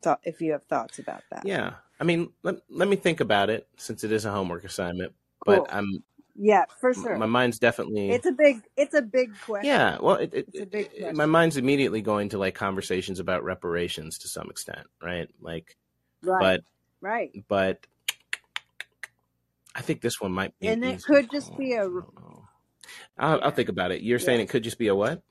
thought 0.06 0.22
if 0.24 0.40
you 0.40 0.51
have 0.53 0.64
thoughts 0.66 1.00
about 1.00 1.24
that 1.32 1.45
Yeah. 1.45 1.74
I 2.00 2.03
mean, 2.03 2.32
let, 2.43 2.56
let 2.69 2.88
me 2.88 2.95
think 2.98 3.19
about 3.22 3.50
it 3.50 3.67
since 3.77 4.03
it 4.03 4.11
is 4.11 4.25
a 4.25 4.32
homework 4.32 4.64
assignment, 4.64 5.14
but 5.45 5.58
cool 5.59 5.67
I'm 5.69 6.03
yeah 6.38 6.66
for 6.82 6.93
sure 6.93 7.17
my 7.17 7.25
mind's 7.25 7.59
definitely 7.59 8.11
it's 8.11 8.25
a 8.25 8.32
big 8.34 8.61
it's 8.75 8.93
a 8.93 9.01
big 9.01 9.30
question 9.40 9.69
yeah. 9.72 9.98
Well, 10.01 10.16
it, 10.17 10.34
it, 10.34 10.45
it's 10.53 10.64
a 10.64 10.66
big 10.66 10.90
it- 10.93 11.16
my 11.16 11.25
mind's 11.25 11.56
immediately 11.58 12.01
going 12.01 12.30
to 12.30 12.38
like 12.38 12.56
conversations 12.56 13.19
about 13.19 13.43
reparations 13.45 14.17
to 14.19 14.27
some 14.27 14.50
extent, 14.50 14.85
right? 15.01 15.30
Like, 15.42 15.77
right 16.22 16.42
but 16.42 16.61
right 17.01 17.32
but 17.48 17.88
I 19.74 19.82
think 19.82 20.01
this 20.01 20.19
one 20.22 20.32
might 20.34 20.58
be 20.59 20.67
and 20.67 20.84
it 20.84 21.03
could 21.03 21.32
just 21.32 21.58
be 21.58 21.74
a 21.74 21.82
I 21.82 21.84
don't 21.84 22.16
know. 22.16 22.43
I'll, 23.17 23.42
I'll 23.45 23.51
think 23.51 23.69
about 23.69 23.92
it. 23.92 24.01
You're 24.01 24.19
saying 24.19 24.42
it 24.42 24.50
could 24.50 24.64
just 24.64 24.77
be 24.77 24.90
a 24.90 24.95
what? 24.95 25.22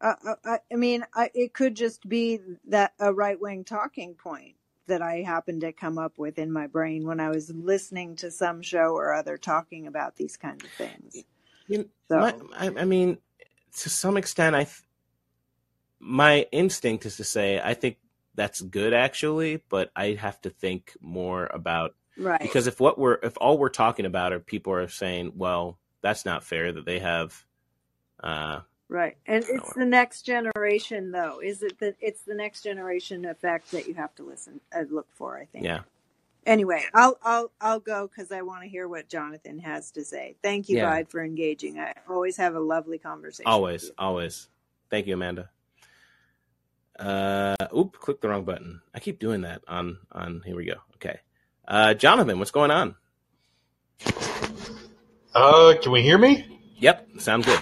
Uh, 0.00 0.14
uh, 0.26 0.34
I, 0.44 0.58
I 0.72 0.76
mean, 0.76 1.04
I, 1.14 1.30
it 1.34 1.52
could 1.52 1.74
just 1.74 2.08
be 2.08 2.40
that 2.68 2.92
a 3.00 3.12
right 3.12 3.40
wing 3.40 3.64
talking 3.64 4.14
point 4.14 4.54
that 4.86 5.02
I 5.02 5.22
happened 5.22 5.60
to 5.62 5.72
come 5.72 5.98
up 5.98 6.14
with 6.16 6.38
in 6.38 6.50
my 6.50 6.66
brain 6.66 7.06
when 7.06 7.20
I 7.20 7.28
was 7.28 7.50
listening 7.50 8.16
to 8.16 8.30
some 8.30 8.62
show 8.62 8.94
or 8.94 9.12
other 9.12 9.36
talking 9.36 9.86
about 9.86 10.16
these 10.16 10.36
kinds 10.36 10.64
of 10.64 10.70
things. 10.70 11.24
You 11.66 11.90
know, 12.08 12.20
my, 12.20 12.34
I, 12.56 12.80
I 12.80 12.84
mean, 12.84 13.18
to 13.78 13.90
some 13.90 14.16
extent, 14.16 14.56
I 14.56 14.64
th- 14.64 14.82
my 16.00 16.46
instinct 16.52 17.04
is 17.06 17.16
to 17.16 17.24
say 17.24 17.60
I 17.62 17.74
think 17.74 17.98
that's 18.34 18.60
good 18.60 18.94
actually, 18.94 19.62
but 19.68 19.90
I 19.96 20.12
have 20.12 20.40
to 20.42 20.50
think 20.50 20.96
more 21.00 21.50
about 21.52 21.94
right, 22.16 22.40
because 22.40 22.66
if 22.66 22.80
what 22.80 22.98
we're 22.98 23.18
if 23.22 23.36
all 23.40 23.58
we're 23.58 23.68
talking 23.68 24.06
about 24.06 24.32
are 24.32 24.40
people 24.40 24.72
are 24.72 24.88
saying, 24.88 25.32
well, 25.36 25.78
that's 26.00 26.24
not 26.24 26.44
fair 26.44 26.72
that 26.72 26.86
they 26.86 27.00
have, 27.00 27.44
uh, 28.22 28.60
right, 28.88 29.16
and 29.26 29.44
you 29.46 29.56
it's 29.56 29.72
the 29.74 29.84
next 29.84 30.22
generation, 30.22 31.10
though. 31.10 31.40
Is 31.42 31.62
it 31.62 31.78
that 31.80 31.96
it's 32.00 32.22
the 32.22 32.34
next 32.34 32.62
generation 32.62 33.24
effect 33.24 33.70
that 33.72 33.86
you 33.88 33.94
have 33.94 34.14
to 34.16 34.22
listen, 34.22 34.60
uh, 34.74 34.84
look 34.90 35.06
for? 35.14 35.38
I 35.38 35.44
think. 35.46 35.64
yeah, 35.64 35.80
Anyway, 36.46 36.82
I'll 36.94 37.18
I'll 37.22 37.50
I'll 37.60 37.80
go 37.80 38.08
because 38.08 38.32
I 38.32 38.40
want 38.40 38.62
to 38.62 38.68
hear 38.68 38.88
what 38.88 39.08
Jonathan 39.08 39.58
has 39.58 39.90
to 39.92 40.04
say. 40.04 40.34
Thank 40.42 40.70
you, 40.70 40.78
yeah, 40.78 40.88
Bide, 40.88 41.10
for 41.10 41.22
engaging. 41.22 41.78
I 41.78 41.92
always 42.08 42.38
have 42.38 42.54
a 42.54 42.60
lovely 42.60 42.96
conversation 42.96 43.44
with 43.44 43.52
always, 43.52 43.84
you. 43.84 43.90
always. 43.98 44.48
Thank 44.88 45.06
you, 45.06 45.14
Amanda. 45.14 45.50
Uh, 46.98 47.54
oop, 47.76 47.98
click 48.00 48.22
the 48.22 48.28
wrong 48.30 48.44
button. 48.44 48.80
I 48.94 48.98
keep 49.00 49.18
doing 49.18 49.42
that 49.42 49.62
on 49.68 49.98
on. 50.10 50.42
Here 50.46 50.56
we 50.56 50.64
go. 50.64 50.76
Okay, 50.94 51.18
uh, 51.66 51.92
Jonathan, 51.92 52.38
what's 52.38 52.50
going 52.50 52.70
on? 52.70 52.94
Uh, 55.34 55.74
can 55.82 55.92
we 55.92 56.00
hear 56.02 56.16
me? 56.16 56.60
Yep, 56.78 57.08
sound 57.18 57.44
good. 57.44 57.60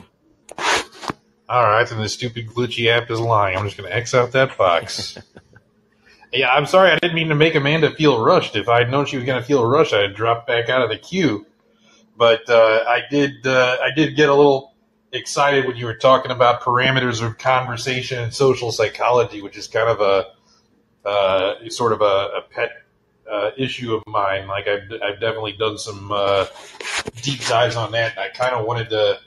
All 1.49 1.63
right, 1.63 1.89
then 1.89 2.01
the 2.01 2.09
stupid 2.09 2.49
glitchy 2.49 2.89
app 2.89 3.11
is 3.11 3.21
lying. 3.21 3.57
I'm 3.57 3.65
just 3.65 3.77
going 3.77 3.89
to 3.89 3.97
X 3.97 4.15
out 4.15 4.33
that 4.33 4.59
box. 4.59 5.17
yeah, 6.33 6.53
I'm 6.53 6.67
sorry. 6.67 6.91
I 6.91 6.99
didn't 6.99 7.15
mean 7.15 7.29
to 7.29 7.37
make 7.37 7.55
Amanda 7.55 7.95
feel 7.95 8.21
rushed. 8.21 8.57
If 8.57 8.69
I'd 8.69 8.91
known 8.91 9.07
she 9.07 9.17
was 9.17 9.25
going 9.25 9.41
to 9.41 9.47
feel 9.47 9.65
rushed, 9.65 9.95
I'd 9.95 10.15
drop 10.15 10.47
back 10.47 10.69
out 10.69 10.83
of 10.83 10.91
the 10.91 10.99
queue. 10.99 11.47
But 12.17 12.49
uh, 12.49 12.85
I 12.89 13.03
did. 13.11 13.47
Uh, 13.47 13.77
I 13.81 13.91
did 13.95 14.17
get 14.17 14.29
a 14.29 14.35
little 14.35 14.75
excited 15.13 15.67
when 15.67 15.77
you 15.77 15.87
were 15.87 15.95
talking 15.95 16.31
about 16.31 16.63
parameters 16.63 17.25
of 17.25 17.39
conversation 17.39 18.23
and 18.23 18.35
social 18.35 18.73
psychology, 18.73 19.43
which 19.43 19.57
is 19.57 19.69
kind 19.69 19.89
of 19.89 20.01
a 20.01 21.09
uh, 21.09 21.69
sort 21.69 21.93
of 21.93 22.01
a, 22.01 22.05
a 22.39 22.43
pet 22.51 22.71
uh, 23.31 23.51
issue 23.57 23.95
of 23.95 24.03
mine. 24.07 24.47
Like 24.47 24.67
I've, 24.67 24.91
I've 25.03 25.21
definitely 25.21 25.53
done 25.53 25.79
some 25.79 26.11
uh, 26.13 26.47
deep 27.23 27.45
dives 27.47 27.77
on 27.77 27.93
that. 27.93 28.19
I 28.19 28.29
kind 28.29 28.55
of 28.55 28.67
wanted 28.67 28.91
to. 28.91 29.21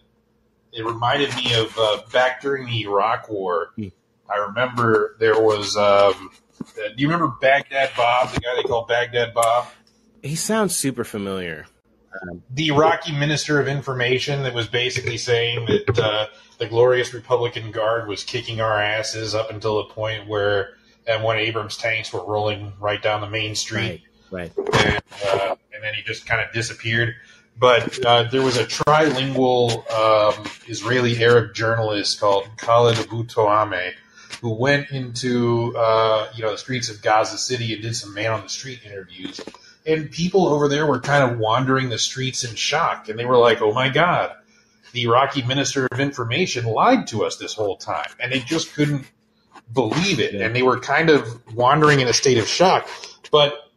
It 0.72 0.86
reminded 0.86 1.36
me 1.36 1.54
of 1.56 1.78
uh, 1.78 2.02
back 2.12 2.42
during 2.42 2.68
the 2.68 2.82
Iraq 2.82 3.30
War. 3.30 3.72
Hmm. 3.76 3.88
I 4.30 4.38
remember 4.38 5.16
there 5.20 5.40
was. 5.42 5.76
Um, 5.76 6.32
uh, 6.62 6.90
do 6.90 7.02
you 7.02 7.08
remember 7.08 7.36
Baghdad 7.42 7.92
Bob, 7.96 8.32
the 8.34 8.40
guy 8.40 8.56
they 8.56 8.64
call 8.64 8.86
Baghdad 8.86 9.34
Bob? 9.34 9.68
He 10.22 10.36
sounds 10.36 10.76
super 10.76 11.04
familiar. 11.04 11.66
Um, 12.22 12.44
the 12.50 12.68
Iraqi 12.68 13.12
Minister 13.12 13.60
of 13.60 13.68
Information 13.68 14.44
that 14.44 14.54
was 14.54 14.68
basically 14.68 15.18
saying 15.18 15.66
that 15.66 16.00
uh, 16.00 16.28
the 16.58 16.68
glorious 16.68 17.14
Republican 17.14 17.72
Guard 17.72 18.08
was 18.08 18.24
kicking 18.24 18.62
our 18.62 18.82
asses 18.82 19.36
up 19.36 19.52
until 19.52 19.78
the 19.78 19.94
point 19.94 20.28
where, 20.28 20.72
and 21.08 21.24
when 21.24 21.38
Abrams 21.38 21.78
tanks 21.78 22.12
were 22.12 22.26
rolling 22.26 22.74
right 22.80 23.02
down 23.02 23.22
the 23.22 23.30
main 23.30 23.56
street, 23.56 24.04
right, 24.32 24.52
right. 24.58 24.74
and, 24.86 25.04
uh, 25.26 25.56
and 25.74 25.84
then 25.84 25.94
he 25.94 26.02
just 26.02 26.26
kind 26.26 26.42
of 26.42 26.52
disappeared. 26.52 27.16
But 27.60 28.06
uh, 28.06 28.24
there 28.24 28.42
was 28.42 28.58
a 28.58 28.66
trilingual 28.66 29.90
um, 29.92 30.46
Israeli 30.68 31.22
Arab 31.24 31.54
journalist 31.54 32.20
called 32.20 32.48
Khaled 32.58 32.98
Abu 32.98 33.26
Toameh 33.26 33.94
who 34.42 34.54
went 34.54 34.90
into 34.92 35.76
uh, 35.78 36.30
you 36.36 36.44
know 36.44 36.52
the 36.52 36.58
streets 36.58 36.90
of 36.90 37.02
Gaza 37.02 37.38
City 37.38 37.74
and 37.74 37.82
did 37.82 37.96
some 37.96 38.14
man 38.14 38.32
on 38.32 38.42
the 38.42 38.50
street 38.50 38.80
interviews. 38.86 39.42
And 39.86 40.12
people 40.12 40.48
over 40.48 40.68
there 40.68 40.86
were 40.86 41.00
kind 41.00 41.30
of 41.30 41.40
wandering 41.40 41.90
the 41.90 41.98
streets 41.98 42.44
in 42.44 42.56
shock, 42.56 43.10
and 43.10 43.18
they 43.20 43.26
were 43.26 43.38
like, 43.38 43.62
"Oh 43.62 43.74
my 43.74 43.90
God, 43.90 44.34
the 44.94 45.04
Iraqi 45.04 45.42
Minister 45.42 45.88
of 45.92 46.00
Information 46.00 46.66
lied 46.66 47.08
to 47.08 47.26
us 47.26 47.38
this 47.38 47.54
whole 47.54 47.78
time," 47.78 48.10
and 48.20 48.32
they 48.32 48.40
just 48.40 48.74
couldn't 48.74 49.10
believe 49.74 50.20
it, 50.20 50.36
and 50.36 50.56
they 50.56 50.64
were 50.64 50.80
kind 50.80 51.10
of 51.10 51.54
wandering 51.54 52.00
in 52.00 52.08
a 52.08 52.14
state 52.14 52.38
of 52.38 52.48
shock. 52.48 52.88
But 53.32 53.69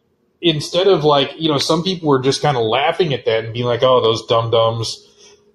instead 0.42 0.88
of 0.88 1.04
like, 1.04 1.32
you 1.38 1.48
know, 1.48 1.58
some 1.58 1.82
people 1.82 2.08
were 2.08 2.20
just 2.20 2.42
kind 2.42 2.56
of 2.56 2.64
laughing 2.64 3.14
at 3.14 3.24
that 3.24 3.44
and 3.44 3.54
being 3.54 3.66
like, 3.66 3.82
"Oh, 3.82 4.02
those 4.02 4.26
dum 4.26 4.50
dums." 4.50 5.08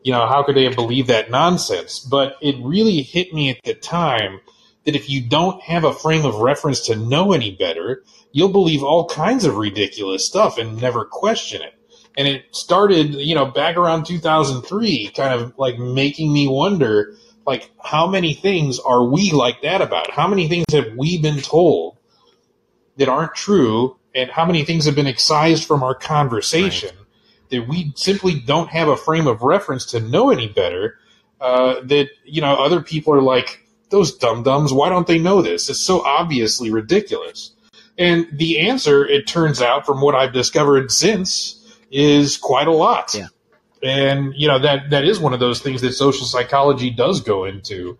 You 0.03 0.13
know, 0.13 0.25
how 0.25 0.43
could 0.43 0.55
they 0.55 0.63
have 0.63 0.75
believed 0.75 1.09
that 1.09 1.29
nonsense? 1.29 1.99
But 1.99 2.37
it 2.41 2.55
really 2.63 3.01
hit 3.01 3.33
me 3.33 3.49
at 3.49 3.57
the 3.63 3.73
time 3.73 4.39
that 4.85 4.95
if 4.95 5.09
you 5.09 5.21
don't 5.21 5.61
have 5.61 5.83
a 5.83 5.93
frame 5.93 6.25
of 6.25 6.35
reference 6.35 6.79
to 6.85 6.95
know 6.95 7.33
any 7.33 7.51
better, 7.51 8.03
you'll 8.31 8.47
believe 8.47 8.83
all 8.83 9.05
kinds 9.09 9.43
of 9.43 9.57
ridiculous 9.57 10.25
stuff 10.25 10.57
and 10.57 10.81
never 10.81 11.03
question 11.03 11.61
it. 11.61 11.73
And 12.17 12.25
it 12.25 12.45
started, 12.55 13.13
you 13.15 13.35
know, 13.35 13.45
back 13.45 13.75
around 13.75 14.05
2003, 14.05 15.11
kind 15.13 15.33
of 15.33 15.53
like 15.57 15.77
making 15.77 16.31
me 16.31 16.47
wonder, 16.47 17.15
like, 17.45 17.69
how 17.83 18.07
many 18.07 18.33
things 18.33 18.79
are 18.79 19.03
we 19.03 19.31
like 19.31 19.61
that 19.61 19.81
about? 19.81 20.09
How 20.11 20.27
many 20.27 20.47
things 20.47 20.65
have 20.71 20.95
we 20.95 21.21
been 21.21 21.41
told 21.41 21.97
that 22.95 23.09
aren't 23.09 23.35
true? 23.35 23.97
And 24.17 24.31
how 24.31 24.45
many 24.45 24.65
things 24.65 24.85
have 24.85 24.95
been 24.95 25.07
excised 25.07 25.65
from 25.65 25.83
our 25.83 25.93
conversation 25.93 26.95
that 27.49 27.67
we 27.67 27.93
simply 27.95 28.39
don't 28.39 28.67
have 28.69 28.87
a 28.87 28.97
frame 28.97 29.27
of 29.27 29.43
reference 29.43 29.85
to 29.91 29.99
know 29.99 30.31
any 30.31 30.47
better? 30.47 30.97
Uh, 31.39 31.81
that, 31.83 32.09
you 32.25 32.41
know, 32.41 32.55
other 32.55 32.81
people 32.81 33.13
are 33.13 33.21
like, 33.21 33.63
those 33.89 34.17
dum 34.17 34.41
dums, 34.41 34.73
why 34.73 34.89
don't 34.89 35.05
they 35.05 35.19
know 35.19 35.43
this? 35.43 35.69
It's 35.69 35.79
so 35.79 36.01
obviously 36.01 36.71
ridiculous. 36.71 37.51
And 37.97 38.27
the 38.31 38.67
answer, 38.67 39.05
it 39.05 39.27
turns 39.27 39.61
out, 39.61 39.85
from 39.85 40.01
what 40.01 40.15
I've 40.15 40.33
discovered 40.33 40.91
since, 40.91 41.63
is 41.91 42.37
quite 42.37 42.67
a 42.67 42.71
lot. 42.71 43.13
Yeah. 43.13 43.27
And 43.83 44.33
you 44.35 44.47
know 44.47 44.59
that 44.59 44.89
that 44.89 45.03
is 45.03 45.19
one 45.19 45.33
of 45.33 45.39
those 45.39 45.61
things 45.61 45.81
that 45.81 45.93
social 45.93 46.25
psychology 46.25 46.89
does 46.89 47.21
go 47.21 47.45
into. 47.45 47.97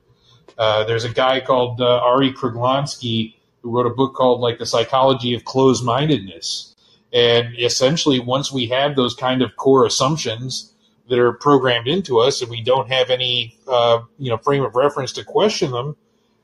Uh, 0.58 0.84
there's 0.86 1.04
a 1.04 1.14
guy 1.14 1.40
called 1.40 1.80
uh, 1.80 2.02
Arie 2.04 2.34
Kruglanski 2.34 3.36
who 3.62 3.76
wrote 3.76 3.86
a 3.88 3.96
book 3.96 4.14
called 4.14 4.42
like 4.42 4.60
the 4.60 4.66
psychology 4.66 5.34
of 5.36 5.44
closed 5.46 5.84
mindedness. 5.84 6.76
And 7.14 7.58
essentially, 7.58 8.20
once 8.20 8.52
we 8.52 8.68
have 8.68 8.96
those 8.96 9.16
kind 9.16 9.42
of 9.42 9.56
core 9.56 9.86
assumptions 9.86 10.74
that 11.10 11.20
are 11.20 11.34
programmed 11.34 11.88
into 11.88 12.20
us, 12.20 12.42
and 12.42 12.52
we 12.52 12.62
don't 12.62 12.90
have 12.90 13.10
any 13.10 13.58
uh, 13.68 14.02
you 14.20 14.30
know 14.30 14.38
frame 14.38 14.64
of 14.64 14.76
reference 14.76 15.14
to 15.14 15.24
question 15.24 15.72
them, 15.72 15.96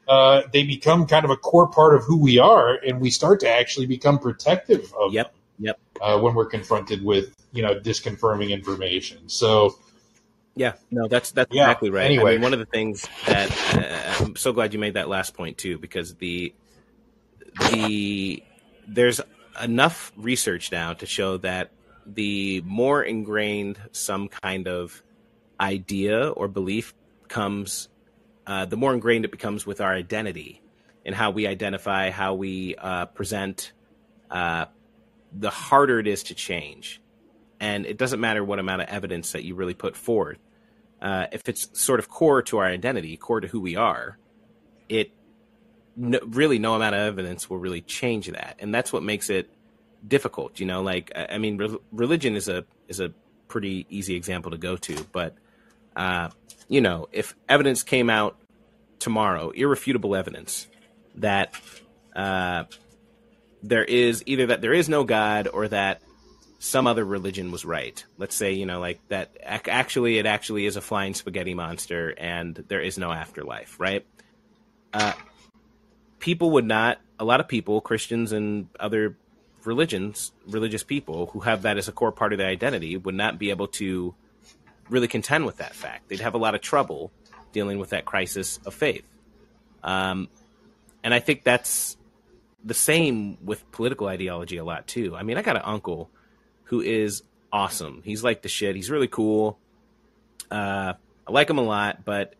uh, 0.07 0.43
they 0.53 0.63
become 0.63 1.05
kind 1.05 1.25
of 1.25 1.31
a 1.31 1.37
core 1.37 1.67
part 1.67 1.95
of 1.95 2.03
who 2.05 2.17
we 2.17 2.39
are, 2.39 2.75
and 2.75 3.01
we 3.01 3.11
start 3.11 3.41
to 3.41 3.49
actually 3.49 3.85
become 3.85 4.19
protective 4.19 4.93
of 4.99 5.13
Yep. 5.13 5.25
them 5.27 5.41
Yep. 5.59 5.79
uh, 6.01 6.19
when 6.19 6.33
we're 6.33 6.45
confronted 6.45 7.03
with 7.03 7.35
you 7.51 7.61
know 7.61 7.79
disconfirming 7.79 8.49
information. 8.49 9.27
So 9.27 9.75
Yeah, 10.55 10.73
no, 10.91 11.07
that's 11.07 11.31
that's 11.31 11.53
Yeah, 11.53 11.63
exactly 11.63 11.89
right. 11.89 12.05
I 12.05 12.05
anyway. 12.05 12.33
mean, 12.35 12.41
one 12.41 12.53
of 12.53 12.59
the 12.59 12.65
things 12.65 13.07
that 13.27 13.51
uh, 13.75 14.23
I'm 14.23 14.35
so 14.35 14.53
glad 14.53 14.73
you 14.73 14.79
made 14.79 14.93
that 14.93 15.09
last 15.09 15.33
point 15.33 15.57
too, 15.57 15.77
because 15.77 16.15
the 16.15 16.53
the 17.59 18.43
there's 18.87 19.21
enough 19.61 20.11
research 20.17 20.71
now 20.71 20.93
to 20.93 21.05
show 21.05 21.37
that 21.37 21.71
the 22.05 22.61
more 22.61 23.03
ingrained 23.03 23.79
some 23.91 24.27
kind 24.27 24.67
of 24.67 25.01
idea 25.59 26.29
or 26.29 26.47
belief 26.47 26.93
comes 27.27 27.89
uh, 28.45 28.65
the 28.65 28.77
more 28.77 28.93
ingrained 28.93 29.25
it 29.25 29.31
becomes 29.31 29.65
with 29.65 29.79
our 29.79 29.93
identity 29.93 30.61
and 31.05 31.15
how 31.15 31.31
we 31.31 31.47
identify, 31.47 32.09
how 32.09 32.33
we 32.33 32.75
uh, 32.75 33.05
present, 33.07 33.71
uh, 34.29 34.65
the 35.31 35.49
harder 35.49 35.99
it 35.99 36.07
is 36.07 36.23
to 36.23 36.35
change. 36.35 37.01
And 37.59 37.85
it 37.85 37.97
doesn't 37.97 38.19
matter 38.19 38.43
what 38.43 38.59
amount 38.59 38.81
of 38.81 38.89
evidence 38.89 39.31
that 39.31 39.43
you 39.43 39.55
really 39.55 39.73
put 39.73 39.95
forth. 39.95 40.39
Uh, 41.01 41.27
if 41.31 41.47
it's 41.47 41.69
sort 41.79 41.99
of 41.99 42.09
core 42.09 42.41
to 42.43 42.57
our 42.57 42.65
identity, 42.65 43.17
core 43.17 43.41
to 43.41 43.47
who 43.47 43.59
we 43.59 43.75
are, 43.75 44.17
it 44.89 45.11
no, 45.95 46.19
really 46.25 46.59
no 46.59 46.75
amount 46.75 46.95
of 46.95 47.01
evidence 47.01 47.49
will 47.49 47.57
really 47.57 47.81
change 47.81 48.27
that, 48.27 48.57
and 48.59 48.73
that's 48.73 48.91
what 48.91 49.03
makes 49.03 49.29
it 49.29 49.49
difficult. 50.07 50.59
You 50.59 50.65
know, 50.65 50.81
like 50.81 51.11
I 51.15 51.37
mean, 51.37 51.57
re- 51.57 51.77
religion 51.91 52.35
is 52.35 52.47
a 52.47 52.65
is 52.87 52.99
a 52.99 53.13
pretty 53.47 53.85
easy 53.89 54.15
example 54.15 54.51
to 54.51 54.57
go 54.57 54.75
to, 54.77 55.05
but 55.11 55.35
uh, 55.95 56.29
you 56.67 56.81
know, 56.81 57.07
if 57.11 57.35
evidence 57.47 57.83
came 57.83 58.09
out 58.09 58.37
tomorrow, 58.99 59.51
irrefutable 59.51 60.15
evidence 60.15 60.67
that 61.15 61.53
uh, 62.15 62.63
there 63.61 63.83
is 63.83 64.23
either 64.25 64.47
that 64.47 64.61
there 64.61 64.73
is 64.73 64.89
no 64.89 65.03
God 65.03 65.47
or 65.47 65.67
that 65.67 66.01
some 66.59 66.87
other 66.87 67.03
religion 67.03 67.51
was 67.51 67.65
right. 67.65 68.03
Let's 68.17 68.35
say, 68.35 68.53
you 68.53 68.65
know, 68.65 68.79
like 68.79 69.01
that 69.09 69.35
actually 69.43 70.17
it 70.17 70.25
actually 70.25 70.65
is 70.65 70.77
a 70.77 70.81
flying 70.81 71.13
spaghetti 71.13 71.53
monster 71.53 72.13
and 72.17 72.55
there 72.69 72.79
is 72.79 72.97
no 72.97 73.11
afterlife, 73.11 73.79
right? 73.79 74.05
Uh, 74.93 75.11
people 76.23 76.51
would 76.51 76.63
not, 76.63 77.01
a 77.19 77.25
lot 77.25 77.41
of 77.41 77.49
people, 77.49 77.81
Christians 77.81 78.31
and 78.31 78.69
other 78.79 79.17
religions, 79.65 80.31
religious 80.47 80.81
people 80.81 81.25
who 81.25 81.41
have 81.41 81.63
that 81.63 81.77
as 81.77 81.89
a 81.89 81.91
core 81.91 82.13
part 82.13 82.31
of 82.31 82.37
their 82.37 82.47
identity, 82.47 82.95
would 82.95 83.13
not 83.13 83.37
be 83.37 83.49
able 83.49 83.67
to 83.67 84.15
really 84.89 85.09
contend 85.09 85.45
with 85.45 85.57
that 85.57 85.75
fact. 85.75 86.07
They'd 86.07 86.21
have 86.21 86.33
a 86.33 86.37
lot 86.37 86.55
of 86.55 86.61
trouble 86.61 87.11
dealing 87.51 87.77
with 87.77 87.89
that 87.89 88.05
crisis 88.05 88.57
of 88.65 88.73
faith. 88.73 89.03
Um, 89.83 90.29
and 91.03 91.13
I 91.13 91.19
think 91.19 91.43
that's 91.43 91.97
the 92.63 92.73
same 92.73 93.37
with 93.43 93.69
political 93.73 94.07
ideology 94.07 94.55
a 94.55 94.63
lot 94.63 94.87
too. 94.87 95.17
I 95.17 95.23
mean, 95.23 95.37
I 95.37 95.41
got 95.41 95.57
an 95.57 95.63
uncle 95.65 96.09
who 96.63 96.79
is 96.79 97.23
awesome. 97.51 98.01
He's 98.05 98.23
like 98.23 98.43
the 98.43 98.49
shit. 98.49 98.77
He's 98.77 98.89
really 98.89 99.09
cool. 99.09 99.59
Uh, 100.49 100.93
I 101.27 101.31
like 101.33 101.49
him 101.49 101.57
a 101.57 101.63
lot, 101.63 102.05
but 102.05 102.35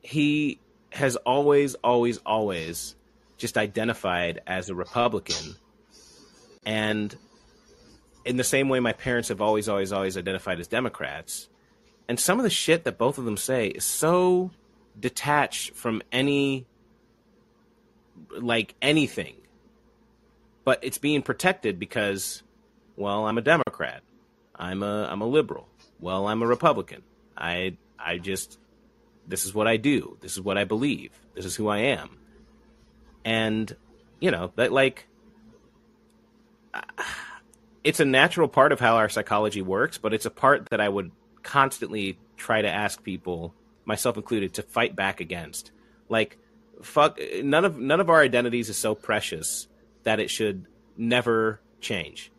he 0.00 0.58
has 0.90 1.14
always, 1.14 1.76
always, 1.76 2.18
always 2.26 2.96
just 3.42 3.58
identified 3.58 4.40
as 4.46 4.70
a 4.70 4.74
Republican. 4.74 5.56
And 6.64 7.14
in 8.24 8.36
the 8.36 8.44
same 8.44 8.68
way 8.68 8.78
my 8.78 8.92
parents 8.92 9.28
have 9.30 9.42
always, 9.42 9.68
always, 9.68 9.92
always 9.92 10.16
identified 10.16 10.60
as 10.60 10.68
Democrats. 10.68 11.48
And 12.08 12.18
some 12.20 12.38
of 12.38 12.44
the 12.44 12.50
shit 12.50 12.84
that 12.84 12.98
both 12.98 13.18
of 13.18 13.24
them 13.24 13.36
say 13.36 13.66
is 13.66 13.84
so 13.84 14.52
detached 14.98 15.74
from 15.74 16.02
any 16.12 16.66
like 18.30 18.76
anything. 18.80 19.34
But 20.64 20.78
it's 20.82 20.98
being 20.98 21.22
protected 21.22 21.80
because 21.80 22.44
well, 22.96 23.26
I'm 23.26 23.38
a 23.38 23.42
Democrat. 23.42 24.02
I'm 24.54 24.84
a 24.84 25.08
I'm 25.10 25.20
a 25.20 25.26
liberal. 25.26 25.66
Well, 25.98 26.28
I'm 26.28 26.42
a 26.42 26.46
Republican. 26.46 27.02
I 27.36 27.76
I 27.98 28.18
just 28.18 28.60
this 29.26 29.44
is 29.44 29.52
what 29.52 29.66
I 29.66 29.78
do. 29.78 30.16
This 30.20 30.32
is 30.32 30.40
what 30.40 30.56
I 30.56 30.62
believe. 30.62 31.10
This 31.34 31.44
is 31.44 31.56
who 31.56 31.66
I 31.66 31.78
am. 31.78 32.21
And 33.24 33.74
you 34.20 34.30
know, 34.30 34.52
that 34.56 34.72
like 34.72 35.06
it's 37.84 38.00
a 38.00 38.04
natural 38.04 38.48
part 38.48 38.72
of 38.72 38.80
how 38.80 38.96
our 38.96 39.08
psychology 39.08 39.62
works, 39.62 39.98
but 39.98 40.14
it's 40.14 40.26
a 40.26 40.30
part 40.30 40.68
that 40.70 40.80
I 40.80 40.88
would 40.88 41.10
constantly 41.42 42.18
try 42.36 42.62
to 42.62 42.68
ask 42.68 43.02
people, 43.02 43.54
myself 43.84 44.16
included, 44.16 44.54
to 44.54 44.62
fight 44.62 44.94
back 44.94 45.20
against. 45.20 45.72
Like 46.08 46.38
fuck 46.82 47.18
none 47.42 47.64
of 47.64 47.78
none 47.78 48.00
of 48.00 48.10
our 48.10 48.20
identities 48.20 48.68
is 48.68 48.76
so 48.76 48.94
precious 48.94 49.68
that 50.02 50.20
it 50.20 50.30
should 50.30 50.66
never 50.96 51.60
change. 51.80 52.30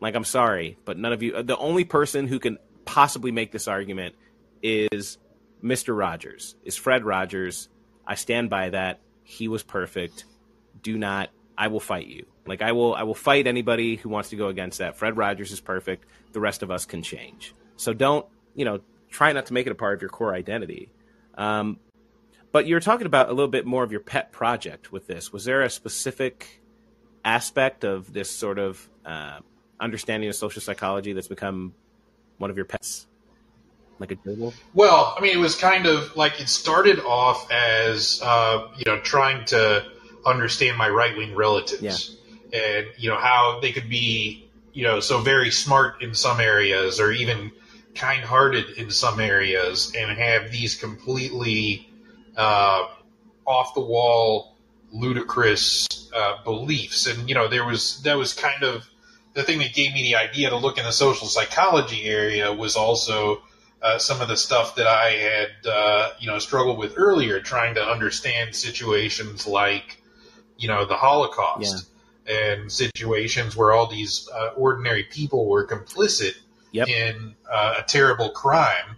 Like 0.00 0.14
I'm 0.14 0.24
sorry, 0.24 0.78
but 0.84 0.98
none 0.98 1.12
of 1.12 1.22
you 1.22 1.42
the 1.42 1.56
only 1.56 1.84
person 1.84 2.26
who 2.26 2.38
can 2.38 2.58
possibly 2.84 3.30
make 3.30 3.52
this 3.52 3.68
argument 3.68 4.14
is 4.62 5.18
Mr. 5.62 5.96
Rogers. 5.96 6.56
Is 6.64 6.76
Fred 6.76 7.04
Rogers. 7.04 7.68
I 8.06 8.14
stand 8.14 8.50
by 8.50 8.70
that. 8.70 9.00
He 9.22 9.48
was 9.48 9.62
perfect. 9.62 10.24
Do 10.82 10.98
not 10.98 11.30
I 11.58 11.66
will 11.66 11.80
fight 11.80 12.06
you. 12.06 12.24
Like 12.46 12.62
I 12.62 12.72
will 12.72 12.94
I 12.94 13.02
will 13.02 13.14
fight 13.14 13.48
anybody 13.48 13.96
who 13.96 14.08
wants 14.08 14.30
to 14.30 14.36
go 14.36 14.46
against 14.46 14.78
that. 14.78 14.96
Fred 14.96 15.16
Rogers 15.16 15.50
is 15.50 15.60
perfect. 15.60 16.06
The 16.32 16.40
rest 16.40 16.62
of 16.62 16.70
us 16.70 16.86
can 16.86 17.02
change. 17.02 17.52
So 17.76 17.92
don't, 17.92 18.24
you 18.54 18.64
know, 18.64 18.80
try 19.10 19.32
not 19.32 19.46
to 19.46 19.52
make 19.52 19.66
it 19.66 19.72
a 19.72 19.74
part 19.74 19.94
of 19.94 20.00
your 20.00 20.08
core 20.08 20.32
identity. 20.34 20.90
Um, 21.36 21.80
but 22.52 22.66
you're 22.66 22.80
talking 22.80 23.06
about 23.06 23.28
a 23.28 23.32
little 23.32 23.50
bit 23.50 23.66
more 23.66 23.82
of 23.82 23.90
your 23.90 24.00
pet 24.00 24.32
project 24.32 24.92
with 24.92 25.06
this. 25.06 25.32
Was 25.32 25.44
there 25.44 25.62
a 25.62 25.70
specific 25.70 26.62
aspect 27.24 27.84
of 27.84 28.12
this 28.12 28.30
sort 28.30 28.58
of 28.58 28.88
uh, 29.04 29.40
understanding 29.80 30.28
of 30.28 30.36
social 30.36 30.62
psychology 30.62 31.12
that's 31.12 31.28
become 31.28 31.74
one 32.38 32.50
of 32.50 32.56
your 32.56 32.66
pets? 32.66 33.06
Like 33.98 34.12
a 34.12 34.14
journal? 34.14 34.54
Well, 34.74 35.14
I 35.16 35.20
mean, 35.20 35.36
it 35.36 35.40
was 35.40 35.56
kind 35.56 35.86
of 35.86 36.16
like 36.16 36.40
it 36.40 36.48
started 36.48 37.00
off 37.00 37.50
as, 37.50 38.20
uh, 38.22 38.68
you 38.76 38.84
know, 38.86 39.00
trying 39.00 39.44
to 39.46 39.84
understand 40.24 40.76
my 40.76 40.88
right 40.88 41.16
wing 41.16 41.34
relatives. 41.34 42.16
Yeah. 42.52 42.58
And, 42.60 42.86
you 42.96 43.10
know, 43.10 43.18
how 43.18 43.60
they 43.60 43.72
could 43.72 43.88
be, 43.88 44.48
you 44.72 44.84
know, 44.84 45.00
so 45.00 45.20
very 45.20 45.50
smart 45.50 46.02
in 46.02 46.14
some 46.14 46.40
areas 46.40 47.00
or 47.00 47.12
even 47.12 47.52
kind 47.94 48.22
hearted 48.22 48.70
in 48.78 48.90
some 48.90 49.20
areas 49.20 49.92
and 49.96 50.10
have 50.10 50.50
these 50.50 50.76
completely 50.76 51.88
uh, 52.36 52.86
off 53.44 53.74
the 53.74 53.80
wall, 53.80 54.56
ludicrous 54.92 55.86
uh, 56.14 56.42
beliefs. 56.44 57.06
And 57.06 57.28
you 57.28 57.34
know, 57.34 57.48
there 57.48 57.64
was 57.64 58.00
that 58.02 58.16
was 58.16 58.32
kind 58.32 58.62
of 58.62 58.88
the 59.34 59.42
thing 59.42 59.58
that 59.58 59.74
gave 59.74 59.92
me 59.92 60.02
the 60.02 60.16
idea 60.16 60.50
to 60.50 60.56
look 60.56 60.78
in 60.78 60.84
the 60.84 60.92
social 60.92 61.26
psychology 61.26 62.04
area 62.04 62.52
was 62.52 62.76
also 62.76 63.42
uh, 63.82 63.98
some 63.98 64.20
of 64.20 64.28
the 64.28 64.36
stuff 64.36 64.76
that 64.76 64.86
I 64.86 65.10
had 65.10 65.48
uh, 65.66 66.10
you 66.18 66.28
know 66.28 66.38
struggled 66.38 66.78
with 66.78 66.94
earlier, 66.96 67.40
trying 67.40 67.74
to 67.74 67.82
understand 67.82 68.54
situations 68.54 69.46
like 69.46 70.00
you 70.58 70.68
know 70.68 70.84
the 70.84 70.96
Holocaust. 70.96 71.74
Yeah. 71.74 71.94
And 72.30 72.70
situations 72.70 73.56
where 73.56 73.72
all 73.72 73.86
these 73.86 74.28
uh, 74.28 74.48
ordinary 74.54 75.04
people 75.04 75.48
were 75.48 75.66
complicit 75.66 76.34
yep. 76.72 76.86
in 76.86 77.34
uh, 77.50 77.76
a 77.78 77.82
terrible 77.84 78.28
crime, 78.28 78.96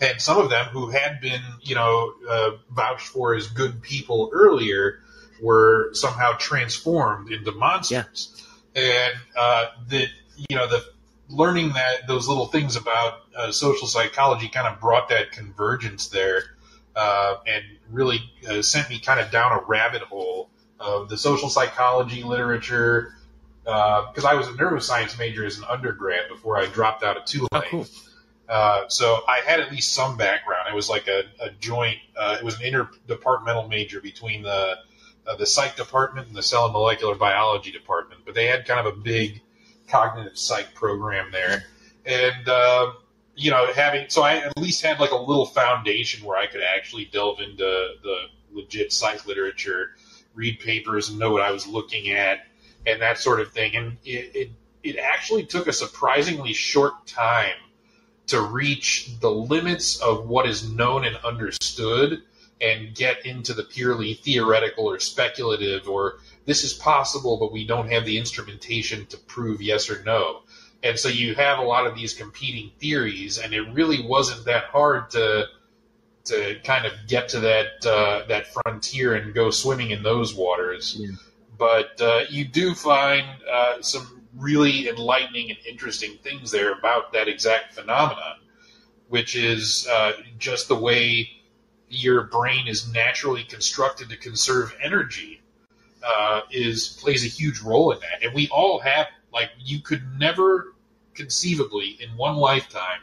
and 0.00 0.20
some 0.20 0.38
of 0.38 0.48
them 0.48 0.66
who 0.66 0.88
had 0.88 1.20
been, 1.20 1.40
you 1.60 1.74
know, 1.74 2.12
uh, 2.30 2.50
vouched 2.70 3.08
for 3.08 3.34
as 3.34 3.48
good 3.48 3.82
people 3.82 4.30
earlier 4.32 5.00
were 5.42 5.90
somehow 5.92 6.34
transformed 6.38 7.32
into 7.32 7.50
monsters. 7.50 8.46
Yeah. 8.76 8.82
And 8.82 9.14
uh, 9.36 9.66
that, 9.88 10.08
you 10.48 10.56
know, 10.56 10.68
the 10.68 10.84
learning 11.28 11.72
that 11.72 12.06
those 12.06 12.28
little 12.28 12.46
things 12.46 12.76
about 12.76 13.22
uh, 13.36 13.50
social 13.50 13.88
psychology 13.88 14.48
kind 14.48 14.72
of 14.72 14.80
brought 14.80 15.08
that 15.08 15.32
convergence 15.32 16.08
there, 16.08 16.44
uh, 16.94 17.36
and 17.44 17.64
really 17.90 18.20
uh, 18.48 18.62
sent 18.62 18.88
me 18.88 19.00
kind 19.00 19.18
of 19.18 19.32
down 19.32 19.50
a 19.50 19.62
rabbit 19.66 20.02
hole 20.02 20.48
of 20.80 21.08
the 21.08 21.16
social 21.16 21.48
psychology 21.48 22.22
literature. 22.22 23.14
Because 23.64 24.24
uh, 24.24 24.28
I 24.28 24.34
was 24.34 24.48
a 24.48 24.52
neuroscience 24.52 25.18
major 25.18 25.44
as 25.44 25.58
an 25.58 25.64
undergrad 25.68 26.28
before 26.30 26.56
I 26.56 26.66
dropped 26.66 27.02
out 27.04 27.18
of 27.18 27.26
Tulane. 27.26 27.48
Oh, 27.52 27.62
cool 27.70 27.86
uh, 28.48 28.88
so 28.88 29.20
I 29.28 29.40
had 29.40 29.60
at 29.60 29.70
least 29.70 29.92
some 29.92 30.16
background. 30.16 30.68
It 30.70 30.74
was 30.74 30.88
like 30.88 31.06
a, 31.06 31.24
a 31.40 31.50
joint. 31.50 31.98
Uh, 32.16 32.36
it 32.40 32.44
was 32.44 32.58
an 32.60 32.62
interdepartmental 32.62 33.68
major 33.68 34.00
between 34.00 34.42
the 34.42 34.78
uh, 35.26 35.36
the 35.36 35.44
psych 35.44 35.76
department 35.76 36.28
and 36.28 36.36
the 36.36 36.42
cell 36.42 36.64
and 36.64 36.72
molecular 36.72 37.14
biology 37.14 37.70
department. 37.70 38.22
But 38.24 38.34
they 38.34 38.46
had 38.46 38.66
kind 38.66 38.86
of 38.86 38.94
a 38.94 38.96
big 38.96 39.42
cognitive 39.86 40.38
psych 40.38 40.74
program 40.74 41.30
there, 41.30 41.64
and 42.06 42.48
uh, 42.48 42.92
you 43.34 43.50
know, 43.50 43.70
having 43.74 44.08
so 44.08 44.22
I 44.22 44.36
at 44.36 44.56
least 44.56 44.82
had 44.82 44.98
like 44.98 45.10
a 45.10 45.16
little 45.16 45.46
foundation 45.46 46.24
where 46.24 46.38
I 46.38 46.46
could 46.46 46.62
actually 46.62 47.04
delve 47.04 47.40
into 47.40 47.58
the 48.02 48.16
legit 48.50 48.94
psych 48.94 49.26
literature, 49.26 49.90
read 50.38 50.60
papers, 50.60 51.10
and 51.10 51.18
know 51.18 51.30
what 51.30 51.42
I 51.42 51.50
was 51.50 51.66
looking 51.66 52.10
at, 52.10 52.46
and 52.86 53.02
that 53.02 53.18
sort 53.18 53.40
of 53.40 53.52
thing. 53.52 53.74
And 53.76 53.98
it, 54.04 54.30
it, 54.34 54.50
it 54.82 54.96
actually 54.96 55.44
took 55.44 55.66
a 55.66 55.72
surprisingly 55.72 56.52
short 56.52 57.06
time 57.06 57.56
to 58.28 58.40
reach 58.40 59.18
the 59.20 59.30
limits 59.30 60.00
of 60.00 60.28
what 60.28 60.46
is 60.46 60.70
known 60.70 61.04
and 61.04 61.16
understood 61.16 62.22
and 62.60 62.94
get 62.94 63.24
into 63.24 63.52
the 63.52 63.62
purely 63.62 64.14
theoretical 64.14 64.88
or 64.88 64.98
speculative 64.98 65.88
or 65.88 66.18
this 66.44 66.64
is 66.64 66.72
possible 66.72 67.36
but 67.38 67.52
we 67.52 67.66
don't 67.66 67.90
have 67.90 68.04
the 68.04 68.18
instrumentation 68.18 69.06
to 69.06 69.16
prove 69.16 69.62
yes 69.62 69.88
or 69.88 70.02
no 70.02 70.40
and 70.82 70.98
so 70.98 71.08
you 71.08 71.34
have 71.34 71.58
a 71.58 71.62
lot 71.62 71.86
of 71.86 71.94
these 71.94 72.12
competing 72.14 72.70
theories 72.78 73.38
and 73.38 73.54
it 73.54 73.62
really 73.72 74.04
wasn't 74.04 74.44
that 74.44 74.64
hard 74.64 75.08
to 75.08 75.46
to 76.28 76.58
kind 76.64 76.86
of 76.86 76.92
get 77.06 77.28
to 77.28 77.40
that 77.40 77.86
uh, 77.86 78.26
that 78.28 78.46
frontier 78.48 79.14
and 79.14 79.34
go 79.34 79.50
swimming 79.50 79.90
in 79.90 80.02
those 80.02 80.34
waters 80.34 80.96
yeah. 80.98 81.10
but 81.58 82.00
uh, 82.00 82.20
you 82.30 82.44
do 82.44 82.74
find 82.74 83.26
uh, 83.50 83.80
some 83.82 84.18
really 84.38 84.88
enlightening 84.88 85.50
and 85.50 85.58
interesting 85.66 86.16
things 86.22 86.50
there 86.50 86.72
about 86.72 87.12
that 87.12 87.28
exact 87.28 87.74
phenomenon, 87.74 88.36
which 89.08 89.36
is 89.36 89.86
uh, 89.90 90.12
just 90.38 90.68
the 90.68 90.74
way 90.74 91.30
your 91.88 92.24
brain 92.24 92.68
is 92.68 92.92
naturally 92.92 93.44
constructed 93.44 94.08
to 94.10 94.16
conserve 94.16 94.74
energy 94.82 95.42
uh, 96.06 96.42
is 96.50 96.98
plays 97.00 97.24
a 97.24 97.28
huge 97.28 97.60
role 97.60 97.92
in 97.92 97.98
that. 98.00 98.22
And 98.22 98.34
we 98.34 98.48
all 98.48 98.78
have 98.80 99.06
like 99.32 99.50
you 99.58 99.80
could 99.80 100.02
never 100.18 100.74
conceivably 101.14 101.98
in 102.00 102.10
one 102.16 102.36
lifetime 102.36 103.00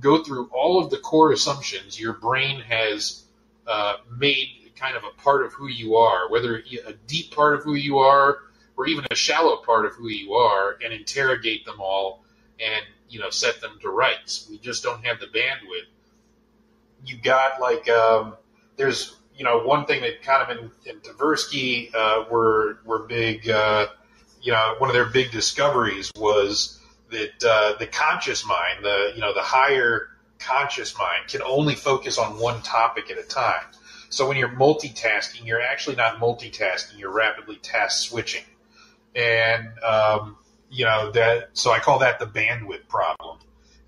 go 0.00 0.22
through 0.22 0.48
all 0.52 0.82
of 0.82 0.90
the 0.90 0.98
core 0.98 1.32
assumptions 1.32 1.98
your 1.98 2.14
brain 2.14 2.60
has 2.60 3.24
uh, 3.66 3.96
made 4.16 4.48
kind 4.76 4.96
of 4.96 5.04
a 5.04 5.22
part 5.22 5.44
of 5.44 5.52
who 5.52 5.68
you 5.68 5.96
are, 5.96 6.30
whether 6.30 6.56
a 6.86 6.92
deep 7.06 7.34
part 7.34 7.54
of 7.54 7.62
who 7.62 7.74
you 7.74 7.98
are 7.98 8.38
or 8.76 8.86
even 8.86 9.04
a 9.10 9.14
shallow 9.14 9.56
part 9.56 9.86
of 9.86 9.92
who 9.92 10.08
you 10.08 10.34
are, 10.34 10.76
and 10.84 10.92
interrogate 10.92 11.64
them 11.64 11.80
all 11.80 12.24
and 12.60 12.84
you 13.08 13.20
know 13.20 13.30
set 13.30 13.60
them 13.60 13.78
to 13.80 13.88
rights. 13.88 14.48
We 14.50 14.58
just 14.58 14.82
don't 14.82 15.04
have 15.04 15.20
the 15.20 15.26
bandwidth. 15.26 15.86
You 17.06 17.16
got 17.22 17.60
like 17.60 17.88
um, 17.88 18.34
there's 18.76 19.16
you 19.36 19.44
know 19.44 19.60
one 19.64 19.86
thing 19.86 20.02
that 20.02 20.22
kind 20.22 20.50
of 20.50 20.70
in, 20.86 21.00
Tversky 21.00 21.94
uh, 21.94 22.24
were 22.30 22.78
were 22.84 23.06
big. 23.06 23.48
Uh, 23.48 23.86
you 24.42 24.52
know, 24.52 24.74
one 24.78 24.90
of 24.90 24.94
their 24.94 25.06
big 25.06 25.30
discoveries 25.30 26.10
was 26.18 26.78
that 27.14 27.44
uh, 27.48 27.78
the 27.78 27.86
conscious 27.86 28.46
mind, 28.46 28.84
the 28.84 29.12
you 29.14 29.20
know 29.20 29.32
the 29.32 29.42
higher 29.42 30.08
conscious 30.38 30.96
mind, 30.98 31.28
can 31.28 31.42
only 31.42 31.74
focus 31.74 32.18
on 32.18 32.38
one 32.38 32.60
topic 32.62 33.10
at 33.10 33.18
a 33.18 33.22
time. 33.22 33.64
So 34.10 34.28
when 34.28 34.36
you're 34.36 34.50
multitasking, 34.50 35.46
you're 35.46 35.62
actually 35.62 35.96
not 35.96 36.18
multitasking; 36.18 36.98
you're 36.98 37.12
rapidly 37.12 37.56
task 37.56 38.08
switching, 38.08 38.44
and 39.14 39.78
um, 39.80 40.36
you 40.70 40.84
know 40.84 41.10
that. 41.12 41.50
So 41.54 41.70
I 41.70 41.78
call 41.78 42.00
that 42.00 42.18
the 42.18 42.26
bandwidth 42.26 42.88
problem. 42.88 43.38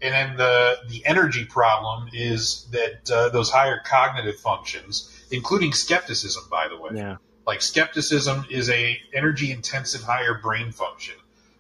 And 0.03 0.13
then 0.13 0.37
the 0.37 0.79
the 0.89 1.05
energy 1.07 1.45
problem 1.45 2.09
is 2.13 2.69
that 2.71 3.11
uh, 3.11 3.29
those 3.31 3.51
higher 3.51 3.81
cognitive 3.85 4.37
functions, 4.37 5.11
including 5.31 5.73
skepticism, 5.73 6.45
by 6.51 6.69
the 6.69 6.77
way, 6.77 6.91
Yeah. 6.95 7.17
like 7.47 7.63
skepticism 7.63 8.45
is 8.51 8.69
a 8.69 8.99
energy 9.15 9.51
intensive 9.51 10.03
higher 10.03 10.35
brain 10.35 10.71
function 10.71 11.15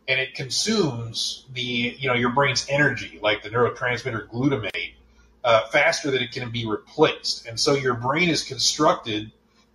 and 0.08 0.20
it 0.20 0.34
consumes 0.34 1.44
the 1.52 1.96
you 1.98 2.08
know 2.08 2.14
your 2.14 2.30
brain's 2.30 2.66
energy 2.68 3.18
like 3.22 3.42
the 3.42 3.50
neurotransmitter 3.50 4.28
glutamate 4.28 4.94
uh, 5.46 5.66
faster 5.68 6.10
than 6.10 6.20
it 6.22 6.32
can 6.32 6.50
be 6.50 6.66
replaced. 6.66 7.46
And 7.46 7.58
so 7.58 7.74
your 7.74 7.94
brain 7.94 8.28
is 8.28 8.42
constructed 8.42 9.30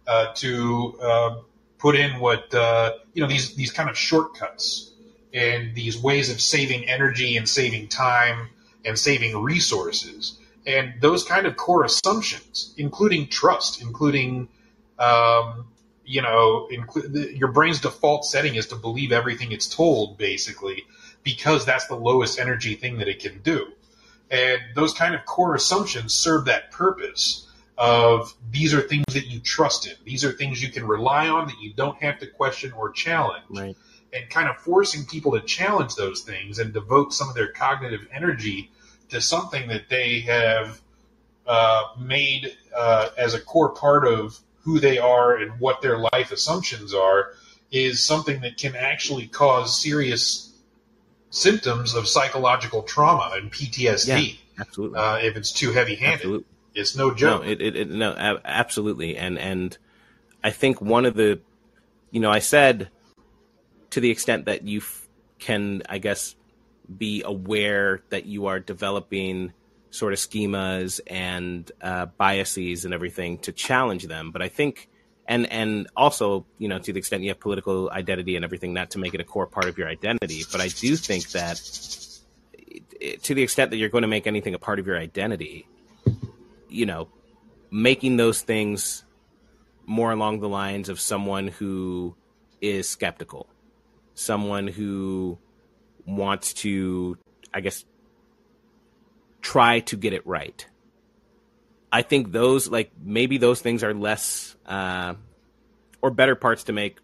uh, 0.05 0.33
to 0.35 0.99
uh, 1.01 1.35
put 1.79 1.95
in 1.95 2.19
what 2.19 2.53
uh, 2.53 2.93
you 3.13 3.21
know 3.21 3.27
these 3.27 3.55
these 3.55 3.71
kind 3.71 3.89
of 3.89 3.97
shortcuts 3.97 4.91
and 5.33 5.73
these 5.73 5.97
ways 5.97 6.29
of 6.29 6.41
saving 6.41 6.89
energy 6.89 7.37
and 7.37 7.47
saving 7.47 7.87
time 7.87 8.49
and 8.83 8.99
saving 8.99 9.41
resources. 9.41 10.37
And 10.67 10.93
those 11.01 11.23
kind 11.23 11.47
of 11.47 11.55
core 11.55 11.85
assumptions 11.85 12.73
including 12.77 13.27
trust 13.27 13.81
including 13.81 14.49
um, 14.99 15.67
you 16.11 16.21
know, 16.21 16.67
inclu- 16.69 17.37
your 17.37 17.47
brain's 17.47 17.79
default 17.79 18.25
setting 18.25 18.55
is 18.55 18.67
to 18.67 18.75
believe 18.75 19.13
everything 19.13 19.53
it's 19.53 19.67
told, 19.67 20.17
basically, 20.17 20.83
because 21.23 21.65
that's 21.65 21.87
the 21.87 21.95
lowest 21.95 22.37
energy 22.37 22.75
thing 22.75 22.97
that 22.97 23.07
it 23.07 23.19
can 23.19 23.41
do. 23.41 23.67
And 24.29 24.59
those 24.75 24.93
kind 24.93 25.15
of 25.15 25.25
core 25.25 25.55
assumptions 25.55 26.13
serve 26.13 26.45
that 26.45 26.71
purpose 26.71 27.47
of 27.77 28.33
these 28.51 28.73
are 28.73 28.81
things 28.81 29.05
that 29.13 29.27
you 29.27 29.39
trust 29.39 29.87
in. 29.87 29.93
These 30.03 30.25
are 30.25 30.33
things 30.33 30.61
you 30.61 30.69
can 30.69 30.85
rely 30.85 31.29
on 31.29 31.47
that 31.47 31.61
you 31.61 31.73
don't 31.73 31.97
have 32.01 32.19
to 32.19 32.27
question 32.27 32.73
or 32.73 32.91
challenge. 32.91 33.45
Right. 33.49 33.77
And 34.11 34.29
kind 34.29 34.49
of 34.49 34.57
forcing 34.57 35.05
people 35.05 35.31
to 35.31 35.41
challenge 35.41 35.95
those 35.95 36.21
things 36.21 36.59
and 36.59 36.73
devote 36.73 37.13
some 37.13 37.29
of 37.29 37.35
their 37.35 37.53
cognitive 37.53 38.05
energy 38.13 38.69
to 39.09 39.21
something 39.21 39.69
that 39.69 39.87
they 39.89 40.19
have 40.21 40.81
uh, 41.47 41.83
made 41.97 42.57
uh, 42.75 43.09
as 43.17 43.33
a 43.33 43.39
core 43.39 43.69
part 43.69 44.05
of 44.05 44.37
who 44.63 44.79
they 44.79 44.97
are 44.97 45.35
and 45.35 45.59
what 45.59 45.81
their 45.81 45.97
life 45.97 46.31
assumptions 46.31 46.93
are 46.93 47.33
is 47.71 48.03
something 48.03 48.41
that 48.41 48.57
can 48.57 48.75
actually 48.75 49.27
cause 49.27 49.81
serious 49.81 50.53
symptoms 51.29 51.95
of 51.95 52.07
psychological 52.07 52.83
trauma 52.83 53.31
and 53.35 53.51
PTSD 53.51 54.07
Yeah. 54.07 54.37
Absolutely. 54.59 54.99
uh, 54.99 55.17
if 55.17 55.37
it's 55.37 55.51
too 55.51 55.71
heavy-handed. 55.71 56.43
It's 56.73 56.95
no 56.95 57.13
joke. 57.13 57.43
No, 57.43 57.49
it, 57.49 57.61
it, 57.61 57.75
it 57.75 57.89
no, 57.89 58.15
absolutely, 58.45 59.17
and 59.17 59.37
and 59.37 59.77
I 60.43 60.51
think 60.51 60.81
one 60.81 61.05
of 61.05 61.15
the, 61.15 61.41
you 62.11 62.21
know, 62.21 62.31
I 62.31 62.39
said 62.39 62.89
to 63.89 63.99
the 63.99 64.09
extent 64.09 64.45
that 64.45 64.63
you 64.63 64.79
f- 64.79 65.07
can, 65.39 65.83
I 65.89 65.97
guess, 65.97 66.35
be 66.97 67.23
aware 67.25 68.03
that 68.09 68.25
you 68.25 68.45
are 68.45 68.59
developing 68.59 69.51
sort 69.91 70.13
of 70.13 70.19
schemas 70.19 70.99
and 71.05 71.71
uh, 71.81 72.07
biases 72.17 72.85
and 72.85 72.93
everything 72.93 73.37
to 73.39 73.51
challenge 73.51 74.07
them, 74.07 74.31
but 74.31 74.41
I 74.41 74.49
think. 74.49 74.89
And 75.27 75.49
and 75.51 75.87
also, 75.95 76.45
you 76.57 76.67
know, 76.67 76.79
to 76.79 76.91
the 76.91 76.99
extent 76.99 77.23
you 77.23 77.29
have 77.29 77.39
political 77.39 77.89
identity 77.91 78.35
and 78.35 78.43
everything, 78.43 78.73
not 78.73 78.89
to 78.91 78.99
make 78.99 79.13
it 79.13 79.21
a 79.21 79.23
core 79.23 79.45
part 79.45 79.67
of 79.67 79.77
your 79.77 79.87
identity. 79.87 80.43
But 80.51 80.59
I 80.59 80.67
do 80.67 80.95
think 80.95 81.29
that, 81.29 81.57
to 83.23 83.35
the 83.35 83.43
extent 83.43 83.71
that 83.71 83.77
you're 83.77 83.89
going 83.89 84.01
to 84.01 84.09
make 84.09 84.27
anything 84.27 84.55
a 84.55 84.59
part 84.59 84.79
of 84.79 84.87
your 84.87 84.97
identity, 84.97 85.67
you 86.67 86.85
know, 86.85 87.07
making 87.69 88.17
those 88.17 88.41
things 88.41 89.05
more 89.85 90.11
along 90.11 90.39
the 90.41 90.49
lines 90.49 90.89
of 90.89 90.99
someone 90.99 91.47
who 91.47 92.15
is 92.59 92.89
skeptical, 92.89 93.47
someone 94.15 94.67
who 94.67 95.37
wants 96.05 96.53
to, 96.53 97.17
I 97.53 97.61
guess, 97.61 97.85
try 99.41 99.79
to 99.81 99.97
get 99.97 100.13
it 100.13 100.25
right. 100.25 100.65
I 101.91 102.03
think 102.03 102.31
those, 102.31 102.69
like, 102.69 102.91
maybe 103.03 103.37
those 103.37 103.61
things 103.61 103.83
are 103.83 103.93
less 103.93 104.55
uh, 104.65 105.15
or 106.01 106.11
better 106.11 106.35
parts 106.35 106.65
to 106.65 106.73
make 106.73 106.99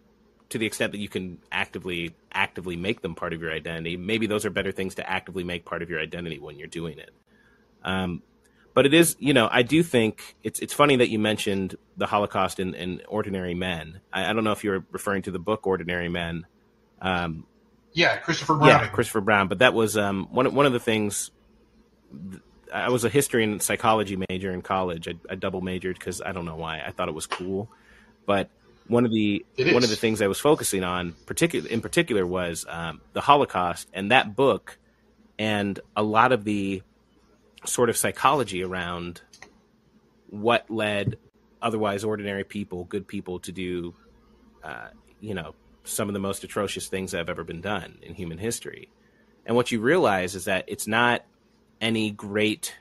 to 0.49 0.57
the 0.57 0.66
extent 0.66 0.93
that 0.93 0.99
you 0.99 1.09
can 1.09 1.40
actively 1.51 2.16
actively 2.32 2.75
make 2.77 3.01
them 3.01 3.16
part 3.16 3.33
of 3.33 3.41
your 3.41 3.51
identity. 3.51 3.98
Maybe 3.98 4.27
those 4.27 4.45
are 4.45 4.49
better 4.49 4.72
things 4.72 4.95
to 4.95 5.09
actively 5.09 5.43
make 5.43 5.66
part 5.66 5.82
of 5.82 5.90
your 5.90 5.99
identity 5.99 6.40
when 6.40 6.57
you're 6.57 6.67
doing 6.67 6.99
it. 6.99 7.11
Um, 7.83 8.22
but 8.74 8.85
it 8.85 8.93
is, 8.93 9.16
you 9.19 9.33
know, 9.33 9.49
I 9.51 9.64
do 9.64 9.82
think 9.82 10.35
it's 10.43 10.59
it's 10.59 10.74
funny 10.74 10.98
that 10.98 11.09
you 11.09 11.19
mentioned 11.19 11.75
the 11.98 12.06
Holocaust 12.06 12.59
in, 12.59 12.75
in 12.75 13.01
Ordinary 13.07 13.56
Men. 13.56 14.01
I, 14.14 14.30
I 14.30 14.33
don't 14.33 14.43
know 14.43 14.51
if 14.51 14.64
you're 14.64 14.85
referring 14.91 15.24
to 15.24 15.32
the 15.32 15.40
book 15.40 15.66
Ordinary 15.66 16.09
Men. 16.09 16.45
Um, 17.01 17.48
yeah, 17.93 18.17
Christopher 18.17 18.56
Brown. 18.56 18.69
yeah, 18.69 18.88
Christopher 18.88 19.22
Brown. 19.22 19.48
But 19.48 19.59
that 19.59 19.74
was 19.74 19.98
um, 19.98 20.27
one 20.32 20.53
one 20.53 20.66
of 20.66 20.74
the 20.74 20.80
things. 20.80 21.32
I 22.74 22.90
was 22.90 23.06
a 23.06 23.10
history 23.10 23.44
and 23.44 23.61
psychology 23.61 24.18
major 24.30 24.52
in 24.52 24.61
college. 24.61 25.08
I, 25.08 25.14
I 25.30 25.36
double 25.36 25.61
majored 25.61 25.98
because 25.98 26.22
I 26.22 26.32
don't 26.32 26.45
know 26.45 26.56
why. 26.56 26.82
I 26.86 26.92
thought 26.92 27.08
it 27.08 27.16
was 27.16 27.26
cool, 27.26 27.69
but 28.26 28.50
one 28.88 29.06
of 29.06 29.11
the 29.11 29.45
one 29.58 29.84
of 29.84 29.90
the 29.90 29.95
things 29.95 30.22
I 30.22 30.27
was 30.27 30.40
focusing 30.40 30.84
on, 30.84 31.14
particular 31.26 31.69
in 31.69 31.82
particular, 31.82 32.26
was 32.26 32.66
um, 32.68 33.02
the 33.14 33.22
Holocaust 33.22 33.88
and 33.94 34.11
that 34.11 34.36
book, 34.36 34.77
and 35.38 35.80
a 35.95 36.03
lot 36.03 36.32
of 36.32 36.44
the 36.44 36.82
sort 37.66 37.90
of 37.90 37.98
psychology 37.98 38.64
around 38.64 39.22
what 40.30 40.69
led 40.69 41.18
otherwise 41.61 42.03
ordinary 42.03 42.44
people, 42.44 42.84
good 42.86 43.08
people, 43.08 43.40
to 43.40 43.52
do, 43.52 43.94
uh, 44.64 44.88
you 45.19 45.34
know, 45.34 45.56
some 45.84 46.08
of 46.08 46.14
the 46.14 46.19
most 46.19 46.44
atrocious 46.44 46.88
things 46.88 47.11
that 47.11 47.18
have 47.18 47.30
ever 47.30 47.44
been 47.44 47.61
done 47.61 47.98
in 48.02 48.14
human 48.14 48.38
history. 48.38 48.90
And 49.45 49.56
what 49.56 49.72
you 49.72 49.80
realize 49.80 50.36
is 50.36 50.45
that 50.45 50.66
it's 50.68 50.88
not 50.88 51.24
any 51.82 52.12
great 52.12 52.76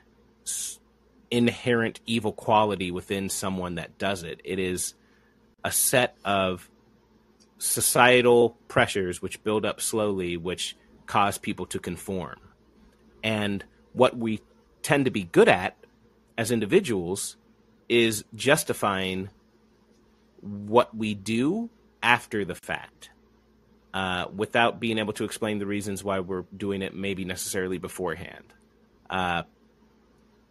inherent 1.29 1.99
evil 2.05 2.31
quality 2.31 2.91
within 2.91 3.29
someone 3.29 3.75
that 3.75 3.97
does 3.97 4.23
it. 4.23 4.41
It 4.43 4.59
is 4.59 4.93
a 5.63 5.71
set 5.71 6.15
of 6.23 6.69
societal 7.57 8.57
pressures 8.67 9.21
which 9.21 9.43
build 9.43 9.65
up 9.65 9.81
slowly, 9.81 10.37
which 10.37 10.75
cause 11.05 11.37
people 11.37 11.65
to 11.67 11.79
conform. 11.79 12.39
And 13.23 13.63
what 13.93 14.17
we 14.17 14.41
tend 14.83 15.05
to 15.05 15.11
be 15.11 15.23
good 15.23 15.49
at 15.49 15.75
as 16.37 16.51
individuals 16.51 17.35
is 17.89 18.23
justifying 18.35 19.29
what 20.41 20.95
we 20.95 21.13
do 21.13 21.69
after 22.03 22.45
the 22.45 22.55
fact 22.55 23.09
uh, 23.93 24.27
without 24.35 24.79
being 24.79 24.99
able 24.99 25.13
to 25.13 25.23
explain 25.23 25.57
the 25.57 25.65
reasons 25.65 26.03
why 26.03 26.19
we're 26.19 26.45
doing 26.55 26.81
it 26.81 26.93
maybe 26.93 27.25
necessarily 27.25 27.77
beforehand. 27.77 28.53
Uh, 29.09 29.43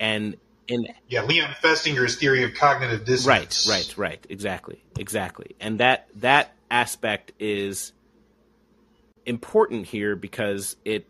and 0.00 0.36
in 0.68 0.86
Yeah, 1.08 1.22
Leon 1.22 1.54
Festinger's 1.62 2.16
theory 2.16 2.42
of 2.44 2.54
cognitive 2.54 3.04
dissonance. 3.04 3.66
right, 3.66 3.94
right, 3.98 4.10
right, 4.10 4.26
exactly, 4.28 4.82
exactly, 4.98 5.54
and 5.60 5.78
that 5.80 6.08
that 6.16 6.52
aspect 6.70 7.32
is 7.38 7.92
important 9.24 9.86
here 9.86 10.16
because 10.16 10.76
it, 10.84 11.06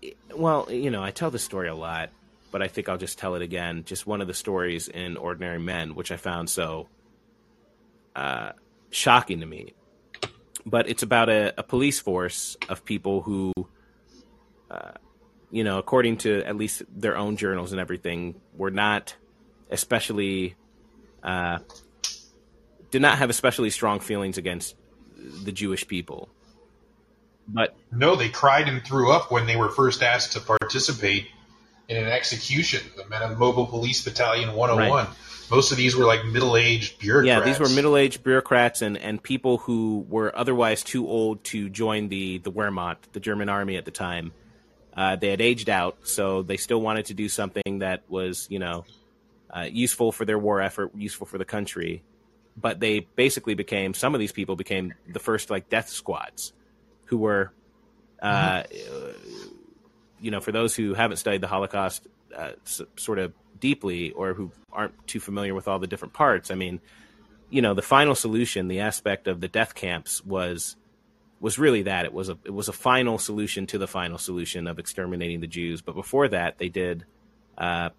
it- 0.00 0.16
well, 0.34 0.66
you 0.70 0.90
know, 0.90 1.02
I 1.02 1.10
tell 1.10 1.30
this 1.30 1.44
story 1.44 1.68
a 1.68 1.74
lot, 1.74 2.10
but 2.50 2.62
I 2.62 2.68
think 2.68 2.88
I'll 2.88 2.98
just 2.98 3.18
tell 3.18 3.34
it 3.34 3.42
again. 3.42 3.84
Just 3.84 4.06
one 4.06 4.20
of 4.20 4.26
the 4.26 4.34
stories 4.34 4.88
in 4.88 5.16
Ordinary 5.16 5.58
Men, 5.58 5.94
which 5.94 6.10
I 6.12 6.16
found 6.16 6.50
so 6.50 6.88
uh, 8.14 8.52
shocking 8.90 9.40
to 9.40 9.46
me. 9.46 9.74
But 10.64 10.88
it's 10.88 11.02
about 11.02 11.28
a, 11.28 11.54
a 11.58 11.62
police 11.62 11.98
force 11.98 12.56
of 12.68 12.84
people 12.84 13.22
who, 13.22 13.52
uh, 14.70 14.92
you 15.52 15.62
know, 15.62 15.78
according 15.78 16.16
to 16.16 16.42
at 16.42 16.56
least 16.56 16.82
their 16.88 17.16
own 17.16 17.36
journals 17.36 17.70
and 17.70 17.80
everything, 17.80 18.40
were 18.56 18.70
not 18.70 19.14
especially 19.70 20.56
uh, 21.22 21.58
did 22.90 23.02
not 23.02 23.18
have 23.18 23.30
especially 23.30 23.70
strong 23.70 24.00
feelings 24.00 24.38
against 24.38 24.74
the 25.44 25.52
Jewish 25.52 25.86
people. 25.86 26.28
But 27.46 27.76
no, 27.92 28.16
they 28.16 28.28
cried 28.28 28.68
and 28.68 28.82
threw 28.82 29.12
up 29.12 29.30
when 29.30 29.46
they 29.46 29.56
were 29.56 29.68
first 29.68 30.02
asked 30.02 30.32
to 30.32 30.40
participate 30.40 31.28
in 31.88 31.96
an 31.96 32.08
execution. 32.08 32.82
The 32.96 33.06
men 33.06 33.22
of 33.22 33.38
Mobile 33.38 33.66
Police 33.66 34.02
Battalion 34.04 34.54
101. 34.54 35.06
Right. 35.06 35.16
Most 35.50 35.70
of 35.70 35.76
these 35.76 35.94
were 35.94 36.06
like 36.06 36.24
middle-aged 36.24 36.98
bureaucrats. 36.98 37.26
Yeah, 37.26 37.44
these 37.44 37.60
were 37.60 37.68
middle-aged 37.68 38.22
bureaucrats 38.22 38.80
and, 38.80 38.96
and 38.96 39.22
people 39.22 39.58
who 39.58 40.06
were 40.08 40.34
otherwise 40.34 40.82
too 40.82 41.06
old 41.06 41.44
to 41.44 41.68
join 41.68 42.08
the 42.08 42.38
the 42.38 42.50
Wehrmacht, 42.50 42.96
the 43.12 43.20
German 43.20 43.50
army 43.50 43.76
at 43.76 43.84
the 43.84 43.90
time. 43.90 44.32
Uh, 44.94 45.16
they 45.16 45.28
had 45.28 45.40
aged 45.40 45.70
out, 45.70 45.96
so 46.04 46.42
they 46.42 46.56
still 46.56 46.80
wanted 46.80 47.06
to 47.06 47.14
do 47.14 47.28
something 47.28 47.78
that 47.78 48.02
was, 48.08 48.46
you 48.50 48.58
know, 48.58 48.84
uh, 49.50 49.66
useful 49.70 50.12
for 50.12 50.24
their 50.24 50.38
war 50.38 50.60
effort, 50.60 50.90
useful 50.94 51.26
for 51.26 51.38
the 51.38 51.44
country. 51.44 52.02
But 52.56 52.80
they 52.80 53.00
basically 53.16 53.54
became 53.54 53.94
some 53.94 54.14
of 54.14 54.20
these 54.20 54.32
people 54.32 54.56
became 54.56 54.92
the 55.10 55.18
first 55.18 55.50
like 55.50 55.70
death 55.70 55.88
squads, 55.88 56.52
who 57.06 57.16
were, 57.18 57.52
uh, 58.20 58.64
mm-hmm. 58.64 59.54
you 60.20 60.30
know, 60.30 60.40
for 60.40 60.52
those 60.52 60.76
who 60.76 60.92
haven't 60.92 61.16
studied 61.16 61.40
the 61.40 61.48
Holocaust 61.48 62.06
uh, 62.36 62.52
sort 62.96 63.18
of 63.18 63.32
deeply 63.60 64.10
or 64.10 64.34
who 64.34 64.50
aren't 64.70 65.06
too 65.06 65.20
familiar 65.20 65.54
with 65.54 65.68
all 65.68 65.78
the 65.78 65.86
different 65.86 66.12
parts. 66.12 66.50
I 66.50 66.54
mean, 66.54 66.80
you 67.48 67.62
know, 67.62 67.72
the 67.74 67.82
final 67.82 68.14
solution, 68.14 68.68
the 68.68 68.80
aspect 68.80 69.28
of 69.28 69.40
the 69.40 69.48
death 69.48 69.74
camps 69.74 70.24
was 70.24 70.76
was 71.42 71.58
really 71.58 71.82
that 71.82 72.04
it 72.04 72.14
was 72.14 72.28
a 72.28 72.38
it 72.44 72.54
was 72.54 72.68
a 72.68 72.72
final 72.72 73.18
solution 73.18 73.66
to 73.66 73.76
the 73.76 73.88
final 73.88 74.16
solution 74.16 74.68
of 74.68 74.78
exterminating 74.78 75.40
the 75.40 75.48
Jews. 75.48 75.82
But 75.82 75.96
before 75.96 76.28
that, 76.28 76.58
they 76.58 76.68
did 76.68 77.04
uh, 77.58 77.90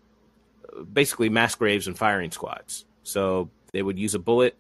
basically 0.92 1.28
mass 1.28 1.54
graves 1.54 1.86
and 1.86 1.98
firing 1.98 2.32
squads. 2.32 2.86
So 3.04 3.50
they 3.74 3.84
would 3.84 4.00
use 4.00 4.16
a 4.16 4.20
bullet 4.20 4.56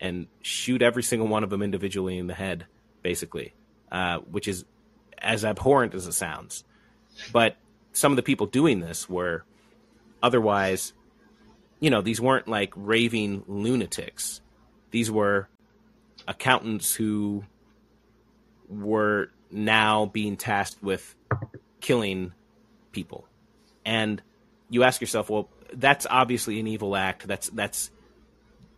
and 0.00 0.26
shoot 0.40 0.80
every 0.80 1.02
single 1.02 1.28
one 1.28 1.44
of 1.44 1.50
them 1.50 1.62
individually 1.62 2.16
in 2.16 2.26
the 2.26 2.34
head, 2.34 2.64
basically, 3.02 3.52
uh, 3.92 4.20
which 4.20 4.48
is 4.48 4.64
as 5.18 5.44
abhorrent 5.44 5.94
as 5.94 6.06
it 6.06 6.12
sounds. 6.12 6.64
But 7.30 7.56
some 7.92 8.10
of 8.10 8.16
the 8.16 8.22
people 8.22 8.46
doing 8.46 8.80
this 8.80 9.06
were 9.06 9.44
otherwise, 10.22 10.94
you 11.78 11.90
know, 11.90 12.00
these 12.00 12.22
weren't 12.22 12.48
like 12.48 12.72
raving 12.74 13.44
lunatics. 13.46 14.40
These 14.92 15.10
were 15.10 15.48
accountants 16.26 16.94
who 16.94 17.44
were 18.68 19.30
now 19.50 20.06
being 20.06 20.36
tasked 20.36 20.82
with 20.82 21.14
killing 21.80 22.32
people. 22.92 23.26
And 23.84 24.22
you 24.70 24.82
ask 24.82 25.00
yourself, 25.00 25.30
well, 25.30 25.48
that's 25.72 26.06
obviously 26.08 26.60
an 26.60 26.66
evil 26.66 26.96
act. 26.96 27.26
That's 27.26 27.48
that's 27.50 27.90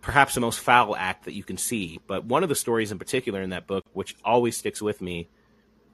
perhaps 0.00 0.34
the 0.34 0.40
most 0.40 0.60
foul 0.60 0.94
act 0.94 1.24
that 1.24 1.34
you 1.34 1.42
can 1.42 1.56
see. 1.56 2.00
But 2.06 2.24
one 2.24 2.42
of 2.42 2.48
the 2.48 2.54
stories 2.54 2.92
in 2.92 2.98
particular 2.98 3.42
in 3.42 3.50
that 3.50 3.66
book, 3.66 3.84
which 3.92 4.16
always 4.24 4.56
sticks 4.56 4.80
with 4.80 5.00
me, 5.00 5.28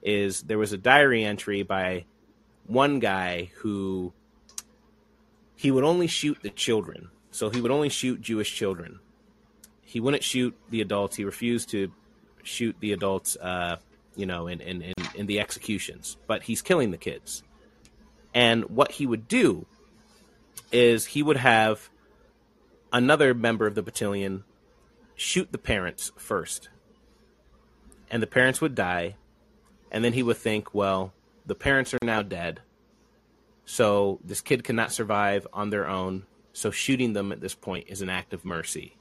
is 0.01 0.41
there 0.43 0.57
was 0.57 0.73
a 0.73 0.77
diary 0.77 1.23
entry 1.23 1.63
by 1.63 2.05
one 2.67 2.99
guy 2.99 3.51
who 3.55 4.13
he 5.55 5.71
would 5.71 5.83
only 5.83 6.07
shoot 6.07 6.37
the 6.41 6.49
children. 6.49 7.09
So 7.31 7.49
he 7.49 7.61
would 7.61 7.71
only 7.71 7.89
shoot 7.89 8.21
Jewish 8.21 8.53
children. 8.53 8.99
He 9.81 9.99
wouldn't 9.99 10.23
shoot 10.23 10.55
the 10.69 10.81
adults. 10.81 11.15
He 11.15 11.23
refused 11.23 11.69
to 11.69 11.91
shoot 12.43 12.75
the 12.79 12.93
adults, 12.93 13.35
uh, 13.37 13.77
you 14.15 14.25
know, 14.25 14.47
in, 14.47 14.61
in, 14.61 14.81
in, 14.81 14.93
in 15.15 15.25
the 15.25 15.39
executions, 15.39 16.17
but 16.27 16.43
he's 16.43 16.61
killing 16.61 16.91
the 16.91 16.97
kids. 16.97 17.43
And 18.33 18.65
what 18.69 18.93
he 18.93 19.05
would 19.05 19.27
do 19.27 19.65
is 20.71 21.05
he 21.05 21.23
would 21.23 21.37
have 21.37 21.89
another 22.91 23.33
member 23.33 23.65
of 23.67 23.75
the 23.75 23.83
battalion 23.83 24.43
shoot 25.15 25.51
the 25.51 25.57
parents 25.57 26.11
first. 26.17 26.69
And 28.09 28.21
the 28.21 28.27
parents 28.27 28.61
would 28.61 28.75
die. 28.75 29.15
And 29.91 30.03
then 30.03 30.13
he 30.13 30.23
would 30.23 30.37
think, 30.37 30.73
well, 30.73 31.13
the 31.45 31.55
parents 31.55 31.93
are 31.93 31.99
now 32.01 32.21
dead. 32.21 32.61
So 33.65 34.19
this 34.23 34.41
kid 34.41 34.63
cannot 34.63 34.91
survive 34.91 35.47
on 35.53 35.69
their 35.69 35.87
own. 35.87 36.25
So 36.51 36.71
shooting 36.71 37.13
them 37.13 37.31
at 37.31 37.41
this 37.41 37.55
point 37.55 37.85
is 37.87 38.01
an 38.01 38.09
act 38.09 38.33
of 38.33 38.45
mercy. 38.45 38.95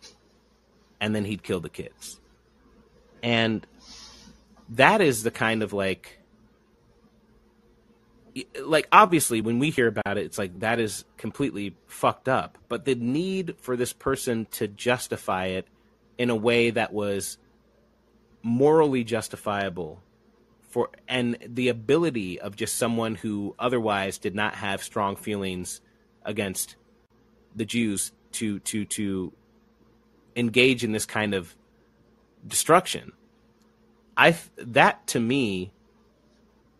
And 1.01 1.15
then 1.15 1.25
he'd 1.25 1.43
kill 1.43 1.61
the 1.61 1.69
kids. 1.69 2.21
And 3.23 3.67
that 4.69 5.01
is 5.01 5.23
the 5.23 5.31
kind 5.31 5.63
of 5.63 5.73
like 5.73 6.19
like 8.63 8.89
obviously 8.91 9.43
when 9.43 9.59
we 9.59 9.69
hear 9.69 9.87
about 9.87 10.17
it 10.17 10.25
it's 10.25 10.39
like 10.39 10.59
that 10.61 10.81
is 10.81 11.05
completely 11.17 11.77
fucked 11.87 12.29
up. 12.29 12.59
But 12.69 12.85
the 12.85 12.95
need 12.95 13.57
for 13.61 13.77
this 13.77 13.93
person 13.93 14.47
to 14.53 14.69
justify 14.69 15.47
it 15.47 15.67
in 16.19 16.31
a 16.31 16.37
way 16.37 16.71
that 16.71 16.93
was 16.93 17.39
morally 18.43 19.05
justifiable 19.05 20.03
for 20.73 20.91
and 21.07 21.37
the 21.47 21.69
ability 21.69 22.41
of 22.41 22.57
just 22.57 22.77
someone 22.77 23.15
who 23.15 23.55
otherwise 23.59 24.19
did 24.19 24.35
not 24.35 24.55
have 24.55 24.83
strong 24.83 25.17
feelings 25.17 25.81
against 26.25 26.77
the 27.55 27.65
Jews 27.65 28.13
to 28.33 28.59
to 28.61 28.85
to 28.87 29.33
engage 30.35 30.83
in 30.83 30.93
this 30.93 31.05
kind 31.05 31.35
of 31.35 31.55
destruction. 32.47 33.13
I 34.17 34.37
that 34.57 35.07
to 35.09 35.21
me 35.21 35.73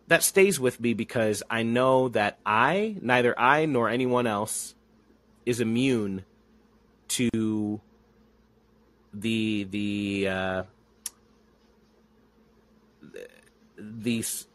that 0.07 0.23
stays 0.23 0.59
with 0.59 0.79
me 0.79 0.93
because 0.93 1.43
I 1.49 1.63
know 1.63 2.09
that 2.09 2.37
I, 2.45 2.97
neither 3.01 3.37
I 3.39 3.65
nor 3.65 3.89
anyone 3.89 4.27
else, 4.27 4.75
is 5.45 5.59
immune 5.59 6.25
to 7.09 7.81
the 9.13 9.63
the 9.69 10.27
uh, 10.27 10.63
these, 13.77 14.47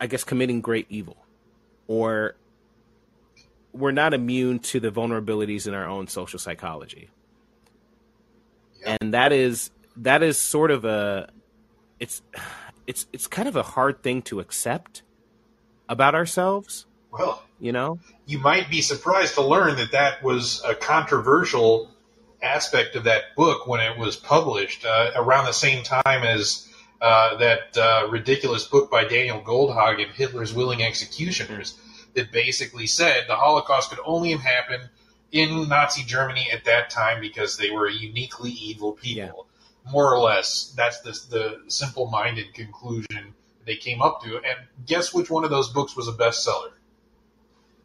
I 0.00 0.06
guess, 0.06 0.24
committing 0.24 0.60
great 0.60 0.86
evil, 0.88 1.16
or 1.86 2.36
we're 3.72 3.92
not 3.92 4.14
immune 4.14 4.58
to 4.58 4.80
the 4.80 4.90
vulnerabilities 4.90 5.66
in 5.66 5.74
our 5.74 5.86
own 5.86 6.08
social 6.08 6.38
psychology, 6.38 7.10
and 8.84 9.14
that 9.14 9.32
is 9.32 9.70
that 9.96 10.22
is 10.22 10.38
sort 10.38 10.70
of 10.70 10.84
a 10.84 11.28
it's 11.98 12.22
it's 12.86 13.06
it's 13.12 13.26
kind 13.26 13.48
of 13.48 13.56
a 13.56 13.62
hard 13.62 14.02
thing 14.02 14.22
to 14.22 14.40
accept 14.40 15.02
about 15.88 16.14
ourselves. 16.14 16.86
Well, 17.10 17.42
you 17.58 17.72
know, 17.72 17.98
you 18.26 18.38
might 18.38 18.70
be 18.70 18.82
surprised 18.82 19.34
to 19.34 19.42
learn 19.42 19.76
that 19.76 19.92
that 19.92 20.22
was 20.22 20.62
a 20.64 20.74
controversial 20.74 21.90
aspect 22.42 22.94
of 22.96 23.04
that 23.04 23.34
book 23.34 23.66
when 23.66 23.80
it 23.80 23.98
was 23.98 24.16
published 24.16 24.84
uh, 24.84 25.12
around 25.16 25.46
the 25.46 25.52
same 25.52 25.82
time 25.82 26.22
as 26.22 26.68
uh, 27.00 27.36
that 27.36 27.76
uh, 27.78 28.08
ridiculous 28.10 28.66
book 28.66 28.90
by 28.90 29.04
Daniel 29.04 29.40
Goldhagen, 29.40 30.10
Hitler's 30.12 30.52
Willing 30.52 30.82
Executioners, 30.82 31.78
that 32.14 32.30
basically 32.30 32.86
said 32.86 33.24
the 33.26 33.36
Holocaust 33.36 33.90
could 33.90 34.00
only 34.04 34.32
have 34.32 34.40
happened 34.40 34.88
in 35.32 35.68
Nazi 35.68 36.02
Germany 36.04 36.48
at 36.52 36.64
that 36.64 36.90
time 36.90 37.20
because 37.20 37.56
they 37.56 37.70
were 37.70 37.86
a 37.86 37.92
uniquely 37.92 38.50
evil 38.50 38.92
people. 38.92 39.36
Yeah 39.36 39.45
more 39.90 40.12
or 40.12 40.18
less, 40.18 40.72
that's 40.76 41.00
the, 41.00 41.10
the 41.30 41.70
simple 41.70 42.06
minded 42.06 42.54
conclusion 42.54 43.34
they 43.64 43.76
came 43.76 44.02
up 44.02 44.22
to. 44.22 44.36
And 44.36 44.56
guess 44.86 45.14
which 45.14 45.30
one 45.30 45.44
of 45.44 45.50
those 45.50 45.68
books 45.68 45.96
was 45.96 46.08
a 46.08 46.12
bestseller? 46.12 46.72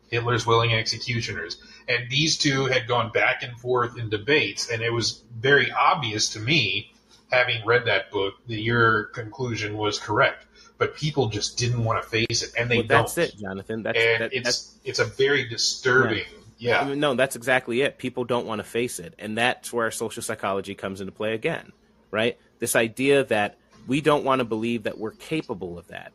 Hitler's 0.09 0.45
Willing 0.45 0.73
Executioners. 0.73 1.57
And 1.88 2.09
these 2.09 2.38
two 2.38 2.65
had 2.65 2.88
gone 2.88 3.11
back 3.11 3.43
and 3.43 3.57
forth 3.57 3.97
in 3.97 4.09
debates, 4.09 4.69
and 4.69 4.81
it 4.81 4.91
was 4.91 5.23
very 5.35 5.71
obvious 5.71 6.30
to 6.31 6.39
me, 6.39 6.93
having 7.31 7.65
read 7.65 7.85
that 7.85 8.11
book, 8.11 8.33
that 8.47 8.59
your 8.59 9.05
conclusion 9.05 9.77
was 9.77 9.97
correct. 9.97 10.45
But 10.77 10.95
people 10.95 11.30
just 11.30 11.57
didn't 11.57 11.83
want 11.83 12.03
to 12.03 12.09
face 12.09 12.43
it, 12.43 12.53
and 12.57 12.69
they 12.69 12.80
well, 12.80 12.88
that's 12.88 13.15
don't. 13.15 13.25
it, 13.25 13.38
Jonathan. 13.38 13.83
That's, 13.83 13.99
and 13.99 14.21
that, 14.23 14.33
it's 14.33 14.43
that's, 14.43 14.77
it's 14.83 14.99
a 14.99 15.05
very 15.05 15.47
disturbing. 15.47 16.25
Yeah. 16.57 16.88
yeah. 16.88 16.95
No, 16.95 17.13
that's 17.13 17.35
exactly 17.35 17.81
it. 17.81 17.97
People 17.97 18.23
don't 18.23 18.47
want 18.47 18.59
to 18.59 18.63
face 18.63 18.99
it, 18.99 19.13
and 19.19 19.38
that's 19.38 19.71
where 19.71 19.91
social 19.91 20.23
psychology 20.23 20.73
comes 20.75 20.99
into 20.99 21.11
play 21.11 21.33
again 21.33 21.71
right? 22.11 22.38
This 22.59 22.75
idea 22.75 23.23
that 23.25 23.57
we 23.88 24.01
don't 24.01 24.23
want 24.23 24.40
to 24.40 24.45
believe 24.45 24.83
that 24.83 24.98
we're 24.98 25.11
capable 25.11 25.80
of 25.80 25.88
that. 25.88 26.11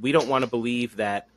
We 0.00 0.12
don't 0.12 0.28
want 0.28 0.44
to 0.44 0.50
believe 0.50 0.96
that. 0.96 1.28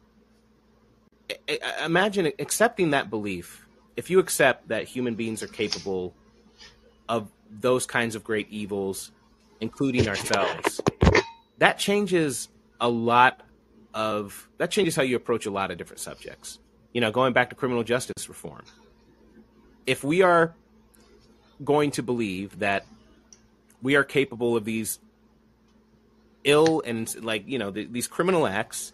Imagine 1.84 2.32
accepting 2.40 2.92
that 2.92 3.10
belief. 3.10 3.66
If 3.98 4.10
you 4.10 4.20
accept 4.20 4.70
that 4.70 4.86
human 4.86 5.16
beings 5.16 5.44
are 5.44 5.48
capable 5.48 6.16
of 7.10 7.30
those 7.50 7.86
kinds 7.86 8.16
of 8.16 8.24
great 8.24 8.50
evils, 8.50 9.12
including 9.60 10.08
ourselves, 10.08 10.80
that 11.58 11.78
changes 11.78 12.48
a 12.80 12.88
lot 12.88 13.42
of 13.94 14.48
that 14.58 14.72
changes 14.72 14.96
how 14.96 15.02
you 15.02 15.16
approach 15.16 15.46
a 15.46 15.52
lot 15.52 15.72
of 15.72 15.78
different 15.78 16.00
subjects. 16.00 16.60
You 16.94 17.02
know, 17.02 17.12
going 17.12 17.34
back 17.34 17.50
to 17.50 17.56
criminal 17.56 17.84
justice 17.84 18.30
reform. 18.30 18.64
If 19.86 20.04
we 20.04 20.22
are 20.22 20.56
going 21.64 21.92
to 21.92 22.04
believe 22.04 22.60
that 22.60 22.86
we 23.82 23.96
are 23.96 24.04
capable 24.04 24.56
of 24.56 24.66
these 24.66 25.00
ill 26.44 26.82
and 26.86 27.22
like 27.24 27.48
you 27.48 27.60
know 27.60 27.70
these 27.70 28.08
criminal 28.08 28.48
acts 28.48 28.94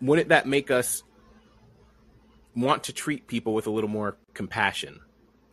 wouldn't 0.00 0.28
that 0.28 0.46
make 0.46 0.70
us 0.70 1.02
want 2.54 2.84
to 2.84 2.92
treat 2.92 3.26
people 3.26 3.54
with 3.54 3.66
a 3.66 3.70
little 3.70 3.90
more 3.90 4.16
compassion 4.34 5.00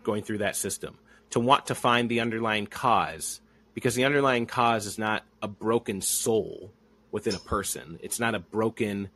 going 0.03 0.23
through 0.23 0.39
that 0.39 0.55
system, 0.55 0.97
to 1.29 1.39
want 1.39 1.67
to 1.67 1.75
find 1.75 2.09
the 2.09 2.21
underlying 2.21 2.65
cause, 2.65 3.41
because 3.73 3.95
the 3.95 4.05
underlying 4.05 4.45
cause 4.45 4.85
is 4.85 4.97
not 4.97 5.23
a 5.41 5.47
broken 5.47 6.01
soul 6.01 6.71
within 7.11 7.35
a 7.35 7.39
person. 7.39 7.99
It's 8.01 8.19
not 8.19 8.35
a 8.35 8.39
broken, 8.39 9.09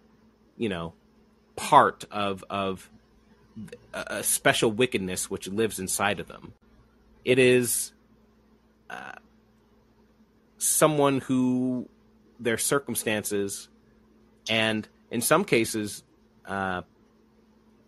you 0.57 0.69
know, 0.69 0.93
part 1.55 2.05
of 2.11 2.43
of 2.49 2.89
a 3.93 4.23
special 4.23 4.71
wickedness 4.71 5.31
which 5.31 5.47
lives 5.47 5.79
inside 5.79 6.19
of 6.19 6.27
them. 6.27 6.53
It 7.25 7.39
is 7.39 7.91
someone 10.57 11.19
who 11.19 11.87
their 12.39 12.57
circumstances 12.57 13.69
and 14.49 14.87
in 15.11 15.21
some 15.21 15.43
cases 15.43 16.03
uh, 16.45 16.81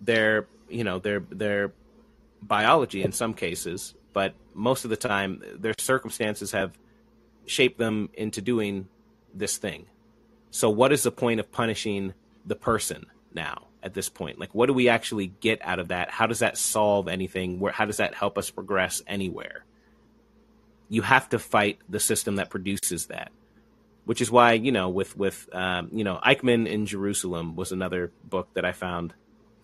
their 0.02 0.48
you 0.69 0.84
know 0.84 1.00
their 1.00 1.19
their 1.19 1.72
biology 2.42 3.03
in 3.03 3.11
some 3.11 3.34
cases 3.34 3.95
but 4.14 4.34
most 4.53 4.84
of 4.84 4.90
the 4.90 4.98
time 4.98 5.42
their 5.58 5.74
circumstances 5.78 6.52
have 6.52 6.78
shaped 7.45 7.78
them 7.78 8.10
into 8.14 8.42
doing 8.42 8.88
this 9.34 9.58
thing. 9.58 9.86
So 10.52 10.69
what 10.69 10.92
is 10.92 11.03
the 11.03 11.11
point 11.11 11.40
of 11.40 11.52
punishing 11.52 12.14
the 12.45 12.56
person 12.56 13.06
now 13.34 13.68
at 13.84 13.94
this 13.94 14.10
point? 14.10 14.40
Like 14.40 14.53
what 14.53 14.66
do 14.66 14.74
we 14.74 14.90
actually 14.90 15.28
get 15.28 15.60
out 15.64 15.80
of 15.80 15.90
that? 15.90 16.10
How 16.10 16.28
does 16.28 16.40
that 16.40 16.58
solve 16.58 17.08
anything? 17.08 17.60
Where 17.60 17.72
how 17.72 17.86
does 17.86 17.98
that 17.98 18.16
help 18.16 18.38
us 18.38 18.50
progress 18.50 19.02
anywhere 19.08 19.66
you 20.90 21.01
have 21.01 21.30
to 21.30 21.40
fight 21.40 21.80
the 21.88 22.00
system 22.00 22.35
that 22.35 22.50
produces 22.50 23.08
that 23.08 23.32
which 24.06 24.22
is 24.22 24.32
why 24.32 24.53
you 24.53 24.72
know 24.72 24.90
with 24.90 25.16
with 25.16 25.48
um, 25.53 25.90
you 25.93 26.03
know 26.03 26.19
Eichmann 26.26 26.68
in 26.68 26.88
Jerusalem 26.88 27.56
was 27.56 27.72
another 27.72 28.11
book 28.24 28.50
that 28.56 28.66
I 28.66 28.72
found 28.72 29.14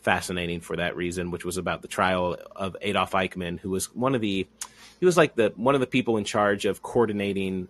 fascinating 0.05 0.61
for 0.61 0.75
that 0.75 0.95
reason, 0.95 1.31
which 1.31 1.43
was 1.43 1.57
about 1.57 1.81
the 1.81 1.87
trial 1.87 2.37
of 2.55 2.77
Adolf 2.79 3.13
Eichmann, 3.13 3.59
who 3.59 3.71
was 3.71 3.87
one 3.95 4.13
of 4.13 4.21
the 4.21 4.47
he 4.99 5.05
was 5.05 5.17
like 5.17 5.35
the 5.35 5.51
one 5.55 5.73
of 5.73 5.81
the 5.81 5.87
people 5.87 6.17
in 6.17 6.23
charge 6.23 6.65
of 6.65 6.83
coordinating 6.83 7.67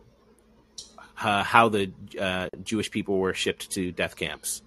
uh, 1.18 1.44
how 1.44 1.70
the 1.70 1.94
uh, 2.20 2.50
Jewish 2.62 2.92
people 2.92 3.20
were 3.20 3.34
shipped 3.34 3.72
to 3.72 3.94
death 3.94 4.18
camps, 4.18 4.62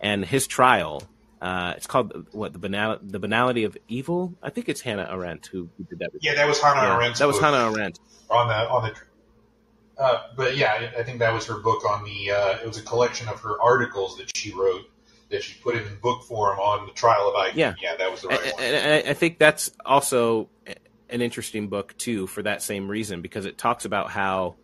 and 0.00 0.24
his 0.24 0.46
trial. 0.46 1.02
Uh, 1.42 1.74
it's 1.76 1.88
called 1.88 2.28
what 2.30 2.52
the 2.52 2.58
banal 2.60 2.98
the 3.02 3.18
banality 3.18 3.64
of 3.64 3.76
evil. 3.88 4.32
I 4.44 4.50
think 4.50 4.68
it's 4.68 4.80
Hannah 4.80 5.08
Arendt 5.10 5.46
who, 5.46 5.68
who 5.76 5.82
did 5.82 5.98
that. 5.98 6.10
Yeah, 6.20 6.36
that 6.36 6.46
was 6.46 6.60
Hannah 6.60 6.82
Yeah, 6.82 6.96
Arendt's 6.96 7.18
That 7.18 7.26
was 7.26 7.40
Hannah 7.40 7.68
Arendt. 7.72 7.98
on 8.30 8.46
the 8.46 8.54
on 8.54 8.84
the. 8.84 10.00
Uh, 10.00 10.22
but 10.36 10.56
yeah, 10.56 10.90
I, 10.96 11.02
think 11.02 11.18
that 11.18 11.34
was 11.34 11.44
her 11.46 11.58
book 11.58 11.84
on 11.84 12.04
the. 12.04 12.30
Uh, 12.30 12.58
it 12.62 12.66
was 12.66 12.78
a 12.78 12.82
collection 12.82 13.28
of 13.28 13.40
her 13.40 13.60
articles 13.60 14.16
that 14.18 14.36
she 14.36 14.54
wrote 14.54 14.84
that 15.30 15.42
she 15.42 15.58
put 15.60 15.74
in 15.74 15.82
book 16.00 16.22
form 16.22 16.60
on 16.60 16.86
the 16.86 16.92
trial 16.92 17.28
of 17.28 17.34
Eichmann. 17.34 17.56
Yeah. 17.56 17.74
yeah, 17.82 17.96
that 17.96 18.08
was 18.08 18.22
the 18.22 18.28
right 18.28 18.40
and, 18.40 18.52
one. 18.52 18.62
and 18.62 19.06
I- 19.06 19.10
I 19.10 19.14
think 19.14 19.40
that's 19.40 19.72
also 19.84 20.48
an 21.10 21.22
interesting 21.22 21.66
book 21.68 21.98
too 21.98 22.28
for 22.28 22.42
that 22.44 22.62
same 22.62 22.86
reason 22.86 23.20
because 23.20 23.46
it 23.46 23.58
talks 23.58 23.84
about 23.84 24.10
how 24.12 24.54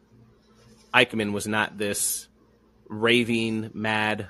Eichmann 0.95 1.33
was 1.33 1.49
not 1.49 1.77
this 1.77 2.29
raving 2.87 3.73
mad 3.75 4.29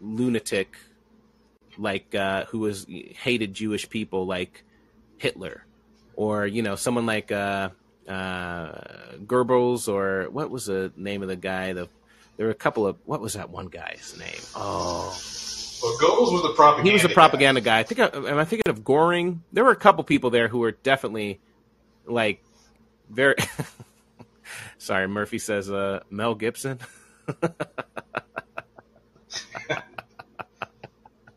lunatic 0.00 0.76
like 1.78 2.14
uh, 2.14 2.44
who 2.46 2.60
was 2.60 2.86
hated 2.88 3.54
Jewish 3.54 3.88
people 3.88 4.26
like 4.26 4.64
Hitler 5.18 5.64
or 6.16 6.46
you 6.46 6.62
know 6.62 6.76
someone 6.76 7.06
like 7.06 7.32
uh, 7.32 7.70
uh, 8.08 8.72
Goebbels 9.26 9.88
or 9.88 10.28
what 10.30 10.50
was 10.50 10.66
the 10.66 10.92
name 10.96 11.22
of 11.22 11.28
the 11.28 11.36
guy 11.36 11.72
the 11.72 11.88
there 12.36 12.46
were 12.46 12.52
a 12.52 12.54
couple 12.54 12.86
of 12.86 12.96
what 13.04 13.20
was 13.20 13.34
that 13.34 13.50
one 13.50 13.66
guy's 13.68 14.14
name 14.18 14.40
oh 14.56 15.16
Well, 15.82 15.96
Goebbels 15.98 16.32
was 16.32 16.42
the 16.42 16.54
propaganda. 16.54 16.90
he 16.90 16.94
was 16.94 17.04
a 17.04 17.08
guy. 17.08 17.14
propaganda 17.14 17.60
guy. 17.60 17.78
I 17.80 17.82
think. 17.82 18.00
I, 18.00 18.06
am 18.30 18.38
I 18.38 18.44
thinking 18.44 18.70
of 18.70 18.84
Goring? 18.84 19.42
There 19.52 19.64
were 19.64 19.70
a 19.72 19.76
couple 19.76 20.02
people 20.04 20.30
there 20.30 20.48
who 20.48 20.58
were 20.58 20.72
definitely 20.72 21.40
like 22.06 22.42
very. 23.10 23.34
Sorry, 24.78 25.06
Murphy 25.08 25.38
says 25.38 25.70
uh, 25.70 26.00
Mel 26.10 26.34
Gibson. 26.34 26.78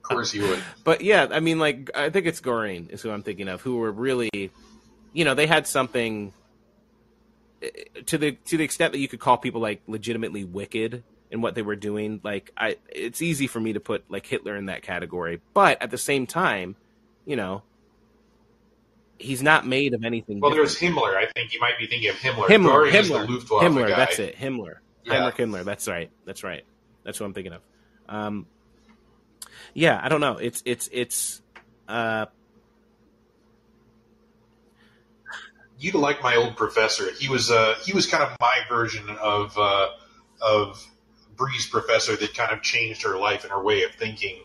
Of 0.09 0.15
course, 0.15 0.31
he 0.31 0.39
would. 0.39 0.63
But 0.83 1.01
yeah, 1.01 1.27
I 1.31 1.39
mean, 1.39 1.59
like 1.59 1.91
I 1.95 2.09
think 2.09 2.25
it's 2.25 2.39
Goring 2.39 2.89
is 2.89 3.01
who 3.01 3.11
I'm 3.11 3.23
thinking 3.23 3.47
of, 3.47 3.61
who 3.61 3.77
were 3.77 3.91
really, 3.91 4.51
you 5.13 5.25
know, 5.25 5.33
they 5.33 5.47
had 5.47 5.67
something 5.67 6.33
eh, 7.61 7.69
to 8.05 8.17
the 8.17 8.31
to 8.45 8.57
the 8.57 8.63
extent 8.63 8.93
that 8.93 8.99
you 8.99 9.07
could 9.07 9.19
call 9.19 9.37
people 9.37 9.61
like 9.61 9.81
legitimately 9.87 10.43
wicked 10.43 11.03
in 11.29 11.41
what 11.41 11.55
they 11.55 11.61
were 11.61 11.75
doing. 11.75 12.21
Like 12.23 12.51
I, 12.57 12.77
it's 12.89 13.21
easy 13.21 13.47
for 13.47 13.59
me 13.59 13.73
to 13.73 13.79
put 13.79 14.09
like 14.09 14.25
Hitler 14.25 14.55
in 14.55 14.67
that 14.67 14.81
category, 14.81 15.41
but 15.53 15.81
at 15.81 15.91
the 15.91 15.97
same 15.97 16.25
time, 16.25 16.75
you 17.25 17.35
know, 17.35 17.63
he's 19.17 19.43
not 19.43 19.65
made 19.65 19.93
of 19.93 20.03
anything. 20.03 20.39
Well, 20.39 20.51
different. 20.51 20.69
there's 20.79 20.93
Himmler. 20.93 21.15
I 21.15 21.25
think 21.33 21.53
you 21.53 21.59
might 21.59 21.77
be 21.77 21.87
thinking 21.87 22.09
of 22.09 22.15
Himmler. 22.15 22.47
Himmler, 22.47 22.65
Goring 22.65 22.93
Himmler, 22.93 23.27
Himmler. 23.27 23.89
guy. 23.89 23.95
That's 23.97 24.19
it. 24.19 24.35
Himmler. 24.37 24.75
Yeah. 25.03 25.13
Heinrich 25.13 25.35
Himmler. 25.35 25.63
That's 25.63 25.87
right. 25.87 26.09
That's 26.25 26.43
right. 26.43 26.63
That's 27.03 27.19
what 27.19 27.25
I'm 27.25 27.33
thinking 27.33 27.53
of. 27.53 27.61
Um, 28.09 28.45
yeah, 29.77 30.01
I 30.01 30.09
don't 30.09 30.21
know. 30.21 30.37
It's 30.37 30.63
it's 30.65 30.89
it's. 30.91 31.39
Uh, 31.87 32.25
You'd 35.77 35.93
like 35.93 36.23
my 36.23 36.35
old 36.35 36.57
professor. 36.57 37.11
He 37.11 37.29
was 37.29 37.51
uh, 37.51 37.75
he 37.85 37.93
was 37.93 38.07
kind 38.07 38.23
of 38.23 38.35
my 38.41 38.61
version 38.67 39.07
of 39.21 39.55
uh, 39.55 39.89
of 40.41 40.83
Bree's 41.35 41.67
professor 41.67 42.15
that 42.15 42.33
kind 42.33 42.51
of 42.51 42.63
changed 42.63 43.03
her 43.03 43.19
life 43.19 43.43
and 43.43 43.51
her 43.51 43.61
way 43.61 43.83
of 43.83 43.91
thinking. 43.91 44.39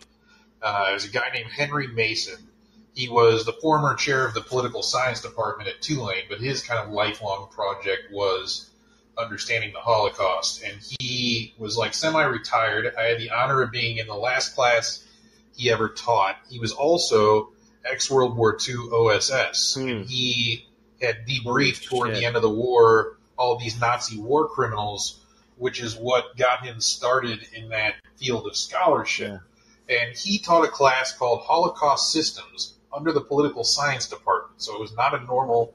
Uh, 0.61 0.91
was 0.93 1.07
a 1.07 1.09
guy 1.09 1.31
named 1.33 1.51
Henry 1.51 1.87
Mason. 1.87 2.47
He 2.95 3.09
was 3.09 3.47
the 3.47 3.55
former 3.55 3.95
chair 3.95 4.27
of 4.27 4.35
the 4.35 4.43
political 4.43 4.83
science 4.83 5.23
department 5.23 5.67
at 5.71 5.81
Tulane, 5.81 6.25
but 6.29 6.41
his 6.41 6.63
kind 6.63 6.79
of 6.79 6.93
lifelong 6.93 7.49
project 7.51 8.13
was 8.13 8.69
understanding 9.17 9.73
the 9.73 9.81
Holocaust. 9.81 10.63
And 10.63 10.77
he 11.01 11.55
was 11.57 11.79
like 11.79 11.95
semi-retired. 11.95 12.93
I 12.99 13.05
had 13.05 13.19
the 13.19 13.31
honor 13.31 13.63
of 13.63 13.73
being 13.73 13.97
in 13.97 14.07
the 14.07 14.15
last 14.15 14.55
class 14.55 15.09
he 15.57 15.71
ever 15.71 15.89
taught. 15.89 16.37
He 16.49 16.59
was 16.59 16.73
also 16.73 17.51
ex 17.85 18.11
World 18.11 18.37
War 18.37 18.57
II 18.69 18.77
OSS. 18.93 19.75
Hmm. 19.75 20.03
He 20.03 20.67
had 21.01 21.27
debriefed 21.27 21.85
toward 21.85 22.11
Shit. 22.11 22.19
the 22.19 22.25
end 22.27 22.37
of 22.37 22.43
the 22.43 22.51
war 22.51 23.17
all 23.43 23.57
these 23.57 23.79
Nazi 23.81 24.19
war 24.19 24.49
criminals, 24.49 25.21
which 25.57 25.83
is 25.83 25.97
what 25.97 26.37
got 26.37 26.65
him 26.65 26.81
started 26.81 27.41
in 27.53 27.71
that 27.71 27.95
field 28.17 28.47
of 28.47 28.57
scholarship. 28.57 29.41
And 29.89 30.17
he 30.17 30.39
taught 30.39 30.65
a 30.65 30.69
class 30.69 31.13
called 31.17 31.41
Holocaust 31.41 32.13
Systems 32.13 32.75
under 32.95 33.13
the 33.13 33.21
political 33.21 33.65
science 33.65 34.09
department. 34.09 34.63
So 34.63 34.77
it 34.77 34.81
was 34.81 34.95
not 34.95 35.21
a 35.21 35.25
normal 35.25 35.75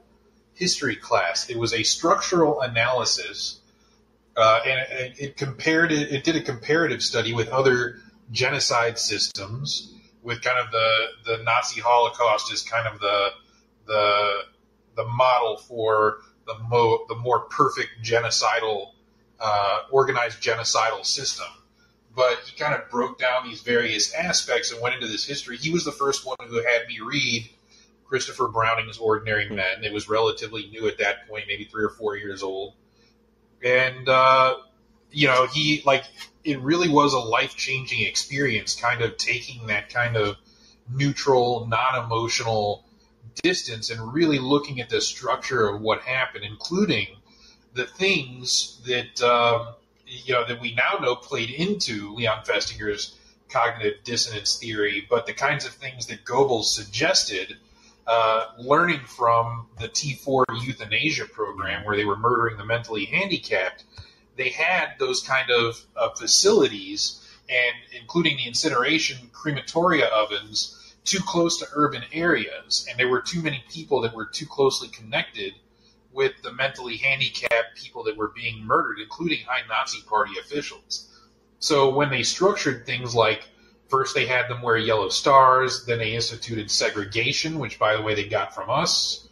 history 0.54 0.96
class. 0.96 1.50
It 1.50 1.58
was 1.58 1.74
a 1.74 1.82
structural 1.82 2.60
analysis, 2.60 3.60
uh, 4.36 4.60
and 4.64 4.80
it, 4.90 5.20
it 5.20 5.36
compared 5.36 5.92
it. 5.92 6.10
It 6.10 6.24
did 6.24 6.36
a 6.36 6.42
comparative 6.42 7.02
study 7.02 7.32
with 7.32 7.48
other 7.48 7.98
genocide 8.30 8.98
systems, 8.98 9.94
with 10.22 10.42
kind 10.42 10.58
of 10.58 10.70
the 10.70 11.06
the 11.24 11.42
Nazi 11.42 11.80
Holocaust 11.80 12.52
as 12.52 12.62
kind 12.62 12.86
of 12.86 13.00
the 13.00 13.28
the 13.86 14.40
the 14.96 15.04
model 15.04 15.56
for 15.56 16.18
the 16.46 16.54
mo 16.68 17.04
the 17.08 17.14
more 17.16 17.40
perfect 17.40 17.90
genocidal 18.02 18.92
uh, 19.40 19.80
organized 19.90 20.42
genocidal 20.42 21.04
system. 21.04 21.46
But 22.14 22.38
he 22.46 22.56
kind 22.58 22.74
of 22.74 22.90
broke 22.90 23.18
down 23.18 23.44
these 23.44 23.60
various 23.60 24.12
aspects 24.12 24.72
and 24.72 24.80
went 24.80 24.96
into 24.96 25.06
this 25.06 25.24
history. 25.24 25.56
He 25.56 25.70
was 25.70 25.84
the 25.84 25.92
first 25.92 26.26
one 26.26 26.36
who 26.48 26.56
had 26.56 26.88
me 26.88 26.98
read 27.00 27.48
Christopher 28.04 28.48
Browning's 28.48 28.98
Ordinary 28.98 29.48
Men. 29.48 29.84
It 29.84 29.92
was 29.92 30.08
relatively 30.08 30.66
new 30.68 30.88
at 30.88 30.98
that 30.98 31.28
point, 31.28 31.44
maybe 31.46 31.64
three 31.64 31.84
or 31.84 31.90
four 31.90 32.16
years 32.16 32.42
old. 32.42 32.74
And, 33.62 34.08
uh, 34.08 34.56
you 35.12 35.28
know, 35.28 35.46
he, 35.46 35.82
like, 35.84 36.04
it 36.48 36.60
really 36.60 36.88
was 36.88 37.12
a 37.12 37.18
life 37.18 37.56
changing 37.56 38.06
experience, 38.06 38.74
kind 38.74 39.02
of 39.02 39.18
taking 39.18 39.66
that 39.66 39.90
kind 39.90 40.16
of 40.16 40.36
neutral, 40.90 41.66
non 41.66 42.02
emotional 42.02 42.84
distance 43.42 43.90
and 43.90 44.14
really 44.14 44.38
looking 44.38 44.80
at 44.80 44.88
the 44.88 45.00
structure 45.00 45.68
of 45.68 45.82
what 45.82 46.00
happened, 46.00 46.44
including 46.44 47.06
the 47.74 47.84
things 47.84 48.80
that, 48.86 49.20
um, 49.22 49.74
you 50.06 50.32
know, 50.32 50.46
that 50.46 50.58
we 50.58 50.74
now 50.74 50.98
know 51.02 51.14
played 51.14 51.50
into 51.50 52.14
Leon 52.14 52.42
Festinger's 52.44 53.14
cognitive 53.50 54.02
dissonance 54.04 54.56
theory, 54.56 55.06
but 55.08 55.26
the 55.26 55.34
kinds 55.34 55.66
of 55.66 55.72
things 55.72 56.06
that 56.06 56.24
Goebbels 56.24 56.64
suggested 56.64 57.56
uh, 58.06 58.46
learning 58.58 59.00
from 59.00 59.66
the 59.78 59.88
T4 59.88 60.44
euthanasia 60.64 61.26
program, 61.26 61.84
where 61.84 61.94
they 61.94 62.06
were 62.06 62.16
murdering 62.16 62.56
the 62.56 62.64
mentally 62.64 63.04
handicapped, 63.04 63.84
they 64.38 64.48
had 64.48 64.94
those 64.98 65.22
kind 65.22 65.50
of 65.50 65.78
uh, 65.94 66.08
facilities, 66.10 67.28
and 67.50 68.00
including 68.00 68.38
the 68.38 68.46
incineration 68.46 69.30
crematoria 69.32 70.08
ovens, 70.08 70.94
too 71.04 71.20
close 71.20 71.58
to 71.58 71.66
urban 71.74 72.04
areas, 72.12 72.86
and 72.88 72.98
there 72.98 73.08
were 73.08 73.20
too 73.20 73.42
many 73.42 73.62
people 73.70 74.00
that 74.02 74.14
were 74.14 74.26
too 74.26 74.46
closely 74.46 74.88
connected 74.88 75.52
with 76.12 76.32
the 76.42 76.52
mentally 76.52 76.96
handicapped 76.96 77.76
people 77.76 78.04
that 78.04 78.16
were 78.16 78.32
being 78.34 78.64
murdered, 78.64 78.98
including 78.98 79.40
high 79.46 79.66
Nazi 79.68 80.00
Party 80.08 80.32
officials. 80.40 81.08
So 81.58 81.90
when 81.90 82.08
they 82.08 82.22
structured 82.22 82.86
things 82.86 83.14
like 83.14 83.44
First, 83.88 84.14
they 84.14 84.26
had 84.26 84.48
them 84.48 84.60
wear 84.62 84.76
yellow 84.76 85.08
stars. 85.08 85.86
Then 85.86 85.98
they 85.98 86.14
instituted 86.14 86.70
segregation, 86.70 87.58
which, 87.58 87.78
by 87.78 87.96
the 87.96 88.02
way, 88.02 88.14
they 88.14 88.28
got 88.28 88.54
from 88.54 88.68
us. 88.68 89.26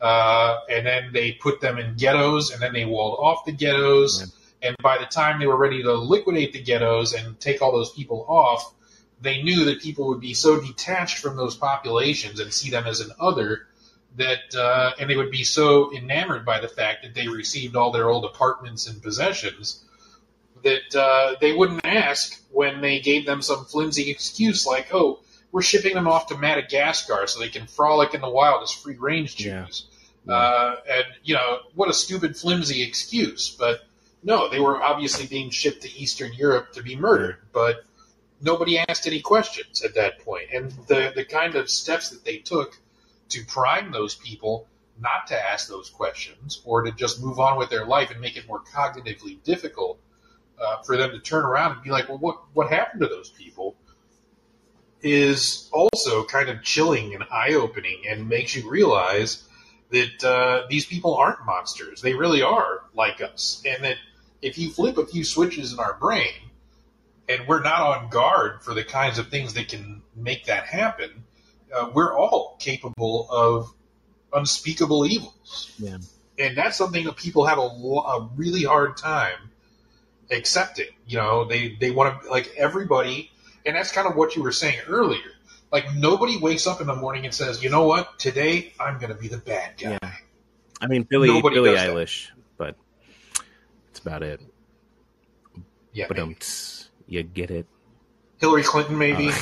Uh, 0.00 0.58
and 0.68 0.86
then 0.86 1.12
they 1.12 1.32
put 1.32 1.60
them 1.60 1.78
in 1.78 1.96
ghettos, 1.96 2.52
and 2.52 2.60
then 2.60 2.72
they 2.72 2.84
walled 2.84 3.18
off 3.20 3.44
the 3.46 3.52
ghettos. 3.52 4.34
And 4.62 4.76
by 4.82 4.98
the 4.98 5.06
time 5.06 5.40
they 5.40 5.46
were 5.46 5.56
ready 5.56 5.82
to 5.82 5.94
liquidate 5.94 6.52
the 6.52 6.62
ghettos 6.62 7.12
and 7.12 7.38
take 7.40 7.60
all 7.60 7.72
those 7.72 7.92
people 7.92 8.24
off, 8.28 8.72
they 9.20 9.42
knew 9.42 9.64
that 9.66 9.82
people 9.82 10.08
would 10.08 10.20
be 10.20 10.34
so 10.34 10.60
detached 10.60 11.18
from 11.18 11.36
those 11.36 11.56
populations 11.56 12.40
and 12.40 12.52
see 12.52 12.70
them 12.70 12.86
as 12.86 13.00
an 13.00 13.10
other 13.20 13.66
that, 14.16 14.54
uh, 14.54 14.92
and 14.98 15.08
they 15.08 15.16
would 15.16 15.30
be 15.30 15.44
so 15.44 15.94
enamored 15.94 16.44
by 16.44 16.60
the 16.60 16.68
fact 16.68 17.02
that 17.02 17.14
they 17.14 17.28
received 17.28 17.76
all 17.76 17.90
their 17.92 18.10
old 18.10 18.24
apartments 18.24 18.86
and 18.86 19.02
possessions 19.02 19.84
that 20.62 20.94
uh, 20.94 21.34
they 21.40 21.52
wouldn't 21.52 21.84
ask 21.84 22.40
when 22.50 22.80
they 22.80 23.00
gave 23.00 23.26
them 23.26 23.42
some 23.42 23.64
flimsy 23.64 24.10
excuse 24.10 24.66
like, 24.66 24.92
"Oh, 24.92 25.20
we're 25.50 25.62
shipping 25.62 25.94
them 25.94 26.08
off 26.08 26.28
to 26.28 26.38
Madagascar 26.38 27.26
so 27.26 27.40
they 27.40 27.48
can 27.48 27.66
frolic 27.66 28.14
in 28.14 28.20
the 28.20 28.30
wild 28.30 28.62
as 28.62 28.72
free 28.72 28.96
range 28.96 29.36
Jews." 29.36 29.86
Yeah. 30.26 30.34
Uh, 30.34 30.76
and 30.88 31.04
you 31.24 31.34
know 31.34 31.58
what 31.74 31.88
a 31.88 31.92
stupid, 31.92 32.36
flimsy 32.36 32.82
excuse. 32.82 33.50
But 33.58 33.80
no, 34.22 34.48
they 34.48 34.60
were 34.60 34.82
obviously 34.82 35.26
being 35.26 35.50
shipped 35.50 35.82
to 35.82 35.92
Eastern 35.92 36.32
Europe 36.32 36.72
to 36.72 36.82
be 36.82 36.96
murdered. 36.96 37.38
But 37.52 37.84
nobody 38.40 38.78
asked 38.78 39.06
any 39.06 39.20
questions 39.20 39.82
at 39.82 39.94
that 39.94 40.20
point. 40.20 40.48
And 40.52 40.72
the 40.88 41.12
the 41.14 41.24
kind 41.24 41.54
of 41.54 41.70
steps 41.70 42.10
that 42.10 42.24
they 42.24 42.38
took 42.38 42.78
to 43.30 43.44
prime 43.46 43.92
those 43.92 44.14
people 44.14 44.68
not 45.00 45.26
to 45.28 45.50
ask 45.50 45.68
those 45.68 45.88
questions 45.88 46.60
or 46.64 46.82
to 46.82 46.92
just 46.92 47.22
move 47.22 47.38
on 47.40 47.56
with 47.56 47.70
their 47.70 47.86
life 47.86 48.10
and 48.10 48.20
make 48.20 48.36
it 48.36 48.46
more 48.46 48.62
cognitively 48.74 49.42
difficult 49.42 49.98
uh, 50.60 50.82
for 50.82 50.96
them 50.96 51.10
to 51.10 51.18
turn 51.18 51.44
around 51.44 51.72
and 51.72 51.82
be 51.82 51.90
like, 51.90 52.08
well, 52.08 52.18
what 52.18 52.42
what 52.52 52.68
happened 52.70 53.00
to 53.02 53.08
those 53.08 53.30
people? 53.30 53.76
Is 55.02 55.68
also 55.72 56.22
kind 56.24 56.48
of 56.48 56.62
chilling 56.62 57.14
and 57.14 57.24
eye 57.24 57.54
opening 57.54 58.02
and 58.08 58.28
makes 58.28 58.54
you 58.54 58.70
realize 58.70 59.42
that 59.90 60.24
uh, 60.24 60.66
these 60.70 60.86
people 60.86 61.16
aren't 61.16 61.44
monsters. 61.44 62.00
They 62.00 62.14
really 62.14 62.42
are 62.42 62.84
like 62.94 63.20
us, 63.20 63.62
and 63.66 63.82
that 63.84 63.96
if 64.42 64.58
you 64.58 64.70
flip 64.70 64.98
a 64.98 65.06
few 65.06 65.24
switches 65.24 65.72
in 65.72 65.78
our 65.78 65.94
brain, 65.94 66.32
and 67.28 67.46
we're 67.46 67.62
not 67.62 67.80
on 67.80 68.10
guard 68.10 68.62
for 68.62 68.74
the 68.74 68.84
kinds 68.84 69.18
of 69.18 69.28
things 69.28 69.54
that 69.54 69.68
can 69.68 70.02
make 70.14 70.46
that 70.46 70.66
happen, 70.66 71.24
uh, 71.74 71.90
we're 71.94 72.14
all 72.16 72.56
capable 72.58 73.28
of 73.30 73.72
unspeakable 74.32 75.06
evils. 75.06 75.72
Yeah. 75.78 75.98
And 76.38 76.56
that's 76.56 76.76
something 76.76 77.04
that 77.04 77.16
people 77.16 77.46
have 77.46 77.58
a, 77.58 77.62
a 77.62 78.28
really 78.36 78.64
hard 78.64 78.96
time 78.96 79.50
accepting. 80.30 80.88
You 81.06 81.18
know, 81.18 81.44
they 81.44 81.76
they 81.80 81.90
want 81.90 82.22
to 82.22 82.30
like 82.30 82.52
everybody, 82.56 83.30
and 83.64 83.76
that's 83.76 83.92
kind 83.92 84.08
of 84.08 84.16
what 84.16 84.34
you 84.34 84.42
were 84.42 84.52
saying 84.52 84.80
earlier. 84.88 85.20
Like 85.70 85.94
nobody 85.94 86.38
wakes 86.38 86.66
up 86.66 86.80
in 86.80 86.86
the 86.86 86.96
morning 86.96 87.24
and 87.24 87.34
says, 87.34 87.62
"You 87.62 87.70
know 87.70 87.86
what? 87.86 88.18
Today 88.18 88.72
I'm 88.80 88.98
going 88.98 89.14
to 89.14 89.20
be 89.20 89.28
the 89.28 89.38
bad 89.38 89.74
guy." 89.78 89.98
Yeah. 90.02 90.12
I 90.80 90.86
mean, 90.86 91.04
Billy 91.04 91.28
Billie 91.28 91.76
Eilish, 91.76 92.30
but 92.32 92.32
that's 92.32 92.41
about 94.02 94.22
it. 94.22 94.40
Yeah, 95.92 96.06
but 96.08 96.18
um, 96.18 96.36
you 97.06 97.22
get 97.22 97.50
it. 97.50 97.66
Hillary 98.38 98.62
Clinton, 98.62 98.98
maybe. 98.98 99.28
Uh. 99.28 99.34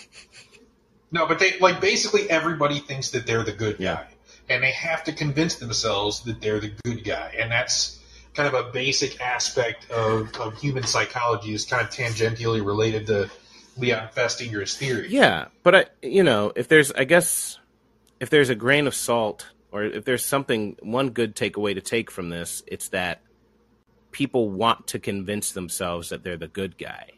no, 1.12 1.26
but 1.26 1.38
they 1.38 1.58
like 1.58 1.80
basically 1.80 2.28
everybody 2.28 2.78
thinks 2.78 3.10
that 3.10 3.26
they're 3.26 3.44
the 3.44 3.52
good 3.52 3.78
guy, 3.78 4.06
and 4.48 4.62
they 4.62 4.72
have 4.72 5.04
to 5.04 5.12
convince 5.12 5.56
themselves 5.56 6.22
that 6.24 6.40
they're 6.40 6.60
the 6.60 6.72
good 6.84 7.04
guy, 7.04 7.34
and 7.38 7.50
that's 7.50 8.00
kind 8.34 8.54
of 8.54 8.54
a 8.54 8.70
basic 8.70 9.20
aspect 9.20 9.90
of, 9.90 10.34
of 10.36 10.58
human 10.60 10.84
psychology 10.84 11.52
is 11.52 11.64
kind 11.64 11.82
of 11.82 11.92
tangentially 11.92 12.64
related 12.64 13.06
to 13.08 13.30
Leon 13.76 14.08
Festinger's 14.14 14.76
theory. 14.76 15.08
Yeah, 15.08 15.46
but 15.62 15.74
I, 15.74 15.84
you 16.02 16.22
know, 16.22 16.52
if 16.54 16.68
there's, 16.68 16.92
I 16.92 17.04
guess, 17.04 17.58
if 18.20 18.30
there's 18.30 18.48
a 18.48 18.54
grain 18.54 18.86
of 18.86 18.94
salt, 18.94 19.50
or 19.72 19.84
if 19.84 20.04
there's 20.04 20.24
something, 20.24 20.76
one 20.80 21.10
good 21.10 21.34
takeaway 21.34 21.74
to 21.74 21.80
take 21.80 22.10
from 22.10 22.28
this, 22.28 22.62
it's 22.66 22.88
that 22.88 23.20
people 24.10 24.50
want 24.50 24.86
to 24.88 24.98
convince 24.98 25.52
themselves 25.52 26.08
that 26.08 26.24
they're 26.24 26.36
the 26.36 26.48
good 26.48 26.76
guy. 26.78 27.10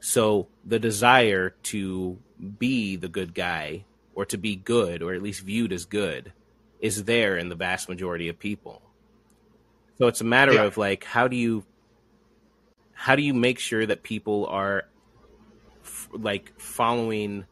So 0.00 0.48
the 0.64 0.78
desire 0.78 1.50
to 1.64 2.18
be 2.58 2.96
the 2.96 3.08
good 3.08 3.34
guy, 3.34 3.84
or 4.14 4.24
to 4.26 4.36
be 4.36 4.56
good, 4.56 5.02
or 5.02 5.14
at 5.14 5.22
least 5.22 5.42
viewed 5.42 5.72
as 5.72 5.84
good, 5.84 6.32
is 6.80 7.04
there 7.04 7.36
in 7.36 7.48
the 7.48 7.54
vast 7.54 7.88
majority 7.88 8.28
of 8.28 8.38
people. 8.38 8.82
So 9.98 10.06
it's 10.06 10.20
a 10.20 10.24
matter 10.24 10.54
yeah. 10.54 10.64
of 10.64 10.76
like 10.76 11.04
how 11.04 11.28
do 11.28 11.36
you 11.36 11.64
how 12.92 13.16
do 13.16 13.22
you 13.22 13.34
make 13.34 13.58
sure 13.58 13.84
that 13.84 14.02
people 14.02 14.46
are 14.46 14.84
f- 15.82 16.08
like 16.12 16.58
following 16.58 17.44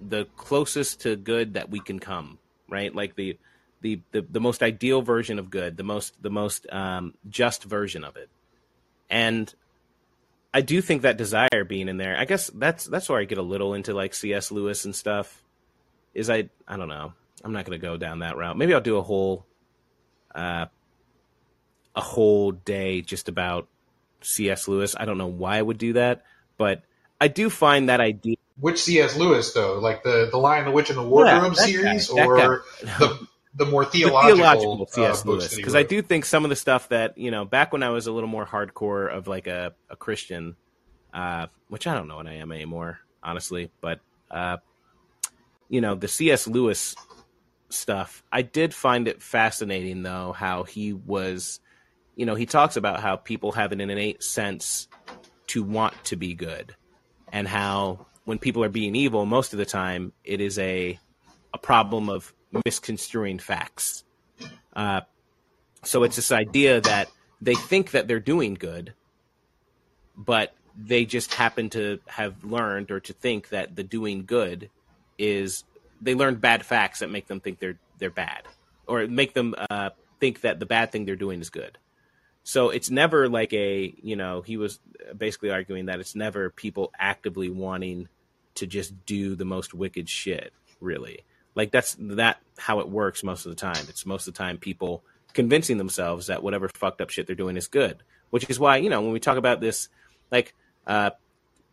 the 0.00 0.26
closest 0.36 1.00
to 1.02 1.16
good 1.16 1.54
that 1.54 1.70
we 1.70 1.80
can 1.80 1.98
come, 1.98 2.38
right? 2.68 2.94
Like 2.94 3.16
the 3.16 3.38
the 3.80 4.00
the, 4.12 4.22
the 4.22 4.40
most 4.40 4.62
ideal 4.62 5.02
version 5.02 5.38
of 5.38 5.50
good, 5.50 5.76
the 5.76 5.82
most 5.82 6.20
the 6.22 6.30
most 6.30 6.66
um, 6.72 7.14
just 7.28 7.64
version 7.64 8.04
of 8.04 8.16
it. 8.16 8.28
And 9.08 9.52
I 10.52 10.62
do 10.62 10.80
think 10.80 11.02
that 11.02 11.16
desire 11.16 11.64
being 11.68 11.88
in 11.88 11.96
there. 11.96 12.16
I 12.18 12.24
guess 12.24 12.50
that's 12.54 12.86
that's 12.86 13.08
where 13.08 13.20
I 13.20 13.24
get 13.24 13.38
a 13.38 13.42
little 13.42 13.74
into 13.74 13.94
like 13.94 14.14
C.S. 14.14 14.50
Lewis 14.50 14.84
and 14.84 14.94
stuff. 14.94 15.42
Is 16.14 16.30
I 16.30 16.48
I 16.66 16.76
don't 16.76 16.88
know. 16.88 17.12
I'm 17.44 17.52
not 17.52 17.64
going 17.66 17.78
to 17.78 17.86
go 17.86 17.96
down 17.96 18.20
that 18.20 18.36
route. 18.36 18.56
Maybe 18.56 18.72
I'll 18.72 18.80
do 18.80 18.96
a 18.96 19.02
whole 19.02 19.44
uh, 20.34 20.66
a 21.94 22.00
whole 22.00 22.52
day 22.52 23.02
just 23.02 23.28
about 23.28 23.68
C.S. 24.22 24.66
Lewis. 24.66 24.96
I 24.98 25.04
don't 25.04 25.18
know 25.18 25.26
why 25.26 25.58
I 25.58 25.62
would 25.62 25.78
do 25.78 25.92
that, 25.92 26.24
but 26.56 26.82
I 27.20 27.28
do 27.28 27.50
find 27.50 27.88
that 27.88 28.00
idea. 28.00 28.36
Which 28.58 28.82
C.S. 28.82 29.16
Lewis, 29.16 29.52
though, 29.52 29.78
like 29.78 30.02
the 30.02 30.28
the 30.30 30.38
Lion, 30.38 30.64
the 30.64 30.70
Witch, 30.70 30.88
and 30.88 30.98
the 30.98 31.02
Wardrobe 31.02 31.54
yeah, 31.58 31.64
series, 31.66 32.08
guy, 32.08 32.24
or 32.24 32.64
the 32.80 33.26
the 33.56 33.66
more 33.66 33.84
theological, 33.84 34.36
the 34.36 34.36
theological 34.36 34.86
C.S. 34.86 35.24
Uh, 35.24 35.28
Lewis? 35.30 35.54
Because 35.54 35.74
I 35.74 35.82
do 35.82 36.02
think 36.02 36.24
some 36.24 36.44
of 36.44 36.50
the 36.50 36.56
stuff 36.56 36.88
that 36.90 37.18
you 37.18 37.30
know 37.30 37.44
back 37.44 37.72
when 37.72 37.82
I 37.82 37.90
was 37.90 38.06
a 38.06 38.12
little 38.12 38.28
more 38.28 38.46
hardcore 38.46 39.12
of 39.12 39.26
like 39.26 39.46
a 39.46 39.74
a 39.90 39.96
Christian, 39.96 40.56
uh, 41.12 41.46
which 41.68 41.86
I 41.86 41.94
don't 41.94 42.08
know 42.08 42.16
what 42.16 42.26
I 42.26 42.34
am 42.34 42.52
anymore, 42.52 43.00
honestly, 43.22 43.70
but 43.80 44.00
uh, 44.30 44.58
you 45.68 45.80
know 45.80 45.94
the 45.94 46.08
C.S. 46.08 46.46
Lewis 46.46 46.94
stuff. 47.68 48.22
I 48.30 48.42
did 48.42 48.72
find 48.72 49.08
it 49.08 49.22
fascinating 49.22 50.02
though 50.02 50.32
how 50.32 50.62
he 50.62 50.92
was 50.92 51.60
you 52.16 52.24
know, 52.24 52.34
he 52.34 52.46
talks 52.46 52.76
about 52.76 53.00
how 53.00 53.16
people 53.16 53.52
have 53.52 53.72
an 53.72 53.80
innate 53.80 54.22
sense 54.22 54.88
to 55.48 55.62
want 55.62 55.92
to 56.04 56.16
be 56.16 56.34
good 56.34 56.74
and 57.30 57.46
how 57.46 58.06
when 58.24 58.38
people 58.38 58.64
are 58.64 58.70
being 58.70 58.96
evil, 58.96 59.26
most 59.26 59.52
of 59.52 59.58
the 59.58 59.66
time 59.66 60.12
it 60.24 60.40
is 60.40 60.58
a 60.58 60.98
a 61.54 61.58
problem 61.58 62.08
of 62.08 62.34
misconstruing 62.64 63.38
facts. 63.38 64.04
Uh, 64.74 65.02
so 65.84 66.02
it's 66.02 66.16
this 66.16 66.32
idea 66.32 66.80
that 66.80 67.08
they 67.40 67.54
think 67.54 67.92
that 67.92 68.08
they're 68.08 68.20
doing 68.20 68.54
good, 68.54 68.94
but 70.16 70.54
they 70.76 71.04
just 71.04 71.34
happen 71.34 71.70
to 71.70 71.98
have 72.06 72.44
learned 72.44 72.90
or 72.90 73.00
to 73.00 73.12
think 73.12 73.48
that 73.50 73.76
the 73.76 73.82
doing 73.82 74.24
good 74.26 74.70
is 75.18 75.64
they 76.00 76.14
learned 76.14 76.40
bad 76.40 76.64
facts 76.64 77.00
that 77.00 77.10
make 77.10 77.26
them 77.26 77.40
think 77.40 77.58
they're 77.58 77.78
they're 77.98 78.10
bad 78.10 78.42
or 78.86 79.06
make 79.06 79.32
them 79.32 79.54
uh, 79.70 79.90
think 80.20 80.42
that 80.42 80.60
the 80.60 80.66
bad 80.66 80.92
thing 80.92 81.04
they're 81.04 81.16
doing 81.16 81.40
is 81.40 81.50
good. 81.50 81.78
So 82.44 82.70
it's 82.70 82.90
never 82.90 83.28
like 83.28 83.52
a, 83.52 83.92
you 84.02 84.14
know, 84.14 84.42
he 84.42 84.56
was 84.56 84.78
basically 85.16 85.50
arguing 85.50 85.86
that 85.86 85.98
it's 85.98 86.14
never 86.14 86.50
people 86.50 86.92
actively 86.96 87.50
wanting 87.50 88.08
to 88.54 88.66
just 88.66 89.04
do 89.04 89.34
the 89.34 89.44
most 89.44 89.74
wicked 89.74 90.08
shit, 90.08 90.52
really. 90.80 91.24
Like 91.56 91.72
that's 91.72 91.96
that 91.98 92.38
how 92.58 92.78
it 92.80 92.88
works 92.88 93.24
most 93.24 93.46
of 93.46 93.50
the 93.50 93.56
time. 93.56 93.86
It's 93.88 94.06
most 94.06 94.28
of 94.28 94.34
the 94.34 94.38
time 94.38 94.58
people 94.58 95.02
convincing 95.32 95.78
themselves 95.78 96.28
that 96.28 96.42
whatever 96.42 96.68
fucked 96.68 97.00
up 97.00 97.10
shit 97.10 97.26
they're 97.26 97.34
doing 97.34 97.56
is 97.56 97.66
good. 97.66 98.02
Which 98.30 98.48
is 98.48 98.60
why, 98.60 98.76
you 98.76 98.90
know, 98.90 99.00
when 99.00 99.12
we 99.12 99.20
talk 99.20 99.38
about 99.38 99.60
this 99.60 99.88
like 100.30 100.54
uh 100.86 101.10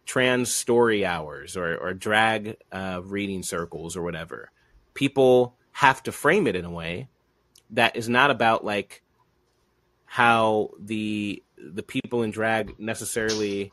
trans 0.05 0.51
story 0.51 1.05
hours 1.05 1.55
or, 1.55 1.77
or 1.77 1.93
drag 1.93 2.57
uh, 2.71 3.01
reading 3.03 3.43
circles 3.43 3.95
or 3.95 4.01
whatever, 4.01 4.51
people 4.93 5.55
have 5.71 6.03
to 6.03 6.11
frame 6.11 6.47
it 6.47 6.55
in 6.55 6.65
a 6.65 6.71
way 6.71 7.07
that 7.71 7.95
is 7.95 8.07
not 8.07 8.31
about 8.31 8.63
like 8.63 9.01
how 10.05 10.69
the 10.79 11.41
the 11.57 11.83
people 11.83 12.21
in 12.23 12.31
drag 12.31 12.79
necessarily 12.79 13.71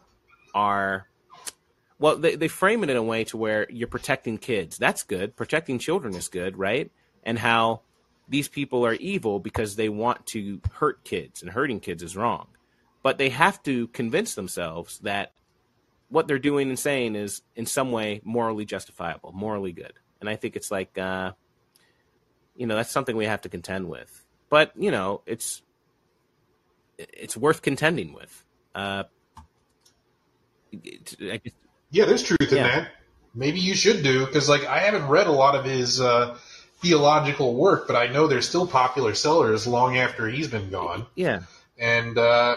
are 0.54 1.06
well 2.00 2.16
they, 2.16 2.34
they 2.34 2.48
frame 2.48 2.82
it 2.82 2.90
in 2.90 2.96
a 2.96 3.02
way 3.02 3.22
to 3.24 3.36
where 3.36 3.70
you're 3.70 3.86
protecting 3.86 4.38
kids. 4.38 4.76
That's 4.76 5.04
good. 5.04 5.36
Protecting 5.36 5.78
children 5.78 6.16
is 6.16 6.28
good 6.28 6.56
right? 6.58 6.90
And 7.22 7.38
how 7.38 7.82
these 8.28 8.48
people 8.48 8.84
are 8.84 8.94
evil 8.94 9.38
because 9.38 9.76
they 9.76 9.88
want 9.88 10.26
to 10.26 10.60
hurt 10.74 11.04
kids 11.04 11.42
and 11.42 11.52
hurting 11.52 11.80
kids 11.80 12.02
is 12.02 12.16
wrong. 12.16 12.48
But 13.02 13.18
they 13.18 13.28
have 13.28 13.62
to 13.64 13.86
convince 13.88 14.34
themselves 14.34 14.98
that 15.00 15.32
what 16.08 16.26
they're 16.26 16.38
doing 16.40 16.68
and 16.68 16.78
saying 16.78 17.14
is 17.14 17.42
in 17.54 17.66
some 17.66 17.92
way 17.92 18.20
morally 18.24 18.64
justifiable 18.64 19.30
morally 19.32 19.72
good. 19.72 19.92
And 20.20 20.28
i 20.28 20.34
think 20.34 20.56
it's 20.56 20.72
like 20.72 20.98
uh 20.98 21.32
you 22.56 22.66
know 22.66 22.74
that's 22.74 22.90
something 22.90 23.16
we 23.16 23.26
have 23.26 23.42
to 23.42 23.48
contend 23.48 23.88
with. 23.88 24.26
But 24.48 24.72
you 24.76 24.90
know 24.90 25.22
it's 25.26 25.62
it's 27.12 27.36
worth 27.36 27.62
contending 27.62 28.12
with. 28.12 28.44
Uh, 28.74 29.04
it, 30.72 31.16
Yeah, 31.90 32.04
there's 32.04 32.22
truth 32.22 32.50
in 32.50 32.58
Yeah. 32.58 32.68
that. 32.68 32.88
Maybe 33.34 33.60
you 33.60 33.74
should 33.74 34.02
do 34.02 34.26
because, 34.26 34.48
like, 34.48 34.64
I 34.64 34.80
haven't 34.80 35.06
read 35.06 35.26
a 35.28 35.32
lot 35.32 35.54
of 35.54 35.64
his 35.64 36.00
uh, 36.00 36.36
theological 36.82 37.54
work, 37.54 37.86
but 37.86 37.94
I 37.96 38.08
know 38.08 38.26
they're 38.26 38.42
still 38.42 38.66
popular 38.66 39.14
sellers 39.14 39.66
long 39.66 39.96
after 39.96 40.28
he's 40.28 40.48
been 40.48 40.70
gone. 40.70 41.06
Yeah. 41.14 41.40
And 41.78 42.18
uh, 42.18 42.56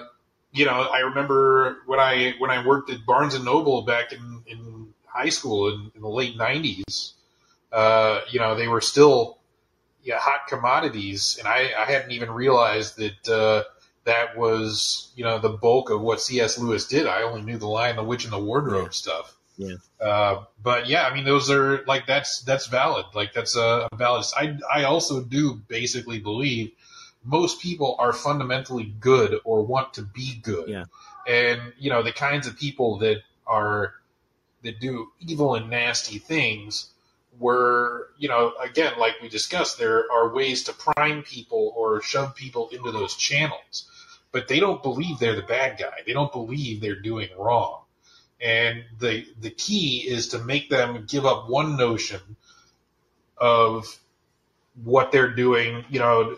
you 0.51 0.65
know, 0.65 0.81
I 0.81 0.99
remember 0.99 1.77
when 1.85 1.99
I 1.99 2.33
when 2.39 2.51
I 2.51 2.65
worked 2.65 2.89
at 2.89 3.05
Barnes 3.05 3.33
and 3.35 3.45
Noble 3.45 3.83
back 3.83 4.11
in, 4.11 4.43
in 4.47 4.93
high 5.05 5.29
school 5.29 5.69
in, 5.73 5.91
in 5.95 6.01
the 6.01 6.09
late 6.09 6.37
'90s. 6.37 7.13
Uh, 7.71 8.21
you 8.29 8.39
know, 8.39 8.55
they 8.55 8.67
were 8.67 8.81
still 8.81 9.39
yeah, 10.03 10.19
hot 10.19 10.47
commodities, 10.47 11.37
and 11.39 11.47
I, 11.47 11.71
I 11.77 11.85
hadn't 11.85 12.11
even 12.11 12.29
realized 12.29 12.97
that 12.97 13.29
uh, 13.29 13.63
that 14.05 14.37
was 14.37 15.11
you 15.15 15.23
know 15.23 15.39
the 15.39 15.49
bulk 15.49 15.89
of 15.89 16.01
what 16.01 16.21
C.S. 16.21 16.57
Lewis 16.57 16.87
did. 16.87 17.07
I 17.07 17.23
only 17.23 17.41
knew 17.41 17.57
the 17.57 17.67
Lion, 17.67 17.95
the 17.95 18.03
Witch, 18.03 18.23
and 18.23 18.33
the 18.33 18.39
Wardrobe 18.39 18.93
stuff. 18.93 19.35
Yeah. 19.57 19.75
Uh, 20.01 20.45
but 20.61 20.87
yeah, 20.87 21.05
I 21.05 21.13
mean, 21.13 21.25
those 21.25 21.49
are 21.49 21.83
like 21.85 22.07
that's 22.07 22.41
that's 22.41 22.67
valid. 22.67 23.05
Like 23.13 23.33
that's 23.33 23.55
a, 23.55 23.87
a 23.91 23.95
valid. 23.95 24.25
I 24.35 24.57
I 24.71 24.83
also 24.83 25.21
do 25.21 25.55
basically 25.67 26.19
believe 26.19 26.71
most 27.23 27.61
people 27.61 27.95
are 27.99 28.11
fundamentally 28.11 28.93
good 28.99 29.39
or 29.43 29.63
want 29.63 29.93
to 29.93 30.01
be 30.01 30.39
good. 30.41 30.67
Yeah. 30.67 30.85
And 31.27 31.73
you 31.77 31.89
know 31.89 32.03
the 32.03 32.11
kinds 32.11 32.47
of 32.47 32.57
people 32.57 32.97
that 32.99 33.21
are 33.47 33.93
that 34.63 34.79
do 34.79 35.11
evil 35.19 35.55
and 35.55 35.69
nasty 35.69 36.17
things 36.17 36.89
were 37.39 38.09
you 38.17 38.27
know 38.27 38.53
again 38.61 38.93
like 38.99 39.13
we 39.21 39.29
discussed 39.29 39.77
there 39.77 40.05
are 40.11 40.33
ways 40.33 40.63
to 40.63 40.73
prime 40.73 41.23
people 41.23 41.73
or 41.75 42.01
shove 42.01 42.35
people 42.35 42.69
into 42.69 42.91
those 42.91 43.15
channels 43.15 43.89
but 44.33 44.49
they 44.49 44.59
don't 44.59 44.83
believe 44.83 45.19
they're 45.19 45.37
the 45.37 45.43
bad 45.43 45.77
guy. 45.79 46.01
They 46.05 46.11
don't 46.11 46.31
believe 46.31 46.81
they're 46.81 46.99
doing 46.99 47.29
wrong. 47.37 47.83
And 48.41 48.83
the 48.99 49.25
the 49.39 49.51
key 49.51 50.03
is 50.05 50.29
to 50.29 50.39
make 50.39 50.69
them 50.69 51.05
give 51.07 51.25
up 51.25 51.49
one 51.49 51.77
notion 51.77 52.19
of 53.37 53.97
what 54.83 55.11
they're 55.11 55.33
doing 55.33 55.85
you 55.89 55.99
know 55.99 56.35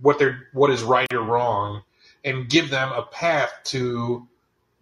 what 0.00 0.18
they're 0.18 0.48
what 0.52 0.70
is 0.70 0.82
right 0.82 1.12
or 1.12 1.20
wrong 1.20 1.82
and 2.24 2.48
give 2.48 2.70
them 2.70 2.92
a 2.92 3.02
path 3.02 3.52
to 3.64 4.26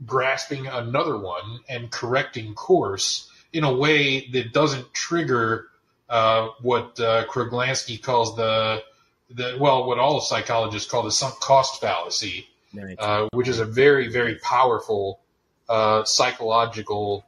grasping 0.04 0.66
another 0.66 1.16
one 1.16 1.60
and 1.68 1.90
correcting 1.90 2.54
course 2.54 3.30
in 3.52 3.64
a 3.64 3.74
way 3.74 4.28
that 4.28 4.52
doesn't 4.52 4.92
trigger 4.92 5.66
uh, 6.10 6.48
what 6.60 7.00
uh, 7.00 7.24
Kruglanski 7.26 8.02
calls 8.02 8.36
the 8.36 8.82
the 9.30 9.56
well, 9.60 9.86
what 9.86 9.98
all 9.98 10.20
psychologists 10.20 10.90
call 10.90 11.04
the 11.04 11.12
sunk 11.12 11.38
cost 11.40 11.80
fallacy, 11.80 12.48
Right. 12.72 12.96
uh, 12.98 13.28
which 13.32 13.48
is 13.48 13.58
a 13.58 13.64
very 13.64 14.08
very 14.08 14.36
powerful 14.36 15.20
uh, 15.68 16.04
psychological 16.04 17.24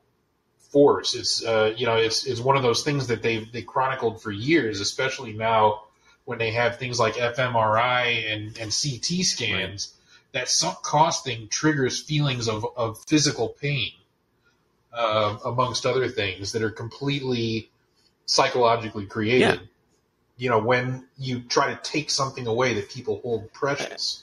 force. 0.73 1.15
It's 1.15 1.45
uh, 1.45 1.75
you 1.77 1.87
know 1.87 1.97
it's 1.97 2.27
it's 2.27 2.41
one 2.41 2.57
of 2.57 2.63
those 2.63 2.83
things 2.83 3.09
that 3.09 3.23
they 3.23 3.45
they 3.45 3.63
chronicled 3.63 4.23
for 4.23 4.31
years, 4.31 4.81
especially 4.81 5.33
now 5.33 5.83
when 6.25 6.39
they 6.39 6.53
have 6.53 6.79
things 6.79 6.99
like 6.99 7.15
fMRI 7.15 8.33
and, 8.33 8.59
and 8.59 8.71
CT 8.71 9.25
scans. 9.25 9.95
That 10.33 10.49
sunk 10.49 10.81
cost 10.83 11.25
thing 11.25 11.49
triggers 11.49 12.01
feelings 12.01 12.49
of, 12.49 12.65
of 12.75 13.05
physical 13.07 13.49
pain, 13.49 13.93
uh, 14.91 15.37
amongst 15.45 15.85
other 15.85 16.09
things 16.09 16.53
that 16.53 16.63
are 16.63 16.71
completely 16.71 17.71
psychologically 18.25 19.05
created. 19.05 19.41
Yeah. 19.41 19.57
You 20.39 20.51
know, 20.51 20.59
when 20.61 21.07
you 21.19 21.41
try 21.43 21.75
to 21.75 21.81
take 21.83 22.09
something 22.09 22.47
away 22.47 22.75
that 22.75 22.89
people 22.89 23.21
hold 23.21 23.53
precious, 23.53 24.23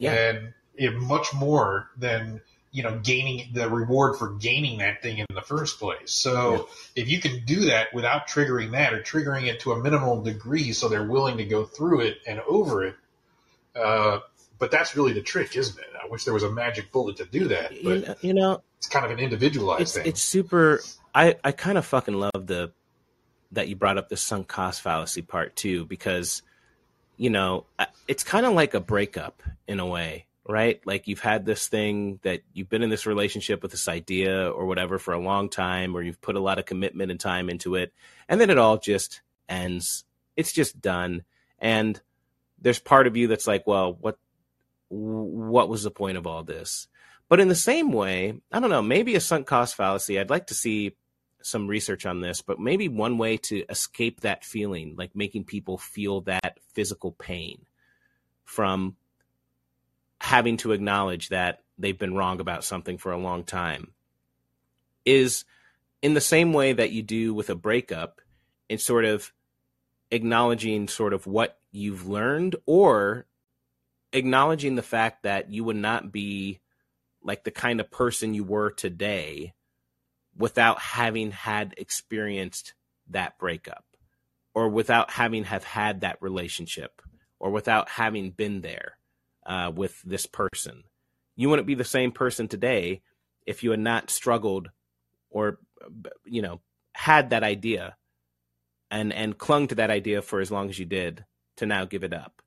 Yeah. 0.00 0.12
and 0.14 0.54
it, 0.74 0.94
much 0.94 1.32
more 1.32 1.90
than 1.96 2.40
you 2.72 2.82
know 2.82 2.98
gaining 2.98 3.50
the 3.52 3.68
reward 3.68 4.16
for 4.16 4.30
gaining 4.34 4.78
that 4.78 5.02
thing 5.02 5.18
in 5.18 5.26
the 5.34 5.42
first 5.42 5.78
place. 5.78 6.12
So 6.12 6.68
if 6.96 7.08
you 7.08 7.20
can 7.20 7.44
do 7.44 7.66
that 7.66 7.94
without 7.94 8.26
triggering 8.26 8.72
that 8.72 8.92
or 8.92 9.02
triggering 9.02 9.46
it 9.46 9.60
to 9.60 9.72
a 9.72 9.80
minimal 9.80 10.22
degree, 10.22 10.72
so 10.72 10.88
they're 10.88 11.06
willing 11.06 11.36
to 11.36 11.44
go 11.44 11.64
through 11.64 12.00
it 12.00 12.18
and 12.26 12.40
over 12.40 12.84
it. 12.84 12.96
Uh, 13.76 14.20
but 14.58 14.70
that's 14.70 14.96
really 14.96 15.12
the 15.12 15.22
trick, 15.22 15.56
isn't 15.56 15.78
it? 15.78 15.86
I 16.02 16.08
wish 16.08 16.24
there 16.24 16.34
was 16.34 16.42
a 16.42 16.50
magic 16.50 16.90
bullet 16.92 17.16
to 17.18 17.24
do 17.24 17.48
that, 17.48 17.72
You 17.72 17.98
know, 18.00 18.14
you 18.20 18.34
know 18.34 18.62
it's 18.80 18.88
kind 18.88 19.04
of 19.04 19.10
an 19.10 19.18
individualized 19.18 19.82
it's 19.82 19.92
thing. 19.92 20.06
it's 20.06 20.22
super. 20.22 20.80
I 21.14 21.36
I 21.44 21.52
kind 21.52 21.76
of 21.76 21.84
fucking 21.84 22.14
love 22.14 22.46
the 22.46 22.72
that 23.52 23.68
you 23.68 23.76
brought 23.76 23.98
up 23.98 24.08
the 24.08 24.16
sunk 24.16 24.48
cost 24.48 24.80
fallacy 24.80 25.20
part 25.20 25.54
too 25.54 25.84
because 25.84 26.40
you 27.20 27.28
know 27.28 27.66
it's 28.08 28.24
kind 28.24 28.46
of 28.46 28.54
like 28.54 28.72
a 28.72 28.80
breakup 28.80 29.42
in 29.68 29.78
a 29.78 29.86
way, 29.86 30.24
right? 30.48 30.80
Like 30.86 31.06
you've 31.06 31.20
had 31.20 31.44
this 31.44 31.68
thing 31.68 32.18
that 32.22 32.40
you've 32.54 32.70
been 32.70 32.82
in 32.82 32.88
this 32.88 33.04
relationship 33.04 33.60
with 33.60 33.72
this 33.72 33.88
idea 33.88 34.50
or 34.50 34.64
whatever 34.64 34.98
for 34.98 35.12
a 35.12 35.20
long 35.20 35.50
time, 35.50 35.94
or 35.94 36.00
you've 36.00 36.22
put 36.22 36.34
a 36.34 36.40
lot 36.40 36.58
of 36.58 36.64
commitment 36.64 37.10
and 37.10 37.20
time 37.20 37.50
into 37.50 37.74
it, 37.74 37.92
and 38.26 38.40
then 38.40 38.48
it 38.48 38.56
all 38.56 38.78
just 38.78 39.20
ends. 39.50 40.04
It's 40.34 40.50
just 40.50 40.80
done, 40.80 41.24
and 41.58 42.00
there's 42.58 42.78
part 42.78 43.06
of 43.06 43.18
you 43.18 43.26
that's 43.26 43.46
like, 43.46 43.66
well, 43.66 43.92
what 44.00 44.16
what 44.88 45.68
was 45.68 45.82
the 45.82 45.90
point 45.90 46.16
of 46.16 46.26
all 46.26 46.42
this? 46.42 46.88
But 47.28 47.38
in 47.38 47.48
the 47.48 47.54
same 47.54 47.92
way, 47.92 48.40
I 48.50 48.60
don't 48.60 48.70
know, 48.70 48.80
maybe 48.80 49.14
a 49.14 49.20
sunk 49.20 49.46
cost 49.46 49.74
fallacy. 49.74 50.18
I'd 50.18 50.30
like 50.30 50.46
to 50.46 50.54
see 50.54 50.96
some 51.42 51.66
research 51.66 52.06
on 52.06 52.20
this, 52.20 52.42
but 52.42 52.60
maybe 52.60 52.88
one 52.88 53.18
way 53.18 53.36
to 53.36 53.64
escape 53.68 54.20
that 54.20 54.44
feeling, 54.44 54.94
like 54.96 55.14
making 55.14 55.44
people 55.44 55.78
feel 55.78 56.20
that 56.22 56.58
physical 56.74 57.12
pain 57.12 57.66
from 58.44 58.96
having 60.20 60.56
to 60.58 60.72
acknowledge 60.72 61.28
that 61.28 61.62
they've 61.78 61.98
been 61.98 62.14
wrong 62.14 62.40
about 62.40 62.64
something 62.64 62.98
for 62.98 63.12
a 63.12 63.18
long 63.18 63.44
time, 63.44 63.92
is 65.04 65.44
in 66.02 66.14
the 66.14 66.20
same 66.20 66.52
way 66.52 66.72
that 66.72 66.92
you 66.92 67.02
do 67.02 67.32
with 67.32 67.50
a 67.50 67.54
breakup, 67.54 68.20
in 68.68 68.78
sort 68.78 69.04
of 69.04 69.32
acknowledging 70.10 70.88
sort 70.88 71.12
of 71.12 71.26
what 71.26 71.58
you've 71.72 72.06
learned 72.06 72.56
or 72.66 73.26
acknowledging 74.12 74.74
the 74.74 74.82
fact 74.82 75.22
that 75.22 75.50
you 75.50 75.64
would 75.64 75.76
not 75.76 76.10
be 76.12 76.58
like 77.22 77.44
the 77.44 77.50
kind 77.50 77.80
of 77.80 77.90
person 77.90 78.34
you 78.34 78.44
were 78.44 78.70
today 78.70 79.54
without 80.36 80.80
having 80.80 81.30
had 81.30 81.74
experienced 81.76 82.74
that 83.08 83.38
breakup 83.38 83.84
or 84.54 84.68
without 84.68 85.10
having 85.10 85.44
have 85.44 85.64
had 85.64 86.00
that 86.00 86.20
relationship 86.20 87.02
or 87.38 87.50
without 87.50 87.88
having 87.88 88.30
been 88.30 88.60
there 88.60 88.98
uh, 89.46 89.70
with 89.74 90.00
this 90.02 90.26
person. 90.26 90.84
You 91.36 91.48
wouldn't 91.48 91.66
be 91.66 91.74
the 91.74 91.84
same 91.84 92.12
person 92.12 92.48
today 92.48 93.02
if 93.46 93.62
you 93.62 93.70
had 93.70 93.80
not 93.80 94.10
struggled 94.10 94.70
or 95.30 95.58
you 96.24 96.42
know 96.42 96.60
had 96.92 97.30
that 97.30 97.42
idea 97.42 97.96
and 98.90 99.12
and 99.12 99.38
clung 99.38 99.68
to 99.68 99.76
that 99.76 99.90
idea 99.90 100.22
for 100.22 100.40
as 100.40 100.50
long 100.50 100.68
as 100.68 100.78
you 100.78 100.84
did 100.84 101.24
to 101.56 101.66
now 101.66 101.84
give 101.84 102.04
it 102.04 102.12
up. 102.12 102.42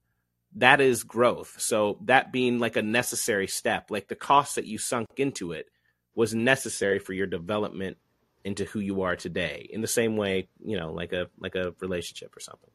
That 0.55 0.81
is 0.81 1.03
growth. 1.03 1.55
So 1.59 1.97
that 2.05 2.31
being 2.31 2.59
like 2.59 2.75
a 2.75 2.83
necessary 2.83 3.47
step 3.47 3.89
like 3.89 4.07
the 4.07 4.15
cost 4.15 4.55
that 4.55 4.67
you 4.67 4.77
sunk 4.77 5.07
into 5.17 5.51
it 5.51 5.67
was 6.15 6.33
necessary 6.33 6.99
for 6.99 7.13
your 7.13 7.27
development 7.27 7.97
into 8.43 8.65
who 8.65 8.79
you 8.79 9.03
are 9.03 9.15
today 9.15 9.67
in 9.71 9.81
the 9.81 9.87
same 9.87 10.17
way 10.17 10.47
you 10.63 10.77
know 10.77 10.91
like 10.91 11.13
a 11.13 11.27
like 11.39 11.55
a 11.55 11.73
relationship 11.79 12.35
or 12.35 12.39
something. 12.39 12.69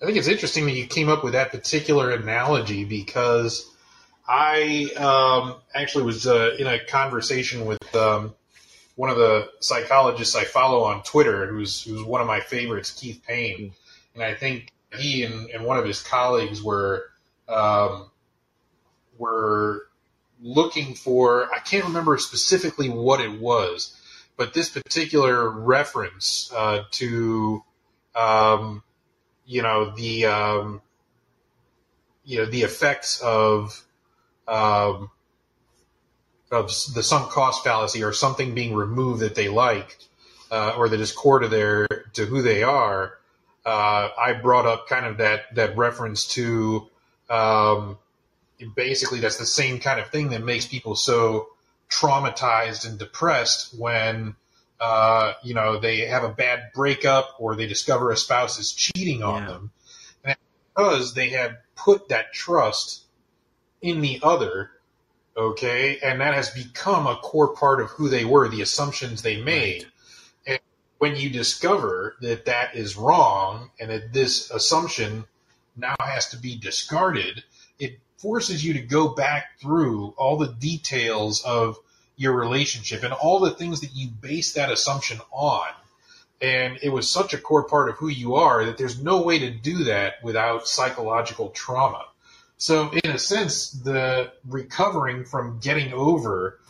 I 0.00 0.06
think 0.06 0.18
it's 0.18 0.28
interesting 0.28 0.64
that 0.66 0.72
you 0.72 0.86
came 0.86 1.08
up 1.08 1.22
with 1.22 1.34
that 1.34 1.52
particular 1.52 2.10
analogy 2.10 2.84
because 2.84 3.70
I 4.26 4.88
um, 4.96 5.56
actually 5.74 6.04
was 6.04 6.26
uh, 6.26 6.56
in 6.58 6.66
a 6.66 6.84
conversation 6.84 7.66
with 7.66 7.94
um, 7.94 8.34
one 8.96 9.10
of 9.10 9.16
the 9.16 9.48
psychologists 9.60 10.34
I 10.34 10.44
follow 10.44 10.84
on 10.84 11.02
Twitter, 11.02 11.46
who's 11.46 11.82
who's 11.82 12.04
one 12.04 12.20
of 12.20 12.26
my 12.26 12.40
favorites, 12.40 12.90
Keith 12.90 13.22
Payne, 13.26 13.72
and 14.14 14.22
I 14.22 14.34
think 14.34 14.72
he 14.98 15.22
and, 15.22 15.50
and 15.50 15.64
one 15.64 15.78
of 15.78 15.84
his 15.84 16.02
colleagues 16.02 16.62
were 16.62 17.04
um, 17.48 18.10
were 19.18 19.86
looking 20.42 20.94
for 20.94 21.48
I 21.54 21.60
can't 21.60 21.84
remember 21.84 22.18
specifically 22.18 22.88
what 22.88 23.20
it 23.20 23.40
was, 23.40 23.96
but 24.36 24.52
this 24.52 24.68
particular 24.68 25.48
reference 25.48 26.52
uh, 26.54 26.84
to 26.92 27.62
um, 28.14 28.82
you 29.46 29.62
know 29.62 29.94
the 29.94 30.26
um, 30.26 30.82
you 32.24 32.38
know 32.38 32.46
the 32.46 32.62
effects 32.62 33.20
of 33.20 33.82
um, 34.48 35.10
of 36.50 36.66
the 36.94 37.02
sunk 37.02 37.30
cost 37.30 37.64
fallacy 37.64 38.02
or 38.02 38.12
something 38.12 38.54
being 38.54 38.74
removed 38.74 39.20
that 39.20 39.34
they 39.34 39.48
like 39.48 39.96
uh, 40.50 40.74
or 40.76 40.88
that 40.88 41.00
is 41.00 41.12
core 41.12 41.38
to 41.38 41.48
their 41.48 41.86
to 42.12 42.26
who 42.26 42.42
they 42.42 42.62
are. 42.62 43.18
Uh, 43.64 44.08
I 44.18 44.32
brought 44.34 44.66
up 44.66 44.88
kind 44.88 45.06
of 45.06 45.18
that 45.18 45.54
that 45.54 45.76
reference 45.76 46.26
to 46.34 46.88
um, 47.30 47.96
basically 48.74 49.20
that's 49.20 49.38
the 49.38 49.46
same 49.46 49.78
kind 49.78 50.00
of 50.00 50.08
thing 50.08 50.30
that 50.30 50.42
makes 50.42 50.66
people 50.66 50.96
so 50.96 51.48
traumatized 51.90 52.88
and 52.88 52.98
depressed 52.98 53.78
when 53.78 54.34
uh, 54.80 55.34
you 55.42 55.54
know 55.54 55.78
they 55.78 55.98
have 56.00 56.24
a 56.24 56.28
bad 56.28 56.70
breakup 56.74 57.36
or 57.38 57.54
they 57.54 57.66
discover 57.66 58.10
a 58.10 58.16
spouse 58.16 58.58
is 58.58 58.72
cheating 58.72 59.22
on 59.22 59.42
Yeah. 59.42 59.48
them 59.48 59.70
and 60.24 60.36
because 60.74 61.14
they 61.14 61.30
have 61.30 61.56
put 61.76 62.08
that 62.08 62.32
trust 62.32 63.02
in 63.80 64.00
the 64.00 64.20
other 64.22 64.70
Okay, 65.36 65.98
and 66.02 66.20
that 66.20 66.34
has 66.34 66.50
become 66.50 67.06
a 67.06 67.16
core 67.16 67.54
part 67.54 67.80
of 67.80 67.88
who 67.88 68.08
they 68.08 68.24
were, 68.24 68.48
the 68.48 68.60
assumptions 68.60 69.22
they 69.22 69.40
made. 69.42 69.86
And 70.46 70.60
when 70.98 71.16
you 71.16 71.30
discover 71.30 72.16
that 72.20 72.44
that 72.44 72.76
is 72.76 72.96
wrong 72.96 73.70
and 73.80 73.90
that 73.90 74.12
this 74.12 74.50
assumption 74.50 75.24
now 75.74 75.96
has 76.00 76.28
to 76.30 76.36
be 76.36 76.56
discarded, 76.58 77.44
it 77.78 77.98
forces 78.22 78.64
you 78.64 78.74
to 78.74 78.80
go 78.80 79.08
back 79.08 79.58
through 79.60 80.14
all 80.16 80.38
the 80.38 80.48
details 80.48 81.42
of 81.44 81.76
your 82.16 82.32
relationship 82.32 83.02
and 83.02 83.12
all 83.12 83.40
the 83.40 83.50
things 83.50 83.80
that 83.80 83.94
you 83.94 84.08
base 84.08 84.52
that 84.52 84.70
assumption 84.70 85.18
on. 85.32 85.68
And 86.40 86.78
it 86.82 86.90
was 86.90 87.08
such 87.08 87.34
a 87.34 87.38
core 87.38 87.64
part 87.64 87.88
of 87.88 87.96
who 87.96 88.08
you 88.08 88.36
are 88.36 88.64
that 88.64 88.78
there's 88.78 89.02
no 89.02 89.22
way 89.22 89.40
to 89.40 89.50
do 89.50 89.84
that 89.84 90.22
without 90.22 90.68
psychological 90.68 91.50
trauma. 91.50 92.06
So, 92.58 92.90
in 93.04 93.10
a 93.10 93.18
sense, 93.18 93.70
the 93.70 94.32
recovering 94.48 95.24
from 95.24 95.58
getting 95.58 95.92
over 95.92 96.60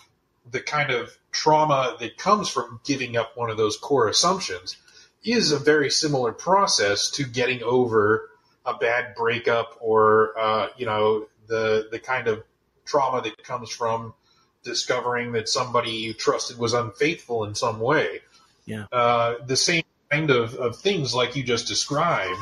the 0.50 0.60
kind 0.60 0.90
of 0.90 1.16
trauma 1.32 1.96
that 2.00 2.16
comes 2.16 2.48
from 2.48 2.80
giving 2.84 3.16
up 3.16 3.36
one 3.36 3.50
of 3.50 3.58
those 3.58 3.76
core 3.76 4.08
assumptions 4.08 4.76
is 5.22 5.52
a 5.52 5.58
very 5.58 5.90
similar 5.90 6.32
process 6.32 7.10
to 7.10 7.24
getting 7.24 7.62
over 7.62 8.30
a 8.64 8.74
bad 8.74 9.14
breakup 9.14 9.76
or, 9.80 10.38
uh, 10.38 10.68
you 10.76 10.86
know, 10.86 11.26
the, 11.46 11.88
the 11.90 11.98
kind 11.98 12.28
of 12.28 12.44
trauma 12.84 13.22
that 13.22 13.42
comes 13.44 13.70
from 13.70 14.14
discovering 14.62 15.32
that 15.32 15.48
somebody 15.48 15.90
you 15.90 16.14
trusted 16.14 16.58
was 16.58 16.72
unfaithful 16.72 17.44
in 17.44 17.54
some 17.54 17.80
way. 17.80 18.20
Yeah. 18.64 18.86
Uh, 18.92 19.34
the 19.46 19.56
same 19.56 19.82
kind 20.10 20.30
of, 20.30 20.54
of 20.54 20.76
things 20.76 21.14
like 21.14 21.34
you 21.36 21.42
just 21.42 21.66
described 21.66 22.38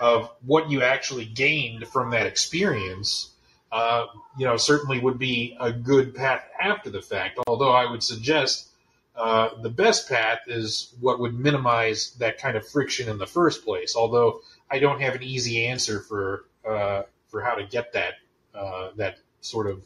of 0.00 0.30
what 0.44 0.70
you 0.70 0.82
actually 0.82 1.24
gained 1.24 1.88
from 1.88 2.10
that 2.10 2.26
experience, 2.26 3.30
uh, 3.72 4.06
you 4.38 4.46
know, 4.46 4.56
certainly 4.56 5.00
would 5.00 5.18
be 5.18 5.56
a 5.58 5.72
good 5.72 6.14
path 6.14 6.44
after 6.60 6.90
the 6.90 7.02
fact. 7.02 7.38
Although 7.46 7.72
I 7.72 7.90
would 7.90 8.02
suggest 8.02 8.68
uh, 9.16 9.48
the 9.62 9.70
best 9.70 10.08
path 10.08 10.40
is 10.46 10.94
what 11.00 11.18
would 11.18 11.34
minimize 11.34 12.12
that 12.18 12.38
kind 12.38 12.56
of 12.56 12.68
friction 12.68 13.08
in 13.08 13.18
the 13.18 13.26
first 13.26 13.64
place. 13.64 13.96
Although 13.96 14.40
I 14.70 14.78
don't 14.78 15.00
have 15.00 15.14
an 15.14 15.22
easy 15.22 15.66
answer 15.66 16.00
for 16.00 16.44
uh, 16.68 17.02
for 17.28 17.40
how 17.40 17.54
to 17.54 17.64
get 17.64 17.92
that 17.94 18.14
uh, 18.56 18.90
that 18.96 19.18
sort 19.40 19.66
of 19.66 19.84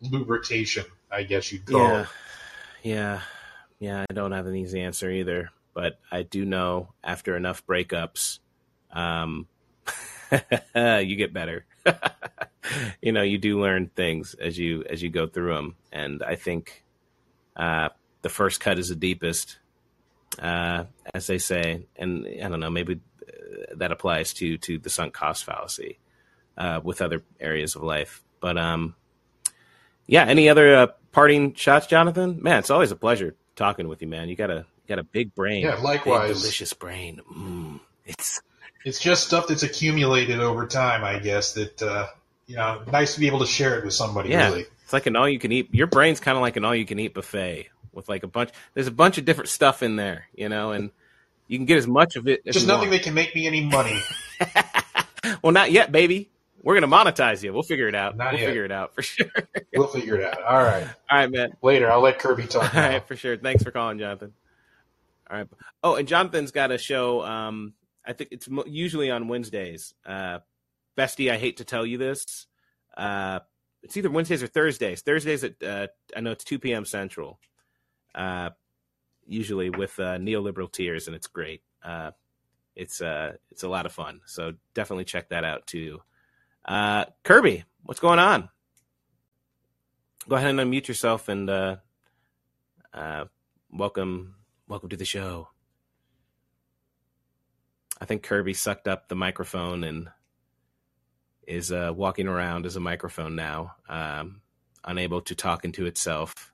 lubrication, 0.00 0.84
I 1.10 1.22
guess 1.22 1.52
you'd 1.52 1.66
call 1.66 1.80
Yeah. 1.80 2.00
it. 2.02 2.08
Yeah. 2.82 3.20
Yeah. 3.78 4.04
I 4.08 4.12
don't 4.12 4.32
have 4.32 4.46
an 4.46 4.56
easy 4.56 4.80
answer 4.80 5.10
either, 5.10 5.50
but 5.74 5.98
I 6.10 6.22
do 6.22 6.44
know 6.44 6.92
after 7.04 7.36
enough 7.36 7.66
breakups, 7.66 8.38
um, 8.92 9.46
you 10.74 11.16
get 11.16 11.32
better. 11.32 11.64
you 13.02 13.12
know, 13.12 13.22
you 13.22 13.38
do 13.38 13.60
learn 13.60 13.88
things 13.94 14.34
as 14.34 14.58
you 14.58 14.84
as 14.88 15.02
you 15.02 15.08
go 15.10 15.26
through 15.26 15.54
them, 15.54 15.76
and 15.92 16.22
I 16.22 16.34
think 16.34 16.84
uh, 17.54 17.90
the 18.22 18.28
first 18.28 18.58
cut 18.60 18.78
is 18.78 18.88
the 18.88 18.96
deepest, 18.96 19.58
uh, 20.40 20.84
as 21.14 21.26
they 21.28 21.38
say. 21.38 21.86
And 21.96 22.26
I 22.26 22.48
don't 22.48 22.58
know, 22.60 22.70
maybe 22.70 23.00
uh, 23.22 23.76
that 23.76 23.92
applies 23.92 24.32
to 24.34 24.58
to 24.58 24.78
the 24.78 24.90
sunk 24.90 25.14
cost 25.14 25.44
fallacy 25.44 25.98
uh, 26.56 26.80
with 26.82 27.02
other 27.02 27.22
areas 27.40 27.76
of 27.76 27.82
life. 27.82 28.22
But 28.40 28.56
um, 28.58 28.94
yeah, 30.06 30.24
any 30.24 30.48
other 30.48 30.74
uh, 30.76 30.86
parting 31.12 31.54
shots, 31.54 31.86
Jonathan? 31.86 32.42
Man, 32.42 32.58
it's 32.58 32.70
always 32.70 32.90
a 32.92 32.96
pleasure 32.96 33.34
talking 33.56 33.88
with 33.88 34.02
you, 34.02 34.08
man. 34.08 34.28
You 34.28 34.36
got 34.36 34.50
a 34.50 34.58
you 34.84 34.88
got 34.88 34.98
a 34.98 35.04
big 35.04 35.34
brain, 35.34 35.62
Yeah, 35.64 35.76
big, 35.76 35.84
likewise. 35.84 36.40
delicious 36.40 36.72
brain. 36.72 37.20
Mm, 37.32 37.80
it's 38.04 38.40
It's 38.84 39.00
just 39.00 39.26
stuff 39.26 39.48
that's 39.48 39.62
accumulated 39.64 40.40
over 40.40 40.66
time, 40.66 41.02
I 41.04 41.18
guess. 41.18 41.54
That 41.54 41.82
uh, 41.82 42.06
you 42.46 42.56
know, 42.56 42.82
nice 42.92 43.14
to 43.14 43.20
be 43.20 43.26
able 43.26 43.40
to 43.40 43.46
share 43.46 43.78
it 43.78 43.84
with 43.84 43.94
somebody. 43.94 44.30
yeah, 44.30 44.48
Really, 44.48 44.66
it's 44.84 44.92
like 44.92 45.06
an 45.06 45.16
all 45.16 45.28
you 45.28 45.38
can 45.40 45.50
eat. 45.52 45.74
Your 45.74 45.88
brain's 45.88 46.20
kind 46.20 46.36
of 46.36 46.42
like 46.42 46.56
an 46.56 46.64
all 46.64 46.74
you 46.74 46.86
can 46.86 46.98
eat 47.00 47.14
buffet 47.14 47.68
with 47.92 48.08
like 48.08 48.22
a 48.22 48.28
bunch. 48.28 48.50
There's 48.74 48.86
a 48.86 48.92
bunch 48.92 49.18
of 49.18 49.24
different 49.24 49.48
stuff 49.48 49.82
in 49.82 49.96
there, 49.96 50.26
you 50.34 50.48
know, 50.48 50.70
and 50.70 50.90
you 51.48 51.58
can 51.58 51.64
get 51.66 51.78
as 51.78 51.86
much 51.88 52.14
of 52.16 52.28
it 52.28 52.42
as 52.46 52.54
just 52.54 52.66
nothing 52.68 52.90
want. 52.90 53.00
that 53.00 53.04
can 53.04 53.14
make 53.14 53.34
me 53.34 53.46
any 53.48 53.64
money. 53.64 53.98
well, 55.42 55.52
not 55.52 55.72
yet, 55.72 55.90
baby. 55.90 56.30
We're 56.66 56.74
gonna 56.80 56.88
monetize 56.88 57.44
you. 57.44 57.52
We'll 57.52 57.62
figure 57.62 57.86
it 57.86 57.94
out. 57.94 58.16
Not 58.16 58.32
we'll 58.32 58.40
yet. 58.40 58.46
figure 58.48 58.64
it 58.64 58.72
out 58.72 58.92
for 58.92 59.02
sure. 59.02 59.28
We'll 59.74 59.86
figure 59.86 60.16
it 60.16 60.24
out. 60.24 60.42
All 60.42 60.62
right, 60.64 60.82
All 61.10 61.18
right, 61.18 61.30
man. 61.30 61.52
later. 61.62 61.90
I'll 61.92 62.00
let 62.00 62.18
Kirby 62.18 62.46
talk. 62.46 62.74
All 62.74 62.80
Now. 62.82 62.88
right, 62.88 63.06
for 63.06 63.14
sure. 63.14 63.36
Thanks 63.36 63.62
for 63.62 63.70
calling, 63.70 63.98
Jonathan. 63.98 64.32
All 65.30 65.36
right. 65.36 65.46
Oh, 65.84 65.94
and 65.94 66.08
Jonathan's 66.08 66.50
got 66.50 66.72
a 66.72 66.78
show. 66.78 67.22
Um, 67.22 67.74
I 68.04 68.14
think 68.14 68.30
it's 68.32 68.48
mo- 68.48 68.64
usually 68.66 69.10
on 69.12 69.28
Wednesdays. 69.28 69.94
Uh, 70.04 70.38
Bestie, 70.98 71.30
I 71.30 71.36
hate 71.36 71.58
to 71.58 71.64
tell 71.64 71.86
you 71.86 71.98
this. 71.98 72.46
Uh, 72.96 73.40
it's 73.84 73.96
either 73.96 74.10
Wednesdays 74.10 74.42
or 74.42 74.46
Thursdays. 74.48 75.02
Thursdays 75.02 75.44
at 75.44 75.62
uh, 75.62 75.86
I 76.16 76.20
know 76.20 76.32
it's 76.32 76.42
two 76.44 76.58
p.m. 76.58 76.84
Central. 76.84 77.38
Uh, 78.14 78.50
usually 79.26 79.70
with 79.70 79.96
uh, 80.00 80.16
neoliberal 80.16 80.72
tears, 80.72 81.06
and 81.06 81.14
it's 81.14 81.26
great. 81.28 81.62
Uh, 81.84 82.10
it's 82.74 83.00
uh, 83.00 83.34
it's 83.52 83.62
a 83.62 83.68
lot 83.68 83.86
of 83.86 83.92
fun. 83.92 84.20
So 84.26 84.54
definitely 84.74 85.04
check 85.04 85.28
that 85.28 85.44
out 85.44 85.66
too. 85.68 86.00
Uh, 86.66 87.04
Kirby, 87.22 87.64
what's 87.84 88.00
going 88.00 88.18
on? 88.18 88.48
Go 90.28 90.34
ahead 90.34 90.50
and 90.50 90.58
unmute 90.58 90.88
yourself 90.88 91.28
and 91.28 91.48
uh, 91.48 91.76
uh, 92.92 93.26
welcome 93.70 94.34
welcome 94.66 94.88
to 94.88 94.96
the 94.96 95.04
show. 95.04 95.48
I 98.00 98.04
think 98.04 98.24
Kirby 98.24 98.54
sucked 98.54 98.88
up 98.88 99.08
the 99.08 99.14
microphone 99.14 99.84
and 99.84 100.08
is 101.46 101.70
uh, 101.70 101.92
walking 101.94 102.26
around 102.26 102.66
as 102.66 102.74
a 102.74 102.80
microphone 102.80 103.36
now, 103.36 103.76
um, 103.88 104.40
unable 104.84 105.20
to 105.22 105.36
talk 105.36 105.64
into 105.64 105.86
itself. 105.86 106.52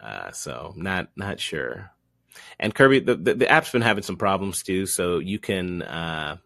Uh, 0.00 0.30
so 0.32 0.72
not 0.74 1.10
not 1.16 1.38
sure. 1.38 1.90
And 2.58 2.74
Kirby, 2.74 3.00
the, 3.00 3.14
the 3.14 3.34
the 3.34 3.50
app's 3.50 3.70
been 3.70 3.82
having 3.82 4.02
some 4.02 4.16
problems 4.16 4.62
too. 4.62 4.86
So 4.86 5.18
you 5.18 5.38
can, 5.38 5.82
uh, 5.82 6.38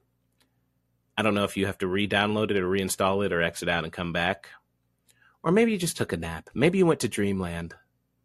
I 1.16 1.22
don't 1.22 1.34
know 1.34 1.44
if 1.44 1.56
you 1.56 1.66
have 1.66 1.78
to 1.78 1.86
re-download 1.86 2.50
it 2.50 2.58
or 2.58 2.68
reinstall 2.68 3.24
it 3.24 3.32
or 3.32 3.42
exit 3.42 3.68
out 3.68 3.84
and 3.84 3.92
come 3.92 4.12
back, 4.12 4.50
or 5.42 5.50
maybe 5.50 5.72
you 5.72 5.78
just 5.78 5.96
took 5.96 6.12
a 6.12 6.16
nap. 6.16 6.50
Maybe 6.54 6.78
you 6.78 6.86
went 6.86 7.00
to 7.00 7.08
Dreamland. 7.08 7.74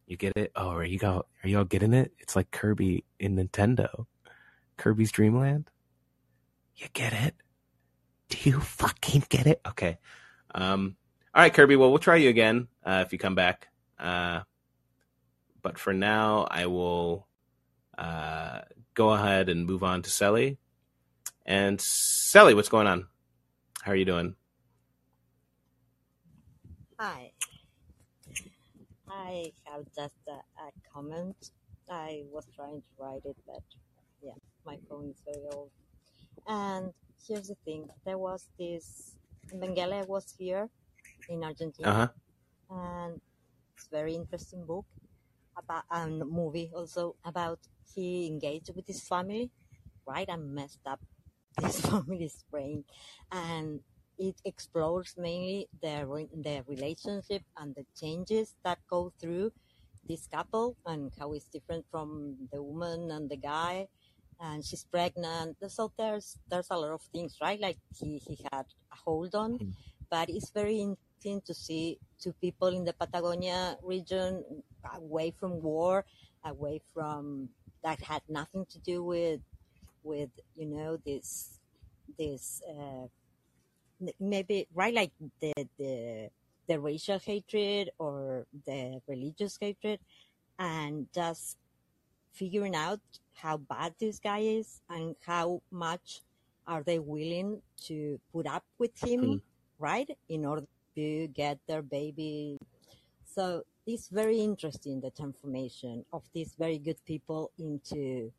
You 0.07 0.17
get 0.17 0.35
it? 0.35 0.51
Oh, 0.55 0.69
are 0.69 0.83
you 0.83 0.99
go? 0.99 1.25
Are 1.43 1.47
y'all 1.47 1.63
getting 1.63 1.93
it? 1.93 2.11
It's 2.19 2.35
like 2.35 2.51
Kirby 2.51 3.05
in 3.19 3.37
Nintendo. 3.37 4.05
Kirby's 4.75 5.11
Dreamland. 5.11 5.69
You 6.75 6.87
get 6.91 7.13
it? 7.13 7.35
Do 8.29 8.37
you 8.49 8.59
fucking 8.59 9.25
get 9.29 9.47
it? 9.47 9.61
Okay. 9.67 9.99
Um. 10.53 10.95
All 11.33 11.41
right, 11.41 11.53
Kirby. 11.53 11.77
Well, 11.77 11.91
we'll 11.91 11.99
try 11.99 12.17
you 12.17 12.29
again 12.29 12.67
uh, 12.85 13.03
if 13.05 13.13
you 13.13 13.19
come 13.19 13.35
back. 13.35 13.69
Uh, 13.97 14.41
but 15.61 15.77
for 15.77 15.93
now, 15.93 16.47
I 16.49 16.65
will 16.65 17.27
uh, 17.97 18.61
go 18.95 19.11
ahead 19.11 19.47
and 19.47 19.65
move 19.65 19.83
on 19.83 20.01
to 20.01 20.09
Selly. 20.09 20.57
And 21.45 21.81
Sally, 21.81 22.53
what's 22.53 22.69
going 22.69 22.87
on? 22.87 23.07
How 23.83 23.91
are 23.91 23.95
you 23.95 24.05
doing? 24.05 24.35
Hi. 26.99 27.33
I 29.09 29.51
have 29.65 29.85
just 29.95 30.15
a, 30.27 30.31
a 30.61 30.71
comment. 30.93 31.51
I 31.89 32.23
was 32.31 32.47
trying 32.55 32.81
to 32.81 32.87
write 33.03 33.25
it, 33.25 33.37
but 33.45 33.63
yeah, 34.21 34.33
my 34.65 34.77
phone 34.89 35.09
is 35.11 35.21
very 35.25 35.45
old. 35.51 35.71
And 36.47 36.93
here's 37.27 37.47
the 37.49 37.55
thing 37.65 37.89
there 38.05 38.17
was 38.17 38.47
this, 38.59 39.15
Mengele 39.53 40.07
was 40.07 40.33
here 40.37 40.69
in 41.29 41.43
Argentina, 41.43 41.91
Uh 41.91 41.93
huh. 41.93 42.07
and 42.69 43.21
it's 43.75 43.87
a 43.87 43.91
very 43.91 44.15
interesting 44.15 44.65
book 44.65 44.85
about 45.57 45.83
and 45.91 46.19
movie 46.29 46.71
also 46.75 47.15
about 47.25 47.59
he 47.95 48.27
engaged 48.27 48.71
with 48.75 48.87
his 48.87 49.01
family, 49.01 49.51
right, 50.07 50.29
and 50.29 50.53
messed 50.55 50.81
up 50.85 51.01
his 51.59 51.81
family's 51.81 52.43
brain, 52.51 52.83
and 53.31 53.81
it 54.17 54.35
explores 54.45 55.15
mainly 55.17 55.67
the 55.81 56.05
re- 56.07 56.29
the 56.33 56.63
relationship 56.67 57.43
and 57.57 57.75
the 57.75 57.85
changes 57.99 58.55
that 58.63 58.79
go 58.89 59.11
through 59.19 59.51
this 60.07 60.27
couple 60.27 60.77
and 60.85 61.11
how 61.19 61.33
it's 61.33 61.47
different 61.47 61.85
from 61.91 62.35
the 62.51 62.61
woman 62.61 63.11
and 63.11 63.29
the 63.29 63.37
guy 63.37 63.87
and 64.39 64.65
she's 64.65 64.83
pregnant. 64.83 65.57
So 65.67 65.91
there's 65.97 66.37
there's 66.49 66.67
a 66.71 66.77
lot 66.77 66.91
of 66.91 67.01
things 67.13 67.37
right? 67.41 67.59
Like 67.59 67.77
he, 67.97 68.17
he 68.27 68.37
had 68.51 68.65
a 68.91 68.95
hold 69.05 69.35
on. 69.35 69.59
Mhm. 69.59 69.73
but 70.09 70.29
it's 70.29 70.51
very 70.51 70.79
interesting 70.81 71.41
to 71.45 71.53
see 71.53 71.97
two 72.21 72.33
people 72.41 72.67
in 72.69 72.83
the 72.83 72.93
patagonia 72.93 73.77
region 73.83 74.43
away 74.95 75.31
from 75.31 75.61
war 75.61 76.05
away 76.43 76.81
from 76.93 77.49
that 77.83 78.01
had 78.01 78.21
nothing 78.27 78.65
to 78.69 78.79
do 78.79 79.03
with 79.03 79.39
with 80.03 80.29
you 80.55 80.65
know 80.65 80.97
this 81.05 81.59
this 82.17 82.61
uh, 82.69 83.07
maybe 84.19 84.67
right 84.73 84.93
like 84.93 85.11
the 85.39 85.53
the 85.77 86.29
the 86.67 86.79
racial 86.79 87.19
hatred 87.19 87.89
or 87.99 88.45
the 88.65 88.99
religious 89.07 89.57
hatred 89.59 89.99
and 90.59 91.07
just 91.13 91.57
figuring 92.33 92.75
out 92.75 92.99
how 93.35 93.57
bad 93.57 93.93
this 93.99 94.19
guy 94.19 94.39
is 94.39 94.81
and 94.89 95.15
how 95.25 95.61
much 95.71 96.21
are 96.67 96.83
they 96.83 96.99
willing 96.99 97.61
to 97.77 98.19
put 98.33 98.47
up 98.47 98.63
with 98.79 98.91
him 99.03 99.21
Mm. 99.21 99.41
right 99.79 100.09
in 100.29 100.45
order 100.45 100.65
to 100.95 101.27
get 101.29 101.57
their 101.67 101.81
baby. 101.81 102.57
So 103.25 103.63
it's 103.87 104.09
very 104.09 104.39
interesting 104.39 105.01
the 105.01 105.11
transformation 105.11 106.05
of 106.13 106.23
these 106.33 106.53
very 106.57 106.77
good 106.77 107.03
people 107.05 107.51
into, 107.57 108.31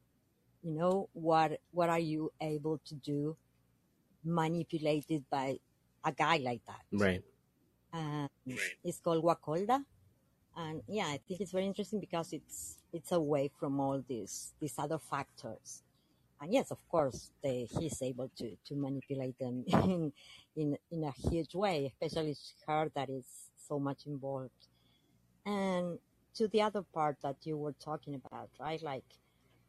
you 0.62 0.73
know, 0.73 1.08
what 1.12 1.60
what 1.70 1.89
are 1.89 1.99
you 1.99 2.32
able 2.41 2.81
to 2.86 2.94
do, 2.94 3.36
manipulated 4.24 5.24
by 5.31 5.58
a 6.05 6.12
guy 6.12 6.39
like 6.39 6.65
that. 6.66 6.82
Right. 6.92 7.23
And 7.92 8.28
it's 8.82 9.00
called 9.00 9.23
Wakolda, 9.23 9.84
and 10.57 10.82
yeah, 10.89 11.07
I 11.07 11.20
think 11.26 11.41
it's 11.41 11.52
very 11.52 11.66
interesting 11.66 12.00
because 12.00 12.32
it's 12.32 12.78
it's 12.92 13.12
away 13.12 13.50
from 13.58 13.81
all 13.81 14.02
these 14.08 14.55
these 14.60 14.74
other 14.78 14.99
factors. 14.99 15.82
And 16.41 16.52
yes, 16.52 16.73
of 16.73 16.78
course, 16.89 17.31
they, 17.41 17.68
he's 17.78 18.02
able 18.02 18.28
to, 18.39 18.57
to 18.66 18.74
manipulate 18.74 19.39
them 19.39 19.65
in, 19.68 20.12
in 20.57 20.76
in 20.91 21.05
a 21.05 21.12
huge 21.31 21.55
way, 21.55 21.92
especially 22.00 22.36
her 22.66 22.91
that 22.94 23.10
is 23.10 23.26
so 23.68 23.78
much 23.78 24.07
involved. 24.07 24.50
And 25.47 25.99
to 26.34 26.49
the 26.49 26.62
other 26.62 26.82
part 26.82 27.18
that 27.23 27.36
you 27.44 27.57
were 27.57 27.74
talking 27.74 28.15
about, 28.15 28.50
right? 28.58 28.82
Like 28.82 29.05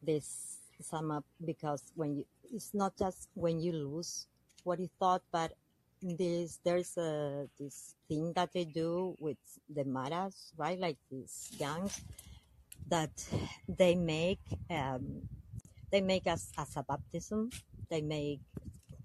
this 0.01 0.57
sum 0.81 1.11
up 1.11 1.25
because 1.45 1.83
when 1.95 2.17
you 2.17 2.25
it's 2.53 2.73
not 2.73 2.95
just 2.97 3.29
when 3.35 3.59
you 3.59 3.71
lose 3.73 4.27
what 4.63 4.79
you 4.79 4.89
thought, 4.99 5.21
but 5.31 5.53
this 6.01 6.59
there's 6.63 6.97
a 6.97 7.47
this 7.59 7.95
thing 8.07 8.33
that 8.33 8.51
they 8.53 8.65
do 8.65 9.15
with 9.19 9.37
the 9.69 9.83
maras, 9.85 10.51
right? 10.57 10.79
Like 10.79 10.97
these 11.11 11.51
gangs 11.57 12.03
that 12.89 13.11
they 13.67 13.95
make 13.95 14.41
um, 14.69 15.21
they 15.91 16.01
make 16.01 16.27
us 16.27 16.51
as 16.57 16.75
a 16.77 16.83
baptism. 16.83 17.51
They 17.89 18.01
make 18.01 18.41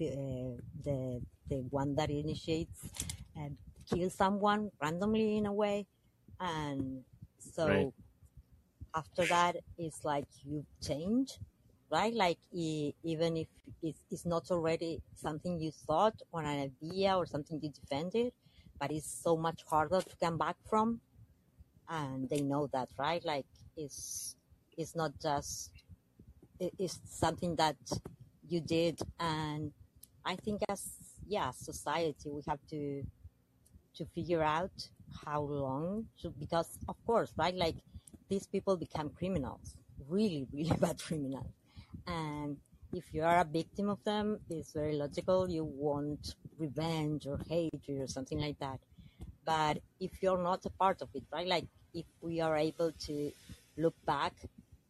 uh, 0.00 0.58
the 0.84 1.20
the 1.48 1.58
one 1.70 1.94
that 1.97 2.10
initiates 2.10 2.90
and 3.36 3.56
kill 3.88 4.10
someone 4.10 4.70
randomly 4.80 5.38
in 5.38 5.47
a 5.47 5.52
way, 5.52 5.86
and 6.40 7.05
so 7.38 7.64
Right. 7.64 7.92
after 8.94 9.26
that 9.26 9.56
it's 9.78 10.05
like 10.05 10.26
you 10.44 10.64
change 10.82 11.38
right? 11.91 12.15
Like 12.15 12.39
even 12.52 13.36
if 13.36 13.49
it's, 13.83 14.26
not 14.26 14.50
already 14.50 15.00
something 15.15 15.60
you 15.60 15.70
thought 15.70 16.15
or 16.33 16.42
an 16.42 16.70
idea 16.83 17.17
or 17.17 17.26
something 17.26 17.60
you 17.62 17.70
defended 17.70 18.33
but 18.81 18.91
it's 18.91 19.10
so 19.23 19.36
much 19.36 19.62
harder 19.68 20.00
to 20.00 20.17
come 20.23 20.39
back 20.39 20.57
from. 20.68 21.00
And 21.89 22.28
they 22.28 22.41
know 22.41 22.68
that 22.73 22.89
right? 22.99 23.25
Like 23.25 23.47
it's 23.76 24.36
it's 24.76 24.94
not 24.94 25.12
just 25.20 25.70
it, 26.60 26.73
it's 26.78 27.00
something 27.05 27.57
that 27.57 27.76
you 28.49 28.60
did. 28.60 29.00
And 29.18 29.73
i 30.25 30.36
think 30.36 30.60
as 30.68 30.83
yeah 31.26 31.50
society 31.52 32.28
we 32.28 32.42
have 32.47 32.58
to 32.68 33.02
to 33.94 34.05
figure 34.15 34.42
out 34.42 34.73
how 35.25 35.41
long 35.41 36.05
to, 36.20 36.31
because 36.39 36.78
of 36.89 36.97
course 37.07 37.33
right? 37.36 37.55
Like 37.55 37.76
these 38.28 38.47
people 38.47 38.76
become 38.76 39.10
criminals 39.10 39.75
really 40.08 40.47
really 40.52 40.76
bad 40.81 41.00
criminals 41.02 41.52
and 42.08 42.56
if 42.92 43.12
you 43.12 43.22
are 43.22 43.40
a 43.40 43.44
victim 43.44 43.88
of 43.88 44.02
them 44.04 44.40
it's 44.48 44.72
very 44.72 44.94
logical. 44.94 45.48
You 45.48 45.64
want 45.64 46.34
revenge 46.58 47.26
or 47.26 47.38
hatred 47.48 48.00
or 48.00 48.06
something 48.06 48.40
like 48.40 48.58
that. 48.60 48.80
But 49.44 49.78
if 50.00 50.22
you're 50.22 50.42
not 50.42 50.64
a 50.66 50.70
part 50.70 51.02
of 51.02 51.08
it 51.14 51.24
right? 51.32 51.46
Like 51.46 51.66
if 51.94 52.06
we 52.20 52.40
are 52.40 52.56
able 52.56 52.92
to 53.06 53.30
look 53.76 53.94
back 54.06 54.34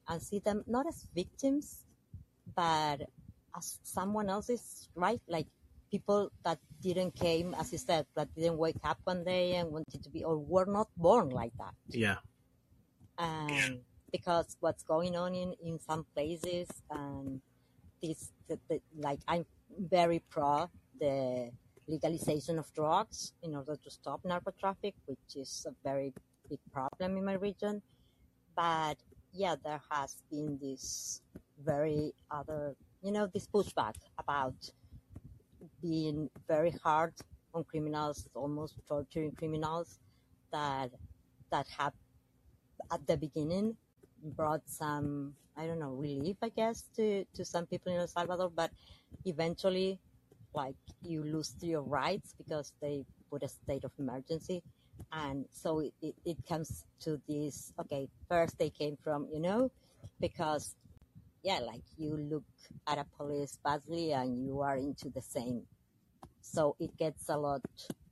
and 0.08 0.22
see 0.22 0.38
them 0.38 0.64
not 0.66 0.86
as 0.86 1.06
victims 1.14 1.84
but 2.56 3.02
as 3.56 3.78
someone 3.82 4.28
else's 4.28 4.88
right? 4.94 5.20
Like 5.28 5.47
people 5.90 6.30
that 6.44 6.58
didn't 6.82 7.14
came 7.16 7.55
as 7.55 7.72
you 7.72 7.78
said 7.78 8.06
that 8.14 8.32
didn't 8.34 8.58
wake 8.58 8.78
up 8.84 8.98
one 9.05 9.24
day 9.24 9.56
and 9.56 9.70
wanted 9.72 10.02
to 10.02 10.10
be 10.10 10.22
or 10.22 10.38
were 10.38 10.66
not 10.66 10.88
born 10.97 11.30
like 11.30 11.52
that. 11.58 11.74
Yeah. 11.88 12.18
and 13.18 13.80
because 14.12 14.57
what's 14.61 14.83
going 14.83 15.17
on 15.17 15.35
in, 15.35 15.55
in 15.65 15.78
some 15.78 16.05
places 16.15 16.69
and 16.91 17.41
this 18.03 18.33
the, 18.49 18.59
the, 18.69 18.81
like 18.99 19.20
i'm 19.28 19.45
very 19.78 20.23
pro 20.31 20.70
the 21.01 21.51
legalization 21.87 22.59
of 22.59 22.73
drugs 22.75 23.33
in 23.43 23.55
order 23.55 23.77
to 23.77 23.91
stop 23.91 24.20
narco 24.25 24.53
traffic 24.59 24.95
which 25.07 25.37
is 25.37 25.67
a 25.69 25.73
very 25.83 26.12
big 26.49 26.59
problem 26.73 27.17
in 27.17 27.25
my 27.25 27.35
region. 27.35 27.83
But 28.57 28.97
yeah 29.33 29.57
there 29.62 29.81
has 29.91 30.17
been 30.31 30.59
this 30.61 31.20
very 31.65 32.15
other 32.31 32.75
you 33.03 33.12
know 33.12 33.27
this 33.27 33.47
pushback 33.47 33.95
about 34.19 34.55
being 35.83 36.31
very 36.49 36.73
hard 36.83 37.12
on 37.55 37.65
criminals 37.65 38.27
almost 38.35 38.75
torturing 38.89 39.33
criminals 39.33 39.99
that 40.51 40.91
that 41.51 41.67
have 41.77 41.93
at 42.91 43.07
the 43.07 43.17
beginning 43.17 43.77
brought 44.28 44.62
some 44.66 45.34
I 45.57 45.66
don't 45.66 45.81
know 45.81 45.90
relief 45.90 46.36
I 46.42 46.50
guess 46.50 46.84
to 46.97 47.24
to 47.34 47.44
some 47.44 47.66
people 47.66 47.92
in 47.92 47.98
El 47.98 48.08
Salvador, 48.08 48.50
but 48.55 48.70
eventually 49.24 49.98
like 50.55 50.76
you 51.02 51.23
lose 51.23 51.55
your 51.60 51.82
rights 51.82 52.34
because 52.39 52.73
they 52.81 53.05
put 53.31 53.42
a 53.42 53.48
state 53.48 53.84
of 53.84 53.92
emergency. 53.98 54.62
And 55.12 55.47
so 55.52 55.81
it, 55.81 55.94
it, 56.02 56.15
it 56.24 56.36
comes 56.48 56.84
to 57.00 57.20
this 57.28 57.73
okay 57.81 58.08
first 58.28 58.58
they 58.58 58.70
came 58.70 58.97
from 59.02 59.28
you 59.32 59.40
know 59.40 59.70
because 60.20 60.74
yeah 61.42 61.60
like 61.60 61.82
you 61.97 62.16
look 62.16 62.44
at 62.86 62.98
a 62.98 63.07
police 63.16 63.58
badly 63.65 64.12
and 64.12 64.44
you 64.44 64.60
are 64.60 64.76
into 64.76 65.08
the 65.10 65.23
same. 65.23 65.62
So 66.40 66.76
it 66.81 66.97
gets 66.97 67.28
a 67.28 67.36
lot 67.36 67.62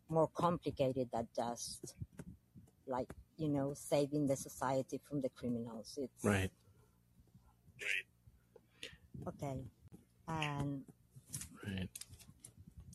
more 0.08 0.28
complicated 0.28 1.08
than 1.12 1.26
just 1.34 1.94
like 2.86 3.08
you 3.36 3.48
know 3.48 3.74
saving 3.74 4.26
the 4.26 4.36
society 4.36 5.00
from 5.08 5.20
the 5.20 5.28
criminals 5.30 5.98
it's 5.98 6.24
Right. 6.24 6.50
okay 9.28 9.64
and 10.28 10.82
Right. 11.66 11.88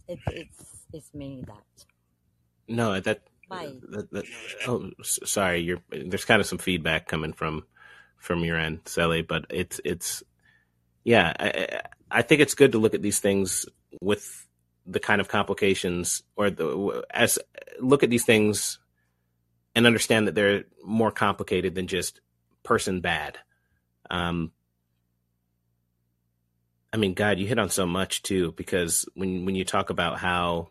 it, 0.08 0.20
it's 0.28 0.86
it's 0.94 1.10
mainly 1.14 1.44
that 1.44 1.86
No, 2.68 3.00
that, 3.00 3.22
that, 3.50 4.12
that 4.12 4.26
oh, 4.68 4.92
sorry. 5.04 5.60
You're 5.60 5.82
there's 5.90 6.26
kind 6.26 6.40
of 6.40 6.48
some 6.48 6.58
feedback 6.58 7.08
coming 7.08 7.34
from 7.34 7.66
from 8.18 8.46
your 8.46 8.58
end, 8.58 8.82
Sally, 8.86 9.22
but 9.22 9.46
it's 9.50 9.82
it's 9.84 10.24
yeah. 11.04 11.34
I, 11.40 11.48
I 11.50 11.82
I 12.20 12.22
think 12.22 12.42
it's 12.42 12.56
good 12.56 12.74
to 12.74 12.78
look 12.78 12.94
at 12.94 13.02
these 13.02 13.20
things 13.20 13.66
with 14.02 14.48
the 14.86 15.00
kind 15.00 15.22
of 15.22 15.28
complications 15.28 16.24
or 16.36 16.50
the 16.50 17.06
as 17.12 17.40
look 17.80 18.04
at 18.04 18.10
these 18.10 18.26
things 18.26 18.80
and 19.76 19.86
understand 19.86 20.28
that 20.28 20.36
they're 20.36 20.66
more 20.84 21.12
complicated 21.12 21.76
than 21.76 21.88
just 21.88 22.22
person 22.64 23.02
bad. 23.02 23.38
Um, 24.10 24.52
I 26.94 26.98
mean, 26.98 27.14
God, 27.14 27.40
you 27.40 27.48
hit 27.48 27.60
on 27.60 27.70
so 27.70 27.86
much 27.86 28.22
too, 28.22 28.54
because 28.58 29.06
when 29.14 29.46
when 29.46 29.56
you 29.56 29.64
talk 29.64 29.90
about 29.90 30.20
how 30.20 30.70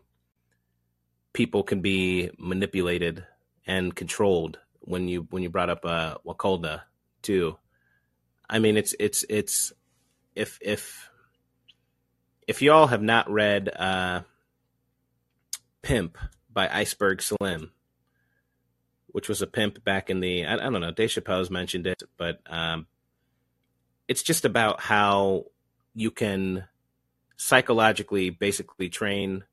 people 1.33 1.63
can 1.63 1.81
be 1.81 2.29
manipulated 2.37 3.25
and 3.65 3.95
controlled, 3.95 4.59
when 4.81 5.07
you 5.07 5.27
when 5.31 5.41
you 5.41 5.49
brought 5.49 5.69
up 5.69 5.83
uh, 5.83 6.17
Wakolda 6.25 6.81
too, 7.21 7.57
I 8.49 8.59
mean, 8.59 8.77
it's 8.77 8.93
it's 8.99 9.25
it's 9.29 9.73
if 10.35 10.59
if 10.61 11.09
if 12.47 12.61
y'all 12.61 12.87
have 12.87 13.01
not 13.01 13.31
read 13.31 13.69
uh, 13.75 14.21
Pimp 15.81 16.17
by 16.51 16.69
Iceberg 16.69 17.21
Slim, 17.21 17.71
which 19.11 19.29
was 19.29 19.41
a 19.41 19.47
pimp 19.47 19.83
back 19.83 20.09
in 20.09 20.19
the 20.19 20.45
I, 20.45 20.55
I 20.55 20.57
don't 20.57 20.81
know, 20.81 20.91
Dave 20.91 21.09
Chappelle's 21.09 21.49
mentioned 21.49 21.87
it, 21.87 22.03
but 22.17 22.39
um, 22.47 22.87
it's 24.07 24.23
just 24.23 24.45
about 24.45 24.81
how 24.81 25.45
you 25.93 26.11
can 26.11 26.65
psychologically 27.37 28.29
basically 28.29 28.87
train 28.87 29.43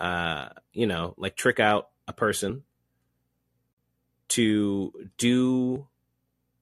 uh 0.00 0.48
you 0.72 0.86
know 0.86 1.14
like 1.16 1.36
trick 1.36 1.60
out 1.60 1.90
a 2.08 2.12
person 2.12 2.64
to 4.28 4.92
do 5.16 5.86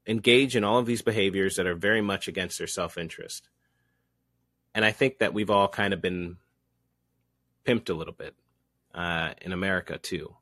engage 0.06 0.56
in 0.56 0.64
all 0.64 0.78
of 0.78 0.86
these 0.86 1.00
behaviors 1.00 1.56
that 1.56 1.66
are 1.66 1.74
very 1.74 2.00
much 2.00 2.26
against 2.26 2.58
their 2.58 2.66
self-interest. 2.66 3.48
And 4.74 4.84
i 4.84 4.92
think 4.92 5.18
that 5.18 5.32
we've 5.32 5.50
all 5.50 5.68
kind 5.68 5.94
of 5.94 6.02
been 6.02 6.36
pimped 7.64 7.88
a 7.88 7.94
little 7.94 8.12
bit 8.14 8.34
uh 8.94 9.32
in 9.40 9.52
america 9.52 9.96
too 9.96 10.34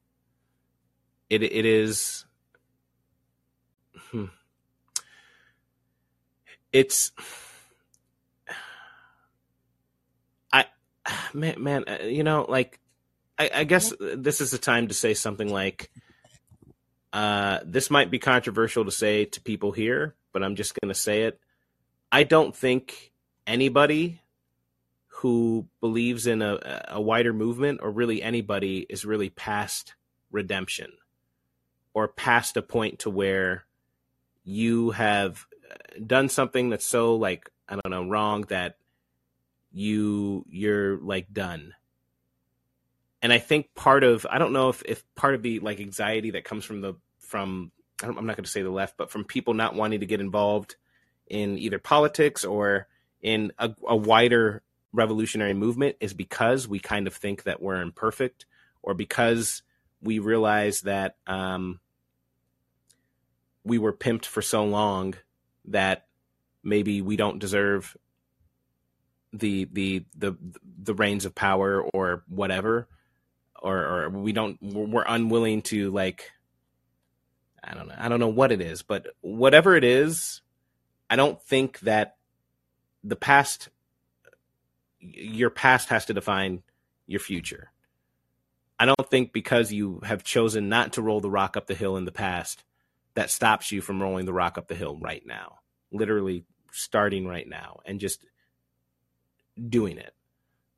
it 1.31 1.42
it 1.42 1.65
is 1.65 2.24
hmm, 4.10 4.26
it's 6.73 7.12
I 10.52 10.66
man, 11.34 11.62
man, 11.62 11.84
uh, 11.86 12.05
you 12.05 12.23
know, 12.23 12.47
like 12.48 12.81
I, 13.39 13.50
I 13.55 13.65
guess 13.65 13.92
this 14.00 14.40
is 14.40 14.50
the 14.50 14.58
time 14.58 14.89
to 14.89 14.94
say 14.94 15.15
something 15.15 15.50
like, 15.50 15.90
uh, 17.12 17.60
this 17.65 17.90
might 17.90 18.10
be 18.10 18.18
controversial 18.18 18.84
to 18.84 18.90
say 18.90 19.24
to 19.26 19.40
people 19.40 19.73
here, 19.73 20.15
but 20.32 20.42
I'm 20.42 20.57
just 20.57 20.78
going 20.81 20.92
to 20.92 20.98
say 20.98 21.23
it. 21.23 21.40
I 22.10 22.24
don't 22.24 22.55
think 22.55 23.12
anybody 23.47 24.20
who 25.08 25.66
believes 25.81 26.26
in 26.26 26.42
a, 26.42 26.84
a 26.89 27.00
wider 27.00 27.32
movement 27.32 27.81
or 27.82 27.90
really 27.90 28.23
anybody 28.23 28.86
is 28.89 29.05
really 29.05 29.31
past 29.31 29.94
redemption 30.31 30.92
or 31.99 32.07
past 32.07 32.57
a 32.57 32.62
point 32.62 33.01
to 33.01 33.10
where 33.10 33.65
you 34.44 34.93
have 34.93 35.44
done 36.07 36.28
something 36.28 36.70
that's 36.70 36.86
so 36.86 37.17
like 37.17 37.51
I 37.68 37.75
don't 37.75 37.91
know 37.91 38.09
wrong 38.09 38.43
that 38.43 38.77
you 39.73 40.44
you're 40.49 40.97
like 40.99 41.33
done. 41.33 41.75
And 43.20 43.33
I 43.33 43.39
think 43.39 43.75
part 43.75 44.05
of 44.05 44.28
I 44.31 44.39
don't 44.39 44.52
know 44.52 44.68
if 44.68 44.81
if 44.86 45.02
part 45.17 45.35
of 45.35 45.43
the 45.43 45.59
like 45.59 45.81
anxiety 45.81 46.31
that 46.31 46.44
comes 46.44 46.65
from 46.65 46.83
the 46.83 46.94
from 47.18 47.73
I'm 48.01 48.15
not 48.15 48.36
going 48.36 48.44
to 48.44 48.51
say 48.51 48.62
the 48.62 48.70
left, 48.70 48.97
but 48.97 49.10
from 49.10 49.25
people 49.25 49.55
not 49.55 49.75
wanting 49.75 49.99
to 49.99 50.07
get 50.07 50.20
involved 50.20 50.77
in 51.27 51.59
either 51.59 51.81
politics 51.81 52.44
or 52.44 52.86
in 53.20 53.51
a, 53.59 53.75
a 53.89 53.97
wider 53.97 54.62
revolutionary 54.93 55.52
movement 55.52 55.97
is 55.99 56.15
because 56.15 56.68
we 56.68 56.78
kind 56.78 57.09
of 57.09 57.15
think 57.15 57.43
that 57.43 57.60
we're 57.60 57.83
imperfect 57.83 58.47
or 58.83 58.94
because 58.94 59.62
we 60.01 60.18
realize 60.18 60.83
that 60.83 61.17
um, 61.27 61.81
we 63.69 63.79
were 63.79 63.93
pimped 63.93 64.25
for 64.25 64.43
so 64.43 64.65
long 64.65 65.15
that 65.67 66.07
maybe 66.63 67.03
we 67.03 67.17
don't 67.17 67.39
deserve 67.39 67.97
the 69.33 69.69
the 69.73 70.05
the 70.17 70.37
the 70.83 70.95
reins 70.95 71.25
of 71.25 71.35
power 71.35 71.83
or 71.83 72.25
whatever. 72.29 72.89
Or 73.61 73.77
or 73.77 74.11
we 74.11 74.33
don't 74.33 74.57
we're 74.63 75.05
unwilling 75.07 75.63
to 75.63 75.91
like 75.91 76.31
I 77.63 77.75
don't 77.75 77.89
know 77.89 77.95
I 77.99 78.09
don't 78.09 78.21
know 78.21 78.29
what 78.29 78.53
it 78.53 78.61
is 78.61 78.83
but 78.83 79.09
whatever 79.21 79.75
it 79.75 79.83
is 79.83 80.43
I 81.11 81.17
don't 81.17 81.43
think 81.43 81.81
that 81.81 82.17
the 83.03 83.17
past 83.17 83.69
your 85.01 85.51
past 85.51 85.89
has 85.89 86.05
to 86.07 86.15
define 86.15 86.63
your 87.07 87.21
future. 87.21 87.73
I 88.79 88.87
don't 88.87 89.11
think 89.11 89.33
because 89.33 89.73
you 89.73 90.01
have 90.05 90.23
chosen 90.23 90.69
not 90.69 90.93
to 90.93 91.03
roll 91.03 91.21
the 91.21 91.31
rock 91.31 91.57
up 91.57 91.67
the 91.67 91.75
hill 91.75 91.97
in 91.97 92.05
the 92.05 92.13
past 92.13 92.63
that 93.19 93.31
stops 93.31 93.73
you 93.73 93.81
from 93.81 94.01
rolling 94.01 94.25
the 94.27 94.33
rock 94.33 94.57
up 94.57 94.69
the 94.69 94.75
hill 94.75 94.97
right 94.97 95.27
now 95.27 95.59
literally 95.93 96.45
starting 96.73 97.27
right 97.27 97.49
now 97.49 97.81
and 97.85 98.01
just 98.01 98.25
doing 99.69 99.99
it. 99.99 100.15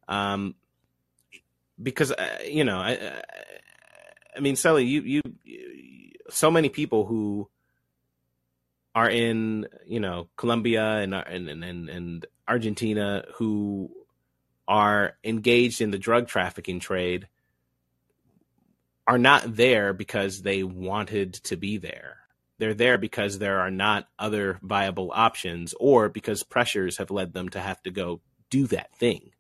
Um, 0.09 0.55
because 1.81 2.12
uh, 2.12 2.39
you 2.44 2.65
know, 2.65 2.78
I, 2.78 3.23
I 4.36 4.41
mean, 4.41 4.57
Sally, 4.57 4.85
you, 4.85 5.02
you, 5.02 5.23
you, 5.44 6.12
so 6.31 6.51
many 6.51 6.69
people 6.69 7.07
who 7.07 7.49
are 8.94 9.09
in, 9.09 9.67
you 9.86 10.01
know, 10.01 10.28
Colombia 10.36 10.97
and 10.97 11.15
and 11.15 11.49
and, 11.49 11.89
and 11.89 12.27
Argentina 12.47 13.25
who 13.36 13.91
are 14.67 15.17
engaged 15.25 15.81
in 15.81 15.91
the 15.91 15.99
drug 15.99 16.28
trafficking 16.28 16.81
trade 16.81 17.28
are 19.07 19.19
not 19.19 19.57
there 19.57 19.93
because 19.93 20.43
they 20.43 20.62
wanted 20.62 21.35
to 21.35 21.57
be 21.57 21.78
there. 21.78 22.19
They're 22.60 22.74
there 22.74 22.98
because 22.98 23.39
there 23.39 23.60
are 23.60 23.70
not 23.70 24.06
other 24.18 24.58
viable 24.60 25.10
options 25.14 25.74
or 25.80 26.10
because 26.10 26.42
pressures 26.42 26.98
have 26.98 27.10
led 27.10 27.32
them 27.32 27.48
to 27.48 27.58
have 27.58 27.82
to 27.84 27.90
go 27.90 28.20
do 28.50 28.66
that 28.66 28.94
thing. 28.94 29.30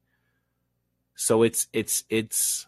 So 1.14 1.42
it's 1.42 1.68
it's 1.74 2.04
it's 2.08 2.66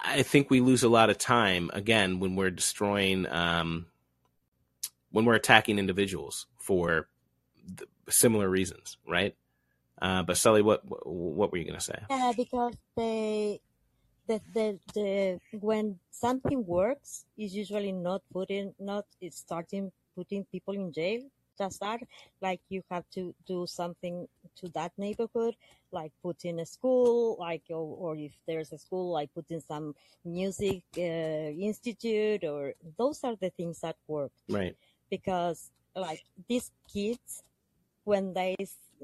I 0.00 0.22
think 0.24 0.50
we 0.50 0.60
lose 0.60 0.82
a 0.82 0.88
lot 0.88 1.08
of 1.08 1.18
time 1.18 1.70
again 1.72 2.18
when 2.18 2.34
we're 2.34 2.50
destroying 2.50 3.28
um, 3.28 3.86
when 5.12 5.24
we're 5.24 5.36
attacking 5.36 5.78
individuals 5.78 6.46
for 6.58 7.06
similar 8.08 8.48
reasons, 8.48 8.96
right? 9.06 9.36
Uh, 10.02 10.24
but 10.24 10.36
Sully, 10.36 10.62
what 10.62 10.82
what 11.06 11.52
were 11.52 11.58
you 11.58 11.64
gonna 11.64 11.80
say? 11.80 12.00
Yeah, 12.10 12.32
because 12.36 12.74
they 12.96 13.60
the, 14.28 14.40
the, 14.54 14.78
the 14.94 15.58
when 15.58 15.98
something 16.10 16.64
works 16.66 17.24
is 17.36 17.56
usually 17.56 17.92
not 17.92 18.22
putting 18.32 18.74
not 18.78 19.06
it's 19.20 19.38
starting 19.38 19.90
putting 20.14 20.44
people 20.52 20.74
in 20.74 20.92
jail. 20.92 21.22
Just 21.58 21.80
that 21.80 22.00
like 22.40 22.60
you 22.68 22.82
have 22.88 23.02
to 23.14 23.34
do 23.44 23.66
something 23.66 24.28
to 24.56 24.68
that 24.74 24.92
neighborhood 24.96 25.56
like 25.90 26.12
put 26.22 26.44
in 26.44 26.60
a 26.60 26.66
school 26.66 27.36
like 27.40 27.62
or, 27.70 27.96
or 27.98 28.16
if 28.16 28.30
there's 28.46 28.72
a 28.72 28.78
school 28.78 29.10
like 29.12 29.34
put 29.34 29.50
in 29.50 29.60
some 29.60 29.92
music 30.24 30.82
uh, 30.96 31.00
institute 31.00 32.44
or 32.44 32.74
those 32.96 33.24
are 33.24 33.34
the 33.34 33.50
things 33.50 33.80
that 33.80 33.96
work. 34.06 34.30
Right. 34.48 34.76
Because 35.10 35.70
like 35.96 36.22
these 36.48 36.70
kids 36.92 37.42
when 38.04 38.32
they 38.34 38.54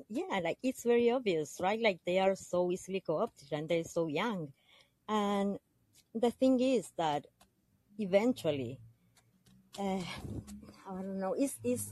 yeah 0.09 0.39
like 0.43 0.59
it's 0.63 0.85
very 0.85 1.11
obvious 1.11 1.59
right? 1.61 1.81
Like 1.81 1.99
they 2.07 2.21
are 2.21 2.37
so 2.37 2.71
easily 2.71 3.01
co-opted 3.01 3.53
and 3.53 3.69
they're 3.69 3.83
so 3.83 4.07
young 4.07 4.53
and 5.09 5.59
the 6.15 6.31
thing 6.31 6.61
is 6.61 6.93
that 6.97 7.27
eventually, 7.99 8.79
uh, 9.79 10.01
I 10.89 10.95
don't 10.95 11.19
know, 11.19 11.35
it's, 11.35 11.59
it's, 11.65 11.91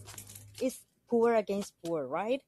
it's 0.60 0.80
poor 1.08 1.34
against 1.34 1.74
poor, 1.84 2.06
right? 2.06 2.42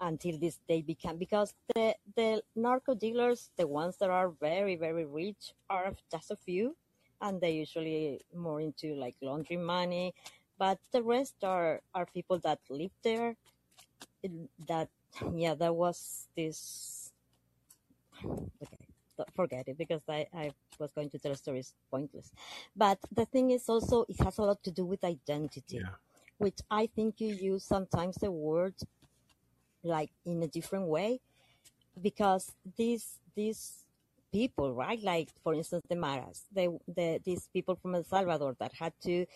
Until 0.00 0.38
this 0.38 0.58
day 0.66 0.82
become, 0.82 1.18
because 1.18 1.54
the, 1.74 1.94
the 2.16 2.42
narco 2.56 2.94
dealers, 2.94 3.50
the 3.56 3.66
ones 3.66 3.96
that 3.98 4.10
are 4.10 4.30
very, 4.40 4.76
very 4.76 5.04
rich, 5.04 5.52
are 5.68 5.92
just 6.10 6.30
a 6.30 6.36
few, 6.36 6.76
and 7.20 7.40
they 7.40 7.52
usually 7.52 8.20
more 8.34 8.60
into 8.60 8.94
like 8.94 9.14
laundry 9.20 9.58
money, 9.58 10.14
but 10.58 10.78
the 10.92 11.02
rest 11.02 11.34
are, 11.42 11.80
are 11.94 12.06
people 12.06 12.38
that 12.38 12.58
live 12.70 12.92
there. 13.02 13.36
That, 14.66 14.88
yeah, 15.34 15.54
there 15.54 15.72
was 15.72 16.28
this, 16.34 17.12
okay 18.24 18.79
forget 19.34 19.68
it 19.68 19.78
because 19.78 20.02
I, 20.08 20.26
I 20.34 20.50
was 20.78 20.90
going 20.92 21.10
to 21.10 21.18
tell 21.18 21.32
a 21.32 21.36
story 21.36 21.60
is 21.60 21.72
pointless. 21.90 22.30
But 22.76 22.98
the 23.12 23.26
thing 23.26 23.50
is 23.50 23.68
also 23.68 24.06
it 24.08 24.20
has 24.22 24.38
a 24.38 24.42
lot 24.42 24.62
to 24.64 24.70
do 24.70 24.84
with 24.84 25.04
identity, 25.04 25.78
yeah. 25.78 25.96
which 26.38 26.58
I 26.70 26.86
think 26.86 27.20
you 27.20 27.34
use 27.34 27.64
sometimes 27.64 28.16
the 28.16 28.30
word 28.30 28.74
like 29.82 30.10
in 30.26 30.42
a 30.42 30.48
different 30.48 30.86
way 30.86 31.20
because 32.00 32.52
these 32.76 33.18
these 33.34 33.86
people, 34.32 34.74
right? 34.74 35.02
Like 35.02 35.28
for 35.42 35.54
instance 35.54 35.84
the 35.88 35.96
Maras, 35.96 36.44
they 36.52 36.68
the 36.86 37.20
these 37.24 37.48
people 37.52 37.76
from 37.76 37.94
El 37.94 38.04
Salvador 38.04 38.56
that 38.58 38.72
had 38.74 38.92
to 39.02 39.26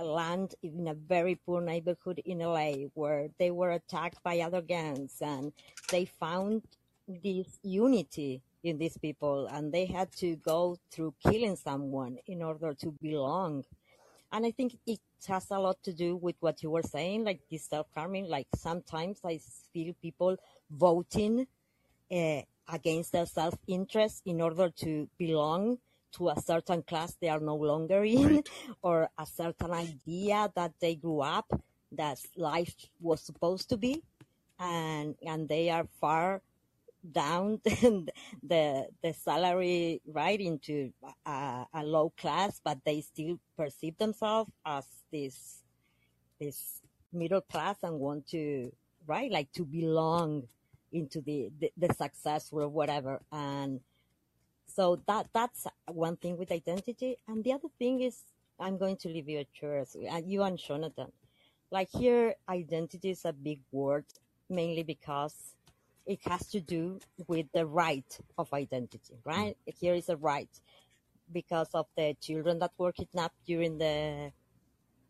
land 0.00 0.54
in 0.62 0.88
a 0.88 0.94
very 0.94 1.34
poor 1.34 1.60
neighborhood 1.60 2.22
in 2.24 2.38
LA 2.38 2.88
where 2.94 3.28
they 3.38 3.50
were 3.50 3.72
attacked 3.72 4.22
by 4.22 4.40
other 4.40 4.62
gangs 4.62 5.16
and 5.20 5.52
they 5.90 6.06
found 6.06 6.62
this 7.06 7.58
unity 7.62 8.40
in 8.62 8.78
these 8.78 8.96
people 8.96 9.46
and 9.48 9.72
they 9.72 9.86
had 9.86 10.12
to 10.12 10.36
go 10.36 10.76
through 10.90 11.14
killing 11.26 11.56
someone 11.56 12.18
in 12.26 12.42
order 12.42 12.74
to 12.74 12.94
belong. 13.00 13.64
And 14.32 14.46
I 14.46 14.50
think 14.50 14.78
it 14.86 15.00
has 15.28 15.50
a 15.50 15.58
lot 15.58 15.82
to 15.82 15.92
do 15.92 16.16
with 16.16 16.36
what 16.40 16.62
you 16.62 16.70
were 16.70 16.82
saying, 16.82 17.24
like 17.24 17.40
this 17.50 17.66
self-harming. 17.66 18.28
Like 18.28 18.48
sometimes 18.56 19.20
I 19.24 19.40
feel 19.72 19.94
people 20.00 20.36
voting 20.70 21.46
uh, 22.10 22.42
against 22.68 23.12
their 23.12 23.26
self-interest 23.26 24.22
in 24.24 24.40
order 24.40 24.70
to 24.70 25.08
belong 25.18 25.78
to 26.12 26.28
a 26.28 26.40
certain 26.40 26.82
class 26.82 27.16
they 27.20 27.28
are 27.28 27.40
no 27.40 27.56
longer 27.56 28.04
in 28.04 28.36
Right. 28.36 28.48
or 28.82 29.08
a 29.18 29.26
certain 29.26 29.70
idea 29.72 30.50
that 30.54 30.72
they 30.80 30.94
grew 30.94 31.20
up 31.20 31.50
that 31.90 32.18
life 32.36 32.74
was 33.00 33.20
supposed 33.22 33.68
to 33.70 33.76
be 33.76 34.02
and 34.58 35.16
and 35.26 35.48
they 35.48 35.70
are 35.70 35.86
far 36.00 36.42
down 37.10 37.60
the 37.64 38.86
the 39.02 39.12
salary 39.12 40.00
right 40.06 40.40
into 40.40 40.92
a, 41.26 41.66
a 41.74 41.82
low 41.82 42.10
class, 42.16 42.60
but 42.64 42.78
they 42.84 43.00
still 43.00 43.38
perceive 43.56 43.96
themselves 43.98 44.50
as 44.64 44.86
this 45.10 45.62
this 46.40 46.80
middle 47.12 47.40
class 47.40 47.76
and 47.82 47.98
want 47.98 48.26
to 48.28 48.72
right 49.06 49.30
like 49.30 49.52
to 49.52 49.64
belong 49.64 50.44
into 50.92 51.20
the 51.20 51.50
the, 51.58 51.72
the 51.76 51.92
success 51.94 52.48
or 52.52 52.68
whatever. 52.68 53.20
And 53.32 53.80
so 54.66 55.02
that 55.06 55.28
that's 55.32 55.66
one 55.90 56.16
thing 56.16 56.36
with 56.38 56.52
identity. 56.52 57.18
And 57.26 57.42
the 57.44 57.52
other 57.52 57.68
thing 57.78 58.00
is 58.00 58.22
i'm 58.60 58.76
going 58.78 58.96
to 58.96 59.08
leave 59.08 59.28
you 59.28 59.40
a 59.40 59.46
choice 59.58 59.96
uh, 59.96 60.20
you 60.24 60.42
and 60.42 60.58
jonathan. 60.58 61.10
Like 61.70 61.88
here 61.90 62.34
identity 62.48 63.10
is 63.10 63.24
a 63.24 63.32
big 63.32 63.60
word 63.72 64.04
mainly 64.48 64.82
because 64.82 65.54
it 66.06 66.20
has 66.24 66.48
to 66.48 66.60
do 66.60 66.98
with 67.26 67.46
the 67.52 67.66
right 67.66 68.18
of 68.38 68.52
identity, 68.52 69.14
right? 69.24 69.56
Here 69.66 69.94
is 69.94 70.08
a 70.08 70.16
right 70.16 70.48
because 71.32 71.68
of 71.74 71.86
the 71.96 72.16
children 72.20 72.58
that 72.58 72.72
were 72.78 72.92
kidnapped 72.92 73.36
during 73.46 73.78
the 73.78 74.32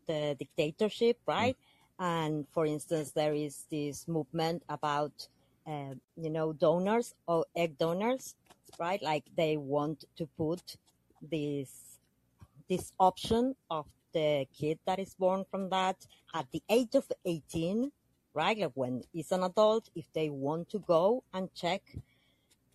the 0.07 0.35
dictatorship, 0.37 1.17
right? 1.25 1.55
And 1.99 2.45
for 2.51 2.65
instance, 2.65 3.11
there 3.11 3.33
is 3.33 3.65
this 3.71 4.07
movement 4.07 4.63
about 4.69 5.27
uh, 5.65 5.95
you 6.15 6.29
know 6.29 6.53
donors 6.53 7.15
or 7.27 7.45
egg 7.55 7.77
donors, 7.77 8.35
right? 8.79 9.01
Like 9.01 9.23
they 9.35 9.57
want 9.57 10.05
to 10.17 10.27
put 10.37 10.77
this 11.21 11.99
this 12.69 12.91
option 12.99 13.55
of 13.69 13.85
the 14.13 14.47
kid 14.57 14.79
that 14.85 14.99
is 14.99 15.15
born 15.15 15.45
from 15.49 15.69
that 15.69 15.97
at 16.33 16.45
the 16.51 16.61
age 16.69 16.95
of 16.95 17.11
18 17.25 17.91
right? 18.33 18.57
Like 18.57 18.71
when 18.73 19.03
it's 19.13 19.31
an 19.31 19.43
adult, 19.43 19.89
if 19.95 20.11
they 20.13 20.29
want 20.29 20.69
to 20.69 20.79
go 20.79 21.23
and 21.33 21.53
check 21.53 21.81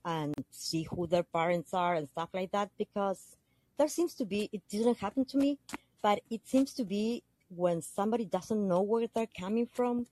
and 0.05 0.35
see 0.51 0.85
who 0.85 1.07
their 1.07 1.23
parents 1.23 1.75
are 1.75 1.95
and 1.95 2.09
stuff 2.09 2.31
like 2.33 2.51
that, 2.53 2.71
because 2.79 3.37
there 3.77 3.89
seems 3.89 4.15
to 4.15 4.25
be, 4.25 4.49
it 4.53 4.63
didn't 4.69 4.99
happen 4.99 5.25
to 5.27 5.37
me, 5.37 5.59
but 6.03 6.21
it 6.31 6.41
seems 6.45 6.73
to 6.75 6.85
be 6.85 7.23
when 7.49 7.81
somebody 7.83 8.25
doesn't 8.25 8.69
know 8.69 8.83
where 8.83 9.07
they're 9.15 9.29
coming 9.39 9.67
from, 9.67 10.07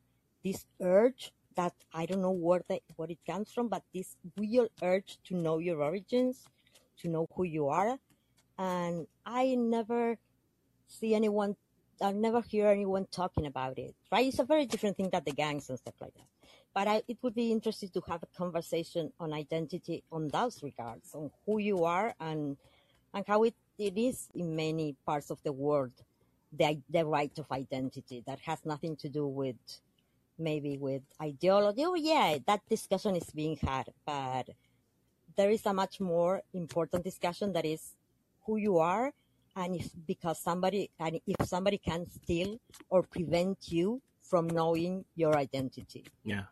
this 0.44 0.66
urge 0.80 1.32
that 1.56 1.74
I 1.92 2.06
don't 2.06 2.22
know 2.22 2.30
where 2.30 2.62
they, 2.68 2.82
where 2.96 3.10
it 3.10 3.18
comes 3.26 3.52
from, 3.52 3.68
but 3.68 3.82
this 3.94 4.16
real 4.36 4.68
urge 4.82 5.18
to 5.24 5.34
know 5.34 5.58
your 5.58 5.82
origins, 5.82 6.44
to 7.02 7.08
know 7.08 7.26
who 7.34 7.44
you 7.44 7.68
are. 7.68 7.98
And 8.58 9.06
I 9.24 9.54
never 9.54 10.18
see 10.86 11.14
anyone, 11.14 11.56
I 12.00 12.12
never 12.12 12.42
hear 12.42 12.68
anyone 12.68 13.06
talking 13.10 13.46
about 13.46 13.78
it, 13.78 13.94
right? 14.12 14.26
It's 14.26 14.38
a 14.38 14.44
very 14.44 14.66
different 14.66 14.96
thing 14.96 15.10
than 15.10 15.22
the 15.24 15.32
gangs 15.32 15.68
and 15.70 15.78
stuff 15.78 15.94
like 16.00 16.14
that. 16.14 16.26
But 16.74 16.88
I, 16.88 17.02
it 17.08 17.18
would 17.22 17.34
be 17.34 17.52
interesting 17.52 17.88
to 17.90 18.02
have 18.08 18.22
a 18.22 18.38
conversation 18.38 19.12
on 19.18 19.32
identity 19.32 20.02
on 20.12 20.28
those 20.28 20.62
regards, 20.62 21.14
on 21.14 21.30
who 21.46 21.58
you 21.58 21.84
are 21.84 22.14
and 22.20 22.56
and 23.14 23.24
how 23.26 23.44
it, 23.44 23.54
it 23.78 23.96
is 23.96 24.28
in 24.34 24.54
many 24.54 24.94
parts 25.06 25.30
of 25.30 25.42
the 25.42 25.52
world, 25.52 25.92
the, 26.52 26.78
the 26.90 27.04
right 27.06 27.36
of 27.38 27.50
identity 27.50 28.22
that 28.26 28.40
has 28.40 28.58
nothing 28.66 28.94
to 28.96 29.08
do 29.08 29.26
with 29.26 29.56
maybe 30.38 30.76
with 30.76 31.02
ideology. 31.20 31.82
Oh, 31.86 31.94
yeah, 31.94 32.36
that 32.46 32.60
discussion 32.68 33.16
is 33.16 33.30
being 33.30 33.56
had, 33.56 33.88
but 34.04 34.50
there 35.34 35.50
is 35.50 35.64
a 35.64 35.72
much 35.72 35.98
more 35.98 36.42
important 36.52 37.04
discussion 37.04 37.54
that 37.54 37.64
is 37.64 37.94
who 38.44 38.58
you 38.58 38.78
are 38.78 39.12
and 39.56 39.74
if 39.76 39.88
because 40.06 40.38
somebody 40.40 40.90
and 41.00 41.20
if 41.26 41.46
somebody 41.48 41.78
can 41.78 42.06
steal 42.10 42.60
or 42.90 43.02
prevent 43.02 43.58
you 43.72 44.00
from 44.22 44.46
knowing 44.48 45.04
your 45.16 45.36
identity 45.36 46.04
Yeah. 46.24 46.44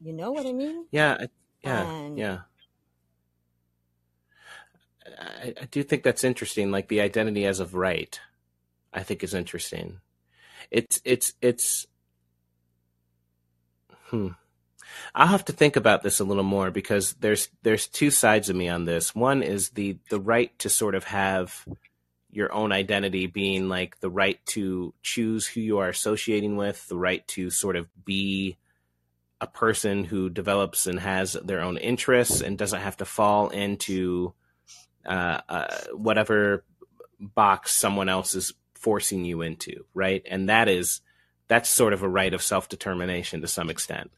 you 0.00 0.12
know 0.12 0.32
what 0.32 0.46
i 0.46 0.52
mean 0.52 0.86
Yeah. 0.90 1.16
I- 1.20 1.28
Yeah. 1.64 1.82
and 1.92 2.18
Yeah. 2.18 2.38
I, 5.20 5.54
I 5.60 5.64
do 5.70 5.82
think 5.82 6.02
that's 6.04 6.24
interesting. 6.24 6.70
Like 6.70 6.88
the 6.88 7.00
identity 7.00 7.44
as 7.44 7.60
of 7.60 7.74
right, 7.74 8.18
I 8.92 9.02
think 9.02 9.22
is 9.24 9.34
interesting. 9.34 10.00
It's 10.70 11.00
it's 11.04 11.32
it's. 11.42 11.86
Hmm. 14.10 14.28
I'll 15.14 15.26
have 15.26 15.44
to 15.46 15.52
think 15.52 15.76
about 15.76 16.02
this 16.02 16.20
a 16.20 16.24
little 16.24 16.44
more 16.44 16.70
because 16.70 17.14
there's 17.14 17.48
there's 17.62 17.86
two 17.88 18.10
sides 18.10 18.48
of 18.48 18.56
me 18.56 18.68
on 18.68 18.84
this. 18.84 19.14
One 19.14 19.42
is 19.42 19.70
the 19.70 19.98
the 20.08 20.20
right 20.20 20.56
to 20.60 20.68
sort 20.68 20.94
of 20.94 21.04
have 21.04 21.66
your 22.32 22.52
own 22.52 22.72
identity 22.72 23.26
being 23.26 23.68
like 23.68 24.00
the 24.00 24.10
right 24.10 24.44
to 24.46 24.94
choose 25.02 25.46
who 25.46 25.60
you 25.60 25.78
are 25.78 25.90
associating 25.90 26.56
with, 26.56 26.88
the 26.88 26.96
right 26.96 27.26
to 27.28 27.50
sort 27.50 27.76
of 27.76 27.86
be 28.04 28.56
a 29.40 29.46
person 29.46 30.04
who 30.04 30.30
develops 30.30 30.86
and 30.86 30.98
has 30.98 31.34
their 31.34 31.60
own 31.60 31.76
interests 31.76 32.40
and 32.40 32.56
doesn't 32.56 32.80
have 32.80 32.96
to 32.96 33.04
fall 33.04 33.50
into 33.50 34.32
uh, 35.04 35.40
uh, 35.48 35.76
whatever 35.92 36.64
box 37.20 37.72
someone 37.72 38.08
else 38.08 38.34
is 38.34 38.54
forcing 38.74 39.24
you 39.24 39.42
into, 39.42 39.84
right? 39.94 40.22
And 40.28 40.48
that 40.48 40.68
is 40.68 41.02
that's 41.48 41.68
sort 41.68 41.92
of 41.92 42.02
a 42.02 42.08
right 42.08 42.32
of 42.32 42.42
self 42.42 42.68
determination 42.68 43.42
to 43.42 43.48
some 43.48 43.68
extent. 43.68 44.10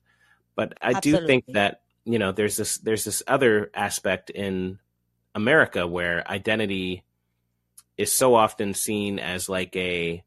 But 0.55 0.79
I 0.81 1.01
do 1.01 1.27
think 1.27 1.47
that 1.49 1.81
you 2.05 2.19
know 2.21 2.31
there's 2.31 2.57
this 2.57 2.79
there's 2.79 3.05
this 3.05 3.23
other 3.27 3.71
aspect 3.75 4.31
in 4.31 4.79
America 5.35 5.87
where 5.87 6.29
identity 6.31 7.03
is 7.97 8.13
so 8.13 8.35
often 8.35 8.75
seen 8.75 9.19
as 9.19 9.49
like 9.49 9.75
a 9.77 10.23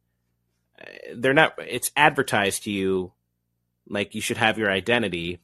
they're 1.15 1.33
not 1.33 1.53
it's 1.59 1.91
advertised 1.95 2.63
to 2.63 2.71
you 2.71 3.11
like 3.89 4.15
you 4.15 4.21
should 4.21 4.37
have 4.37 4.57
your 4.57 4.71
identity 4.71 5.39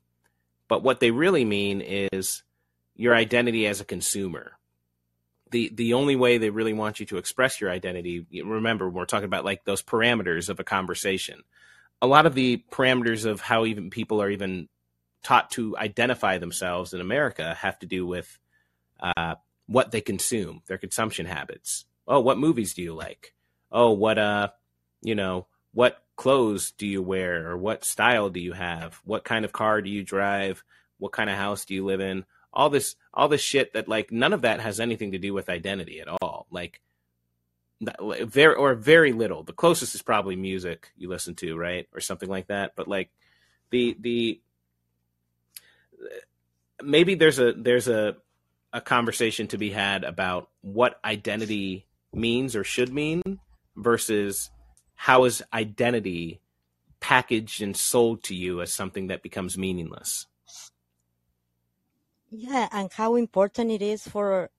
but 0.68 0.84
what 0.84 1.00
they 1.00 1.12
really 1.12 1.46
mean 1.46 1.82
is 1.82 2.44
your 2.96 3.16
identity 3.16 3.68
as 3.68 3.82
a 3.82 3.86
consumer. 3.86 4.54
The 5.52 5.70
the 5.74 5.94
only 5.94 6.16
way 6.16 6.38
they 6.38 6.50
really 6.50 6.74
want 6.74 7.00
you 7.00 7.06
to 7.08 7.18
express 7.18 7.62
your 7.62 7.70
identity 7.70 8.26
remember 8.44 8.90
we're 8.90 9.06
talking 9.06 9.26
about 9.26 9.46
like 9.46 9.66
those 9.66 9.84
parameters 9.84 10.50
of 10.50 10.60
a 10.60 10.64
conversation. 10.64 11.44
A 12.02 12.08
lot 12.08 12.26
of 12.26 12.34
the 12.34 12.64
parameters 12.72 13.26
of 13.26 13.40
how 13.40 13.66
even 13.66 13.90
people 13.90 14.22
are 14.22 14.30
even 14.30 14.68
taught 15.22 15.52
to 15.52 15.78
identify 15.78 16.38
themselves 16.38 16.94
in 16.94 17.00
america 17.00 17.54
have 17.54 17.80
to 17.80 17.86
do 17.86 18.06
with 18.06 18.40
uh, 19.00 19.36
what 19.68 19.92
they 19.92 20.02
consume 20.02 20.62
their 20.68 20.78
consumption 20.78 21.26
habits 21.26 21.86
oh 22.08 22.20
what 22.20 22.38
movies 22.38 22.74
do 22.74 22.82
you 22.82 22.94
like? 22.94 23.34
Oh 23.72 23.92
what 23.92 24.18
uh 24.18 24.50
you 25.02 25.16
know 25.16 25.48
what 25.74 26.04
clothes 26.16 26.72
do 26.72 26.88
you 26.88 27.02
wear? 27.02 27.50
Or 27.50 27.58
what 27.58 27.84
style 27.84 28.30
do 28.30 28.40
you 28.40 28.54
have? 28.54 29.02
What 29.04 29.24
kind 29.24 29.46
of 29.46 29.52
car 29.52 29.82
do 29.82 29.90
you 29.90 30.04
drive? 30.04 30.64
What 31.00 31.12
kind 31.12 31.30
of 31.30 31.38
house 31.38 31.66
do 31.66 31.74
you 31.74 31.86
live 31.86 32.00
in? 32.00 32.26
All 32.54 32.70
this 32.70 32.96
all 33.14 33.28
this 33.28 33.42
shit 33.42 33.74
that 33.74 33.88
like 33.88 34.12
none 34.12 34.34
of 34.34 34.42
that 34.42 34.60
has 34.60 34.80
anything 34.80 35.12
to 35.14 35.20
do 35.20 35.34
with 35.34 35.50
identity 35.50 36.00
at 36.00 36.08
all. 36.08 36.48
Like 36.52 36.82
very 37.82 38.56
or 38.56 38.76
very 38.76 39.12
little. 39.12 39.44
The 39.44 39.54
closest 39.54 39.96
is 39.96 40.02
probably 40.02 40.36
music 40.36 40.92
you 40.96 41.10
listen 41.10 41.36
to 41.36 41.58
right? 41.58 41.88
Or 41.94 42.00
something 42.00 42.30
like 42.30 42.48
that. 42.48 42.74
But 42.76 42.88
like 42.88 43.10
the 43.72 43.98
the 44.00 44.42
maybe 46.82 47.16
there's 47.16 47.40
a 47.40 47.54
there's 47.54 47.88
a 47.88 48.18
a 48.72 48.82
conversation 48.82 49.48
to 49.48 49.58
be 49.58 49.72
had 49.72 50.04
about 50.04 50.50
what 50.62 51.00
identity 51.04 51.86
means 52.16 52.56
or 52.56 52.64
should 52.64 52.94
mean 52.94 53.40
versus 53.76 54.50
how 54.96 55.26
is 55.26 55.44
identity 55.54 56.40
packaged 57.00 57.62
and 57.62 57.76
sold 57.76 58.24
to 58.24 58.36
you 58.36 58.62
as 58.62 58.72
something 58.72 59.08
that 59.08 59.22
becomes 59.22 59.58
meaningless? 59.58 60.28
Yeah 62.30 62.68
and 62.72 62.92
how 62.92 63.16
important 63.16 63.72
it 63.72 63.82
is 63.82 64.08
for 64.08 64.50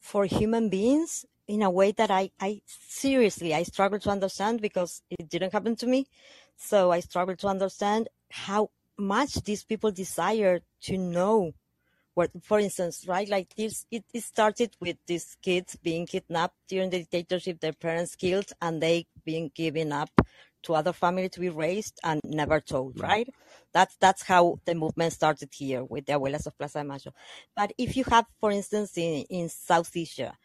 for 0.00 0.24
human 0.26 0.68
beings 0.68 1.24
in 1.46 1.62
a 1.62 1.70
way 1.70 1.92
that 1.92 2.10
i 2.10 2.30
i 2.40 2.60
seriously 2.66 3.54
i 3.54 3.62
struggle 3.62 3.98
to 3.98 4.10
understand 4.10 4.60
because 4.60 5.02
it 5.10 5.28
didn't 5.28 5.52
happen 5.52 5.76
to 5.76 5.86
me. 5.86 6.06
So 6.56 6.90
i 6.90 7.00
struggle 7.00 7.36
to 7.36 7.48
understand 7.48 8.08
how 8.30 8.70
much 8.98 9.34
these 9.42 9.64
people 9.64 9.90
desire 9.90 10.60
to 10.82 10.96
know 10.96 11.52
what 12.14 12.30
for 12.42 12.58
instance 12.58 13.06
right 13.08 13.28
like 13.28 13.54
this 13.56 13.86
it, 13.90 14.04
it 14.12 14.22
started 14.22 14.76
with 14.80 14.96
these 15.06 15.36
kids 15.42 15.76
being 15.76 16.06
kidnapped 16.06 16.56
during 16.68 16.90
the 16.90 16.98
dictatorship 16.98 17.60
their 17.60 17.72
parents 17.72 18.14
killed 18.14 18.50
and 18.60 18.82
they 18.82 19.06
being 19.24 19.50
given 19.54 19.92
up 19.92 20.10
to 20.62 20.74
other 20.74 20.92
family 20.92 21.28
to 21.28 21.40
be 21.40 21.48
raised 21.48 21.98
and 22.04 22.20
never 22.24 22.60
told 22.60 22.98
right. 23.00 23.08
right? 23.08 23.28
That's 23.72 23.96
that's 23.96 24.22
how 24.22 24.60
the 24.64 24.74
movement 24.74 25.12
started 25.12 25.50
here 25.52 25.84
with 25.84 26.06
the 26.06 26.12
abuelas 26.12 26.46
of 26.46 26.56
plaza 26.56 26.78
de 26.78 26.84
mayo. 26.84 27.12
But 27.56 27.72
if 27.78 27.96
you 27.96 28.04
have 28.04 28.26
for 28.40 28.50
instance 28.52 28.96
in, 28.96 29.24
in 29.28 29.48
south 29.48 29.90
asia 29.96 30.36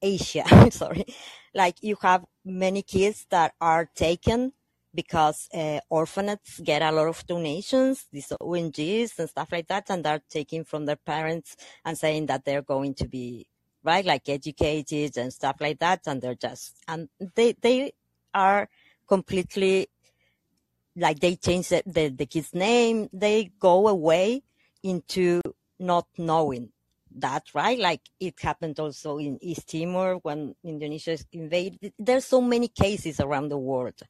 asia 0.00 0.44
sorry 0.70 1.06
like 1.54 1.82
you 1.82 1.96
have 2.02 2.24
many 2.44 2.82
kids 2.82 3.26
that 3.30 3.54
are 3.60 3.88
taken 3.94 4.52
because 4.94 5.48
uh, 5.54 5.80
orphanages 5.90 6.60
get 6.62 6.82
a 6.82 6.92
lot 6.92 7.08
of 7.08 7.26
donations, 7.26 8.06
these 8.12 8.32
ONGs 8.40 9.18
and 9.18 9.28
stuff 9.28 9.48
like 9.52 9.66
that, 9.68 9.90
and 9.90 10.04
they're 10.04 10.22
taking 10.30 10.64
from 10.64 10.86
their 10.86 10.96
parents 10.96 11.56
and 11.84 11.98
saying 11.98 12.26
that 12.26 12.44
they're 12.44 12.62
going 12.62 12.94
to 12.94 13.08
be 13.08 13.46
right, 13.82 14.04
like 14.04 14.28
educated 14.28 15.16
and 15.18 15.32
stuff 15.32 15.56
like 15.60 15.78
that, 15.80 16.00
and 16.06 16.22
they're 16.22 16.34
just 16.34 16.76
and 16.88 17.08
they 17.34 17.54
they 17.60 17.92
are 18.32 18.68
completely 19.06 19.88
like 20.96 21.20
they 21.20 21.36
change 21.36 21.68
the, 21.68 21.82
the, 21.86 22.08
the 22.08 22.26
kid's 22.26 22.54
name, 22.54 23.08
they 23.12 23.50
go 23.58 23.88
away 23.88 24.42
into 24.82 25.40
not 25.78 26.06
knowing 26.16 26.70
that, 27.16 27.44
right? 27.54 27.78
Like 27.78 28.02
it 28.20 28.34
happened 28.40 28.78
also 28.78 29.18
in 29.18 29.38
East 29.42 29.68
Timor 29.68 30.16
when 30.22 30.54
Indonesia 30.64 31.18
invaded. 31.32 31.92
There's 31.98 32.24
so 32.24 32.40
many 32.40 32.68
cases 32.68 33.20
around 33.20 33.48
the 33.48 33.58
world. 33.58 34.00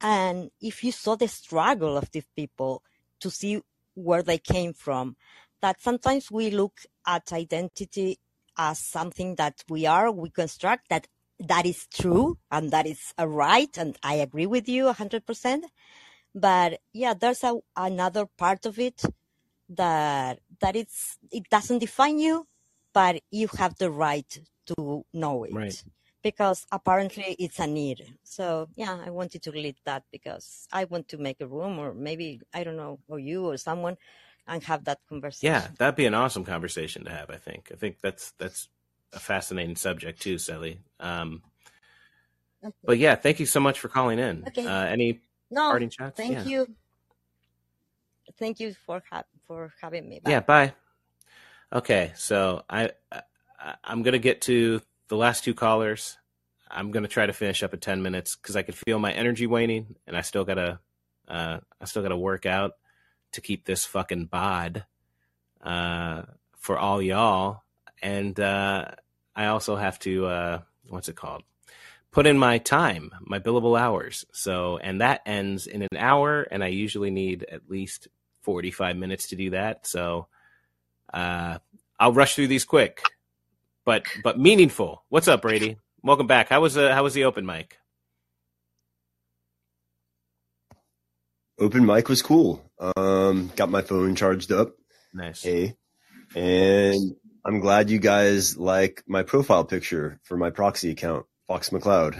And 0.00 0.50
if 0.60 0.82
you 0.82 0.92
saw 0.92 1.16
the 1.16 1.28
struggle 1.28 1.96
of 1.96 2.10
these 2.10 2.26
people 2.34 2.82
to 3.20 3.30
see 3.30 3.60
where 3.94 4.22
they 4.22 4.38
came 4.38 4.72
from, 4.72 5.16
that 5.60 5.80
sometimes 5.80 6.30
we 6.30 6.50
look 6.50 6.80
at 7.06 7.32
identity 7.32 8.18
as 8.56 8.78
something 8.78 9.34
that 9.36 9.62
we 9.68 9.86
are, 9.86 10.10
we 10.10 10.30
construct 10.30 10.88
that 10.88 11.06
that 11.38 11.64
is 11.64 11.86
true 11.86 12.38
and 12.50 12.70
that 12.70 12.86
is 12.86 13.14
a 13.16 13.26
right. 13.26 13.76
And 13.78 13.96
I 14.02 14.14
agree 14.14 14.46
with 14.46 14.68
you 14.68 14.88
a 14.88 14.92
hundred 14.92 15.26
percent. 15.26 15.66
But 16.34 16.80
yeah, 16.92 17.14
there's 17.14 17.42
a, 17.44 17.58
another 17.76 18.26
part 18.26 18.66
of 18.66 18.78
it 18.78 19.02
that, 19.70 20.40
that 20.60 20.76
it's, 20.76 21.18
it 21.30 21.48
doesn't 21.50 21.78
define 21.78 22.18
you, 22.18 22.46
but 22.92 23.20
you 23.30 23.48
have 23.58 23.76
the 23.76 23.90
right 23.90 24.40
to 24.66 25.04
know 25.12 25.44
it 25.44 25.54
right 25.54 25.82
because 26.22 26.66
apparently 26.72 27.36
it's 27.38 27.58
a 27.58 27.66
need. 27.66 28.16
So 28.24 28.68
yeah, 28.76 28.98
I 29.04 29.10
wanted 29.10 29.42
to 29.44 29.50
lead 29.52 29.76
that 29.84 30.04
because 30.12 30.68
I 30.72 30.84
want 30.84 31.08
to 31.08 31.18
make 31.18 31.40
a 31.40 31.46
room 31.46 31.78
or 31.78 31.94
maybe, 31.94 32.40
I 32.54 32.64
don't 32.64 32.76
know, 32.76 33.00
or 33.08 33.18
you 33.18 33.46
or 33.46 33.56
someone 33.56 33.96
and 34.46 34.62
have 34.64 34.84
that 34.84 34.98
conversation. 35.08 35.52
yeah 35.52 35.68
that'd 35.78 35.96
be 35.96 36.06
an 36.06 36.14
awesome 36.14 36.44
conversation 36.44 37.04
to 37.04 37.10
have 37.10 37.30
i 37.30 37.36
think 37.36 37.70
i 37.72 37.76
think 37.76 38.00
that's 38.02 38.32
that's 38.38 38.68
a 39.12 39.18
fascinating 39.18 39.76
subject 39.76 40.20
too 40.20 40.38
sally 40.38 40.80
um 41.00 41.42
Okay. 42.62 42.74
but 42.86 42.98
yeah 42.98 43.14
thank 43.14 43.40
you 43.40 43.46
so 43.46 43.60
much 43.60 43.78
for 43.80 43.88
calling 43.88 44.18
in 44.18 44.44
Okay. 44.48 44.66
uh 44.66 44.86
any 44.88 45.20
No, 45.50 45.70
parting 45.70 45.90
shots 45.90 46.16
thank 46.16 46.32
yeah 46.32 46.44
you. 46.46 46.66
Thank 48.38 48.60
you 48.60 48.74
for 48.74 49.02
ha- 49.10 49.24
for 49.46 49.72
having 49.80 50.08
me. 50.08 50.20
Bye. 50.20 50.30
Yeah, 50.30 50.40
bye. 50.40 50.74
Okay, 51.72 52.12
so 52.16 52.64
I, 52.68 52.90
I 53.12 53.22
I'm 53.84 54.02
gonna 54.02 54.18
get 54.18 54.40
to 54.42 54.80
the 55.10 55.16
last 55.16 55.44
two 55.44 55.54
callers. 55.54 56.16
I'm 56.70 56.92
gonna 56.92 57.08
try 57.08 57.26
to 57.26 57.32
finish 57.32 57.62
up 57.62 57.74
in 57.74 57.80
ten 57.80 58.00
minutes 58.00 58.36
because 58.36 58.56
I 58.56 58.62
can 58.62 58.74
feel 58.74 58.98
my 58.98 59.12
energy 59.12 59.46
waning, 59.46 59.96
and 60.06 60.16
I 60.16 60.22
still 60.22 60.44
gotta 60.44 60.78
uh, 61.28 61.58
I 61.80 61.84
still 61.84 62.02
gotta 62.02 62.16
work 62.16 62.46
out 62.46 62.76
to 63.32 63.40
keep 63.40 63.66
this 63.66 63.84
fucking 63.84 64.26
bod 64.26 64.84
uh, 65.62 66.22
for 66.56 66.78
all 66.78 67.02
y'all, 67.02 67.64
and 68.00 68.38
uh, 68.38 68.86
I 69.34 69.46
also 69.46 69.76
have 69.76 69.98
to 70.00 70.26
uh, 70.26 70.60
what's 70.88 71.08
it 71.08 71.16
called? 71.16 71.42
Put 72.12 72.26
in 72.26 72.38
my 72.38 72.58
time, 72.58 73.12
my 73.20 73.38
billable 73.38 73.78
hours. 73.78 74.24
So, 74.32 74.78
and 74.78 75.00
that 75.00 75.22
ends 75.26 75.66
in 75.66 75.82
an 75.82 75.96
hour, 75.96 76.42
and 76.42 76.64
I 76.64 76.68
usually 76.68 77.10
need 77.10 77.44
at 77.50 77.70
least 77.70 78.08
45 78.42 78.96
minutes 78.96 79.28
to 79.28 79.36
do 79.36 79.50
that. 79.50 79.86
So, 79.86 80.26
uh, 81.14 81.58
I'll 82.00 82.12
rush 82.12 82.34
through 82.34 82.48
these 82.48 82.64
quick, 82.64 83.02
but 83.84 84.04
but 84.22 84.38
meaningful. 84.38 85.04
What's 85.08 85.28
up, 85.28 85.42
Brady? 85.42 85.76
Welcome 86.02 86.26
back. 86.26 86.48
How 86.48 86.60
was 86.60 86.76
uh, 86.76 86.92
how 86.92 87.02
was 87.02 87.14
the 87.14 87.24
open 87.24 87.46
mic? 87.46 87.76
Open 91.58 91.84
mic 91.84 92.08
was 92.08 92.22
cool. 92.22 92.64
Um, 92.96 93.52
got 93.56 93.70
my 93.70 93.82
phone 93.82 94.14
charged 94.14 94.50
up. 94.50 94.72
Nice. 95.12 95.42
Hey, 95.42 95.76
and 96.34 97.16
I'm 97.44 97.60
glad 97.60 97.90
you 97.90 97.98
guys 97.98 98.56
like 98.56 99.02
my 99.06 99.22
profile 99.22 99.64
picture 99.64 100.20
for 100.22 100.36
my 100.36 100.50
proxy 100.50 100.90
account, 100.90 101.26
Fox 101.48 101.70
McCloud. 101.70 102.16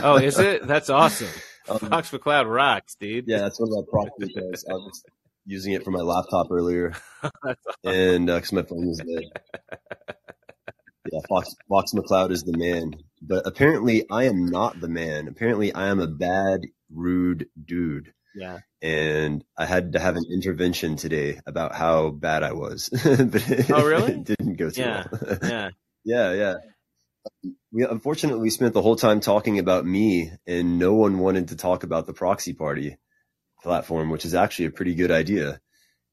oh, 0.04 0.16
is 0.16 0.38
it? 0.38 0.66
That's 0.66 0.90
awesome. 0.90 1.28
Um, 1.68 1.78
Fox 1.78 2.10
McCloud 2.10 2.52
rocks, 2.52 2.94
dude. 2.94 3.24
Yeah, 3.26 3.38
that's 3.38 3.58
one 3.58 3.70
of 3.70 3.76
my 3.76 3.90
proxy 3.90 4.32
accounts. 4.32 4.64
I 4.68 4.74
was 4.74 5.02
using 5.46 5.72
it 5.72 5.82
for 5.84 5.90
my 5.90 6.00
laptop 6.00 6.48
earlier, 6.50 6.94
awesome. 7.22 7.56
and 7.84 8.26
because 8.26 8.52
my 8.52 8.62
phone 8.62 8.86
was 8.86 8.98
dead. 8.98 10.16
Yeah, 11.14 11.20
Fox 11.28 11.54
Fox 11.68 11.92
McCloud 11.92 12.30
is 12.32 12.42
the 12.42 12.56
man, 12.58 12.94
but 13.22 13.46
apparently 13.46 14.04
I 14.10 14.24
am 14.24 14.46
not 14.46 14.80
the 14.80 14.88
man. 14.88 15.28
Apparently 15.28 15.72
I 15.72 15.88
am 15.88 16.00
a 16.00 16.06
bad, 16.08 16.62
rude 16.92 17.46
dude. 17.62 18.12
Yeah. 18.36 18.58
and 18.82 19.44
I 19.56 19.64
had 19.64 19.92
to 19.92 20.00
have 20.00 20.16
an 20.16 20.24
intervention 20.28 20.96
today 20.96 21.40
about 21.46 21.72
how 21.72 22.10
bad 22.10 22.42
I 22.42 22.52
was. 22.52 22.88
but 22.92 23.48
it, 23.48 23.70
Oh, 23.70 23.86
really? 23.86 24.12
it 24.14 24.24
didn't 24.24 24.56
go 24.56 24.70
too 24.70 24.80
Yeah. 24.82 25.04
well. 25.12 25.38
Yeah. 25.42 25.70
yeah, 26.04 26.32
yeah. 26.32 26.54
We 27.72 27.84
unfortunately 27.84 28.40
we 28.42 28.50
spent 28.50 28.74
the 28.74 28.82
whole 28.82 28.96
time 28.96 29.20
talking 29.20 29.60
about 29.60 29.86
me, 29.86 30.32
and 30.48 30.80
no 30.80 30.94
one 30.94 31.18
wanted 31.20 31.48
to 31.48 31.56
talk 31.56 31.84
about 31.84 32.06
the 32.06 32.12
proxy 32.12 32.54
party 32.54 32.96
platform, 33.62 34.10
which 34.10 34.24
is 34.24 34.34
actually 34.34 34.66
a 34.66 34.70
pretty 34.72 34.94
good 34.96 35.12
idea. 35.12 35.60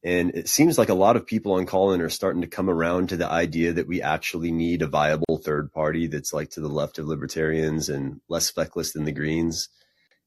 And 0.03 0.31
it 0.31 0.47
seems 0.47 0.77
like 0.77 0.89
a 0.89 0.95
lot 0.95 1.15
of 1.15 1.27
people 1.27 1.53
on 1.53 1.67
Callin 1.67 2.01
are 2.01 2.09
starting 2.09 2.41
to 2.41 2.47
come 2.47 2.69
around 2.69 3.09
to 3.09 3.17
the 3.17 3.29
idea 3.29 3.73
that 3.73 3.87
we 3.87 4.01
actually 4.01 4.51
need 4.51 4.81
a 4.81 4.87
viable 4.87 5.37
third 5.37 5.71
party 5.71 6.07
that's 6.07 6.33
like 6.33 6.49
to 6.51 6.61
the 6.61 6.67
left 6.67 6.97
of 6.97 7.05
libertarians 7.05 7.87
and 7.87 8.19
less 8.27 8.49
feckless 8.49 8.93
than 8.93 9.05
the 9.05 9.11
Greens. 9.11 9.69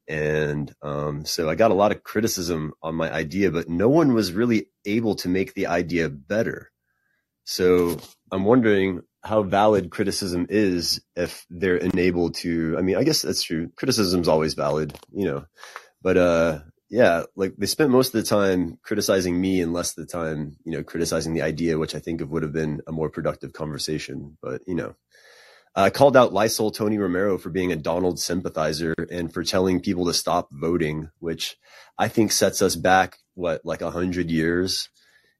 And 0.06 0.72
um, 0.82 1.24
so 1.24 1.48
I 1.48 1.56
got 1.56 1.72
a 1.72 1.74
lot 1.74 1.90
of 1.90 2.04
criticism 2.04 2.72
on 2.82 2.94
my 2.94 3.10
idea, 3.12 3.50
but 3.50 3.68
no 3.68 3.88
one 3.88 4.14
was 4.14 4.32
really 4.32 4.68
able 4.84 5.16
to 5.16 5.28
make 5.28 5.54
the 5.54 5.66
idea 5.66 6.08
better. 6.08 6.70
So 7.44 7.98
I'm 8.30 8.44
wondering 8.44 9.02
how 9.22 9.42
valid 9.42 9.90
criticism 9.90 10.46
is 10.50 11.00
if 11.16 11.46
they're 11.50 11.76
enabled 11.76 12.34
to. 12.36 12.76
I 12.78 12.82
mean, 12.82 12.96
I 12.96 13.04
guess 13.04 13.22
that's 13.22 13.42
true. 13.42 13.70
Criticism's 13.76 14.28
always 14.28 14.54
valid, 14.54 14.96
you 15.12 15.24
know. 15.26 15.46
But 16.02 16.18
uh, 16.18 16.58
yeah, 16.94 17.24
like 17.34 17.56
they 17.58 17.66
spent 17.66 17.90
most 17.90 18.14
of 18.14 18.22
the 18.22 18.28
time 18.28 18.78
criticizing 18.84 19.40
me 19.40 19.60
and 19.60 19.72
less 19.72 19.98
of 19.98 20.06
the 20.06 20.12
time, 20.12 20.54
you 20.64 20.70
know, 20.70 20.84
criticizing 20.84 21.34
the 21.34 21.42
idea, 21.42 21.76
which 21.76 21.96
I 21.96 21.98
think 21.98 22.20
of 22.20 22.30
would 22.30 22.44
have 22.44 22.52
been 22.52 22.82
a 22.86 22.92
more 22.92 23.10
productive 23.10 23.52
conversation. 23.52 24.38
But 24.40 24.62
you 24.68 24.76
know, 24.76 24.94
uh, 25.74 25.80
I 25.80 25.90
called 25.90 26.16
out 26.16 26.32
Lysol 26.32 26.70
Tony 26.70 26.96
Romero 26.98 27.36
for 27.36 27.50
being 27.50 27.72
a 27.72 27.76
Donald 27.76 28.20
sympathizer 28.20 28.94
and 29.10 29.34
for 29.34 29.42
telling 29.42 29.80
people 29.80 30.06
to 30.06 30.14
stop 30.14 30.50
voting, 30.52 31.10
which 31.18 31.56
I 31.98 32.06
think 32.06 32.30
sets 32.30 32.62
us 32.62 32.76
back 32.76 33.18
what 33.34 33.62
like 33.64 33.82
a 33.82 33.90
hundred 33.90 34.30
years 34.30 34.88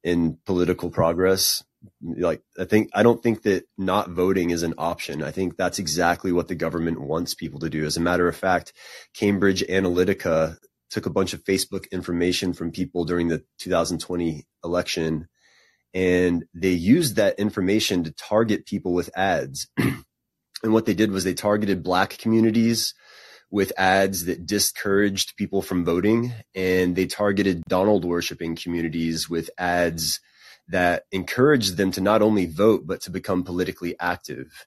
in 0.03 0.39
political 0.47 0.91
progress. 0.91 1.63
Like 2.03 2.43
I 2.59 2.65
think 2.65 2.91
I 2.95 3.05
don't 3.05 3.23
think 3.23 3.43
that 3.43 3.69
not 3.79 4.11
voting 4.11 4.51
is 4.51 4.65
an 4.65 4.75
option. 4.77 5.23
I 5.23 5.31
think 5.31 5.57
that's 5.57 5.79
exactly 5.79 6.33
what 6.33 6.49
the 6.49 6.57
government 6.57 7.01
wants 7.01 7.33
people 7.33 7.61
to 7.61 7.71
do. 7.71 7.85
As 7.85 7.97
a 7.97 8.01
matter 8.01 8.27
of 8.27 8.37
fact, 8.37 8.73
Cambridge 9.15 9.63
Analytica 9.69 10.57
took 10.95 11.07
a 11.07 11.11
bunch 11.11 11.35
of 11.35 11.45
Facebook 11.45 11.91
information 11.91 12.53
from 12.53 12.71
people 12.71 13.05
during 13.05 13.29
the 13.29 13.45
2020 13.59 14.47
election 14.65 15.29
and 15.95 16.45
they 16.53 16.71
used 16.71 17.17
that 17.17 17.39
information 17.39 18.03
to 18.05 18.11
target 18.11 18.67
people 18.67 18.93
with 18.93 19.11
ads. 19.17 19.69
And 20.63 20.73
what 20.73 20.87
they 20.87 20.95
did 20.95 21.11
was 21.11 21.25
they 21.25 21.35
targeted 21.35 21.83
black 21.83 22.17
communities 22.17 22.95
with 23.51 23.71
ads 23.77 24.25
that 24.25 24.47
discouraged 24.47 25.37
people 25.37 25.61
from 25.61 25.85
voting. 25.85 26.33
And 26.55 26.97
they 26.97 27.05
targeted 27.05 27.65
Donald 27.69 28.07
worshiping 28.07 28.57
communities 28.57 29.29
with 29.29 29.51
ads 29.59 30.21
that 30.69 31.05
encouraged 31.13 31.77
them 31.77 31.91
to 31.91 32.01
not 32.01 32.23
only 32.23 32.47
vote, 32.47 32.87
but 32.87 33.03
to 33.03 33.11
become 33.11 33.45
politically 33.45 33.95
active. 34.01 34.67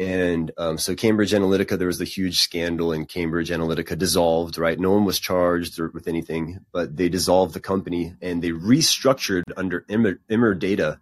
And 0.00 0.50
um, 0.56 0.78
so 0.78 0.94
Cambridge 0.94 1.32
Analytica, 1.32 1.76
there 1.76 1.86
was 1.86 2.00
a 2.00 2.06
huge 2.06 2.40
scandal 2.40 2.90
and 2.90 3.06
Cambridge 3.06 3.50
Analytica 3.50 3.98
dissolved, 3.98 4.56
right? 4.56 4.80
No 4.80 4.92
one 4.92 5.04
was 5.04 5.20
charged 5.20 5.78
with 5.78 6.08
anything, 6.08 6.60
but 6.72 6.96
they 6.96 7.10
dissolved 7.10 7.52
the 7.52 7.60
company 7.60 8.14
and 8.22 8.40
they 8.40 8.48
restructured 8.48 9.42
under 9.58 9.82
Emerdata 9.82 10.98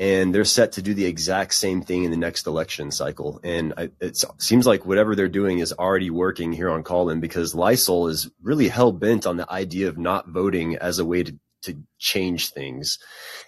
and 0.00 0.34
they're 0.34 0.44
set 0.44 0.72
to 0.72 0.82
do 0.82 0.94
the 0.94 1.04
exact 1.04 1.54
same 1.54 1.80
thing 1.80 2.02
in 2.02 2.10
the 2.10 2.16
next 2.16 2.48
election 2.48 2.90
cycle. 2.90 3.38
And 3.44 3.72
I, 3.76 3.90
it 4.00 4.20
seems 4.38 4.66
like 4.66 4.84
whatever 4.84 5.14
they're 5.14 5.28
doing 5.28 5.60
is 5.60 5.72
already 5.72 6.10
working 6.10 6.52
here 6.52 6.70
on 6.70 6.82
Callin 6.82 7.20
because 7.20 7.54
Lysol 7.54 8.08
is 8.08 8.28
really 8.42 8.66
hell 8.66 8.90
bent 8.90 9.26
on 9.26 9.36
the 9.36 9.48
idea 9.48 9.86
of 9.86 9.96
not 9.96 10.28
voting 10.28 10.74
as 10.74 10.98
a 10.98 11.04
way 11.04 11.22
to, 11.22 11.38
to 11.62 11.76
change 12.00 12.50
things. 12.50 12.98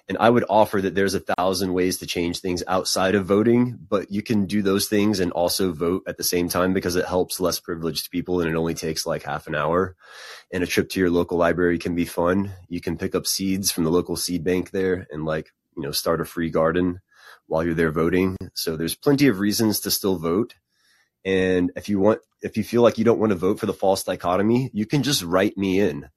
And 0.08 0.16
I 0.18 0.30
would 0.30 0.44
offer 0.48 0.80
that 0.80 0.94
there's 0.94 1.14
a 1.14 1.20
thousand 1.36 1.72
ways 1.72 1.98
to 1.98 2.06
change 2.06 2.38
things 2.38 2.62
outside 2.68 3.16
of 3.16 3.26
voting, 3.26 3.76
but 3.88 4.10
you 4.10 4.22
can 4.22 4.46
do 4.46 4.62
those 4.62 4.86
things 4.86 5.18
and 5.18 5.32
also 5.32 5.72
vote 5.72 6.04
at 6.06 6.16
the 6.16 6.22
same 6.22 6.48
time 6.48 6.72
because 6.72 6.94
it 6.94 7.06
helps 7.06 7.40
less 7.40 7.58
privileged 7.58 8.12
people 8.12 8.40
and 8.40 8.48
it 8.48 8.54
only 8.56 8.74
takes 8.74 9.04
like 9.04 9.24
half 9.24 9.48
an 9.48 9.56
hour. 9.56 9.96
And 10.52 10.62
a 10.62 10.66
trip 10.66 10.90
to 10.90 11.00
your 11.00 11.10
local 11.10 11.38
library 11.38 11.78
can 11.78 11.96
be 11.96 12.04
fun. 12.04 12.52
You 12.68 12.80
can 12.80 12.96
pick 12.96 13.16
up 13.16 13.26
seeds 13.26 13.72
from 13.72 13.82
the 13.82 13.90
local 13.90 14.14
seed 14.14 14.44
bank 14.44 14.70
there 14.70 15.08
and 15.10 15.24
like 15.24 15.50
you 15.76 15.82
know, 15.82 15.92
start 15.92 16.20
a 16.20 16.24
free 16.24 16.50
garden 16.50 17.00
while 17.46 17.64
you're 17.64 17.74
there 17.74 17.92
voting. 17.92 18.36
So 18.54 18.76
there's 18.76 18.94
plenty 18.94 19.28
of 19.28 19.38
reasons 19.38 19.80
to 19.80 19.90
still 19.90 20.16
vote. 20.16 20.54
And 21.24 21.70
if 21.76 21.88
you 21.88 21.98
want, 21.98 22.20
if 22.42 22.56
you 22.56 22.64
feel 22.64 22.82
like 22.82 22.98
you 22.98 23.04
don't 23.04 23.18
want 23.18 23.30
to 23.30 23.36
vote 23.36 23.60
for 23.60 23.66
the 23.66 23.74
false 23.74 24.04
dichotomy, 24.04 24.70
you 24.72 24.86
can 24.86 25.02
just 25.02 25.22
write 25.22 25.56
me 25.56 25.80
in. 25.80 26.08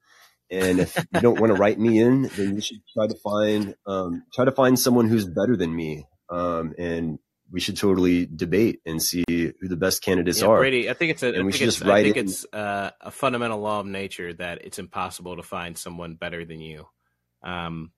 And 0.52 0.80
if 0.80 0.96
you 0.96 1.22
don't 1.22 1.40
want 1.40 1.56
to 1.56 1.60
write 1.60 1.80
me 1.80 2.00
in, 2.00 2.24
then 2.36 2.56
you 2.56 2.62
should 2.62 2.82
try 2.94 3.08
to 3.08 3.16
find, 3.24 3.76
um, 3.86 4.24
try 4.34 4.46
to 4.46 4.52
find 4.52 4.80
someone 4.80 5.08
who's 5.08 5.26
better 5.26 5.56
than 5.56 5.76
me. 5.76 6.06
Um, 6.30 6.74
and 6.78 7.20
we 7.52 7.60
should 7.60 7.78
totally 7.78 8.26
debate 8.26 8.80
and 8.86 9.02
see 9.02 9.24
who 9.28 9.54
the 9.62 9.76
best 9.76 10.04
candidates 10.04 10.42
Yeah, 10.42 10.48
are. 10.48 10.60
Brady, 10.60 10.90
I 10.90 10.94
think 10.94 11.12
it's 11.12 11.24
a, 11.24 11.28
I 11.28 11.38
and 11.38 11.46
we 11.46 11.52
think 11.52 11.60
should 11.60 11.68
it's, 11.70 11.78
just 11.78 11.88
write 11.90 12.00
I 12.00 12.04
think 12.04 12.18
in. 12.18 12.26
it's 12.26 12.46
uh, 12.54 12.92
a 13.02 13.12
fundamental 13.12 13.60
law 13.60 13.80
of 13.80 13.86
nature 13.86 14.34
that 14.34 14.64
it's 14.64 14.80
impossible 14.80 15.36
to 15.38 15.44
find 15.44 15.78
someone 15.78 16.16
better 16.16 16.46
than 16.46 16.60
you. 16.60 16.88
Um, 17.44 17.92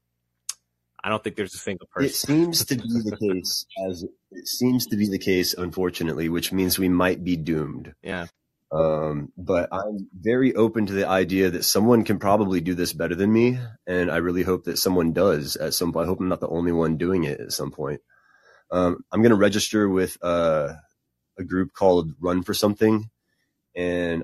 I 1.03 1.09
don't 1.09 1.23
think 1.23 1.35
there's 1.35 1.55
a 1.55 1.57
single 1.57 1.87
person. 1.91 2.05
It 2.09 2.13
seems 2.13 2.65
to 2.65 2.75
be 2.75 2.83
the 2.83 3.17
case 3.17 3.65
as 3.89 4.03
it 4.31 4.47
seems 4.47 4.85
to 4.87 4.95
be 4.95 5.09
the 5.09 5.17
case, 5.17 5.53
unfortunately, 5.53 6.29
which 6.29 6.51
means 6.51 6.77
we 6.77 6.89
might 6.89 7.23
be 7.23 7.35
doomed. 7.35 7.93
Yeah. 8.03 8.27
Um, 8.71 9.33
but 9.37 9.67
I'm 9.71 10.07
very 10.17 10.55
open 10.55 10.85
to 10.85 10.93
the 10.93 11.07
idea 11.07 11.49
that 11.49 11.65
someone 11.65 12.05
can 12.05 12.19
probably 12.19 12.61
do 12.61 12.73
this 12.73 12.93
better 12.93 13.15
than 13.15 13.31
me, 13.31 13.59
and 13.85 14.09
I 14.09 14.17
really 14.17 14.43
hope 14.43 14.63
that 14.65 14.79
someone 14.79 15.11
does 15.11 15.57
at 15.57 15.73
some 15.73 15.91
point. 15.91 16.05
I 16.05 16.07
hope 16.07 16.21
I'm 16.21 16.29
not 16.29 16.39
the 16.39 16.47
only 16.47 16.71
one 16.71 16.97
doing 16.97 17.25
it 17.25 17.41
at 17.41 17.51
some 17.51 17.71
point. 17.71 18.01
Um, 18.71 19.03
I'm 19.11 19.21
going 19.21 19.31
to 19.31 19.35
register 19.35 19.89
with 19.89 20.17
uh, 20.23 20.73
a 21.37 21.43
group 21.43 21.73
called 21.73 22.13
Run 22.21 22.43
for 22.43 22.53
Something, 22.53 23.09
and 23.75 24.23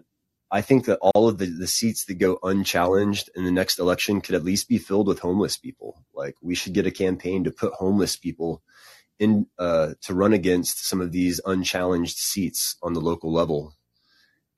I 0.50 0.62
think 0.62 0.86
that 0.86 1.00
all 1.02 1.28
of 1.28 1.38
the, 1.38 1.48
the 1.48 1.68
seats 1.68 2.06
that 2.06 2.16
go 2.16 2.40
unchallenged 2.42 3.30
in 3.36 3.44
the 3.44 3.52
next 3.52 3.80
election 3.80 4.22
could 4.22 4.36
at 4.36 4.46
least 4.46 4.70
be 4.70 4.78
filled 4.78 5.08
with 5.08 5.20
homeless 5.20 5.58
people. 5.58 6.06
Like 6.14 6.36
we 6.42 6.56
should 6.56 6.74
get 6.74 6.88
a 6.88 6.92
campaign 6.92 7.44
to 7.44 7.52
put 7.52 7.74
homeless 7.74 8.16
people 8.16 8.62
in 9.20 9.48
uh, 9.60 9.96
to 10.04 10.14
run 10.14 10.32
against 10.32 10.88
some 10.88 11.02
of 11.02 11.12
these 11.12 11.42
unchallenged 11.46 12.18
seats 12.18 12.78
on 12.82 12.94
the 12.94 13.02
local 13.02 13.34
level, 13.34 13.74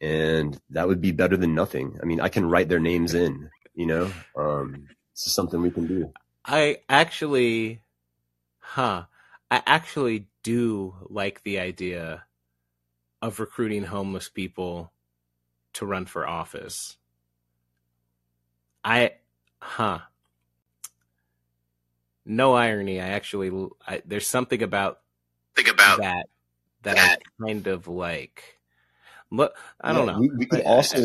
and 0.01 0.59
that 0.69 0.87
would 0.87 1.01
be 1.01 1.11
better 1.11 1.37
than 1.37 1.55
nothing. 1.55 1.97
I 2.01 2.05
mean, 2.05 2.19
I 2.19 2.29
can 2.29 2.49
write 2.49 2.69
their 2.69 2.79
names 2.79 3.13
in. 3.13 3.49
You 3.73 3.85
know, 3.85 4.11
um, 4.35 4.87
this 5.13 5.27
is 5.27 5.33
something 5.33 5.61
we 5.61 5.71
can 5.71 5.87
do. 5.87 6.11
I 6.45 6.77
actually, 6.89 7.81
huh? 8.59 9.03
I 9.51 9.61
actually 9.65 10.27
do 10.43 10.95
like 11.09 11.43
the 11.43 11.59
idea 11.59 12.23
of 13.21 13.39
recruiting 13.39 13.83
homeless 13.83 14.29
people 14.29 14.91
to 15.73 15.85
run 15.85 16.05
for 16.05 16.27
office. 16.27 16.97
I, 18.83 19.13
huh? 19.59 19.99
no 22.29 22.53
irony. 22.53 23.01
I 23.01 23.09
actually 23.09 23.51
I, 23.85 24.01
there's 24.05 24.27
something 24.27 24.61
about 24.61 24.99
think 25.55 25.67
about 25.67 25.99
that 25.99 26.27
that, 26.83 26.95
that. 26.95 27.19
I 27.41 27.45
kind 27.45 27.67
of 27.67 27.87
like. 27.87 28.58
Look, 29.31 29.55
I 29.81 29.93
don't 29.93 30.05
Yeah, 30.05 30.13
know. 30.13 30.19
we, 30.19 30.29
we 30.29 30.45
could 30.45 30.61
also 30.61 30.97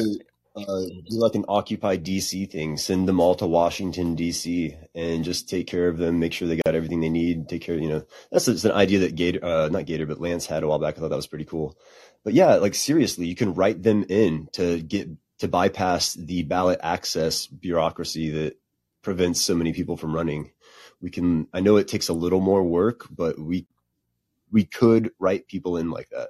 uh, 0.56 0.62
do 0.64 1.02
like 1.10 1.34
an 1.34 1.44
Occupy 1.48 1.96
DC 1.96 2.50
thing, 2.50 2.76
send 2.76 3.08
them 3.08 3.20
all 3.20 3.34
to 3.36 3.46
Washington 3.46 4.16
DC 4.16 4.76
and 4.94 5.24
just 5.24 5.48
take 5.48 5.66
care 5.66 5.88
of 5.88 5.98
them, 5.98 6.20
make 6.20 6.32
sure 6.32 6.48
they 6.48 6.56
got 6.64 6.74
everything 6.74 7.00
they 7.00 7.08
need, 7.08 7.48
take 7.48 7.62
care. 7.62 7.76
You 7.76 7.88
know, 7.88 8.06
that's 8.30 8.46
just 8.46 8.64
an 8.64 8.72
idea 8.72 9.00
that 9.00 9.14
Gator, 9.14 9.44
uh, 9.44 9.68
not 9.68 9.86
Gator, 9.86 10.06
but 10.06 10.20
Lance 10.20 10.46
had 10.46 10.62
a 10.62 10.68
while 10.68 10.78
back. 10.78 10.96
I 10.96 11.00
thought 11.00 11.10
that 11.10 11.16
was 11.16 11.26
pretty 11.26 11.44
cool. 11.44 11.76
But 12.22 12.32
yeah, 12.34 12.54
like 12.56 12.74
seriously, 12.74 13.26
you 13.26 13.34
can 13.34 13.54
write 13.54 13.82
them 13.82 14.04
in 14.08 14.48
to 14.52 14.80
get 14.80 15.08
to 15.38 15.48
bypass 15.48 16.14
the 16.14 16.42
ballot 16.44 16.80
access 16.82 17.46
bureaucracy 17.46 18.30
that 18.30 18.58
prevents 19.02 19.40
so 19.40 19.54
many 19.54 19.72
people 19.72 19.96
from 19.96 20.14
running. 20.14 20.52
We 21.00 21.10
can. 21.10 21.48
I 21.52 21.60
know 21.60 21.76
it 21.76 21.88
takes 21.88 22.08
a 22.08 22.14
little 22.14 22.40
more 22.40 22.62
work, 22.62 23.06
but 23.10 23.38
we 23.38 23.66
we 24.50 24.64
could 24.64 25.10
write 25.18 25.48
people 25.48 25.76
in 25.76 25.90
like 25.90 26.08
that. 26.10 26.28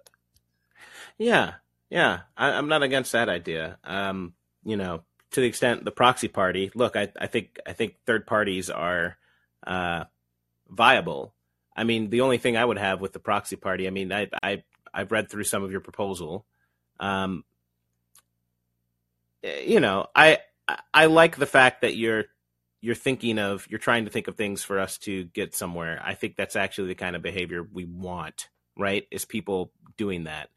Yeah, 1.18 1.55
yeah, 1.90 2.20
I, 2.36 2.50
I'm 2.52 2.68
not 2.68 2.82
against 2.82 3.12
that 3.12 3.28
idea. 3.28 3.78
Um, 3.84 4.34
you 4.64 4.76
know, 4.76 5.02
to 5.32 5.40
the 5.40 5.46
extent 5.46 5.84
the 5.84 5.90
proxy 5.90 6.28
party. 6.28 6.70
Look, 6.74 6.96
I, 6.96 7.08
I 7.20 7.26
think 7.26 7.58
I 7.66 7.72
think 7.72 7.96
third 8.06 8.26
parties 8.26 8.70
are 8.70 9.16
uh, 9.66 10.04
viable. 10.68 11.34
I 11.76 11.84
mean, 11.84 12.10
the 12.10 12.22
only 12.22 12.38
thing 12.38 12.56
I 12.56 12.64
would 12.64 12.78
have 12.78 13.00
with 13.00 13.12
the 13.12 13.18
proxy 13.18 13.56
party. 13.56 13.86
I 13.86 13.90
mean, 13.90 14.12
I 14.12 14.28
I 14.42 14.62
I've 14.92 15.12
read 15.12 15.30
through 15.30 15.44
some 15.44 15.62
of 15.64 15.72
your 15.72 15.80
proposal. 15.80 16.46
Um, 17.00 17.44
eh, 19.42 19.60
you 19.66 19.80
know, 19.80 20.06
I- 20.14 20.40
I 20.94 21.06
like 21.06 21.36
the 21.36 21.46
fact 21.46 21.82
that 21.82 21.96
you're 21.96 22.24
you're 22.80 22.94
thinking 22.94 23.38
of 23.38 23.66
you're 23.70 23.78
trying 23.78 24.04
to 24.06 24.10
think 24.10 24.28
of 24.28 24.36
things 24.36 24.62
for 24.62 24.78
us 24.78 24.96
to 24.98 25.24
get 25.24 25.54
somewhere. 25.54 26.00
I 26.04 26.14
think 26.14 26.36
that's 26.36 26.56
actually 26.56 26.88
the 26.88 26.94
kind 26.94 27.16
of 27.16 27.22
behavior 27.22 27.62
we 27.62 27.84
want, 27.84 28.48
right? 28.76 29.06
Is 29.10 29.24
people 29.26 29.72
doing 29.98 30.24
that. 30.24 30.48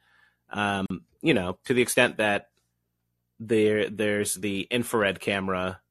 Um, 0.49 0.85
you 1.21 1.33
know, 1.33 1.57
to 1.65 1.73
the 1.73 1.81
extent 1.81 2.17
that 2.17 2.49
there 3.39 3.89
there's 3.89 4.35
the 4.35 4.61
infrared 4.71 5.19
camera 5.19 5.81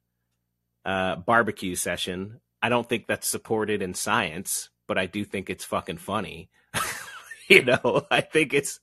uh, 0.85 1.17
barbecue 1.17 1.75
session. 1.75 2.39
I 2.61 2.69
don't 2.69 2.87
think 2.87 3.07
that's 3.07 3.27
supported 3.27 3.81
in 3.81 3.93
science, 3.93 4.69
but 4.87 4.97
I 4.97 5.05
do 5.05 5.23
think 5.23 5.49
it's 5.49 5.65
fucking 5.65 5.97
funny. 5.97 6.49
you 7.47 7.63
know, 7.63 8.05
I 8.09 8.21
think 8.21 8.53
it's. 8.53 8.79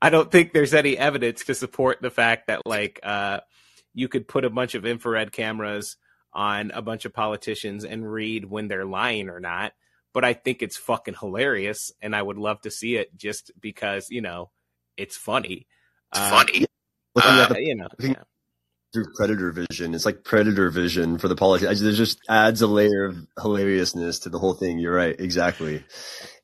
I 0.00 0.10
don't 0.10 0.30
think 0.30 0.52
there's 0.52 0.74
any 0.74 0.96
evidence 0.96 1.44
to 1.46 1.54
support 1.54 2.00
the 2.00 2.10
fact 2.10 2.46
that 2.46 2.64
like 2.64 3.00
uh, 3.02 3.40
you 3.92 4.06
could 4.06 4.28
put 4.28 4.44
a 4.44 4.50
bunch 4.50 4.76
of 4.76 4.86
infrared 4.86 5.32
cameras 5.32 5.96
on 6.32 6.70
a 6.70 6.82
bunch 6.82 7.04
of 7.04 7.12
politicians 7.12 7.84
and 7.84 8.10
read 8.10 8.44
when 8.44 8.68
they're 8.68 8.84
lying 8.84 9.28
or 9.28 9.40
not. 9.40 9.72
But 10.14 10.24
I 10.24 10.34
think 10.34 10.62
it's 10.62 10.76
fucking 10.76 11.16
hilarious, 11.18 11.92
and 12.00 12.14
I 12.14 12.22
would 12.22 12.38
love 12.38 12.60
to 12.62 12.70
see 12.70 12.96
it 12.96 13.16
just 13.16 13.50
because 13.60 14.06
you 14.10 14.20
know 14.20 14.50
it's 14.98 15.16
funny. 15.16 15.66
It's 16.12 16.20
Uh, 16.20 16.30
funny. 16.30 16.66
Uh, 17.16 17.48
the 17.48 17.62
you 17.62 17.74
know, 17.74 17.88
looking 17.98 18.16
through 18.92 19.06
predator 19.16 19.52
vision. 19.52 19.94
It's 19.94 20.06
like 20.06 20.24
predator 20.24 20.70
vision 20.70 21.18
for 21.18 21.28
the 21.28 21.36
politics. 21.36 21.80
It 21.80 21.92
just 21.92 22.18
adds 22.28 22.62
a 22.62 22.66
layer 22.66 23.04
of 23.04 23.16
hilariousness 23.40 24.20
to 24.20 24.30
the 24.30 24.38
whole 24.38 24.54
thing. 24.54 24.78
You're 24.78 24.94
right, 24.94 25.18
exactly. 25.18 25.84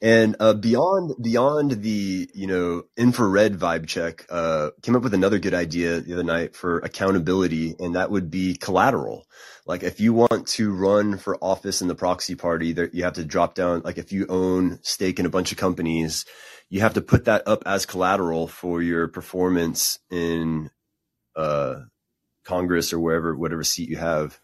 And 0.02 0.36
uh, 0.40 0.54
beyond 0.54 1.14
beyond 1.22 1.70
the 1.82 2.30
you 2.34 2.46
know 2.46 2.84
infrared 2.96 3.54
vibe 3.58 3.86
check, 3.86 4.26
uh, 4.30 4.70
came 4.82 4.94
up 4.96 5.02
with 5.02 5.14
another 5.14 5.38
good 5.38 5.54
idea 5.54 6.00
the 6.00 6.14
other 6.14 6.24
night 6.24 6.54
for 6.54 6.80
accountability, 6.80 7.76
and 7.78 7.96
that 7.96 8.10
would 8.10 8.30
be 8.30 8.56
collateral. 8.56 9.26
Like 9.66 9.82
if 9.82 10.00
you 10.00 10.12
want 10.12 10.46
to 10.48 10.74
run 10.74 11.16
for 11.16 11.38
office 11.42 11.80
in 11.80 11.88
the 11.88 11.94
proxy 11.94 12.34
party, 12.34 12.72
there, 12.72 12.90
you 12.92 13.04
have 13.04 13.14
to 13.14 13.24
drop 13.24 13.54
down. 13.54 13.80
Like 13.84 13.96
if 13.98 14.12
you 14.12 14.26
own 14.28 14.80
stake 14.82 15.18
in 15.18 15.24
a 15.26 15.30
bunch 15.30 15.52
of 15.52 15.58
companies, 15.58 16.26
you 16.70 16.80
have 16.80 16.94
to 16.94 17.00
put 17.00 17.26
that 17.26 17.46
up 17.46 17.62
as 17.66 17.86
collateral 17.86 18.48
for 18.48 18.82
your 18.82 19.08
performance 19.08 19.98
in 20.10 20.70
uh, 21.36 21.76
Congress 22.44 22.92
or 22.92 23.00
wherever, 23.00 23.34
whatever 23.34 23.64
seat 23.64 23.88
you 23.88 23.96
have. 23.96 24.40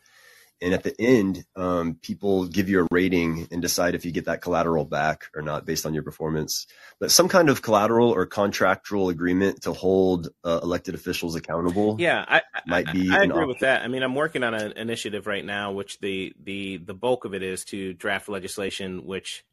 And 0.62 0.74
at 0.74 0.82
the 0.82 0.94
end, 1.00 1.44
um, 1.57 1.94
people 2.02 2.47
give 2.47 2.68
you 2.68 2.82
a 2.82 2.89
rating 2.90 3.49
and 3.50 3.62
decide 3.62 3.94
if 3.94 4.05
you 4.05 4.12
get 4.12 4.26
that 4.26 4.42
collateral 4.42 4.84
back 4.84 5.24
or 5.34 5.40
not 5.40 5.65
based 5.65 5.86
on 5.86 5.94
your 5.94 6.02
performance. 6.02 6.66
But 6.99 7.10
some 7.10 7.28
kind 7.28 7.49
of 7.49 7.62
collateral 7.62 8.10
or 8.10 8.26
contractual 8.26 9.08
agreement 9.08 9.62
to 9.62 9.73
hold 9.73 10.28
uh, 10.44 10.60
elected 10.62 10.94
officials 10.94 11.34
accountable 11.34 11.97
Yeah, 11.99 12.23
I, 12.28 12.42
I, 12.55 12.60
might 12.66 12.92
be 12.92 13.10
I 13.10 13.23
an 13.23 13.31
agree 13.31 13.47
with 13.47 13.60
that. 13.60 13.82
I 13.82 13.89
mean, 13.89 14.02
I'm 14.02 14.15
working 14.15 14.42
on 14.42 14.52
an 14.52 14.73
initiative 14.73 15.26
right 15.26 15.44
now, 15.44 15.73
which 15.73 15.99
the 16.00 16.34
the 16.42 16.76
the 16.76 16.94
bulk 16.94 17.24
of 17.24 17.32
it 17.32 17.42
is 17.42 17.65
to 17.66 17.94
draft 17.94 18.28
legislation 18.28 19.07
which 19.07 19.44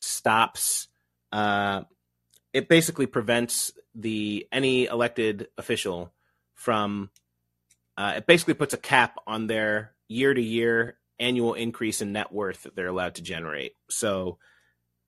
stops. 0.00 0.88
Uh, 1.30 1.82
it 2.56 2.70
basically 2.70 3.04
prevents 3.04 3.70
the 3.94 4.48
any 4.50 4.86
elected 4.86 5.48
official 5.58 6.14
from. 6.54 7.10
Uh, 7.98 8.14
it 8.16 8.26
basically 8.26 8.54
puts 8.54 8.72
a 8.72 8.78
cap 8.78 9.16
on 9.26 9.46
their 9.46 9.92
year 10.08 10.32
to 10.32 10.40
year 10.40 10.96
annual 11.20 11.52
increase 11.52 12.00
in 12.00 12.12
net 12.12 12.32
worth 12.32 12.62
that 12.62 12.74
they're 12.74 12.88
allowed 12.88 13.16
to 13.16 13.22
generate. 13.22 13.72
So 13.90 14.38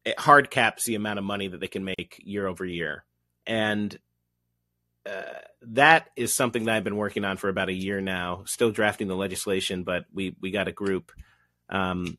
it 0.05 0.18
hard 0.20 0.51
caps 0.51 0.85
the 0.85 0.94
amount 0.94 1.18
of 1.18 1.25
money 1.25 1.49
that 1.49 1.59
they 1.59 1.68
can 1.68 1.85
make 1.85 2.20
year 2.23 2.47
over 2.47 2.67
year, 2.67 3.07
and 3.47 3.99
uh, 5.07 5.41
that 5.62 6.10
is 6.17 6.35
something 6.35 6.65
that 6.65 6.75
I've 6.75 6.85
been 6.85 6.97
working 6.97 7.25
on 7.25 7.39
for 7.39 7.49
about 7.49 7.70
a 7.70 7.75
year 7.75 8.02
now. 8.02 8.43
Still 8.44 8.73
drafting 8.73 9.09
the 9.09 9.17
legislation, 9.17 9.85
but 9.85 10.05
we 10.12 10.36
we 10.39 10.51
got 10.51 10.68
a 10.68 10.73
group. 10.73 11.12
Um, 11.70 12.18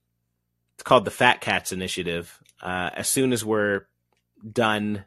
it's 0.73 0.83
called 0.83 1.05
the 1.05 1.11
Fat 1.11 1.39
Cats 1.39 1.71
Initiative. 1.71 2.35
Uh, 2.59 2.89
as 2.95 3.07
soon 3.07 3.31
as 3.31 3.45
we're 3.45 3.85
done 4.51 5.05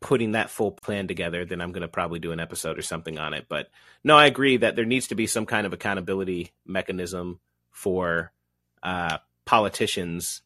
putting 0.00 0.32
that 0.32 0.50
full 0.50 0.72
plan 0.72 1.06
together, 1.06 1.44
then 1.44 1.60
I'm 1.60 1.72
going 1.72 1.82
to 1.82 1.88
probably 1.88 2.18
do 2.18 2.32
an 2.32 2.40
episode 2.40 2.78
or 2.78 2.82
something 2.82 3.18
on 3.18 3.34
it. 3.34 3.46
But 3.48 3.68
no, 4.02 4.16
I 4.16 4.26
agree 4.26 4.56
that 4.56 4.74
there 4.74 4.86
needs 4.86 5.08
to 5.08 5.14
be 5.14 5.26
some 5.26 5.46
kind 5.46 5.66
of 5.66 5.72
accountability 5.72 6.52
mechanism 6.66 7.38
for 7.70 8.32
uh, 8.82 9.18
politicians 9.44 10.42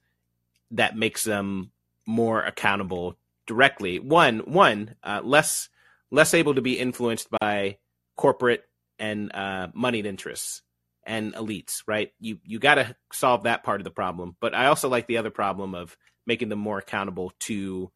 that 0.72 0.96
makes 0.96 1.24
them 1.24 1.70
more 2.04 2.42
accountable 2.42 3.16
directly. 3.46 3.98
One, 4.00 4.40
one 4.40 4.96
uh, 5.02 5.20
less 5.22 5.68
less 6.10 6.34
able 6.34 6.54
to 6.54 6.62
be 6.62 6.78
influenced 6.78 7.28
by 7.40 7.78
corporate 8.16 8.64
and 8.98 9.34
uh, 9.34 9.68
moneyed 9.72 10.06
interests 10.06 10.62
and 11.04 11.34
elites. 11.34 11.82
Right? 11.86 12.12
You 12.18 12.38
you 12.44 12.58
got 12.58 12.74
to 12.74 12.96
solve 13.12 13.44
that 13.44 13.62
part 13.62 13.80
of 13.80 13.84
the 13.84 13.90
problem. 13.90 14.36
But 14.40 14.54
I 14.54 14.66
also 14.66 14.88
like 14.88 15.06
the 15.06 15.18
other 15.18 15.30
problem 15.30 15.74
of 15.74 15.96
making 16.26 16.48
them 16.48 16.58
more 16.58 16.78
accountable 16.78 17.32
to 17.40 17.92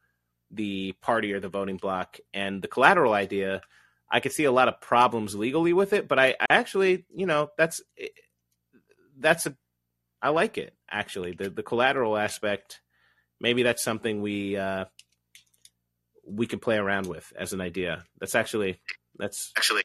the 0.50 0.92
party 1.00 1.32
or 1.32 1.40
the 1.40 1.48
voting 1.48 1.76
block 1.76 2.18
and 2.32 2.62
the 2.62 2.68
collateral 2.68 3.12
idea. 3.12 3.60
I 4.10 4.20
could 4.20 4.32
see 4.32 4.44
a 4.44 4.52
lot 4.52 4.68
of 4.68 4.80
problems 4.80 5.34
legally 5.34 5.72
with 5.72 5.92
it, 5.92 6.08
but 6.08 6.18
I, 6.18 6.34
I 6.40 6.46
actually, 6.50 7.04
you 7.14 7.26
know, 7.26 7.50
that's 7.58 7.82
that's 9.18 9.46
a 9.46 9.54
I 10.22 10.30
like 10.30 10.58
it 10.58 10.74
actually. 10.90 11.32
The 11.32 11.50
the 11.50 11.62
collateral 11.62 12.16
aspect, 12.16 12.80
maybe 13.40 13.62
that's 13.62 13.84
something 13.84 14.22
we 14.22 14.56
uh, 14.56 14.86
we 16.26 16.46
can 16.46 16.58
play 16.58 16.76
around 16.76 17.06
with 17.06 17.32
as 17.38 17.52
an 17.52 17.60
idea. 17.60 18.04
That's 18.18 18.34
actually 18.34 18.80
that's 19.18 19.52
Actually, 19.56 19.82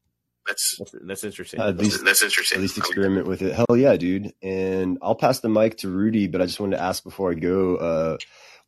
that's 0.47 0.75
that's, 0.77 0.95
that's 1.03 1.23
interesting. 1.23 1.59
at 1.59 1.77
least 1.77 2.03
that's 2.05 2.21
interesting. 2.21 2.57
At 2.57 2.61
least 2.61 2.77
experiment 2.77 3.27
with 3.27 3.41
it. 3.41 3.53
Hell 3.55 3.77
yeah, 3.77 3.95
dude. 3.97 4.33
And 4.41 4.97
I'll 5.01 5.15
pass 5.15 5.39
the 5.39 5.49
mic 5.49 5.77
to 5.79 5.89
Rudy, 5.89 6.27
but 6.27 6.41
I 6.41 6.45
just 6.45 6.59
wanted 6.59 6.77
to 6.77 6.83
ask 6.83 7.03
before 7.03 7.31
I 7.31 7.35
go, 7.35 7.75
uh, 7.75 8.17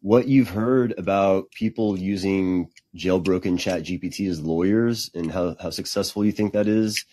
what 0.05 0.27
you've 0.27 0.49
heard 0.49 0.93
about 0.99 1.49
people 1.49 1.97
using 1.97 2.69
jailbroken 2.95 3.57
chat 3.57 3.81
GPT 3.81 4.29
as 4.29 4.39
lawyers 4.39 5.09
and 5.15 5.31
how, 5.31 5.55
how 5.59 5.71
successful 5.71 6.23
you 6.23 6.31
think 6.31 6.53
that 6.53 6.67
is. 6.67 7.05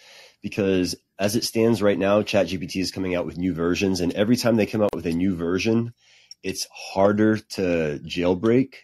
Because 0.42 0.94
as 1.18 1.34
it 1.34 1.42
stands 1.42 1.80
right 1.80 1.98
now, 1.98 2.20
chat 2.20 2.48
GPT 2.48 2.82
is 2.82 2.90
coming 2.90 3.14
out 3.14 3.24
with 3.24 3.38
new 3.38 3.54
versions. 3.54 4.02
And 4.02 4.12
every 4.12 4.36
time 4.36 4.56
they 4.56 4.66
come 4.66 4.82
out 4.82 4.94
with 4.94 5.06
a 5.06 5.12
new 5.12 5.34
version, 5.34 5.94
it's 6.42 6.66
harder 6.70 7.38
to 7.38 7.98
jailbreak, 8.04 8.74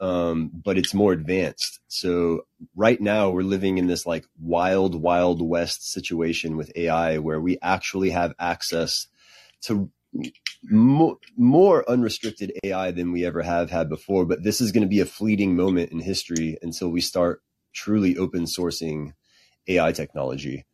um, 0.00 0.52
but 0.54 0.78
it's 0.78 0.94
more 0.94 1.12
advanced. 1.12 1.80
So 1.88 2.42
right 2.76 3.00
now 3.00 3.30
we're 3.30 3.42
living 3.42 3.78
in 3.78 3.88
this 3.88 4.06
like 4.06 4.24
wild, 4.40 4.94
wild 4.94 5.42
west 5.42 5.90
situation 5.90 6.56
with 6.56 6.70
AI 6.76 7.18
where 7.18 7.40
we 7.40 7.58
actually 7.60 8.10
have 8.10 8.34
access 8.38 9.08
to 9.62 9.90
more, 10.64 11.16
more 11.36 11.88
unrestricted 11.88 12.52
AI 12.64 12.90
than 12.90 13.12
we 13.12 13.24
ever 13.24 13.42
have 13.42 13.70
had 13.70 13.88
before. 13.88 14.24
But 14.24 14.42
this 14.42 14.60
is 14.60 14.72
going 14.72 14.82
to 14.82 14.88
be 14.88 15.00
a 15.00 15.06
fleeting 15.06 15.56
moment 15.56 15.92
in 15.92 16.00
history 16.00 16.58
until 16.62 16.88
we 16.88 17.00
start 17.00 17.42
truly 17.72 18.16
open 18.16 18.44
sourcing 18.44 19.12
AI 19.66 19.92
technology. 19.92 20.66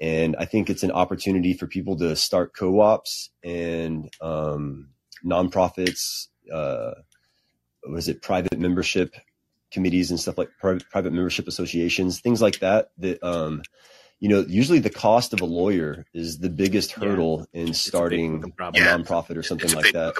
And 0.00 0.36
I 0.36 0.46
think 0.46 0.68
it's 0.68 0.82
an 0.82 0.90
opportunity 0.90 1.54
for 1.54 1.66
people 1.66 1.96
to 1.98 2.16
start 2.16 2.54
co-ops 2.56 3.30
and 3.44 4.10
um, 4.20 4.90
nonprofits, 5.24 6.26
uh, 6.52 6.92
was 7.88 8.08
it 8.08 8.22
private 8.22 8.58
membership 8.58 9.14
committees 9.70 10.10
and 10.10 10.20
stuff 10.20 10.38
like 10.38 10.50
private 10.60 11.12
membership 11.12 11.48
associations, 11.48 12.20
things 12.20 12.42
like 12.42 12.58
that, 12.58 12.90
that, 12.98 13.22
um, 13.22 13.62
you 14.22 14.28
know, 14.28 14.44
usually 14.48 14.78
the 14.78 14.88
cost 14.88 15.32
of 15.32 15.40
a 15.40 15.44
lawyer 15.44 16.06
is 16.14 16.38
the 16.38 16.48
biggest 16.48 16.96
Yeah, 16.96 17.08
hurdle 17.08 17.46
in 17.52 17.68
it's 17.70 17.84
a 17.84 17.88
starting 17.88 18.44
a 18.44 18.48
problem. 18.50 18.84
nonprofit 18.84 19.36
or 19.36 19.42
something 19.42 19.72
like 19.72 19.92
that. 19.94 20.14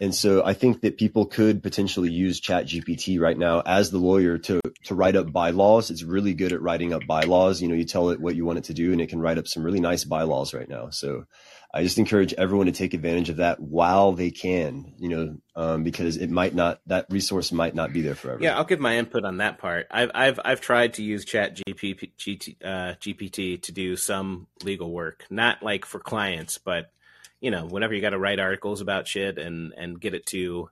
And 0.00 0.12
so 0.12 0.44
I 0.44 0.52
think 0.52 0.80
that 0.80 0.98
people 0.98 1.26
could 1.26 1.62
potentially 1.62 2.10
use 2.10 2.40
Chat 2.40 2.66
GPT 2.66 3.20
right 3.20 3.38
now 3.38 3.60
as 3.64 3.92
the 3.92 3.98
lawyer 3.98 4.36
to, 4.38 4.60
to 4.86 4.94
write 4.96 5.14
up 5.14 5.30
bylaws. 5.30 5.92
It's 5.92 6.02
really 6.02 6.34
good 6.34 6.52
at 6.52 6.60
writing 6.60 6.92
up 6.92 7.02
bylaws. 7.06 7.62
You 7.62 7.68
know, 7.68 7.74
you 7.76 7.84
tell 7.84 8.10
it 8.10 8.18
what 8.20 8.34
you 8.34 8.44
want 8.44 8.58
it 8.58 8.64
to 8.64 8.74
do 8.74 8.90
and 8.90 9.00
it 9.00 9.10
can 9.10 9.20
write 9.20 9.38
up 9.38 9.46
some 9.46 9.62
really 9.62 9.80
nice 9.80 10.02
bylaws 10.02 10.52
right 10.52 10.68
now. 10.68 10.90
So 10.90 11.24
I 11.72 11.84
just 11.84 11.98
encourage 11.98 12.32
everyone 12.34 12.66
to 12.66 12.72
take 12.72 12.94
advantage 12.94 13.30
of 13.30 13.36
that 13.36 13.60
while 13.60 14.10
they 14.12 14.32
can, 14.32 14.92
you 14.98 15.08
know, 15.08 15.36
um, 15.54 15.84
because 15.84 16.16
it 16.16 16.28
might 16.28 16.52
not, 16.52 16.80
that 16.86 17.06
resource 17.10 17.52
might 17.52 17.76
not 17.76 17.92
be 17.92 18.00
there 18.00 18.16
forever. 18.16 18.42
Yeah, 18.42 18.56
I'll 18.56 18.64
give 18.64 18.80
my 18.80 18.98
input 18.98 19.24
on 19.24 19.36
that 19.36 19.58
part. 19.58 19.86
I've 19.90 20.10
I've 20.12 20.40
I've 20.44 20.60
tried 20.60 20.94
to 20.94 21.04
use 21.04 21.24
Chat 21.24 21.56
GPT, 21.56 22.56
uh, 22.64 22.94
GPT 23.00 23.62
to 23.62 23.72
do 23.72 23.96
some 23.96 24.48
legal 24.64 24.90
work, 24.90 25.24
not 25.30 25.62
like 25.62 25.84
for 25.84 26.00
clients, 26.00 26.58
but 26.58 26.90
you 27.40 27.52
know, 27.52 27.66
whenever 27.66 27.94
you 27.94 28.00
got 28.00 28.10
to 28.10 28.18
write 28.18 28.40
articles 28.40 28.80
about 28.80 29.06
shit 29.06 29.38
and 29.38 29.72
and 29.76 30.00
get 30.00 30.14
it 30.14 30.26
to, 30.26 30.70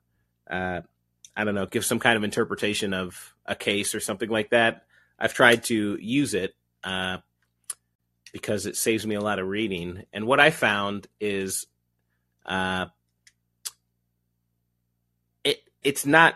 uh, 0.50 0.80
I 1.36 1.44
don't 1.44 1.54
know, 1.54 1.66
give 1.66 1.84
some 1.84 2.00
kind 2.00 2.16
of 2.16 2.24
interpretation 2.24 2.92
of 2.92 3.34
a 3.46 3.54
case 3.54 3.94
or 3.94 4.00
something 4.00 4.28
like 4.28 4.50
that. 4.50 4.84
I've 5.18 5.34
tried 5.34 5.64
to 5.64 5.96
use 6.00 6.34
it 6.34 6.54
uh, 6.82 7.18
because 8.32 8.66
it 8.66 8.76
saves 8.76 9.07
me 9.07 9.15
a 9.15 9.20
lot 9.20 9.39
of 9.39 9.48
reading. 9.48 10.05
And 10.12 10.26
what 10.26 10.40
I 10.40 10.50
found 10.50 11.07
is, 11.20 11.66
uh, 12.47 12.86
it 15.44 15.62
it's 15.82 16.07
not 16.07 16.34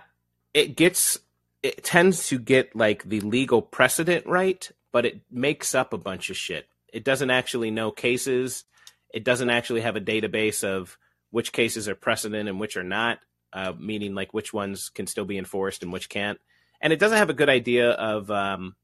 it 0.55 0.77
gets 0.77 1.19
it 1.63 1.85
tends 1.85 2.29
to 2.29 2.39
get 2.39 2.75
like 2.75 3.05
the 3.05 3.21
legal 3.21 3.63
precedent 3.63 4.27
right, 4.27 4.71
but 4.91 5.07
it 5.07 5.21
makes 5.31 5.75
up 5.75 5.93
a 5.93 5.99
bunch 5.99 6.31
of 6.31 6.37
shit. 6.37 6.67
It 6.93 7.05
doesn't 7.05 7.31
actually 7.31 7.71
know 7.71 7.91
cases. 7.91 8.65
It 9.13 9.25
doesn't 9.25 9.51
actually 9.51 9.83
have 9.83 9.97
a 9.97 10.01
database 10.01 10.65
of 10.65 10.99
which 11.31 11.53
cases 11.53 11.89
are 11.89 11.95
precedent 11.95 12.49
and 12.49 12.61
which 12.61 12.77
are 12.77 12.83
not, 12.83 13.19
uh, 13.53 13.73
meaning 13.79 14.15
like 14.15 14.35
which 14.35 14.53
ones 14.53 14.91
can 14.91 15.07
still 15.07 15.25
be 15.25 15.39
enforced 15.39 15.83
and 15.83 15.93
which 15.93 16.09
can't. 16.09 16.39
And 16.81 16.93
it 16.93 16.99
doesn't 16.99 17.19
have 17.19 17.31
a 17.31 17.35
good 17.35 17.49
idea 17.49 17.91
of 17.91 18.31
um, 18.31 18.75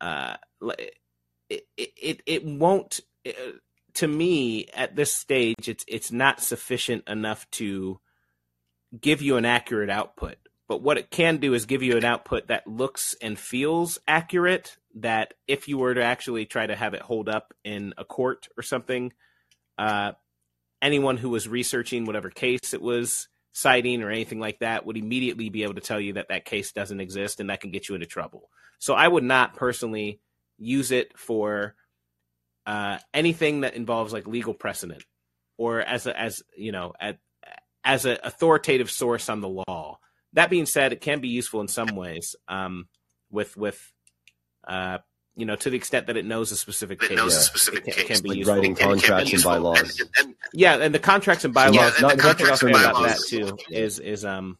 uh, 0.00 0.36
it, 1.50 1.64
it, 1.76 2.22
it, 2.26 2.44
won't 2.44 3.00
uh, 3.26 3.32
to 3.94 4.06
me 4.06 4.66
at 4.74 4.94
this 4.94 5.14
stage 5.14 5.68
it's 5.68 5.84
it's 5.88 6.12
not 6.12 6.42
sufficient 6.42 7.08
enough 7.08 7.50
to 7.52 8.00
give 8.98 9.22
you 9.22 9.36
an 9.36 9.44
accurate 9.44 9.90
output. 9.90 10.36
But 10.68 10.82
what 10.82 10.98
it 10.98 11.10
can 11.10 11.38
do 11.38 11.54
is 11.54 11.64
give 11.64 11.82
you 11.82 11.96
an 11.96 12.04
output 12.04 12.48
that 12.48 12.66
looks 12.66 13.16
and 13.22 13.38
feels 13.38 13.98
accurate 14.06 14.76
that 14.96 15.34
if 15.46 15.66
you 15.66 15.78
were 15.78 15.94
to 15.94 16.02
actually 16.02 16.44
try 16.44 16.66
to 16.66 16.76
have 16.76 16.92
it 16.94 17.00
hold 17.00 17.28
up 17.28 17.54
in 17.64 17.94
a 17.96 18.04
court 18.04 18.48
or 18.56 18.62
something 18.62 19.12
uh, 19.78 20.12
anyone 20.82 21.16
who 21.16 21.30
was 21.30 21.48
researching 21.48 22.04
whatever 22.04 22.30
case 22.30 22.74
it 22.74 22.82
was 22.82 23.28
citing 23.52 24.02
or 24.02 24.10
anything 24.10 24.40
like 24.40 24.58
that 24.60 24.84
would 24.84 24.96
immediately 24.96 25.48
be 25.48 25.62
able 25.62 25.74
to 25.74 25.80
tell 25.80 26.00
you 26.00 26.14
that 26.14 26.28
that 26.28 26.44
case 26.44 26.72
doesn't 26.72 27.00
exist 27.00 27.40
and 27.40 27.50
that 27.50 27.60
can 27.60 27.70
get 27.70 27.88
you 27.88 27.94
into 27.94 28.06
trouble. 28.06 28.50
So 28.78 28.94
i 28.94 29.08
would 29.08 29.24
not 29.24 29.56
personally 29.56 30.20
use 30.58 30.90
it 30.90 31.16
for 31.18 31.74
uh, 32.66 32.98
anything 33.14 33.62
that 33.62 33.74
involves 33.74 34.12
like 34.12 34.26
legal 34.26 34.54
precedent 34.54 35.02
or 35.56 35.80
as 35.80 36.06
a, 36.06 36.18
as 36.20 36.42
you 36.56 36.72
know 36.72 36.92
at, 37.00 37.18
as 37.84 38.04
an 38.04 38.18
authoritative 38.22 38.90
source 38.90 39.28
on 39.28 39.40
the 39.40 39.48
law. 39.48 39.98
That 40.34 40.50
being 40.50 40.66
said, 40.66 40.92
it 40.92 41.00
can 41.00 41.20
be 41.20 41.28
useful 41.28 41.60
in 41.62 41.68
some 41.68 41.96
ways 41.96 42.36
um, 42.48 42.86
with 43.30 43.56
with 43.56 43.80
uh, 44.66 44.98
you 45.36 45.46
know 45.46 45.56
to 45.56 45.70
the 45.70 45.76
extent 45.76 46.08
that 46.08 46.16
it 46.18 46.26
knows 46.26 46.52
a 46.52 46.56
specific 46.56 47.00
case. 47.00 47.16
knows 47.16 47.68
a 47.68 47.72
it 47.76 47.84
can, 47.84 47.92
case. 47.94 48.06
can 48.06 48.22
be 48.22 48.28
Like 48.30 48.38
useful. 48.38 48.54
writing 48.56 48.74
contracts 48.74 49.32
and 49.32 49.42
bylaws. 49.42 50.02
Yeah, 50.52 50.76
and 50.76 50.94
the 50.94 50.98
contracts 50.98 51.44
and 51.46 51.54
bylaws. 51.54 51.74
Yeah, 51.74 51.92
not 52.00 52.12
and 52.12 52.20
the 52.20 52.26
one 52.26 52.36
thing 52.36 52.46
I'll 52.48 52.56
contracts 52.56 52.60
say 52.60 52.66
and 52.66 52.76
about 52.76 52.92
that 52.94 52.94
bylaws. 52.94 53.26
too 53.26 53.56
is 53.70 53.98
is 54.00 54.24
um 54.26 54.58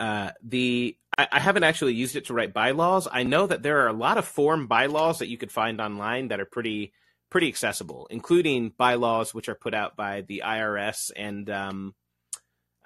uh 0.00 0.30
the 0.42 0.96
I, 1.18 1.28
I 1.32 1.40
haven't 1.40 1.64
actually 1.64 1.94
used 1.94 2.16
it 2.16 2.26
to 2.26 2.34
write 2.34 2.52
bylaws. 2.52 3.08
I 3.10 3.22
know 3.22 3.46
that 3.46 3.62
there 3.62 3.80
are 3.80 3.88
a 3.88 3.92
lot 3.92 4.18
of 4.18 4.24
form 4.24 4.66
bylaws 4.66 5.18
that 5.18 5.28
you 5.28 5.38
could 5.38 5.52
find 5.52 5.80
online 5.80 6.28
that 6.28 6.40
are 6.40 6.46
pretty 6.46 6.92
pretty 7.30 7.48
accessible, 7.48 8.06
including 8.10 8.72
bylaws 8.76 9.34
which 9.34 9.48
are 9.48 9.54
put 9.54 9.74
out 9.74 9.96
by 9.96 10.22
the 10.22 10.42
IRS 10.44 11.10
and 11.16 11.50
um 11.50 11.94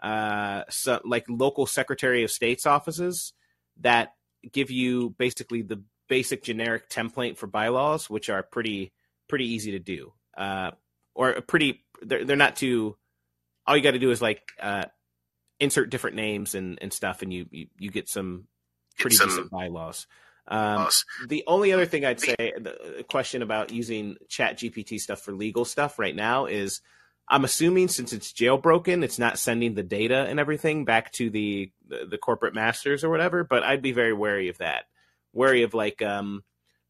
uh 0.03 0.63
so, 0.69 1.01
like 1.05 1.25
local 1.29 1.67
Secretary 1.67 2.23
of 2.23 2.31
State's 2.31 2.67
offices 2.67 3.33
that 3.81 4.15
give 4.53 4.71
you 4.71 5.11
basically 5.19 5.63
the 5.63 5.83
basic 6.09 6.43
generic 6.43 6.89
template 6.89 7.37
for 7.37 7.47
bylaws, 7.47 8.09
which 8.09 8.29
are 8.29 8.43
pretty 8.43 8.93
pretty 9.29 9.47
easy 9.47 9.73
to 9.73 9.79
do. 9.79 10.13
Uh, 10.37 10.71
or 11.15 11.41
pretty 11.43 11.85
they're 12.03 12.25
they're 12.25 12.37
not 12.37 12.57
too. 12.57 12.97
All 13.67 13.77
you 13.77 13.83
got 13.83 13.91
to 13.91 13.99
do 13.99 14.11
is 14.11 14.23
like 14.23 14.43
uh, 14.61 14.87
insert 15.61 15.91
different 15.91 16.17
names 16.17 16.55
and, 16.55 16.79
and 16.81 16.93
stuff, 16.93 17.23
and 17.23 17.33
you, 17.33 17.47
you 17.51 17.67
you 17.79 17.91
get 17.91 18.09
some 18.09 18.45
pretty 18.99 19.17
some 19.17 19.29
decent 19.29 19.51
bylaws. 19.51 20.07
Um, 20.47 20.89
the 21.27 21.45
only 21.47 21.73
other 21.73 21.85
thing 21.85 22.05
I'd 22.05 22.21
say, 22.21 22.35
the 22.39 23.05
question 23.09 23.43
about 23.43 23.71
using 23.71 24.17
Chat 24.29 24.59
GPT 24.59 24.99
stuff 24.99 25.21
for 25.21 25.33
legal 25.33 25.65
stuff 25.65 25.99
right 25.99 26.17
now 26.17 26.47
is, 26.47 26.81
I'm 27.29 27.45
assuming 27.45 27.89
since 27.89 28.15
it's 28.15 28.33
jailbroken, 28.33 29.05
it's 29.05 29.19
not 29.19 29.39
sending 29.39 29.75
the 29.75 29.83
data 29.83 30.27
and 30.27 30.41
everything 30.41 30.87
back 30.87 31.13
to 31.13 31.29
the 31.29 31.71
the, 31.87 32.07
the 32.11 32.19
corporate 32.19 32.55
masters 32.55 33.05
or 33.05 33.11
whatever. 33.11 33.45
But 33.45 33.63
I'd 33.63 33.83
be 33.83 33.93
very 33.93 34.15
wary 34.15 34.49
of 34.49 34.59
that, 34.59 34.85
wary 35.33 35.63
of 35.65 35.75
like 35.75 36.01
um, 36.01 36.43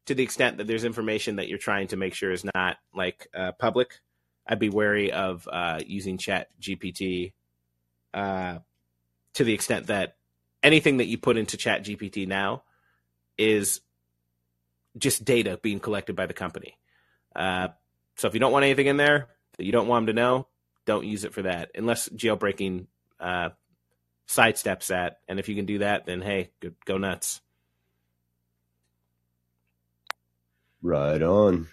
to 0.05 0.15
the 0.15 0.23
extent 0.23 0.57
that 0.57 0.67
there's 0.67 0.85
information 0.85 1.35
that 1.35 1.49
you're 1.49 1.57
trying 1.57 1.87
to 1.87 1.97
make 1.97 2.13
sure 2.13 2.31
is 2.31 2.45
not 2.55 2.77
like 2.93 3.27
uh, 3.33 3.51
public. 3.59 3.99
I'd 4.47 4.59
be 4.59 4.69
wary 4.69 5.11
of 5.11 5.47
uh, 5.51 5.81
using 5.85 6.17
Chat 6.17 6.47
GPT 6.61 7.33
uh, 8.13 8.59
to 9.33 9.43
the 9.43 9.53
extent 9.53 9.87
that 9.87 10.15
anything 10.63 10.97
that 10.97 11.05
you 11.05 11.17
put 11.17 11.37
into 11.37 11.57
Chat 11.57 11.83
GPT 11.83 12.27
now 12.27 12.63
is 13.37 13.81
just 14.97 15.23
data 15.23 15.59
being 15.61 15.79
collected 15.79 16.15
by 16.15 16.25
the 16.25 16.33
company. 16.33 16.77
Uh, 17.35 17.69
so 18.15 18.27
if 18.27 18.33
you 18.33 18.39
don't 18.39 18.51
want 18.51 18.65
anything 18.65 18.87
in 18.87 18.97
there 18.97 19.27
that 19.57 19.65
you 19.65 19.71
don't 19.71 19.87
want 19.87 20.05
them 20.05 20.15
to 20.15 20.21
know, 20.21 20.47
don't 20.85 21.05
use 21.05 21.23
it 21.23 21.33
for 21.33 21.43
that 21.43 21.71
unless 21.75 22.09
jailbreaking 22.09 22.87
uh, 23.19 23.49
sidesteps 24.27 24.87
that. 24.87 25.19
And 25.27 25.39
if 25.39 25.47
you 25.49 25.55
can 25.55 25.65
do 25.65 25.79
that, 25.79 26.05
then 26.05 26.21
hey, 26.21 26.49
go, 26.59 26.71
go 26.85 26.97
nuts. 26.97 27.41
Right 30.81 31.21
on. 31.21 31.67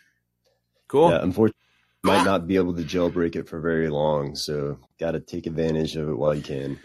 Cool. 0.88 1.10
Yeah, 1.10 1.22
unfortunately, 1.22 1.65
might 2.06 2.24
not 2.24 2.46
be 2.46 2.56
able 2.56 2.74
to 2.74 2.82
jailbreak 2.82 3.36
it 3.36 3.48
for 3.48 3.60
very 3.60 3.88
long, 3.88 4.34
so 4.34 4.78
got 4.98 5.12
to 5.12 5.20
take 5.20 5.46
advantage 5.46 5.96
of 5.96 6.08
it 6.08 6.14
while 6.14 6.34
you 6.34 6.42
can. 6.42 6.78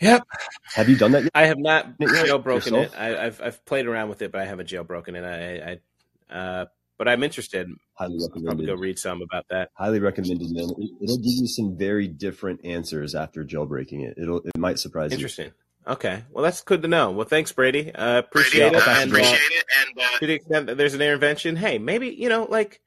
Yep. 0.00 0.26
Have 0.74 0.88
you 0.88 0.96
done 0.96 1.12
that 1.12 1.22
yet? 1.22 1.32
I 1.34 1.46
have 1.46 1.58
not 1.58 1.98
jailbroken 1.98 2.72
yourself? 2.72 2.94
it. 2.94 3.00
I, 3.00 3.26
I've 3.26 3.40
I've 3.40 3.64
played 3.64 3.86
around 3.86 4.10
with 4.10 4.20
it, 4.20 4.30
but 4.30 4.42
I 4.42 4.44
haven't 4.44 4.68
jailbroken 4.68 5.14
it. 5.14 5.24
I, 5.24 5.72
I 5.72 6.34
uh, 6.38 6.66
but 6.98 7.08
I'm 7.08 7.22
interested. 7.22 7.68
Highly 7.94 8.18
I'll 8.20 8.28
probably 8.28 8.44
recommended. 8.44 8.66
go 8.66 8.74
read 8.74 8.98
some 8.98 9.22
about 9.22 9.46
that. 9.48 9.70
Highly 9.74 10.00
recommended, 10.00 10.50
man. 10.50 10.68
It, 10.78 10.90
it'll 11.02 11.16
give 11.16 11.32
you 11.32 11.46
some 11.46 11.76
very 11.76 12.08
different 12.08 12.64
answers 12.64 13.14
after 13.14 13.44
jailbreaking 13.44 14.06
it. 14.06 14.18
It'll 14.18 14.38
it 14.38 14.58
might 14.58 14.78
surprise 14.78 15.12
you. 15.12 15.16
Interesting. 15.16 15.52
Okay. 15.86 16.24
Well, 16.30 16.42
that's 16.42 16.62
good 16.62 16.82
to 16.82 16.88
know. 16.88 17.12
Well, 17.12 17.26
thanks, 17.26 17.52
Brady. 17.52 17.94
Uh, 17.94 18.18
appreciate 18.18 18.74
I'll 18.74 18.78
it. 18.78 18.82
pass 18.82 18.98
it 18.98 19.02
And, 19.04 19.12
to 19.14 20.02
uh, 20.02 20.18
to 20.18 20.26
the 20.26 20.32
extent 20.34 20.66
that 20.66 20.76
there's 20.76 20.94
an 20.94 21.00
intervention, 21.00 21.56
hey, 21.56 21.78
maybe 21.78 22.08
you 22.08 22.28
know, 22.28 22.46
like, 22.50 22.80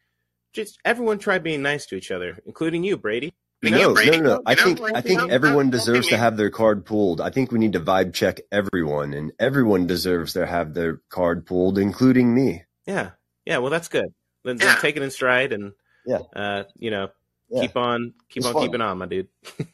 just 0.54 0.80
everyone 0.86 1.20
try 1.20 1.40
being 1.40 1.62
nice 1.62 1.86
to 1.88 1.96
each 1.96 2.12
other, 2.12 2.40
including 2.46 2.84
you, 2.84 2.98
Brady. 2.98 3.34
You 3.62 3.72
No, 3.72 3.94
know, 3.94 3.94
no, 3.94 4.12
no, 4.12 4.20
no. 4.20 4.42
I 4.46 4.52
You 4.52 4.58
think 4.58 4.80
like, 4.80 4.96
I 4.96 5.02
think 5.02 5.30
everyone 5.30 5.70
deserves 5.70 6.08
to 6.08 6.18
have 6.18 6.38
their 6.38 6.50
card 6.50 6.86
pulled. 6.86 7.20
I 7.20 7.30
think 7.30 7.52
we 7.52 7.60
need 7.60 7.74
to 7.74 7.80
vibe 7.82 8.14
check 8.14 8.40
everyone, 8.52 9.14
and 9.14 9.34
everyone 9.38 9.86
deserves 9.86 10.34
to 10.34 10.46
have 10.46 10.74
their 10.74 11.02
card 11.10 11.46
pulled, 11.46 11.78
including 11.78 12.34
me. 12.34 12.64
Yeah. 12.86 13.12
Yeah. 13.46 13.58
Well, 13.58 13.70
that's 13.70 13.90
good. 13.90 14.14
Then, 14.46 14.56
then 14.58 14.78
take 14.78 14.96
it 14.96 15.04
in 15.04 15.12
stride 15.12 15.52
and, 15.52 15.74
Yeah. 16.06 16.20
uh, 16.34 16.64
you 16.78 16.90
know, 16.90 17.10
Yeah. 17.50 17.62
keep 17.62 17.76
on, 17.76 18.14
keep 18.30 18.42
It's 18.42 18.48
on 18.48 18.54
fun. 18.54 18.62
keeping 18.64 18.82
on, 18.82 18.98
my 18.98 19.06
dude. 19.08 19.28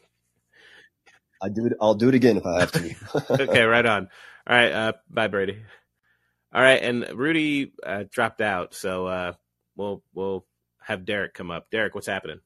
I 1.41 1.49
do 1.49 1.65
it. 1.67 1.73
I'll 1.79 1.93
do 1.95 2.09
it 2.09 2.15
again 2.15 2.37
if 2.37 2.45
I 2.45 2.59
have 2.61 2.71
to. 2.71 2.95
okay, 3.43 3.63
right 3.63 3.85
on. 3.85 4.09
All 4.47 4.55
right, 4.55 4.71
uh, 4.71 4.93
bye, 5.09 5.27
Brady. 5.27 5.61
All 6.53 6.61
right, 6.61 6.81
and 6.81 7.07
Rudy 7.13 7.73
uh, 7.85 8.05
dropped 8.09 8.41
out, 8.41 8.73
so 8.73 9.05
uh, 9.05 9.33
we'll 9.75 10.01
we'll 10.13 10.45
have 10.85 11.05
Derek 11.05 11.33
come 11.33 11.49
up. 11.49 11.69
Derek, 11.71 11.95
what's 11.95 12.07
happening? 12.07 12.41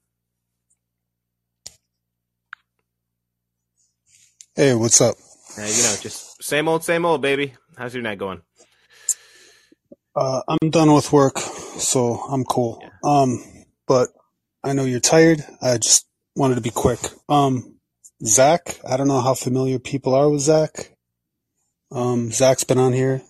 Hey, 4.56 4.74
what's 4.74 5.02
up? 5.02 5.16
Uh, 5.58 5.62
you 5.62 5.84
know, 5.84 5.96
just 6.02 6.42
same 6.42 6.68
old, 6.68 6.84
same 6.84 7.06
old, 7.06 7.22
baby. 7.22 7.54
How's 7.78 7.94
your 7.94 8.04
night 8.04 8.18
going? 8.18 8.42
Uh, 10.16 10.42
I'm 10.48 10.70
done 10.70 10.94
with 10.94 11.12
work, 11.12 11.38
so 11.38 12.16
I'm 12.16 12.46
cool. 12.46 12.82
Um, 13.04 13.44
but 13.88 14.10
I 14.64 14.74
know 14.74 14.86
you're 14.86 15.00
tired. 15.00 15.44
I 15.62 15.78
just 15.78 16.08
wanted 16.36 16.56
to 16.56 16.62
be 16.62 16.72
quick. 16.72 17.00
Um, 17.28 17.76
Zach, 18.26 18.80
I 18.88 18.98
don't 18.98 19.08
know 19.08 19.22
how 19.22 19.34
familiar 19.34 19.80
people 19.80 20.14
are 20.14 20.30
with 20.30 20.42
Zach. 20.42 20.96
Um, 21.92 22.32
Zach's 22.32 22.64
been 22.64 22.78
on 22.78 22.94
here 22.94 23.22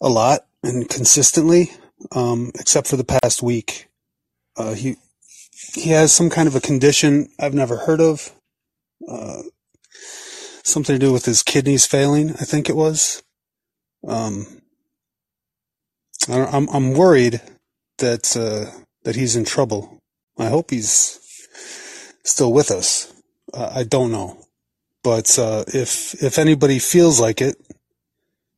a 0.00 0.08
lot 0.08 0.46
and 0.62 0.88
consistently, 0.88 1.72
um, 2.12 2.52
except 2.58 2.86
for 2.86 2.96
the 2.96 3.04
past 3.04 3.42
week. 3.42 3.87
Uh, 4.58 4.74
he 4.74 4.96
he 5.74 5.90
has 5.90 6.12
some 6.12 6.30
kind 6.30 6.48
of 6.48 6.54
a 6.56 6.60
condition 6.60 7.28
I've 7.38 7.54
never 7.54 7.76
heard 7.78 8.00
of. 8.00 8.32
Uh, 9.08 9.42
something 10.64 10.96
to 10.96 11.06
do 11.06 11.12
with 11.12 11.24
his 11.24 11.42
kidneys 11.42 11.86
failing, 11.86 12.30
I 12.32 12.44
think 12.44 12.68
it 12.68 12.76
was. 12.76 13.22
Um, 14.06 14.62
I, 16.28 16.44
I'm 16.44 16.68
I'm 16.70 16.92
worried 16.92 17.40
that 17.98 18.36
uh, 18.36 18.78
that 19.04 19.16
he's 19.16 19.36
in 19.36 19.44
trouble. 19.44 19.98
I 20.38 20.48
hope 20.48 20.70
he's 20.70 21.18
still 22.24 22.52
with 22.52 22.70
us. 22.70 23.12
Uh, 23.52 23.70
I 23.74 23.84
don't 23.84 24.12
know, 24.12 24.38
but 25.02 25.38
uh, 25.38 25.64
if 25.68 26.20
if 26.22 26.38
anybody 26.38 26.78
feels 26.78 27.20
like 27.20 27.40
it, 27.40 27.56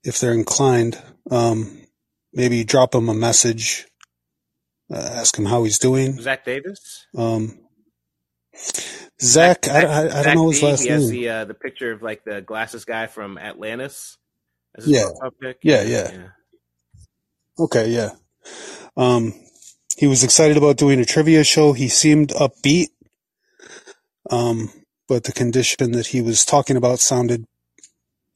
if 0.04 0.18
they're 0.18 0.34
inclined, 0.34 0.98
um, 1.30 1.82
maybe 2.32 2.64
drop 2.64 2.94
him 2.94 3.08
a 3.08 3.14
message, 3.14 3.86
ask 4.92 5.38
him 5.38 5.46
how 5.46 5.64
he's 5.64 5.78
doing. 5.78 6.20
Zach 6.20 6.44
Davis. 6.44 7.06
Um, 7.16 7.58
Zach, 9.20 9.68
I, 9.68 9.82
I, 9.82 10.04
I 10.04 10.08
Zach 10.08 10.24
don't 10.24 10.34
know 10.34 10.48
his 10.50 10.60
D, 10.60 10.66
last 10.66 10.82
he 10.82 10.88
has 10.88 11.08
the 11.10 11.28
uh, 11.28 11.44
the 11.44 11.54
picture 11.54 11.92
of 11.92 12.02
like 12.02 12.24
the 12.24 12.40
glasses 12.40 12.84
guy 12.84 13.06
from 13.06 13.38
Atlantis. 13.38 14.18
as 14.76 14.84
his 14.84 14.94
Yeah. 14.94 15.08
Yeah, 15.62 15.82
yeah. 15.82 16.28
Okay, 17.58 17.90
yeah. 17.90 18.10
Um, 18.96 19.34
he 19.96 20.06
was 20.06 20.24
excited 20.24 20.56
about 20.56 20.78
doing 20.78 21.00
a 21.00 21.04
trivia 21.04 21.44
show. 21.44 21.72
He 21.72 21.88
seemed 21.88 22.30
upbeat. 22.30 22.88
Um, 24.30 24.70
but 25.08 25.24
the 25.24 25.32
condition 25.32 25.92
that 25.92 26.08
he 26.08 26.22
was 26.22 26.44
talking 26.44 26.76
about 26.76 27.00
sounded, 27.00 27.44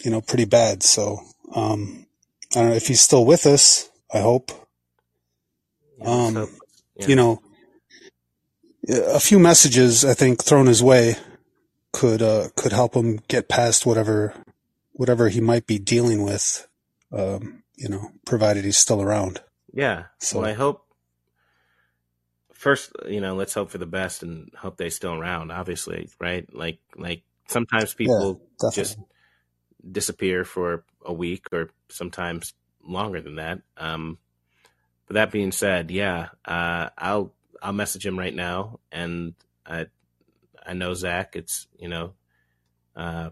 you 0.05 0.11
know, 0.11 0.21
pretty 0.21 0.45
bad. 0.45 0.83
So, 0.83 1.21
um, 1.55 2.07
I 2.55 2.61
don't 2.61 2.71
know 2.71 2.77
if 2.77 2.89
he's 2.89 3.01
still 3.01 3.25
with 3.25 3.47
us. 3.47 3.89
I 4.13 4.21
hope. 4.21 4.51
Um, 6.03 6.49
you 6.97 7.17
know, 7.17 7.41
a 8.89 9.21
few 9.21 9.39
messages 9.39 10.05
I 10.05 10.15
think 10.15 10.43
thrown 10.45 10.67
his 10.67 10.83
way 10.83 11.17
could 11.93 12.23
uh, 12.23 12.49
could 12.57 12.73
help 12.73 12.95
him 12.95 13.21
get 13.29 13.49
past 13.49 13.87
whatever 13.87 14.35
whatever 14.93 15.29
he 15.29 15.41
might 15.41 15.67
be 15.67 15.79
dealing 15.79 16.23
with. 16.25 16.67
Um, 17.13 17.63
you 17.77 17.89
know, 17.89 18.11
provided 18.25 18.65
he's 18.65 18.79
still 18.79 19.03
around. 19.03 19.41
Yeah. 19.73 20.05
So- 20.19 20.41
Well, 20.41 20.49
I 20.49 20.55
hope. 20.55 20.81
First, 22.53 22.93
you 23.07 23.21
know, 23.21 23.35
let's 23.35 23.53
hope 23.53 23.71
for 23.71 23.77
the 23.79 23.85
best 23.87 24.23
and 24.23 24.51
hope 24.57 24.79
they 24.79 24.89
still 24.89 25.13
around. 25.15 25.51
Obviously, 25.51 26.09
right? 26.19 26.47
Like, 26.55 26.79
like 26.97 27.23
sometimes 27.47 27.93
people 27.93 28.41
definitely. 28.59 28.83
just 28.83 28.99
disappear 29.93 30.45
for 30.45 30.85
a 31.05 31.13
week 31.13 31.45
or 31.53 31.69
sometimes 31.91 32.55
longer 32.83 33.21
than 33.21 33.37
that. 33.37 33.61
Um, 33.77 34.17
but 35.07 35.15
that 35.15 35.31
being 35.31 35.53
said, 35.53 35.91
yeah, 35.91 36.29
uh, 36.45 36.89
I'll 36.97 37.33
I'll 37.63 37.73
message 37.73 38.05
him 38.07 38.19
right 38.19 38.35
now, 38.35 38.81
and 38.93 39.35
I 39.67 39.87
I 40.65 40.73
know 40.75 40.95
Zach. 40.95 41.37
It's 41.37 41.67
you 41.79 41.89
know, 41.89 42.13
uh, 42.97 43.31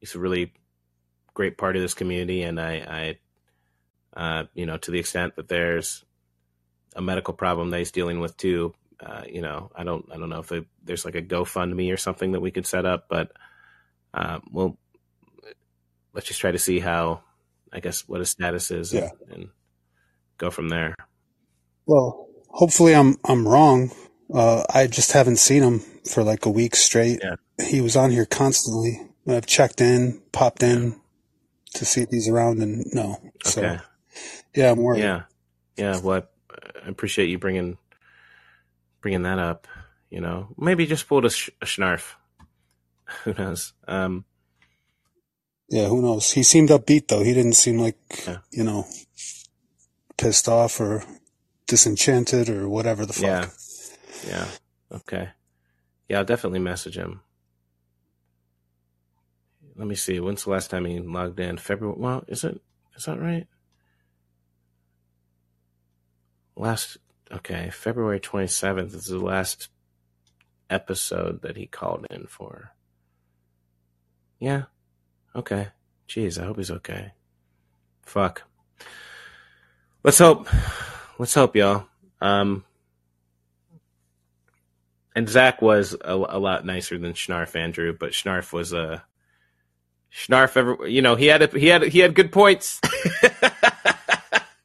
he's 0.00 0.14
a 0.14 0.18
really 0.20 0.52
great 1.34 1.56
part 1.56 1.76
of 1.76 1.82
this 1.82 1.94
community, 1.94 2.42
and 2.42 2.60
I 2.60 3.16
I 4.16 4.18
uh, 4.20 4.44
you 4.54 4.66
know 4.66 4.76
to 4.78 4.90
the 4.90 4.98
extent 4.98 5.36
that 5.36 5.48
there's 5.48 6.04
a 6.94 7.00
medical 7.02 7.34
problem 7.34 7.70
that 7.70 7.78
he's 7.78 7.92
dealing 7.92 8.20
with 8.20 8.36
too. 8.36 8.74
Uh, 9.00 9.22
you 9.28 9.42
know, 9.42 9.70
I 9.74 9.84
don't 9.84 10.06
I 10.12 10.16
don't 10.18 10.28
know 10.28 10.40
if 10.40 10.52
it, 10.52 10.66
there's 10.84 11.04
like 11.04 11.14
a 11.16 11.22
GoFundMe 11.22 11.92
or 11.92 11.96
something 11.96 12.32
that 12.32 12.40
we 12.40 12.50
could 12.50 12.66
set 12.66 12.84
up, 12.84 13.06
but 13.08 13.32
uh, 14.14 14.38
well, 14.50 14.76
let's 16.12 16.26
just 16.28 16.40
try 16.40 16.52
to 16.52 16.58
see 16.58 16.78
how 16.78 17.22
I 17.72 17.80
guess 17.80 18.06
what 18.06 18.20
his 18.20 18.30
status 18.30 18.70
is, 18.70 18.92
Yeah. 18.92 19.08
and, 19.30 19.32
and 19.42 19.48
go 20.42 20.50
from 20.50 20.68
there. 20.68 20.94
Well, 21.86 22.28
hopefully 22.48 22.94
I'm 22.94 23.16
I'm 23.24 23.46
wrong. 23.48 23.92
Uh, 24.32 24.64
I 24.74 24.86
just 24.88 25.12
haven't 25.12 25.36
seen 25.36 25.62
him 25.62 25.78
for 26.10 26.22
like 26.22 26.44
a 26.46 26.50
week 26.50 26.74
straight. 26.76 27.20
Yeah. 27.22 27.36
He 27.64 27.80
was 27.80 27.96
on 27.96 28.10
here 28.10 28.26
constantly. 28.26 29.00
I've 29.28 29.46
checked 29.46 29.80
in, 29.80 30.20
popped 30.32 30.62
in 30.64 31.00
to 31.74 31.84
see 31.84 32.02
if 32.02 32.08
he's 32.10 32.28
around, 32.28 32.60
and 32.60 32.84
no. 32.92 33.20
So 33.44 33.62
Okay. 33.62 33.78
yeah, 34.54 34.72
I'm 34.72 34.78
worried. 34.78 35.00
Yeah, 35.00 35.22
yeah. 35.76 36.00
Well, 36.00 36.26
I 36.84 36.88
appreciate 36.88 37.28
you 37.30 37.38
bringing 37.38 37.78
bringing 39.00 39.22
that 39.22 39.38
up. 39.38 39.68
You 40.10 40.20
know, 40.20 40.48
maybe 40.58 40.84
just 40.86 41.08
pulled 41.08 41.24
a, 41.24 41.30
sh- 41.30 41.50
a 41.62 41.64
schnarf. 41.66 42.14
Who 43.24 43.32
knows? 43.34 43.72
Um, 43.88 44.24
Yeah, 45.68 45.86
who 45.88 46.02
knows? 46.02 46.32
He 46.32 46.42
seemed 46.42 46.68
upbeat 46.70 47.08
though. 47.08 47.22
He 47.22 47.32
didn't 47.32 47.54
seem 47.54 47.78
like 47.78 47.96
you 48.50 48.64
know 48.64 48.84
pissed 50.22 50.48
off 50.48 50.80
or 50.80 51.02
disenchanted 51.66 52.48
or 52.48 52.68
whatever 52.68 53.04
the 53.04 53.12
fuck. 53.12 53.24
Yeah. 53.24 53.48
Yeah. 54.26 54.46
Okay. 54.92 55.28
Yeah, 56.08 56.18
I'll 56.18 56.24
definitely 56.24 56.60
message 56.60 56.96
him. 56.96 57.22
Let 59.74 59.88
me 59.88 59.96
see. 59.96 60.20
When's 60.20 60.44
the 60.44 60.50
last 60.50 60.70
time 60.70 60.84
he 60.84 61.00
logged 61.00 61.40
in? 61.40 61.58
February. 61.58 61.96
Well, 61.98 62.24
is 62.28 62.44
it? 62.44 62.60
Is 62.96 63.06
that 63.06 63.20
right? 63.20 63.48
Last. 66.56 66.98
Okay, 67.32 67.70
February 67.72 68.20
twenty 68.20 68.46
seventh 68.46 68.94
is 68.94 69.06
the 69.06 69.18
last 69.18 69.70
episode 70.68 71.42
that 71.42 71.56
he 71.56 71.66
called 71.66 72.06
in 72.10 72.26
for. 72.26 72.72
Yeah. 74.38 74.64
Okay. 75.34 75.68
Jeez, 76.06 76.40
I 76.40 76.44
hope 76.44 76.58
he's 76.58 76.70
okay. 76.70 77.12
Fuck. 78.02 78.42
Let's 80.04 80.18
hope. 80.18 80.48
Let's 81.18 81.34
hope, 81.34 81.54
y'all. 81.54 81.86
Um, 82.20 82.64
and 85.14 85.28
Zach 85.28 85.62
was 85.62 85.94
a, 85.94 86.14
a 86.14 86.38
lot 86.40 86.66
nicer 86.66 86.98
than 86.98 87.12
Schnarf 87.12 87.54
Andrew, 87.54 87.96
but 87.98 88.10
Schnarf 88.10 88.52
was 88.52 88.72
a 88.72 89.04
Schnarf. 90.12 90.56
Ever, 90.56 90.88
you 90.88 91.02
know, 91.02 91.14
he 91.14 91.26
had 91.26 91.42
a, 91.42 91.46
he 91.46 91.68
had 91.68 91.84
he 91.84 92.00
had 92.00 92.16
good 92.16 92.32
points. 92.32 92.80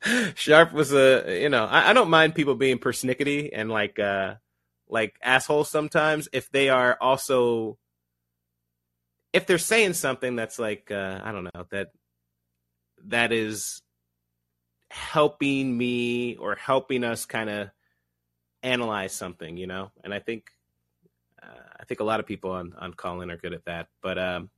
Schnarf 0.01 0.71
was 0.71 0.91
a 0.91 1.39
you 1.41 1.49
know 1.49 1.65
I, 1.65 1.89
I 1.89 1.93
don't 1.93 2.09
mind 2.09 2.33
people 2.33 2.55
being 2.55 2.79
persnickety 2.79 3.51
and 3.53 3.69
like 3.69 3.99
uh 3.99 4.35
like 4.89 5.15
assholes 5.21 5.69
sometimes 5.69 6.29
if 6.31 6.49
they 6.49 6.69
are 6.69 6.97
also 6.99 7.77
if 9.33 9.45
they're 9.45 9.57
saying 9.57 9.93
something 9.93 10.35
that's 10.35 10.57
like 10.57 10.89
uh 10.89 11.19
I 11.23 11.31
don't 11.31 11.43
know 11.43 11.65
that 11.71 11.89
that 13.07 13.31
is 13.31 13.81
helping 14.89 15.77
me 15.77 16.35
or 16.35 16.55
helping 16.55 17.03
us 17.03 17.25
kind 17.25 17.49
of 17.49 17.69
analyze 18.63 19.13
something, 19.13 19.57
you 19.57 19.67
know. 19.67 19.91
And 20.03 20.13
I 20.13 20.19
think 20.19 20.51
uh, 21.41 21.47
I 21.79 21.85
think 21.85 21.99
a 21.99 22.03
lot 22.03 22.19
of 22.19 22.25
people 22.25 22.51
on 22.51 22.73
on 22.77 22.93
Callin 22.93 23.31
are 23.31 23.37
good 23.37 23.53
at 23.53 23.65
that. 23.65 23.87
But 24.01 24.17
um, 24.17 24.49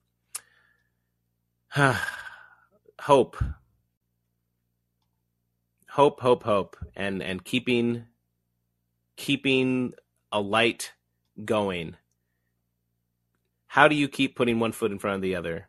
hope, 2.99 3.37
hope, 5.89 6.19
hope, 6.19 6.43
hope, 6.43 6.77
and 6.95 7.21
and 7.21 7.43
keeping 7.43 8.05
keeping 9.15 9.93
a 10.31 10.41
light 10.41 10.93
going. 11.43 11.95
How 13.67 13.87
do 13.87 13.95
you 13.95 14.07
keep 14.07 14.35
putting 14.35 14.59
one 14.59 14.71
foot 14.71 14.91
in 14.91 14.97
front 14.97 15.17
of 15.17 15.21
the 15.21 15.35
other? 15.35 15.67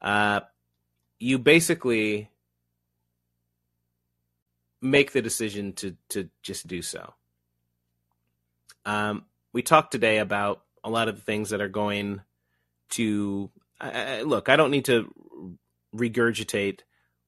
Uh, 0.00 0.40
you 1.18 1.38
basically 1.38 2.29
make 4.82 5.12
the 5.12 5.22
decision 5.22 5.72
to 5.74 5.96
to 6.10 6.28
just 6.42 6.66
do 6.66 6.82
so. 6.82 7.14
Um, 8.84 9.24
we 9.52 9.62
talked 9.62 9.92
today 9.92 10.18
about 10.18 10.62
a 10.82 10.90
lot 10.90 11.08
of 11.08 11.16
the 11.16 11.22
things 11.22 11.50
that 11.50 11.60
are 11.60 11.68
going 11.68 12.22
to 12.90 13.50
look. 14.24 14.48
I 14.48 14.56
don't 14.56 14.70
need 14.70 14.86
to 14.86 15.12
regurgitate 15.94 16.80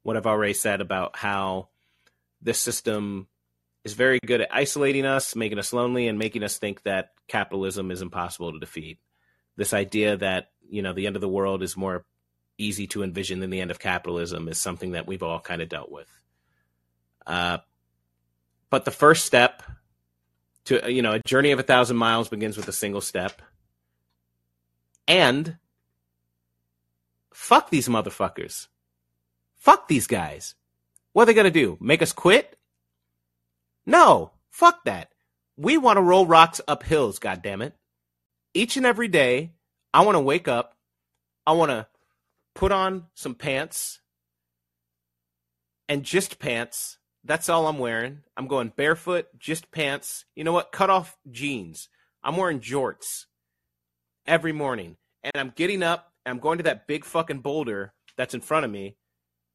what 0.02 0.16
I've 0.16 0.26
already 0.26 0.54
said 0.54 0.80
about 0.80 1.16
how 1.16 1.68
this 2.40 2.58
system 2.58 3.28
is 3.84 3.94
very 3.94 4.18
good 4.24 4.40
at 4.40 4.54
isolating 4.54 5.04
us, 5.06 5.34
making 5.36 5.58
us 5.58 5.72
lonely, 5.72 6.08
and 6.08 6.18
making 6.18 6.42
us 6.42 6.58
think 6.58 6.82
that 6.82 7.10
capitalism 7.28 7.90
is 7.90 8.02
impossible 8.02 8.52
to 8.52 8.58
defeat. 8.58 8.98
This 9.56 9.74
idea 9.74 10.16
that 10.16 10.50
you 10.68 10.82
know 10.82 10.92
the 10.92 11.06
end 11.06 11.16
of 11.16 11.22
the 11.22 11.28
world 11.28 11.62
is 11.62 11.76
more 11.76 12.04
easy 12.58 12.86
to 12.86 13.02
envision 13.02 13.40
than 13.40 13.50
the 13.50 13.60
end 13.60 13.70
of 13.70 13.78
capitalism 13.78 14.48
is 14.48 14.58
something 14.58 14.92
that 14.92 15.06
we've 15.06 15.22
all 15.22 15.40
kind 15.40 15.62
of 15.62 15.68
dealt 15.68 15.90
with. 15.90 16.08
Uh, 17.26 17.58
but 18.70 18.84
the 18.84 18.90
first 18.90 19.24
step 19.24 19.62
to 20.64 20.92
you 20.92 21.02
know 21.02 21.12
a 21.12 21.20
journey 21.20 21.50
of 21.52 21.58
a 21.58 21.64
thousand 21.64 21.96
miles 21.96 22.28
begins 22.28 22.56
with 22.56 22.68
a 22.68 22.72
single 22.72 23.00
step. 23.00 23.42
And 25.08 25.58
fuck 27.32 27.70
these 27.70 27.88
motherfuckers. 27.88 28.68
Fuck 29.56 29.88
these 29.88 30.06
guys. 30.06 30.54
What 31.12 31.24
are 31.24 31.26
they 31.26 31.34
gonna 31.34 31.50
do? 31.50 31.76
Make 31.80 32.02
us 32.02 32.12
quit? 32.12 32.56
No, 33.84 34.32
fuck 34.50 34.84
that. 34.84 35.10
We 35.56 35.76
want 35.76 35.96
to 35.96 36.02
roll 36.02 36.26
rocks 36.26 36.60
up 36.66 36.82
hills, 36.82 37.18
goddammit. 37.18 37.72
Each 38.54 38.76
and 38.76 38.86
every 38.86 39.08
day, 39.08 39.52
I 39.92 40.02
want 40.02 40.16
to 40.16 40.20
wake 40.20 40.48
up. 40.48 40.76
I 41.46 41.52
want 41.52 41.70
to 41.70 41.86
put 42.54 42.72
on 42.72 43.06
some 43.14 43.34
pants 43.34 44.00
and 45.88 46.04
just 46.04 46.38
pants 46.38 46.98
That's 47.24 47.48
all 47.48 47.66
I'm 47.66 47.78
wearing. 47.78 48.18
I'm 48.36 48.48
going 48.48 48.72
barefoot, 48.74 49.26
just 49.38 49.70
pants. 49.70 50.24
You 50.34 50.44
know 50.44 50.52
what? 50.52 50.72
Cut 50.72 50.90
off 50.90 51.16
jeans. 51.30 51.88
I'm 52.22 52.36
wearing 52.36 52.60
jorts 52.60 53.26
every 54.26 54.52
morning. 54.52 54.96
And 55.22 55.32
I'm 55.36 55.52
getting 55.54 55.82
up 55.82 56.12
and 56.24 56.32
I'm 56.32 56.40
going 56.40 56.58
to 56.58 56.64
that 56.64 56.86
big 56.86 57.04
fucking 57.04 57.40
boulder 57.40 57.92
that's 58.16 58.34
in 58.34 58.40
front 58.40 58.64
of 58.64 58.70
me 58.70 58.96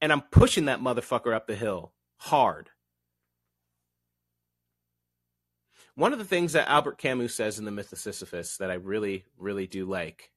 and 0.02 0.12
I'm 0.12 0.22
pushing 0.22 0.66
that 0.66 0.80
motherfucker 0.80 1.34
up 1.34 1.48
the 1.48 1.56
hill 1.56 1.94
hard. 2.18 2.70
One 5.96 6.14
of 6.14 6.20
the 6.20 6.26
things 6.26 6.54
that 6.54 6.70
Albert 6.70 7.00
Camus 7.00 7.34
says 7.34 7.58
in 7.58 7.66
The 7.66 7.72
Myth 7.72 7.92
of 7.92 7.98
Sisyphus 7.98 8.58
that 8.58 8.70
I 8.70 8.76
really, 8.76 9.26
really 9.38 9.66
do 9.66 9.86
like 9.86 10.30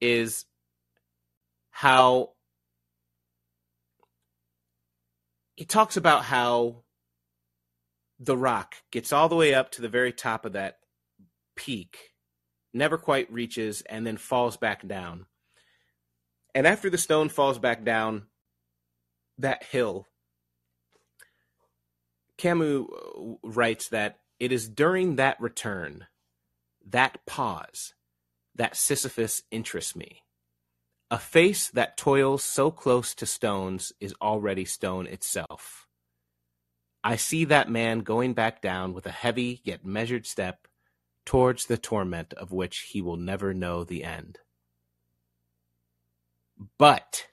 is 0.00 0.44
how 1.70 2.30
he 5.56 5.64
talks 5.64 5.96
about 5.96 6.24
how 6.24 6.82
the 8.18 8.36
rock 8.36 8.76
gets 8.90 9.12
all 9.12 9.28
the 9.28 9.36
way 9.36 9.54
up 9.54 9.70
to 9.72 9.82
the 9.82 9.88
very 9.88 10.12
top 10.12 10.44
of 10.44 10.52
that 10.52 10.78
peak, 11.56 12.10
never 12.72 12.98
quite 12.98 13.32
reaches, 13.32 13.82
and 13.82 14.06
then 14.06 14.16
falls 14.16 14.56
back 14.56 14.86
down. 14.86 15.26
And 16.54 16.66
after 16.66 16.90
the 16.90 16.98
stone 16.98 17.28
falls 17.28 17.58
back 17.58 17.84
down 17.84 18.24
that 19.38 19.64
hill, 19.64 20.06
Camus 22.38 22.86
uh, 22.90 23.20
writes 23.42 23.88
that 23.88 24.18
it 24.40 24.52
is 24.52 24.68
during 24.68 25.16
that 25.16 25.40
return, 25.40 26.06
that 26.88 27.24
pause, 27.26 27.94
that 28.56 28.76
Sisyphus 28.76 29.42
interests 29.50 29.94
me. 29.94 30.23
A 31.10 31.18
face 31.18 31.68
that 31.70 31.96
toils 31.96 32.42
so 32.42 32.70
close 32.70 33.14
to 33.16 33.26
stones 33.26 33.92
is 34.00 34.14
already 34.20 34.64
stone 34.64 35.06
itself. 35.06 35.86
I 37.04 37.16
see 37.16 37.44
that 37.44 37.70
man 37.70 38.00
going 38.00 38.32
back 38.32 38.62
down 38.62 38.94
with 38.94 39.06
a 39.06 39.10
heavy 39.10 39.60
yet 39.62 39.84
measured 39.84 40.26
step 40.26 40.66
towards 41.26 41.66
the 41.66 41.76
torment 41.76 42.32
of 42.34 42.52
which 42.52 42.88
he 42.90 43.02
will 43.02 43.18
never 43.18 43.52
know 43.52 43.84
the 43.84 44.04
end. 44.04 44.38
But 46.78 47.26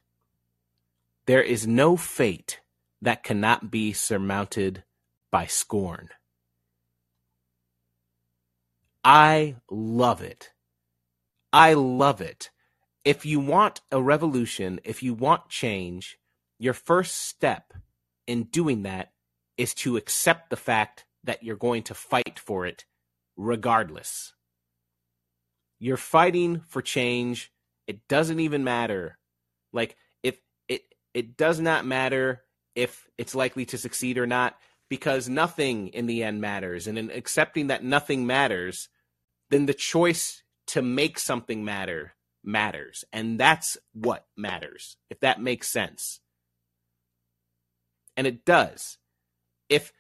there 1.26 1.42
is 1.42 1.66
no 1.66 1.96
fate 1.96 2.60
that 3.02 3.24
cannot 3.24 3.72
be 3.72 3.94
surmounted 3.94 4.84
by 5.32 5.46
scorn. 5.46 6.10
I 9.04 9.56
love 9.70 10.22
it. 10.22 10.52
I 11.54 11.74
love 11.74 12.22
it. 12.22 12.50
If 13.04 13.26
you 13.26 13.40
want 13.40 13.82
a 13.92 14.02
revolution, 14.02 14.80
if 14.84 15.02
you 15.02 15.14
want 15.16 15.50
change, 15.50 16.20
your 16.60 16.74
first 16.74 17.18
step 17.18 17.74
in 18.28 18.44
doing 18.44 18.84
that 18.84 19.12
is 19.58 19.74
to 19.74 19.98
accept 19.98 20.50
the 20.50 20.56
fact 20.56 21.06
that 21.24 21.42
you're 21.44 21.56
going 21.56 21.82
to 21.84 21.96
fight 21.96 22.38
for 22.38 22.66
it 22.66 22.86
regardless. 23.36 24.34
You're 25.80 25.98
fighting 25.98 26.62
for 26.68 26.84
change. 26.84 27.52
It 27.88 28.08
doesn't 28.08 28.40
even 28.40 28.64
matter. 28.64 29.18
Like 29.74 29.96
if 30.22 30.40
it 30.68 30.84
it 31.16 31.38
does 31.38 31.60
not 31.60 31.86
matter 31.86 32.44
if 32.76 33.10
it's 33.18 33.34
likely 33.34 33.66
to 33.66 33.80
succeed 33.80 34.20
or 34.20 34.28
not 34.28 34.58
because 34.90 35.28
nothing 35.28 35.88
in 35.88 36.06
the 36.06 36.22
end 36.24 36.40
matters. 36.40 36.86
And 36.86 37.00
in 37.00 37.10
accepting 37.10 37.68
that 37.68 37.84
nothing 37.84 38.28
matters, 38.28 38.90
then 39.50 39.66
the 39.66 39.74
choice 39.74 40.44
to 40.68 40.84
make 40.84 41.18
something 41.18 41.66
matter 41.66 42.14
matters. 42.44 43.04
And 43.12 43.40
that's 43.40 43.78
what 43.94 44.26
matters, 44.36 44.98
if 45.10 45.20
that 45.22 45.42
makes 45.42 45.68
sense. 45.68 46.20
And 48.18 48.28
it 48.28 48.46
does. 48.46 48.98
If 49.70 49.94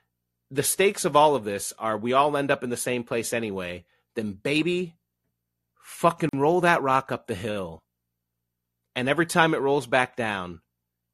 the 0.49 0.63
stakes 0.63 1.05
of 1.05 1.15
all 1.15 1.35
of 1.35 1.45
this 1.45 1.73
are 1.79 1.97
we 1.97 2.13
all 2.13 2.35
end 2.35 2.51
up 2.51 2.63
in 2.63 2.69
the 2.69 2.77
same 2.77 3.03
place 3.03 3.31
anyway, 3.31 3.85
then 4.15 4.33
baby, 4.33 4.95
fucking 5.81 6.29
roll 6.33 6.61
that 6.61 6.81
rock 6.81 7.11
up 7.11 7.27
the 7.27 7.35
hill. 7.35 7.79
And 8.95 9.07
every 9.07 9.25
time 9.25 9.53
it 9.53 9.61
rolls 9.61 9.87
back 9.87 10.17
down, 10.17 10.61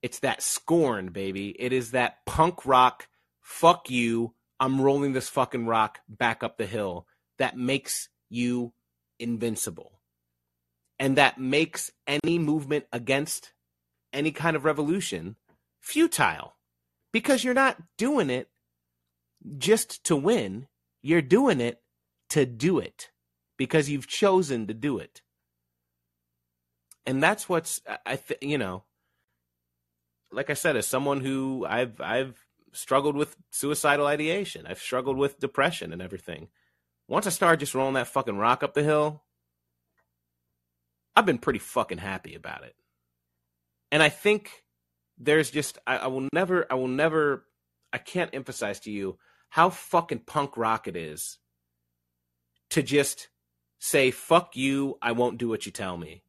it's 0.01 0.19
that 0.19 0.41
scorn, 0.41 1.09
baby. 1.09 1.55
It 1.59 1.73
is 1.73 1.91
that 1.91 2.25
punk 2.25 2.65
rock, 2.65 3.07
fuck 3.41 3.89
you, 3.89 4.33
I'm 4.59 4.81
rolling 4.81 5.13
this 5.13 5.29
fucking 5.29 5.67
rock 5.67 5.99
back 6.09 6.43
up 6.43 6.57
the 6.57 6.65
hill 6.65 7.05
that 7.37 7.57
makes 7.57 8.09
you 8.29 8.73
invincible. 9.19 9.96
And 10.99 11.17
that 11.17 11.37
makes 11.37 11.91
any 12.07 12.39
movement 12.39 12.85
against 12.91 13.53
any 14.13 14.31
kind 14.31 14.55
of 14.55 14.65
revolution 14.65 15.35
futile 15.79 16.55
because 17.11 17.43
you're 17.43 17.53
not 17.53 17.77
doing 17.97 18.29
it 18.29 18.49
just 19.57 20.03
to 20.05 20.15
win. 20.15 20.67
You're 21.01 21.21
doing 21.21 21.61
it 21.61 21.81
to 22.29 22.45
do 22.45 22.79
it 22.79 23.11
because 23.57 23.89
you've 23.89 24.07
chosen 24.07 24.67
to 24.67 24.73
do 24.73 24.97
it. 24.97 25.21
And 27.05 27.21
that's 27.21 27.47
what's 27.47 27.81
I 28.05 28.17
th- 28.17 28.39
you 28.41 28.57
know 28.57 28.83
like 30.31 30.49
I 30.49 30.55
said 30.55 30.75
as 30.75 30.87
someone 30.87 31.21
who 31.21 31.65
I've 31.67 32.01
I've 32.01 32.45
struggled 32.73 33.15
with 33.15 33.35
suicidal 33.51 34.05
ideation. 34.05 34.65
I've 34.67 34.79
struggled 34.79 35.17
with 35.17 35.39
depression 35.39 35.93
and 35.93 36.01
everything. 36.01 36.49
Once 37.07 37.25
I 37.25 37.31
started 37.31 37.59
just 37.59 37.73
rolling 37.73 37.93
that 37.93 38.07
fucking 38.07 38.37
rock 38.37 38.63
up 38.63 38.73
the 38.73 38.83
hill, 38.83 39.23
I've 41.17 41.25
been 41.25 41.39
pretty 41.39 41.57
fucking 41.57 41.97
happy 41.97 42.35
about 42.35 42.63
it. 42.63 42.75
And 43.91 44.03
I 44.03 44.09
think 44.09 44.63
there's 45.17 45.49
just 45.49 45.79
I, 45.87 45.97
I 45.97 46.07
will 46.07 46.27
never 46.31 46.71
I 46.71 46.75
will 46.75 46.87
never 46.87 47.43
I 47.91 47.97
can't 47.97 48.35
emphasize 48.35 48.79
to 48.81 48.91
you 48.91 49.17
how 49.49 49.71
fucking 49.71 50.19
punk 50.27 50.57
rock 50.57 50.87
it 50.87 50.95
is 50.95 51.39
to 52.69 52.83
just 52.83 53.29
say, 53.79 54.11
fuck 54.11 54.55
you, 54.55 54.99
I 55.01 55.13
won't 55.13 55.39
do 55.39 55.49
what 55.49 55.65
you 55.65 55.71
tell 55.71 55.97
me. 55.97 56.21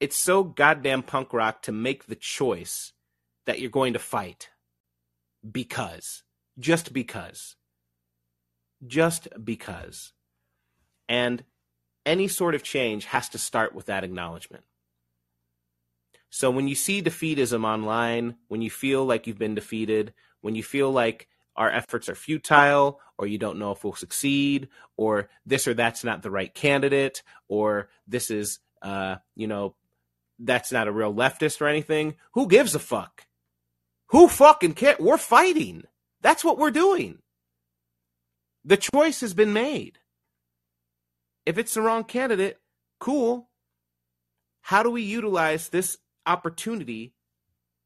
It's 0.00 0.16
so 0.16 0.42
goddamn 0.42 1.02
punk 1.02 1.34
rock 1.34 1.60
to 1.62 1.72
make 1.72 2.06
the 2.06 2.16
choice 2.16 2.94
that 3.44 3.60
you're 3.60 3.70
going 3.70 3.92
to 3.92 3.98
fight 3.98 4.48
because, 5.50 6.22
just 6.58 6.94
because, 6.94 7.56
just 8.86 9.28
because. 9.44 10.14
And 11.10 11.44
any 12.06 12.28
sort 12.28 12.54
of 12.54 12.62
change 12.62 13.06
has 13.06 13.28
to 13.30 13.38
start 13.38 13.74
with 13.74 13.86
that 13.86 14.04
acknowledgement. 14.04 14.64
So 16.30 16.50
when 16.50 16.66
you 16.66 16.74
see 16.74 17.00
defeatism 17.00 17.64
online, 17.64 18.36
when 18.48 18.60
you 18.60 18.70
feel 18.70 19.04
like 19.04 19.26
you've 19.26 19.38
been 19.38 19.54
defeated, 19.54 20.12
when 20.40 20.54
you 20.54 20.62
feel 20.62 20.90
like 20.90 21.28
our 21.56 21.70
efforts 21.70 22.08
are 22.08 22.14
futile 22.14 23.00
or 23.16 23.26
you 23.26 23.38
don't 23.38 23.58
know 23.58 23.70
if 23.70 23.84
we'll 23.84 23.94
succeed 23.94 24.68
or 24.96 25.28
this 25.46 25.68
or 25.68 25.74
that's 25.74 26.02
not 26.02 26.22
the 26.22 26.30
right 26.30 26.52
candidate 26.52 27.22
or 27.48 27.88
this 28.08 28.30
is 28.30 28.58
uh, 28.82 29.16
you 29.36 29.46
know 29.46 29.74
that's 30.38 30.72
not 30.72 30.88
a 30.88 30.92
real 30.92 31.14
leftist 31.14 31.60
or 31.60 31.68
anything 31.68 32.16
who 32.32 32.48
gives 32.48 32.74
a 32.74 32.80
fuck? 32.80 33.26
Who 34.08 34.28
fucking 34.28 34.74
care? 34.74 34.96
We're 34.98 35.18
fighting. 35.18 35.84
That's 36.20 36.44
what 36.44 36.58
we're 36.58 36.70
doing. 36.70 37.18
The 38.64 38.76
choice 38.76 39.20
has 39.20 39.34
been 39.34 39.52
made 39.52 39.98
if 41.46 41.58
it's 41.58 41.74
the 41.74 41.82
wrong 41.82 42.04
candidate 42.04 42.58
cool 42.98 43.50
how 44.62 44.82
do 44.82 44.90
we 44.90 45.02
utilize 45.02 45.68
this 45.68 45.98
opportunity 46.26 47.14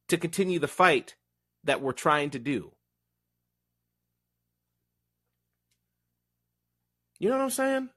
to 0.09 0.17
continue 0.17 0.59
the 0.59 0.69
fight 0.69 1.17
that 1.65 1.83
we're 1.83 1.93
trying 1.93 2.31
to 2.31 2.39
do. 2.39 2.73
You 7.19 7.29
know 7.29 7.37
what 7.37 7.45
I'm 7.45 7.51
saying? 7.51 7.89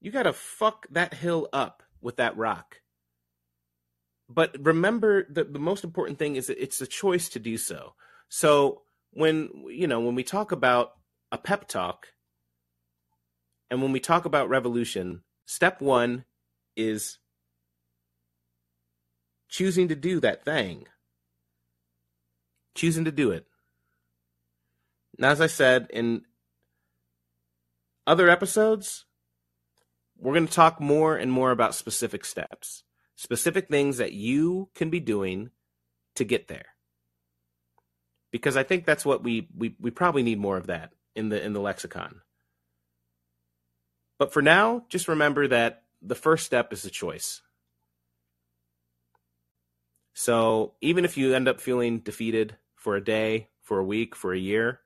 You 0.00 0.10
got 0.10 0.22
to 0.22 0.32
fuck 0.32 0.86
that 0.90 1.14
hill 1.14 1.48
up 1.52 1.82
with 2.00 2.16
that 2.16 2.36
rock. 2.36 2.76
But 4.28 4.56
remember 4.60 5.26
that 5.30 5.52
the 5.52 5.58
most 5.58 5.82
important 5.82 6.18
thing 6.18 6.36
is 6.36 6.46
that 6.46 6.62
it's 6.62 6.80
a 6.80 6.86
choice 6.86 7.28
to 7.30 7.40
do 7.40 7.58
so. 7.58 7.94
So 8.28 8.82
when 9.10 9.50
you 9.68 9.88
know 9.88 9.98
when 9.98 10.14
we 10.14 10.22
talk 10.22 10.52
about 10.52 10.92
a 11.32 11.38
pep 11.38 11.66
talk 11.66 12.06
and 13.70 13.82
when 13.82 13.92
we 13.92 14.00
talk 14.00 14.24
about 14.24 14.48
revolution, 14.48 15.22
step 15.46 15.80
1 15.80 16.24
is 16.76 17.18
choosing 19.48 19.88
to 19.88 19.96
do 19.96 20.20
that 20.20 20.44
thing 20.44 20.86
choosing 22.74 23.04
to 23.04 23.12
do 23.12 23.30
it. 23.30 23.46
Now, 25.18 25.30
as 25.30 25.40
I 25.40 25.46
said 25.46 25.88
in 25.90 26.22
other 28.06 28.28
episodes, 28.28 29.04
we're 30.16 30.34
going 30.34 30.46
to 30.46 30.52
talk 30.52 30.80
more 30.80 31.16
and 31.16 31.30
more 31.30 31.50
about 31.50 31.74
specific 31.74 32.24
steps, 32.24 32.84
specific 33.16 33.68
things 33.68 33.98
that 33.98 34.12
you 34.12 34.70
can 34.74 34.90
be 34.90 35.00
doing 35.00 35.50
to 36.14 36.24
get 36.24 36.48
there. 36.48 36.66
Because 38.30 38.56
I 38.56 38.62
think 38.62 38.86
that's 38.86 39.04
what 39.04 39.22
we, 39.22 39.48
we, 39.54 39.74
we 39.80 39.90
probably 39.90 40.22
need 40.22 40.38
more 40.38 40.56
of 40.56 40.68
that 40.68 40.92
in 41.16 41.30
the 41.30 41.44
in 41.44 41.52
the 41.52 41.60
lexicon. 41.60 42.20
But 44.20 44.34
for 44.34 44.42
now, 44.42 44.84
just 44.90 45.08
remember 45.08 45.48
that 45.48 45.84
the 46.02 46.14
first 46.14 46.44
step 46.44 46.74
is 46.74 46.84
a 46.84 46.90
choice. 46.90 47.40
So 50.12 50.74
even 50.82 51.06
if 51.06 51.16
you 51.16 51.34
end 51.34 51.48
up 51.48 51.58
feeling 51.58 52.00
defeated 52.00 52.56
for 52.76 52.96
a 52.96 53.02
day, 53.02 53.48
for 53.62 53.78
a 53.78 53.84
week, 53.84 54.14
for 54.14 54.34
a 54.34 54.38
year, 54.38 54.80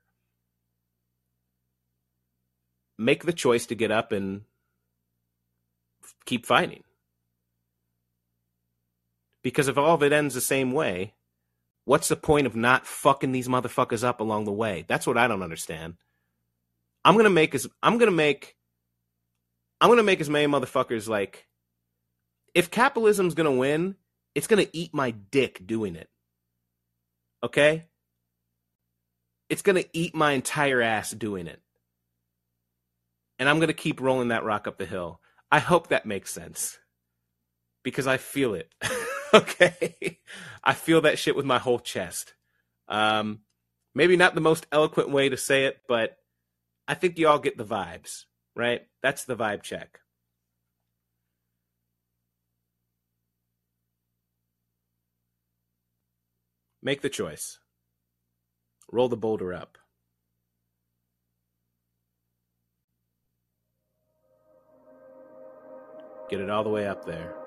make 2.97 3.25
the 3.25 3.33
choice 3.33 3.65
to 3.65 3.75
get 3.75 3.91
up 3.91 4.13
and 4.13 4.43
keep 6.23 6.45
fighting. 6.45 6.85
Because 9.43 9.67
if 9.67 9.77
all 9.77 9.95
of 9.95 10.03
it 10.03 10.13
ends 10.13 10.33
the 10.33 10.39
same 10.39 10.71
way, 10.71 11.13
what's 11.83 12.07
the 12.07 12.15
point 12.15 12.47
of 12.47 12.55
not 12.55 12.87
fucking 12.87 13.33
these 13.33 13.49
motherfuckers 13.49 14.05
up 14.05 14.21
along 14.21 14.45
the 14.45 14.53
way? 14.53 14.85
That's 14.87 15.05
what 15.05 15.17
I 15.17 15.27
don't 15.27 15.43
understand. 15.43 15.95
I'm 17.03 17.17
gonna 17.17 17.29
make 17.29 17.53
as 17.53 17.67
I'm 17.83 17.97
gonna 17.97 18.11
make 18.11 18.54
I'm 19.81 19.89
gonna 19.89 20.03
make 20.03 20.21
as 20.21 20.29
many 20.29 20.47
motherfuckers 20.47 21.07
like 21.07 21.47
if 22.53 22.71
capitalism's 22.71 23.33
gonna 23.33 23.51
win, 23.51 23.95
it's 24.33 24.47
gonna 24.47 24.67
eat 24.71 24.93
my 24.93 25.11
dick 25.11 25.65
doing 25.65 25.95
it. 25.95 26.09
Okay? 27.43 27.83
It's 29.49 29.61
gonna 29.61 29.83
eat 29.93 30.15
my 30.15 30.31
entire 30.31 30.81
ass 30.81 31.11
doing 31.11 31.47
it. 31.47 31.61
And 33.37 33.49
I'm 33.49 33.59
gonna 33.59 33.73
keep 33.73 33.99
rolling 33.99 34.29
that 34.29 34.45
rock 34.45 34.67
up 34.67 34.77
the 34.77 34.85
hill. 34.85 35.19
I 35.51 35.59
hope 35.59 35.89
that 35.89 36.05
makes 36.05 36.33
sense. 36.33 36.79
Because 37.83 38.07
I 38.07 38.17
feel 38.17 38.55
it. 38.55 38.73
okay? 39.33 40.19
I 40.63 40.73
feel 40.73 41.01
that 41.01 41.19
shit 41.19 41.35
with 41.35 41.45
my 41.45 41.59
whole 41.59 41.79
chest. 41.79 42.33
Um 42.87 43.41
maybe 43.93 44.15
not 44.15 44.35
the 44.35 44.41
most 44.41 44.65
eloquent 44.71 45.09
way 45.09 45.29
to 45.29 45.37
say 45.37 45.65
it, 45.65 45.81
but 45.87 46.17
I 46.87 46.93
think 46.93 47.17
you 47.17 47.27
all 47.27 47.39
get 47.39 47.57
the 47.57 47.65
vibes, 47.65 48.25
right? 48.55 48.87
That's 49.01 49.23
the 49.25 49.35
vibe 49.35 49.61
check. 49.61 49.99
Make 56.81 57.01
the 57.01 57.09
choice. 57.09 57.59
Roll 58.91 59.09
the 59.09 59.17
boulder 59.17 59.53
up. 59.53 59.77
Get 66.29 66.41
it 66.41 66.49
all 66.49 66.63
the 66.63 66.69
way 66.69 66.87
up 66.87 67.05
there. 67.05 67.44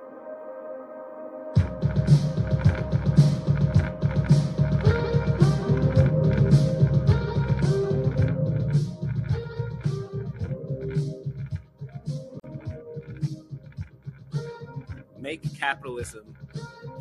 make 15.29 15.59
capitalism 15.59 16.35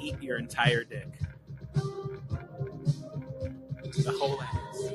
eat 0.01 0.21
your 0.21 0.37
entire 0.37 0.83
dick. 0.83 1.07
The 4.03 4.11
whole 4.19 4.41
ass. 4.41 4.91